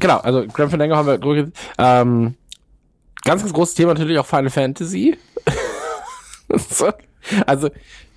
genau, 0.00 0.18
also 0.18 0.44
Grand 0.46 0.70
Fandango 0.70 0.96
haben 0.96 1.06
wir 1.06 1.52
ähm, 1.78 2.34
ganz, 3.24 3.42
ganz 3.42 3.52
großes 3.52 3.74
Thema 3.74 3.94
natürlich 3.94 4.18
auch 4.18 4.26
Final 4.26 4.50
Fantasy. 4.50 5.16
so, 6.48 6.90
also 7.46 7.70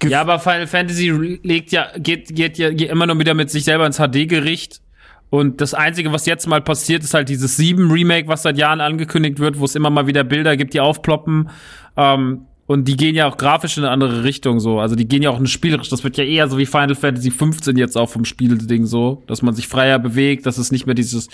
Ja, 0.03 0.21
aber 0.21 0.39
Final 0.39 0.67
Fantasy 0.67 1.09
legt 1.43 1.71
ja, 1.71 1.91
geht, 1.97 2.35
geht 2.35 2.57
ja 2.57 2.71
geht 2.71 2.89
immer 2.89 3.05
nur 3.05 3.19
wieder 3.19 3.33
mit 3.33 3.49
sich 3.49 3.63
selber 3.63 3.85
ins 3.85 3.97
HD-Gericht. 3.97 4.81
Und 5.29 5.61
das 5.61 5.73
Einzige, 5.73 6.11
was 6.11 6.27
jetzt 6.27 6.45
mal 6.45 6.61
passiert, 6.61 7.03
ist 7.03 7.15
halt 7.15 7.27
dieses 7.27 7.57
7 7.57 7.89
Remake, 7.89 8.27
was 8.27 8.43
seit 8.43 8.57
Jahren 8.57 8.81
angekündigt 8.81 9.39
wird, 9.39 9.59
wo 9.59 9.65
es 9.65 9.75
immer 9.75 9.89
mal 9.89 10.05
wieder 10.05 10.23
Bilder 10.23 10.55
gibt, 10.55 10.75
die 10.75 10.79
aufploppen. 10.79 11.49
Ähm, 11.97 12.45
und 12.65 12.87
die 12.87 12.95
gehen 12.95 13.15
ja 13.15 13.27
auch 13.27 13.37
grafisch 13.37 13.77
in 13.77 13.83
eine 13.83 13.91
andere 13.91 14.23
Richtung 14.23 14.59
so. 14.59 14.79
Also 14.79 14.95
die 14.95 15.07
gehen 15.07 15.21
ja 15.21 15.31
auch 15.31 15.39
in 15.39 15.47
spielerisch. 15.47 15.89
Das 15.89 16.03
wird 16.03 16.17
ja 16.17 16.23
eher 16.23 16.47
so 16.47 16.57
wie 16.57 16.65
Final 16.65 16.95
Fantasy 16.95 17.31
15 17.31 17.77
jetzt 17.77 17.97
auch 17.97 18.09
vom 18.09 18.25
Spielding 18.25 18.85
so, 18.85 19.23
dass 19.27 19.41
man 19.41 19.53
sich 19.53 19.67
freier 19.67 19.99
bewegt, 19.99 20.45
dass 20.45 20.57
es 20.57 20.71
nicht 20.71 20.85
mehr 20.85 20.95
dieses 20.95 21.29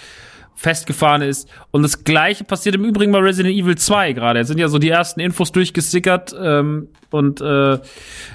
festgefahren 0.60 1.22
ist. 1.22 1.48
Und 1.72 1.84
das 1.84 2.04
gleiche 2.04 2.44
passiert 2.44 2.76
im 2.76 2.84
Übrigen 2.84 3.14
bei 3.14 3.20
Resident 3.20 3.56
Evil 3.56 3.78
2 3.78 4.12
gerade. 4.12 4.40
Jetzt 4.40 4.50
sind 4.50 4.60
ja 4.60 4.68
so 4.68 4.78
die 4.78 4.90
ersten 4.90 5.22
Infos 5.22 5.54
durchgesickert 5.54 6.36
ähm, 6.38 6.90
und 7.12 7.40
äh, 7.40 7.80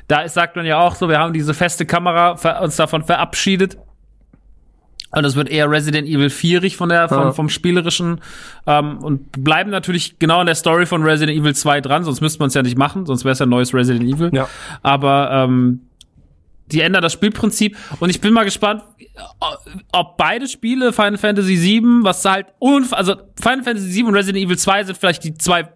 da 0.09 0.21
ist, 0.23 0.33
sagt 0.33 0.57
man 0.57 0.65
ja 0.65 0.81
auch 0.81 0.95
so, 0.95 1.11
wir 1.11 1.19
haben 1.19 1.35
diese 1.35 1.53
feste 1.53 1.85
Kamera 1.85 2.31
uns 2.63 2.77
davon 2.77 3.05
verabschiedet. 3.05 3.77
Und 5.11 5.23
das 5.23 5.37
wird 5.37 5.51
eher 5.51 5.71
Resident 5.71 6.09
Evil 6.09 6.31
4 6.31 6.71
von 6.71 6.89
der, 6.89 7.11
vom, 7.11 7.35
vom 7.35 7.49
spielerischen 7.51 8.23
ähm, 8.67 8.99
und 8.99 9.45
bleiben 9.45 9.71
natürlich 9.71 10.19
genau 10.19 10.41
in 10.41 10.47
der 10.47 10.55
Story 10.55 10.87
von 10.87 11.03
Resident 11.05 11.39
Evil 11.39 11.55
2 11.55 11.83
dran, 11.83 12.05
sonst 12.05 12.23
müsste 12.23 12.41
man 12.41 12.49
es 12.49 12.55
ja 12.55 12.63
nicht 12.63 12.79
machen, 12.79 13.05
sonst 13.05 13.25
wäre 13.25 13.35
es 13.35 13.39
ja 13.39 13.47
ein 13.47 13.51
neues 13.51 13.75
Resident 13.75 14.11
Evil. 14.11 14.31
Ja. 14.33 14.49
Aber 14.83 15.29
ähm, 15.31 15.83
die 16.67 16.81
ändern 16.81 17.03
das 17.03 17.13
Spielprinzip 17.13 17.77
und 18.01 18.11
ich 18.11 18.21
bin 18.21 18.33
mal 18.33 18.45
gespannt, 18.45 18.83
ob 19.93 20.17
beide 20.17 20.49
Spiele, 20.49 20.93
Final 20.93 21.19
Fantasy 21.19 21.57
7, 21.57 22.05
was 22.05 22.25
halt 22.25 22.47
unf 22.59 22.93
also 22.93 23.17
Final 23.41 23.63
Fantasy 23.63 23.89
7 23.89 24.09
und 24.09 24.15
Resident 24.15 24.45
Evil 24.45 24.59
2 24.59 24.85
sind 24.85 24.99
vielleicht 24.99 25.25
die 25.25 25.35
zwei 25.35 25.69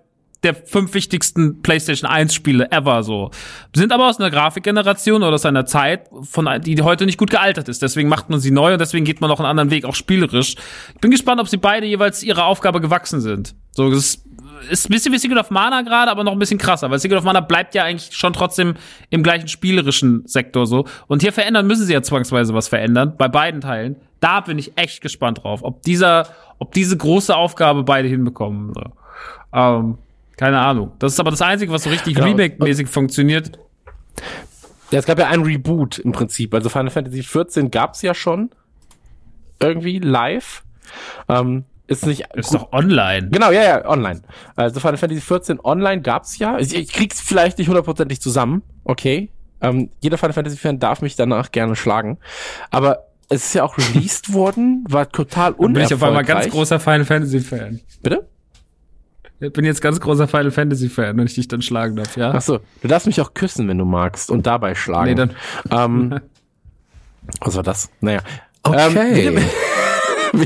der 0.43 0.55
fünf 0.55 0.95
wichtigsten 0.95 1.63
PlayStation 1.63 2.09
1 2.09 2.33
Spiele 2.33 2.71
ever 2.71 3.03
so. 3.03 3.31
Sind 3.75 3.93
aber 3.93 4.09
aus 4.09 4.19
einer 4.21 4.31
Grafikgeneration 4.31 5.23
oder 5.23 5.35
aus 5.35 5.45
einer 5.45 5.67
Zeit, 5.67 6.09
von 6.23 6.49
die 6.63 6.81
heute 6.83 7.07
nicht 7.07 7.19
gut 7.19 7.31
gealtert 7.31 7.69
ist. 7.69 7.83
Deswegen 7.83 8.09
macht 8.09 8.31
man 8.31 8.39
sie 8.39 8.51
neu 8.51 8.73
und 8.73 8.81
deswegen 8.81 9.05
geht 9.05 9.21
man 9.21 9.29
noch 9.31 9.41
einen 9.41 9.49
anderen 9.49 9.71
Weg, 9.71 9.85
auch 9.85 9.97
spielerisch. 9.97 10.55
Ich 10.95 11.01
bin 11.01 11.11
gespannt, 11.11 11.41
ob 11.41 11.49
sie 11.49 11.57
beide 11.57 11.87
jeweils 11.87 12.23
ihrer 12.23 12.45
Aufgabe 12.45 12.81
gewachsen 12.81 13.21
sind. 13.21 13.57
So, 13.73 13.91
das 13.91 13.99
ist, 13.99 14.28
ist 14.71 14.89
ein 14.89 14.93
bisschen 14.93 15.13
wie 15.13 15.19
Secret 15.19 15.39
of 15.39 15.51
Mana 15.51 15.83
gerade, 15.83 16.11
aber 16.11 16.25
noch 16.25 16.33
ein 16.33 16.39
bisschen 16.39 16.59
krasser, 16.59 16.91
weil 16.91 16.99
Secret 16.99 17.19
of 17.19 17.25
Mana 17.25 17.41
bleibt 17.41 17.75
ja 17.75 17.85
eigentlich 17.85 18.17
schon 18.17 18.33
trotzdem 18.33 18.75
im 19.11 19.23
gleichen 19.23 19.49
spielerischen 19.49 20.27
Sektor 20.27 20.67
so. 20.67 20.87
Und 21.07 21.23
hier 21.23 21.33
verändern 21.33 21.67
müssen 21.67 21.85
sie 21.85 21.93
ja 21.93 22.03
zwangsweise 22.03 22.55
was 22.55 22.69
verändern, 22.69 23.15
bei 23.17 23.29
beiden 23.29 23.61
Teilen. 23.61 23.97
Da 24.21 24.41
bin 24.41 24.59
ich 24.59 24.77
echt 24.77 25.01
gespannt 25.01 25.43
drauf, 25.43 25.61
ob 25.63 25.83
dieser, 25.83 26.29
ob 26.59 26.73
diese 26.73 26.97
große 26.97 27.35
Aufgabe 27.35 27.85
beide 27.85 28.09
hinbekommen. 28.09 28.75
So. 28.75 28.83
Ähm, 29.53 29.99
keine 30.37 30.61
Ahnung. 30.61 30.93
Das 30.99 31.13
ist 31.13 31.21
aber 31.21 31.31
das 31.31 31.43
Einzige, 31.43 31.73
was 31.73 31.83
so 31.83 31.91
richtig 31.91 32.15
Genau. 32.15 32.27
Remake-mäßig 32.27 32.87
funktioniert. 32.89 33.59
Ja, 34.91 34.99
es 34.99 35.07
gab 35.07 35.19
ja 35.19 35.29
ein 35.29 35.43
Reboot 35.43 35.99
im 35.99 36.13
Prinzip. 36.13 36.55
Also 36.55 36.69
Final 36.69 36.91
Fantasy 36.91 37.23
14 37.23 37.71
gab's 37.71 38.03
ja 38.03 38.15
schon 38.15 38.51
irgendwie 39.61 39.99
live. 39.99 40.63
Ähm, 41.29 41.65
ist 41.89 42.07
nicht 42.07 42.25
Ist 42.35 42.55
doch 42.55 42.73
online. 42.73 43.29
Genau, 43.31 43.51
ja, 43.51 43.63
ja, 43.63 43.89
online. 43.89 44.23
Also 44.55 44.79
Final 44.79 44.97
Fantasy 44.99 45.21
14 45.21 45.59
online 45.65 46.01
gab's 46.03 46.39
ja. 46.39 46.59
Ich, 46.59 46.75
ich 46.75 46.93
krieg's 46.93 47.21
vielleicht 47.21 47.59
nicht 47.59 47.67
hundertprozentig 47.69 48.21
zusammen, 48.21 48.63
okay. 48.85 49.31
Ähm, 49.61 49.91
jeder 50.01 50.19
Final 50.19 50.35
Fantasy 50.35 50.57
Fan 50.57 50.79
darf 50.79 51.03
mich 51.03 51.17
danach 51.17 51.51
gerne 51.51 51.75
schlagen. 51.75 52.19
Aber 52.71 53.07
es 53.29 53.47
ist 53.47 53.55
ja 53.55 53.65
auch 53.65 53.77
released 53.77 54.33
worden, 54.33 54.85
war 54.89 55.09
total 55.11 55.55
Bin 55.55 55.75
ich 55.77 55.93
auf 55.93 56.03
einmal 56.03 56.23
ganz 56.25 56.47
unerfolgreich. 56.47 56.51
großer 56.53 56.79
Final 56.81 57.05
Fantasy 57.05 57.41
Fan. 57.41 57.81
Bitte? 58.03 58.29
Ich 59.41 59.53
bin 59.53 59.65
jetzt 59.65 59.81
ganz 59.81 60.01
großer 60.01 60.27
Final 60.29 60.51
Fantasy 60.51 60.89
Fan, 60.89 61.17
wenn 61.17 61.27
ich 61.27 61.35
dich 61.35 61.49
dann 61.49 61.63
schlagen 61.63 61.97
darf, 61.97 62.17
ja? 62.17 62.33
Ach 62.35 62.41
so, 62.43 62.59
du 62.83 62.89
darfst 62.89 63.07
mich 63.07 63.21
auch 63.21 63.35
küssen, 63.35 63.67
wenn 63.69 63.79
du 63.79 63.85
magst 63.85 64.31
und 64.31 64.47
dabei 64.47 64.75
schlagen. 64.75 65.11
Nee, 65.11 65.15
dann- 65.15 65.35
Ähm, 65.71 66.21
was 67.41 67.57
war 67.57 67.63
das? 67.63 67.89
Naja. 68.01 68.21
Okay. 68.65 69.29
Ähm, 69.29 69.39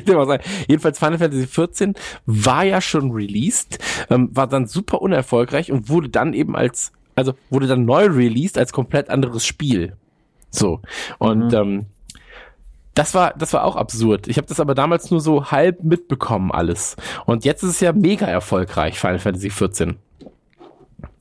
dem 0.08 0.16
auch 0.16 0.26
sei. 0.26 0.40
Jedenfalls 0.68 0.98
Final 0.98 1.18
Fantasy 1.18 1.46
14 1.46 1.94
war 2.26 2.64
ja 2.64 2.80
schon 2.80 3.10
released, 3.12 3.78
ähm, 4.10 4.30
war 4.32 4.46
dann 4.46 4.66
super 4.66 5.02
unerfolgreich 5.02 5.72
und 5.72 5.88
wurde 5.88 6.08
dann 6.08 6.32
eben 6.34 6.56
als, 6.56 6.92
also 7.14 7.34
wurde 7.50 7.66
dann 7.66 7.84
neu 7.84 8.06
released 8.06 8.58
als 8.58 8.72
komplett 8.72 9.10
anderes 9.10 9.44
Spiel. 9.46 9.96
So. 10.50 10.80
Und 11.18 11.52
ähm, 11.54 11.86
das 12.94 13.14
war, 13.14 13.34
das 13.38 13.52
war 13.52 13.64
auch 13.64 13.76
absurd. 13.76 14.28
Ich 14.28 14.36
habe 14.36 14.46
das 14.46 14.60
aber 14.60 14.74
damals 14.74 15.10
nur 15.10 15.20
so 15.20 15.50
halb 15.50 15.82
mitbekommen 15.82 16.50
alles. 16.50 16.96
Und 17.24 17.44
jetzt 17.44 17.62
ist 17.62 17.70
es 17.70 17.80
ja 17.80 17.92
mega 17.92 18.26
erfolgreich, 18.26 18.98
Final 18.98 19.18
Fantasy 19.18 19.50
14. 19.50 19.96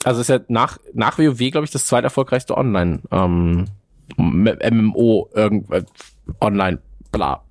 Also 0.03 0.21
ist 0.21 0.29
ja 0.29 0.39
nach, 0.47 0.79
nach 0.93 1.17
WoW, 1.17 1.37
glaube 1.51 1.63
ich, 1.63 1.71
das 1.71 1.85
zweiterfolgreichste 1.85 2.57
Online, 2.57 3.01
ähm, 3.11 3.65
MMO, 4.17 5.29
irgendwas, 5.33 5.85
online, 6.41 6.79
bla. 7.11 7.43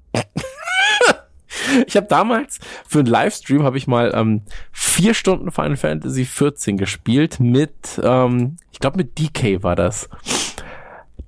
Ich 1.87 1.97
habe 1.97 2.07
damals 2.07 2.59
für 2.87 3.01
einen 3.01 3.09
Livestream 3.09 3.63
habe 3.63 3.79
ich 3.79 3.87
mal 3.87 4.13
ähm, 4.15 4.43
vier 4.73 5.15
Stunden 5.15 5.51
Final 5.51 5.77
Fantasy 5.77 6.25
14 6.25 6.77
gespielt 6.77 7.41
mit, 7.41 8.01
ähm, 8.03 8.57
ich 8.73 8.79
glaube 8.79 8.99
mit 8.99 9.19
DK 9.19 9.63
war 9.63 9.77
das. 9.77 10.09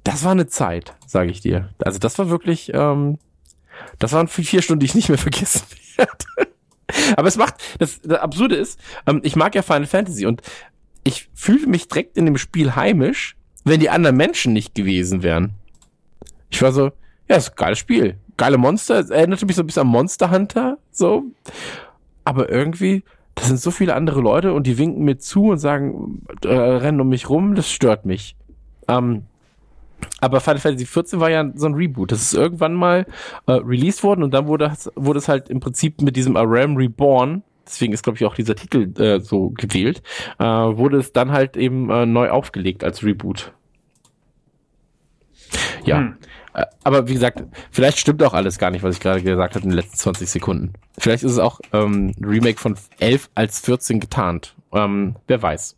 Das 0.04 0.24
war 0.24 0.32
eine 0.32 0.48
Zeit, 0.48 0.94
sage 1.06 1.30
ich 1.30 1.40
dir. 1.40 1.70
Also 1.78 1.98
das 1.98 2.18
war 2.18 2.28
wirklich, 2.28 2.72
ähm, 2.74 3.18
das 3.98 4.12
waren 4.12 4.28
vier 4.28 4.62
Stunden, 4.62 4.80
die 4.80 4.86
ich 4.86 4.94
nicht 4.94 5.08
mehr 5.08 5.18
vergessen 5.18 5.62
werde. 5.96 6.52
Aber 7.16 7.28
es 7.28 7.36
macht, 7.36 7.54
das, 7.78 8.00
das 8.02 8.18
Absurde 8.18 8.56
ist, 8.56 8.78
ähm, 9.06 9.20
ich 9.22 9.36
mag 9.36 9.54
ja 9.54 9.62
Final 9.62 9.86
Fantasy 9.86 10.26
und 10.26 10.42
ich 11.04 11.28
fühle 11.34 11.66
mich 11.66 11.88
direkt 11.88 12.16
in 12.16 12.26
dem 12.26 12.38
Spiel 12.38 12.76
heimisch, 12.76 13.36
wenn 13.64 13.80
die 13.80 13.90
anderen 13.90 14.16
Menschen 14.16 14.52
nicht 14.52 14.74
gewesen 14.74 15.22
wären. 15.22 15.54
Ich 16.50 16.60
war 16.62 16.72
so, 16.72 16.92
ja, 17.28 17.36
ist 17.36 17.50
ein 17.50 17.56
geiles 17.56 17.78
Spiel. 17.78 18.16
Geile 18.42 18.58
Monster, 18.58 19.08
erinnerte 19.08 19.46
mich 19.46 19.54
so 19.54 19.62
ein 19.62 19.66
bisschen 19.68 19.82
an 19.82 19.86
Monster 19.86 20.32
Hunter, 20.32 20.76
so. 20.90 21.22
Aber 22.24 22.50
irgendwie, 22.50 23.04
das 23.36 23.46
sind 23.46 23.60
so 23.60 23.70
viele 23.70 23.94
andere 23.94 24.20
Leute 24.20 24.52
und 24.52 24.66
die 24.66 24.78
winken 24.78 25.04
mir 25.04 25.18
zu 25.18 25.50
und 25.50 25.58
sagen, 25.58 26.26
äh, 26.44 26.48
rennen 26.48 27.00
um 27.00 27.08
mich 27.08 27.28
rum, 27.28 27.54
das 27.54 27.70
stört 27.70 28.04
mich. 28.04 28.34
Ähm, 28.88 29.26
aber 30.20 30.40
Final 30.40 30.58
Fantasy 30.58 30.86
14 30.86 31.20
war 31.20 31.30
ja 31.30 31.52
so 31.54 31.66
ein 31.66 31.74
Reboot. 31.74 32.10
Das 32.10 32.20
ist 32.20 32.34
irgendwann 32.34 32.74
mal 32.74 33.06
äh, 33.46 33.52
released 33.52 34.02
worden 34.02 34.24
und 34.24 34.34
dann 34.34 34.48
wurde, 34.48 34.72
wurde 34.96 35.20
es 35.20 35.28
halt 35.28 35.48
im 35.48 35.60
Prinzip 35.60 36.02
mit 36.02 36.16
diesem 36.16 36.36
Aram 36.36 36.76
Reborn, 36.76 37.44
deswegen 37.64 37.92
ist 37.92 38.02
glaube 38.02 38.16
ich 38.16 38.24
auch 38.24 38.34
dieser 38.34 38.56
Titel 38.56 38.92
äh, 39.00 39.20
so 39.20 39.50
gewählt, 39.50 40.02
äh, 40.40 40.44
wurde 40.44 40.96
es 40.96 41.12
dann 41.12 41.30
halt 41.30 41.56
eben 41.56 41.90
äh, 41.90 42.06
neu 42.06 42.30
aufgelegt 42.30 42.82
als 42.82 43.04
Reboot. 43.04 43.52
Ja. 45.84 45.98
Hm. 45.98 46.16
Äh, 46.54 46.66
aber 46.84 47.08
wie 47.08 47.14
gesagt, 47.14 47.42
vielleicht 47.70 47.98
stimmt 47.98 48.22
auch 48.22 48.34
alles 48.34 48.58
gar 48.58 48.70
nicht, 48.70 48.82
was 48.82 48.96
ich 48.96 49.00
gerade 49.00 49.22
gesagt 49.22 49.54
habe 49.54 49.64
in 49.64 49.70
den 49.70 49.76
letzten 49.78 49.96
20 49.96 50.28
Sekunden. 50.28 50.72
Vielleicht 50.98 51.22
ist 51.24 51.32
es 51.32 51.38
auch 51.38 51.60
ähm, 51.72 52.14
Remake 52.22 52.58
von 52.58 52.76
11 53.00 53.30
als 53.34 53.60
14 53.60 54.00
getarnt. 54.00 54.54
Ähm, 54.72 55.16
wer 55.26 55.40
weiß. 55.42 55.76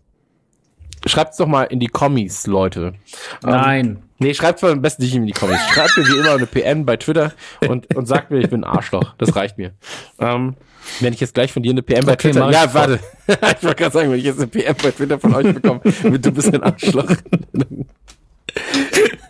Schreibt's 1.07 1.36
doch 1.36 1.47
mal 1.47 1.65
in 1.65 1.81
die 1.81 1.86
Kommis, 1.89 2.47
Leute. 2.47 2.94
Nein. 3.43 3.86
Ähm, 3.86 3.99
nee, 4.19 4.33
schreibt's 4.35 4.62
mal 4.62 4.73
am 4.73 4.81
besten 4.81 5.03
nicht 5.03 5.15
in 5.15 5.27
die 5.27 5.33
Kommis. 5.33 5.61
Schreibt 5.73 5.97
mir 5.99 6.07
wie 6.07 6.19
immer 6.19 6.33
eine 6.33 6.47
PM 6.47 6.86
bei 6.86 6.97
Twitter 6.97 7.33
und, 7.69 7.94
und 7.94 8.07
sagt 8.07 8.31
mir, 8.31 8.39
ich 8.39 8.49
bin 8.49 8.65
ein 8.65 8.70
Arschloch. 8.70 9.15
Das 9.19 9.36
reicht 9.36 9.59
mir. 9.59 9.73
Ähm, 10.19 10.55
wenn 11.01 11.12
ich 11.12 11.20
jetzt 11.20 11.35
gleich 11.35 11.53
von 11.53 11.62
dir 11.62 11.73
eine 11.73 11.83
PM 11.83 12.07
bei 12.07 12.12
Okay, 12.12 12.31
Twitter. 12.31 12.41
mach 12.41 12.51
ich 12.51 12.55
Ja, 12.57 12.75
warte. 12.75 13.01
ich 13.28 13.62
wollte 13.65 13.75
gerade 13.75 13.93
sagen, 13.93 14.11
wenn 14.11 14.19
ich 14.19 14.25
jetzt 14.25 14.39
eine 14.39 14.47
PM 14.49 14.77
bei 14.83 14.91
Twitter 14.91 15.19
von 15.19 15.35
euch 15.35 15.55
bekomme, 15.55 15.81
du 15.83 16.33
bist 16.33 16.55
ein 16.55 16.62
Arschloch. 16.62 17.07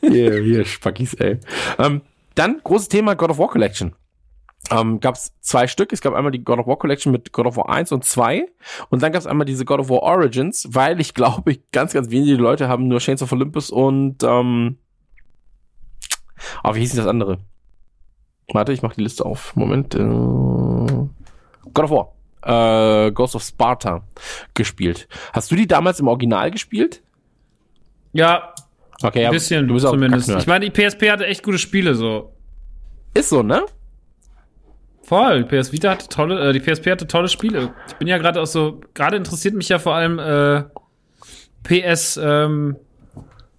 hier, 0.00 0.42
hier, 0.42 0.64
Spackis, 0.64 1.14
ey. 1.14 1.38
Ähm, 1.78 2.02
dann 2.34 2.60
großes 2.62 2.88
Thema 2.88 3.14
God 3.14 3.30
of 3.30 3.38
War 3.38 3.48
Collection. 3.48 3.94
Ähm, 4.70 4.98
gab 5.00 5.14
es 5.14 5.32
zwei 5.40 5.66
Stück. 5.66 5.92
Es 5.92 6.00
gab 6.00 6.14
einmal 6.14 6.32
die 6.32 6.42
God 6.42 6.58
of 6.58 6.66
War 6.66 6.78
Collection 6.78 7.12
mit 7.12 7.32
God 7.32 7.46
of 7.46 7.56
War 7.56 7.68
1 7.68 7.92
und 7.92 8.04
2 8.04 8.46
und 8.88 9.02
dann 9.02 9.12
gab 9.12 9.20
es 9.20 9.26
einmal 9.26 9.44
diese 9.44 9.64
God 9.64 9.80
of 9.80 9.88
War 9.90 10.02
Origins, 10.02 10.68
weil 10.70 11.00
ich 11.00 11.12
glaube, 11.14 11.58
ganz, 11.72 11.92
ganz 11.92 12.10
wenige 12.10 12.36
Leute 12.36 12.68
haben 12.68 12.88
nur 12.88 12.98
Chains 12.98 13.22
of 13.22 13.32
Olympus 13.32 13.70
und 13.70 14.22
ähm, 14.22 14.78
oh, 16.62 16.74
wie 16.74 16.80
hieß 16.80 16.90
denn 16.90 17.00
das 17.00 17.08
andere? 17.08 17.38
Warte, 18.52 18.72
ich 18.72 18.82
mach 18.82 18.94
die 18.94 19.02
Liste 19.02 19.24
auf. 19.24 19.54
Moment. 19.56 19.94
Äh, 19.94 19.98
God 19.98 21.10
of 21.78 21.90
War. 21.90 23.06
Äh, 23.06 23.12
Ghost 23.12 23.34
of 23.34 23.42
Sparta 23.42 24.02
gespielt. 24.52 25.08
Hast 25.32 25.50
du 25.50 25.56
die 25.56 25.66
damals 25.66 26.00
im 26.00 26.08
Original 26.08 26.50
gespielt? 26.50 27.02
Ja, 28.12 28.54
Okay, 29.02 29.26
ein 29.26 29.32
bisschen 29.32 29.66
du 29.66 29.74
bist 29.74 29.86
auch 29.86 29.92
zumindest. 29.92 30.26
Kacknerd. 30.26 30.42
Ich 30.42 30.47
meine, 30.47 30.70
die 30.70 30.70
PSP 30.70 31.10
hatte 31.10 31.26
echt 31.26 31.42
gute 31.42 31.58
Spiele 31.58 31.94
so. 31.94 32.34
Ist 33.14 33.28
so, 33.28 33.42
ne? 33.42 33.64
Voll, 35.02 35.44
die 35.44 35.56
PS 35.56 35.73
Vita 35.73 35.90
hatte 35.90 36.08
tolle, 36.08 36.48
äh, 36.48 36.52
die 36.52 36.60
PSP 36.60 36.90
hatte 36.90 37.06
tolle 37.06 37.28
Spiele. 37.28 37.74
Ich 37.89 37.94
bin 37.94 38.08
ja 38.08 38.18
gerade 38.18 38.40
auch 38.40 38.47
so, 38.47 38.81
gerade 38.94 39.16
interessiert 39.16 39.55
mich 39.55 39.68
ja 39.68 39.78
vor 39.78 39.94
allem 39.94 40.18
äh, 40.18 40.64
PS, 41.62 42.18
ähm, 42.23 42.76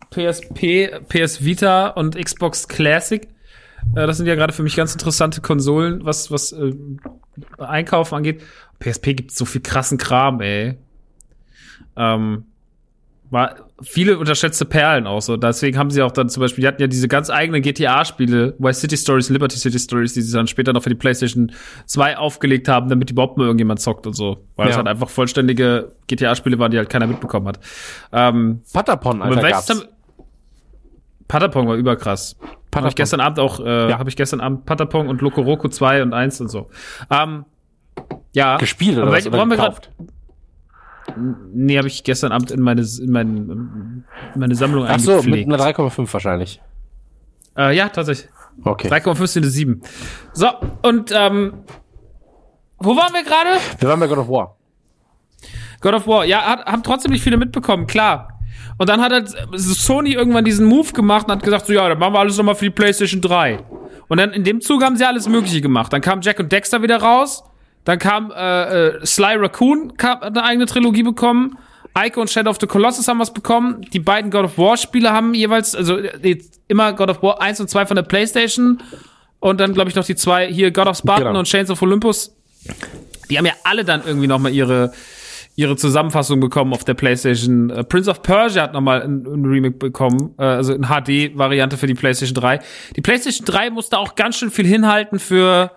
PSP, 0.09 1.01
PS 1.07 1.45
Vita 1.45 1.89
und 1.89 2.15
Xbox 2.15 2.67
Classic. 2.67 3.27
Äh, 3.95 4.07
das 4.07 4.17
sind 4.17 4.25
ja 4.25 4.35
gerade 4.35 4.53
für 4.53 4.63
mich 4.63 4.75
ganz 4.75 4.93
interessante 4.93 5.41
Konsolen, 5.41 6.03
was 6.03 6.31
was 6.31 6.51
äh, 6.51 6.73
Einkaufen 7.59 8.15
angeht. 8.15 8.41
PSP 8.79 9.13
gibt 9.13 9.31
so 9.31 9.45
viel 9.45 9.61
krassen 9.61 9.97
Kram, 9.97 10.41
ey. 10.41 10.77
Ähm, 11.95 12.45
war 13.31 13.55
viele 13.81 14.17
unterschätzte 14.19 14.65
Perlen 14.65 15.07
auch 15.07 15.21
so. 15.21 15.35
Deswegen 15.35 15.77
haben 15.77 15.89
sie 15.91 16.01
auch 16.01 16.11
dann 16.11 16.29
zum 16.29 16.41
Beispiel, 16.41 16.61
die 16.61 16.67
hatten 16.67 16.81
ja 16.81 16.87
diese 16.87 17.07
ganz 17.07 17.29
eigenen 17.29 17.61
GTA-Spiele, 17.61 18.55
Vice 18.59 18.79
City 18.81 18.95
Stories, 18.97 19.29
Liberty 19.29 19.57
City 19.57 19.79
Stories, 19.79 20.13
die 20.13 20.21
sie 20.21 20.31
dann 20.35 20.47
später 20.47 20.73
noch 20.73 20.83
für 20.83 20.89
die 20.89 20.95
PlayStation 20.95 21.51
2 21.87 22.17
aufgelegt 22.17 22.67
haben, 22.67 22.87
damit 22.89 23.09
überhaupt 23.11 23.37
mal 23.37 23.45
irgendjemand 23.45 23.79
zockt 23.79 24.05
und 24.07 24.13
so. 24.13 24.45
Weil 24.55 24.67
es 24.67 24.73
Ja. 24.73 24.77
halt 24.77 24.87
einfach 24.87 25.09
vollständige 25.09 25.91
GTA-Spiele 26.07 26.59
waren, 26.59 26.71
die 26.71 26.77
halt 26.77 26.89
keiner 26.89 27.07
mitbekommen 27.07 27.47
hat. 27.47 27.59
Ähm, 28.11 28.61
Patapon, 28.71 29.21
Alter, 29.21 29.49
gab's. 29.49 29.85
Patapong 31.27 31.67
war 31.67 31.75
überkrass. 31.75 32.35
Habe 32.39 32.51
Patapon. 32.69 32.89
ich 32.89 32.95
gestern 32.95 33.19
Abend 33.21 33.39
auch, 33.39 33.59
äh, 33.59 33.89
Ja. 33.89 33.97
habe 33.99 34.09
ich 34.09 34.15
gestern 34.15 34.41
Abend 34.41 34.65
Patapong 34.65 35.07
und 35.07 35.21
Loco 35.21 35.41
Roco 35.41 35.69
2 35.69 36.03
und 36.03 36.13
1 36.13 36.39
und 36.41 36.49
so. 36.49 36.69
Ähm, 37.09 37.45
ja. 38.33 38.57
Gespielt 38.57 38.97
oder 38.97 39.07
Aber 39.07 39.17
was? 39.17 39.25
Oder 39.25 39.37
wollen 39.39 39.49
wir 39.49 39.57
grad- 39.57 39.81
gekauft? 39.91 39.91
Nee, 41.53 41.77
habe 41.77 41.87
ich 41.87 42.03
gestern 42.03 42.31
Abend 42.31 42.51
in 42.51 42.61
meine, 42.61 42.81
in 42.81 43.11
mein, 43.11 43.37
in 43.37 44.05
meine 44.39 44.55
Sammlung 44.55 44.85
Ach 44.87 44.99
so, 44.99 45.21
mit 45.23 45.45
einer 45.45 45.57
3,5 45.57 46.11
wahrscheinlich. 46.11 46.61
Äh, 47.57 47.75
ja, 47.75 47.89
tatsächlich. 47.89 48.29
Okay. 48.63 48.89
3,5 48.89 49.27
sind 49.27 49.45
es 49.45 49.53
7. 49.53 49.81
So, 50.33 50.47
und 50.81 51.11
ähm, 51.13 51.53
wo 52.79 52.95
waren 52.95 53.13
wir 53.13 53.23
gerade? 53.23 53.59
Wir 53.79 53.89
waren 53.89 53.99
bei 53.99 54.07
God 54.07 54.17
of 54.17 54.29
War. 54.29 54.55
God 55.81 55.93
of 55.93 56.07
War. 56.07 56.25
Ja, 56.25 56.41
hat, 56.43 56.65
haben 56.65 56.83
trotzdem 56.83 57.11
nicht 57.11 57.23
viele 57.23 57.37
mitbekommen, 57.37 57.87
klar. 57.87 58.29
Und 58.77 58.89
dann 58.89 59.01
hat 59.01 59.11
halt 59.11 59.33
Sony 59.53 60.13
irgendwann 60.13 60.43
diesen 60.43 60.65
Move 60.65 60.91
gemacht 60.91 61.27
und 61.27 61.33
hat 61.33 61.43
gesagt, 61.43 61.67
so 61.67 61.73
ja, 61.73 61.87
dann 61.87 61.99
machen 61.99 62.13
wir 62.13 62.19
alles 62.19 62.37
nochmal 62.37 62.55
für 62.55 62.65
die 62.65 62.71
PlayStation 62.71 63.21
3. 63.21 63.59
Und 64.07 64.19
dann 64.19 64.31
in 64.33 64.43
dem 64.43 64.61
Zug 64.61 64.83
haben 64.83 64.97
sie 64.97 65.05
alles 65.05 65.27
Mögliche 65.29 65.61
gemacht. 65.61 65.93
Dann 65.93 66.01
kam 66.01 66.21
Jack 66.21 66.39
und 66.39 66.51
Dexter 66.51 66.81
wieder 66.81 66.97
raus. 66.97 67.43
Dann 67.85 67.99
kam 67.99 68.31
äh, 68.35 68.87
äh, 68.87 69.05
Sly 69.05 69.35
Raccoon, 69.37 69.95
kam, 69.95 70.19
hat 70.19 70.25
eine 70.37 70.43
eigene 70.43 70.65
Trilogie 70.65 71.03
bekommen. 71.03 71.57
Ico 71.97 72.19
und 72.19 72.29
Shadow 72.29 72.49
of 72.49 72.57
the 72.59 72.67
Colossus 72.67 73.07
haben 73.07 73.19
was 73.19 73.33
bekommen. 73.33 73.81
Die 73.93 73.99
beiden 73.99 74.29
God 74.29 74.45
of 74.45 74.57
War 74.57 74.75
Spiele 74.75 75.11
haben 75.11 75.33
jeweils, 75.33 75.73
also 75.75 75.97
äh, 75.97 76.39
immer 76.67 76.91
God 76.93 77.09
of 77.09 77.23
War 77.23 77.41
1 77.41 77.61
und 77.61 77.69
2 77.69 77.85
von 77.85 77.95
der 77.95 78.03
PlayStation. 78.03 78.81
Und 79.39 79.59
dann, 79.59 79.73
glaube 79.73 79.89
ich, 79.89 79.95
noch 79.95 80.03
die 80.03 80.15
zwei 80.15 80.51
hier, 80.51 80.71
God 80.71 80.87
of 80.87 80.97
Spartan 80.97 81.27
Genau. 81.27 81.39
und 81.39 81.45
Chains 81.45 81.69
of 81.69 81.81
Olympus. 81.81 82.35
Die 83.29 83.37
haben 83.37 83.45
ja 83.45 83.53
alle 83.63 83.85
dann 83.85 84.01
irgendwie 84.05 84.27
noch 84.27 84.39
mal 84.39 84.51
ihre 84.51 84.91
ihre 85.57 85.77
Zusammenfassung 85.77 86.41
bekommen 86.41 86.73
auf 86.73 86.83
der 86.83 86.95
PlayStation. 86.95 87.69
Äh, 87.69 87.83
Prince 87.85 88.09
of 88.11 88.21
Persia 88.21 88.63
hat 88.63 88.73
noch 88.73 88.81
mal 88.81 89.01
ein, 89.01 89.25
ein 89.25 89.45
Remake 89.45 89.77
bekommen, 89.77 90.33
äh, 90.37 90.43
also 90.43 90.73
eine 90.73 90.87
HD-Variante 90.87 91.77
für 91.77 91.87
die 91.87 91.93
PlayStation 91.93 92.35
3. 92.35 92.59
Die 92.97 93.01
PlayStation 93.01 93.45
3 93.45 93.69
musste 93.69 93.97
auch 93.97 94.15
ganz 94.15 94.37
schön 94.37 94.51
viel 94.51 94.67
hinhalten 94.67 95.17
für 95.17 95.71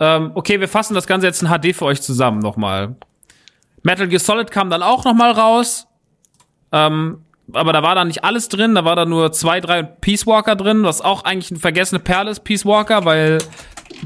ähm, 0.00 0.32
okay, 0.34 0.60
wir 0.60 0.68
fassen 0.68 0.94
das 0.94 1.06
Ganze 1.06 1.26
jetzt 1.26 1.42
in 1.42 1.48
HD 1.48 1.74
für 1.74 1.84
euch 1.86 2.02
zusammen 2.02 2.40
noch 2.40 2.56
mal. 2.56 2.96
Metal 3.82 4.08
Gear 4.08 4.20
Solid 4.20 4.50
kam 4.50 4.68
dann 4.70 4.82
auch 4.82 5.04
noch 5.04 5.14
mal 5.14 5.30
raus. 5.32 5.86
Ähm, 6.72 7.22
aber 7.52 7.72
da 7.72 7.82
war 7.82 7.94
da 7.94 8.04
nicht 8.04 8.24
alles 8.24 8.48
drin, 8.48 8.74
da 8.74 8.84
war 8.84 8.96
da 8.96 9.04
nur 9.06 9.30
zwei, 9.32 9.60
drei 9.60 9.84
Peace 9.84 10.26
Walker 10.26 10.56
drin, 10.56 10.82
was 10.82 11.00
auch 11.00 11.22
eigentlich 11.24 11.52
eine 11.52 11.60
vergessene 11.60 12.00
Perle 12.00 12.32
ist, 12.32 12.40
Peace 12.42 12.66
Walker, 12.66 13.04
weil 13.04 13.38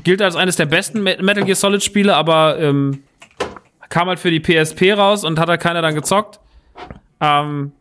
gilt 0.04 0.20
als 0.20 0.36
eines 0.36 0.56
der 0.56 0.66
besten 0.66 1.02
Me- 1.02 1.16
Metal 1.22 1.44
Gear 1.44 1.56
Solid 1.56 1.82
Spiele, 1.82 2.14
aber 2.14 2.58
ähm, 2.58 3.02
kam 3.88 4.08
halt 4.08 4.18
für 4.20 4.30
die 4.30 4.40
PSP 4.40 4.92
raus 4.92 5.24
und 5.24 5.38
hat 5.38 5.48
halt 5.48 5.60
keiner 5.60 5.80
dann 5.80 5.94
gezockt. 5.94 6.38
Ähm, 7.20 7.72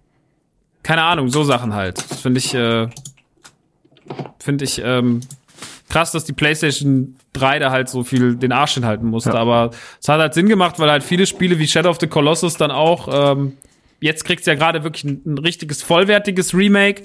keine 0.82 1.04
Ahnung, 1.04 1.28
so 1.28 1.44
Sachen 1.44 1.74
halt. 1.74 2.02
Finde 2.02 2.38
ich, 2.40 2.56
äh, 2.56 2.88
finde 4.40 4.64
ich 4.64 4.82
ähm, 4.84 5.20
krass, 5.90 6.12
dass 6.12 6.24
die 6.24 6.34
PlayStation 6.34 7.16
3 7.34 7.60
da 7.60 7.72
halt 7.72 7.90
so 7.90 8.04
viel 8.04 8.36
den 8.36 8.52
Arsch 8.52 8.76
hinhalten 8.76 9.08
musste. 9.08 9.34
Aber 9.34 9.72
es 10.02 10.08
hat 10.08 10.20
halt 10.20 10.34
Sinn 10.34 10.48
gemacht, 10.48 10.80
weil 10.80 10.90
halt 10.90 11.04
viele 11.04 11.26
Spiele 11.26 11.60
wie 11.60 11.68
Shadow 11.68 11.90
of 11.90 11.98
the 12.00 12.08
Colossus 12.08 12.56
dann 12.56 12.72
auch, 12.72 13.10
ähm, 13.12 13.54
jetzt 14.00 14.24
kriegt's 14.24 14.46
ja 14.46 14.54
gerade 14.56 14.84
wirklich 14.84 15.04
ein, 15.04 15.22
ein 15.26 15.38
richtiges, 15.40 15.84
vollwertiges 15.84 16.54
Remake. 16.54 17.04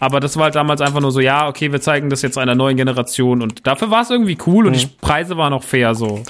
Aber 0.00 0.20
das 0.20 0.36
war 0.36 0.44
halt 0.44 0.54
damals 0.54 0.80
einfach 0.80 1.00
nur 1.00 1.10
so, 1.10 1.18
ja, 1.18 1.48
okay, 1.48 1.72
wir 1.72 1.80
zeigen 1.80 2.08
das 2.08 2.22
jetzt 2.22 2.38
einer 2.38 2.54
neuen 2.54 2.76
Generation 2.76 3.42
und 3.42 3.66
dafür 3.66 3.90
war 3.90 4.02
es 4.02 4.10
irgendwie 4.10 4.38
cool 4.46 4.66
und 4.66 4.80
die 4.80 4.86
Preise 4.86 5.36
waren 5.36 5.52
auch 5.52 5.64
fair 5.64 5.96
so. 5.96 6.22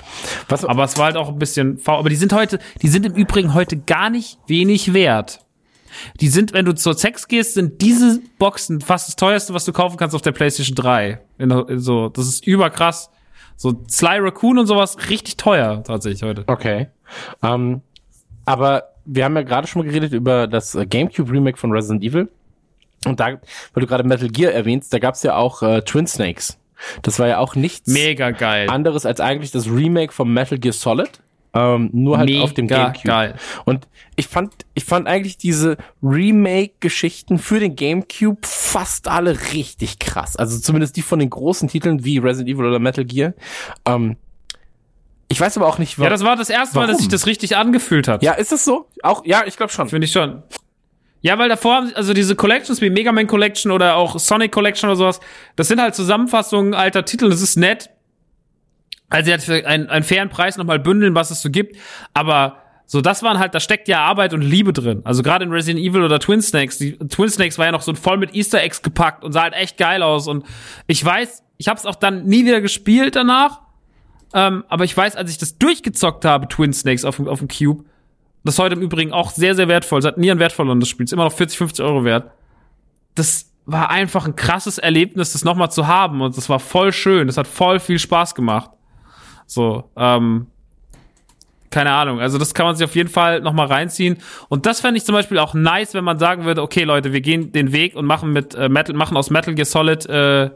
Was, 0.49 0.65
Aber 0.65 0.85
es 0.85 0.97
war 0.97 1.07
halt 1.07 1.17
auch 1.17 1.29
ein 1.29 1.39
bisschen 1.39 1.77
faul. 1.77 1.99
Aber 1.99 2.09
die 2.09 2.17
sind 2.17 2.33
heute, 2.33 2.61
die 2.81 2.89
sind 2.89 3.05
im 3.05 3.13
Übrigen 3.13 3.53
heute 3.53 3.77
gar 3.77 4.09
nicht 4.09 4.39
wenig 4.47 4.95
wert. 4.95 5.41
Die 6.21 6.29
sind, 6.29 6.53
wenn 6.53 6.65
du 6.65 6.75
zur 6.75 6.95
Sex 6.95 7.29
gehst, 7.29 7.55
sind 7.55 7.81
diese 7.81 8.21
Boxen 8.39 8.81
fast 8.81 9.09
das 9.09 9.17
teuerste, 9.17 9.55
was 9.55 9.65
du 9.65 9.73
kaufen 9.73 9.97
kannst 9.97 10.15
auf 10.15 10.23
der 10.23 10.33
PlayStation 10.33 10.75
3. 10.75 11.21
In, 11.39 11.51
in 11.51 11.79
so, 11.79 12.09
das 12.09 12.27
ist 12.27 12.47
überkrass. 12.47 13.11
So 13.57 13.83
Sly 13.91 14.19
Raccoon 14.19 14.59
und 14.59 14.67
sowas, 14.67 14.97
richtig 15.11 15.37
teuer 15.37 15.83
tatsächlich 15.85 16.23
heute. 16.23 16.45
okay. 16.47 16.89
Ähm, 17.43 17.83
aber 18.45 18.95
wir 19.05 19.25
haben 19.25 19.35
ja 19.37 19.43
gerade 19.43 19.67
schon 19.67 19.83
mal 19.83 19.89
geredet 19.89 20.13
über 20.13 20.47
das 20.47 20.79
GameCube 20.89 21.31
Remake 21.33 21.59
von 21.59 21.73
Resident 21.73 22.05
Evil. 22.05 22.29
Und 23.05 23.21
da, 23.21 23.27
weil 23.29 23.41
du 23.81 23.87
gerade 23.87 24.05
Metal 24.05 24.29
Gear 24.29 24.53
erwähnst, 24.53 24.93
da 24.93 24.99
gab's 24.99 25.23
ja 25.23 25.37
auch 25.37 25.63
äh, 25.63 25.83
Twin 25.83 26.07
Snakes. 26.07 26.59
Das 27.03 27.19
war 27.19 27.27
ja 27.27 27.39
auch 27.39 27.55
nichts 27.55 27.91
Mega 27.93 28.31
geil. 28.31 28.71
anderes 28.71 29.05
als 29.05 29.21
eigentlich 29.21 29.51
das 29.51 29.67
Remake 29.69 30.13
vom 30.13 30.33
Metal 30.33 30.59
Gear 30.59 30.73
Solid. 30.73 31.11
Ähm, 31.55 31.89
nur 31.93 32.19
halt 32.19 32.29
Mega 32.29 32.43
auf 32.43 32.53
dem 32.55 32.67
Gamecube. 32.69 33.07
geil. 33.09 33.35
Und 33.65 33.89
ich 34.17 34.29
fand, 34.29 34.53
ich 34.75 34.85
fand 34.85 35.07
eigentlich 35.09 35.39
diese 35.39 35.77
Remake-Geschichten 36.03 37.39
für 37.39 37.59
den 37.61 37.75
Gamecube 37.77 38.39
fast 38.47 39.09
alle 39.09 39.39
richtig 39.53 39.99
krass. 39.99 40.37
Also 40.37 40.59
zumindest 40.59 40.97
die 40.97 41.03
von 41.03 41.19
den 41.19 41.31
großen 41.31 41.69
Titeln 41.69 42.05
wie 42.05 42.19
Resident 42.19 42.55
Evil 42.55 42.67
oder 42.67 42.79
Metal 42.79 43.05
Gear. 43.05 43.35
Ähm, 43.87 44.17
ich 45.29 45.41
weiß 45.41 45.57
aber 45.59 45.67
auch 45.67 45.79
nicht, 45.79 45.99
Ja, 45.99 46.09
das 46.09 46.25
war 46.25 46.37
das 46.37 46.49
erste 46.51 46.77
Mal, 46.77 46.83
dass 46.87 46.95
Warum? 46.97 47.01
sich 47.01 47.09
das 47.09 47.27
richtig 47.27 47.57
angefühlt 47.57 48.09
hat. 48.09 48.23
ja, 48.23 48.33
ist 48.33 48.53
das 48.53 48.65
so? 48.65 48.87
Auch, 49.03 49.25
ja, 49.25 49.43
ich 49.47 49.57
glaube 49.57 49.73
schon. 49.73 49.89
Finde 49.89 50.07
ich 50.07 50.13
schon. 50.13 50.43
Ja, 51.21 51.37
weil 51.39 51.49
davor, 51.49 51.75
haben- 51.77 51.93
also 51.95 52.15
diese 52.15 52.37
Collections 52.37 52.81
wie 52.81 52.91
Mega 52.91 53.11
Man 53.13 53.27
Collection 53.27 53.73
oder 53.73 53.97
auch 53.97 54.19
Sonic 54.19 54.53
Collection 54.53 54.89
oder 54.89 54.97
sowas, 54.97 55.21
das 55.57 55.69
sind 55.69 55.81
halt 55.81 55.95
Zusammenfassungen 55.95 56.75
alter 56.75 57.05
Titel, 57.05 57.29
das 57.29 57.43
ist 57.43 57.57
nett. 57.57 57.91
Also 59.11 59.33
hat 59.33 59.43
für 59.43 59.67
einen, 59.67 59.89
einen 59.89 60.05
fairen 60.05 60.29
Preis 60.29 60.57
nochmal 60.57 60.79
bündeln, 60.79 61.15
was 61.15 61.31
es 61.31 61.41
so 61.43 61.51
gibt. 61.51 61.77
Aber 62.15 62.59
so, 62.87 63.01
das 63.01 63.23
waren 63.23 63.39
halt, 63.39 63.55
da 63.55 63.61
steckt 63.61 63.89
ja 63.89 64.01
Arbeit 64.01 64.33
und 64.35 64.43
Liebe 64.43 64.73
drin. 64.73 65.01
Also 65.05 65.23
gerade 65.23 65.45
in 65.45 65.51
Resident 65.53 65.85
Evil 65.85 66.03
oder 66.03 66.19
Twin 66.21 66.41
Snakes, 66.43 66.79
die 66.79 66.97
Twin 66.97 67.29
Snakes 67.29 67.59
war 67.59 67.67
ja 67.67 67.73
noch 67.73 67.83
so 67.83 67.95
voll 67.95 68.17
mit 68.19 68.35
Easter 68.35 68.63
Eggs 68.63 68.83
gepackt 68.83 69.25
und 69.25 69.33
sah 69.33 69.43
halt 69.43 69.55
echt 69.55 69.77
geil 69.79 70.03
aus. 70.03 70.27
Und 70.29 70.45
ich 70.87 71.05
weiß, 71.05 71.43
ich 71.59 71.69
habe 71.69 71.79
es 71.79 71.87
auch 71.87 71.95
dann 71.97 72.25
nie 72.25 72.45
wieder 72.45 72.61
gespielt 72.61 73.17
danach. 73.17 73.61
Ähm, 74.35 74.65
aber 74.69 74.85
ich 74.85 74.95
weiß, 74.97 75.17
als 75.17 75.31
ich 75.31 75.39
das 75.39 75.57
durchgezockt 75.59 76.25
habe, 76.27 76.49
Twin 76.49 76.73
Snakes 76.75 77.05
auf, 77.05 77.17
dem- 77.17 77.29
auf 77.29 77.39
dem 77.39 77.49
Cube, 77.49 77.85
das 78.45 78.55
ist 78.55 78.59
heute 78.59 78.75
im 78.77 78.83
Übrigen 78.83 79.13
auch 79.13 79.31
sehr, 79.31 79.55
sehr 79.55 79.69
wertvoll. 79.69 79.99
Es 79.99 80.05
hat 80.05 80.17
nie 80.19 80.31
an 80.31 80.39
Wert 80.39 80.53
verloren, 80.53 80.81
das 80.81 80.89
Spiel. 80.89 81.05
Ist 81.05 81.13
immer 81.13 81.25
noch 81.25 81.33
40, 81.33 81.59
50 81.59 81.85
Euro 81.85 82.05
wert. 82.05 82.31
Das 83.15 83.51
war 83.67 83.91
einfach 83.91 84.27
ein 84.27 84.37
krasses 84.37 84.79
Erlebnis, 84.79 85.33
das 85.33 85.45
nochmal 85.45 85.71
zu 85.71 85.87
haben. 85.87 86.21
Und 86.23 86.37
das 86.37 86.49
war 86.49 86.59
voll 86.61 86.93
schön. 86.93 87.27
Das 87.27 87.37
hat 87.37 87.47
voll 87.47 87.81
viel 87.81 87.99
Spaß 87.99 88.35
gemacht. 88.35 88.71
So, 89.49 89.91
ähm, 89.97 90.47
keine 91.71 91.93
Ahnung. 91.93 92.21
Also 92.21 92.39
das 92.39 92.55
kann 92.55 92.67
man 92.67 92.77
sich 92.77 92.85
auf 92.85 92.95
jeden 92.95 93.09
Fall 93.09 93.41
noch 93.41 93.53
mal 93.53 93.67
reinziehen. 93.67 94.19
Und 94.49 94.67
das 94.67 94.81
fände 94.81 94.99
ich 94.99 95.05
zum 95.05 95.15
Beispiel 95.15 95.39
auch 95.39 95.55
nice, 95.55 95.95
wenn 95.95 96.05
man 96.05 96.19
sagen 96.19 96.45
würde, 96.45 96.63
okay 96.63 96.85
Leute, 96.85 97.13
wir 97.13 97.21
gehen 97.21 97.51
den 97.53 97.73
Weg 97.73 97.97
und 97.97 98.07
machen 98.07 98.33
mit 98.33 98.55
äh, 98.55 98.69
Metal, 98.69 98.95
machen 98.95 99.17
aus 99.17 99.31
Metal 99.31 99.55
Gear 99.55 99.65
Solid 99.65 100.07
äh, 100.07 100.45
äh, 100.45 100.51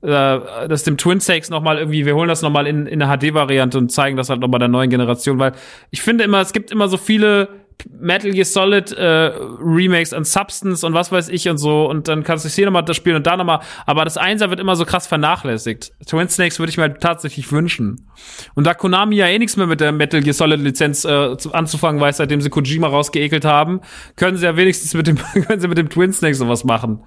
das 0.00 0.84
dem 0.84 0.96
Twin 0.96 1.20
Snakes 1.20 1.50
noch 1.50 1.62
mal 1.62 1.78
irgendwie, 1.78 2.06
wir 2.06 2.14
holen 2.14 2.28
das 2.28 2.42
noch 2.42 2.50
mal 2.50 2.66
in, 2.66 2.86
in 2.86 3.02
eine 3.02 3.18
HD-Variante 3.18 3.78
und 3.78 3.90
zeigen 3.90 4.16
das 4.16 4.30
halt 4.30 4.40
noch 4.40 4.48
mal 4.48 4.58
der 4.58 4.68
neuen 4.68 4.90
Generation, 4.90 5.38
weil 5.38 5.52
ich 5.90 6.02
finde 6.02 6.24
immer, 6.24 6.40
es 6.40 6.52
gibt 6.52 6.70
immer 6.70 6.88
so 6.88 6.96
viele 6.96 7.48
Metal 7.90 8.30
Gear 8.30 8.44
Solid 8.44 8.92
äh, 8.92 9.30
Remakes 9.60 10.12
an 10.12 10.24
Substance 10.24 10.84
und 10.84 10.94
was 10.94 11.12
weiß 11.12 11.28
ich 11.28 11.48
und 11.48 11.58
so 11.58 11.88
und 11.88 12.08
dann 12.08 12.24
kannst 12.24 12.44
du 12.44 12.48
hier 12.48 12.66
nochmal 12.66 12.84
das 12.84 12.96
spielen 12.96 13.16
und 13.16 13.26
da 13.26 13.36
nochmal, 13.36 13.60
aber 13.86 14.04
das 14.04 14.16
Einser 14.16 14.50
wird 14.50 14.60
immer 14.60 14.76
so 14.76 14.84
krass 14.84 15.06
vernachlässigt. 15.06 15.92
Twin 16.06 16.28
Snakes 16.28 16.58
würde 16.58 16.70
ich 16.70 16.76
mir 16.76 16.84
halt 16.84 17.00
tatsächlich 17.00 17.50
wünschen. 17.52 18.08
Und 18.54 18.66
da 18.66 18.74
Konami 18.74 19.16
ja 19.16 19.26
eh 19.26 19.38
nichts 19.38 19.56
mehr 19.56 19.66
mit 19.66 19.80
der 19.80 19.92
Metal 19.92 20.20
Gear 20.20 20.34
Solid 20.34 20.60
Lizenz 20.60 21.04
äh, 21.04 21.36
zu, 21.36 21.52
anzufangen 21.52 22.00
weiß, 22.00 22.16
seitdem 22.16 22.40
sie 22.40 22.50
Kojima 22.50 22.88
rausgeekelt 22.88 23.44
haben, 23.44 23.80
können 24.16 24.36
sie 24.36 24.44
ja 24.44 24.56
wenigstens 24.56 24.94
mit 24.94 25.06
dem 25.06 25.16
können 25.46 25.60
sie 25.60 25.68
mit 25.68 25.78
dem 25.78 25.88
Twin 25.88 26.12
Snakes 26.12 26.38
sowas 26.38 26.64
machen 26.64 27.04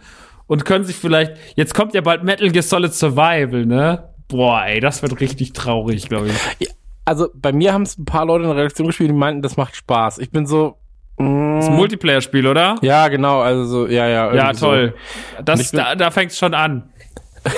und 0.48 0.66
können 0.66 0.86
sich 0.86 0.96
vielleicht 0.96 1.34
jetzt 1.56 1.74
kommt 1.74 1.94
ja 1.94 2.02
bald 2.02 2.24
Metal 2.24 2.50
Gear 2.50 2.64
Solid 2.64 2.94
Survival, 2.94 3.66
ne? 3.66 4.10
Boah, 4.28 4.64
ey, 4.66 4.80
das 4.80 5.02
wird 5.02 5.20
richtig 5.20 5.52
traurig, 5.52 6.08
glaube 6.08 6.30
ich. 6.60 6.70
Also 7.06 7.30
bei 7.34 7.52
mir 7.52 7.74
haben 7.74 7.82
es 7.84 7.98
ein 7.98 8.06
paar 8.06 8.26
Leute 8.26 8.44
in 8.44 8.50
der 8.50 8.58
Redaktion 8.58 8.88
gespielt, 8.88 9.10
die 9.10 9.14
meinten, 9.16 9.42
das 9.42 9.58
macht 9.58 9.76
Spaß. 9.76 10.20
Ich 10.20 10.32
bin 10.32 10.46
so. 10.46 10.78
mm, 11.18 11.56
Das 11.58 11.66
ist 11.66 11.72
ein 11.72 11.78
Multiplayer-Spiel, 11.78 12.48
oder? 12.48 12.76
ja, 12.82 13.08
genau, 13.08 13.42
also 13.42 13.66
so, 13.66 13.88
ja, 13.88 14.08
ja. 14.08 14.34
Ja, 14.34 14.54
toll. 14.54 14.94
So. 15.38 15.44
Das, 15.44 15.72
da, 15.72 15.96
da 15.96 16.12
fängt's 16.12 16.38
schon 16.38 16.54
an. 16.54 16.90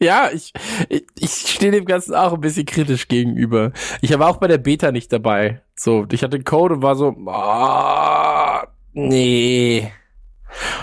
Ja, 0.00 0.30
ich, 0.32 0.52
ich, 0.88 1.04
ich 1.16 1.30
stehe 1.30 1.70
dem 1.70 1.84
Ganzen 1.84 2.16
auch 2.16 2.32
ein 2.32 2.40
bisschen 2.40 2.66
kritisch 2.66 3.06
gegenüber. 3.06 3.70
Ich 4.00 4.18
war 4.18 4.28
auch 4.28 4.38
bei 4.38 4.48
der 4.48 4.58
Beta 4.58 4.90
nicht 4.90 5.12
dabei. 5.12 5.62
So, 5.76 6.06
ich 6.10 6.24
hatte 6.24 6.36
den 6.40 6.44
Code 6.44 6.74
und 6.74 6.82
war 6.82 6.96
so, 6.96 7.14
ah, 7.28 8.66
nee. 8.94 9.92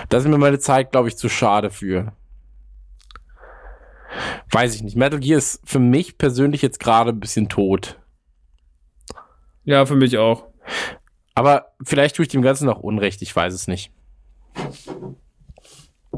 Das 0.08 0.24
ist 0.24 0.30
mir 0.30 0.38
meine 0.38 0.58
Zeit, 0.58 0.92
glaube 0.92 1.08
ich, 1.08 1.18
zu 1.18 1.28
schade 1.28 1.68
für. 1.70 2.14
Weiß 4.50 4.74
ich 4.74 4.82
nicht. 4.82 4.96
Metal 4.96 5.20
Gear 5.20 5.38
ist 5.38 5.60
für 5.64 5.78
mich 5.78 6.18
persönlich 6.18 6.62
jetzt 6.62 6.80
gerade 6.80 7.10
ein 7.10 7.20
bisschen 7.20 7.48
tot. 7.48 7.98
Ja, 9.64 9.86
für 9.86 9.96
mich 9.96 10.18
auch. 10.18 10.46
Aber 11.34 11.72
vielleicht 11.82 12.16
tue 12.16 12.24
ich 12.24 12.28
dem 12.28 12.42
Ganzen 12.42 12.66
noch 12.66 12.80
Unrecht, 12.80 13.22
ich 13.22 13.34
weiß 13.34 13.54
es 13.54 13.68
nicht. 13.68 13.92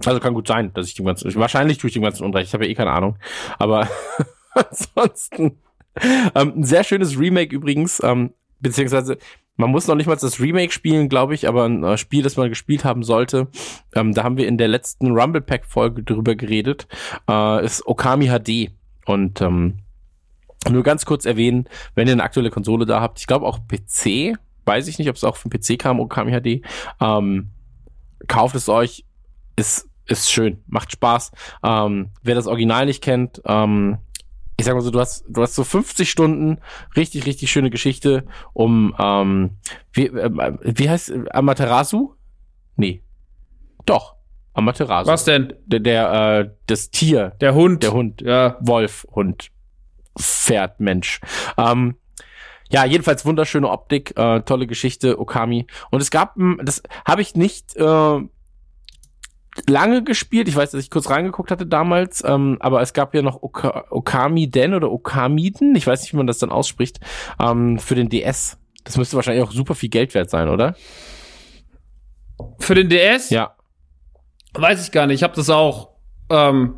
Also 0.05 0.21
kann 0.21 0.35
gut 0.35 0.49
sein, 0.49 0.73
dass 0.73 0.89
ich 0.89 0.95
dem 0.95 1.05
Ganzen, 1.05 1.35
wahrscheinlich 1.35 1.79
tue 1.79 1.89
ich 1.89 1.95
dem 1.95 2.03
Ganzen 2.03 2.25
Unrecht, 2.25 2.49
ich 2.49 2.55
habe 2.55 2.65
ja 2.65 2.71
eh 2.71 2.75
keine 2.75 2.93
Ahnung. 2.93 3.19
Aber 3.59 3.89
ansonsten, 4.55 5.59
ähm, 6.35 6.55
ein 6.57 6.65
sehr 6.65 6.85
schönes 6.85 7.19
Remake 7.19 7.55
übrigens, 7.55 8.03
ähm, 8.03 8.33
beziehungsweise 8.61 9.19
man 9.57 9.71
muss 9.71 9.87
noch 9.87 9.95
nicht 9.95 10.07
mal 10.07 10.17
das 10.17 10.41
Remake 10.41 10.73
spielen, 10.73 11.09
glaube 11.09 11.35
ich, 11.35 11.47
aber 11.47 11.65
ein 11.65 11.85
äh, 11.85 11.99
Spiel, 11.99 12.23
das 12.23 12.37
man 12.37 12.49
gespielt 12.49 12.85
haben 12.85 13.03
sollte, 13.03 13.49
ähm, 13.95 14.15
da 14.15 14.25
haben 14.25 14.37
wir 14.37 14.49
in 14.49 14.59
der 14.59 14.69
letzten 14.69 15.13
Rumble 15.13 15.43
Pack 15.43 15.67
Folge 15.67 16.03
drüber 16.03 16.35
geredet, 16.35 16.87
äh, 17.29 17.65
ist 17.65 17.87
Okami 17.87 18.29
HD 18.29 18.73
und 19.05 19.41
ähm, 19.41 19.79
nur 20.71 20.83
ganz 20.83 21.05
kurz 21.05 21.27
erwähnen, 21.27 21.69
wenn 21.95 22.07
ihr 22.07 22.13
eine 22.13 22.23
aktuelle 22.23 22.51
Konsole 22.51 22.87
da 22.87 23.01
habt, 23.01 23.21
ich 23.21 23.27
glaube 23.27 23.47
auch 23.47 23.59
PC, 23.67 24.39
weiß 24.65 24.87
ich 24.89 24.99
nicht, 24.99 25.09
ob 25.09 25.17
es 25.17 25.25
auch 25.25 25.37
vom 25.37 25.51
PC 25.51 25.79
kam, 25.79 26.01
Okami 26.01 26.33
HD, 26.33 26.65
ähm, 27.01 27.51
kauft 28.29 28.55
es 28.55 28.69
euch, 28.69 29.05
ist, 29.57 29.89
ist 30.07 30.31
schön, 30.31 30.63
macht 30.67 30.93
Spaß. 30.93 31.33
Ähm, 31.63 32.11
wer 32.23 32.35
das 32.35 32.47
Original 32.47 32.87
nicht 32.87 33.03
kennt, 33.03 33.43
ähm, 33.45 33.99
ich 34.63 34.67
sag 34.67 34.75
mal 34.75 34.81
so, 34.81 34.91
du 34.93 35.01
hast, 35.01 35.25
du 35.29 35.43
hast 35.43 35.55
so 35.57 35.65
50 35.65 36.09
Stunden 36.09 36.59
richtig, 36.97 37.27
richtig 37.27 37.51
schöne 37.51 37.69
Geschichte 37.71 38.25
um, 38.53 38.95
ähm, 38.99 39.59
wie, 39.93 40.07
äh, 40.07 40.31
wie 40.63 40.89
heißt 40.89 41.11
äh, 41.11 41.25
Amaterasu? 41.33 42.15
Nee. 42.77 43.03
Doch. 43.85 44.15
Amaterasu. 44.55 45.11
Was 45.11 45.25
denn? 45.25 45.53
Der, 45.67 45.81
der, 45.81 46.13
äh, 46.41 46.51
das 46.67 46.91
Tier, 46.91 47.31
Der 47.41 47.55
Hund. 47.55 47.83
der 47.83 47.93
Hund, 47.93 48.21
Ja. 48.23 48.57
Wolf, 48.61 49.05
Hund, 49.11 49.51
Pferd, 50.19 50.79
Mensch. 50.79 51.21
Ähm, 51.59 51.97
ja, 52.71 52.85
jedenfalls 52.85 53.27
wunderschöne 53.27 53.69
Optik, 53.69 54.17
äh, 54.17 54.41
tolle 54.43 54.67
Geschichte, 54.67 55.19
Okami. 55.19 55.67
Und 55.91 56.01
es 56.01 56.11
gab, 56.11 56.37
m, 56.37 56.61
das 56.63 56.83
habe 57.05 57.21
ich 57.23 57.35
nicht 57.35 57.77
äh, 57.77 58.21
lange 59.69 60.03
gespielt. 60.03 60.49
Ich 60.49 60.57
weiß, 60.57 60.71
dass 60.71 60.83
ich 60.83 60.91
kurz 60.91 61.11
reingeguckt 61.11 61.51
hatte 61.51 61.67
damals, 61.67 62.23
ähm, 62.27 62.57
aber 62.61 62.81
es 62.83 62.93
gab 62.93 63.15
ja 63.15 63.23
noch 63.23 63.43
Oka 63.43 63.85
Okami 63.91 64.51
Den 64.51 64.75
oder 64.75 64.91
Okamiden, 64.91 65.75
ich 65.75 65.87
weiß 65.87 66.03
nicht, 66.03 66.13
wie 66.13 66.17
man 66.17 66.27
das 66.27 66.39
dann 66.39 66.51
ausspricht, 66.51 67.01
ähm, 67.41 67.79
für 67.79 67.95
den 67.95 68.09
DS. 68.09 68.59
Das 68.85 68.97
müsste 68.97 69.17
wahrscheinlich 69.17 69.45
auch 69.45 69.53
super 69.53 69.75
viel 69.75 69.91
Geld 69.91 70.15
wert 70.15 70.31
sein, 70.31 70.49
oder? 70.49 70.75
Für 72.59 72.75
den 72.75 72.89
DS? 72.89 73.31
Ja. 73.31 73.55
Weiß 74.55 74.85
ich 74.85 74.93
gar 74.93 75.07
nicht. 75.07 75.17
Ich 75.17 75.23
habe 75.23 75.37
das 75.37 75.49
auch. 75.51 75.91
Ähm, 76.31 76.77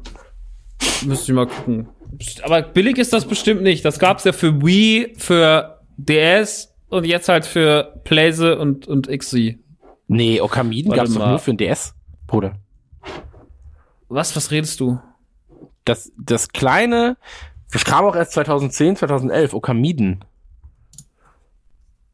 müsste 1.04 1.32
ich 1.32 1.34
mal 1.34 1.46
gucken. 1.46 1.88
Aber 2.42 2.62
billig 2.62 2.98
ist 2.98 3.12
das 3.12 3.24
bestimmt 3.24 3.62
nicht. 3.62 3.84
Das 3.84 3.98
gab's 3.98 4.24
ja 4.24 4.32
für 4.32 4.62
Wii, 4.64 5.14
für 5.16 5.80
DS 5.96 6.74
und 6.88 7.06
jetzt 7.06 7.28
halt 7.28 7.46
für 7.46 8.00
Playse 8.04 8.58
und, 8.58 8.86
und 8.86 9.08
XY. 9.08 9.58
Nee, 10.06 10.40
Okamiden 10.40 10.90
Warte 10.90 11.02
gab's 11.02 11.14
doch 11.14 11.20
mal. 11.20 11.30
nur 11.30 11.38
für 11.38 11.52
den 11.52 11.58
DS, 11.58 11.94
Bruder. 12.26 12.56
Was, 14.08 14.36
was 14.36 14.50
redest 14.50 14.81
du? 14.81 15.00
das, 15.84 16.12
das 16.16 16.49
kleine, 16.49 17.16
das 17.73 17.84
kam 17.84 18.05
auch 18.05 18.16
erst 18.16 18.33
2010, 18.33 18.97
2011, 18.97 19.55
Okamiden. 19.55 20.24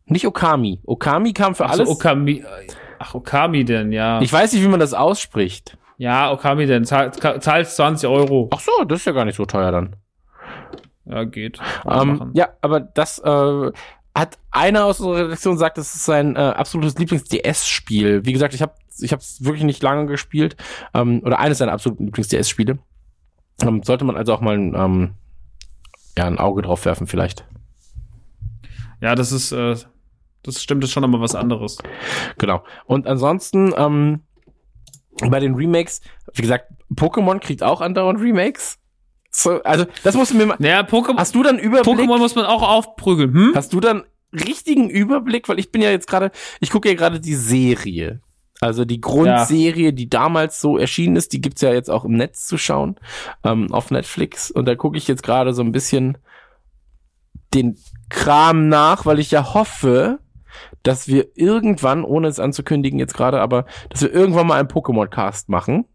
Nicht 0.07 0.27
Okami. 0.27 0.81
Okami 0.85 1.33
kam 1.33 1.55
für 1.55 1.67
alles. 1.67 1.89
Okami. 1.89 2.44
Ach, 2.99 3.15
Okami 3.15 3.65
denn, 3.65 3.93
ja. 3.93 4.20
ich 4.20 4.33
weiß 4.33 4.52
nicht, 4.52 4.62
wie 4.62 4.69
man 4.69 4.81
das 4.81 4.93
ausspricht. 4.93 5.78
ja, 5.99 6.33
Okami 6.33 6.67
denn. 6.67 6.85
Zahl, 6.85 7.12
zahlst 7.12 7.77
20 7.77 8.09
Euro. 8.09 8.49
Ach 8.52 8.60
so, 8.60 8.85
das 8.85 9.01
ist 9.01 9.05
ja 9.05 9.12
gar 9.12 9.25
nicht 9.25 9.36
so 9.36 9.47
teuer 9.47 9.70
dann. 9.70 9.97
Ja, 11.07 11.25
geht. 11.25 11.59
Man 11.85 12.09
Ähm, 12.09 12.31
ja, 12.35 12.49
aber 12.60 12.81
das 12.81 13.19
äh, 13.20 13.73
hat 14.15 14.39
einer 14.51 14.85
aus 14.85 15.01
unserer 15.01 15.27
Redaktion 15.27 15.55
gesagt, 15.55 15.78
das 15.78 15.94
ist 15.94 16.05
sein 16.05 16.36
äh, 16.36 16.41
absolutes 16.41 16.99
Lieblings-DS-Spiel. 16.99 18.25
Wie 18.25 18.33
gesagt, 18.33 18.55
ich 18.55 18.62
habe 18.62 18.75
ich 18.99 19.12
habe 19.12 19.20
es 19.20 19.44
wirklich 19.44 19.65
nicht 19.65 19.83
lange 19.83 20.07
gespielt 20.07 20.57
ähm, 20.94 21.23
oder 21.25 21.39
eines 21.39 21.59
seiner 21.59 21.73
absoluten 21.73 22.07
Lieblings-DS-Spiele. 22.07 22.78
Ähm, 23.62 23.83
sollte 23.83 24.05
man 24.05 24.17
also 24.17 24.35
auch 24.35 24.41
mal 24.41 24.57
ähm, 24.57 25.15
ja 26.17 26.27
ein 26.27 26.39
Auge 26.39 26.62
drauf 26.62 26.85
werfen 26.85 27.07
vielleicht. 27.07 27.44
Ja, 29.01 29.15
das 29.15 29.33
ist, 29.33 29.52
äh, 29.52 29.77
das 30.43 30.62
stimmt, 30.62 30.83
das 30.83 30.91
ist 30.91 30.94
schon 30.94 31.02
nochmal 31.02 31.20
was 31.20 31.35
anderes. 31.35 31.78
Genau. 32.39 32.62
Und 32.86 33.07
ansonsten, 33.07 33.73
ähm, 33.77 34.20
bei 35.28 35.41
den 35.41 35.55
Remakes, 35.55 36.01
wie 36.35 36.43
gesagt, 36.43 36.73
Pokémon 36.94 37.41
kriegt 37.41 37.62
auch 37.62 37.81
andauernd 37.81 38.20
Remakes. 38.20 38.78
So, 39.31 39.62
also, 39.62 39.86
das 40.02 40.15
musst 40.17 40.33
du 40.33 40.36
mir 40.36 40.47
mal. 40.47 40.57
Naja, 40.59 40.81
Pokémon, 40.83 41.19
Hast 41.19 41.35
du 41.35 41.43
dann 41.43 41.59
Überblick? 41.59 41.86
Pokémon 41.86 42.19
muss 42.19 42.35
man 42.35 42.47
auch 42.47 42.62
aufprügeln, 42.62 43.33
hm? 43.33 43.52
Hast 43.55 43.73
du 43.73 43.81
dann 43.81 44.05
richtigen 44.33 44.91
Überblick? 44.91 45.49
Weil 45.49 45.59
ich 45.59 45.70
bin 45.70 45.83
ja 45.83 45.91
jetzt 45.91 46.09
gerade, 46.09 46.33
ich 46.59 46.70
gucke 46.70 46.89
ja 46.89 46.94
gerade 46.94 47.20
die 47.20 47.35
Serie. 47.35 48.20
Also 48.60 48.84
die 48.84 49.00
Grundserie, 49.00 49.92
die 49.92 50.10
damals 50.10 50.60
so 50.60 50.76
erschienen 50.76 51.16
ist, 51.16 51.32
die 51.32 51.40
gibt's 51.40 51.62
ja 51.62 51.72
jetzt 51.72 51.90
auch 51.90 52.05
im 52.05 52.12
Netz 52.12 52.47
zu 52.47 52.58
schauen, 52.58 52.97
ähm, 53.42 53.72
auf 53.72 53.90
Netflix. 53.90 54.50
Und 54.50 54.66
da 54.66 54.74
gucke 54.74 54.98
ich 54.98 55.08
jetzt 55.08 55.22
gerade 55.22 55.55
so 55.55 55.62
ein 55.62 55.72
bisschen 55.72 56.18
den 57.55 57.78
Kram 58.10 58.68
nach, 58.68 59.06
weil 59.06 59.18
ich 59.18 59.30
ja 59.30 59.55
hoffe, 59.55 60.18
dass 60.82 61.08
wir 61.08 61.36
irgendwann, 61.36 62.05
ohne 62.05 62.28
es 62.28 62.39
anzukündigen 62.39 62.98
jetzt 62.98 63.14
gerade, 63.14 63.40
aber 63.40 63.64
dass 63.89 64.02
wir 64.02 64.12
irgendwann 64.12 64.47
mal 64.47 64.58
einen 64.58 64.68
Pokémon-Cast 64.68 65.48
machen. 65.48 65.86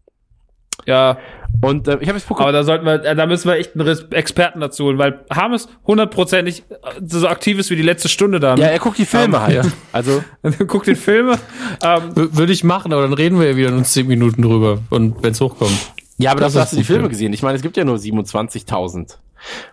Ja, 0.86 1.18
Und 1.62 1.88
äh, 1.88 1.98
ich 2.00 2.08
habe 2.08 2.18
jetzt 2.18 2.28
Pokémon. 2.28 2.42
aber 2.42 2.52
da 2.52 2.62
sollten 2.64 2.84
wir, 2.86 3.04
äh, 3.04 3.14
da 3.16 3.26
müssen 3.26 3.48
wir 3.48 3.56
echt 3.56 3.74
einen 3.74 3.86
Res- 3.88 4.06
Experten 4.10 4.60
dazu 4.60 4.84
holen, 4.84 4.98
weil 4.98 5.24
Harmes 5.30 5.68
hundertprozentig 5.86 6.62
äh, 6.70 6.74
so 7.04 7.26
aktiv 7.28 7.58
ist 7.58 7.70
wie 7.70 7.76
die 7.76 7.82
letzte 7.82 8.08
Stunde 8.08 8.38
dann. 8.40 8.58
Ja, 8.58 8.66
er 8.66 8.78
guckt 8.78 8.98
die 8.98 9.04
Filme 9.06 9.36
Ähm, 9.36 9.42
halt. 9.42 9.64
ja. 9.64 9.70
Also, 9.92 10.22
Guckt 10.66 10.86
den 10.86 10.96
Filme. 10.96 11.38
Ähm, 11.82 12.02
Würde 12.14 12.52
ich 12.52 12.62
machen, 12.62 12.92
aber 12.92 13.02
dann 13.02 13.14
reden 13.14 13.40
wir 13.40 13.48
ja 13.50 13.56
wieder 13.56 13.68
in 13.70 13.74
uns 13.78 13.92
10 13.92 14.06
Minuten 14.06 14.42
drüber. 14.42 14.78
Und 14.90 15.22
wenn's 15.22 15.40
hochkommt. 15.40 15.72
ja, 16.18 16.30
aber 16.30 16.40
Das 16.40 16.54
hast 16.54 16.72
du 16.72 16.76
die 16.76 16.84
Filme 16.84 17.08
gesehen. 17.08 17.32
Ich 17.32 17.42
meine, 17.42 17.56
es 17.56 17.62
gibt 17.62 17.76
ja 17.76 17.84
nur 17.84 17.96
27.000. 17.96 19.16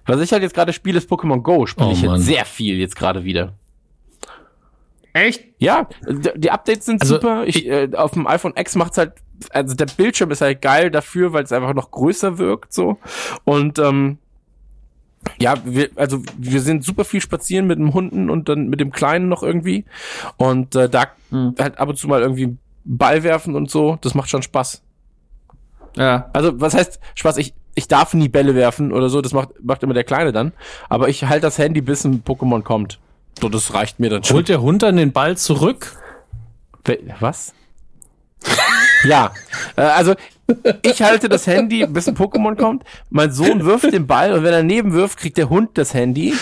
Was 0.06 0.19
ich 0.22 0.32
halt 0.32 0.42
jetzt 0.43 0.56
gerade 0.56 0.74
spiele, 0.74 0.98
ist 0.98 1.09
Pokémon 1.11 1.42
Go. 1.42 1.66
Spiele 1.66 1.88
Oh, 1.90 1.92
ich 1.92 2.03
Mann. 2.03 2.16
jetzt 2.17 2.25
sehr 2.25 2.45
viel 2.45 2.77
jetzt 2.77 2.95
gerade 2.95 3.24
wieder. 3.24 3.53
echt? 5.14 5.43
Ja, 5.59 5.88
die 6.35 6.51
Updates 6.51 6.85
sind 6.85 7.01
Also, 7.01 7.16
super. 7.16 7.43
Ich, 7.45 7.66
äh, 7.67 7.90
auf 7.93 8.11
dem 8.11 8.27
iPhone 8.27 8.53
X 8.56 8.75
macht's 8.75 8.98
halt, 8.98 9.14
also 9.52 9.76
der 9.76 9.86
Bildschirm 9.86 10.32
ist 10.32 10.42
halt 10.42 10.62
geil 10.62 10.92
dafür, 10.92 11.34
weil 11.34 11.44
es 11.44 11.52
einfach 11.52 11.74
noch 11.74 11.92
größer 11.92 12.38
wirkt 12.38 12.74
so. 12.74 12.98
Und 13.44 13.80
ähm, 13.80 14.18
ja, 15.40 15.56
wir, 15.66 15.90
also 15.95 16.22
wir 16.38 16.62
sind 16.62 16.84
super 16.84 17.06
viel 17.06 17.22
spazieren 17.22 17.68
mit 17.68 17.80
dem 17.80 17.94
Hunden 17.94 18.30
und 18.30 18.50
dann 18.50 18.68
mit 18.68 18.80
dem 18.80 18.92
Kleinen 18.92 19.30
noch 19.30 19.44
irgendwie. 19.44 19.86
Und 20.38 20.76
äh, 20.76 20.90
da 20.90 21.08
Hm. 21.30 21.56
halt 21.60 21.80
ab 21.80 21.90
und 21.90 21.98
zu 21.98 22.08
mal 22.08 22.22
irgendwie 22.22 22.58
Ball 22.86 23.24
werfen 23.24 23.56
und 23.56 23.72
so. 23.72 23.98
Das 24.02 24.14
macht 24.14 24.30
schon 24.30 24.44
Spaß. 24.44 24.84
Ja. 25.98 26.30
Also, 26.34 26.60
was 26.60 26.74
heißt 26.74 27.00
Spaß? 27.16 27.38
Ich, 27.38 27.53
ich 27.76 27.88
darf 27.88 28.14
nie 28.14 28.30
Bälle 28.30 28.56
werfen 28.56 28.92
oder 28.92 29.10
so, 29.10 29.22
das 29.22 29.34
macht, 29.34 29.50
macht 29.64 29.84
immer 29.84 29.94
der 29.94 30.03
Kleine 30.03 30.32
dann. 30.32 30.53
Aber 30.90 31.10
ich 31.10 31.26
halte 31.26 31.42
das 31.42 31.58
Handy, 31.58 31.82
bis 31.82 32.03
ein 32.03 32.24
Pokémon 32.24 32.62
kommt. 32.62 33.00
So, 33.42 33.50
das 33.50 33.74
reicht 33.74 34.00
mir 34.00 34.10
dann 34.10 34.24
schon. 34.24 34.36
Holt 34.36 34.50
der 34.50 34.62
Hund 34.62 34.84
dann 34.84 34.95
den 34.95 35.12
Ball 35.12 35.38
zurück? 35.38 35.98
Was? 37.20 37.53
Ja, 39.03 39.33
äh, 39.75 39.82
also 39.82 40.15
ich 40.82 41.01
halte 41.01 41.30
das 41.30 41.48
Handy, 41.48 41.85
bis 41.88 42.07
ein 42.07 42.15
Pokémon 42.15 42.56
kommt. 42.56 42.83
Mein 43.09 43.32
Sohn 43.32 43.65
wirft 43.65 43.91
den 43.91 44.07
Ball 44.07 44.33
und 44.33 44.43
wenn 44.43 44.53
er 44.53 44.59
daneben 44.59 44.93
wirft, 44.93 45.17
kriegt 45.17 45.38
der 45.38 45.49
Hund 45.49 45.72
das 45.77 45.93
Handy 45.93 46.33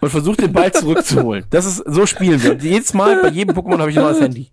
und 0.00 0.10
versucht 0.10 0.40
den 0.40 0.52
Ball 0.52 0.72
zurückzuholen. 0.72 1.44
Das 1.50 1.64
ist 1.64 1.82
so 1.86 2.06
spielen 2.06 2.42
wir. 2.42 2.52
Und 2.52 2.62
jedes 2.62 2.94
Mal 2.94 3.22
bei 3.22 3.28
jedem 3.28 3.56
Pokémon 3.56 3.78
habe 3.78 3.90
ich 3.90 3.98
ein 3.98 4.04
neues 4.04 4.20
Handy. 4.20 4.50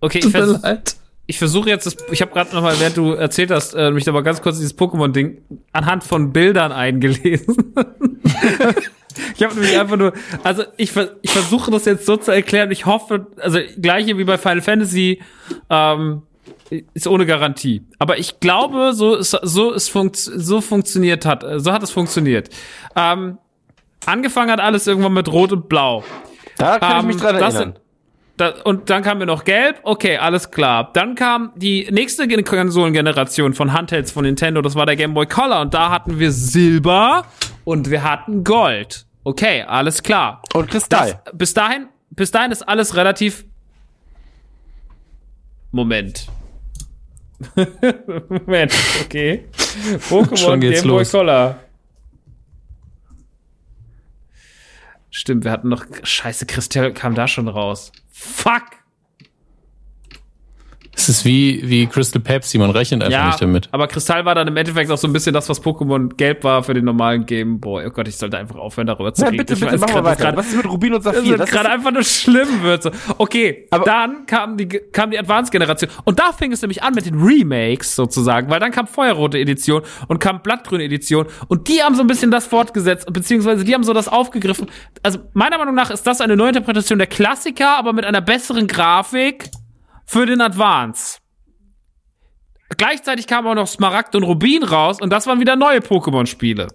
Okay, 0.00 0.18
ich, 0.18 0.30
vers 0.30 0.96
ich 1.26 1.38
versuche 1.38 1.68
jetzt, 1.68 1.86
das, 1.86 1.96
ich 2.10 2.22
habe 2.22 2.32
gerade 2.32 2.52
nochmal, 2.54 2.74
während 2.80 2.96
du 2.96 3.12
erzählt 3.12 3.52
hast, 3.52 3.74
äh, 3.74 3.92
mich 3.92 4.08
aber 4.08 4.22
ganz 4.22 4.42
kurz 4.42 4.56
dieses 4.56 4.76
Pokémon-Ding 4.76 5.42
anhand 5.72 6.02
von 6.02 6.32
Bildern 6.32 6.72
eingelesen. 6.72 7.74
ich 9.36 9.42
habe 9.42 9.54
nämlich 9.54 9.78
einfach 9.78 9.96
nur, 9.96 10.12
also 10.42 10.64
ich, 10.76 10.92
ich 11.22 11.30
versuche 11.30 11.70
das 11.70 11.84
jetzt 11.84 12.06
so 12.06 12.16
zu 12.16 12.30
erklären. 12.30 12.70
Ich 12.70 12.86
hoffe, 12.86 13.26
also 13.40 13.58
gleiche 13.80 14.18
wie 14.18 14.24
bei 14.24 14.38
Final 14.38 14.62
Fantasy, 14.62 15.20
ähm, 15.68 16.22
ist 16.94 17.06
ohne 17.08 17.26
Garantie. 17.26 17.82
Aber 17.98 18.18
ich 18.18 18.38
glaube, 18.40 18.92
so 18.92 19.16
ist, 19.16 19.30
so 19.42 19.72
ist 19.72 19.88
funkt, 19.88 20.16
so 20.16 20.60
funktioniert 20.60 21.26
hat, 21.26 21.44
so 21.56 21.72
hat 21.72 21.82
es 21.82 21.90
funktioniert. 21.90 22.48
Ähm, 22.94 23.38
angefangen 24.06 24.50
hat 24.50 24.60
alles 24.60 24.86
irgendwann 24.86 25.14
mit 25.14 25.30
Rot 25.30 25.52
und 25.52 25.68
Blau. 25.68 26.04
Da 26.56 26.78
kann 26.78 26.90
ich 26.90 27.00
Ähm, 27.00 27.06
mich 27.08 27.16
dran 27.16 27.38
das 27.38 27.54
erinnern. 27.54 27.74
Und 28.64 28.88
dann 28.88 29.02
kam 29.02 29.18
mir 29.18 29.26
noch 29.26 29.44
Gelb. 29.44 29.80
Okay, 29.82 30.16
alles 30.16 30.50
klar. 30.50 30.90
Dann 30.94 31.14
kam 31.14 31.52
die 31.56 31.86
nächste 31.90 32.26
Gen- 32.26 32.42
Konsolengeneration 32.42 33.52
von 33.52 33.74
Handhelds 33.74 34.12
von 34.12 34.24
Nintendo. 34.24 34.62
Das 34.62 34.74
war 34.76 34.86
der 34.86 34.96
Game 34.96 35.12
Boy 35.12 35.26
Color. 35.26 35.60
Und 35.60 35.74
da 35.74 35.90
hatten 35.90 36.18
wir 36.18 36.32
Silber 36.32 37.26
und 37.64 37.90
wir 37.90 38.02
hatten 38.02 38.42
Gold. 38.42 39.04
Okay, 39.30 39.62
alles 39.62 40.02
klar. 40.02 40.42
Und 40.54 40.74
Das, 40.74 40.88
Kristall. 40.88 41.22
bis 41.32 41.54
dahin, 41.54 41.86
bis 42.10 42.32
dahin 42.32 42.50
ist 42.50 42.62
alles 42.62 42.96
relativ. 42.96 43.44
Moment. 45.70 46.26
Moment, 48.28 48.72
okay. 49.04 49.48
Pokémon 50.08 50.36
Schon 50.36 50.60
geht's 50.60 50.82
Game 50.82 50.90
Boy. 50.90 51.04
Color. 51.04 51.60
Stimmt, 55.10 55.44
wir 55.44 55.52
hatten 55.52 55.68
noch. 55.68 55.86
Scheiße, 56.02 56.46
Kristall 56.46 56.92
kam 56.92 57.14
da 57.14 57.28
schon 57.28 57.46
raus. 57.46 57.92
Fuck! 58.10 58.64
Es 61.02 61.08
ist 61.08 61.24
wie, 61.24 61.62
wie 61.64 61.86
Crystal 61.86 62.20
Pepsi, 62.20 62.58
man 62.58 62.68
rechnet 62.70 63.02
einfach 63.02 63.18
Ja, 63.18 63.26
nicht 63.28 63.40
damit. 63.40 63.68
aber 63.72 63.86
Kristall 63.88 64.26
war 64.26 64.34
dann 64.34 64.46
im 64.48 64.56
Endeffekt 64.58 64.90
auch 64.90 64.98
so 64.98 65.06
ein 65.08 65.14
bisschen 65.14 65.32
das, 65.32 65.48
was 65.48 65.62
Pokémon 65.62 66.14
gelb 66.14 66.44
war 66.44 66.62
für 66.62 66.74
den 66.74 66.84
normalen 66.84 67.24
Game 67.24 67.58
Boy. 67.58 67.86
Oh 67.86 67.90
Gott, 67.90 68.06
ich 68.06 68.16
sollte 68.18 68.36
einfach 68.36 68.56
aufhören, 68.56 68.86
darüber 68.86 69.14
zu 69.14 69.24
reden. 69.24 69.38
bitte, 69.38 69.54
Ich 69.54 69.60
bitte, 69.60 69.72
weiß 69.72 69.80
machen 69.80 69.94
wir 69.94 70.02
grad, 70.02 70.04
dass 70.12 70.18
weiter. 70.20 70.24
grad- 70.32 70.36
Was 70.36 70.46
ist 70.48 70.56
mit 70.58 70.66
Rubin 70.70 70.92
und 70.92 71.06
Das 71.06 71.14
Saphir? 71.16 71.30
wird 71.30 71.40
Das 71.40 71.50
gerade 71.50 71.68
ist, 71.68 71.74
einfach 71.74 71.90
nur 71.92 72.02
schlimm 72.04 72.62
wird. 72.62 72.82
So. 72.82 72.90
Okay, 73.16 73.66
Aber- 73.70 73.84
dann 73.86 74.26
kam 74.26 74.58
die, 74.58 74.68
kam 74.68 75.10
die 75.10 75.18
Advanced-Generation. 75.18 75.90
Und 76.04 76.18
da 76.18 76.32
fing 76.32 76.52
es 76.52 76.60
nämlich 76.60 76.82
an 76.82 76.92
mit 76.94 77.06
den 77.06 77.18
Remakes 77.18 77.96
sozusagen, 77.96 78.50
weil 78.50 78.60
dann 78.60 78.70
kam 78.70 78.86
Feuerrote 78.86 79.38
Edition 79.38 79.80
und 80.08 80.18
kam 80.18 80.42
Blattgrüne 80.42 80.84
Edition. 80.84 81.24
Und 81.48 81.68
die 81.68 81.82
haben 81.82 81.94
so 81.94 82.02
ein 82.02 82.08
bisschen 82.08 82.30
das 82.30 82.46
fortgesetzt, 82.46 83.10
beziehungsweise 83.10 83.64
die 83.64 83.72
haben 83.74 83.84
so 83.84 83.94
das 83.94 84.06
aufgegriffen. 84.06 84.66
Also 85.02 85.18
meiner 85.32 85.56
Meinung 85.56 85.74
nach 85.74 85.90
ist 85.90 86.06
das 86.06 86.20
eine 86.20 86.36
Neuinterpretation 86.36 86.98
der 86.98 87.06
Klassiker, 87.08 87.78
aber 87.78 87.94
mit 87.94 88.04
einer 88.04 88.20
besseren 88.20 88.66
Grafik 88.66 89.48
für 90.10 90.26
den 90.26 90.40
Advance. 90.40 91.20
Gleichzeitig 92.76 93.28
kamen 93.28 93.46
auch 93.46 93.54
noch 93.54 93.68
Smaragd 93.68 94.16
und 94.16 94.24
Rubin 94.24 94.64
raus 94.64 95.00
und 95.00 95.10
das 95.10 95.28
waren 95.28 95.38
wieder 95.38 95.54
neue 95.54 95.78
Pokémon-Spiele. 95.78 96.66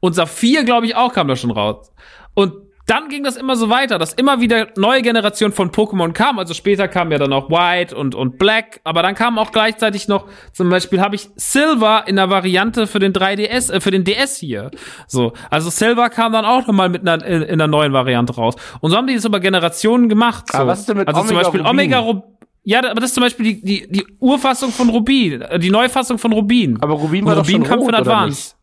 Und 0.00 0.14
Saphir, 0.14 0.64
glaube 0.64 0.86
ich, 0.86 0.96
auch 0.96 1.12
kam 1.12 1.28
da 1.28 1.36
schon 1.36 1.50
raus. 1.50 1.92
Und 2.32 2.54
dann 2.86 3.08
ging 3.08 3.24
das 3.24 3.36
immer 3.36 3.56
so 3.56 3.70
weiter, 3.70 3.98
dass 3.98 4.12
immer 4.12 4.40
wieder 4.40 4.68
neue 4.76 5.00
Generationen 5.00 5.54
von 5.54 5.70
Pokémon 5.70 6.12
kamen. 6.12 6.38
Also 6.38 6.52
später 6.52 6.86
kam 6.86 7.10
ja 7.10 7.18
dann 7.18 7.32
auch 7.32 7.48
White 7.48 7.96
und, 7.96 8.14
und 8.14 8.38
Black, 8.38 8.80
aber 8.84 9.02
dann 9.02 9.14
kam 9.14 9.38
auch 9.38 9.52
gleichzeitig 9.52 10.06
noch, 10.06 10.26
zum 10.52 10.68
Beispiel 10.68 11.00
habe 11.00 11.14
ich 11.14 11.30
Silver 11.36 12.04
in 12.06 12.16
der 12.16 12.28
Variante 12.28 12.86
für 12.86 12.98
den 12.98 13.14
3DS, 13.14 13.72
äh, 13.72 13.80
für 13.80 13.90
den 13.90 14.04
DS 14.04 14.36
hier. 14.36 14.70
So, 15.06 15.32
also 15.50 15.70
Silver 15.70 16.10
kam 16.10 16.32
dann 16.32 16.44
auch 16.44 16.66
nochmal 16.66 16.90
mit 16.90 17.08
einer, 17.08 17.24
in, 17.24 17.42
in 17.42 17.52
einer 17.54 17.68
neuen 17.68 17.94
Variante 17.94 18.34
raus. 18.34 18.54
Und 18.80 18.90
so 18.90 18.96
haben 18.98 19.06
die 19.06 19.14
das 19.14 19.24
über 19.24 19.40
Generationen 19.40 20.10
gemacht. 20.10 20.52
So. 20.52 20.58
Aber 20.58 20.68
was 20.68 20.80
ist 20.80 20.88
denn 20.88 20.98
mit 20.98 21.08
also 21.08 21.22
zum 21.22 21.30
Omega 21.30 21.42
Beispiel 21.42 21.60
Rubin? 21.60 21.70
Omega 21.70 21.98
Rubin. 22.00 22.22
Ja, 22.66 22.78
aber 22.78 22.94
das 23.00 23.10
ist 23.10 23.14
zum 23.14 23.22
Beispiel 23.22 23.44
die, 23.46 23.62
die, 23.62 23.88
die 23.90 24.06
Urfassung 24.20 24.70
von 24.70 24.90
Rubin, 24.90 25.40
äh, 25.40 25.58
die 25.58 25.70
Neufassung 25.70 26.18
von 26.18 26.32
Rubin. 26.32 26.82
aber 26.82 26.94
Rubin 26.94 27.24
Und 27.24 27.28
war 27.28 27.36
doch 27.36 27.42
Rubin 27.42 27.56
schon 27.56 27.64
kam 27.64 27.78
rot, 27.78 27.88
oder 27.88 27.98
Advance. 27.98 28.54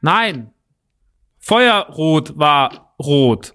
Nein. 0.00 0.50
Feuerrot 1.38 2.36
war 2.36 2.85
rot. 2.98 3.54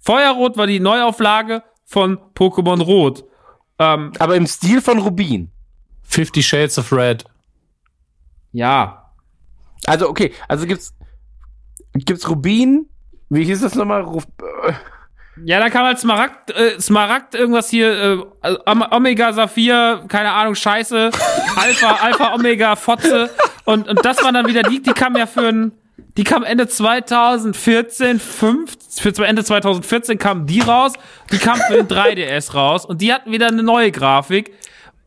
Feuerrot 0.00 0.56
war 0.56 0.66
die 0.66 0.80
Neuauflage 0.80 1.62
von 1.86 2.18
Pokémon 2.34 2.82
Rot. 2.82 3.24
Ähm? 3.78 4.12
Aber 4.18 4.36
im 4.36 4.46
Stil 4.46 4.80
von 4.80 4.98
Rubin. 4.98 5.50
Fifty 6.02 6.42
Shades 6.42 6.78
of 6.78 6.92
Red. 6.92 7.24
ja. 8.52 8.98
Also, 9.84 10.08
okay, 10.08 10.32
also 10.46 10.64
gibt's, 10.64 10.94
gibt's 11.94 12.28
Rubin, 12.30 12.86
wie 13.30 13.42
hieß 13.44 13.62
das 13.62 13.74
nochmal? 13.74 14.02
Ruf, 14.02 14.24
äh, 14.68 14.72
Ja, 15.44 15.58
da 15.58 15.70
kam 15.70 15.84
halt 15.86 15.98
Smaragd, 15.98 16.52
äh, 16.52 16.78
Smaragd 16.80 17.34
irgendwas 17.34 17.68
hier, 17.68 18.24
äh, 18.44 18.56
Om- 18.66 18.86
Omega, 18.92 19.32
Saphir, 19.32 20.04
keine 20.06 20.30
Ahnung, 20.30 20.54
Scheiße, 20.54 21.10
Alpha, 21.56 21.96
Alpha, 22.00 22.32
Omega, 22.34 22.76
Fotze. 22.76 23.28
Und, 23.64 23.88
und 23.88 24.04
das 24.04 24.22
waren 24.22 24.34
dann 24.34 24.46
wieder 24.46 24.62
die, 24.62 24.80
die 24.80 24.92
kamen 24.92 25.16
ja 25.16 25.26
für 25.26 25.48
ein, 25.48 25.72
die 26.16 26.24
kamen 26.24 26.44
Ende 26.44 26.68
2014, 26.68 28.20
5, 28.20 28.76
für 28.98 29.26
Ende 29.26 29.44
2014 29.44 30.18
kamen 30.18 30.46
die 30.46 30.60
raus, 30.60 30.92
die 31.30 31.38
kamen 31.38 31.62
für 31.66 31.82
den 31.82 31.88
3DS 31.88 32.54
raus 32.54 32.84
und 32.84 33.00
die 33.00 33.12
hatten 33.12 33.32
wieder 33.32 33.48
eine 33.48 33.62
neue 33.62 33.90
Grafik, 33.90 34.52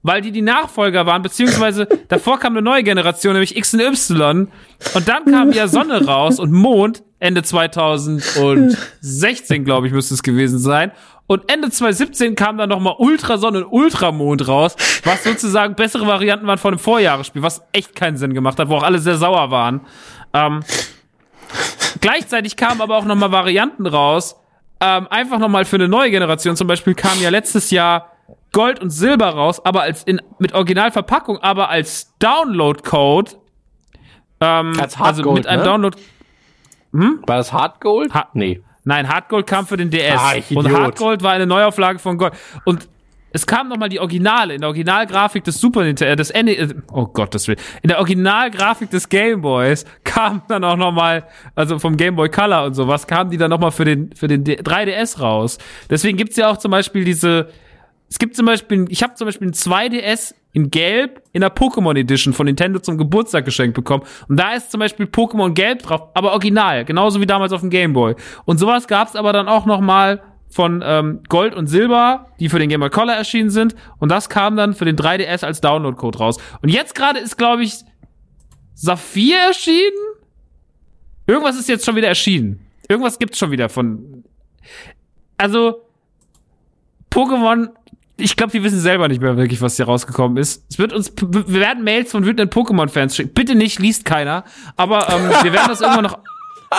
weil 0.02 0.22
die 0.22 0.32
die 0.32 0.42
Nachfolger 0.42 1.06
waren, 1.06 1.22
beziehungsweise 1.22 1.88
davor 2.08 2.40
kam 2.40 2.54
eine 2.54 2.62
neue 2.62 2.84
Generation, 2.84 3.34
nämlich 3.34 3.56
X 3.56 3.74
und 3.74 3.82
Y 3.82 4.48
und 4.94 5.08
dann 5.08 5.26
kam 5.26 5.52
ja 5.52 5.68
Sonne 5.68 6.06
raus 6.06 6.40
und 6.40 6.52
Mond 6.52 7.04
Ende 7.20 7.44
2016, 7.44 9.64
glaube 9.64 9.88
ich, 9.88 9.94
müsste 9.94 10.14
es 10.14 10.22
gewesen 10.22 10.60
sein. 10.60 10.92
Und 11.28 11.52
Ende 11.52 11.72
2017 11.72 12.36
kam 12.36 12.60
dann 12.60 12.70
nochmal 12.70 12.94
Ultrasonne 13.00 13.66
und 13.66 13.72
Ultramond 13.72 14.48
raus, 14.48 14.76
was 15.04 15.24
sozusagen 15.24 15.74
bessere 15.74 16.06
Varianten 16.06 16.46
waren 16.46 16.60
von 16.60 16.74
dem 16.74 16.80
Vorjahresspiel, 16.80 17.42
was 17.42 17.64
echt 17.72 17.96
keinen 17.96 18.18
Sinn 18.18 18.36
gemacht 18.36 18.60
hat, 18.60 18.70
wo 18.70 18.76
auch 18.76 18.84
alle 18.84 19.00
sehr 19.00 19.18
sauer 19.18 19.50
waren. 19.50 19.82
Ähm, 20.34 20.60
gleichzeitig 22.06 22.56
kamen 22.56 22.82
aber 22.82 22.98
auch 22.98 23.06
nochmal 23.06 23.32
Varianten 23.32 23.88
raus, 23.88 24.36
ähm, 24.80 25.08
einfach 25.10 25.40
nochmal 25.40 25.66
für 25.66 25.78
eine 25.78 25.88
neue 25.88 26.12
Generation. 26.12 26.56
Zum 26.56 26.68
Beispiel 26.68 26.94
kam 26.94 27.20
ja 27.20 27.30
letztes 27.30 27.72
Jahr 27.72 28.12
Gold 28.52 28.80
und 28.80 28.92
Silber 28.92 29.30
raus, 29.30 29.64
aber 29.66 29.82
als 29.82 30.04
in, 30.04 30.22
mit 30.38 30.54
Originalverpackung, 30.54 31.40
aber 31.40 31.70
als 31.70 32.14
Download-Code. 32.20 33.32
Ähm, 34.42 34.74
Als 34.80 34.94
also 35.00 35.00
Hardgold, 35.00 35.38
mit 35.38 35.48
einem 35.48 35.62
ne? 35.62 35.66
Download. 35.66 35.98
war 36.92 37.38
das 37.38 37.52
Hard 37.54 37.82
Gold? 37.82 38.14
Ha- 38.14 38.30
nee. 38.34 38.62
Nein, 38.84 39.08
Hardgold 39.10 39.48
kam 39.48 39.66
für 39.66 39.78
den 39.78 39.90
DS. 39.90 40.20
Ah, 40.20 40.36
ich 40.36 40.56
und 40.56 40.66
Idiot. 40.66 40.80
Hardgold 40.80 41.24
war 41.24 41.32
eine 41.32 41.48
Neuauflage 41.48 41.98
von 42.00 42.18
Gold. 42.18 42.34
Und 42.66 42.88
es 43.36 43.46
kam 43.46 43.68
nochmal 43.68 43.90
die 43.90 44.00
Originale, 44.00 44.54
in 44.54 44.62
der 44.62 44.70
Originalgrafik 44.70 45.44
des 45.44 45.60
Super 45.60 45.84
Nintendo, 45.84 46.14
äh, 46.14 46.16
des 46.16 46.34
NE, 46.34 46.56
äh, 46.56 46.74
oh 46.94 47.06
Gott, 47.08 47.36
das 47.36 47.50
will. 47.50 47.58
In 47.82 47.90
der 47.90 47.98
Originalgrafik 47.98 48.90
des 48.90 49.10
Game 49.10 49.42
Boys 49.42 49.84
kam 50.06 50.42
dann 50.48 50.64
auch 50.64 50.78
nochmal, 50.78 51.26
also 51.54 51.78
vom 51.78 51.98
Game 51.98 52.16
Boy 52.16 52.30
Color 52.30 52.64
und 52.64 52.76
sowas, 52.76 53.06
kam 53.06 53.30
die 53.30 53.36
dann 53.36 53.50
nochmal 53.50 53.72
für 53.72 53.84
den, 53.84 54.16
für 54.16 54.30
den 54.30 54.46
D 54.46 54.56
3DS 54.62 55.20
raus. 55.20 55.58
Deswegen 55.90 56.18
gibt's 56.18 56.38
ja 56.38 56.50
auch 56.50 56.56
zum 56.56 56.72
Beispiel 56.72 57.04
diese, 57.04 57.50
es 58.10 58.20
gibt 58.20 58.38
zum 58.38 58.46
Beispiel, 58.46 58.86
ich 58.88 59.04
habe 59.04 59.16
zum 59.16 59.26
Beispiel 59.26 59.50
ein 59.50 59.54
2DS 59.54 60.34
in 60.54 60.72
Gelb 60.72 61.22
in 61.34 61.42
der 61.42 61.54
Pokémon 61.54 61.98
Edition 62.00 62.32
von 62.32 62.46
Nintendo 62.46 62.80
zum 62.80 62.98
Geburtstag 62.98 63.44
geschenkt 63.44 63.76
bekommen. 63.76 64.04
Und 64.30 64.40
da 64.40 64.54
ist 64.54 64.72
zum 64.72 64.80
Beispiel 64.80 65.08
Pokémon 65.08 65.54
Gelb 65.54 65.82
drauf, 65.82 66.04
aber 66.14 66.32
original, 66.32 66.86
genauso 66.86 67.20
wie 67.20 67.26
damals 67.26 67.52
auf 67.52 67.60
dem 67.60 67.70
Game 67.70 67.92
Boy. 67.92 68.16
Und 68.46 68.60
sowas 68.60 68.88
gab's 68.88 69.18
aber 69.18 69.34
dann 69.34 69.50
auch 69.50 69.66
noch 69.66 69.82
mal 69.82 70.22
von 70.50 70.82
ähm, 70.86 71.22
Gold 71.28 71.54
und 71.54 71.68
Silber, 71.68 72.28
die 72.40 72.50
für 72.50 72.60
den 72.60 72.70
Game 72.70 72.80
Boy 72.80 72.90
Color 72.90 73.14
erschienen 73.14 73.50
sind. 73.50 73.76
Und 74.00 74.10
das 74.10 74.30
kam 74.30 74.56
dann 74.56 74.74
für 74.74 74.86
den 74.86 74.96
3DS 74.96 75.46
als 75.46 75.62
Download-Code 75.62 76.18
raus. 76.18 76.38
Und 76.62 76.70
jetzt 76.70 76.96
gerade 76.96 77.20
ist, 77.20 77.38
glaube 77.38 77.64
ich, 77.64 77.76
Saphir 78.74 79.38
erschienen. 79.38 79.98
Irgendwas 81.28 81.58
ist 81.58 81.68
jetzt 81.70 81.86
schon 81.86 81.96
wieder 81.96 82.08
erschienen. 82.08 82.66
Irgendwas 82.88 83.18
gibt's 83.18 83.38
schon 83.38 83.52
wieder 83.52 83.70
von. 83.70 84.24
Also, 85.38 85.82
Pokémon, 87.12 87.70
ich 88.18 88.36
glaube, 88.36 88.52
die 88.52 88.64
wissen 88.64 88.80
selber 88.80 89.08
nicht 89.08 89.22
mehr 89.22 89.36
wirklich, 89.38 89.62
was 89.62 89.76
hier 89.76 89.86
rausgekommen 89.86 90.38
ist. 90.38 90.64
Es 90.70 90.78
wird 90.78 90.94
uns, 90.94 91.14
wir 91.18 91.60
werden 91.60 91.84
Mails 91.84 92.12
von 92.12 92.26
wütenden 92.26 92.50
Pokémon-Fans 92.50 93.16
schicken. 93.16 93.34
Bitte 93.34 93.56
nicht, 93.56 93.80
liest 93.80 94.06
keiner. 94.06 94.44
Aber 94.78 95.10
ähm, 95.10 95.30
wir 95.44 95.54
werden 95.54 95.68
das 95.68 95.82
irgendwann 95.82 96.04
noch. 96.04 96.20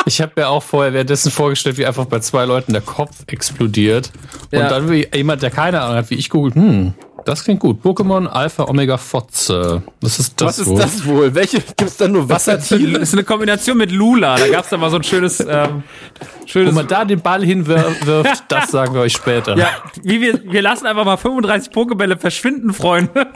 Ich 0.05 0.21
habe 0.21 0.33
mir 0.37 0.49
auch 0.49 0.63
vorher 0.63 0.93
währenddessen 0.93 1.31
vorgestellt, 1.33 1.79
wie 1.79 1.87
einfach 1.87 2.05
bei 2.05 2.19
zwei 2.21 2.45
Leuten 2.45 2.73
der 2.73 2.83
Kopf 2.83 3.17
explodiert. 3.27 4.11
Und 4.53 4.59
Ja. 4.59 4.69
dann 4.69 4.91
wie 4.91 5.09
jemand, 5.15 5.43
der 5.43 5.51
keine 5.51 5.81
Ahnung 5.81 5.97
hat, 5.97 6.11
wie 6.11 6.15
ich 6.17 6.29
googelt, 6.31 6.55
hm, 6.55 6.95
das 7.25 7.43
klingt 7.43 7.59
gut. 7.61 7.83
Pokémon 7.83 8.27
Alpha 8.29 8.65
Omega 8.65 8.99
Fotze. 8.99 9.83
Was 10.01 10.21
ist 10.21 10.41
das 10.41 10.47
Was 10.47 10.59
ist 10.61 10.67
wohl? 10.69 10.79
das 10.79 11.07
wohl? 11.07 11.35
Welche 11.35 11.61
gibt's 11.61 11.97
da 11.97 12.07
nur 12.07 12.29
Wassertiere? 12.29 12.93
Das 13.01 13.09
ist 13.09 13.15
eine 13.15 13.25
Kombination 13.25 13.77
mit 13.79 13.91
Lula. 13.91 14.37
Da 14.37 14.47
gab's 14.49 14.69
da 14.69 14.77
mal 14.77 14.91
so 14.91 14.97
ein 14.97 15.03
schönes, 15.03 15.41
ähm, 15.41 15.83
Wo 16.21 16.47
schönes. 16.47 16.75
man 16.75 16.87
da 16.87 17.05
den 17.05 17.21
Ball 17.21 17.45
hinwirft, 17.45 18.45
das 18.49 18.71
sagen 18.71 18.95
wir 18.95 19.01
euch 19.01 19.15
später. 19.15 19.57
Ja, 19.57 19.71
wie 20.05 20.21
wir, 20.21 20.41
wir 20.45 20.63
lassen 20.63 20.87
einfach 20.87 21.05
mal 21.05 21.17
35 21.17 21.73
Pokebälle 21.73 22.17
verschwinden, 22.17 22.73
Freunde. 22.73 23.11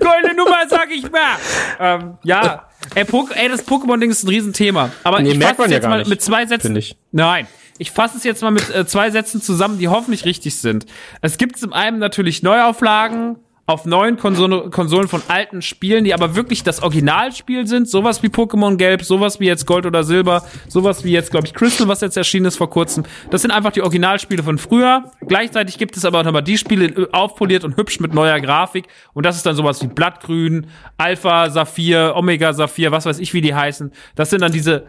Goldene 0.00 0.34
Nummer, 0.36 0.58
sag 0.68 0.90
ich 0.90 1.10
mal. 1.10 1.36
Ähm, 1.80 2.18
ja. 2.22 2.64
Ey, 2.94 3.04
Pok 3.04 3.30
ey 3.34 3.48
das 3.48 3.66
Pokémon-Ding 3.66 4.10
ist 4.10 4.24
ein 4.24 4.28
Riesenthema. 4.28 4.90
Aber 5.04 5.20
Nee, 5.20 5.32
ich 5.32 5.38
fasse 5.38 5.62
es 5.62 5.68
ja 5.68 5.74
jetzt 5.76 5.82
gar 5.82 5.90
mal 5.90 5.98
nicht, 5.98 6.08
mit 6.08 6.22
zwei 6.22 6.46
Sätzen. 6.46 6.74
ich. 6.76 6.96
Nein. 7.12 7.46
Ich 7.80 7.92
fasse 7.92 8.16
es 8.16 8.24
jetzt 8.24 8.42
mal 8.42 8.50
mit 8.50 8.74
äh, 8.74 8.86
zwei 8.86 9.10
Sätzen 9.10 9.40
zusammen, 9.40 9.78
die 9.78 9.86
hoffentlich 9.88 10.24
richtig 10.24 10.56
sind. 10.58 10.84
Es 11.22 11.38
gibt 11.38 11.58
zum 11.58 11.72
einen 11.72 11.98
natürlich 11.98 12.42
Neuauflagen 12.42 13.36
auf 13.68 13.84
neuen 13.84 14.16
Konsole, 14.16 14.70
Konsolen 14.70 15.08
von 15.08 15.20
alten 15.28 15.60
Spielen, 15.60 16.02
die 16.04 16.14
aber 16.14 16.34
wirklich 16.34 16.62
das 16.62 16.82
Originalspiel 16.82 17.66
sind. 17.66 17.86
Sowas 17.86 18.22
wie 18.22 18.28
Pokémon 18.28 18.76
Gelb, 18.76 19.02
sowas 19.04 19.40
wie 19.40 19.44
jetzt 19.44 19.66
Gold 19.66 19.84
oder 19.84 20.04
Silber, 20.04 20.42
sowas 20.68 21.04
wie 21.04 21.10
jetzt, 21.12 21.30
glaube 21.30 21.46
ich, 21.46 21.52
Crystal, 21.52 21.86
was 21.86 22.00
jetzt 22.00 22.16
erschienen 22.16 22.46
ist 22.46 22.56
vor 22.56 22.70
kurzem. 22.70 23.04
Das 23.30 23.42
sind 23.42 23.50
einfach 23.50 23.70
die 23.70 23.82
Originalspiele 23.82 24.42
von 24.42 24.56
früher. 24.56 25.12
Gleichzeitig 25.26 25.76
gibt 25.76 25.98
es 25.98 26.06
aber 26.06 26.20
auch 26.20 26.24
nochmal 26.24 26.42
die 26.42 26.56
Spiele 26.56 26.86
in- 26.86 27.12
aufpoliert 27.12 27.62
und 27.62 27.76
hübsch 27.76 28.00
mit 28.00 28.14
neuer 28.14 28.40
Grafik. 28.40 28.86
Und 29.12 29.26
das 29.26 29.36
ist 29.36 29.44
dann 29.44 29.54
sowas 29.54 29.82
wie 29.82 29.88
Blattgrün, 29.88 30.66
Alpha, 30.96 31.50
Saphir, 31.50 32.14
Omega 32.16 32.54
Saphir, 32.54 32.90
was 32.90 33.04
weiß 33.04 33.18
ich, 33.18 33.34
wie 33.34 33.42
die 33.42 33.54
heißen. 33.54 33.92
Das 34.14 34.30
sind 34.30 34.40
dann 34.40 34.52
diese, 34.52 34.86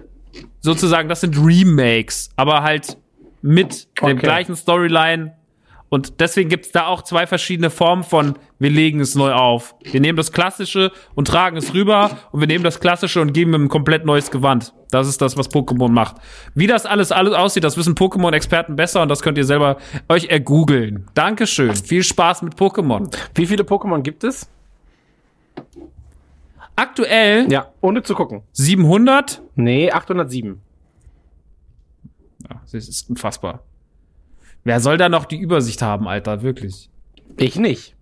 sozusagen, 0.62 1.10
das 1.10 1.20
sind 1.20 1.36
Remakes, 1.38 2.30
aber 2.38 2.64
halt 2.64 2.98
mit 3.42 3.90
dem 4.02 4.06
Okay. 4.06 4.16
gleichen 4.16 4.56
Storyline. 4.56 5.34
Und 5.90 6.20
deswegen 6.20 6.50
gibt's 6.50 6.72
da 6.72 6.86
auch 6.86 7.02
zwei 7.02 7.26
verschiedene 7.26 7.72
Formen 7.72 8.04
von, 8.04 8.38
wir 8.60 8.70
legen 8.70 9.00
es 9.00 9.16
neu 9.16 9.34
auf. 9.34 9.76
Wir 9.84 10.00
nehmen 10.00 10.18
das 10.18 10.32
Klassische 10.32 10.92
und 11.16 11.28
tragen 11.28 11.58
es 11.58 11.74
rüber 11.74 12.12
und 12.32 12.40
wir 12.40 12.48
nehmen 12.48 12.64
das 12.64 12.80
Klassische 12.80 13.22
und 13.22 13.34
geben 13.34 13.54
ihm 13.56 13.66
ein 13.66 13.70
komplett 13.70 14.06
neues 14.06 14.30
Gewand. 14.30 14.74
Das 14.92 15.08
ist 15.08 15.22
das, 15.22 15.36
was 15.36 15.50
Pokémon 15.50 15.90
macht. 15.90 16.18
Wie 16.54 16.68
das 16.68 16.86
alles, 16.86 17.12
alles 17.12 17.34
aussieht, 17.34 17.64
das 17.64 17.76
wissen 17.76 17.96
Pokémon-Experten 17.96 18.76
besser 18.76 19.02
und 19.02 19.10
das 19.10 19.22
könnt 19.22 19.38
ihr 19.40 19.46
selber 19.46 19.78
euch 20.08 20.26
ergoogeln. 20.26 21.08
Dankeschön. 21.16 21.76
Viel 21.76 22.04
Spaß 22.04 22.44
mit 22.44 22.56
Pokémon. 22.56 23.12
Wie 23.34 23.48
viele 23.48 23.64
Pokémon 23.64 24.02
gibt 24.02 24.24
es? 24.24 24.48
Aktuell 26.76 27.52
Ja, 27.52 27.74
ohne 27.82 28.04
zu 28.04 28.14
gucken. 28.16 28.44
700. 28.54 29.42
Nee, 29.56 29.92
807. 29.92 30.62
Ja, 32.50 32.62
das 32.72 32.74
ist 32.74 33.10
unfassbar. 33.10 33.64
Wer 34.70 34.80
soll 34.80 34.98
da 35.00 35.10
noch 35.10 35.26
die 35.26 35.40
Übersicht 35.40 35.82
haben, 35.82 36.08
Alter? 36.08 36.44
Wirklich. 36.44 36.92
Ich 37.38 37.56
nicht. 37.56 37.96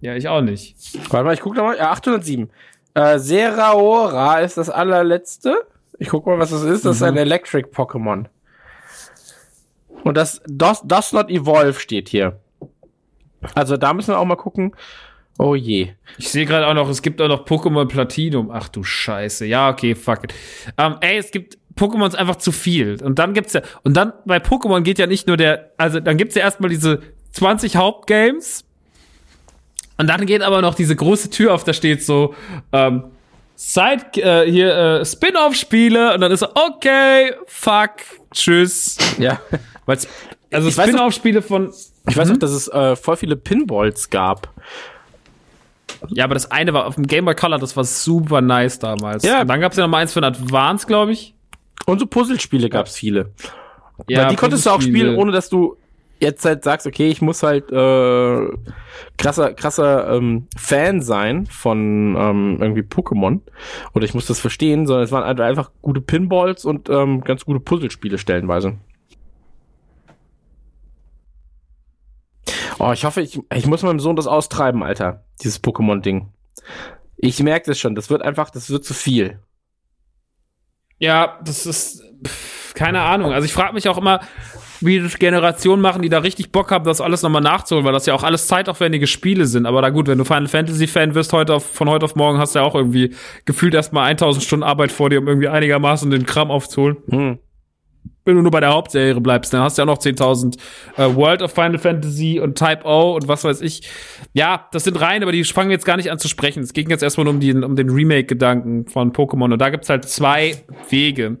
Ja, 0.00 0.16
ich 0.16 0.26
auch 0.26 0.40
nicht. 0.40 0.74
Warte 1.08 1.24
mal, 1.24 1.34
ich 1.34 1.40
guck 1.40 1.54
nochmal. 1.54 1.76
Ja, 1.76 1.92
807. 1.92 2.50
Äh, 2.94 3.20
Seraora 3.20 4.40
ist 4.40 4.56
das 4.56 4.68
allerletzte. 4.68 5.64
Ich 6.00 6.08
guck 6.08 6.26
mal, 6.26 6.36
was 6.40 6.50
das 6.50 6.64
ist. 6.64 6.84
Das 6.84 6.96
ist 6.96 7.02
ein 7.04 7.16
Electric 7.16 7.68
Pokémon. 7.68 8.24
Und 10.02 10.16
das 10.16 10.42
Does, 10.48 10.82
does 10.82 11.12
not 11.12 11.30
evolve 11.30 11.78
steht 11.78 12.08
hier. 12.08 12.40
Also 13.54 13.76
da 13.76 13.94
müssen 13.94 14.14
wir 14.14 14.18
auch 14.18 14.24
mal 14.24 14.34
gucken. 14.34 14.74
Oh 15.38 15.54
je. 15.54 15.92
Ich 16.18 16.28
sehe 16.28 16.44
gerade 16.44 16.66
auch 16.66 16.74
noch, 16.74 16.88
es 16.88 17.02
gibt 17.02 17.22
auch 17.22 17.28
noch 17.28 17.46
Pokémon 17.46 17.86
Platinum. 17.86 18.50
Ach 18.50 18.68
du 18.68 18.82
Scheiße. 18.82 19.46
Ja, 19.46 19.70
okay, 19.70 19.94
fuck 19.94 20.24
it. 20.24 20.34
Ähm, 20.76 20.96
ey, 21.02 21.18
es 21.18 21.30
gibt 21.30 21.56
Pokémons 21.76 22.14
einfach 22.14 22.36
zu 22.36 22.52
viel. 22.52 23.02
Und 23.02 23.18
dann 23.18 23.34
gibt's 23.34 23.52
ja, 23.52 23.62
und 23.82 23.96
dann 23.96 24.12
bei 24.24 24.38
Pokémon 24.38 24.82
geht 24.82 24.98
ja 24.98 25.06
nicht 25.06 25.26
nur 25.26 25.36
der, 25.36 25.70
also 25.78 26.00
dann 26.00 26.16
gibt's 26.16 26.34
ja 26.34 26.42
erstmal 26.42 26.70
diese 26.70 27.00
20 27.32 27.76
Hauptgames. 27.76 28.64
Und 29.98 30.06
dann 30.08 30.26
geht 30.26 30.42
aber 30.42 30.62
noch 30.62 30.74
diese 30.74 30.96
große 30.96 31.30
Tür 31.30 31.54
auf, 31.54 31.64
da 31.64 31.72
steht 31.72 32.02
so, 32.04 32.34
ähm, 32.72 33.04
Side, 33.54 34.06
äh, 34.20 34.50
hier, 34.50 34.74
äh, 34.74 35.04
Spin-off-Spiele. 35.04 36.14
Und 36.14 36.20
dann 36.20 36.32
ist 36.32 36.40
so, 36.40 36.48
okay, 36.54 37.32
fuck, 37.46 37.90
tschüss. 38.34 38.96
Ja. 39.18 39.38
Weil's, 39.86 40.08
also 40.50 40.68
noch- 40.68 40.84
Spin-off-Spiele 40.84 41.42
von, 41.42 41.72
Ich 42.08 42.16
weiß 42.16 42.30
auch, 42.32 42.36
dass 42.38 42.50
es 42.50 42.66
äh, 42.68 42.96
voll 42.96 43.16
viele 43.16 43.36
Pinballs 43.36 44.10
gab. 44.10 44.48
Ja, 46.08 46.24
aber 46.24 46.34
das 46.34 46.50
eine 46.50 46.72
war 46.72 46.86
auf 46.86 46.96
dem 46.96 47.06
Game 47.06 47.24
Boy 47.26 47.36
Color, 47.36 47.58
das 47.60 47.76
war 47.76 47.84
super 47.84 48.40
nice 48.40 48.80
damals. 48.80 49.22
Ja. 49.22 49.42
Und 49.42 49.48
dann 49.48 49.60
gab's 49.60 49.76
ja 49.76 49.84
noch 49.84 49.90
mal 49.90 49.98
eins 49.98 50.12
für 50.12 50.20
den 50.20 50.34
Advance, 50.34 50.86
glaube 50.86 51.12
ich. 51.12 51.34
Und 51.86 51.98
so 51.98 52.06
Puzzlespiele 52.06 52.68
gab 52.68 52.86
es 52.86 52.96
viele. 52.96 53.32
Ja, 54.08 54.22
Weil 54.22 54.28
die 54.28 54.36
konntest 54.36 54.66
du 54.66 54.70
auch 54.70 54.80
spielen, 54.80 55.16
ohne 55.16 55.32
dass 55.32 55.48
du 55.48 55.76
jetzt 56.20 56.44
halt 56.44 56.62
sagst, 56.62 56.86
okay, 56.86 57.08
ich 57.08 57.20
muss 57.20 57.42
halt 57.42 57.70
äh, 57.72 58.48
krasser, 59.18 59.52
krasser 59.54 60.14
ähm, 60.14 60.46
Fan 60.56 61.02
sein 61.02 61.46
von 61.46 62.16
ähm, 62.16 62.58
irgendwie 62.60 62.82
Pokémon. 62.82 63.40
Oder 63.92 64.04
ich 64.04 64.14
muss 64.14 64.26
das 64.26 64.38
verstehen, 64.38 64.86
sondern 64.86 65.04
es 65.04 65.10
waren 65.10 65.24
halt 65.24 65.40
einfach 65.40 65.72
gute 65.82 66.00
Pinballs 66.00 66.64
und 66.64 66.88
ähm, 66.88 67.22
ganz 67.22 67.44
gute 67.44 67.60
Puzzlespiele 67.60 68.18
stellenweise. 68.18 68.78
Oh, 72.78 72.92
ich 72.92 73.04
hoffe, 73.04 73.20
ich, 73.20 73.40
ich 73.54 73.66
muss 73.66 73.82
meinem 73.82 74.00
Sohn 74.00 74.16
das 74.16 74.26
austreiben, 74.26 74.82
Alter. 74.82 75.24
Dieses 75.42 75.62
Pokémon-Ding. 75.62 76.28
Ich 77.16 77.42
merke 77.42 77.66
das 77.66 77.78
schon, 77.78 77.94
das 77.94 78.10
wird 78.10 78.22
einfach, 78.22 78.50
das 78.50 78.70
wird 78.70 78.84
zu 78.84 78.94
viel. 78.94 79.38
Ja, 81.02 81.36
das 81.44 81.66
ist 81.66 82.00
pff, 82.24 82.74
keine 82.74 83.00
Ahnung. 83.00 83.32
Also 83.32 83.44
ich 83.44 83.52
frage 83.52 83.74
mich 83.74 83.88
auch 83.88 83.98
immer, 83.98 84.20
wie 84.80 85.00
das 85.00 85.18
Generationen 85.18 85.82
machen, 85.82 86.00
die 86.00 86.08
da 86.08 86.18
richtig 86.18 86.52
Bock 86.52 86.70
haben, 86.70 86.84
das 86.84 87.00
alles 87.00 87.22
nochmal 87.22 87.42
nachzuholen, 87.42 87.84
weil 87.84 87.92
das 87.92 88.06
ja 88.06 88.14
auch 88.14 88.22
alles 88.22 88.46
zeitaufwendige 88.46 89.08
Spiele 89.08 89.46
sind. 89.46 89.66
Aber 89.66 89.82
da 89.82 89.90
gut, 89.90 90.06
wenn 90.06 90.18
du 90.18 90.24
Final 90.24 90.46
Fantasy 90.46 90.86
Fan 90.86 91.16
wirst, 91.16 91.32
heute 91.32 91.54
auf, 91.54 91.66
von 91.66 91.90
heute 91.90 92.04
auf 92.04 92.14
morgen 92.14 92.38
hast 92.38 92.54
du 92.54 92.60
ja 92.60 92.64
auch 92.64 92.76
irgendwie 92.76 93.16
gefühlt 93.46 93.74
erstmal 93.74 94.08
1000 94.10 94.44
Stunden 94.44 94.62
Arbeit 94.62 94.92
vor 94.92 95.10
dir, 95.10 95.18
um 95.18 95.26
irgendwie 95.26 95.48
einigermaßen 95.48 96.08
den 96.08 96.24
Kram 96.24 96.52
aufzuholen. 96.52 96.96
Hm. 97.10 97.38
Wenn 98.24 98.36
du 98.36 98.42
nur 98.42 98.50
bei 98.50 98.60
der 98.60 98.72
Hauptserie 98.72 99.20
bleibst, 99.20 99.52
dann 99.52 99.62
hast 99.62 99.78
du 99.78 99.82
ja 99.82 99.86
noch 99.86 99.98
10.000 99.98 100.56
äh, 100.96 101.14
World 101.14 101.42
of 101.42 101.52
Final 101.52 101.78
Fantasy 101.78 102.38
und 102.40 102.56
Type 102.56 102.84
O 102.84 103.16
und 103.16 103.26
was 103.26 103.42
weiß 103.44 103.60
ich. 103.62 103.88
Ja, 104.32 104.68
das 104.72 104.84
sind 104.84 105.00
rein, 105.00 105.22
aber 105.22 105.32
die 105.32 105.42
fangen 105.44 105.70
jetzt 105.70 105.84
gar 105.84 105.96
nicht 105.96 106.10
an 106.10 106.18
zu 106.18 106.28
sprechen. 106.28 106.62
Es 106.62 106.72
ging 106.72 106.88
jetzt 106.88 107.02
erstmal 107.02 107.24
nur 107.24 107.34
um, 107.34 107.40
die, 107.40 107.52
um 107.52 107.74
den 107.74 107.90
Remake-Gedanken 107.90 108.86
von 108.86 109.12
Pokémon 109.12 109.52
und 109.52 109.58
da 109.58 109.70
gibt's 109.70 109.88
halt 109.88 110.08
zwei 110.08 110.64
Wege. 110.88 111.38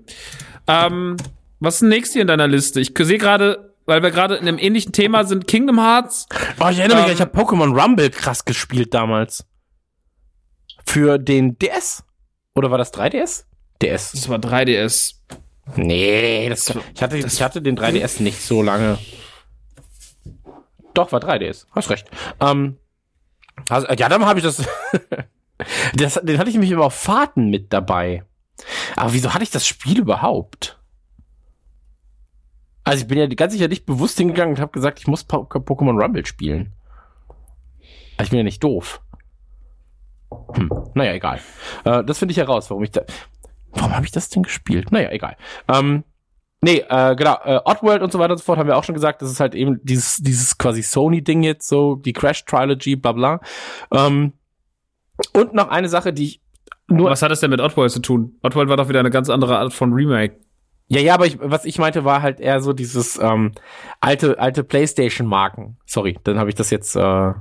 Ähm, 0.66 1.16
was 1.60 1.74
ist 1.74 1.80
denn 1.82 1.90
nächstes 1.90 2.14
hier 2.14 2.22
in 2.22 2.28
deiner 2.28 2.48
Liste? 2.48 2.80
Ich 2.80 2.92
sehe 2.96 3.18
gerade, 3.18 3.74
weil 3.86 4.02
wir 4.02 4.10
gerade 4.10 4.34
in 4.34 4.48
einem 4.48 4.58
ähnlichen 4.58 4.92
Thema 4.92 5.24
sind, 5.24 5.46
Kingdom 5.46 5.78
Hearts. 5.78 6.26
Oh, 6.58 6.68
ich 6.68 6.78
erinnere 6.78 7.02
mich, 7.02 7.06
Ähm, 7.06 7.14
ich 7.14 7.20
habe 7.20 7.38
Pokémon 7.38 7.80
Rumble 7.80 8.10
krass 8.10 8.44
gespielt 8.44 8.92
damals. 8.92 9.46
Für 10.84 11.18
den 11.18 11.56
DS? 11.58 12.02
Oder 12.56 12.72
war 12.72 12.78
das 12.78 12.92
3DS? 12.92 13.44
DS. 13.80 14.12
Das 14.12 14.28
war 14.28 14.38
3DS. 14.38 15.14
Nee, 15.76 16.48
das, 16.48 16.70
ich, 16.94 17.02
hatte, 17.02 17.16
ich 17.18 17.42
hatte 17.42 17.62
den 17.62 17.78
3DS 17.78 18.22
nicht 18.22 18.40
so 18.42 18.62
lange. 18.62 18.98
Doch, 20.94 21.12
war 21.12 21.20
3DS. 21.20 21.66
Hast 21.72 21.88
recht. 21.90 22.10
Ähm, 22.40 22.76
also, 23.68 23.86
ja, 23.88 24.08
dann 24.08 24.24
habe 24.26 24.40
ich 24.40 24.44
das, 24.44 24.56
das. 25.94 26.14
Den 26.22 26.38
hatte 26.38 26.48
ich 26.50 26.54
nämlich 26.54 26.70
immer 26.72 26.84
auf 26.86 26.94
Fahrten 26.94 27.48
mit 27.48 27.72
dabei. 27.72 28.24
Aber 28.96 29.12
wieso 29.12 29.32
hatte 29.34 29.44
ich 29.44 29.50
das 29.50 29.66
Spiel 29.66 29.98
überhaupt? 30.00 30.78
Also 32.84 33.02
ich 33.02 33.08
bin 33.08 33.16
ja 33.18 33.26
ganz 33.28 33.52
sicher 33.52 33.68
nicht 33.68 33.86
bewusst 33.86 34.18
hingegangen 34.18 34.56
und 34.56 34.60
habe 34.60 34.72
gesagt, 34.72 34.98
ich 34.98 35.06
muss 35.06 35.22
Po- 35.24 35.44
Pokémon 35.44 36.00
Rumble 36.02 36.26
spielen. 36.26 36.72
Aber 38.16 38.24
ich 38.24 38.30
bin 38.30 38.38
ja 38.38 38.42
nicht 38.44 38.62
doof. 38.62 39.00
Hm, 40.54 40.70
naja, 40.94 41.12
egal. 41.12 41.40
Äh, 41.84 42.02
das 42.04 42.18
finde 42.18 42.32
ich 42.32 42.38
heraus, 42.38 42.68
warum 42.70 42.82
ich 42.82 42.90
da. 42.90 43.02
Warum 43.72 43.94
habe 43.94 44.04
ich 44.04 44.12
das 44.12 44.28
denn 44.28 44.42
gespielt? 44.42 44.92
Naja, 44.92 45.10
egal. 45.10 45.36
Ähm, 45.68 46.04
nee, 46.60 46.84
äh, 46.88 47.16
genau, 47.16 47.38
äh, 47.44 47.60
Oddworld 47.64 48.02
und 48.02 48.12
so 48.12 48.18
weiter 48.18 48.32
und 48.32 48.38
so 48.38 48.44
fort 48.44 48.58
haben 48.58 48.68
wir 48.68 48.76
auch 48.76 48.84
schon 48.84 48.94
gesagt, 48.94 49.22
das 49.22 49.30
ist 49.30 49.40
halt 49.40 49.54
eben 49.54 49.80
dieses, 49.82 50.18
dieses 50.18 50.58
quasi 50.58 50.82
Sony-Ding 50.82 51.42
jetzt, 51.42 51.68
so 51.68 51.96
die 51.96 52.12
Crash 52.12 52.44
Trilogy, 52.44 52.96
bla 52.96 53.12
bla. 53.12 53.40
Ähm, 53.92 54.32
und 55.32 55.54
noch 55.54 55.68
eine 55.68 55.88
Sache, 55.88 56.12
die 56.12 56.24
ich 56.24 56.42
nur. 56.88 57.10
Was 57.10 57.22
hat 57.22 57.30
das 57.30 57.40
denn 57.40 57.50
mit 57.50 57.60
Oddworld 57.60 57.90
zu 57.90 58.00
tun? 58.00 58.36
Oddworld 58.42 58.68
war 58.68 58.76
doch 58.76 58.88
wieder 58.88 59.00
eine 59.00 59.10
ganz 59.10 59.30
andere 59.30 59.58
Art 59.58 59.72
von 59.72 59.92
Remake. 59.92 60.36
Ja, 60.88 61.00
ja, 61.00 61.14
aber 61.14 61.26
ich, 61.26 61.38
was 61.40 61.64
ich 61.64 61.78
meinte, 61.78 62.04
war 62.04 62.20
halt 62.20 62.38
eher 62.38 62.60
so 62.60 62.72
dieses 62.72 63.18
ähm, 63.18 63.52
alte, 64.00 64.38
alte 64.38 64.62
PlayStation-Marken. 64.62 65.78
Sorry, 65.86 66.18
dann 66.24 66.38
habe 66.38 66.50
ich 66.50 66.54
das 66.54 66.70
jetzt 66.70 66.96
äh, 66.96 67.32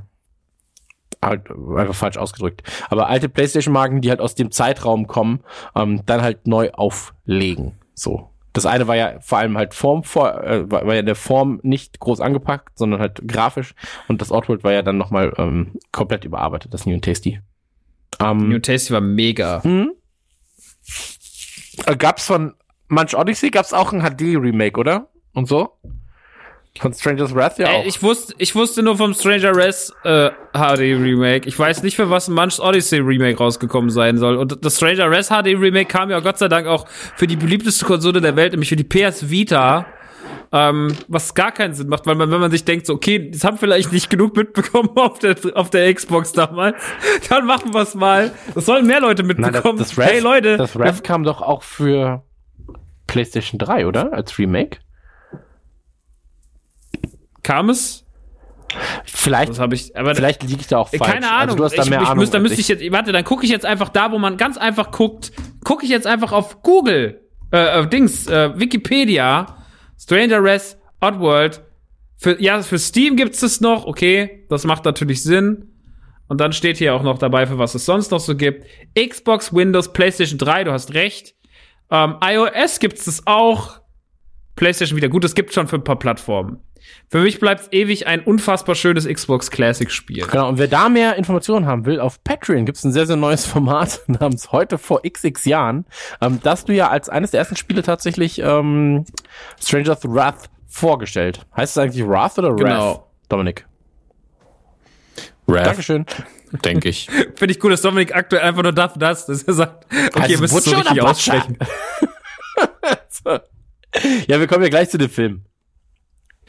halt 1.24 1.50
einfach 1.52 1.96
falsch 1.96 2.18
ausgedrückt. 2.18 2.64
Aber 2.90 3.08
alte 3.08 3.30
PlayStation-Marken, 3.30 4.02
die 4.02 4.10
halt 4.10 4.22
aus 4.22 4.36
dem 4.36 4.52
Zeitraum 4.52 5.08
kommen, 5.08 5.42
ähm, 5.76 6.02
dann 6.06 6.22
halt 6.22 6.48
neu 6.48 6.72
auflegen. 6.72 7.74
So. 7.94 8.30
Das 8.54 8.66
eine 8.66 8.88
war 8.88 8.96
ja 8.98 9.20
vor 9.22 9.38
allem 9.38 9.58
halt 9.58 9.74
Form, 9.74 10.04
vor, 10.04 10.44
äh, 10.44 10.70
war, 10.70 10.86
war 10.86 10.94
ja 10.94 11.00
in 11.00 11.06
der 11.06 11.16
Form 11.16 11.60
nicht 11.64 12.00
groß 12.00 12.20
angepackt, 12.20 12.78
sondern 12.78 13.00
halt 13.00 13.22
grafisch. 13.26 13.76
Und 14.10 14.22
das 14.22 14.32
Oddworld 14.32 14.64
war 14.64 14.74
ja 14.74 14.82
dann 14.82 14.98
nochmal 14.98 15.34
ähm, 15.38 15.80
komplett 15.92 16.26
überarbeitet, 16.26 16.74
das 16.74 16.86
New 16.86 16.94
and 16.94 17.06
Tasty. 17.06 17.40
Ähm, 18.20 18.50
New 18.50 18.60
Tasty 18.60 18.94
war 18.94 19.02
mega. 19.02 19.64
hm? 19.64 19.94
Äh, 21.86 21.96
Gab's 21.96 22.26
von 22.26 22.56
Munch 22.90 23.16
Odyssey 23.16 23.52
gab's 23.52 23.72
auch 23.72 23.94
ein 23.94 24.02
HD-Remake, 24.02 24.78
oder? 24.78 25.08
Und 25.34 25.48
so? 25.48 25.78
Von 26.80 26.94
Stranger's 26.94 27.36
Wrath 27.36 27.60
ja 27.60 27.68
auch. 27.68 27.84
Ey, 27.84 27.88
ich 27.88 28.02
wusste, 28.02 28.34
ich 28.38 28.56
wusste 28.56 28.82
nur 28.82 28.98
vom 28.98 29.14
Stranger 29.14 29.56
Rest 29.56 29.94
äh, 30.04 30.30
HD 30.54 30.80
Remake. 30.80 31.48
Ich 31.48 31.60
weiß 31.60 31.84
nicht, 31.84 31.96
für 31.96 32.10
was 32.10 32.30
ein 32.30 32.34
Munch 32.34 32.60
Odyssey 32.60 33.00
Remake 33.00 33.38
rausgekommen 33.38 33.90
sein 33.90 34.18
soll. 34.18 34.38
Und 34.38 34.64
das 34.64 34.78
Stranger 34.78 35.12
Rest 35.12 35.30
HD 35.30 35.48
Remake 35.48 35.86
kam 35.86 36.10
ja 36.10 36.20
Gott 36.22 36.38
sei 36.38 36.48
Dank 36.48 36.68
auch 36.68 36.88
für 36.88 37.28
die 37.28 37.36
beliebteste 37.36 37.86
Konsole 37.86 38.22
der 38.22 38.36
Welt, 38.38 38.54
nämlich 38.54 38.70
für 38.70 38.78
die 38.78 38.86
PS 38.86 39.30
Vita. 39.30 39.86
Ähm, 40.54 40.96
was 41.08 41.34
gar 41.34 41.52
keinen 41.52 41.74
Sinn 41.74 41.88
macht, 41.88 42.06
weil 42.08 42.16
man, 42.16 42.30
wenn 42.30 42.40
man 42.40 42.52
sich 42.52 42.66
denkt, 42.66 42.86
so, 42.86 42.94
okay, 42.94 43.32
das 43.32 43.46
haben 43.46 43.58
vielleicht 43.58 43.94
nicht 43.94 44.10
genug 44.10 44.36
mitbekommen 44.36 44.90
auf 44.96 45.20
der, 45.20 45.36
auf 45.56 45.70
der 45.70 45.94
Xbox 45.94 46.34
damals, 46.34 46.76
dann 47.30 47.46
machen 47.46 47.74
wir 47.74 47.82
es 47.82 47.96
mal. 47.96 48.32
Das 48.54 48.66
sollen 48.66 48.86
mehr 48.86 49.00
Leute 49.00 49.24
Nein, 49.24 49.38
das, 49.38 49.46
mitbekommen. 49.46 49.80
das 49.80 49.98
Wrath, 49.98 50.12
hey 50.12 50.20
Leute, 50.20 50.58
das 50.58 50.78
Wrath 50.78 51.04
kam 51.06 51.24
doch 51.24 51.42
auch 51.42 51.64
für 51.64 52.24
PlayStation 53.08 53.60
3, 53.60 53.88
oder? 53.88 54.12
Als 54.14 54.38
Remake? 54.38 54.80
Kam 57.44 57.70
es? 57.70 58.06
Vielleicht, 59.06 59.50
Das 59.50 59.60
habe 59.60 59.76
ich, 59.76 59.96
aber 59.98 60.16
vielleicht 60.16 60.44
liege 60.44 60.62
ich 60.62 60.68
da 60.68 60.78
auch 60.78 60.94
Äh, 60.94 60.98
falsch. 60.98 61.12
Keine 61.12 61.30
Ahnung. 61.30 61.42
Also 61.42 61.56
du 61.58 61.64
hast 61.66 61.78
da 61.78 61.84
ich, 61.84 61.90
mehr 61.90 62.02
ich 62.02 62.08
Ahnung. 62.08 62.20
müsste, 62.20 62.38
da 62.38 62.42
müsste 62.42 62.62
ich 62.62 62.68
jetzt, 62.70 62.92
warte, 62.92 63.12
dann 63.12 63.24
gucke 63.26 63.44
ich 63.44 63.52
jetzt 63.52 63.66
einfach 63.66 63.90
da, 63.90 64.12
wo 64.12 64.18
man 64.18 64.38
ganz 64.38 64.58
einfach 64.58 64.92
guckt, 64.92 65.32
gucke 65.66 65.84
ich 65.84 65.92
jetzt 65.92 66.08
einfach 66.08 66.32
auf 66.32 66.62
Google, 66.64 67.22
äh, 67.52 67.82
äh, 67.82 67.88
Dings, 67.88 68.28
äh, 68.28 68.58
Wikipedia, 68.58 69.58
Stranger 70.00 70.42
Rest, 70.44 70.78
Oddworld. 71.02 71.62
Für, 72.18 72.42
ja, 72.42 72.62
für 72.62 72.80
Steam 72.80 73.18
gibt's 73.18 73.42
es 73.42 73.60
noch, 73.62 73.86
okay, 73.86 74.46
das 74.50 74.64
macht 74.64 74.86
natürlich 74.86 75.24
Sinn. 75.24 75.68
Und 76.28 76.40
dann 76.40 76.54
steht 76.54 76.78
hier 76.78 76.94
auch 76.96 77.04
noch 77.04 77.18
dabei, 77.18 77.46
für 77.48 77.58
was 77.58 77.76
es 77.76 77.86
sonst 77.86 78.12
noch 78.12 78.22
so 78.22 78.38
gibt. 78.38 78.66
Xbox, 78.98 79.54
Windows, 79.54 79.92
PlayStation 79.92 80.38
3, 80.38 80.64
du 80.64 80.72
hast 80.72 80.94
recht. 80.94 81.36
Ähm, 81.90 82.16
iOS 82.24 82.80
gibt's 82.80 83.06
es 83.06 83.28
auch. 83.28 83.82
PlayStation 84.56 84.96
wieder. 84.96 85.10
Gut, 85.10 85.26
es 85.26 85.36
gibt 85.36 85.54
schon 85.54 85.68
für 85.68 85.76
ein 85.76 85.84
paar 85.84 86.00
Plattformen. 86.00 86.60
Für 87.10 87.20
mich 87.22 87.40
bleibt's 87.40 87.68
ewig 87.72 88.08
ein 88.08 88.22
unfassbar 88.22 88.76
schönes 88.76 89.08
Xbox 89.08 89.52
Classic 89.52 89.92
Spiel. 89.92 90.26
Genau, 90.28 90.48
und 90.50 90.58
wer 90.58 90.68
da 90.68 90.90
mehr 90.90 91.18
Informationen 91.18 91.66
haben 91.66 91.86
will, 91.86 92.00
auf 92.00 92.24
Patreon 92.24 92.66
gibt's 92.66 92.84
ein 92.84 92.92
sehr, 92.94 93.06
sehr 93.06 93.18
neues 93.18 93.46
Format 93.52 94.02
namens 94.08 94.52
Heute 94.52 94.78
vor 94.78 95.02
XX 95.02 95.46
Jahren, 95.46 95.86
ähm, 96.22 96.40
das 96.42 96.66
du 96.66 96.74
ja 96.74 96.90
als 96.90 97.10
eines 97.10 97.32
der 97.32 97.40
ersten 97.40 97.56
Spiele 97.56 97.84
tatsächlich 97.84 98.40
ähm, 98.40 99.06
Stranger's 99.62 100.00
Wrath 100.04 100.50
vorgestellt. 100.68 101.46
Heißt 101.56 101.76
es 101.76 101.84
eigentlich 101.84 102.08
Wrath 102.08 102.40
oder 102.40 102.52
Wrath? 102.52 102.58
Genau. 102.60 103.08
Dominik. 103.30 103.66
Wrath, 105.48 105.66
Dankeschön. 105.66 106.06
denke 106.64 106.90
ich. 106.90 107.10
Finde 107.36 107.52
ich 107.52 107.60
gut, 107.60 107.72
dass 107.72 107.82
Dominik 107.82 108.16
aktuell 108.16 108.44
einfach 108.44 108.64
nur 108.64 108.74
dafür 108.74 109.00
das, 109.00 109.26
dass 109.26 109.44
er 109.44 109.54
sagt, 109.54 109.86
okay, 109.92 110.10
Also 110.14 110.34
ihr 110.34 110.40
müsst 110.40 110.56
es 110.56 110.64
so 110.66 110.76
richtig 110.76 111.02
aussprechen. 111.02 111.58
Ja, 114.28 114.40
wir 114.40 114.48
kommen 114.48 114.64
ja 114.64 114.70
gleich 114.70 114.90
zu 114.90 114.98
dem 114.98 115.10
Film. 115.10 115.44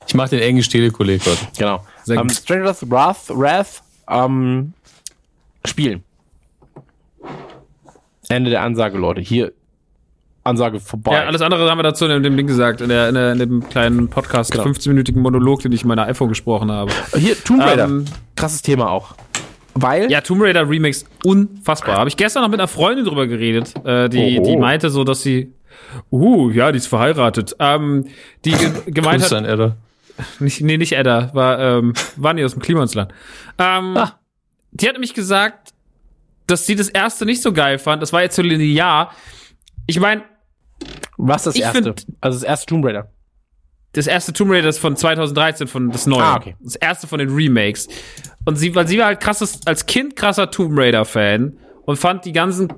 Ich 0.07 0.15
mache 0.15 0.31
den 0.31 0.41
engen 0.41 0.63
Telekolleg 0.63 1.25
heute. 1.25 1.39
Genau. 1.57 1.85
Ähm, 2.09 2.29
gut. 2.29 2.33
Stranger's 2.33 2.91
Wrath, 2.91 3.29
Wrath 3.29 3.83
ähm, 4.09 4.73
spielen. 5.65 6.03
Ende 8.29 8.51
der 8.51 8.63
Ansage, 8.63 8.99
Leute. 8.99 9.21
Hier 9.21 9.53
Ansage 10.45 10.81
vorbei. 10.81 11.13
Ja, 11.13 11.25
alles 11.25 11.41
andere 11.41 11.71
haben 11.71 11.79
wir 11.79 11.85
dazu 11.85 12.07
in 12.07 12.23
dem 12.23 12.37
Ding 12.37 12.47
gesagt, 12.47 12.81
in, 12.81 12.89
der, 12.89 13.09
in, 13.09 13.15
der, 13.15 13.33
in 13.33 13.39
dem 13.39 13.69
kleinen 13.69 14.09
Podcast, 14.09 14.51
Genau. 14.51 14.65
15-minütigen 14.65 15.21
Monolog, 15.21 15.61
den 15.61 15.73
ich 15.73 15.83
in 15.83 15.89
meiner 15.89 16.07
iPhone 16.07 16.29
gesprochen 16.29 16.71
habe. 16.71 16.93
Hier, 17.17 17.37
Tomb 17.43 17.61
Raider. 17.63 17.85
Ähm, 17.85 18.05
Krasses 18.35 18.63
Thema 18.63 18.91
auch. 18.91 19.15
Weil, 19.75 20.11
Ja, 20.11 20.21
Tomb 20.21 20.43
Raider 20.43 20.69
Remakes, 20.69 21.05
unfassbar. 21.25 21.97
Habe 21.97 22.09
ich 22.09 22.17
gestern 22.17 22.43
noch 22.43 22.51
mit 22.51 22.59
einer 22.59 22.69
Freundin 22.69 23.05
drüber 23.05 23.27
geredet, 23.27 23.75
äh, 23.85 24.09
die, 24.09 24.43
die 24.43 24.57
meinte 24.57 24.91
so, 24.91 25.05
dass 25.05 25.23
sie, 25.23 25.53
uh, 26.11 26.51
ja, 26.51 26.73
die 26.73 26.79
ist 26.79 26.89
verheiratet. 26.89 27.55
Ähm, 27.61 28.07
die 28.45 28.51
ge 28.51 28.71
gemeint 28.87 29.21
Grüß 29.23 29.31
hat, 29.31 29.39
an 29.39 29.45
Edda. 29.45 29.77
Nicht, 30.41 30.61
nee, 30.61 30.77
nicht 30.77 30.93
Edda, 30.93 31.31
war, 31.35 31.59
ähm, 31.59 31.93
war 32.17 32.35
nie 32.35 32.45
aus 32.45 32.53
dem 32.53 32.63
Klimansland. 32.63 33.13
Ähm, 33.59 33.97
Ah. 33.97 34.19
Die 34.73 34.87
hat 34.87 34.95
nämlich 34.95 35.15
gesagt, 35.15 35.75
dass 36.47 36.67
sie 36.67 36.75
das 36.77 36.89
erste 36.89 37.25
nicht 37.27 37.43
so 37.43 37.53
geil 37.53 37.79
fand. 37.79 38.03
Das 38.03 38.13
war 38.13 38.23
jetzt 38.23 38.37
so 38.37 38.43
linear. 38.43 39.13
Ich 39.87 40.01
meine, 40.01 40.23
was 41.19 41.45
das 41.45 41.57
erste? 41.57 41.83
find- 41.83 42.07
also 42.21 42.39
das 42.39 42.45
erste 42.49 42.67
Tomb 42.67 42.85
Raider. 42.85 43.11
das 43.93 44.07
erste 44.07 44.33
Tomb 44.33 44.51
Raider 44.51 44.69
ist 44.71 44.79
von 44.79 44.97
2013, 44.97 45.67
von 45.69 45.91
das 45.91 46.07
neue. 46.07 46.23
Ah, 46.25 46.37
okay. 46.37 46.57
Das 46.61 46.77
erste 46.77 47.07
von 47.07 47.19
den 47.19 47.29
Remakes. 47.35 47.89
Und 48.47 48.57
sie, 48.57 48.75
weil 48.75 48.89
sie 48.89 48.99
war 48.99 49.07
halt 49.07 49.21
krasses, 49.21 49.61
als 49.67 49.85
Kind 49.87 50.17
krasser 50.17 50.51
Tomb 50.51 50.73
Raider-Fan 50.79 51.59
und 51.85 51.97
fand 51.99 52.25
die 52.25 52.33
ganzen 52.33 52.73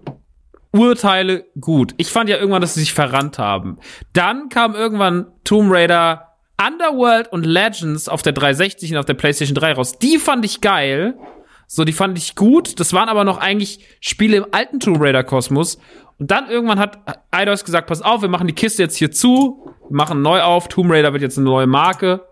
Urteile 0.73 1.45
gut. 1.61 1.95
Ich 1.99 2.11
fand 2.11 2.29
ja 2.29 2.37
irgendwann, 2.37 2.61
dass 2.61 2.75
sie 2.75 2.81
sich 2.81 2.93
verrannt 2.93 3.39
haben. 3.39 3.79
Dann 4.13 4.49
kam 4.49 4.75
irgendwann 4.75 5.27
Tomb 5.45 5.71
Raider 5.73 6.34
Underworld 6.61 7.33
und 7.33 7.45
Legends 7.45 8.09
auf 8.09 8.23
der 8.23 8.33
360 8.33 8.93
und 8.93 8.99
auf 8.99 9.05
der 9.07 9.15
PlayStation 9.15 9.55
3 9.55 9.73
raus. 9.73 9.99
Die 9.99 10.19
fand 10.19 10.45
ich 10.45 10.61
geil. 10.61 11.19
So, 11.67 11.85
die 11.85 11.93
fand 11.93 12.17
ich 12.19 12.37
gut. 12.37 12.79
Das 12.79 12.93
waren 12.93 13.09
aber 13.09 13.25
noch 13.25 13.39
eigentlich 13.39 13.85
Spiele 14.01 14.37
im 14.37 14.47
alten 14.53 14.81
Tomb 14.81 15.01
Raider-Kosmos. 15.01 15.79
Und 16.19 16.31
dann 16.31 16.49
irgendwann 16.49 16.79
hat 16.79 16.99
Eidos 17.31 17.65
gesagt, 17.65 17.89
pass 17.89 18.03
auf, 18.03 18.23
wir 18.23 18.29
machen 18.29 18.47
die 18.47 18.55
Kiste 18.55 18.83
jetzt 18.83 18.97
hier 18.97 19.11
zu, 19.11 19.65
wir 19.89 19.97
machen 19.97 20.23
neu 20.23 20.43
auf, 20.43 20.69
Tomb 20.69 20.91
Raider 20.91 21.13
wird 21.13 21.23
jetzt 21.23 21.39
eine 21.39 21.47
neue 21.47 21.67
Marke. 21.67 22.27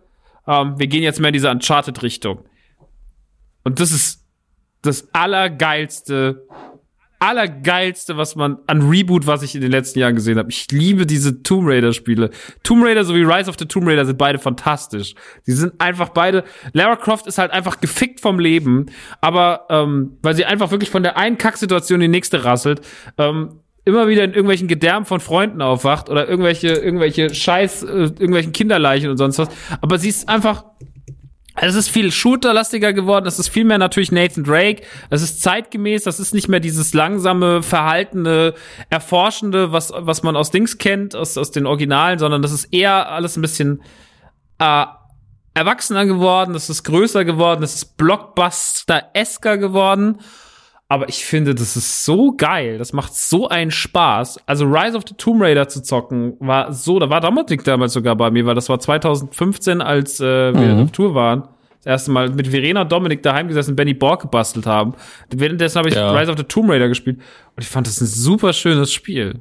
Ähm, 0.47 0.79
wir 0.79 0.87
gehen 0.87 1.03
jetzt 1.03 1.21
mehr 1.21 1.29
in 1.29 1.35
diese 1.35 1.51
Uncharted-Richtung. 1.51 2.45
Und 3.65 3.81
das 3.81 3.93
ist 3.93 4.25
das 4.83 5.13
allergeilste, 5.13 6.47
allergeilste, 7.23 8.17
was 8.17 8.35
man 8.35 8.59
an 8.67 8.83
Reboot, 8.83 9.29
was 9.29 9.45
ich 9.45 9.55
in 9.55 9.61
den 9.61 9.71
letzten 9.71 10.01
Jahren 10.01 10.17
gesehen 10.17 10.39
habe. 10.39 10.51
Ich 10.51 10.67
liebe 10.73 11.07
diese 11.07 11.45
Tomb 11.45 11.69
Raider 11.69 11.93
Spiele. 11.93 12.31
Tomb 12.65 12.85
Raider 12.85 13.05
sowie 13.05 13.23
Rise 13.23 13.49
of 13.49 13.55
the 13.61 13.67
Tomb 13.67 13.87
Raider 13.87 14.05
sind 14.05 14.19
beide 14.19 14.41
fantastisch. 14.41 15.15
Die 15.47 15.53
sind 15.53 15.81
einfach 15.81 16.09
beide. 16.09 16.43
Lara 16.73 16.97
Croft 16.97 17.29
ist 17.29 17.39
halt 17.39 17.53
einfach 17.53 17.81
gefickt 17.81 18.21
vom 18.21 18.41
Leben, 18.41 18.87
aber 19.21 19.67
ähm, 19.71 20.19
weil 20.23 20.35
sie 20.35 20.45
einfach 20.45 20.73
wirklich 20.73 20.91
von 20.91 21.05
der 21.05 21.17
einen 21.17 21.39
Kacksituation 21.39 22.01
in 22.01 22.11
die 22.11 22.17
nächste 22.17 22.45
rasselt. 22.45 22.81
Ähm, 23.19 23.61
immer 23.85 24.09
wieder 24.09 24.25
in 24.25 24.31
irgendwelchen 24.31 24.67
Gedärmen 24.67 25.07
von 25.07 25.21
Freunden 25.21 25.63
aufwacht 25.63 26.09
oder 26.09 26.29
irgendwelche 26.29 26.69
irgendwelche 26.69 27.33
Scheiß 27.33 27.85
äh, 27.85 27.87
irgendwelchen 27.87 28.53
Kinderleichen 28.53 29.11
und 29.11 29.17
sonst 29.17 29.39
was, 29.39 29.49
aber 29.81 29.99
sie 29.99 30.09
ist 30.09 30.29
einfach 30.29 30.65
es 31.57 31.75
ist 31.75 31.89
viel 31.89 32.11
shooterlastiger 32.11 32.93
geworden, 32.93 33.27
es 33.27 33.39
ist 33.39 33.49
viel 33.49 33.65
mehr 33.65 33.79
natürlich 33.79 34.11
Nathan 34.11 34.45
Drake, 34.45 34.83
es 35.11 35.23
ist 35.23 35.43
zeitgemäß, 35.43 36.05
das 36.05 36.19
ist 36.19 36.33
nicht 36.33 36.49
mehr 36.49 36.61
dieses 36.61 36.95
langsame, 36.95 37.63
verhaltene, 37.63 38.55
erforschende, 38.89 39.71
was, 39.71 39.93
was 39.95 40.23
man 40.23 40.35
aus 40.35 40.51
Dings 40.51 40.79
kennt, 40.79 41.15
aus, 41.15 41.37
aus 41.37 41.51
den 41.51 41.67
Originalen, 41.67 42.19
sondern 42.19 42.41
das 42.41 42.53
ist 42.53 42.73
eher 42.73 43.11
alles 43.11 43.37
ein 43.37 43.43
bisschen 43.43 43.83
äh, 44.59 44.87
erwachsener 45.55 46.07
geworden, 46.07 46.55
das 46.55 46.71
ist 46.71 46.85
größer 46.85 47.25
geworden, 47.25 47.61
das 47.61 47.75
ist 47.75 47.97
Blockbuster-esker 47.97 49.59
geworden. 49.59 50.21
Aber 50.93 51.09
ich 51.09 51.25
finde, 51.25 51.55
das 51.55 51.75
ist 51.75 52.05
so 52.05 52.33
geil. 52.37 52.77
Das 52.77 52.93
macht 52.93 53.15
so 53.15 53.49
einen 53.49 53.71
Spaß. 53.71 54.41
Also 54.45 54.67
Rise 54.67 54.95
of 54.95 55.05
the 55.09 55.15
Tomb 55.15 55.41
Raider 55.41 55.67
zu 55.67 55.83
zocken 55.83 56.35
war 56.39 56.71
so, 56.75 56.99
da 56.99 57.09
war 57.09 57.23
Dominik 57.23 57.65
damals 57.65 57.95
sogar 57.95 58.15
bei 58.15 58.31
mir, 58.31 58.45
weil 58.45 58.55
das 58.55 58.69
war 58.69 58.79
2015, 58.79 59.81
als 59.81 60.21
äh, 60.21 60.53
wir 60.55 60.83
auf 60.83 60.93
Tour 60.93 61.15
waren. 61.15 61.45
Das 61.79 61.87
erste 61.87 62.11
Mal 62.11 62.29
mit 62.29 62.49
Verena 62.49 62.85
Dominik 62.85 63.23
daheim 63.23 63.49
gesessen 63.49 63.71
und 63.71 63.77
Benny 63.77 63.95
Borg 63.95 64.21
gebastelt 64.21 64.67
haben. 64.67 64.93
Währenddessen 65.31 65.79
habe 65.79 65.89
ich 65.89 65.95
Ja. 65.95 66.13
Rise 66.13 66.31
of 66.31 66.37
the 66.37 66.45
Tomb 66.45 66.69
Raider 66.69 66.89
gespielt. 66.89 67.17
Und 67.57 67.63
ich 67.63 67.69
fand 67.71 67.87
das 67.87 67.99
ein 68.03 68.07
super 68.07 68.53
schönes 68.53 68.93
Spiel. 68.93 69.41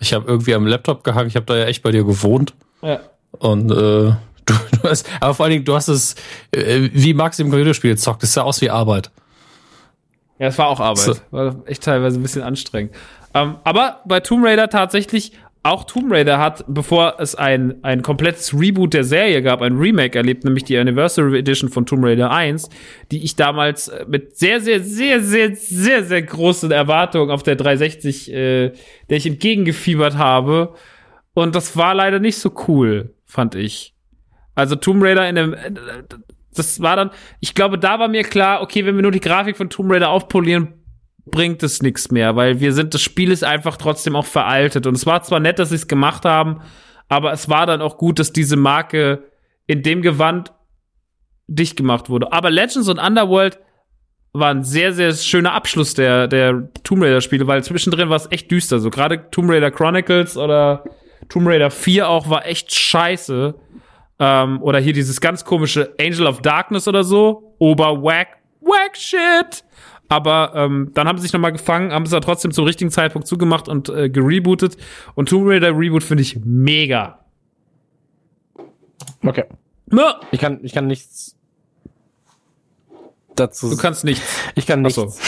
Ich 0.00 0.12
habe 0.12 0.26
irgendwie 0.28 0.54
am 0.54 0.66
Laptop 0.66 1.02
gehackt. 1.02 1.28
Ich 1.28 1.36
habe 1.36 1.46
da 1.46 1.56
ja 1.56 1.64
echt 1.64 1.82
bei 1.82 1.92
dir 1.92 2.04
gewohnt. 2.04 2.52
Ja. 2.82 3.00
Und 3.38 3.70
äh, 3.70 3.74
du, 4.44 4.54
du 4.82 4.82
hast, 4.82 5.08
aber 5.18 5.32
vor 5.32 5.44
allen 5.44 5.52
Dingen, 5.54 5.64
du 5.64 5.74
hast 5.74 5.88
es, 5.88 6.14
äh, 6.50 6.90
wie 6.92 7.14
Max 7.14 7.38
im 7.38 7.48
Computerspiel 7.48 7.96
zockt, 7.96 8.22
das 8.22 8.34
sah 8.34 8.42
aus 8.42 8.60
wie 8.60 8.68
Arbeit. 8.68 9.10
Ja, 10.38 10.48
es 10.48 10.58
war 10.58 10.68
auch 10.68 10.80
Arbeit. 10.80 10.98
So. 11.04 11.14
War 11.30 11.62
echt 11.66 11.82
teilweise 11.84 12.18
ein 12.18 12.22
bisschen 12.22 12.42
anstrengend. 12.42 12.94
Ähm, 13.34 13.56
aber 13.64 14.00
bei 14.04 14.20
Tomb 14.20 14.44
Raider 14.44 14.68
tatsächlich, 14.68 15.32
auch 15.64 15.84
Tomb 15.84 16.12
Raider 16.12 16.38
hat, 16.38 16.64
bevor 16.68 17.14
es 17.18 17.34
ein, 17.34 17.82
ein 17.82 18.02
komplettes 18.02 18.52
Reboot 18.52 18.92
der 18.92 19.02
Serie 19.02 19.42
gab, 19.42 19.62
ein 19.62 19.78
Remake 19.78 20.16
erlebt, 20.16 20.44
nämlich 20.44 20.64
die 20.64 20.76
Anniversary 20.76 21.38
Edition 21.38 21.70
von 21.70 21.86
Tomb 21.86 22.04
Raider 22.04 22.30
1, 22.30 22.68
die 23.10 23.24
ich 23.24 23.34
damals 23.34 23.88
äh, 23.88 24.04
mit 24.06 24.36
sehr, 24.36 24.60
sehr, 24.60 24.80
sehr, 24.80 25.20
sehr, 25.20 25.56
sehr, 25.56 26.04
sehr 26.04 26.22
großen 26.22 26.70
Erwartungen 26.70 27.30
auf 27.30 27.42
der 27.42 27.56
360, 27.56 28.30
äh, 28.30 28.72
der 29.08 29.16
ich 29.16 29.26
entgegengefiebert 29.26 30.18
habe. 30.18 30.74
Und 31.32 31.54
das 31.54 31.76
war 31.76 31.94
leider 31.94 32.18
nicht 32.18 32.36
so 32.36 32.52
cool, 32.68 33.14
fand 33.24 33.54
ich. 33.54 33.94
Also 34.54 34.76
Tomb 34.76 35.02
Raider 35.02 35.26
in 35.28 35.34
dem, 35.34 35.54
äh, 35.54 35.72
das 36.54 36.80
war 36.80 36.96
dann, 36.96 37.10
ich 37.40 37.54
glaube, 37.54 37.78
da 37.78 37.98
war 37.98 38.08
mir 38.08 38.22
klar, 38.22 38.62
okay, 38.62 38.86
wenn 38.86 38.96
wir 38.96 39.02
nur 39.02 39.12
die 39.12 39.20
Grafik 39.20 39.56
von 39.56 39.70
Tomb 39.70 39.92
Raider 39.92 40.10
aufpolieren, 40.10 40.74
bringt 41.26 41.62
es 41.62 41.82
nichts 41.82 42.10
mehr, 42.10 42.36
weil 42.36 42.60
wir 42.60 42.72
sind, 42.72 42.94
das 42.94 43.02
Spiel 43.02 43.30
ist 43.30 43.44
einfach 43.44 43.76
trotzdem 43.76 44.16
auch 44.16 44.26
veraltet. 44.26 44.86
Und 44.86 44.94
es 44.94 45.06
war 45.06 45.22
zwar 45.22 45.40
nett, 45.40 45.58
dass 45.58 45.70
sie 45.70 45.76
es 45.76 45.88
gemacht 45.88 46.24
haben, 46.24 46.60
aber 47.08 47.32
es 47.32 47.48
war 47.48 47.66
dann 47.66 47.80
auch 47.80 47.96
gut, 47.96 48.18
dass 48.18 48.32
diese 48.32 48.56
Marke 48.56 49.24
in 49.66 49.82
dem 49.82 50.02
Gewand 50.02 50.52
dicht 51.46 51.76
gemacht 51.76 52.10
wurde. 52.10 52.32
Aber 52.32 52.50
Legends 52.50 52.88
und 52.88 52.98
Underworld 52.98 53.58
war 54.32 54.50
ein 54.50 54.64
sehr, 54.64 54.92
sehr 54.92 55.12
schöner 55.12 55.52
Abschluss 55.52 55.94
der, 55.94 56.26
der 56.26 56.68
Tomb 56.82 57.02
Raider-Spiele, 57.02 57.46
weil 57.46 57.62
zwischendrin 57.62 58.08
war 58.08 58.16
es 58.16 58.30
echt 58.30 58.50
düster. 58.50 58.80
So 58.80 58.90
gerade 58.90 59.30
Tomb 59.30 59.50
Raider 59.50 59.70
Chronicles 59.70 60.36
oder 60.36 60.84
Tomb 61.28 61.46
Raider 61.46 61.70
4 61.70 62.08
auch 62.08 62.28
war 62.28 62.44
echt 62.44 62.74
scheiße. 62.74 63.54
Ähm, 64.18 64.62
oder 64.62 64.78
hier 64.78 64.92
dieses 64.92 65.20
ganz 65.20 65.44
komische 65.44 65.94
Angel 66.00 66.26
of 66.26 66.40
Darkness 66.40 66.86
oder 66.88 67.02
so. 67.04 67.54
Oberwack, 67.58 68.38
wack 68.60 68.96
shit. 68.96 69.64
Aber 70.08 70.52
ähm, 70.54 70.90
dann 70.94 71.08
haben 71.08 71.18
sie 71.18 71.22
sich 71.22 71.32
noch 71.32 71.40
mal 71.40 71.50
gefangen, 71.50 71.92
haben 71.92 72.04
es 72.04 72.12
aber 72.12 72.24
trotzdem 72.24 72.52
zum 72.52 72.64
richtigen 72.66 72.90
Zeitpunkt 72.90 73.26
zugemacht 73.26 73.68
und 73.68 73.88
äh, 73.88 74.08
gerebootet. 74.10 74.76
Und 75.14 75.28
Tomb 75.30 75.48
Raider 75.48 75.76
Reboot 75.76 76.04
finde 76.04 76.22
ich 76.22 76.38
mega. 76.44 77.24
Okay. 79.24 79.44
Na, 79.86 80.20
Ich 80.30 80.40
kann, 80.40 80.60
ich 80.62 80.72
kann 80.72 80.86
nichts 80.86 81.36
dazu 83.36 83.68
du 83.70 83.76
kannst 83.76 84.04
nichts. 84.04 84.22
Ich 84.54 84.66
kann 84.66 84.82
nichts. 84.82 84.96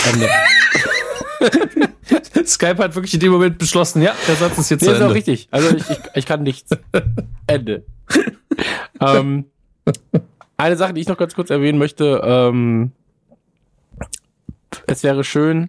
Skype 2.46 2.78
hat 2.78 2.94
wirklich 2.94 3.14
in 3.14 3.20
dem 3.20 3.32
Moment 3.32 3.58
beschlossen, 3.58 4.02
ja, 4.02 4.14
der 4.28 4.36
Satz 4.36 4.56
ist 4.58 4.70
jetzt 4.70 4.82
Nee, 4.82 4.86
zu 4.88 4.92
ist 4.92 4.98
auch 5.00 5.02
Ende. 5.04 5.14
richtig. 5.14 5.48
Also 5.50 5.74
ich, 5.76 5.90
ich, 5.90 5.98
ich 6.14 6.26
kann 6.26 6.42
nichts. 6.44 6.70
Ende. 7.48 7.84
ähm, 9.00 9.46
eine 10.56 10.76
Sache, 10.76 10.94
die 10.94 11.00
ich 11.00 11.08
noch 11.08 11.18
ganz 11.18 11.34
kurz 11.34 11.50
erwähnen 11.50 11.78
möchte, 11.78 12.20
ähm, 12.24 12.92
es 14.86 15.02
wäre 15.02 15.24
schön, 15.24 15.68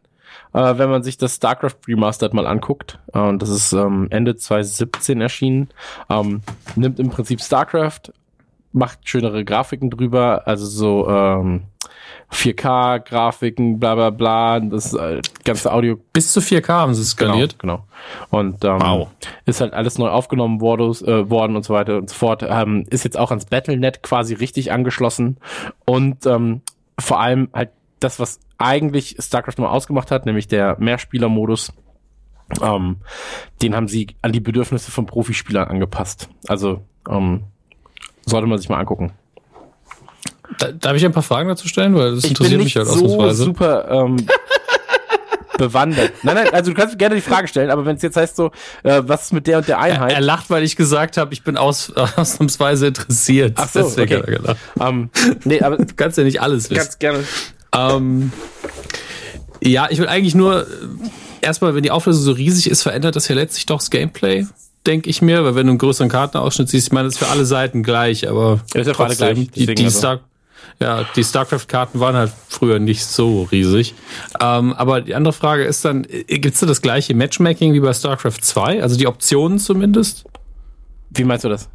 äh, 0.53 0.77
wenn 0.77 0.89
man 0.89 1.03
sich 1.03 1.17
das 1.17 1.35
StarCraft 1.35 1.77
Remastered 1.87 2.33
mal 2.33 2.47
anguckt. 2.47 2.99
Äh, 3.13 3.19
und 3.19 3.41
das 3.41 3.49
ist 3.49 3.73
ähm, 3.73 4.07
Ende 4.09 4.35
2017 4.35 5.21
erschienen. 5.21 5.69
Ähm, 6.09 6.41
nimmt 6.75 6.99
im 6.99 7.09
Prinzip 7.09 7.41
StarCraft, 7.41 8.13
macht 8.71 9.07
schönere 9.07 9.43
Grafiken 9.43 9.89
drüber, 9.89 10.43
also 10.45 10.65
so 10.65 11.09
ähm, 11.09 11.63
4K-Grafiken, 12.31 13.79
bla 13.79 13.95
bla 13.95 14.09
bla, 14.09 14.59
das 14.59 14.93
äh, 14.93 15.21
ganze 15.43 15.71
Audio 15.71 15.97
Bis 16.13 16.33
zu 16.33 16.39
4K 16.39 16.67
haben 16.69 16.93
sie 16.93 17.03
skaliert. 17.05 17.57
Genau, 17.59 17.85
genau. 18.29 18.37
Und 18.37 18.63
ähm, 18.65 18.79
Wow. 18.81 19.07
ist 19.45 19.61
halt 19.61 19.73
alles 19.73 19.97
neu 19.97 20.09
aufgenommen 20.09 20.59
worden, 20.61 20.91
äh, 21.05 21.29
worden 21.29 21.55
und 21.55 21.63
so 21.63 21.73
weiter 21.73 21.97
und 21.97 22.09
so 22.09 22.15
fort. 22.15 22.43
Ähm, 22.47 22.85
ist 22.89 23.03
jetzt 23.03 23.17
auch 23.17 23.31
ans 23.31 23.45
Battlenet 23.45 24.03
quasi 24.03 24.33
richtig 24.33 24.71
angeschlossen. 24.71 25.37
Und 25.85 26.25
ähm, 26.25 26.61
vor 26.99 27.19
allem 27.19 27.49
halt 27.53 27.69
das, 27.99 28.19
was 28.19 28.39
eigentlich 28.57 29.15
StarCraft 29.19 29.55
nur 29.57 29.71
ausgemacht 29.71 30.11
hat, 30.11 30.25
nämlich 30.25 30.47
der 30.47 30.77
Mehrspieler-Modus, 30.79 31.73
ähm, 32.61 32.97
den 33.61 33.75
haben 33.75 33.87
sie 33.87 34.07
an 34.21 34.31
die 34.31 34.39
Bedürfnisse 34.39 34.91
von 34.91 35.05
Profispielern 35.05 35.67
angepasst. 35.67 36.29
Also 36.47 36.81
ähm, 37.09 37.43
sollte 38.25 38.47
man 38.47 38.57
sich 38.57 38.69
mal 38.69 38.79
angucken. 38.79 39.13
Da, 40.59 40.71
darf 40.71 40.95
ich 40.95 41.05
ein 41.05 41.11
paar 41.11 41.23
Fragen 41.23 41.49
dazu 41.49 41.67
stellen? 41.67 41.95
Weil 41.95 42.15
das 42.15 42.23
Ich 42.23 42.31
interessiert 42.31 42.63
mich 42.63 42.75
halt 42.75 42.87
so 42.87 42.93
ausnahmsweise. 43.05 43.43
super 43.43 43.87
ähm, 43.91 44.17
bewandert. 45.57 46.11
Nein, 46.23 46.35
nein, 46.35 46.49
also 46.53 46.71
du 46.71 46.77
kannst 46.77 46.97
gerne 46.99 47.15
die 47.15 47.21
Frage 47.21 47.47
stellen, 47.47 47.71
aber 47.71 47.85
wenn 47.85 47.95
es 47.95 48.01
jetzt 48.03 48.15
heißt 48.15 48.35
so, 48.35 48.51
äh, 48.83 49.01
was 49.05 49.25
ist 49.25 49.33
mit 49.33 49.47
der 49.47 49.57
und 49.57 49.67
der 49.67 49.79
Einheit? 49.79 50.13
Er 50.13 50.21
lacht, 50.21 50.49
weil 50.49 50.61
ich 50.63 50.75
gesagt 50.75 51.17
habe, 51.17 51.33
ich 51.33 51.43
bin 51.43 51.57
aus, 51.57 51.91
ausnahmsweise 52.15 52.87
interessiert. 52.87 53.53
Ach 53.57 53.67
so, 53.69 53.81
Deswegen 53.81 54.21
okay. 54.21 54.31
er 54.33 54.37
gelacht. 54.39 54.57
ähm, 54.79 55.09
nee, 55.45 55.61
aber 55.61 55.77
Du 55.77 55.85
kannst 55.95 56.17
ja 56.17 56.23
nicht 56.23 56.41
alles 56.41 56.69
wissen. 56.69 56.79
ganz 56.79 56.99
gerne. 56.99 57.23
Ähm, 57.75 58.31
ja, 59.61 59.87
ich 59.89 59.97
will 59.99 60.07
eigentlich 60.07 60.35
nur, 60.35 60.61
äh, 60.61 60.65
erstmal, 61.41 61.73
wenn 61.73 61.83
die 61.83 61.91
Auflösung 61.91 62.23
so 62.23 62.31
riesig 62.33 62.69
ist, 62.69 62.83
verändert 62.83 63.15
das 63.15 63.27
ja 63.27 63.35
letztlich 63.35 63.65
doch 63.65 63.79
das 63.79 63.89
Gameplay, 63.89 64.45
denke 64.85 65.09
ich 65.09 65.21
mir, 65.23 65.43
weil 65.43 65.55
wenn 65.55 65.65
du 65.65 65.71
einen 65.71 65.79
größeren 65.79 66.09
Kartenausschnitt 66.09 66.69
siehst, 66.69 66.87
ich 66.87 66.93
meine, 66.93 67.05
das 67.07 67.15
ist 67.15 67.19
für 67.19 67.27
alle 67.31 67.45
Seiten 67.45 67.81
gleich, 67.81 68.29
aber 68.29 68.59
Ja, 68.75 68.81
ist 68.81 68.87
ja 68.87 68.93
für 68.93 69.05
alle 69.05 69.15
trotzdem, 69.15 69.33
gleich, 69.35 69.51
die, 69.51 69.73
die, 69.75 69.85
also. 69.85 69.97
Star, 69.97 70.19
ja, 70.79 71.05
die 71.15 71.23
StarCraft-Karten 71.23 71.99
waren 71.99 72.15
halt 72.15 72.31
früher 72.47 72.79
nicht 72.79 73.05
so 73.05 73.43
riesig. 73.51 73.95
Ähm, 74.41 74.73
aber 74.73 75.01
die 75.01 75.15
andere 75.15 75.33
Frage 75.33 75.63
ist 75.63 75.83
dann, 75.85 76.05
äh, 76.05 76.23
gibt's 76.39 76.59
da 76.59 76.65
das 76.65 76.81
gleiche 76.81 77.15
Matchmaking 77.15 77.73
wie 77.73 77.79
bei 77.79 77.93
StarCraft 77.93 78.41
2? 78.41 78.81
Also 78.81 78.97
die 78.97 79.07
Optionen 79.07 79.59
zumindest? 79.59 80.25
Wie 81.09 81.23
meinst 81.23 81.45
du 81.45 81.49
das? 81.49 81.69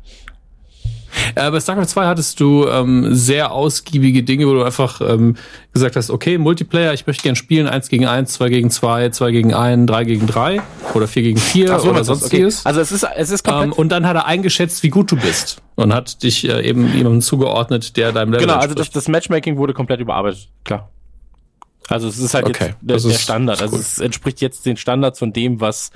Äh, 1.34 1.50
bei 1.50 1.60
StarCraft 1.60 1.86
2 1.86 2.06
hattest 2.06 2.40
du 2.40 2.66
ähm, 2.66 3.14
sehr 3.14 3.52
ausgiebige 3.52 4.22
Dinge, 4.22 4.46
wo 4.46 4.54
du 4.54 4.62
einfach 4.62 5.00
ähm, 5.00 5.36
gesagt 5.72 5.96
hast, 5.96 6.10
okay, 6.10 6.38
Multiplayer, 6.38 6.92
ich 6.92 7.06
möchte 7.06 7.22
gern 7.22 7.36
spielen, 7.36 7.66
1 7.66 7.88
gegen 7.88 8.06
1, 8.06 8.32
2 8.32 8.48
gegen 8.48 8.70
2, 8.70 9.10
2 9.10 9.30
gegen 9.30 9.54
1, 9.54 9.86
3 9.86 10.04
gegen 10.04 10.26
3 10.26 10.62
oder 10.94 11.06
4 11.06 11.22
gegen 11.22 11.38
4 11.38 11.74
Ach 11.74 11.80
so, 11.80 11.90
oder 11.90 12.04
sonstiges. 12.04 12.66
Also 12.66 12.80
es 12.80 12.92
ist, 12.92 13.06
es 13.16 13.30
ist 13.30 13.44
komplett. 13.44 13.66
Ähm, 13.66 13.72
und 13.72 13.88
dann 13.90 14.06
hat 14.06 14.16
er 14.16 14.26
eingeschätzt, 14.26 14.82
wie 14.82 14.90
gut 14.90 15.10
du 15.10 15.16
bist 15.16 15.62
und 15.74 15.94
hat 15.94 16.22
dich 16.22 16.48
äh, 16.48 16.68
eben 16.68 16.86
jemandem 16.94 17.20
zugeordnet, 17.22 17.96
der 17.96 18.12
deinem 18.12 18.32
Level 18.32 18.46
genau, 18.46 18.58
also 18.58 18.74
das, 18.74 18.90
das 18.90 19.08
Matchmaking 19.08 19.56
wurde 19.56 19.74
komplett 19.74 20.00
überarbeitet, 20.00 20.48
klar. 20.64 20.90
Also 21.88 22.08
es 22.08 22.18
ist 22.18 22.34
halt 22.34 22.46
Okay, 22.46 22.66
jetzt 22.66 22.76
der, 22.80 22.98
der 22.98 23.18
Standard. 23.18 23.60
Also 23.60 23.74
cool. 23.74 23.80
es 23.80 23.98
entspricht 23.98 24.40
jetzt 24.40 24.64
den 24.66 24.76
Standards 24.76 25.18
von 25.18 25.32
dem, 25.32 25.60
was 25.60 25.90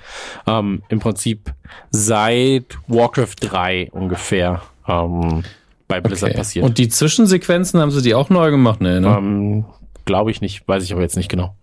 ähm, 0.46 0.82
im 0.88 0.98
Prinzip 0.98 1.52
seit 1.90 2.78
Warcraft 2.88 3.36
3 3.40 3.90
ungefähr 3.92 4.62
ähm, 4.88 5.42
bei 5.88 6.00
Blizzard 6.00 6.30
Okay. 6.30 6.38
passiert. 6.38 6.64
Und 6.64 6.78
die 6.78 6.88
Zwischensequenzen 6.88 7.80
haben 7.80 7.90
sie 7.90 8.02
die 8.02 8.14
auch 8.14 8.28
neu 8.30 8.50
gemacht? 8.50 8.80
Nee, 8.80 9.00
ne? 9.00 9.08
ähm, 9.08 9.64
Glaube 10.04 10.30
ich 10.30 10.40
nicht, 10.40 10.66
weiß 10.68 10.82
ich 10.84 10.92
aber 10.92 11.02
jetzt 11.02 11.16
nicht 11.16 11.28
genau. 11.28 11.54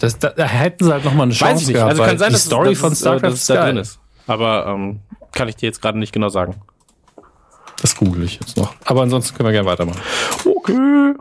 das, 0.00 0.18
da, 0.18 0.30
da 0.30 0.44
hätten 0.44 0.84
sie 0.84 0.92
halt 0.92 1.04
noch 1.04 1.14
mal 1.14 1.24
eine 1.24 1.32
Chance 1.32 1.54
Weiß 1.54 1.60
ich 1.62 1.66
nicht. 1.68 1.74
gehabt, 1.76 1.90
Also 1.90 2.02
kann 2.04 2.18
sein, 2.18 2.28
die 2.28 2.32
dass 2.34 2.44
Story 2.44 2.70
dass 2.70 2.78
von 2.78 2.92
äh, 2.92 2.96
StarCraft 2.96 3.30
dass 3.32 3.46
da 3.46 3.64
drin 3.64 3.76
ist. 3.78 3.98
Aber 4.26 4.66
ähm, 4.66 5.00
kann 5.32 5.48
ich 5.48 5.56
dir 5.56 5.66
jetzt 5.66 5.80
gerade 5.82 5.98
nicht 5.98 6.12
genau 6.12 6.28
sagen. 6.28 6.56
Das 7.80 7.96
google 7.96 8.24
ich 8.24 8.34
jetzt 8.40 8.56
noch. 8.56 8.74
Aber 8.84 9.02
ansonsten 9.02 9.36
können 9.36 9.48
wir 9.48 9.52
gerne 9.52 9.68
weitermachen. 9.68 10.00
Okay. 10.44 11.14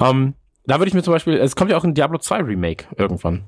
Ähm, 0.00 0.34
da 0.66 0.78
würde 0.78 0.88
ich 0.88 0.94
mir 0.94 1.02
zum 1.02 1.12
Beispiel, 1.12 1.34
es 1.38 1.56
kommt 1.56 1.70
ja 1.70 1.76
auch 1.76 1.84
ein 1.84 1.94
Diablo 1.94 2.18
2 2.18 2.38
Remake 2.42 2.86
irgendwann. 2.96 3.44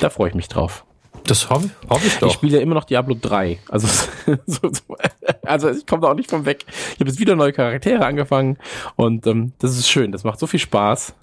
Da 0.00 0.10
freue 0.10 0.28
ich 0.28 0.34
mich 0.34 0.48
drauf. 0.48 0.84
Das 1.24 1.48
hoffe 1.50 1.70
hoff 1.88 2.04
ich 2.04 2.14
Ich 2.14 2.18
doch. 2.18 2.32
spiele 2.32 2.56
ja 2.58 2.62
immer 2.62 2.74
noch 2.74 2.84
Diablo 2.84 3.16
3. 3.20 3.58
Also, 3.68 3.86
so, 4.46 4.58
so, 4.62 4.96
also 5.44 5.70
ich 5.70 5.86
komme 5.86 6.02
da 6.02 6.08
auch 6.08 6.14
nicht 6.14 6.30
von 6.30 6.44
weg. 6.46 6.64
Ich 6.94 7.00
habe 7.00 7.10
jetzt 7.10 7.20
wieder 7.20 7.36
neue 7.36 7.52
Charaktere 7.52 8.04
angefangen 8.04 8.58
und 8.96 9.26
ähm, 9.26 9.52
das 9.58 9.76
ist 9.78 9.88
schön. 9.88 10.12
Das 10.12 10.24
macht 10.24 10.38
so 10.38 10.46
viel 10.46 10.60
Spaß. 10.60 11.14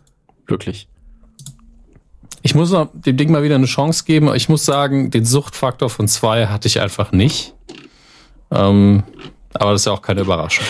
Wirklich. 0.45 0.87
Ich 2.41 2.55
muss 2.55 2.71
noch 2.71 2.89
dem 2.93 3.17
Ding 3.17 3.31
mal 3.31 3.43
wieder 3.43 3.55
eine 3.55 3.65
Chance 3.65 4.05
geben. 4.05 4.33
Ich 4.33 4.47
muss 4.47 4.63
sagen, 4.63 5.11
den 5.11 5.25
Suchtfaktor 5.25 5.89
von 5.89 6.07
zwei 6.07 6.47
hatte 6.47 6.67
ich 6.67 6.79
einfach 6.79 7.11
nicht. 7.11 7.53
Ähm, 8.51 9.03
aber 9.53 9.71
das 9.71 9.81
ist 9.81 9.85
ja 9.85 9.91
auch 9.91 10.01
keine 10.01 10.21
Überraschung. 10.21 10.65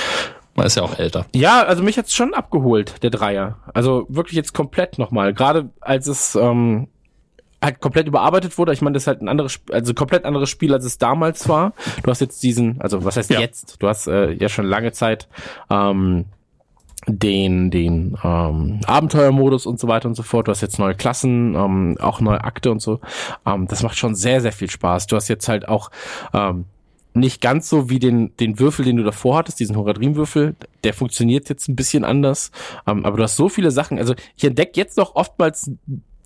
Man 0.56 0.66
ist 0.66 0.76
ja 0.76 0.82
auch 0.82 0.98
älter. 0.98 1.28
Ja, 1.36 1.64
also 1.64 1.84
mich 1.84 2.00
hat's 2.00 2.16
schon 2.16 2.34
abgeholt, 2.34 3.04
der 3.04 3.12
Dreier. 3.12 3.60
Also 3.76 4.08
wirklich 4.10 4.36
jetzt 4.36 4.54
komplett 4.54 4.98
nochmal. 4.98 5.34
Gerade 5.36 5.70
als 5.82 6.08
es 6.08 6.34
ähm, 6.36 6.88
halt 7.62 7.80
komplett 7.80 8.08
überarbeitet 8.08 8.58
wurde. 8.58 8.74
Ich 8.74 8.82
meine, 8.82 8.94
das 8.94 9.04
ist 9.04 9.08
halt 9.08 9.22
ein 9.22 9.28
anderes, 9.28 9.60
also 9.72 9.94
komplett 9.94 10.26
anderes 10.26 10.50
Spiel, 10.50 10.74
als 10.74 10.86
es 10.86 10.98
damals 10.98 11.50
war. 11.50 11.74
Du 12.04 12.12
hast 12.12 12.22
jetzt 12.22 12.42
diesen, 12.44 12.80
also 12.82 13.04
was 13.04 13.18
heißt 13.18 13.30
Ja. 13.32 13.40
jetzt? 13.40 13.82
Du 13.82 13.88
hast 13.88 14.08
äh, 14.08 14.32
ja 14.34 14.50
schon 14.50 14.66
lange 14.66 14.92
Zeit 14.92 15.28
ähm, 15.70 16.26
den, 17.08 17.72
den 17.72 18.18
ähm, 18.24 18.82
Abenteuermodus 18.86 19.66
und 19.66 19.80
so 19.80 19.88
weiter 19.88 20.08
und 20.10 20.16
so 20.16 20.24
fort. 20.24 20.48
Du 20.48 20.52
hast 20.52 20.62
jetzt 20.62 20.78
neue 20.78 20.96
Klassen, 20.96 21.56
ähm, 21.56 21.98
auch 22.00 22.20
neue 22.20 22.44
Akte 22.44 22.70
und 22.72 22.82
so. 22.82 23.00
Ähm, 23.46 23.68
das 23.68 23.82
macht 23.82 23.98
schon 23.98 24.14
sehr, 24.14 24.42
sehr 24.42 24.52
viel 24.52 24.70
Spaß. 24.70 25.08
Du 25.08 25.16
hast 25.16 25.28
jetzt 25.28 25.48
halt 25.48 25.68
auch 25.68 25.90
ähm, 26.34 26.66
nicht 27.14 27.42
ganz 27.42 27.70
so 27.70 27.90
wie 27.90 28.00
den, 28.00 28.36
den 28.38 28.60
Würfel, 28.60 28.86
den 28.86 28.98
du 28.98 29.04
davor 29.04 29.38
hattest, 29.38 29.60
diesen 29.60 29.78
Horadrim-Würfel. 29.78 30.56
Der 30.84 30.94
funktioniert 30.94 31.50
jetzt 31.50 31.68
ein 31.70 31.76
bisschen 31.76 32.04
anders. 32.04 32.52
Ähm, 32.86 33.06
aber 33.06 33.18
du 33.18 33.24
hast 33.24 33.38
so 33.38 33.48
viele 33.50 33.72
Sachen. 33.72 33.98
Also 33.98 34.14
ich 34.36 34.44
entdecke 34.44 34.74
jetzt 34.76 34.98
noch 34.98 35.16
oftmals 35.16 35.72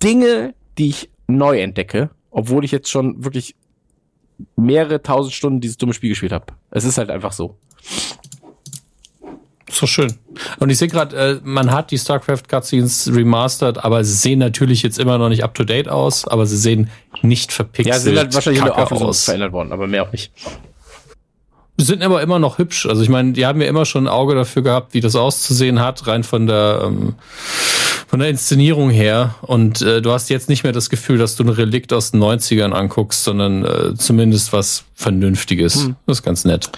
Dinge, 0.02 0.54
die 0.78 0.88
ich 0.88 1.10
neu 1.36 1.60
entdecke, 1.60 2.10
obwohl 2.30 2.64
ich 2.64 2.70
jetzt 2.70 2.90
schon 2.90 3.24
wirklich 3.24 3.54
mehrere 4.56 5.02
tausend 5.02 5.34
Stunden 5.34 5.60
dieses 5.60 5.76
dumme 5.76 5.94
Spiel 5.94 6.10
gespielt 6.10 6.32
habe. 6.32 6.46
Es 6.70 6.84
ist 6.84 6.98
halt 6.98 7.10
einfach 7.10 7.32
so. 7.32 7.56
So 9.70 9.86
schön. 9.86 10.14
Und 10.58 10.68
ich 10.70 10.78
sehe 10.78 10.88
gerade, 10.88 11.16
äh, 11.16 11.40
man 11.42 11.72
hat 11.72 11.90
die 11.90 11.98
StarCraft 11.98 12.42
Cutscenes 12.48 13.10
remastered, 13.14 13.82
aber 13.82 14.04
sie 14.04 14.14
sehen 14.14 14.38
natürlich 14.38 14.82
jetzt 14.82 14.98
immer 14.98 15.16
noch 15.16 15.30
nicht 15.30 15.42
up 15.44 15.54
to 15.54 15.64
date 15.64 15.88
aus, 15.88 16.26
aber 16.28 16.44
sie 16.46 16.58
sehen 16.58 16.90
nicht 17.22 17.52
verpixelt 17.52 17.94
Ja, 17.94 18.00
sind 18.00 18.18
halt 18.18 18.34
wahrscheinlich 18.34 18.62
nur 18.62 18.74
kacke 18.74 18.82
Auflösungen 18.82 19.14
verändert 19.14 19.52
worden, 19.52 19.72
aber 19.72 19.86
mehr 19.86 20.02
auch 20.02 20.12
nicht. 20.12 20.30
sind 21.78 22.02
aber 22.02 22.20
immer 22.20 22.38
noch 22.38 22.58
hübsch. 22.58 22.86
Also 22.86 23.02
ich 23.02 23.08
meine, 23.08 23.32
die 23.32 23.46
haben 23.46 23.60
ja 23.62 23.66
immer 23.66 23.86
schon 23.86 24.04
ein 24.04 24.08
Auge 24.12 24.34
dafür 24.34 24.62
gehabt, 24.62 24.92
wie 24.92 25.00
das 25.00 25.16
auszusehen 25.16 25.80
hat, 25.80 26.06
rein 26.06 26.22
von 26.22 26.46
der 26.46 26.82
ähm, 26.84 27.14
von 28.12 28.18
der 28.18 28.28
Inszenierung 28.28 28.90
her. 28.90 29.36
Und 29.40 29.80
äh, 29.80 30.02
du 30.02 30.12
hast 30.12 30.28
jetzt 30.28 30.50
nicht 30.50 30.64
mehr 30.64 30.72
das 30.74 30.90
Gefühl, 30.90 31.16
dass 31.16 31.34
du 31.34 31.44
ein 31.44 31.48
Relikt 31.48 31.94
aus 31.94 32.10
den 32.10 32.22
90ern 32.22 32.72
anguckst, 32.72 33.24
sondern 33.24 33.64
äh, 33.64 33.94
zumindest 33.94 34.52
was 34.52 34.84
Vernünftiges. 34.92 35.84
Hm. 35.86 35.96
Das 36.04 36.18
ist 36.18 36.22
ganz 36.22 36.44
nett. 36.44 36.70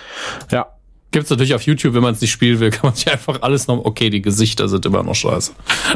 Ja. 0.52 0.66
Gibt's 1.10 1.30
natürlich 1.30 1.56
auf 1.56 1.62
YouTube, 1.62 1.94
wenn 1.94 2.04
man 2.04 2.14
es 2.14 2.20
nicht 2.20 2.30
spielen 2.30 2.60
will, 2.60 2.70
kann 2.70 2.82
man 2.84 2.94
sich 2.94 3.10
einfach 3.10 3.42
alles 3.42 3.66
noch. 3.66 3.84
Okay, 3.84 4.10
die 4.10 4.22
Gesichter 4.22 4.68
sind 4.68 4.86
immer 4.86 5.02
noch 5.02 5.16
scheiße. 5.16 5.50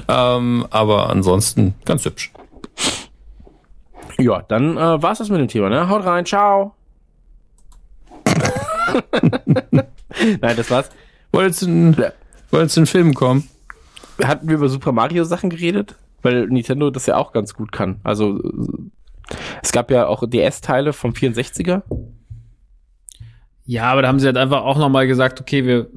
Ähm, 0.08 0.66
aber 0.70 1.08
ansonsten 1.08 1.76
ganz 1.84 2.04
hübsch. 2.04 2.32
Ja, 4.18 4.42
dann 4.42 4.76
äh, 4.76 5.00
war's 5.00 5.18
das 5.18 5.28
mit 5.28 5.38
dem 5.38 5.46
Thema, 5.46 5.68
ne? 5.68 5.88
Haut 5.88 6.04
rein, 6.04 6.26
ciao. 6.26 6.74
Nein, 10.40 10.56
das 10.56 10.68
war's. 10.68 10.90
Wolltest 11.30 11.62
du 11.62 11.66
in, 11.66 11.92
Ja. 11.92 12.10
wolltest 12.50 12.76
in 12.76 12.86
Film 12.86 13.14
kommen? 13.14 13.48
Hatten 14.22 14.48
wir 14.48 14.56
über 14.56 14.68
Super 14.68 14.92
Mario 14.92 15.24
Sachen 15.24 15.50
geredet? 15.50 15.96
Weil 16.22 16.46
Nintendo 16.48 16.90
das 16.90 17.06
ja 17.06 17.16
auch 17.16 17.32
ganz 17.32 17.54
gut 17.54 17.72
kann. 17.72 18.00
Also 18.02 18.40
es 19.62 19.72
gab 19.72 19.90
ja 19.90 20.06
auch 20.06 20.24
DS-Teile 20.26 20.92
vom 20.92 21.12
64er. 21.12 21.82
Ja, 23.64 23.92
aber 23.92 24.02
da 24.02 24.08
haben 24.08 24.18
sie 24.18 24.26
halt 24.26 24.38
einfach 24.38 24.62
auch 24.62 24.78
nochmal 24.78 25.06
gesagt, 25.06 25.40
okay, 25.40 25.64
wir 25.64 25.88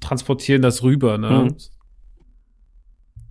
transportieren 0.00 0.62
das 0.62 0.82
rüber, 0.82 1.16
ne? 1.16 1.30
Mhm. 1.30 1.56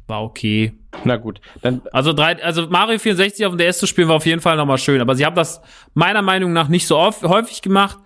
War 0.08 0.24
okay. 0.24 0.74
Na 1.04 1.18
gut, 1.18 1.42
dann 1.62 1.82
Also 1.92 2.14
drei, 2.14 2.42
also 2.44 2.68
Mario 2.68 2.98
64 2.98 3.46
auf 3.46 3.54
dem 3.54 3.58
DS 3.58 3.80
zu 3.80 3.88
spielen 3.88 4.08
war 4.08 4.16
auf 4.16 4.26
jeden 4.26 4.42
Fall 4.42 4.56
nochmal 4.58 4.78
schön, 4.78 5.02
aber 5.02 5.16
sie 5.16 5.26
haben 5.26 5.36
das 5.36 5.62
meiner 5.94 6.22
Meinung 6.22 6.54
nach 6.54 6.68
nicht 6.68 6.88
so 6.88 6.98
oft, 6.98 7.24
häufig 7.24 7.62
gemacht. 7.62 7.98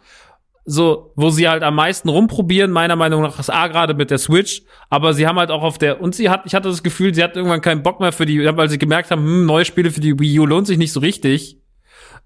So, 0.69 1.13
wo 1.15 1.29
sie 1.29 1.47
halt 1.47 1.63
am 1.63 1.75
meisten 1.75 2.09
rumprobieren, 2.09 2.71
meiner 2.71 2.97
Meinung 2.97 3.21
nach 3.21 3.39
ist 3.39 3.49
A 3.49 3.67
gerade 3.67 3.93
mit 3.93 4.11
der 4.11 4.17
Switch, 4.17 4.63
aber 4.89 5.13
sie 5.13 5.25
haben 5.25 5.39
halt 5.39 5.49
auch 5.49 5.63
auf 5.63 5.77
der, 5.77 6.01
und 6.01 6.13
sie 6.13 6.29
hat, 6.29 6.41
ich 6.45 6.53
hatte 6.53 6.67
das 6.67 6.83
Gefühl, 6.83 7.13
sie 7.13 7.23
hat 7.23 7.37
irgendwann 7.37 7.61
keinen 7.61 7.83
Bock 7.83 8.01
mehr 8.01 8.11
für 8.11 8.25
die, 8.25 8.43
weil 8.43 8.67
sie 8.67 8.77
gemerkt 8.77 9.09
haben, 9.09 9.23
hm, 9.23 9.45
neue 9.45 9.63
Spiele 9.63 9.91
für 9.91 10.01
die 10.01 10.19
Wii 10.19 10.39
U 10.41 10.45
lohnt 10.45 10.67
sich 10.67 10.77
nicht 10.77 10.91
so 10.91 10.99
richtig. 10.99 11.57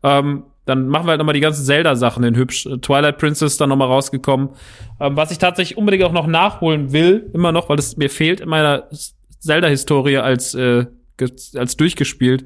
Ähm, 0.01 0.45
dann 0.65 0.87
machen 0.87 1.05
wir 1.05 1.11
halt 1.11 1.19
nochmal 1.19 1.33
die 1.33 1.39
ganzen 1.39 1.65
Zelda-Sachen 1.65 2.23
in 2.23 2.35
hübsch. 2.35 2.65
Äh, 2.65 2.77
Twilight 2.79 3.19
Princess 3.19 3.57
dann 3.57 3.69
nochmal 3.69 3.87
rausgekommen. 3.87 4.49
Ähm, 4.99 5.15
was 5.15 5.31
ich 5.31 5.37
tatsächlich 5.37 5.77
unbedingt 5.77 6.03
auch 6.03 6.11
noch 6.11 6.27
nachholen 6.27 6.91
will, 6.93 7.29
immer 7.33 7.51
noch, 7.51 7.69
weil 7.69 7.77
es 7.77 7.97
mir 7.97 8.09
fehlt 8.09 8.39
in 8.39 8.49
meiner 8.49 8.87
Zelda-Historie 9.39 10.17
als, 10.17 10.55
äh, 10.55 10.85
als 11.55 11.77
durchgespielt. 11.77 12.45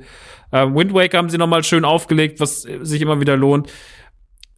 Ähm, 0.51 0.75
Wind 0.75 0.93
Waker 0.93 1.17
haben 1.17 1.29
sie 1.29 1.37
nochmal 1.37 1.63
schön 1.63 1.85
aufgelegt, 1.85 2.39
was 2.39 2.65
äh, 2.65 2.79
sich 2.81 3.01
immer 3.01 3.19
wieder 3.19 3.35
lohnt. 3.35 3.71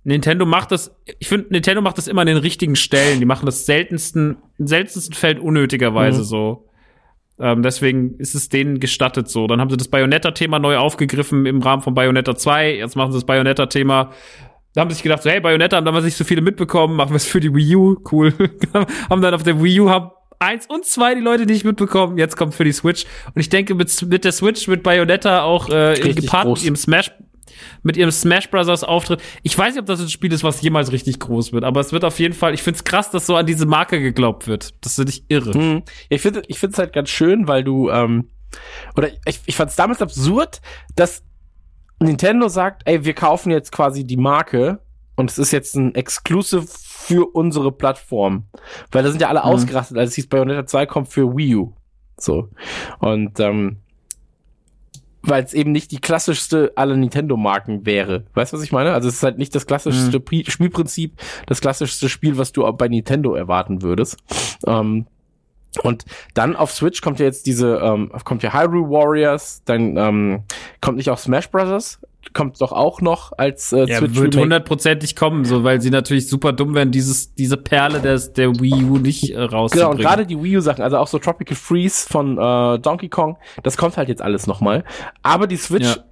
Nintendo 0.08 0.46
macht 0.46 0.72
das, 0.72 0.96
ich 1.20 1.28
finde, 1.28 1.48
Nintendo 1.50 1.82
macht 1.82 1.98
das 1.98 2.08
immer 2.08 2.22
an 2.22 2.28
den 2.28 2.38
richtigen 2.38 2.78
Stellen. 2.78 3.20
Die 3.20 3.26
machen 3.26 3.46
das 3.46 3.66
seltensten, 3.66 4.38
im 4.58 4.66
seltensten 4.66 5.14
Feld 5.14 5.38
unnötigerweise 5.38 6.20
Mhm. 6.20 6.24
so. 6.24 6.66
Ähm, 7.40 7.62
deswegen 7.62 8.16
ist 8.18 8.34
es 8.34 8.48
denen 8.48 8.80
gestattet 8.80 9.28
so. 9.28 9.48
Dann 9.48 9.60
haben 9.60 9.70
sie 9.70 9.76
das 9.76 9.90
Bayonetta-Thema 9.90 10.60
neu 10.60 10.78
aufgegriffen 10.78 11.46
im 11.46 11.62
Rahmen 11.62 11.82
von 11.82 11.94
Bayonetta 11.94 12.38
2. 12.38 12.76
Jetzt 12.78 12.96
machen 12.96 13.12
sie 13.12 13.18
das 13.18 13.26
Bayonetta-Thema. 13.26 14.12
Da 14.74 14.82
haben 14.82 14.90
sie 14.90 14.96
sich 14.96 15.04
gedacht, 15.04 15.24
so, 15.24 15.30
hey, 15.30 15.42
Bayonetta 15.42 15.76
haben 15.76 15.86
damals 15.86 16.06
nicht 16.06 16.16
so 16.16 16.24
viele 16.24 16.42
mitbekommen, 16.42 16.96
machen 16.96 17.10
wir 17.10 17.18
es 17.18 17.26
für 17.26 17.42
die 17.42 17.54
Wii 17.54 17.76
U, 17.76 17.98
cool. 18.12 18.34
haben 19.10 19.22
dann 19.22 19.34
auf 19.34 19.44
der 19.44 19.62
Wii 19.62 19.82
U 19.82 19.90
haben 19.90 20.12
eins 20.40 20.68
und 20.68 20.86
zwei 20.86 21.16
die 21.16 21.22
Leute 21.22 21.46
nicht 21.46 21.66
mitbekommen. 21.66 22.18
Jetzt 22.18 22.38
kommt 22.38 22.54
für 22.56 22.64
die 22.64 22.72
Switch. 22.72 23.06
Und 23.34 23.42
ich 23.42 23.50
denke, 23.50 23.76
mit, 23.76 23.94
mit 24.08 24.24
der 24.24 24.32
Switch 24.32 24.70
wird 24.70 24.84
Bayonetta 24.84 25.42
auch 25.44 25.70
äh, 25.70 26.14
gepaart 26.14 26.64
ihrem 26.64 26.78
Smash 26.78 27.12
mit 27.84 27.98
ihrem 27.98 28.12
Smash 28.12 28.50
Brothers 28.50 28.84
Auftritt. 28.84 29.22
Ich 29.44 29.58
weiß 29.58 29.74
nicht, 29.74 29.82
ob 29.82 29.86
das 29.86 30.00
ein 30.00 30.10
Spiel 30.10 30.32
ist, 30.34 30.44
was 30.44 30.62
jemals 30.62 30.92
richtig 30.92 31.20
groß 31.20 31.54
wird, 31.54 31.64
aber 31.64 31.80
es 31.80 31.92
wird 31.92 32.06
auf 32.06 32.20
jeden 32.20 32.34
Fall, 32.34 32.54
ich 32.54 32.64
find's 32.64 32.84
krass, 32.84 33.10
dass 33.12 33.26
so 33.26 33.36
an 33.36 33.46
diese 33.46 33.66
Marke 33.66 34.00
geglaubt 34.00 34.48
wird. 34.48 34.74
Das 34.82 34.96
finde 34.96 35.12
ich 35.12 35.26
irre. 35.30 35.54
Hm. 35.54 35.84
Ich 36.10 36.22
finde 36.22 36.44
ich 36.48 36.60
finde 36.60 36.74
es 36.74 36.80
halt 36.80 36.94
ganz 36.94 37.10
schön, 37.10 37.48
weil 37.48 37.64
du 37.64 37.90
ähm, 37.90 38.30
oder 38.96 39.10
ich, 39.26 39.42
ich 39.46 39.56
fand 39.56 39.70
es 39.70 39.76
damals 39.76 40.02
absurd, 40.02 40.62
dass 40.96 41.24
Nintendo 42.00 42.48
sagt, 42.48 42.84
ey, 42.86 43.06
wir 43.06 43.14
kaufen 43.14 43.52
jetzt 43.52 43.72
quasi 43.72 44.04
die 44.04 44.18
Marke 44.18 44.80
und 45.16 45.32
es 45.32 45.38
ist 45.38 45.52
jetzt 45.52 45.76
ein 45.76 45.96
Exclusive 45.96 46.68
für 46.68 47.26
unsere 47.34 47.72
Plattform. 47.72 48.48
Weil 48.92 49.04
da 49.04 49.10
sind 49.10 49.22
ja 49.22 49.30
alle 49.30 49.44
ausgerastet, 49.44 49.98
als 49.98 50.12
es 50.12 50.16
hieß 50.16 50.28
Bayonetta 50.28 50.66
2 50.66 50.86
kommt 50.86 51.08
für 51.10 51.36
Wii 51.36 51.56
U. 51.56 51.74
So. 52.20 52.50
Und 53.00 53.40
ähm, 53.40 53.78
weil 55.28 55.44
es 55.44 55.54
eben 55.54 55.72
nicht 55.72 55.92
die 55.92 56.00
klassischste 56.00 56.72
aller 56.76 56.96
Nintendo-Marken 56.96 57.86
wäre. 57.86 58.26
Weißt 58.34 58.54
du, 58.54 58.58
was 58.58 58.64
ich 58.64 58.72
meine? 58.72 58.94
Also 58.94 59.08
es 59.08 59.16
ist 59.16 59.24
halt 59.24 59.38
nicht 59.38 59.54
das 59.56 59.68
klassischste 59.68 60.20
Pri 60.20 60.46
Spielprinzip, 60.48 61.14
das 61.46 61.62
klassischste 61.62 62.10
Spiel, 62.10 62.38
was 62.38 62.52
du 62.52 62.66
auch 62.66 62.78
bei 62.78 62.88
Nintendo 62.88 63.36
erwarten 63.36 63.82
würdest. 63.82 64.18
Ähm, 64.66 65.06
und 65.84 66.06
dann 66.34 66.56
auf 66.56 66.72
Switch 66.72 67.02
kommt 67.02 67.20
ja 67.20 67.26
jetzt 67.26 67.46
diese, 67.46 67.78
ähm, 67.78 68.12
kommt 68.24 68.44
ja 68.44 68.54
Hyrule 68.54 68.90
Warriors, 68.90 69.62
dann 69.66 69.98
ähm, 69.98 70.44
kommt 70.82 70.98
nicht 70.98 71.10
auch 71.10 71.18
Smash 71.18 71.50
Brothers, 71.50 72.00
kommt 72.34 72.60
doch 72.62 72.72
auch 72.74 73.00
noch 73.02 73.32
als 73.38 73.72
äh, 73.72 73.86
Ja, 73.86 73.98
Switch 74.00 74.16
wird 74.20 74.36
hundertprozentig 74.36 75.16
kommen, 75.16 75.46
so, 75.46 75.64
weil 75.64 75.80
sie 75.82 75.90
natürlich 75.90 76.28
super 76.28 76.52
dumm 76.52 76.76
wären, 76.76 76.92
dieses, 76.92 77.34
diese 77.36 77.56
Perle 77.58 78.02
des, 78.02 78.34
der 78.34 78.50
Wii 78.60 78.84
U 78.84 78.98
nicht 78.98 79.24
äh, 79.30 79.34
Genau, 79.34 79.46
rauszubringen. 79.48 79.92
und 79.94 79.98
gerade 80.02 80.26
die 80.26 80.42
Wii 80.42 80.58
U-Sachen, 80.58 80.84
also 80.84 80.98
auch 80.98 81.08
so 81.08 81.20
Tropical 81.20 81.56
Freeze 81.56 82.08
von 82.08 82.38
äh, 82.38 82.80
Donkey 82.80 83.08
Kong, 83.10 83.38
das 83.64 83.78
kommt 83.78 83.96
halt 83.98 84.10
jetzt 84.10 84.22
alles 84.22 84.46
nochmal. 84.46 84.84
Aber 85.24 85.48
die 85.48 85.56
Switch 85.58 85.86
Ja. 85.86 86.04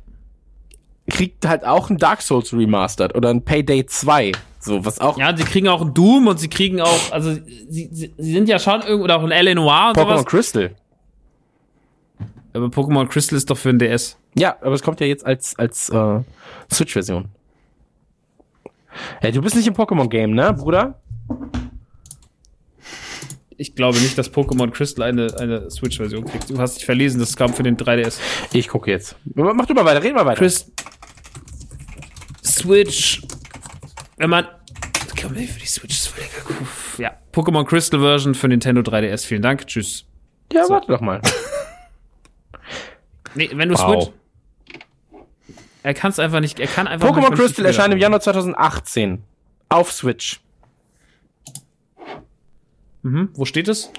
kriegt 1.09 1.45
halt 1.47 1.65
auch 1.65 1.89
ein 1.89 1.97
Dark 1.97 2.21
Souls 2.21 2.53
Remastered 2.53 3.13
oder 3.15 3.29
ein 3.29 3.43
Payday 3.43 3.85
2. 3.85 4.31
So, 4.59 4.83
was 4.83 4.99
auch 4.99 5.17
Ja, 5.19 5.35
sie 5.35 5.43
kriegen 5.43 5.67
auch 5.67 5.81
einen 5.81 5.93
Doom 5.93 6.27
und 6.27 6.39
sie 6.39 6.47
kriegen 6.47 6.81
auch, 6.81 7.11
also 7.11 7.33
sie, 7.33 7.89
sie, 7.91 8.13
sie 8.17 8.31
sind 8.33 8.49
ja 8.49 8.57
schon 8.57 8.81
irgendwo, 8.81 9.03
oder 9.03 9.17
auch 9.17 9.23
ein 9.23 9.31
L.A. 9.31 9.53
Noir 9.53 9.89
und 9.89 9.97
Pokémon 9.97 10.09
sowas. 10.11 10.25
Crystal. 10.25 10.75
Aber 12.55 12.67
Pokémon 12.67 13.07
Crystal 13.07 13.37
ist 13.37 13.49
doch 13.49 13.57
für 13.57 13.69
ein 13.69 13.79
DS. 13.79 14.17
Ja, 14.33 14.55
aber 14.61 14.73
es 14.73 14.81
kommt 14.81 15.01
ja 15.01 15.05
jetzt 15.05 15.25
als, 15.25 15.59
als 15.59 15.89
äh, 15.89 16.19
Switch-Version. 16.71 17.25
Hey, 19.19 19.33
du 19.33 19.41
bist 19.41 19.57
nicht 19.57 19.67
im 19.67 19.73
Pokémon-Game, 19.73 20.31
ne, 20.31 20.53
Bruder? 20.53 21.01
Ich 23.57 23.75
glaube 23.75 23.99
nicht, 23.99 24.17
dass 24.17 24.31
Pokémon 24.31 24.71
Crystal 24.71 25.05
eine, 25.05 25.37
eine 25.37 25.69
Switch-Version 25.69 26.23
kriegt. 26.23 26.49
Du 26.49 26.57
hast 26.57 26.77
dich 26.77 26.85
verlesen, 26.85 27.19
das 27.19 27.35
kam 27.35 27.53
für 27.53 27.63
den 27.63 27.75
3DS. 27.75 28.19
Ich 28.53 28.69
gucke 28.69 28.89
jetzt. 28.89 29.17
Mach 29.33 29.65
du 29.65 29.73
mal 29.73 29.83
weiter, 29.83 30.01
red 30.01 30.13
mal 30.13 30.25
weiter. 30.25 30.39
Chris. 30.39 30.71
Switch. 32.41 33.21
Wenn 34.15 34.29
man. 34.29 34.47
Kann 35.17 35.33
man 35.33 35.43
für 35.43 35.59
die 35.59 35.67
Switch 35.67 35.93
ist. 35.93 36.13
Uff. 36.61 36.95
Ja, 36.99 37.17
Pokémon 37.33 37.65
Crystal 37.65 37.99
Version 37.99 38.33
für 38.33 38.47
Nintendo 38.47 38.81
3DS. 38.81 39.25
Vielen 39.25 39.41
Dank. 39.41 39.67
Tschüss. 39.67 40.05
ja, 40.53 40.69
warte 40.69 40.87
doch 40.87 41.01
mal. 41.01 41.21
Nee, 43.35 43.49
wenn 43.53 43.69
du 43.69 43.75
Wow. 43.75 44.03
Switch. 44.05 44.13
Er 45.83 45.93
kann 45.93 46.09
es 46.11 46.17
einfach 46.19 46.39
nicht. 46.39 46.59
Er 46.59 46.67
kann 46.67 46.87
einfach 46.87 47.07
Pokémon 47.09 47.35
Crystal 47.35 47.65
erscheint 47.65 47.93
im. 47.93 47.99
Januar 47.99 48.19
2018. 48.21 49.23
Auf 49.69 49.91
Switch. 49.91 50.39
Mhm. 53.03 53.29
Wo 53.35 53.45
steht 53.45 53.67
es? 53.67 53.91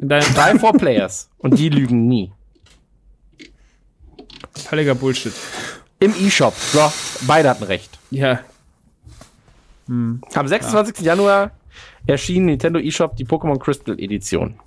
In 0.00 0.08
deinem 0.08 0.32
Drei 0.34 0.56
Four 0.58 0.74
Players. 0.74 1.28
Und 1.38 1.58
die 1.58 1.68
lügen 1.70 2.06
nie. 2.06 2.32
völliger 4.54 4.94
Bullshit. 4.94 5.32
Im 5.98 6.14
E-Shop. 6.20 6.54
So, 6.54 6.92
beide 7.26 7.50
hatten 7.50 7.64
recht. 7.64 7.98
Ja. 8.10 8.40
Am 9.88 10.20
26. 10.34 11.00
Januar 11.04 11.50
erschien 12.06 12.46
Nintendo 12.46 12.78
eShop 12.80 13.16
die 13.16 13.26
Pokémon 13.26 13.58
Crystal 13.58 13.98
Edition. 13.98 14.58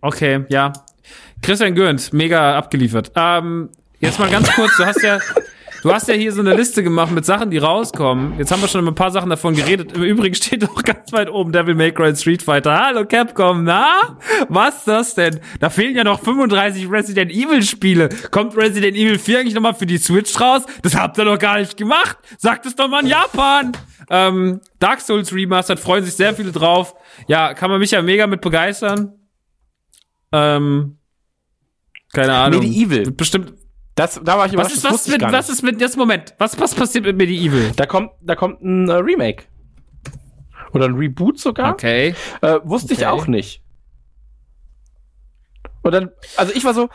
Okay, 0.00 0.44
ja. 0.48 0.72
Christian 1.42 1.74
Gürnt, 1.74 2.12
mega 2.12 2.56
abgeliefert. 2.56 3.10
Ähm, 3.16 3.70
jetzt 3.98 4.18
mal 4.20 4.30
ganz 4.30 4.50
kurz, 4.52 4.76
du 4.76 4.86
hast 4.86 5.02
ja, 5.02 5.18
du 5.82 5.92
hast 5.92 6.06
ja 6.06 6.14
hier 6.14 6.32
so 6.32 6.40
eine 6.40 6.54
Liste 6.54 6.84
gemacht 6.84 7.10
mit 7.10 7.24
Sachen, 7.24 7.50
die 7.50 7.58
rauskommen. 7.58 8.38
Jetzt 8.38 8.52
haben 8.52 8.62
wir 8.62 8.68
schon 8.68 8.80
über 8.82 8.92
ein 8.92 8.94
paar 8.94 9.10
Sachen 9.10 9.28
davon 9.28 9.56
geredet. 9.56 9.92
Im 9.92 10.04
Übrigen 10.04 10.36
steht 10.36 10.64
auch 10.68 10.84
ganz 10.84 11.12
weit 11.12 11.28
oben 11.28 11.50
Devil 11.50 11.74
May 11.74 11.90
Cry 11.90 12.14
Street 12.14 12.44
Fighter. 12.44 12.78
Hallo 12.78 13.04
Capcom, 13.04 13.64
na? 13.64 14.16
Was 14.48 14.84
das 14.84 15.16
denn? 15.16 15.40
Da 15.58 15.68
fehlen 15.68 15.96
ja 15.96 16.04
noch 16.04 16.20
35 16.20 16.88
Resident 16.88 17.32
Evil 17.32 17.62
Spiele. 17.64 18.08
Kommt 18.30 18.56
Resident 18.56 18.96
Evil 18.96 19.18
4 19.18 19.40
eigentlich 19.40 19.54
nochmal 19.54 19.74
für 19.74 19.86
die 19.86 19.98
Switch 19.98 20.40
raus? 20.40 20.62
Das 20.82 20.94
habt 20.94 21.18
ihr 21.18 21.24
doch 21.24 21.38
gar 21.38 21.58
nicht 21.58 21.76
gemacht. 21.76 22.18
Sagt 22.38 22.66
es 22.66 22.76
doch 22.76 22.86
mal 22.86 23.02
in 23.02 23.08
Japan. 23.08 23.72
Ähm, 24.10 24.60
Dark 24.78 25.00
Souls 25.00 25.34
Remastered, 25.34 25.80
freuen 25.80 26.04
sich 26.04 26.14
sehr 26.14 26.34
viele 26.34 26.52
drauf. 26.52 26.94
Ja, 27.26 27.52
kann 27.54 27.68
man 27.68 27.80
mich 27.80 27.90
ja 27.90 28.00
mega 28.00 28.28
mit 28.28 28.42
begeistern. 28.42 29.14
Ähm, 30.32 30.98
keine 32.12 32.34
Ahnung. 32.34 32.60
Medieval. 32.60 33.10
Bestimmt. 33.10 33.54
Das, 33.94 34.20
da 34.24 34.38
war 34.38 34.46
ich 34.46 34.56
Was 34.56 34.72
ist, 34.72 34.84
was 34.84 35.06
ich 35.06 35.12
mit, 35.12 35.22
was 35.32 35.48
ist 35.50 35.62
mit, 35.62 35.80
jetzt 35.80 35.96
Moment, 35.98 36.34
was, 36.38 36.58
was 36.58 36.74
passiert 36.74 37.04
mit 37.04 37.16
Medieval? 37.16 37.72
Da 37.76 37.84
kommt, 37.84 38.12
da 38.22 38.34
kommt 38.34 38.62
ein 38.62 38.88
äh, 38.88 38.94
Remake. 38.94 39.44
Oder 40.72 40.86
ein 40.86 40.94
Reboot 40.94 41.38
sogar. 41.38 41.72
Okay. 41.72 42.14
Äh, 42.40 42.58
wusste 42.64 42.94
ich 42.94 43.00
Okay. 43.00 43.08
auch 43.08 43.26
nicht. 43.26 43.62
Und 45.82 45.92
dann, 45.92 46.10
also 46.36 46.52
ich 46.54 46.64
war 46.64 46.72
so, 46.72 46.88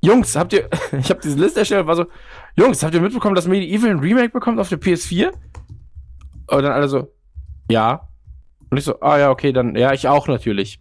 Jungs, 0.00 0.36
habt 0.36 0.52
ihr, 0.52 0.68
ich 0.98 1.10
habe 1.10 1.20
diese 1.22 1.36
Liste 1.38 1.60
erstellt 1.60 1.82
und 1.82 1.86
war 1.88 1.96
so, 1.96 2.06
Jungs, 2.56 2.82
habt 2.82 2.94
ihr 2.94 3.00
mitbekommen, 3.00 3.34
dass 3.34 3.46
Medieval 3.46 3.90
ein 3.90 3.98
Remake 3.98 4.30
bekommt 4.30 4.58
auf 4.60 4.68
der 4.68 4.80
PS4? 4.80 5.30
Und 6.46 6.62
dann 6.62 6.72
alle 6.72 6.88
so, 6.88 7.12
ja. 7.70 8.08
Und 8.70 8.78
ich 8.78 8.84
so, 8.84 9.00
ah 9.00 9.18
ja, 9.18 9.30
okay, 9.30 9.52
dann, 9.52 9.76
ja, 9.76 9.92
ich 9.92 10.08
auch 10.08 10.26
natürlich. 10.28 10.80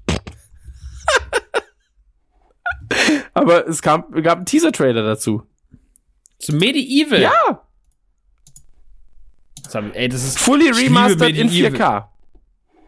Aber 3.34 3.68
es 3.68 3.82
kam, 3.82 4.06
gab 4.22 4.38
einen 4.38 4.46
Teaser-Trailer 4.46 5.04
dazu. 5.04 5.44
Zu 6.40 6.54
Medieval? 6.56 7.22
Ja, 7.22 7.32
Das 9.64 9.76
hab- 9.76 9.96
Ey, 9.96 10.08
das 10.10 10.24
ist 10.24 10.40
fully 10.40 10.70
remastered 10.70 11.36
in 11.38 11.48
Medieval. 11.48 11.72
4K. 11.72 12.10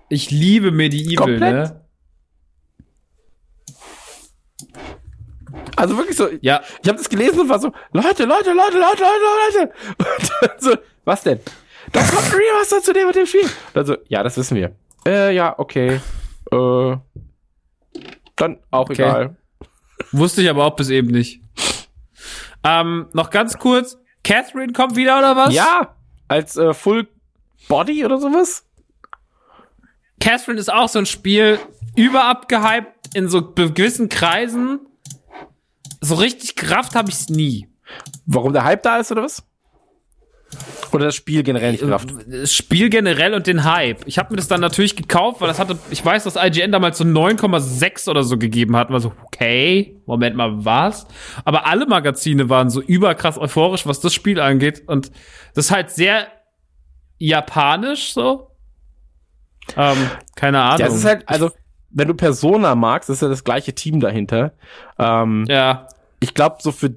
Ich 0.09 0.29
liebe 0.29 0.71
Medieval, 0.71 1.15
Komplett. 1.15 1.53
ne? 1.53 1.81
Also 5.75 5.97
wirklich 5.97 6.15
so, 6.17 6.29
Ja, 6.41 6.61
Ich 6.81 6.87
habe 6.87 6.97
das 6.97 7.09
gelesen 7.09 7.39
und 7.39 7.49
war 7.49 7.59
so, 7.59 7.71
Leute, 7.91 8.25
Leute, 8.25 8.51
Leute, 8.53 8.77
Leute, 8.77 9.03
Leute, 9.03 9.03
Leute. 9.57 9.73
Und 9.97 10.31
dann 10.41 10.59
so, 10.59 10.75
was 11.05 11.23
denn? 11.23 11.39
Da 11.91 12.01
kommt 12.01 12.23
ein 12.25 12.31
Remaster 12.31 12.81
zu 12.81 12.93
dem 12.93 13.07
und 13.07 13.15
dem 13.15 13.25
Spiel. 13.25 13.43
Und 13.43 13.49
dann 13.73 13.85
so, 13.85 13.97
ja, 14.07 14.23
das 14.23 14.37
wissen 14.37 14.55
wir. 14.57 14.75
Äh, 15.07 15.35
ja, 15.35 15.57
okay. 15.57 15.99
Äh, 16.51 16.97
dann 18.35 18.59
auch 18.71 18.89
Okay. 18.89 18.93
egal. 18.93 19.37
Wusste 20.11 20.41
ich 20.41 20.49
aber 20.49 20.65
auch 20.65 20.75
bis 20.75 20.89
eben 20.89 21.07
nicht. 21.07 21.41
Ähm, 22.63 23.07
noch 23.13 23.29
ganz 23.29 23.57
kurz. 23.57 23.97
Catherine 24.23 24.73
kommt 24.73 24.95
wieder, 24.95 25.19
oder 25.19 25.35
was? 25.35 25.53
Ja, 25.53 25.95
als 26.27 26.57
äh, 26.57 26.73
Full 26.73 27.07
Body 27.67 28.05
oder 28.05 28.19
sowas. 28.19 28.65
Catherine 30.19 30.59
ist 30.59 30.71
auch 30.71 30.89
so 30.89 30.99
ein 30.99 31.05
Spiel, 31.05 31.59
überabgehypt 31.95 33.15
in 33.15 33.29
so 33.29 33.51
gewissen 33.53 34.09
Kreisen. 34.09 34.79
So 36.01 36.15
richtig 36.15 36.55
Kraft 36.55 36.95
habe 36.95 37.09
ich's 37.09 37.29
nie. 37.29 37.67
Warum 38.25 38.53
der 38.53 38.63
Hype 38.63 38.83
da 38.83 38.97
ist 38.97 39.11
oder 39.11 39.23
was? 39.23 39.43
Oder 40.91 41.05
das 41.05 41.15
Spiel 41.15 41.43
generell 41.43 41.71
nicht 41.71 41.81
gerafft? 41.81 42.09
Das 42.27 42.53
Spiel 42.53 42.89
generell 42.89 43.33
und 43.33 43.47
den 43.47 43.63
Hype. 43.63 44.01
Ich 44.05 44.17
habe 44.17 44.31
mir 44.31 44.37
das 44.37 44.47
dann 44.47 44.61
natürlich 44.61 44.95
gekauft, 44.95 45.41
weil 45.41 45.47
das 45.47 45.59
hatte, 45.59 45.77
ich 45.91 46.03
weiß, 46.03 46.23
dass 46.23 46.35
IGN 46.35 46.71
damals 46.71 46.97
so 46.97 47.03
9,6 47.03 48.09
oder 48.09 48.23
so 48.23 48.37
gegeben 48.37 48.75
hat. 48.75 48.89
War 48.89 48.99
so, 48.99 49.13
okay, 49.25 49.99
Moment 50.05 50.35
mal, 50.35 50.65
was? 50.65 51.07
Aber 51.43 51.65
alle 51.67 51.85
Magazine 51.85 52.49
waren 52.49 52.69
so 52.69 52.81
überkrass 52.81 53.37
euphorisch, 53.37 53.85
was 53.85 53.99
das 53.99 54.13
Spiel 54.13 54.39
angeht. 54.39 54.83
Und 54.87 55.11
das 55.53 55.65
ist 55.65 55.71
halt 55.71 55.91
sehr 55.91 56.27
japanisch 57.17 58.13
so. 58.13 58.51
Ähm, 59.75 59.97
keine 60.35 60.61
Ahnung. 60.61 60.79
Ja, 60.79 60.87
es 60.87 60.95
ist 60.95 61.05
halt, 61.05 61.27
also, 61.27 61.51
wenn 61.89 62.07
du 62.07 62.13
Persona 62.13 62.75
magst, 62.75 63.09
ist 63.09 63.21
ja 63.21 63.27
das 63.27 63.43
gleiche 63.43 63.73
Team 63.73 63.99
dahinter. 63.99 64.53
Ähm, 64.99 65.45
ja. 65.47 65.87
ich 66.19 66.33
glaube, 66.33 66.57
so 66.59 66.71
für 66.71 66.95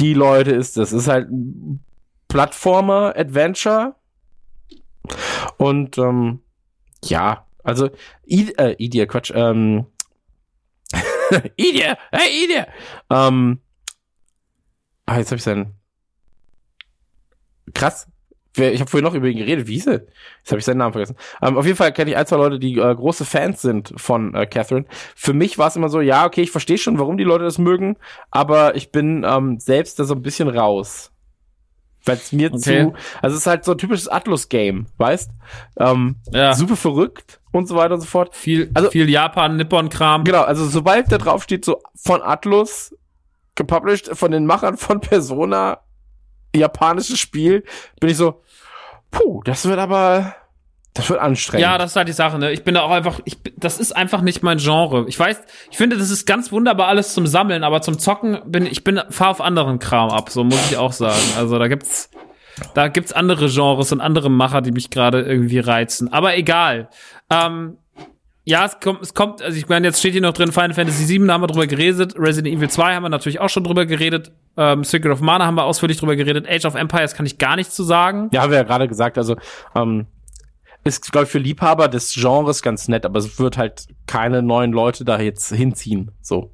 die 0.00 0.14
Leute 0.14 0.52
ist 0.52 0.76
das. 0.76 0.92
ist 0.92 1.08
halt 1.08 1.30
ein 1.30 1.80
Plattformer, 2.34 3.14
Adventure. 3.16 3.94
Und 5.56 5.98
ähm, 5.98 6.40
ja, 7.04 7.46
also 7.62 7.90
I 8.28 8.52
äh, 8.56 9.06
Quatsch, 9.06 9.30
ähm, 9.32 9.86
Idir, 11.56 11.96
hey 12.10 12.44
Idir! 12.44 12.66
Ähm, 13.08 13.60
ah, 15.06 15.18
jetzt 15.18 15.30
hab 15.30 15.38
ich 15.38 15.44
seinen. 15.44 15.74
Krass. 17.72 18.08
Ich 18.56 18.80
habe 18.80 18.90
vorhin 18.90 19.04
noch 19.04 19.14
über 19.14 19.28
ihn 19.28 19.38
geredet. 19.38 19.68
Wie 19.68 19.74
hieß 19.74 19.86
er? 19.86 20.06
Jetzt 20.38 20.50
habe 20.50 20.58
ich 20.58 20.64
seinen 20.64 20.78
Namen 20.78 20.92
vergessen. 20.92 21.16
Ähm, 21.40 21.56
auf 21.56 21.66
jeden 21.66 21.76
Fall 21.76 21.92
kenne 21.92 22.10
ich 22.10 22.16
ein, 22.16 22.26
zwei 22.26 22.36
Leute, 22.36 22.58
die 22.58 22.78
äh, 22.78 22.94
große 22.96 23.24
Fans 23.24 23.62
sind 23.62 23.94
von 23.96 24.34
äh, 24.34 24.46
Catherine. 24.46 24.86
Für 25.14 25.34
mich 25.34 25.56
war 25.56 25.68
es 25.68 25.76
immer 25.76 25.88
so, 25.88 26.00
ja, 26.00 26.26
okay, 26.26 26.42
ich 26.42 26.50
verstehe 26.50 26.78
schon, 26.78 26.98
warum 26.98 27.16
die 27.16 27.22
Leute 27.22 27.44
das 27.44 27.58
mögen, 27.58 27.96
aber 28.32 28.74
ich 28.74 28.90
bin 28.90 29.24
ähm, 29.24 29.60
selbst 29.60 30.00
da 30.00 30.04
so 30.04 30.14
ein 30.14 30.22
bisschen 30.22 30.48
raus. 30.48 31.13
Weil 32.06 32.16
es 32.16 32.32
mir 32.32 32.48
Okay. 32.52 32.58
zu, 32.90 32.94
also 33.22 33.34
es 33.34 33.40
ist 33.42 33.46
halt 33.46 33.64
so 33.64 33.72
ein 33.72 33.78
typisches 33.78 34.08
Atlus-Game, 34.08 34.86
weißt? 34.98 35.30
Ähm, 35.78 36.16
Ja. 36.32 36.54
Super 36.54 36.76
verrückt 36.76 37.40
und 37.52 37.66
so 37.66 37.76
weiter 37.76 37.94
und 37.94 38.00
so 38.00 38.06
fort. 38.06 38.34
Viel, 38.36 38.70
Also- 38.74 38.90
viel 38.90 39.08
Japan-Nippon-Kram. 39.08 40.24
Genau, 40.24 40.42
also 40.42 40.66
sobald 40.66 41.10
da 41.10 41.18
drauf 41.18 41.42
steht, 41.44 41.64
so 41.64 41.80
von 41.96 42.20
Atlus, 42.22 42.94
gepublished 43.54 44.10
von 44.16 44.32
den 44.32 44.44
Machern 44.46 44.76
von 44.76 45.00
Persona, 45.00 45.78
japanisches 46.54 47.18
Spiel, 47.18 47.64
bin 48.00 48.10
ich 48.10 48.16
so, 48.16 48.42
puh, 49.10 49.42
das 49.44 49.64
wird 49.66 49.78
aber, 49.78 50.34
das 50.94 51.10
wird 51.10 51.20
anstrengend. 51.20 51.62
Ja, 51.62 51.76
das 51.76 51.90
ist 51.90 51.96
halt 51.96 52.06
die 52.06 52.12
Sache, 52.12 52.38
ne? 52.38 52.52
Ich 52.52 52.62
bin 52.62 52.74
da 52.74 52.82
auch 52.82 52.90
einfach, 52.90 53.20
ich, 53.24 53.36
das 53.56 53.80
ist 53.80 53.96
einfach 53.96 54.20
nicht 54.20 54.44
mein 54.44 54.58
Genre. 54.58 55.06
Ich 55.08 55.18
weiß, 55.18 55.40
ich 55.70 55.76
finde, 55.76 55.98
das 55.98 56.10
ist 56.10 56.24
ganz 56.24 56.52
wunderbar 56.52 56.86
alles 56.86 57.14
zum 57.14 57.26
Sammeln, 57.26 57.64
aber 57.64 57.82
zum 57.82 57.98
Zocken 57.98 58.38
bin 58.46 58.64
ich 58.64 58.84
bin 58.84 59.00
fahr 59.10 59.30
auf 59.30 59.40
anderen 59.40 59.80
Kram 59.80 60.10
ab, 60.10 60.30
so 60.30 60.44
muss 60.44 60.70
ich 60.70 60.76
auch 60.76 60.92
sagen. 60.92 61.20
Also 61.36 61.58
da 61.58 61.66
gibt's 61.66 62.10
da 62.74 62.86
gibt's 62.86 63.12
andere 63.12 63.48
Genres 63.48 63.90
und 63.90 64.00
andere 64.00 64.30
Macher, 64.30 64.62
die 64.62 64.70
mich 64.70 64.90
gerade 64.90 65.22
irgendwie 65.22 65.58
reizen. 65.58 66.12
Aber 66.12 66.36
egal. 66.36 66.88
Ähm, 67.28 67.78
ja, 68.44 68.64
es 68.66 68.78
kommt, 68.78 69.02
es 69.02 69.14
kommt, 69.14 69.42
also 69.42 69.56
ich 69.56 69.68
meine, 69.68 69.86
jetzt 69.86 69.98
steht 69.98 70.12
hier 70.12 70.20
noch 70.20 70.34
drin, 70.34 70.52
Final 70.52 70.74
Fantasy 70.74 71.08
VII, 71.08 71.26
da 71.26 71.32
haben 71.32 71.42
wir 71.42 71.46
drüber 71.46 71.66
geredet, 71.66 72.14
Resident 72.18 72.54
Evil 72.54 72.68
2 72.68 72.94
haben 72.94 73.02
wir 73.02 73.08
natürlich 73.08 73.40
auch 73.40 73.48
schon 73.48 73.64
drüber 73.64 73.86
geredet, 73.86 74.32
ähm, 74.58 74.84
Secret 74.84 75.12
of 75.12 75.22
Mana 75.22 75.46
haben 75.46 75.54
wir 75.54 75.64
ausführlich 75.64 75.96
drüber 75.96 76.14
geredet, 76.14 76.46
Age 76.46 76.66
of 76.66 76.74
Empires 76.74 77.14
kann 77.14 77.24
ich 77.24 77.38
gar 77.38 77.56
nichts 77.56 77.74
zu 77.74 77.84
sagen. 77.84 78.28
Ja, 78.32 78.42
haben 78.42 78.50
wir 78.50 78.58
ja 78.58 78.64
gerade 78.64 78.86
gesagt, 78.86 79.16
also 79.16 79.36
ähm, 79.74 80.06
ist, 80.84 81.10
glaube 81.12 81.24
ich, 81.24 81.30
für 81.30 81.38
Liebhaber 81.38 81.88
des 81.88 82.12
Genres 82.14 82.62
ganz 82.62 82.88
nett, 82.88 83.04
aber 83.06 83.18
es 83.18 83.38
wird 83.38 83.56
halt 83.56 83.86
keine 84.06 84.42
neuen 84.42 84.72
Leute 84.72 85.04
da 85.04 85.18
jetzt 85.20 85.50
hinziehen. 85.52 86.10
So. 86.20 86.52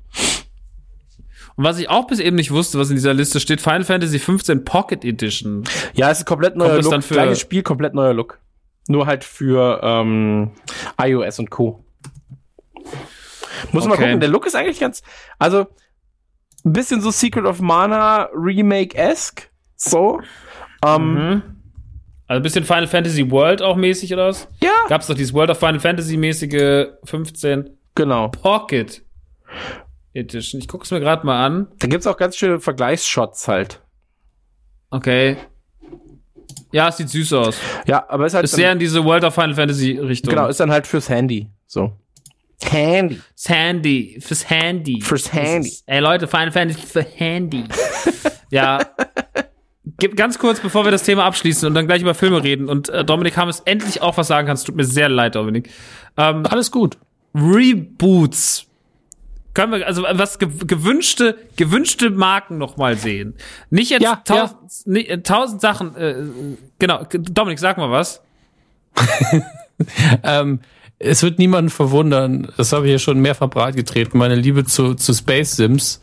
Und 1.57 1.65
was 1.65 1.79
ich 1.79 1.91
auch 1.91 2.07
bis 2.07 2.21
eben 2.21 2.37
nicht 2.37 2.53
wusste, 2.53 2.79
was 2.79 2.91
in 2.91 2.97
dieser 2.97 3.13
Liste 3.13 3.41
steht, 3.41 3.61
Final 3.61 3.85
Fantasy 3.85 4.19
15 4.19 4.65
Pocket 4.65 5.05
Edition. 5.05 5.65
Ja, 5.95 6.11
es 6.11 6.21
ist 6.21 6.25
komplett 6.27 6.53
Kommt 6.55 6.65
neuer 6.69 6.77
das 6.77 6.85
Look. 6.85 6.93
dann 6.93 7.03
für- 7.03 7.15
Gleiches 7.15 7.41
Spiel, 7.41 7.63
komplett 7.63 7.95
neuer 7.95 8.15
Look. 8.15 8.39
Nur 8.89 9.07
halt 9.07 9.25
für 9.25 9.81
ähm, 9.83 10.53
iOS 11.01 11.39
und 11.39 11.51
Co. 11.51 11.85
Muss 13.73 13.85
man 13.85 13.89
mal 13.89 13.95
Okay. 13.95 14.05
gucken, 14.05 14.21
der 14.21 14.29
Look 14.31 14.47
ist 14.47 14.55
eigentlich 14.57 14.81
ganz, 14.81 15.03
also 15.39 15.67
ein 16.65 16.73
bisschen 16.73 17.01
so 17.01 17.11
Secret 17.11 17.45
of 17.45 17.61
Mana 17.61 18.29
Remake-esque. 18.35 19.51
So. 19.77 20.21
Ähm, 20.85 21.15
Mhm. 21.15 21.43
Also 22.31 22.39
ein 22.39 22.43
bisschen 22.45 22.65
Final 22.65 22.87
Fantasy 22.87 23.29
World 23.29 23.61
auch 23.61 23.75
mäßig 23.75 24.13
oder 24.13 24.29
was? 24.29 24.47
Ja, 24.63 24.71
Gab's 24.89 25.09
doch 25.09 25.17
dieses 25.17 25.35
World 25.35 25.51
of 25.51 25.59
Final 25.59 25.81
Fantasy 25.81 26.17
mäßige 26.17 26.91
15 27.03 27.71
genau. 27.97 28.29
Pocket 28.29 29.03
Edition. 30.13 30.61
Ich 30.61 30.69
guck's 30.69 30.93
mir 30.93 31.01
gerade 31.01 31.27
mal 31.27 31.45
an. 31.45 31.67
Da 31.81 31.89
gibt's 31.89 32.07
auch 32.07 32.17
ganz 32.17 32.37
schöne 32.37 32.61
Vergleichsshots 32.61 33.49
halt. 33.49 33.81
Okay. 34.91 35.39
Ja, 36.71 36.91
es 36.91 36.99
sieht 36.99 37.09
süß 37.09 37.33
aus. 37.33 37.59
Ja, 37.89 38.09
aber 38.09 38.27
ist 38.27 38.35
halt 38.35 38.45
Ist 38.45 38.55
sehr 38.55 38.71
in 38.71 38.79
diese 38.79 39.05
World 39.05 39.25
of 39.25 39.35
Final 39.35 39.57
Fantasy 39.57 39.99
Richtung. 39.99 40.31
genau, 40.33 40.47
ist 40.47 40.61
dann 40.61 40.71
halt 40.71 40.87
fürs 40.87 41.09
Handy. 41.09 41.49
So. 41.67 41.99
Handy. 42.63 43.21
Das 43.35 43.49
Handy, 43.49 44.21
fürs 44.21 44.49
Handy. 44.49 45.01
Fürs 45.01 45.33
Handy. 45.33 45.73
Ey 45.85 45.99
Leute, 45.99 46.29
Final 46.29 46.53
Fantasy 46.53 46.87
für 46.87 47.03
Handy. 47.03 47.65
ja. 48.53 48.79
Ganz 49.99 50.39
kurz, 50.39 50.61
bevor 50.61 50.85
wir 50.85 50.91
das 50.91 51.03
Thema 51.05 51.25
abschließen 51.25 51.67
und 51.67 51.75
dann 51.75 51.87
gleich 51.87 52.03
über 52.03 52.15
Filme 52.15 52.43
reden 52.43 52.69
und 52.69 52.89
äh, 52.91 53.05
Dominik 53.05 53.37
Hammes 53.37 53.61
endlich 53.65 54.03
auch 54.03 54.17
was 54.17 54.29
sagen 54.29 54.47
kannst. 54.47 54.67
Tut 54.67 54.77
mir 54.77 54.85
sehr 54.85 55.09
leid, 55.09 55.35
Dominik. 55.35 55.71
Ähm, 56.17 56.45
Alles 56.47 56.71
gut. 56.71 56.99
Reboots. 57.35 58.67
Können 59.55 59.73
wir, 59.73 59.87
also 59.87 60.03
was 60.03 60.39
ge 60.39 60.49
gewünschte, 60.67 61.37
gewünschte 61.57 62.11
Marken 62.11 62.59
noch 62.59 62.77
mal 62.77 62.97
sehen. 62.97 63.35
Nicht 63.71 63.91
jetzt 63.91 64.03
Ja, 64.03 64.17
tausend, 64.25 64.59
ni- 64.87 65.07
äh, 65.07 65.23
tausend 65.23 65.61
Sachen, 65.61 65.97
äh, 65.97 66.15
genau. 66.79 67.05
Dominik, 67.11 67.59
sag 67.59 67.77
mal 67.79 67.91
was. 67.91 68.23
Ähm, 70.23 70.61
es 70.99 71.23
wird 71.23 71.39
niemanden 71.39 71.71
verwundern, 71.71 72.53
das 72.59 72.75
habe 72.75 72.85
ich 72.85 72.93
ja 72.93 72.99
schon 72.99 73.19
mehrfach 73.21 73.49
breitgetreten, 73.49 74.19
meine 74.19 74.35
Liebe 74.35 74.65
zu, 74.67 74.95
zu 74.95 75.15
Space 75.15 75.57
Sims. 75.57 76.03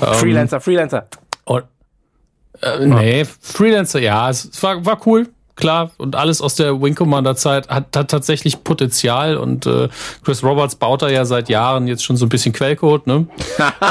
Ähm, 0.00 0.14
Freelancer, 0.14 0.60
Freelancer. 0.62 1.06
Und, 1.44 1.64
äh, 2.62 2.86
nee, 2.86 3.24
Freelancer, 3.40 4.00
ja, 4.00 4.30
es 4.30 4.62
war, 4.62 4.84
war 4.84 5.00
cool, 5.06 5.28
klar. 5.56 5.90
Und 5.98 6.16
alles 6.16 6.40
aus 6.40 6.54
der 6.54 6.80
Wing 6.80 6.94
Commander 6.94 7.36
Zeit 7.36 7.68
hat, 7.68 7.94
hat 7.94 8.10
tatsächlich 8.10 8.64
Potenzial 8.64 9.36
und 9.36 9.66
äh, 9.66 9.88
Chris 10.24 10.42
Roberts 10.42 10.76
baut 10.76 11.02
da 11.02 11.08
ja 11.10 11.24
seit 11.24 11.48
Jahren 11.48 11.86
jetzt 11.86 12.04
schon 12.04 12.16
so 12.16 12.26
ein 12.26 12.30
bisschen 12.30 12.52
Quellcode, 12.52 13.06
ne? 13.06 13.26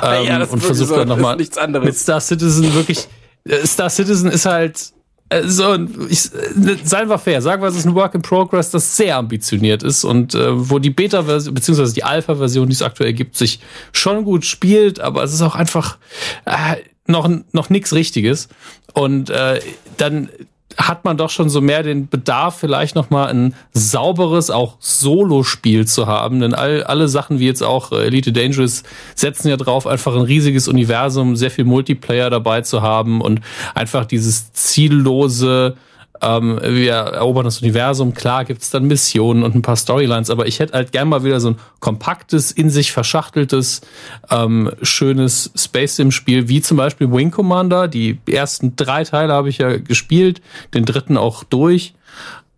Ähm, 0.04 0.26
ja, 0.26 0.40
das 0.40 0.50
und 0.52 0.62
versucht 0.62 0.90
so, 0.90 0.96
dann 0.96 1.08
nochmal 1.08 1.36
nichts 1.36 1.56
mit 1.56 1.64
anderes. 1.64 2.02
Star 2.02 2.22
Citizen 2.22 2.74
wirklich. 2.74 3.08
äh, 3.46 3.66
Star 3.66 3.90
Citizen 3.90 4.30
ist 4.30 4.46
halt 4.46 4.92
äh, 5.30 5.44
so, 5.44 5.76
ich, 6.10 6.34
äh, 6.34 6.78
seien 6.84 7.10
wir 7.10 7.18
fair, 7.18 7.42
sagen 7.42 7.62
wir, 7.62 7.68
es 7.68 7.76
ist 7.76 7.86
ein 7.86 7.96
Work 7.96 8.16
in 8.16 8.22
Progress, 8.22 8.72
das 8.72 8.96
sehr 8.96 9.18
ambitioniert 9.18 9.84
ist 9.84 10.04
und 10.04 10.36
äh, 10.36 10.70
wo 10.70 10.80
die 10.80 10.90
Beta-Version, 10.90 11.54
beziehungsweise 11.54 11.94
die 11.94 12.04
Alpha-Version, 12.04 12.68
die 12.68 12.74
es 12.74 12.82
aktuell 12.82 13.14
gibt, 13.14 13.36
sich 13.36 13.60
schon 13.92 14.24
gut 14.24 14.46
spielt, 14.46 15.00
aber 15.00 15.24
es 15.24 15.34
ist 15.34 15.42
auch 15.42 15.56
einfach, 15.56 15.98
äh, 16.46 16.78
noch, 17.08 17.30
noch 17.52 17.70
nichts 17.70 17.94
Richtiges. 17.94 18.50
Und 18.94 19.30
äh, 19.30 19.60
dann 19.98 20.30
hat 20.78 21.06
man 21.06 21.18
doch 21.18 21.30
schon 21.30 21.50
so 21.50 21.60
mehr 21.60 21.82
den 21.82 22.08
Bedarf, 22.08 22.60
vielleicht 22.60 22.96
noch 22.96 23.10
mal 23.10 23.28
ein 23.28 23.56
sauberes, 23.74 24.52
auch 24.52 24.78
Solo-Spiel 24.80 25.88
zu 25.88 26.06
haben. 26.06 26.40
Denn 26.40 26.54
all, 26.54 26.84
alle 26.84 27.08
Sachen 27.08 27.40
wie 27.40 27.48
jetzt 27.48 27.64
auch 27.64 27.92
äh, 27.92 28.06
Elite 28.06 28.32
Dangerous 28.32 28.84
setzen 29.16 29.50
ja 29.50 29.58
drauf, 29.58 29.88
einfach 29.88 30.16
ein 30.16 30.22
riesiges 30.22 30.68
Universum, 30.68 31.36
sehr 31.36 31.52
viel 31.52 31.66
Multiplayer 31.66 32.30
dabei 32.30 32.62
zu 32.62 32.82
haben 32.82 33.22
und 33.22 33.42
einfach 33.74 34.06
dieses 34.06 34.54
ziellose 34.54 35.76
ähm, 36.22 36.60
wir 36.64 36.94
erobern 36.94 37.46
das 37.46 37.62
Universum. 37.62 38.14
Klar 38.14 38.46
gibt's 38.46 38.70
dann 38.70 38.86
Missionen 38.86 39.44
und 39.44 39.56
ein 39.56 39.62
paar 39.62 39.76
Storylines, 39.76 40.30
aber 40.30 40.48
ich 40.48 40.60
hätte 40.60 40.74
halt 40.74 40.92
gern 40.92 41.10
mal 41.10 41.24
wieder 41.24 41.40
so 41.40 41.52
ein 41.52 41.56
kompaktes, 41.80 42.52
in 42.52 42.70
sich 42.70 42.92
verschachteltes, 42.92 43.82
ähm, 44.30 44.72
schönes 44.82 45.52
Space 45.56 45.98
Sim-Spiel, 45.98 46.48
wie 46.48 46.62
zum 46.62 46.78
Beispiel 46.78 47.12
Wing 47.12 47.32
Commander. 47.32 47.88
Die 47.88 48.20
ersten 48.30 48.76
drei 48.76 49.04
Teile 49.04 49.34
habe 49.34 49.50
ich 49.50 49.60
ja 49.60 49.78
gespielt, 49.78 50.42
den 50.74 50.86
dritten 50.86 51.18
auch 51.18 51.44
durch. 51.44 51.94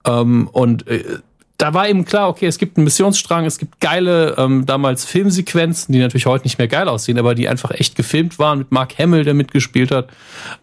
Ähm, 0.06 0.48
und 0.52 0.88
äh, 0.88 1.04
da 1.60 1.74
war 1.74 1.90
eben 1.90 2.06
klar, 2.06 2.30
okay, 2.30 2.48
es 2.48 2.58
gibt 2.58 2.78
einen 2.78 2.86
Missionsstrang, 2.86 3.46
es 3.46 3.58
gibt 3.58 3.82
geile 3.82 4.36
ähm, 4.38 4.66
damals 4.66 5.04
Filmsequenzen, 5.04 5.92
die 5.92 6.00
natürlich 6.00 6.26
heute 6.26 6.46
nicht 6.46 6.58
mehr 6.58 6.70
geil 6.70 6.88
aussehen, 6.88 7.20
aber 7.20 7.36
die 7.36 7.50
einfach 7.50 7.72
echt 7.72 7.96
gefilmt 7.96 8.40
waren 8.40 8.60
mit 8.60 8.72
Mark 8.72 8.98
Hamill, 8.98 9.26
der 9.26 9.34
mitgespielt 9.34 9.92
hat. 9.92 10.08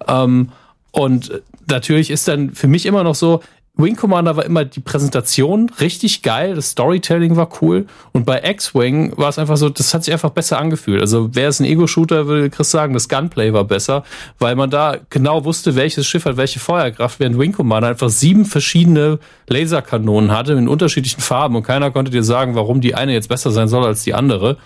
Ähm, 0.08 0.52
und 0.99 1.42
natürlich 1.68 2.10
ist 2.10 2.26
dann 2.26 2.55
für 2.55 2.68
mich 2.68 2.86
immer 2.86 3.05
noch 3.05 3.15
so, 3.15 3.42
Wing 3.78 3.97
Commander 3.97 4.34
war 4.39 4.47
immer 4.47 4.65
die 4.65 4.81
Präsentation 4.81 5.70
richtig 5.78 6.23
geil, 6.23 6.55
das 6.55 6.70
Storytelling 6.70 7.36
war 7.36 7.50
cool 7.60 7.84
und 8.12 8.25
bei 8.25 8.42
X-Wing 8.42 9.12
war 9.18 9.28
es 9.28 9.39
einfach 9.39 9.58
so, 9.58 9.68
das 9.68 9.92
hat 9.92 10.05
sich 10.05 10.15
einfach 10.15 10.31
besser 10.31 10.58
angefühlt. 10.58 11.02
Also 11.02 11.34
wäre 11.34 11.50
es 11.50 11.60
ein 11.60 11.66
Ego-Shooter, 11.66 12.26
würde 12.26 12.49
Chris 12.49 12.70
sagen, 12.70 12.94
das 12.94 13.10
Gunplay 13.10 13.52
war 13.52 13.65
besser, 13.65 14.05
weil 14.39 14.57
man 14.57 14.70
da 14.70 14.97
genau 15.10 15.44
wusste, 15.44 15.76
welches 15.76 16.07
Schiff 16.07 16.25
hat 16.25 16.39
welche 16.39 16.58
Feuerkraft, 16.58 17.20
während 17.20 17.39
Wing 17.39 17.52
Commander 17.52 17.89
einfach 17.89 18.08
sieben 18.08 18.47
verschiedene 18.47 19.18
Laserkanonen 19.49 20.33
hatte 20.33 20.55
in 20.55 20.68
unterschiedlichen 20.68 21.20
Farben 21.20 21.57
und 21.57 21.62
keiner 21.62 21.91
konnte 21.91 22.10
dir 22.10 22.25
sagen, 22.25 22.55
warum 22.55 22.81
die 22.81 22.94
eine 22.94 23.12
jetzt 23.12 23.28
besser 23.28 23.50
sein 23.50 23.68
soll 23.68 23.84
als 23.84 24.02
die 24.05 24.15
andere. 24.15 24.57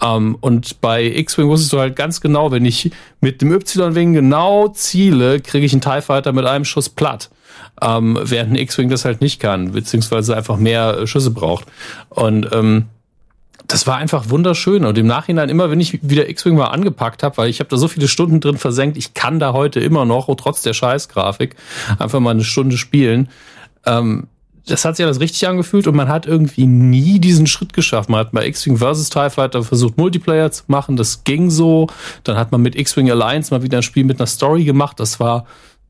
Um, 0.00 0.08
ähm, 0.08 0.36
und 0.40 0.80
bei 0.80 1.04
X-Wing 1.04 1.48
wusstest 1.48 1.72
du 1.72 1.78
halt 1.78 1.94
ganz 1.94 2.20
genau, 2.20 2.50
wenn 2.50 2.64
ich 2.64 2.90
mit 3.20 3.40
dem 3.40 3.52
Y-Wing 3.52 4.12
genau 4.12 4.68
ziele, 4.68 5.40
kriege 5.40 5.64
ich 5.64 5.72
einen 5.72 5.80
TIE 5.80 6.02
Fighter 6.02 6.32
mit 6.32 6.44
einem 6.46 6.64
Schuss 6.64 6.88
platt. 6.88 7.30
Um, 7.80 8.16
ähm, 8.16 8.18
während 8.24 8.52
ein 8.52 8.56
X-Wing 8.56 8.88
das 8.88 9.04
halt 9.04 9.20
nicht 9.20 9.40
kann, 9.40 9.72
beziehungsweise 9.72 10.36
einfach 10.36 10.56
mehr 10.56 10.98
äh, 10.98 11.06
Schüsse 11.06 11.30
braucht. 11.30 11.66
Und 12.08 12.48
ähm, 12.52 12.86
das 13.66 13.86
war 13.86 13.96
einfach 13.96 14.28
wunderschön. 14.30 14.84
Und 14.84 14.98
im 14.98 15.06
Nachhinein, 15.06 15.48
immer 15.48 15.70
wenn 15.70 15.80
ich 15.80 16.00
wieder 16.02 16.28
X-Wing 16.28 16.56
mal 16.56 16.66
angepackt 16.66 17.22
habe, 17.22 17.36
weil 17.38 17.48
ich 17.48 17.60
habe 17.60 17.70
da 17.70 17.76
so 17.76 17.88
viele 17.88 18.08
Stunden 18.08 18.40
drin 18.40 18.58
versenkt, 18.58 18.96
ich 18.96 19.14
kann 19.14 19.38
da 19.38 19.52
heute 19.52 19.80
immer 19.80 20.04
noch, 20.04 20.34
trotz 20.36 20.62
der 20.62 20.74
Scheißgrafik, 20.74 21.56
einfach 21.98 22.20
mal 22.20 22.32
eine 22.32 22.44
Stunde 22.44 22.76
spielen. 22.76 23.28
Ähm, 23.86 24.26
das 24.66 24.84
hat 24.84 24.96
sich 24.96 25.04
alles 25.04 25.20
richtig 25.20 25.46
angefühlt 25.46 25.86
und 25.86 25.94
man 25.94 26.08
hat 26.08 26.26
irgendwie 26.26 26.66
nie 26.66 27.18
diesen 27.18 27.46
Schritt 27.46 27.72
geschafft. 27.72 28.08
Man 28.08 28.20
hat 28.20 28.32
bei 28.32 28.46
X-Wing 28.46 28.78
vs. 28.78 29.10
TIE 29.10 29.30
Fighter 29.30 29.62
versucht, 29.62 29.98
Multiplayer 29.98 30.50
zu 30.50 30.64
machen, 30.68 30.96
das 30.96 31.24
ging 31.24 31.50
so. 31.50 31.88
Dann 32.22 32.36
hat 32.36 32.50
man 32.52 32.62
mit 32.62 32.74
X-Wing 32.74 33.10
Alliance 33.10 33.52
mal 33.52 33.62
wieder 33.62 33.78
ein 33.78 33.82
Spiel 33.82 34.04
mit 34.04 34.18
einer 34.18 34.26
Story 34.26 34.64
gemacht, 34.64 35.00
das 35.00 35.20
war 35.20 35.46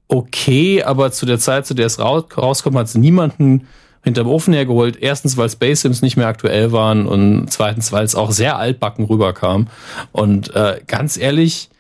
okay, 0.09 0.83
aber 0.83 1.13
zu 1.13 1.25
der 1.27 1.39
Zeit, 1.39 1.67
zu 1.67 1.75
der 1.75 1.87
es 1.87 1.99
rauskommt, 1.99 2.77
hat 2.77 2.87
es 2.87 2.95
niemanden 2.95 3.67
hinterm 4.03 4.29
Ofen 4.29 4.53
hergeholt. 4.53 4.99
Erstens, 5.01 5.37
weil 5.37 5.49
Space 5.49 5.81
Sims 5.81 6.03
nicht 6.03 6.17
mehr 6.17 6.27
aktuell 6.27 6.73
waren 6.73 7.07
und 7.07 7.51
zweitens, 7.51 7.91
weil 7.91 8.05
es 8.05 8.15
auch 8.15 8.31
sehr 8.31 8.59
altbacken 8.59 9.07
rüberkam. 9.07 9.69
Und 10.13 10.55
äh, 10.55 10.81
ganz 10.87 11.17
ehrlich, 11.17 11.71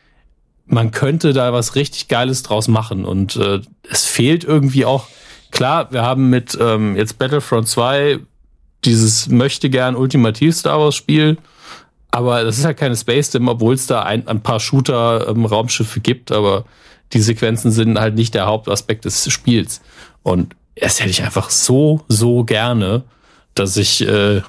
man 0.67 0.91
könnte 0.91 1.33
da 1.35 1.53
was 1.53 1.75
richtig 1.75 2.09
Geiles 2.09 2.43
draus 2.43 2.69
machen 2.69 3.05
und 3.05 3.37
äh, 3.37 3.61
es 3.91 4.07
fehlt 4.07 4.45
irgendwie 4.45 4.87
auch 4.87 5.09
klar, 5.55 5.91
wir 5.93 6.03
haben 6.03 6.29
mit 6.29 6.59
ähm, 6.61 6.97
jetzt 6.97 7.19
Battlefront 7.19 7.69
2 7.69 8.19
dieses 8.85 9.29
möchte 9.29 9.71
gern 9.71 9.97
ultimativ 9.97 10.55
Star 10.55 10.79
Wars 10.79 10.95
Spiel, 10.95 11.39
aber 12.11 12.45
das 12.45 12.59
ist 12.59 12.67
halt 12.67 12.77
keine 12.77 12.97
Space 12.97 13.33
Sim, 13.33 13.49
obwohl 13.49 13.75
es 13.75 13.87
da 13.87 14.03
ein, 14.03 14.29
ein 14.29 14.43
paar 14.43 14.61
Shooter 14.61 15.29
ähm, 15.29 15.47
Raumschiffe 15.47 16.01
gibt, 16.01 16.31
aber 16.33 16.65
die 17.15 17.21
Sequenzen 17.21 17.71
sind 17.71 17.99
halt 17.99 18.15
nicht 18.15 18.35
der 18.35 18.47
Hauptaspekt 18.47 19.05
des 19.05 19.33
Spiels. 19.33 19.81
Und 20.23 20.55
das 20.79 21.01
hätte 21.01 21.11
ich 21.11 21.23
einfach 21.23 21.49
so 21.51 22.05
so 22.09 22.45
gerne, 22.45 23.05
dass 23.55 23.77
ich 23.77 24.07
äh, 24.07 24.43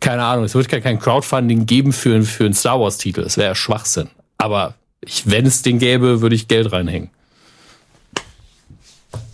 keine 0.00 0.24
Ahnung, 0.24 0.44
es 0.44 0.54
wird 0.54 0.68
kein 0.68 0.98
Crowdfunding 0.98 1.66
geben 1.66 1.92
für, 1.92 2.22
für 2.22 2.44
einen 2.44 2.54
Star 2.54 2.80
Wars 2.80 2.98
Titel, 2.98 3.22
das 3.22 3.36
wäre 3.36 3.48
ja 3.48 3.54
Schwachsinn, 3.54 4.08
aber 4.38 4.74
ich, 5.00 5.30
wenn 5.30 5.44
es 5.44 5.60
den 5.60 5.78
gäbe, 5.78 6.22
würde 6.22 6.34
ich 6.34 6.48
Geld 6.48 6.72
reinhängen. 6.72 7.10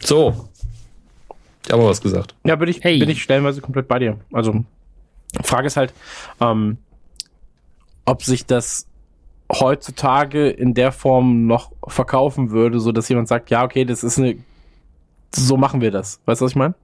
So, 0.03 0.50
ich 1.67 1.73
habe 1.73 1.85
was 1.85 2.01
gesagt. 2.01 2.35
Ja, 2.45 2.57
bin 2.57 2.69
ich, 2.69 2.83
hey. 2.83 2.99
bin 2.99 3.09
ich 3.09 3.23
stellenweise 3.23 3.61
komplett 3.61 3.89
bei 3.89 3.99
dir. 3.99 4.19
Also, 4.33 4.65
Frage 5.43 5.67
ist 5.67 5.77
halt, 5.77 5.93
ähm, 6.41 6.79
ob 8.05 8.23
sich 8.23 8.47
das 8.47 8.87
heutzutage 9.53 10.49
in 10.49 10.75
der 10.75 10.93
Form 10.93 11.47
noch 11.47 11.73
verkaufen 11.87 12.51
würde, 12.51 12.81
so 12.81 12.93
dass 12.93 13.09
jemand 13.09 13.29
sagt, 13.29 13.51
ja, 13.51 13.65
okay, 13.65 13.85
das 13.85 14.05
ist 14.05 14.19
eine, 14.19 14.37
so 15.35 15.57
machen 15.57 15.81
wir 15.81 15.91
das. 15.91 16.21
Weißt 16.25 16.41
du, 16.41 16.45
was 16.45 16.53
ich 16.53 16.57
meine? 16.57 16.75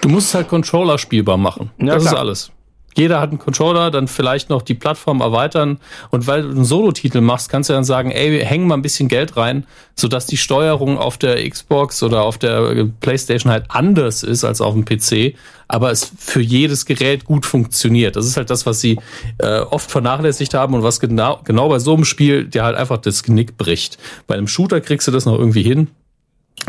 Du 0.00 0.08
musst 0.08 0.34
halt 0.34 0.48
Controller 0.48 0.98
spielbar 0.98 1.36
machen. 1.36 1.70
Ja, 1.78 1.94
das 1.94 2.04
klar. 2.04 2.14
ist 2.14 2.18
alles. 2.18 2.52
Jeder 2.96 3.20
hat 3.20 3.30
einen 3.30 3.38
Controller, 3.38 3.90
dann 3.90 4.08
vielleicht 4.08 4.50
noch 4.50 4.62
die 4.62 4.74
Plattform 4.74 5.20
erweitern. 5.20 5.78
Und 6.10 6.26
weil 6.26 6.42
du 6.42 6.50
einen 6.50 6.64
Solo-Titel 6.64 7.20
machst, 7.20 7.48
kannst 7.48 7.70
du 7.70 7.74
dann 7.74 7.84
sagen, 7.84 8.10
ey, 8.10 8.44
hängen 8.44 8.66
mal 8.66 8.74
ein 8.74 8.82
bisschen 8.82 9.08
Geld 9.08 9.36
rein, 9.36 9.64
sodass 9.94 10.26
die 10.26 10.36
Steuerung 10.36 10.98
auf 10.98 11.16
der 11.16 11.48
Xbox 11.48 12.02
oder 12.02 12.22
auf 12.22 12.38
der 12.38 12.88
Playstation 13.00 13.52
halt 13.52 13.66
anders 13.68 14.22
ist 14.22 14.44
als 14.44 14.60
auf 14.60 14.74
dem 14.74 14.84
PC, 14.84 15.36
aber 15.68 15.92
es 15.92 16.10
für 16.18 16.40
jedes 16.40 16.84
Gerät 16.84 17.24
gut 17.24 17.46
funktioniert. 17.46 18.16
Das 18.16 18.26
ist 18.26 18.36
halt 18.36 18.50
das, 18.50 18.66
was 18.66 18.80
sie 18.80 18.98
äh, 19.38 19.60
oft 19.60 19.88
vernachlässigt 19.88 20.54
haben 20.54 20.74
und 20.74 20.82
was 20.82 20.98
genau, 20.98 21.40
genau 21.44 21.68
bei 21.68 21.78
so 21.78 21.94
einem 21.94 22.04
Spiel 22.04 22.46
dir 22.46 22.64
halt 22.64 22.76
einfach 22.76 22.98
das 22.98 23.22
Genick 23.22 23.56
bricht. 23.56 23.98
Bei 24.26 24.34
einem 24.34 24.48
Shooter 24.48 24.80
kriegst 24.80 25.06
du 25.06 25.12
das 25.12 25.26
noch 25.26 25.38
irgendwie 25.38 25.62
hin. 25.62 25.88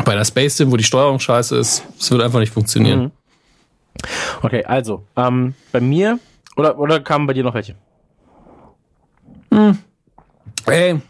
Bei 0.04 0.12
einer 0.12 0.24
Space 0.24 0.56
Sim, 0.56 0.70
wo 0.70 0.76
die 0.76 0.84
Steuerung 0.84 1.18
scheiße 1.18 1.56
ist, 1.56 1.82
es 1.98 2.10
wird 2.10 2.22
einfach 2.22 2.38
nicht 2.38 2.52
funktionieren. 2.52 3.00
Mhm. 3.00 3.10
Okay, 4.42 4.64
also, 4.64 5.04
ähm, 5.16 5.54
bei 5.70 5.80
mir, 5.80 6.18
oder, 6.56 6.78
oder 6.78 7.00
kamen 7.00 7.26
bei 7.26 7.32
dir 7.32 7.44
noch 7.44 7.54
welche? 7.54 7.74
Hm. 9.52 9.78
Ey, 10.66 11.00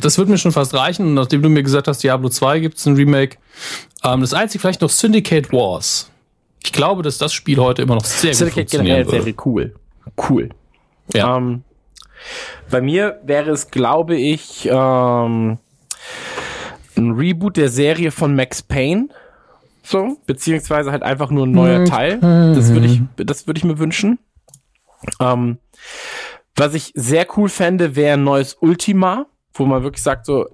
das 0.00 0.18
wird 0.18 0.28
mir 0.28 0.38
schon 0.38 0.52
fast 0.52 0.74
reichen. 0.74 1.06
Und 1.06 1.14
nachdem 1.14 1.42
du 1.42 1.48
mir 1.48 1.62
gesagt 1.62 1.88
hast, 1.88 2.02
Diablo 2.02 2.28
2 2.28 2.60
gibt 2.60 2.78
es 2.78 2.86
ein 2.86 2.94
Remake. 2.94 3.38
Ähm, 4.04 4.20
das 4.20 4.34
einzige 4.34 4.60
vielleicht 4.60 4.80
noch 4.80 4.90
Syndicate 4.90 5.52
Wars. 5.52 6.10
Ich 6.62 6.72
glaube, 6.72 7.02
dass 7.02 7.18
das 7.18 7.32
Spiel 7.32 7.58
heute 7.58 7.82
immer 7.82 7.94
noch 7.94 8.04
sehr 8.04 8.34
Syndicate 8.34 8.64
gut 8.66 8.70
funktionieren 8.70 9.06
generell 9.06 9.26
würde. 9.26 9.42
cool. 9.44 9.74
Cool. 10.28 10.50
Ja. 11.12 11.36
Ähm, 11.36 11.64
bei 12.70 12.80
mir 12.80 13.20
wäre 13.24 13.50
es, 13.50 13.70
glaube 13.70 14.16
ich, 14.16 14.68
ähm, 14.70 15.58
ein 16.96 17.10
Reboot 17.12 17.56
der 17.56 17.68
Serie 17.68 18.10
von 18.10 18.34
Max 18.34 18.62
Payne. 18.62 19.08
So, 19.90 20.18
beziehungsweise 20.24 20.92
halt 20.92 21.02
einfach 21.02 21.30
nur 21.30 21.46
ein 21.46 21.50
neuer 21.50 21.84
Teil. 21.84 22.18
Das 22.54 22.72
würde 22.72 22.86
ich, 22.86 23.02
das 23.16 23.46
würde 23.48 23.58
ich 23.58 23.64
mir 23.64 23.78
wünschen. 23.80 24.20
Ähm, 25.18 25.58
was 26.54 26.74
ich 26.74 26.92
sehr 26.94 27.26
cool 27.36 27.48
fände, 27.48 27.96
wäre 27.96 28.14
ein 28.14 28.22
neues 28.22 28.56
Ultima, 28.60 29.26
wo 29.54 29.64
man 29.66 29.82
wirklich 29.82 30.02
sagt, 30.04 30.26
so 30.26 30.46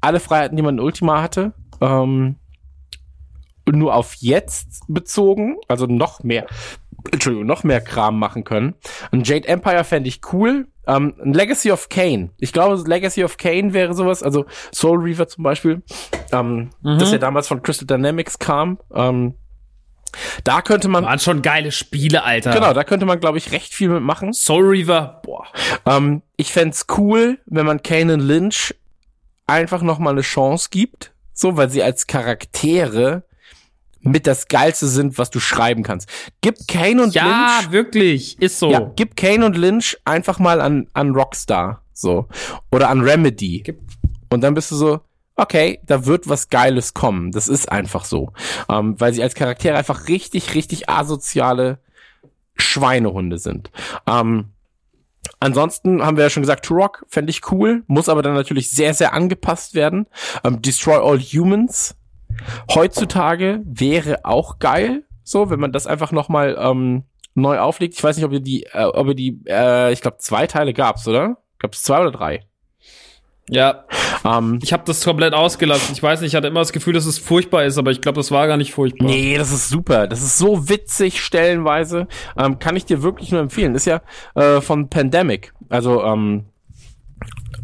alle 0.00 0.20
Freiheiten, 0.20 0.56
die 0.56 0.62
man 0.62 0.76
in 0.78 0.84
Ultima 0.84 1.20
hatte, 1.22 1.54
ähm, 1.80 2.36
nur 3.70 3.94
auf 3.94 4.14
jetzt 4.14 4.82
bezogen, 4.88 5.56
also 5.68 5.86
noch 5.86 6.22
mehr, 6.22 6.46
Entschuldigung, 7.10 7.46
noch 7.46 7.64
mehr 7.64 7.80
Kram 7.80 8.18
machen 8.18 8.44
können. 8.44 8.74
Ein 9.10 9.22
Jade 9.24 9.48
Empire 9.48 9.84
fände 9.84 10.08
ich 10.08 10.20
cool. 10.32 10.68
Ähm, 10.86 11.14
ein 11.24 11.32
Legacy 11.32 11.72
of 11.72 11.88
Kane. 11.88 12.30
Ich 12.38 12.52
glaube, 12.52 12.82
Legacy 12.86 13.24
of 13.24 13.38
Kane 13.38 13.72
wäre 13.72 13.94
sowas, 13.94 14.22
also 14.22 14.44
Soul 14.72 14.98
Reaver 14.98 15.26
zum 15.28 15.44
Beispiel, 15.44 15.82
ähm, 16.32 16.70
mhm. 16.82 16.98
das 16.98 17.10
ja 17.10 17.18
damals 17.18 17.48
von 17.48 17.62
Crystal 17.62 17.86
Dynamics 17.86 18.38
kam. 18.38 18.78
Ähm, 18.94 19.34
da 20.44 20.62
könnte 20.62 20.88
man. 20.88 21.04
Waren 21.04 21.18
schon 21.18 21.42
geile 21.42 21.72
Spiele, 21.72 22.22
Alter. 22.24 22.52
Genau, 22.52 22.72
da 22.72 22.84
könnte 22.84 23.06
man, 23.06 23.20
glaube 23.20 23.38
ich, 23.38 23.52
recht 23.52 23.74
viel 23.74 23.88
mitmachen. 23.88 24.32
Soul 24.32 24.64
Reaver, 24.64 25.20
boah. 25.24 25.46
Ähm, 25.86 26.22
ich 26.36 26.52
fände 26.52 26.76
cool, 26.96 27.38
wenn 27.46 27.66
man 27.66 27.82
Kane 27.82 28.16
Lynch 28.16 28.74
einfach 29.46 29.82
noch 29.82 29.98
mal 29.98 30.10
eine 30.10 30.22
Chance 30.22 30.68
gibt. 30.70 31.12
So, 31.32 31.56
weil 31.56 31.68
sie 31.68 31.82
als 31.82 32.06
Charaktere 32.06 33.24
mit 34.04 34.26
das 34.26 34.48
Geilste 34.48 34.86
sind, 34.86 35.18
was 35.18 35.30
du 35.30 35.40
schreiben 35.40 35.82
kannst. 35.82 36.08
Gib 36.40 36.68
Kane 36.68 37.02
und 37.02 37.14
ja, 37.14 37.24
Lynch. 37.24 37.64
Ja, 37.64 37.72
wirklich, 37.72 38.40
ist 38.40 38.58
so. 38.58 38.70
Ja, 38.70 38.92
gib 38.94 39.16
Kane 39.16 39.44
und 39.44 39.56
Lynch 39.56 39.96
einfach 40.04 40.38
mal 40.38 40.60
an, 40.60 40.86
an 40.92 41.10
Rockstar. 41.14 41.82
So. 41.92 42.28
Oder 42.70 42.90
an 42.90 43.00
Remedy. 43.00 43.62
Gib. 43.64 43.80
Und 44.30 44.42
dann 44.42 44.54
bist 44.54 44.70
du 44.70 44.76
so, 44.76 45.00
okay, 45.36 45.80
da 45.86 46.06
wird 46.06 46.28
was 46.28 46.48
Geiles 46.48 46.94
kommen. 46.94 47.32
Das 47.32 47.48
ist 47.48 47.70
einfach 47.70 48.04
so. 48.04 48.32
Ähm, 48.68 49.00
weil 49.00 49.14
sie 49.14 49.22
als 49.22 49.34
Charaktere 49.34 49.76
einfach 49.76 50.08
richtig, 50.08 50.54
richtig 50.54 50.88
asoziale 50.88 51.78
Schweinehunde 52.56 53.38
sind. 53.38 53.70
Ähm, 54.06 54.50
ansonsten 55.40 56.02
haben 56.02 56.16
wir 56.16 56.24
ja 56.24 56.30
schon 56.30 56.42
gesagt, 56.42 56.64
Turok 56.64 57.04
fände 57.08 57.30
ich 57.30 57.50
cool, 57.50 57.82
muss 57.86 58.08
aber 58.08 58.22
dann 58.22 58.34
natürlich 58.34 58.70
sehr, 58.70 58.94
sehr 58.94 59.12
angepasst 59.12 59.74
werden. 59.74 60.06
Ähm, 60.44 60.62
Destroy 60.62 60.96
All 60.96 61.18
Humans 61.18 61.96
heutzutage 62.74 63.60
wäre 63.64 64.24
auch 64.24 64.58
geil, 64.58 65.04
so, 65.22 65.50
wenn 65.50 65.60
man 65.60 65.72
das 65.72 65.86
einfach 65.86 66.12
nochmal 66.12 66.56
ähm, 66.58 67.04
neu 67.34 67.58
auflegt. 67.58 67.94
Ich 67.94 68.04
weiß 68.04 68.16
nicht, 68.16 68.24
ob 68.26 68.32
ihr 68.32 68.40
die, 68.40 68.64
äh, 68.72 68.84
ob 68.84 69.08
ihr 69.08 69.14
die, 69.14 69.40
äh, 69.46 69.92
ich 69.92 70.00
glaube, 70.00 70.18
zwei 70.18 70.46
Teile 70.46 70.72
gab's, 70.72 71.08
oder? 71.08 71.38
Gab's 71.58 71.82
zwei 71.82 72.00
oder 72.00 72.12
drei? 72.12 72.40
Ja, 73.48 73.84
Ähm, 74.24 74.58
ich 74.62 74.72
habe 74.72 74.84
das 74.86 75.04
komplett 75.04 75.34
ausgelassen. 75.34 75.92
Ich 75.92 76.02
weiß 76.02 76.20
nicht, 76.20 76.28
ich 76.32 76.34
hatte 76.34 76.48
immer 76.48 76.60
das 76.60 76.72
Gefühl, 76.72 76.94
dass 76.94 77.04
es 77.04 77.18
furchtbar 77.18 77.64
ist, 77.64 77.76
aber 77.76 77.90
ich 77.90 78.00
glaube, 78.00 78.16
das 78.16 78.30
war 78.30 78.46
gar 78.46 78.56
nicht 78.56 78.72
furchtbar. 78.72 79.06
Nee, 79.06 79.36
das 79.36 79.52
ist 79.52 79.68
super. 79.68 80.06
Das 80.06 80.22
ist 80.22 80.38
so 80.38 80.68
witzig 80.68 81.20
stellenweise. 81.22 82.08
Ähm, 82.36 82.58
kann 82.58 82.76
ich 82.76 82.86
dir 82.86 83.02
wirklich 83.02 83.30
nur 83.32 83.40
empfehlen. 83.42 83.74
Ist 83.74 83.86
ja 83.86 84.00
äh, 84.34 84.60
von 84.60 84.88
Pandemic. 84.88 85.52
Also 85.68 86.02
ähm, 86.02 86.46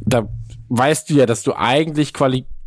da 0.03 0.29
weißt 0.69 1.09
du 1.11 1.15
ja, 1.15 1.27
dass 1.27 1.43
du 1.43 1.55
eigentlich 1.55 2.13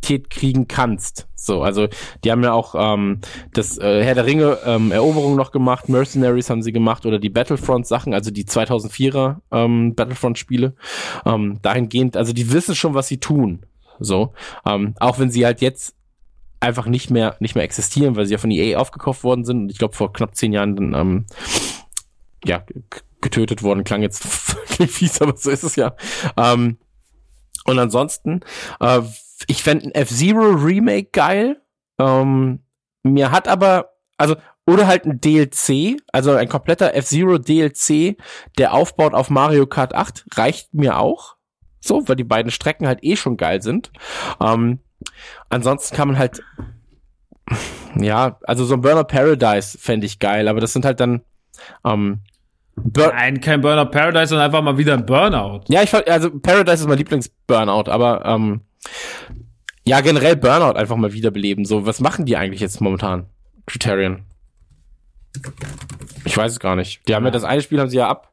Qualität 0.03 0.29
kriegen 0.29 0.67
kannst. 0.67 1.27
So, 1.35 1.63
also 1.63 1.87
die 2.23 2.31
haben 2.31 2.43
ja 2.43 2.53
auch 2.53 2.75
ähm, 2.77 3.19
das 3.53 3.77
äh, 3.77 4.03
Herr 4.03 4.15
der 4.15 4.25
Ringe 4.25 4.59
ähm, 4.65 4.91
Eroberung 4.91 5.35
noch 5.35 5.51
gemacht, 5.51 5.89
Mercenaries 5.89 6.49
haben 6.49 6.61
sie 6.61 6.71
gemacht 6.71 7.05
oder 7.05 7.19
die 7.19 7.29
Battlefront 7.29 7.87
Sachen, 7.87 8.13
also 8.13 8.31
die 8.31 8.45
2004er 8.45 9.37
ähm, 9.51 9.95
Battlefront 9.95 10.37
Spiele. 10.37 10.75
Ähm, 11.25 11.59
dahingehend, 11.61 12.17
also 12.17 12.33
die 12.33 12.51
wissen 12.51 12.75
schon, 12.75 12.93
was 12.93 13.07
sie 13.07 13.19
tun. 13.19 13.65
So, 13.99 14.33
ähm, 14.65 14.95
auch 14.99 15.19
wenn 15.19 15.31
sie 15.31 15.45
halt 15.45 15.61
jetzt 15.61 15.95
einfach 16.59 16.85
nicht 16.85 17.09
mehr 17.09 17.35
nicht 17.39 17.55
mehr 17.55 17.63
existieren, 17.63 18.15
weil 18.15 18.25
sie 18.25 18.33
ja 18.33 18.37
von 18.37 18.51
EA 18.51 18.77
aufgekauft 18.77 19.23
worden 19.23 19.43
sind 19.43 19.63
und 19.63 19.69
ich 19.69 19.77
glaube 19.77 19.95
vor 19.95 20.13
knapp 20.13 20.35
zehn 20.35 20.53
Jahren 20.53 20.75
dann 20.75 20.93
ähm, 20.93 21.25
ja 22.45 22.63
getötet 23.21 23.63
worden. 23.63 23.83
Klang 23.83 24.01
jetzt 24.01 24.23
fies, 24.87 25.21
aber 25.21 25.35
so 25.37 25.51
ist 25.51 25.63
es 25.63 25.75
ja. 25.75 25.95
Ähm, 26.37 26.77
und 27.65 27.79
ansonsten, 27.79 28.41
äh, 28.81 29.01
ich 29.47 29.63
fände 29.63 29.87
ein 29.87 29.91
F-Zero 29.91 30.51
Remake 30.51 31.09
geil. 31.11 31.61
Ähm, 31.99 32.59
mir 33.03 33.31
hat 33.31 33.47
aber, 33.47 33.93
also, 34.17 34.35
oder 34.65 34.87
halt 34.87 35.05
ein 35.05 35.19
DLC, 35.19 35.97
also 36.11 36.31
ein 36.31 36.47
kompletter 36.47 36.95
F-Zero 36.95 37.37
DLC, 37.37 38.17
der 38.57 38.73
aufbaut 38.73 39.13
auf 39.13 39.29
Mario 39.29 39.67
Kart 39.67 39.93
8, 39.93 40.25
reicht 40.35 40.73
mir 40.73 40.97
auch. 40.97 41.35
So, 41.81 42.07
weil 42.07 42.15
die 42.15 42.23
beiden 42.23 42.51
Strecken 42.51 42.87
halt 42.87 43.03
eh 43.03 43.17
schon 43.17 43.35
geil 43.35 43.61
sind. 43.61 43.91
Ähm, 44.41 44.79
ansonsten 45.49 45.95
kann 45.95 46.07
man 46.07 46.17
halt, 46.17 46.41
ja, 47.99 48.39
also 48.43 48.63
so 48.63 48.75
ein 48.75 48.81
Burner 48.81 49.03
Paradise 49.03 49.77
fände 49.77 50.05
ich 50.05 50.19
geil, 50.19 50.47
aber 50.47 50.61
das 50.61 50.71
sind 50.71 50.85
halt 50.85 51.01
dann, 51.01 51.23
ähm, 51.83 52.21
Bur 52.75 53.07
Nein, 53.13 53.39
kein 53.39 53.61
Burnout 53.61 53.91
Paradise, 53.91 54.27
sondern 54.27 54.47
einfach 54.47 54.61
mal 54.63 54.77
wieder 54.77 54.93
ein 54.93 55.05
Burnout. 55.05 55.61
ja, 55.67 55.83
ich 55.83 55.89
fand, 55.89 56.07
also 56.09 56.31
Paradise 56.39 56.83
ist 56.83 56.87
mein 56.87 56.97
Lieblings-Burnout, 56.97 57.91
aber 57.91 58.25
ähm, 58.25 58.61
ja, 59.85 60.01
generell 60.01 60.35
Burnout 60.35 60.77
einfach 60.77 60.95
mal 60.95 61.13
wiederbeleben. 61.13 61.65
So, 61.65 61.85
was 61.85 61.99
machen 61.99 62.25
die 62.25 62.37
eigentlich 62.37 62.61
jetzt 62.61 62.79
momentan? 62.81 63.25
Criterion. 63.65 64.23
Ich 66.25 66.37
weiß 66.37 66.51
es 66.53 66.59
gar 66.59 66.75
nicht. 66.75 67.07
Die 67.07 67.15
haben 67.15 67.25
ja 67.25 67.31
das 67.31 67.43
eine 67.43 67.61
Spiel 67.61 67.79
haben 67.79 67.89
sie 67.89 67.97
ja 67.97 68.07
ab. 68.09 68.31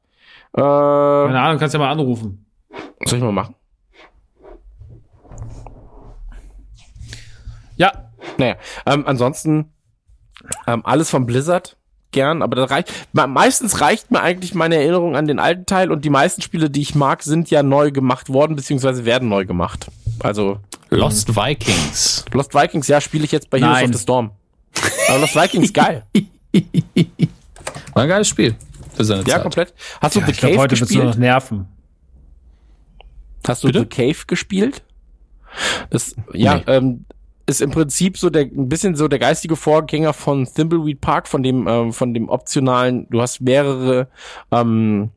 Äh, 0.53 0.61
Keine 0.61 1.41
Ahnung, 1.41 1.59
kannst 1.59 1.73
ja 1.75 1.79
mal 1.81 1.91
anrufen. 1.91 2.45
soll 3.05 3.19
ich 3.19 3.25
mal 3.25 3.33
machen? 3.33 3.55
Ja, 7.77 7.93
Naja, 8.39 8.57
ähm, 8.87 9.05
ansonsten 9.07 9.73
ähm, 10.67 10.83
alles 10.85 11.11
von 11.11 11.25
Blizzard 11.27 11.77
gern, 12.13 12.43
aber 12.43 12.57
das 12.57 12.71
reicht. 12.71 12.93
me- 13.13 13.27
Meistens 13.27 13.81
reicht 13.81 14.11
mir 14.11 14.21
eigentlich 14.21 14.55
meine 14.55 14.77
Erinnerung 14.77 15.17
an 15.17 15.27
den 15.27 15.39
alten 15.39 15.65
Teil 15.67 15.91
und 15.91 16.05
die 16.05 16.11
meisten 16.11 16.43
Spiele, 16.43 16.69
die 16.69 16.83
ich 16.83 16.95
mag, 16.95 17.23
sind 17.23 17.51
ja 17.51 17.63
neu 17.63 17.91
gemacht 17.93 18.29
worden, 18.31 18.57
beziehungsweise 18.57 19.05
werden 19.05 19.29
neu 19.29 19.47
gemacht. 19.47 19.87
Also 20.23 20.59
Lost 20.91 21.35
Vikings. 21.35 22.25
Lost 22.33 22.55
Vikings, 22.55 22.89
ja, 22.89 23.01
spiele 23.01 23.25
ich 23.25 23.33
jetzt 23.33 23.49
bei 23.51 23.59
Heroes 23.61 23.75
Nein. 23.81 23.91
of 23.91 23.97
the 23.97 24.03
Storm. 24.03 24.31
Aber 25.09 25.19
Lost 25.21 25.35
Vikings, 25.35 25.73
geil. 25.73 26.05
War 27.95 28.03
ein 28.03 28.09
geiles 28.09 28.29
Spiel. 28.29 28.55
Für 28.95 29.05
seine 29.05 29.21
Ja, 29.23 29.35
Zeit. 29.37 29.43
komplett. 29.43 29.75
Hast 30.01 30.17
du 30.17 30.21
The 30.21 30.31
ich 30.33 30.39
glaube, 30.39 30.55
Cave 30.55 30.63
heute 30.63 30.81
wird 30.81 30.91
es 30.91 30.95
nur 30.95 31.05
noch 31.05 31.11
gespielt? 31.13 31.21
nerven. 31.21 31.67
Hast 33.47 33.63
du 33.65 33.69
Bitte? 33.69 33.81
The 33.81 33.87
Cave 33.87 34.25
gespielt? 34.27 34.83
Das, 35.91 36.15
ja, 36.33 36.57
Nee. 36.57 36.63
ähm, 36.67 37.05
ist 37.47 37.61
im 37.61 37.71
Prinzip 37.71 38.17
so 38.19 38.31
der, 38.31 38.43
ein 38.43 38.69
bisschen 38.69 38.95
so 38.95 39.09
der 39.09 39.19
geistige 39.19 39.57
Vorgänger 39.57 40.13
von 40.13 40.47
Thimbleweed 40.47 41.01
Park, 41.01 41.27
von 41.27 41.43
dem, 41.43 41.67
ähm, 41.67 41.93
von 41.93 42.15
dem 42.15 42.29
optionalen, 42.29 43.09
du 43.11 43.21
hast 43.21 43.41
mehrere, 43.41 44.09
ähm, 44.53 45.11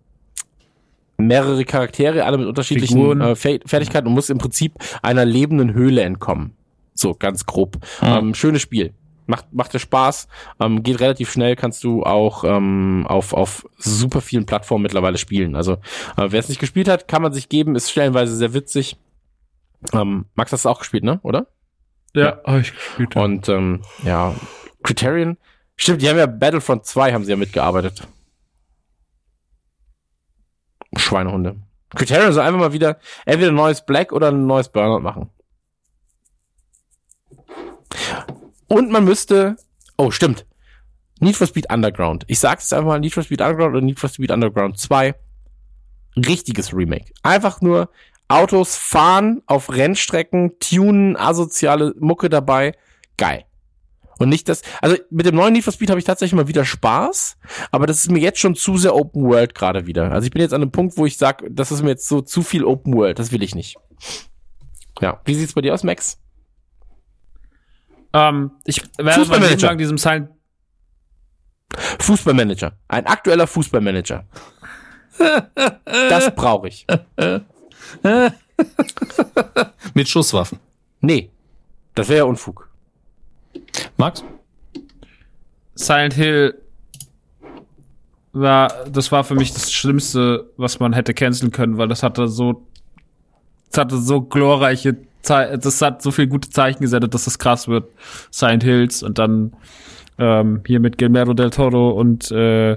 mehrere 1.17 1.63
Charaktere, 1.65 2.25
alle 2.25 2.37
mit 2.37 2.47
unterschiedlichen 2.47 3.21
äh, 3.21 3.35
Fertigkeiten 3.35 4.07
und 4.07 4.13
musst 4.13 4.29
im 4.29 4.37
Prinzip 4.37 4.73
einer 5.01 5.25
lebenden 5.25 5.73
Höhle 5.73 6.01
entkommen. 6.01 6.55
So, 6.93 7.13
ganz 7.13 7.45
grob. 7.45 7.77
Ähm, 8.01 8.33
schönes 8.33 8.61
Spiel. 8.61 8.93
Macht, 9.25 9.53
macht 9.53 9.73
dir 9.73 9.79
Spaß, 9.79 10.27
ähm, 10.59 10.83
geht 10.83 10.99
relativ 10.99 11.31
schnell, 11.31 11.55
kannst 11.55 11.83
du 11.85 12.03
auch 12.03 12.43
ähm, 12.43 13.05
auf, 13.07 13.33
auf 13.33 13.65
super 13.77 14.19
vielen 14.19 14.45
Plattformen 14.45 14.83
mittlerweile 14.83 15.17
spielen. 15.17 15.55
Also, 15.55 15.73
äh, 16.17 16.27
wer 16.27 16.39
es 16.39 16.49
nicht 16.49 16.59
gespielt 16.59 16.89
hat, 16.89 17.07
kann 17.07 17.21
man 17.21 17.31
sich 17.31 17.47
geben, 17.47 17.75
ist 17.75 17.89
stellenweise 17.89 18.35
sehr 18.35 18.53
witzig. 18.53 18.97
Ähm, 19.93 20.25
Max 20.35 20.51
hast 20.51 20.65
du 20.65 20.69
auch 20.69 20.79
gespielt, 20.79 21.05
ne? 21.05 21.21
Oder? 21.23 21.47
Ja, 22.13 22.41
hab 22.43 22.59
ich 22.59 22.73
gespielt. 22.73 23.15
Und 23.15 23.47
ähm, 23.47 23.81
ja, 24.03 24.35
Criterion, 24.83 25.37
stimmt, 25.77 26.01
die 26.01 26.09
haben 26.09 26.17
ja 26.17 26.25
Battlefront 26.25 26.85
2 26.85 27.13
haben 27.13 27.23
sie 27.23 27.31
ja 27.31 27.37
mitgearbeitet. 27.37 28.05
Schweinehunde. 30.97 31.55
Criterion 31.95 32.33
soll 32.33 32.43
einfach 32.43 32.59
mal 32.59 32.73
wieder 32.73 32.99
entweder 33.25 33.51
ein 33.51 33.55
neues 33.55 33.85
Black 33.85 34.11
oder 34.11 34.29
ein 34.29 34.47
neues 34.47 34.69
Burnout 34.69 35.01
machen. 35.01 35.29
Und 38.67 38.89
man 38.89 39.05
müsste, 39.05 39.55
oh 39.97 40.09
stimmt, 40.09 40.45
Need 41.19 41.35
for 41.35 41.47
Speed 41.47 41.71
Underground. 41.71 42.25
Ich 42.27 42.39
sag's 42.39 42.65
jetzt 42.65 42.73
einfach 42.73 42.87
mal, 42.87 42.99
Need 42.99 43.13
for 43.13 43.23
Speed 43.23 43.41
Underground 43.41 43.75
oder 43.75 43.85
Need 43.85 43.99
for 43.99 44.09
Speed 44.09 44.31
Underground 44.31 44.79
2. 44.79 45.15
Richtiges 46.15 46.73
Remake. 46.73 47.13
Einfach 47.23 47.61
nur 47.61 47.89
Autos 48.27 48.75
fahren 48.75 49.41
auf 49.45 49.71
Rennstrecken, 49.71 50.57
tunen, 50.59 51.15
asoziale 51.15 51.93
Mucke 51.99 52.29
dabei. 52.29 52.73
Geil. 53.17 53.45
Und 54.19 54.29
nicht 54.29 54.47
das, 54.49 54.61
also 54.81 54.95
mit 55.09 55.25
dem 55.25 55.35
neuen 55.35 55.53
Need 55.53 55.63
for 55.63 55.73
Speed 55.73 55.89
habe 55.89 55.99
ich 55.99 56.05
tatsächlich 56.05 56.35
mal 56.35 56.47
wieder 56.47 56.65
Spaß, 56.65 57.37
aber 57.71 57.87
das 57.87 57.97
ist 57.97 58.11
mir 58.11 58.19
jetzt 58.19 58.39
schon 58.39 58.55
zu 58.55 58.77
sehr 58.77 58.95
Open 58.95 59.23
World 59.23 59.55
gerade 59.55 59.87
wieder. 59.87 60.11
Also 60.11 60.25
ich 60.25 60.31
bin 60.31 60.41
jetzt 60.41 60.53
an 60.53 60.61
einem 60.61 60.71
Punkt, 60.71 60.97
wo 60.97 61.05
ich 61.05 61.17
sage, 61.17 61.49
das 61.49 61.71
ist 61.71 61.81
mir 61.81 61.89
jetzt 61.89 62.07
so 62.07 62.21
zu 62.21 62.43
viel 62.43 62.63
Open 62.63 62.93
World, 62.93 63.19
das 63.19 63.31
will 63.31 63.43
ich 63.43 63.55
nicht. 63.55 63.77
Ja, 65.01 65.21
wie 65.25 65.35
sieht's 65.35 65.53
bei 65.53 65.61
dir 65.61 65.73
aus, 65.73 65.83
Max? 65.83 66.19
Ähm, 68.13 68.51
ich 68.65 68.83
werde 68.97 69.19
Fußballmanager. 69.19 69.67
Lang 69.67 69.77
diesem 69.77 69.97
Silent 69.97 70.29
Fußballmanager. 71.99 72.77
Ein 72.87 73.07
aktueller 73.07 73.47
Fußballmanager. 73.47 74.25
Das 75.85 76.35
brauche 76.35 76.67
ich. 76.67 76.85
Mit 79.93 80.07
Schusswaffen. 80.07 80.59
Nee, 81.01 81.31
das 81.95 82.09
wäre 82.09 82.19
ja 82.19 82.23
Unfug. 82.25 82.69
Max? 83.97 84.23
Silent 85.75 86.13
Hill 86.13 86.55
war, 88.31 88.85
das 88.85 89.11
war 89.11 89.23
für 89.23 89.35
mich 89.35 89.53
das 89.53 89.71
Schlimmste, 89.71 90.49
was 90.57 90.79
man 90.79 90.93
hätte 90.93 91.13
canceln 91.13 91.51
können, 91.51 91.77
weil 91.77 91.87
das 91.87 92.03
hatte 92.03 92.27
so, 92.27 92.65
das 93.69 93.79
hatte 93.79 93.97
so 93.97 94.21
glorreiche, 94.21 94.97
Ze 95.23 95.57
das 95.57 95.81
hat 95.81 96.01
so 96.01 96.11
viel 96.11 96.27
gute 96.27 96.49
Zeichen 96.49 96.81
gesendet, 96.81 97.13
dass 97.13 97.23
das 97.23 97.39
krass 97.39 97.69
wird. 97.69 97.89
Silent 98.29 98.63
Hills 98.63 99.03
und 99.03 99.17
dann 99.17 99.53
ähm, 100.17 100.61
hier 100.65 100.79
mit 100.79 100.97
Guillermo 100.97 101.33
del 101.33 101.49
Toro 101.49 101.91
und 101.91 102.31
äh, 102.31 102.73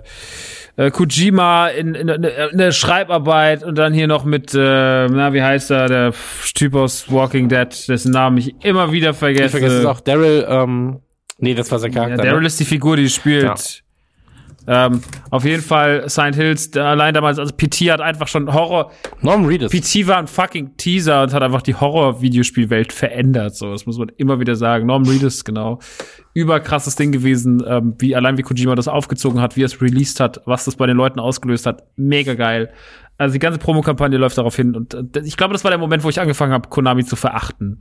äh, 0.77 0.91
Kojima 0.91 1.69
in, 1.69 1.95
in, 1.95 2.09
in 2.09 2.59
der 2.59 2.73
Schreibarbeit 2.73 3.63
und 3.63 3.77
dann 3.77 3.93
hier 3.93 4.07
noch 4.07 4.25
mit, 4.25 4.55
äh, 4.55 4.59
na, 4.59 5.33
wie 5.33 5.43
heißt 5.43 5.71
er, 5.71 5.89
der 5.89 6.15
Typ 6.55 6.75
aus 6.75 7.11
Walking 7.11 7.49
Dead, 7.49 7.69
dessen 7.89 8.13
Namen 8.13 8.39
ich 8.39 8.55
immer 8.65 8.93
wieder 8.93 9.15
vergesse. 9.15 9.45
Ich 9.45 9.51
vergesse 9.51 9.81
es 9.81 9.87
auch. 9.87 10.01
Daryl, 10.01 10.47
ähm, 10.49 11.01
nee, 11.39 11.55
das 11.55 11.71
war 11.71 11.79
sein 11.79 11.93
Ja, 11.93 12.03
Charakter. 12.03 12.25
Daryl 12.25 12.41
ne? 12.41 12.47
ist 12.47 12.61
die 12.61 12.65
Figur, 12.65 12.97
die 12.97 13.09
spielt. 13.09 13.83
Ähm, 14.67 15.01
auf 15.31 15.45
jeden 15.45 15.63
Fall 15.63 16.09
Silent 16.09 16.37
Hills, 16.37 16.77
allein 16.77 17.15
damals, 17.15 17.39
also 17.39 17.55
PT 17.55 17.91
hat 17.91 18.01
einfach 18.01 18.29
schon 18.29 18.53
Horror. 18.53 18.91
Norman 19.21 19.47
Reedus. 19.47 19.71
PT 19.71 20.07
war 20.07 20.19
ein 20.19 20.27
fucking 20.27 20.77
Teaser 20.77 21.23
und 21.23 21.33
hat 21.33 21.43
einfach 21.43 21.63
die 21.63 21.75
Horror-Videospielwelt 21.75 22.93
verändert. 22.93 23.57
So, 23.57 23.71
das 23.71 23.87
muss 23.87 23.99
man 23.99 24.11
immer 24.17 24.41
wieder 24.41 24.57
sagen. 24.57 24.87
Norman 24.87 25.09
Reedus, 25.09 25.45
genau. 25.45 25.79
Überkrasses 26.35 26.97
Ding 26.97 27.13
gewesen, 27.13 27.63
ähm, 27.67 27.95
wie 27.99 28.17
allein 28.17 28.39
wie 28.39 28.43
Kojima 28.43 28.75
das 28.75 28.89
aufgezogen 28.89 29.41
hat, 29.41 29.57
wie 29.57 29.63
er 29.63 29.67
es 29.67 29.81
released 29.81 30.21
hat, 30.21 30.41
was 30.45 30.65
das 30.65 30.77
bei 30.77 30.87
den 30.87 30.97
Leuten 30.97 31.21
ausgelöst 31.21 31.67
hat. 31.67 31.85
Mega 31.97 32.35
geil. 32.35 32.71
Also 33.19 33.33
die 33.33 33.39
ganze 33.39 33.59
Promokampagne 33.59 34.19
läuft 34.19 34.37
darauf 34.37 34.57
hin 34.57 34.77
und 34.77 34.93
äh, 34.93 35.21
ich 35.25 35.37
glaube, 35.37 35.53
das 35.53 35.65
war 35.65 35.71
der 35.71 35.79
Moment, 35.79 36.05
wo 36.05 36.11
ich 36.11 36.21
angefangen 36.21 36.53
habe, 36.53 36.69
Konami 36.69 37.05
zu 37.05 37.17
verachten. 37.17 37.79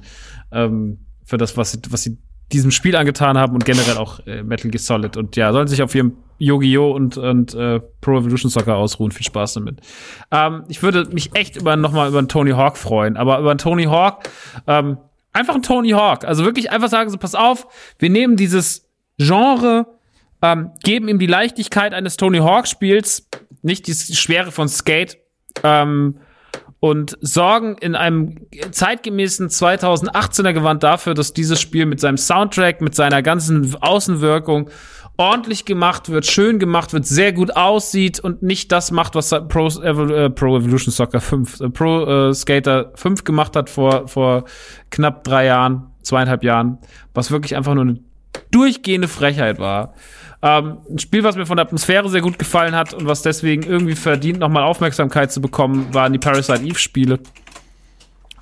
Ähm, 0.52 1.00
für 1.26 1.38
das, 1.38 1.58
was 1.58 1.74
sie, 1.74 1.80
was 1.90 2.04
sie 2.04 2.18
diesem 2.52 2.72
Spiel 2.72 2.96
angetan 2.96 3.38
haben 3.38 3.54
und 3.54 3.66
generell 3.66 3.98
auch 3.98 4.20
äh, 4.28 4.44
Metal 4.44 4.70
Gear 4.70 4.80
Solid. 4.80 5.18
Und 5.18 5.36
ja, 5.36 5.52
sollen 5.52 5.68
sich 5.68 5.82
auf 5.82 5.94
ihrem 5.96 6.14
Yu-Gi-Oh! 6.38 6.92
und, 6.92 7.18
und 7.18 7.54
äh, 7.54 7.80
Pro 8.02 8.18
Evolution 8.18 8.50
Soccer 8.50 8.76
ausruhen. 8.76 9.12
Viel 9.12 9.26
Spaß 9.26 9.54
damit. 9.56 9.80
Ähm, 10.32 10.64
ich 10.68 10.84
würde 10.84 11.06
mich 11.12 11.36
echt 11.36 11.56
über 11.56 11.76
nochmal 11.76 12.10
über 12.10 12.20
einen 12.20 12.28
Tony 12.28 12.52
Hawk 12.52 12.78
freuen, 12.78 13.18
aber 13.18 13.40
über 13.40 13.52
einen 13.52 13.60
Tony 13.60 13.86
Hawk, 13.86 14.24
ähm, 14.68 14.98
einfach 15.34 15.56
ein 15.56 15.64
Tony 15.64 15.92
Hawk. 15.92 16.26
Also 16.26 16.46
wirklich 16.46 16.72
einfach 16.72 16.90
sagen 16.90 17.10
so, 17.10 17.18
pass 17.18 17.36
auf, 17.36 17.68
wir 18.00 18.10
nehmen 18.10 18.38
dieses 18.38 18.90
Genre, 19.18 19.88
ähm, 20.42 20.72
geben 20.84 21.08
ihm 21.08 21.20
die 21.20 21.28
Leichtigkeit 21.28 21.94
eines 21.94 22.18
Tony 22.18 22.40
Hawk 22.40 22.68
Spiels, 22.68 23.30
nicht 23.62 23.88
die 23.88 23.94
Schwere 23.94 24.52
von 24.52 24.68
Skate, 24.68 25.18
ähm, 25.64 26.20
und 26.80 27.18
sorgen 27.22 27.78
in 27.80 27.96
einem 27.96 28.36
zeitgemäßen 28.70 29.50
2018er 29.50 30.54
Gewand 30.54 30.84
dafür, 30.84 31.16
dass 31.16 31.34
dieses 31.34 31.60
Spiel 31.60 31.88
mit 31.88 32.00
seinem 32.00 32.18
Soundtrack, 32.18 32.80
mit 32.82 32.94
seiner 32.94 33.24
ganzen 33.24 33.76
Außenwirkung 33.82 34.70
ordentlich 35.18 35.66
gemacht 35.66 36.10
wird, 36.10 36.26
schön 36.26 36.60
gemacht 36.60 36.94
wird, 36.94 37.06
sehr 37.06 37.32
gut 37.32 37.56
aussieht 37.56 38.20
und 38.20 38.44
nicht 38.44 38.72
das 38.72 38.92
macht, 38.92 39.16
was 39.16 39.30
Pro, 39.48 39.68
äh, 39.68 40.30
Pro 40.30 40.58
Evolution 40.58 40.92
Soccer 40.92 41.22
5, 41.22 41.62
äh, 41.62 41.70
Pro 41.70 42.30
äh, 42.30 42.34
Skater 42.34 42.92
5 42.96 43.24
gemacht 43.24 43.56
hat 43.56 43.70
vor, 43.70 44.08
vor 44.08 44.46
knapp 44.90 45.24
drei 45.24 45.46
Jahren, 45.46 45.88
zweieinhalb 46.02 46.44
Jahren, 46.44 46.80
was 47.14 47.32
wirklich 47.32 47.56
einfach 47.56 47.74
nur 47.74 47.84
eine 47.84 48.00
durchgehende 48.52 49.08
Frechheit 49.08 49.60
war. 49.60 49.94
Ähm, 50.42 50.78
ein 50.90 51.00
Spiel, 51.00 51.24
was 51.24 51.36
mir 51.36 51.46
von 51.46 51.58
der 51.58 51.66
Atmosphäre 51.66 52.10
sehr 52.10 52.22
gut 52.22 52.38
gefallen 52.38 52.76
hat 52.76 52.94
und 52.94 53.08
was 53.08 53.22
deswegen 53.22 53.64
irgendwie 53.64 53.96
verdient, 53.96 54.40
nochmal 54.40 54.64
Aufmerksamkeit 54.64 55.32
zu 55.32 55.42
bekommen, 55.42 55.94
waren 55.94 56.12
die 56.12 56.20
Parasite 56.20 56.64
Eve 56.64 56.78
Spiele 56.78 57.20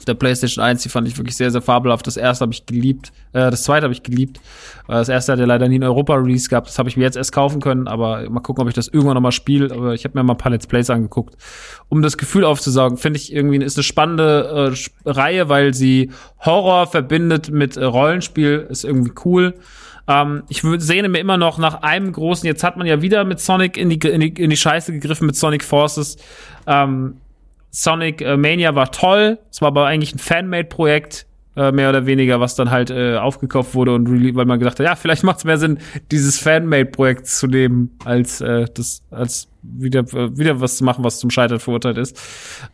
auf 0.03 0.06
der 0.06 0.15
PlayStation 0.15 0.64
1, 0.64 0.83
die 0.83 0.90
fand 0.90 1.07
ich 1.07 1.17
wirklich 1.17 1.38
sehr, 1.38 1.49
sehr 1.49 1.61
fabelhaft. 1.61 2.06
Das 2.06 2.17
erste 2.17 2.43
habe 2.43 2.51
ich 2.51 2.65
geliebt, 2.65 3.14
äh, 3.32 3.49
das 3.49 3.64
zweite 3.64 3.85
habe 3.85 3.93
ich 3.93 4.03
geliebt. 4.03 4.41
Äh, 4.90 4.93
das 4.93 5.07
erste 5.07 5.32
hat 5.32 5.40
ja 5.40 5.45
leider 5.45 5.69
nie 5.69 5.75
einen 5.75 5.85
Europa-Release 5.85 6.49
gehabt, 6.49 6.67
das 6.67 6.77
habe 6.77 6.90
ich 6.90 6.98
mir 6.98 7.03
jetzt 7.03 7.15
erst 7.15 7.32
kaufen 7.32 7.61
können, 7.61 7.88
aber 7.88 8.30
mal 8.30 8.41
gucken, 8.41 8.64
ob 8.64 8.67
ich 8.67 8.73
das 8.75 8.90
irgendwann 8.90 9.14
nochmal 9.14 9.32
spiele. 9.32 9.73
Aber 9.73 9.93
ich 9.93 10.03
habe 10.03 10.17
mir 10.17 10.23
mal 10.23 10.33
ein 10.33 10.38
paar 10.38 10.51
Let's 10.51 10.67
Plays 10.67 10.90
angeguckt, 10.90 11.38
um 11.88 12.01
das 12.01 12.17
Gefühl 12.17 12.43
aufzusaugen. 12.43 12.98
Finde 12.98 13.17
ich 13.17 13.33
irgendwie, 13.33 13.64
ist 13.64 13.77
eine 13.77 13.83
spannende 13.83 14.73
äh, 14.73 15.09
Reihe, 15.09 15.48
weil 15.48 15.73
sie 15.73 16.11
Horror 16.40 16.88
verbindet 16.88 17.49
mit 17.49 17.77
äh, 17.77 17.85
Rollenspiel, 17.85 18.67
ist 18.69 18.83
irgendwie 18.83 19.14
cool. 19.23 19.53
Ähm, 20.06 20.43
ich 20.49 20.64
sehne 20.80 21.07
mir 21.07 21.19
immer 21.19 21.38
noch 21.38 21.57
nach 21.57 21.82
einem 21.82 22.11
großen, 22.11 22.45
jetzt 22.45 22.64
hat 22.65 22.75
man 22.75 22.85
ja 22.88 23.01
wieder 23.01 23.23
mit 23.23 23.40
Sonic 23.40 23.77
in 23.77 23.90
die, 23.90 23.99
in 24.06 24.19
die, 24.19 24.33
in 24.33 24.49
die 24.49 24.57
Scheiße 24.57 24.91
gegriffen 24.91 25.27
mit 25.27 25.38
Sonic 25.38 25.64
Forces. 25.64 26.17
Ähm, 26.67 27.22
Sonic 27.76 28.22
äh, 28.22 28.38
Mania 28.38 28.76
war 28.76 28.92
toll. 28.92 29.40
Es 29.52 29.60
war 29.61 29.69
aber 29.69 29.88
eigentlich 29.88 30.14
ein 30.14 30.19
Fanmade-Projekt, 30.19 31.26
äh, 31.56 31.72
mehr 31.72 31.90
oder 31.90 32.06
weniger, 32.06 32.40
was 32.40 32.56
dann 32.56 32.69
halt 32.69 32.92
äh, 32.92 33.18
aufgekauft 33.18 33.74
wurde 33.74 33.93
und 33.93 34.08
weil 34.35 34.45
man 34.45 34.60
gedacht 34.60 34.80
hat, 34.80 34.85
ja, 34.85 34.95
vielleicht 34.95 35.24
macht 35.24 35.40
es 35.40 35.43
mehr 35.43 35.58
Sinn, 35.58 35.80
dieses 36.11 36.38
Fanmade-Projekt 36.38 37.27
zu 37.27 37.48
nehmen, 37.48 37.98
als 38.06 38.42
äh, 38.42 38.66
das, 38.74 39.02
als 39.10 39.48
wieder, 39.64 40.02
äh, 40.02 40.38
wieder 40.38 40.61
was 40.61 40.77
zu 40.77 40.84
machen, 40.84 41.03
was 41.03 41.18
zum 41.18 41.32
Scheitern 41.32 41.60
verurteilt 41.60 41.98
ist. 41.98 42.19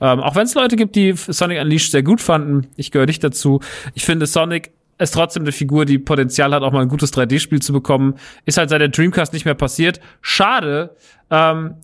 Ähm, 0.02 0.20
auch 0.20 0.36
wenn 0.36 0.44
es 0.44 0.54
Leute 0.54 0.76
gibt, 0.76 0.96
die 0.96 1.14
Sonic 1.14 1.62
Unleashed 1.62 1.92
sehr 1.92 2.04
gut 2.04 2.20
fanden, 2.20 2.68
ich 2.76 2.92
gehöre 2.92 3.08
nicht 3.08 3.24
dazu. 3.24 3.62
Ich 3.94 4.06
finde 4.06 4.26
Sonic 4.26 4.72
ist 4.98 5.14
trotzdem 5.14 5.44
eine 5.44 5.54
Figur, 5.54 5.86
die 5.86 5.98
Potenzial 5.98 6.54
hat, 6.54 6.62
auch 6.62 6.74
mal 6.74 6.82
ein 6.82 6.90
gutes 6.90 7.14
3D-Spiel 7.14 7.62
zu 7.62 7.72
bekommen. 7.72 8.16
Ist 8.46 8.58
halt 8.58 8.70
seit 8.70 8.82
der 8.82 8.90
Dreamcast 8.90 9.32
nicht 9.32 9.46
mehr 9.46 9.56
passiert. 9.56 10.02
Schade. 10.20 10.94
Ähm, 11.32 11.76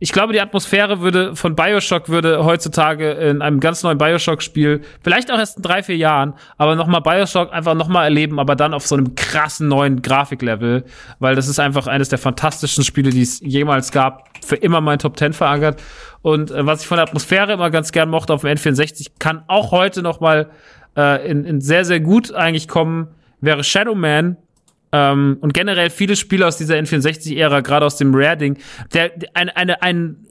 ich 0.00 0.12
glaube, 0.12 0.32
die 0.32 0.40
Atmosphäre 0.40 1.00
würde 1.00 1.34
von 1.34 1.56
Bioshock 1.56 2.08
würde 2.08 2.44
heutzutage 2.44 3.10
in 3.12 3.42
einem 3.42 3.58
ganz 3.58 3.82
neuen 3.82 3.98
Bioshock-Spiel, 3.98 4.82
vielleicht 5.02 5.32
auch 5.32 5.38
erst 5.38 5.56
in 5.56 5.62
drei, 5.62 5.82
vier 5.82 5.96
Jahren, 5.96 6.34
aber 6.56 6.76
nochmal 6.76 7.00
Bioshock 7.00 7.52
einfach 7.52 7.74
nochmal 7.74 8.04
erleben, 8.04 8.38
aber 8.38 8.54
dann 8.54 8.74
auf 8.74 8.86
so 8.86 8.94
einem 8.94 9.16
krassen 9.16 9.66
neuen 9.66 10.00
Grafiklevel, 10.00 10.84
weil 11.18 11.34
das 11.34 11.48
ist 11.48 11.58
einfach 11.58 11.88
eines 11.88 12.08
der 12.08 12.18
fantastischen 12.18 12.84
Spiele, 12.84 13.10
die 13.10 13.22
es 13.22 13.40
jemals 13.40 13.90
gab, 13.90 14.28
für 14.44 14.56
immer 14.56 14.80
mein 14.80 15.00
Top 15.00 15.18
10 15.18 15.32
verankert. 15.32 15.82
Und 16.22 16.50
äh, 16.50 16.64
was 16.64 16.82
ich 16.82 16.86
von 16.86 16.96
der 16.98 17.06
Atmosphäre 17.06 17.52
immer 17.52 17.70
ganz 17.70 17.90
gern 17.90 18.08
mochte 18.08 18.32
auf 18.32 18.42
dem 18.42 18.56
N64, 18.56 19.12
kann 19.18 19.42
auch 19.48 19.72
heute 19.72 20.02
nochmal 20.02 20.50
äh, 20.96 21.28
in, 21.28 21.44
in 21.44 21.60
sehr, 21.60 21.84
sehr 21.84 22.00
gut 22.00 22.32
eigentlich 22.32 22.68
kommen, 22.68 23.08
wäre 23.40 23.64
Shadow 23.64 23.96
Man 23.96 24.36
ähm, 24.92 25.38
und 25.40 25.54
generell 25.54 25.90
viele 25.90 26.16
Spiele 26.16 26.46
aus 26.46 26.56
dieser 26.56 26.76
N64-Ära, 26.76 27.60
gerade 27.60 27.86
aus 27.86 27.96
dem 27.96 28.14
Rare-Ding, 28.14 28.58
der, 28.92 29.12
ein, 29.34 29.48
eine, 29.50 29.82
ein, 29.82 30.28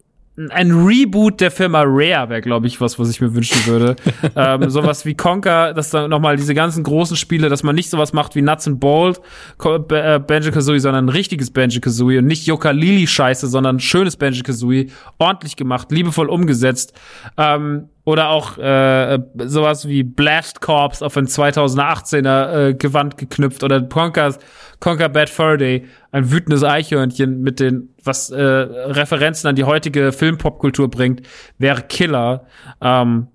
ein 0.50 0.72
Reboot 0.72 1.42
der 1.42 1.50
Firma 1.50 1.82
Rare 1.84 2.30
wäre, 2.30 2.42
glaube 2.42 2.68
ich, 2.68 2.80
was, 2.80 3.00
was 3.00 3.10
ich 3.10 3.22
mir 3.22 3.34
wünschen 3.34 3.66
würde. 3.66 3.95
ähm, 4.36 4.69
sowas 4.69 5.06
wie 5.06 5.16
Conker, 5.16 5.74
dass 5.74 5.90
dann 5.90 6.10
nochmal 6.10 6.38
diese 6.38 6.53
ganzen 6.53 6.84
großen 6.84 7.18
Spiele, 7.18 7.50
dass 7.50 7.64
man 7.64 7.76
nicht 7.76 7.90
sowas 7.90 8.14
macht 8.14 8.36
wie 8.36 8.42
Nuts 8.42 8.68
and 8.68 8.80
Bolt, 8.80 9.19
äh, 9.64 10.19
Banjo-Kazooie, 10.19 10.80
sondern 10.80 11.06
ein 11.06 11.10
richtiges 11.10 11.52
Banjo-Kazooie 11.52 12.19
und 12.19 12.26
nicht 12.26 12.45
Yooka-Lili-Scheiße, 12.48 13.48
sondern 13.48 13.80
schönes 13.80 14.16
Banjo-Kazooie, 14.16 14.88
ordentlich 15.18 15.56
gemacht, 15.56 15.92
liebevoll 15.92 16.30
umgesetzt. 16.30 16.94
Ähm, 17.38 17.90
oder 18.08 18.30
auch 18.30 18.58
äh, 18.58 19.19
sowas 19.36 19.86
wie 19.86 20.02
Blast 20.02 20.61
Corps 20.61 21.02
auf 21.02 21.18
ein 21.18 21.27
2018er 21.27 22.69
äh, 22.69 22.74
Gewand 22.74 23.18
geknüpft 23.18 23.66
oder 23.66 23.82
Conker's, 23.82 24.40
Conker 24.80 25.10
Bad 25.10 25.30
Fur 25.30 25.58
ein 25.60 26.32
wütendes 26.32 26.64
Eichhörnchen 26.64 27.42
mit 27.42 27.60
den, 27.60 27.90
was 28.02 28.30
äh, 28.30 28.42
Referenzen 28.42 29.50
an 29.50 29.58
die 29.58 29.66
heutige 29.66 30.14
Filmpopkultur 30.14 30.90
bringt, 30.90 31.24
wäre 31.58 31.82
Killer. 31.82 32.45
Ähm, 32.80 33.27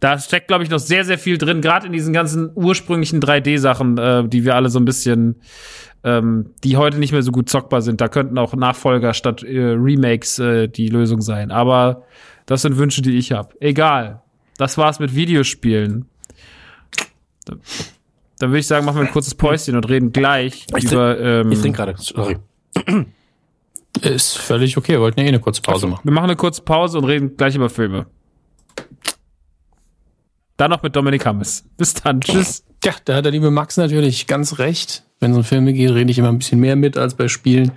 da 0.00 0.18
steckt, 0.18 0.48
glaube 0.48 0.64
ich, 0.64 0.70
noch 0.70 0.80
sehr, 0.80 1.04
sehr 1.04 1.18
viel 1.18 1.38
drin, 1.38 1.60
gerade 1.60 1.86
in 1.86 1.92
diesen 1.92 2.12
ganzen 2.12 2.50
ursprünglichen 2.56 3.20
3D-Sachen, 3.20 3.98
äh, 3.98 4.28
die 4.28 4.44
wir 4.44 4.56
alle 4.56 4.68
so 4.68 4.80
ein 4.80 4.84
bisschen, 4.84 5.36
ähm, 6.02 6.50
die 6.64 6.76
heute 6.76 6.98
nicht 6.98 7.12
mehr 7.12 7.22
so 7.22 7.30
gut 7.30 7.48
zockbar 7.48 7.82
sind. 7.82 8.00
Da 8.00 8.08
könnten 8.08 8.36
auch 8.36 8.52
Nachfolger 8.56 9.14
statt 9.14 9.44
äh, 9.44 9.76
Remakes 9.78 10.40
äh, 10.40 10.66
die 10.66 10.88
Lösung 10.88 11.20
sein. 11.20 11.52
Aber 11.52 12.02
das 12.48 12.62
sind 12.62 12.78
Wünsche, 12.78 13.02
die 13.02 13.18
ich 13.18 13.32
habe. 13.32 13.54
Egal. 13.60 14.22
Das 14.56 14.78
war's 14.78 14.98
mit 14.98 15.14
Videospielen. 15.14 16.06
Dann, 17.44 17.60
dann 18.38 18.50
würde 18.50 18.60
ich 18.60 18.66
sagen, 18.66 18.86
machen 18.86 18.96
wir 18.96 19.06
ein 19.06 19.12
kurzes 19.12 19.34
Päuschen 19.34 19.76
und 19.76 19.86
reden 19.86 20.12
gleich 20.12 20.66
ich 20.74 20.84
über. 20.84 21.14
Trink, 21.14 21.26
ähm, 21.26 21.52
ich 21.52 21.60
trinke 21.60 21.76
gerade. 21.76 21.94
Sorry. 21.98 22.38
Ist 24.00 24.38
völlig 24.38 24.78
okay. 24.78 24.92
Wir 24.92 25.00
wollten 25.00 25.20
ja 25.20 25.26
eh 25.26 25.28
eine 25.28 25.40
kurze 25.40 25.60
Pause 25.60 25.88
machen. 25.88 26.00
Wir 26.04 26.12
machen 26.12 26.24
eine 26.24 26.36
kurze 26.36 26.62
Pause 26.62 26.96
und 26.96 27.04
reden 27.04 27.36
gleich 27.36 27.54
über 27.54 27.68
Filme. 27.68 28.06
Dann 30.56 30.70
noch 30.70 30.82
mit 30.82 30.96
Dominik 30.96 31.26
Hammes. 31.26 31.66
Bis 31.76 31.92
dann. 31.92 32.22
Tschüss. 32.22 32.64
Ja, 32.82 32.94
da 33.04 33.16
hat 33.16 33.26
der 33.26 33.32
liebe 33.32 33.50
Max 33.50 33.76
natürlich 33.76 34.26
ganz 34.26 34.58
recht. 34.58 35.04
Wenn 35.20 35.32
es 35.32 35.36
um 35.36 35.44
Filme 35.44 35.74
geht, 35.74 35.90
rede 35.90 36.10
ich 36.10 36.18
immer 36.18 36.28
ein 36.28 36.38
bisschen 36.38 36.60
mehr 36.60 36.76
mit 36.76 36.96
als 36.96 37.14
bei 37.14 37.28
Spielen. 37.28 37.72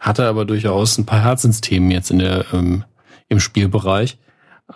Hatte 0.00 0.26
aber 0.26 0.44
durchaus 0.46 0.98
ein 0.98 1.06
paar 1.06 1.22
Herzensthemen 1.22 1.92
jetzt 1.92 2.10
in 2.10 2.18
der 2.18 2.46
ähm, 2.52 2.84
im 3.28 3.40
Spielbereich. 3.40 4.18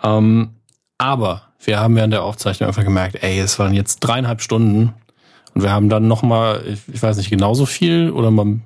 Ähm, 0.03 0.55
aber 0.97 1.51
wir 1.59 1.79
haben 1.79 1.97
in 1.97 2.11
der 2.11 2.23
Aufzeichnung 2.23 2.67
einfach 2.67 2.83
gemerkt, 2.83 3.23
ey, 3.23 3.39
es 3.39 3.59
waren 3.59 3.73
jetzt 3.73 3.99
dreieinhalb 3.99 4.41
Stunden 4.41 4.93
und 5.53 5.63
wir 5.63 5.71
haben 5.71 5.89
dann 5.89 6.07
nochmal, 6.07 6.63
ich 6.91 7.01
weiß 7.01 7.17
nicht, 7.17 7.29
genauso 7.29 7.65
viel 7.65 8.11
oder 8.11 8.31
mal, 8.31 8.59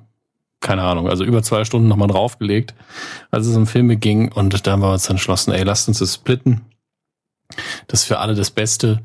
keine 0.60 0.82
Ahnung, 0.82 1.08
also 1.08 1.24
über 1.24 1.42
zwei 1.42 1.64
Stunden 1.64 1.88
nochmal 1.88 2.08
draufgelegt, 2.08 2.74
als 3.30 3.46
es 3.46 3.56
um 3.56 3.66
Filme 3.66 3.96
ging 3.96 4.32
und 4.32 4.66
da 4.66 4.72
haben 4.72 4.82
wir 4.82 4.92
uns 4.92 5.08
entschlossen, 5.08 5.52
ey, 5.52 5.62
lasst 5.62 5.88
uns 5.88 5.98
das 5.98 6.14
splitten. 6.14 6.62
Das 7.86 8.00
ist 8.00 8.06
für 8.06 8.18
alle 8.18 8.34
das 8.34 8.50
Beste, 8.50 9.02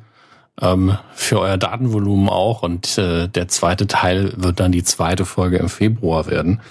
ähm, 0.60 0.98
für 1.14 1.40
euer 1.40 1.58
Datenvolumen 1.58 2.30
auch 2.30 2.64
und 2.64 2.98
äh, 2.98 3.27
der 3.27 3.48
zweite 3.48 3.88
Teil 3.88 4.34
wird 4.35 4.60
dann 4.60 4.72
die 4.72 4.84
zweite 4.84 5.26
Folge 5.26 5.58
im 5.58 5.69
Februar 5.69 6.27
werden. 6.27 6.61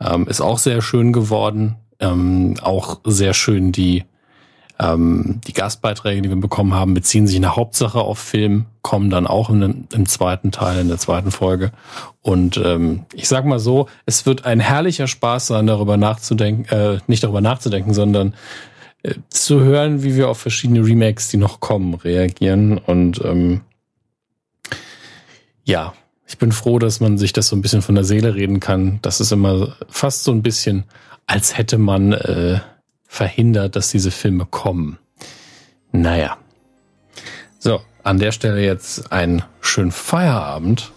Ähm, 0.00 0.26
ist 0.28 0.40
auch 0.40 0.58
sehr 0.58 0.80
schön 0.82 1.12
geworden. 1.12 1.76
Ähm, 2.00 2.56
auch 2.62 3.00
sehr 3.04 3.34
schön 3.34 3.72
die, 3.72 4.04
ähm, 4.78 5.40
die 5.46 5.52
Gastbeiträge, 5.52 6.22
die 6.22 6.28
wir 6.28 6.36
bekommen 6.36 6.74
haben, 6.74 6.94
beziehen 6.94 7.26
sich 7.26 7.36
in 7.36 7.42
der 7.42 7.56
Hauptsache 7.56 8.00
auf 8.00 8.18
Film, 8.18 8.66
kommen 8.82 9.10
dann 9.10 9.26
auch 9.26 9.50
in, 9.50 9.88
im 9.92 10.06
zweiten 10.06 10.52
Teil, 10.52 10.80
in 10.80 10.88
der 10.88 10.98
zweiten 10.98 11.30
Folge. 11.30 11.72
Und 12.22 12.56
ähm, 12.64 13.04
ich 13.14 13.28
sag 13.28 13.44
mal 13.44 13.58
so, 13.58 13.88
es 14.06 14.26
wird 14.26 14.44
ein 14.44 14.60
herrlicher 14.60 15.08
Spaß 15.08 15.48
sein, 15.48 15.66
darüber 15.66 15.96
nachzudenken, 15.96 16.64
äh, 16.72 16.98
nicht 17.06 17.24
darüber 17.24 17.40
nachzudenken, 17.40 17.94
sondern 17.94 18.34
äh, 19.02 19.14
zu 19.28 19.60
hören, 19.60 20.02
wie 20.02 20.14
wir 20.14 20.28
auf 20.28 20.38
verschiedene 20.38 20.84
Remakes, 20.84 21.28
die 21.28 21.36
noch 21.36 21.60
kommen, 21.60 21.94
reagieren. 21.94 22.78
Und 22.78 23.20
ähm, 23.24 23.62
ja, 25.64 25.94
ich 26.26 26.38
bin 26.38 26.52
froh, 26.52 26.78
dass 26.78 27.00
man 27.00 27.18
sich 27.18 27.32
das 27.32 27.48
so 27.48 27.56
ein 27.56 27.62
bisschen 27.62 27.82
von 27.82 27.94
der 27.94 28.04
Seele 28.04 28.34
reden 28.34 28.60
kann. 28.60 28.98
Das 29.02 29.20
ist 29.20 29.32
immer 29.32 29.76
fast 29.88 30.24
so 30.24 30.30
ein 30.30 30.42
bisschen 30.42 30.84
als 31.28 31.56
hätte 31.56 31.78
man 31.78 32.12
äh, 32.12 32.58
verhindert, 33.06 33.76
dass 33.76 33.90
diese 33.90 34.10
Filme 34.10 34.46
kommen. 34.46 34.98
Naja. 35.92 36.38
So, 37.58 37.80
an 38.02 38.18
der 38.18 38.32
Stelle 38.32 38.60
jetzt 38.60 39.12
einen 39.12 39.44
schönen 39.60 39.92
Feierabend. 39.92 40.90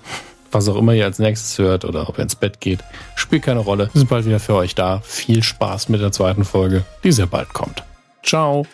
Was 0.52 0.68
auch 0.68 0.76
immer 0.76 0.94
ihr 0.94 1.06
als 1.06 1.20
nächstes 1.20 1.58
hört 1.60 1.86
oder 1.86 2.10
ob 2.10 2.18
ihr 2.18 2.24
ins 2.24 2.36
Bett 2.36 2.60
geht, 2.60 2.80
spielt 3.16 3.44
keine 3.44 3.60
Rolle. 3.60 3.90
Wir 3.94 4.00
sind 4.00 4.10
bald 4.10 4.26
wieder 4.26 4.40
für 4.40 4.56
euch 4.56 4.76
da. 4.76 5.02
Viel 5.04 5.44
Spaß 5.44 5.90
mit 5.90 6.02
der 6.02 6.12
zweiten 6.12 6.44
Folge, 6.44 6.84
die 7.04 7.12
sehr 7.12 7.28
bald 7.28 7.54
kommt. 7.54 7.84
Ciao. 8.24 8.66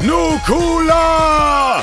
Nukula! 0.00 1.82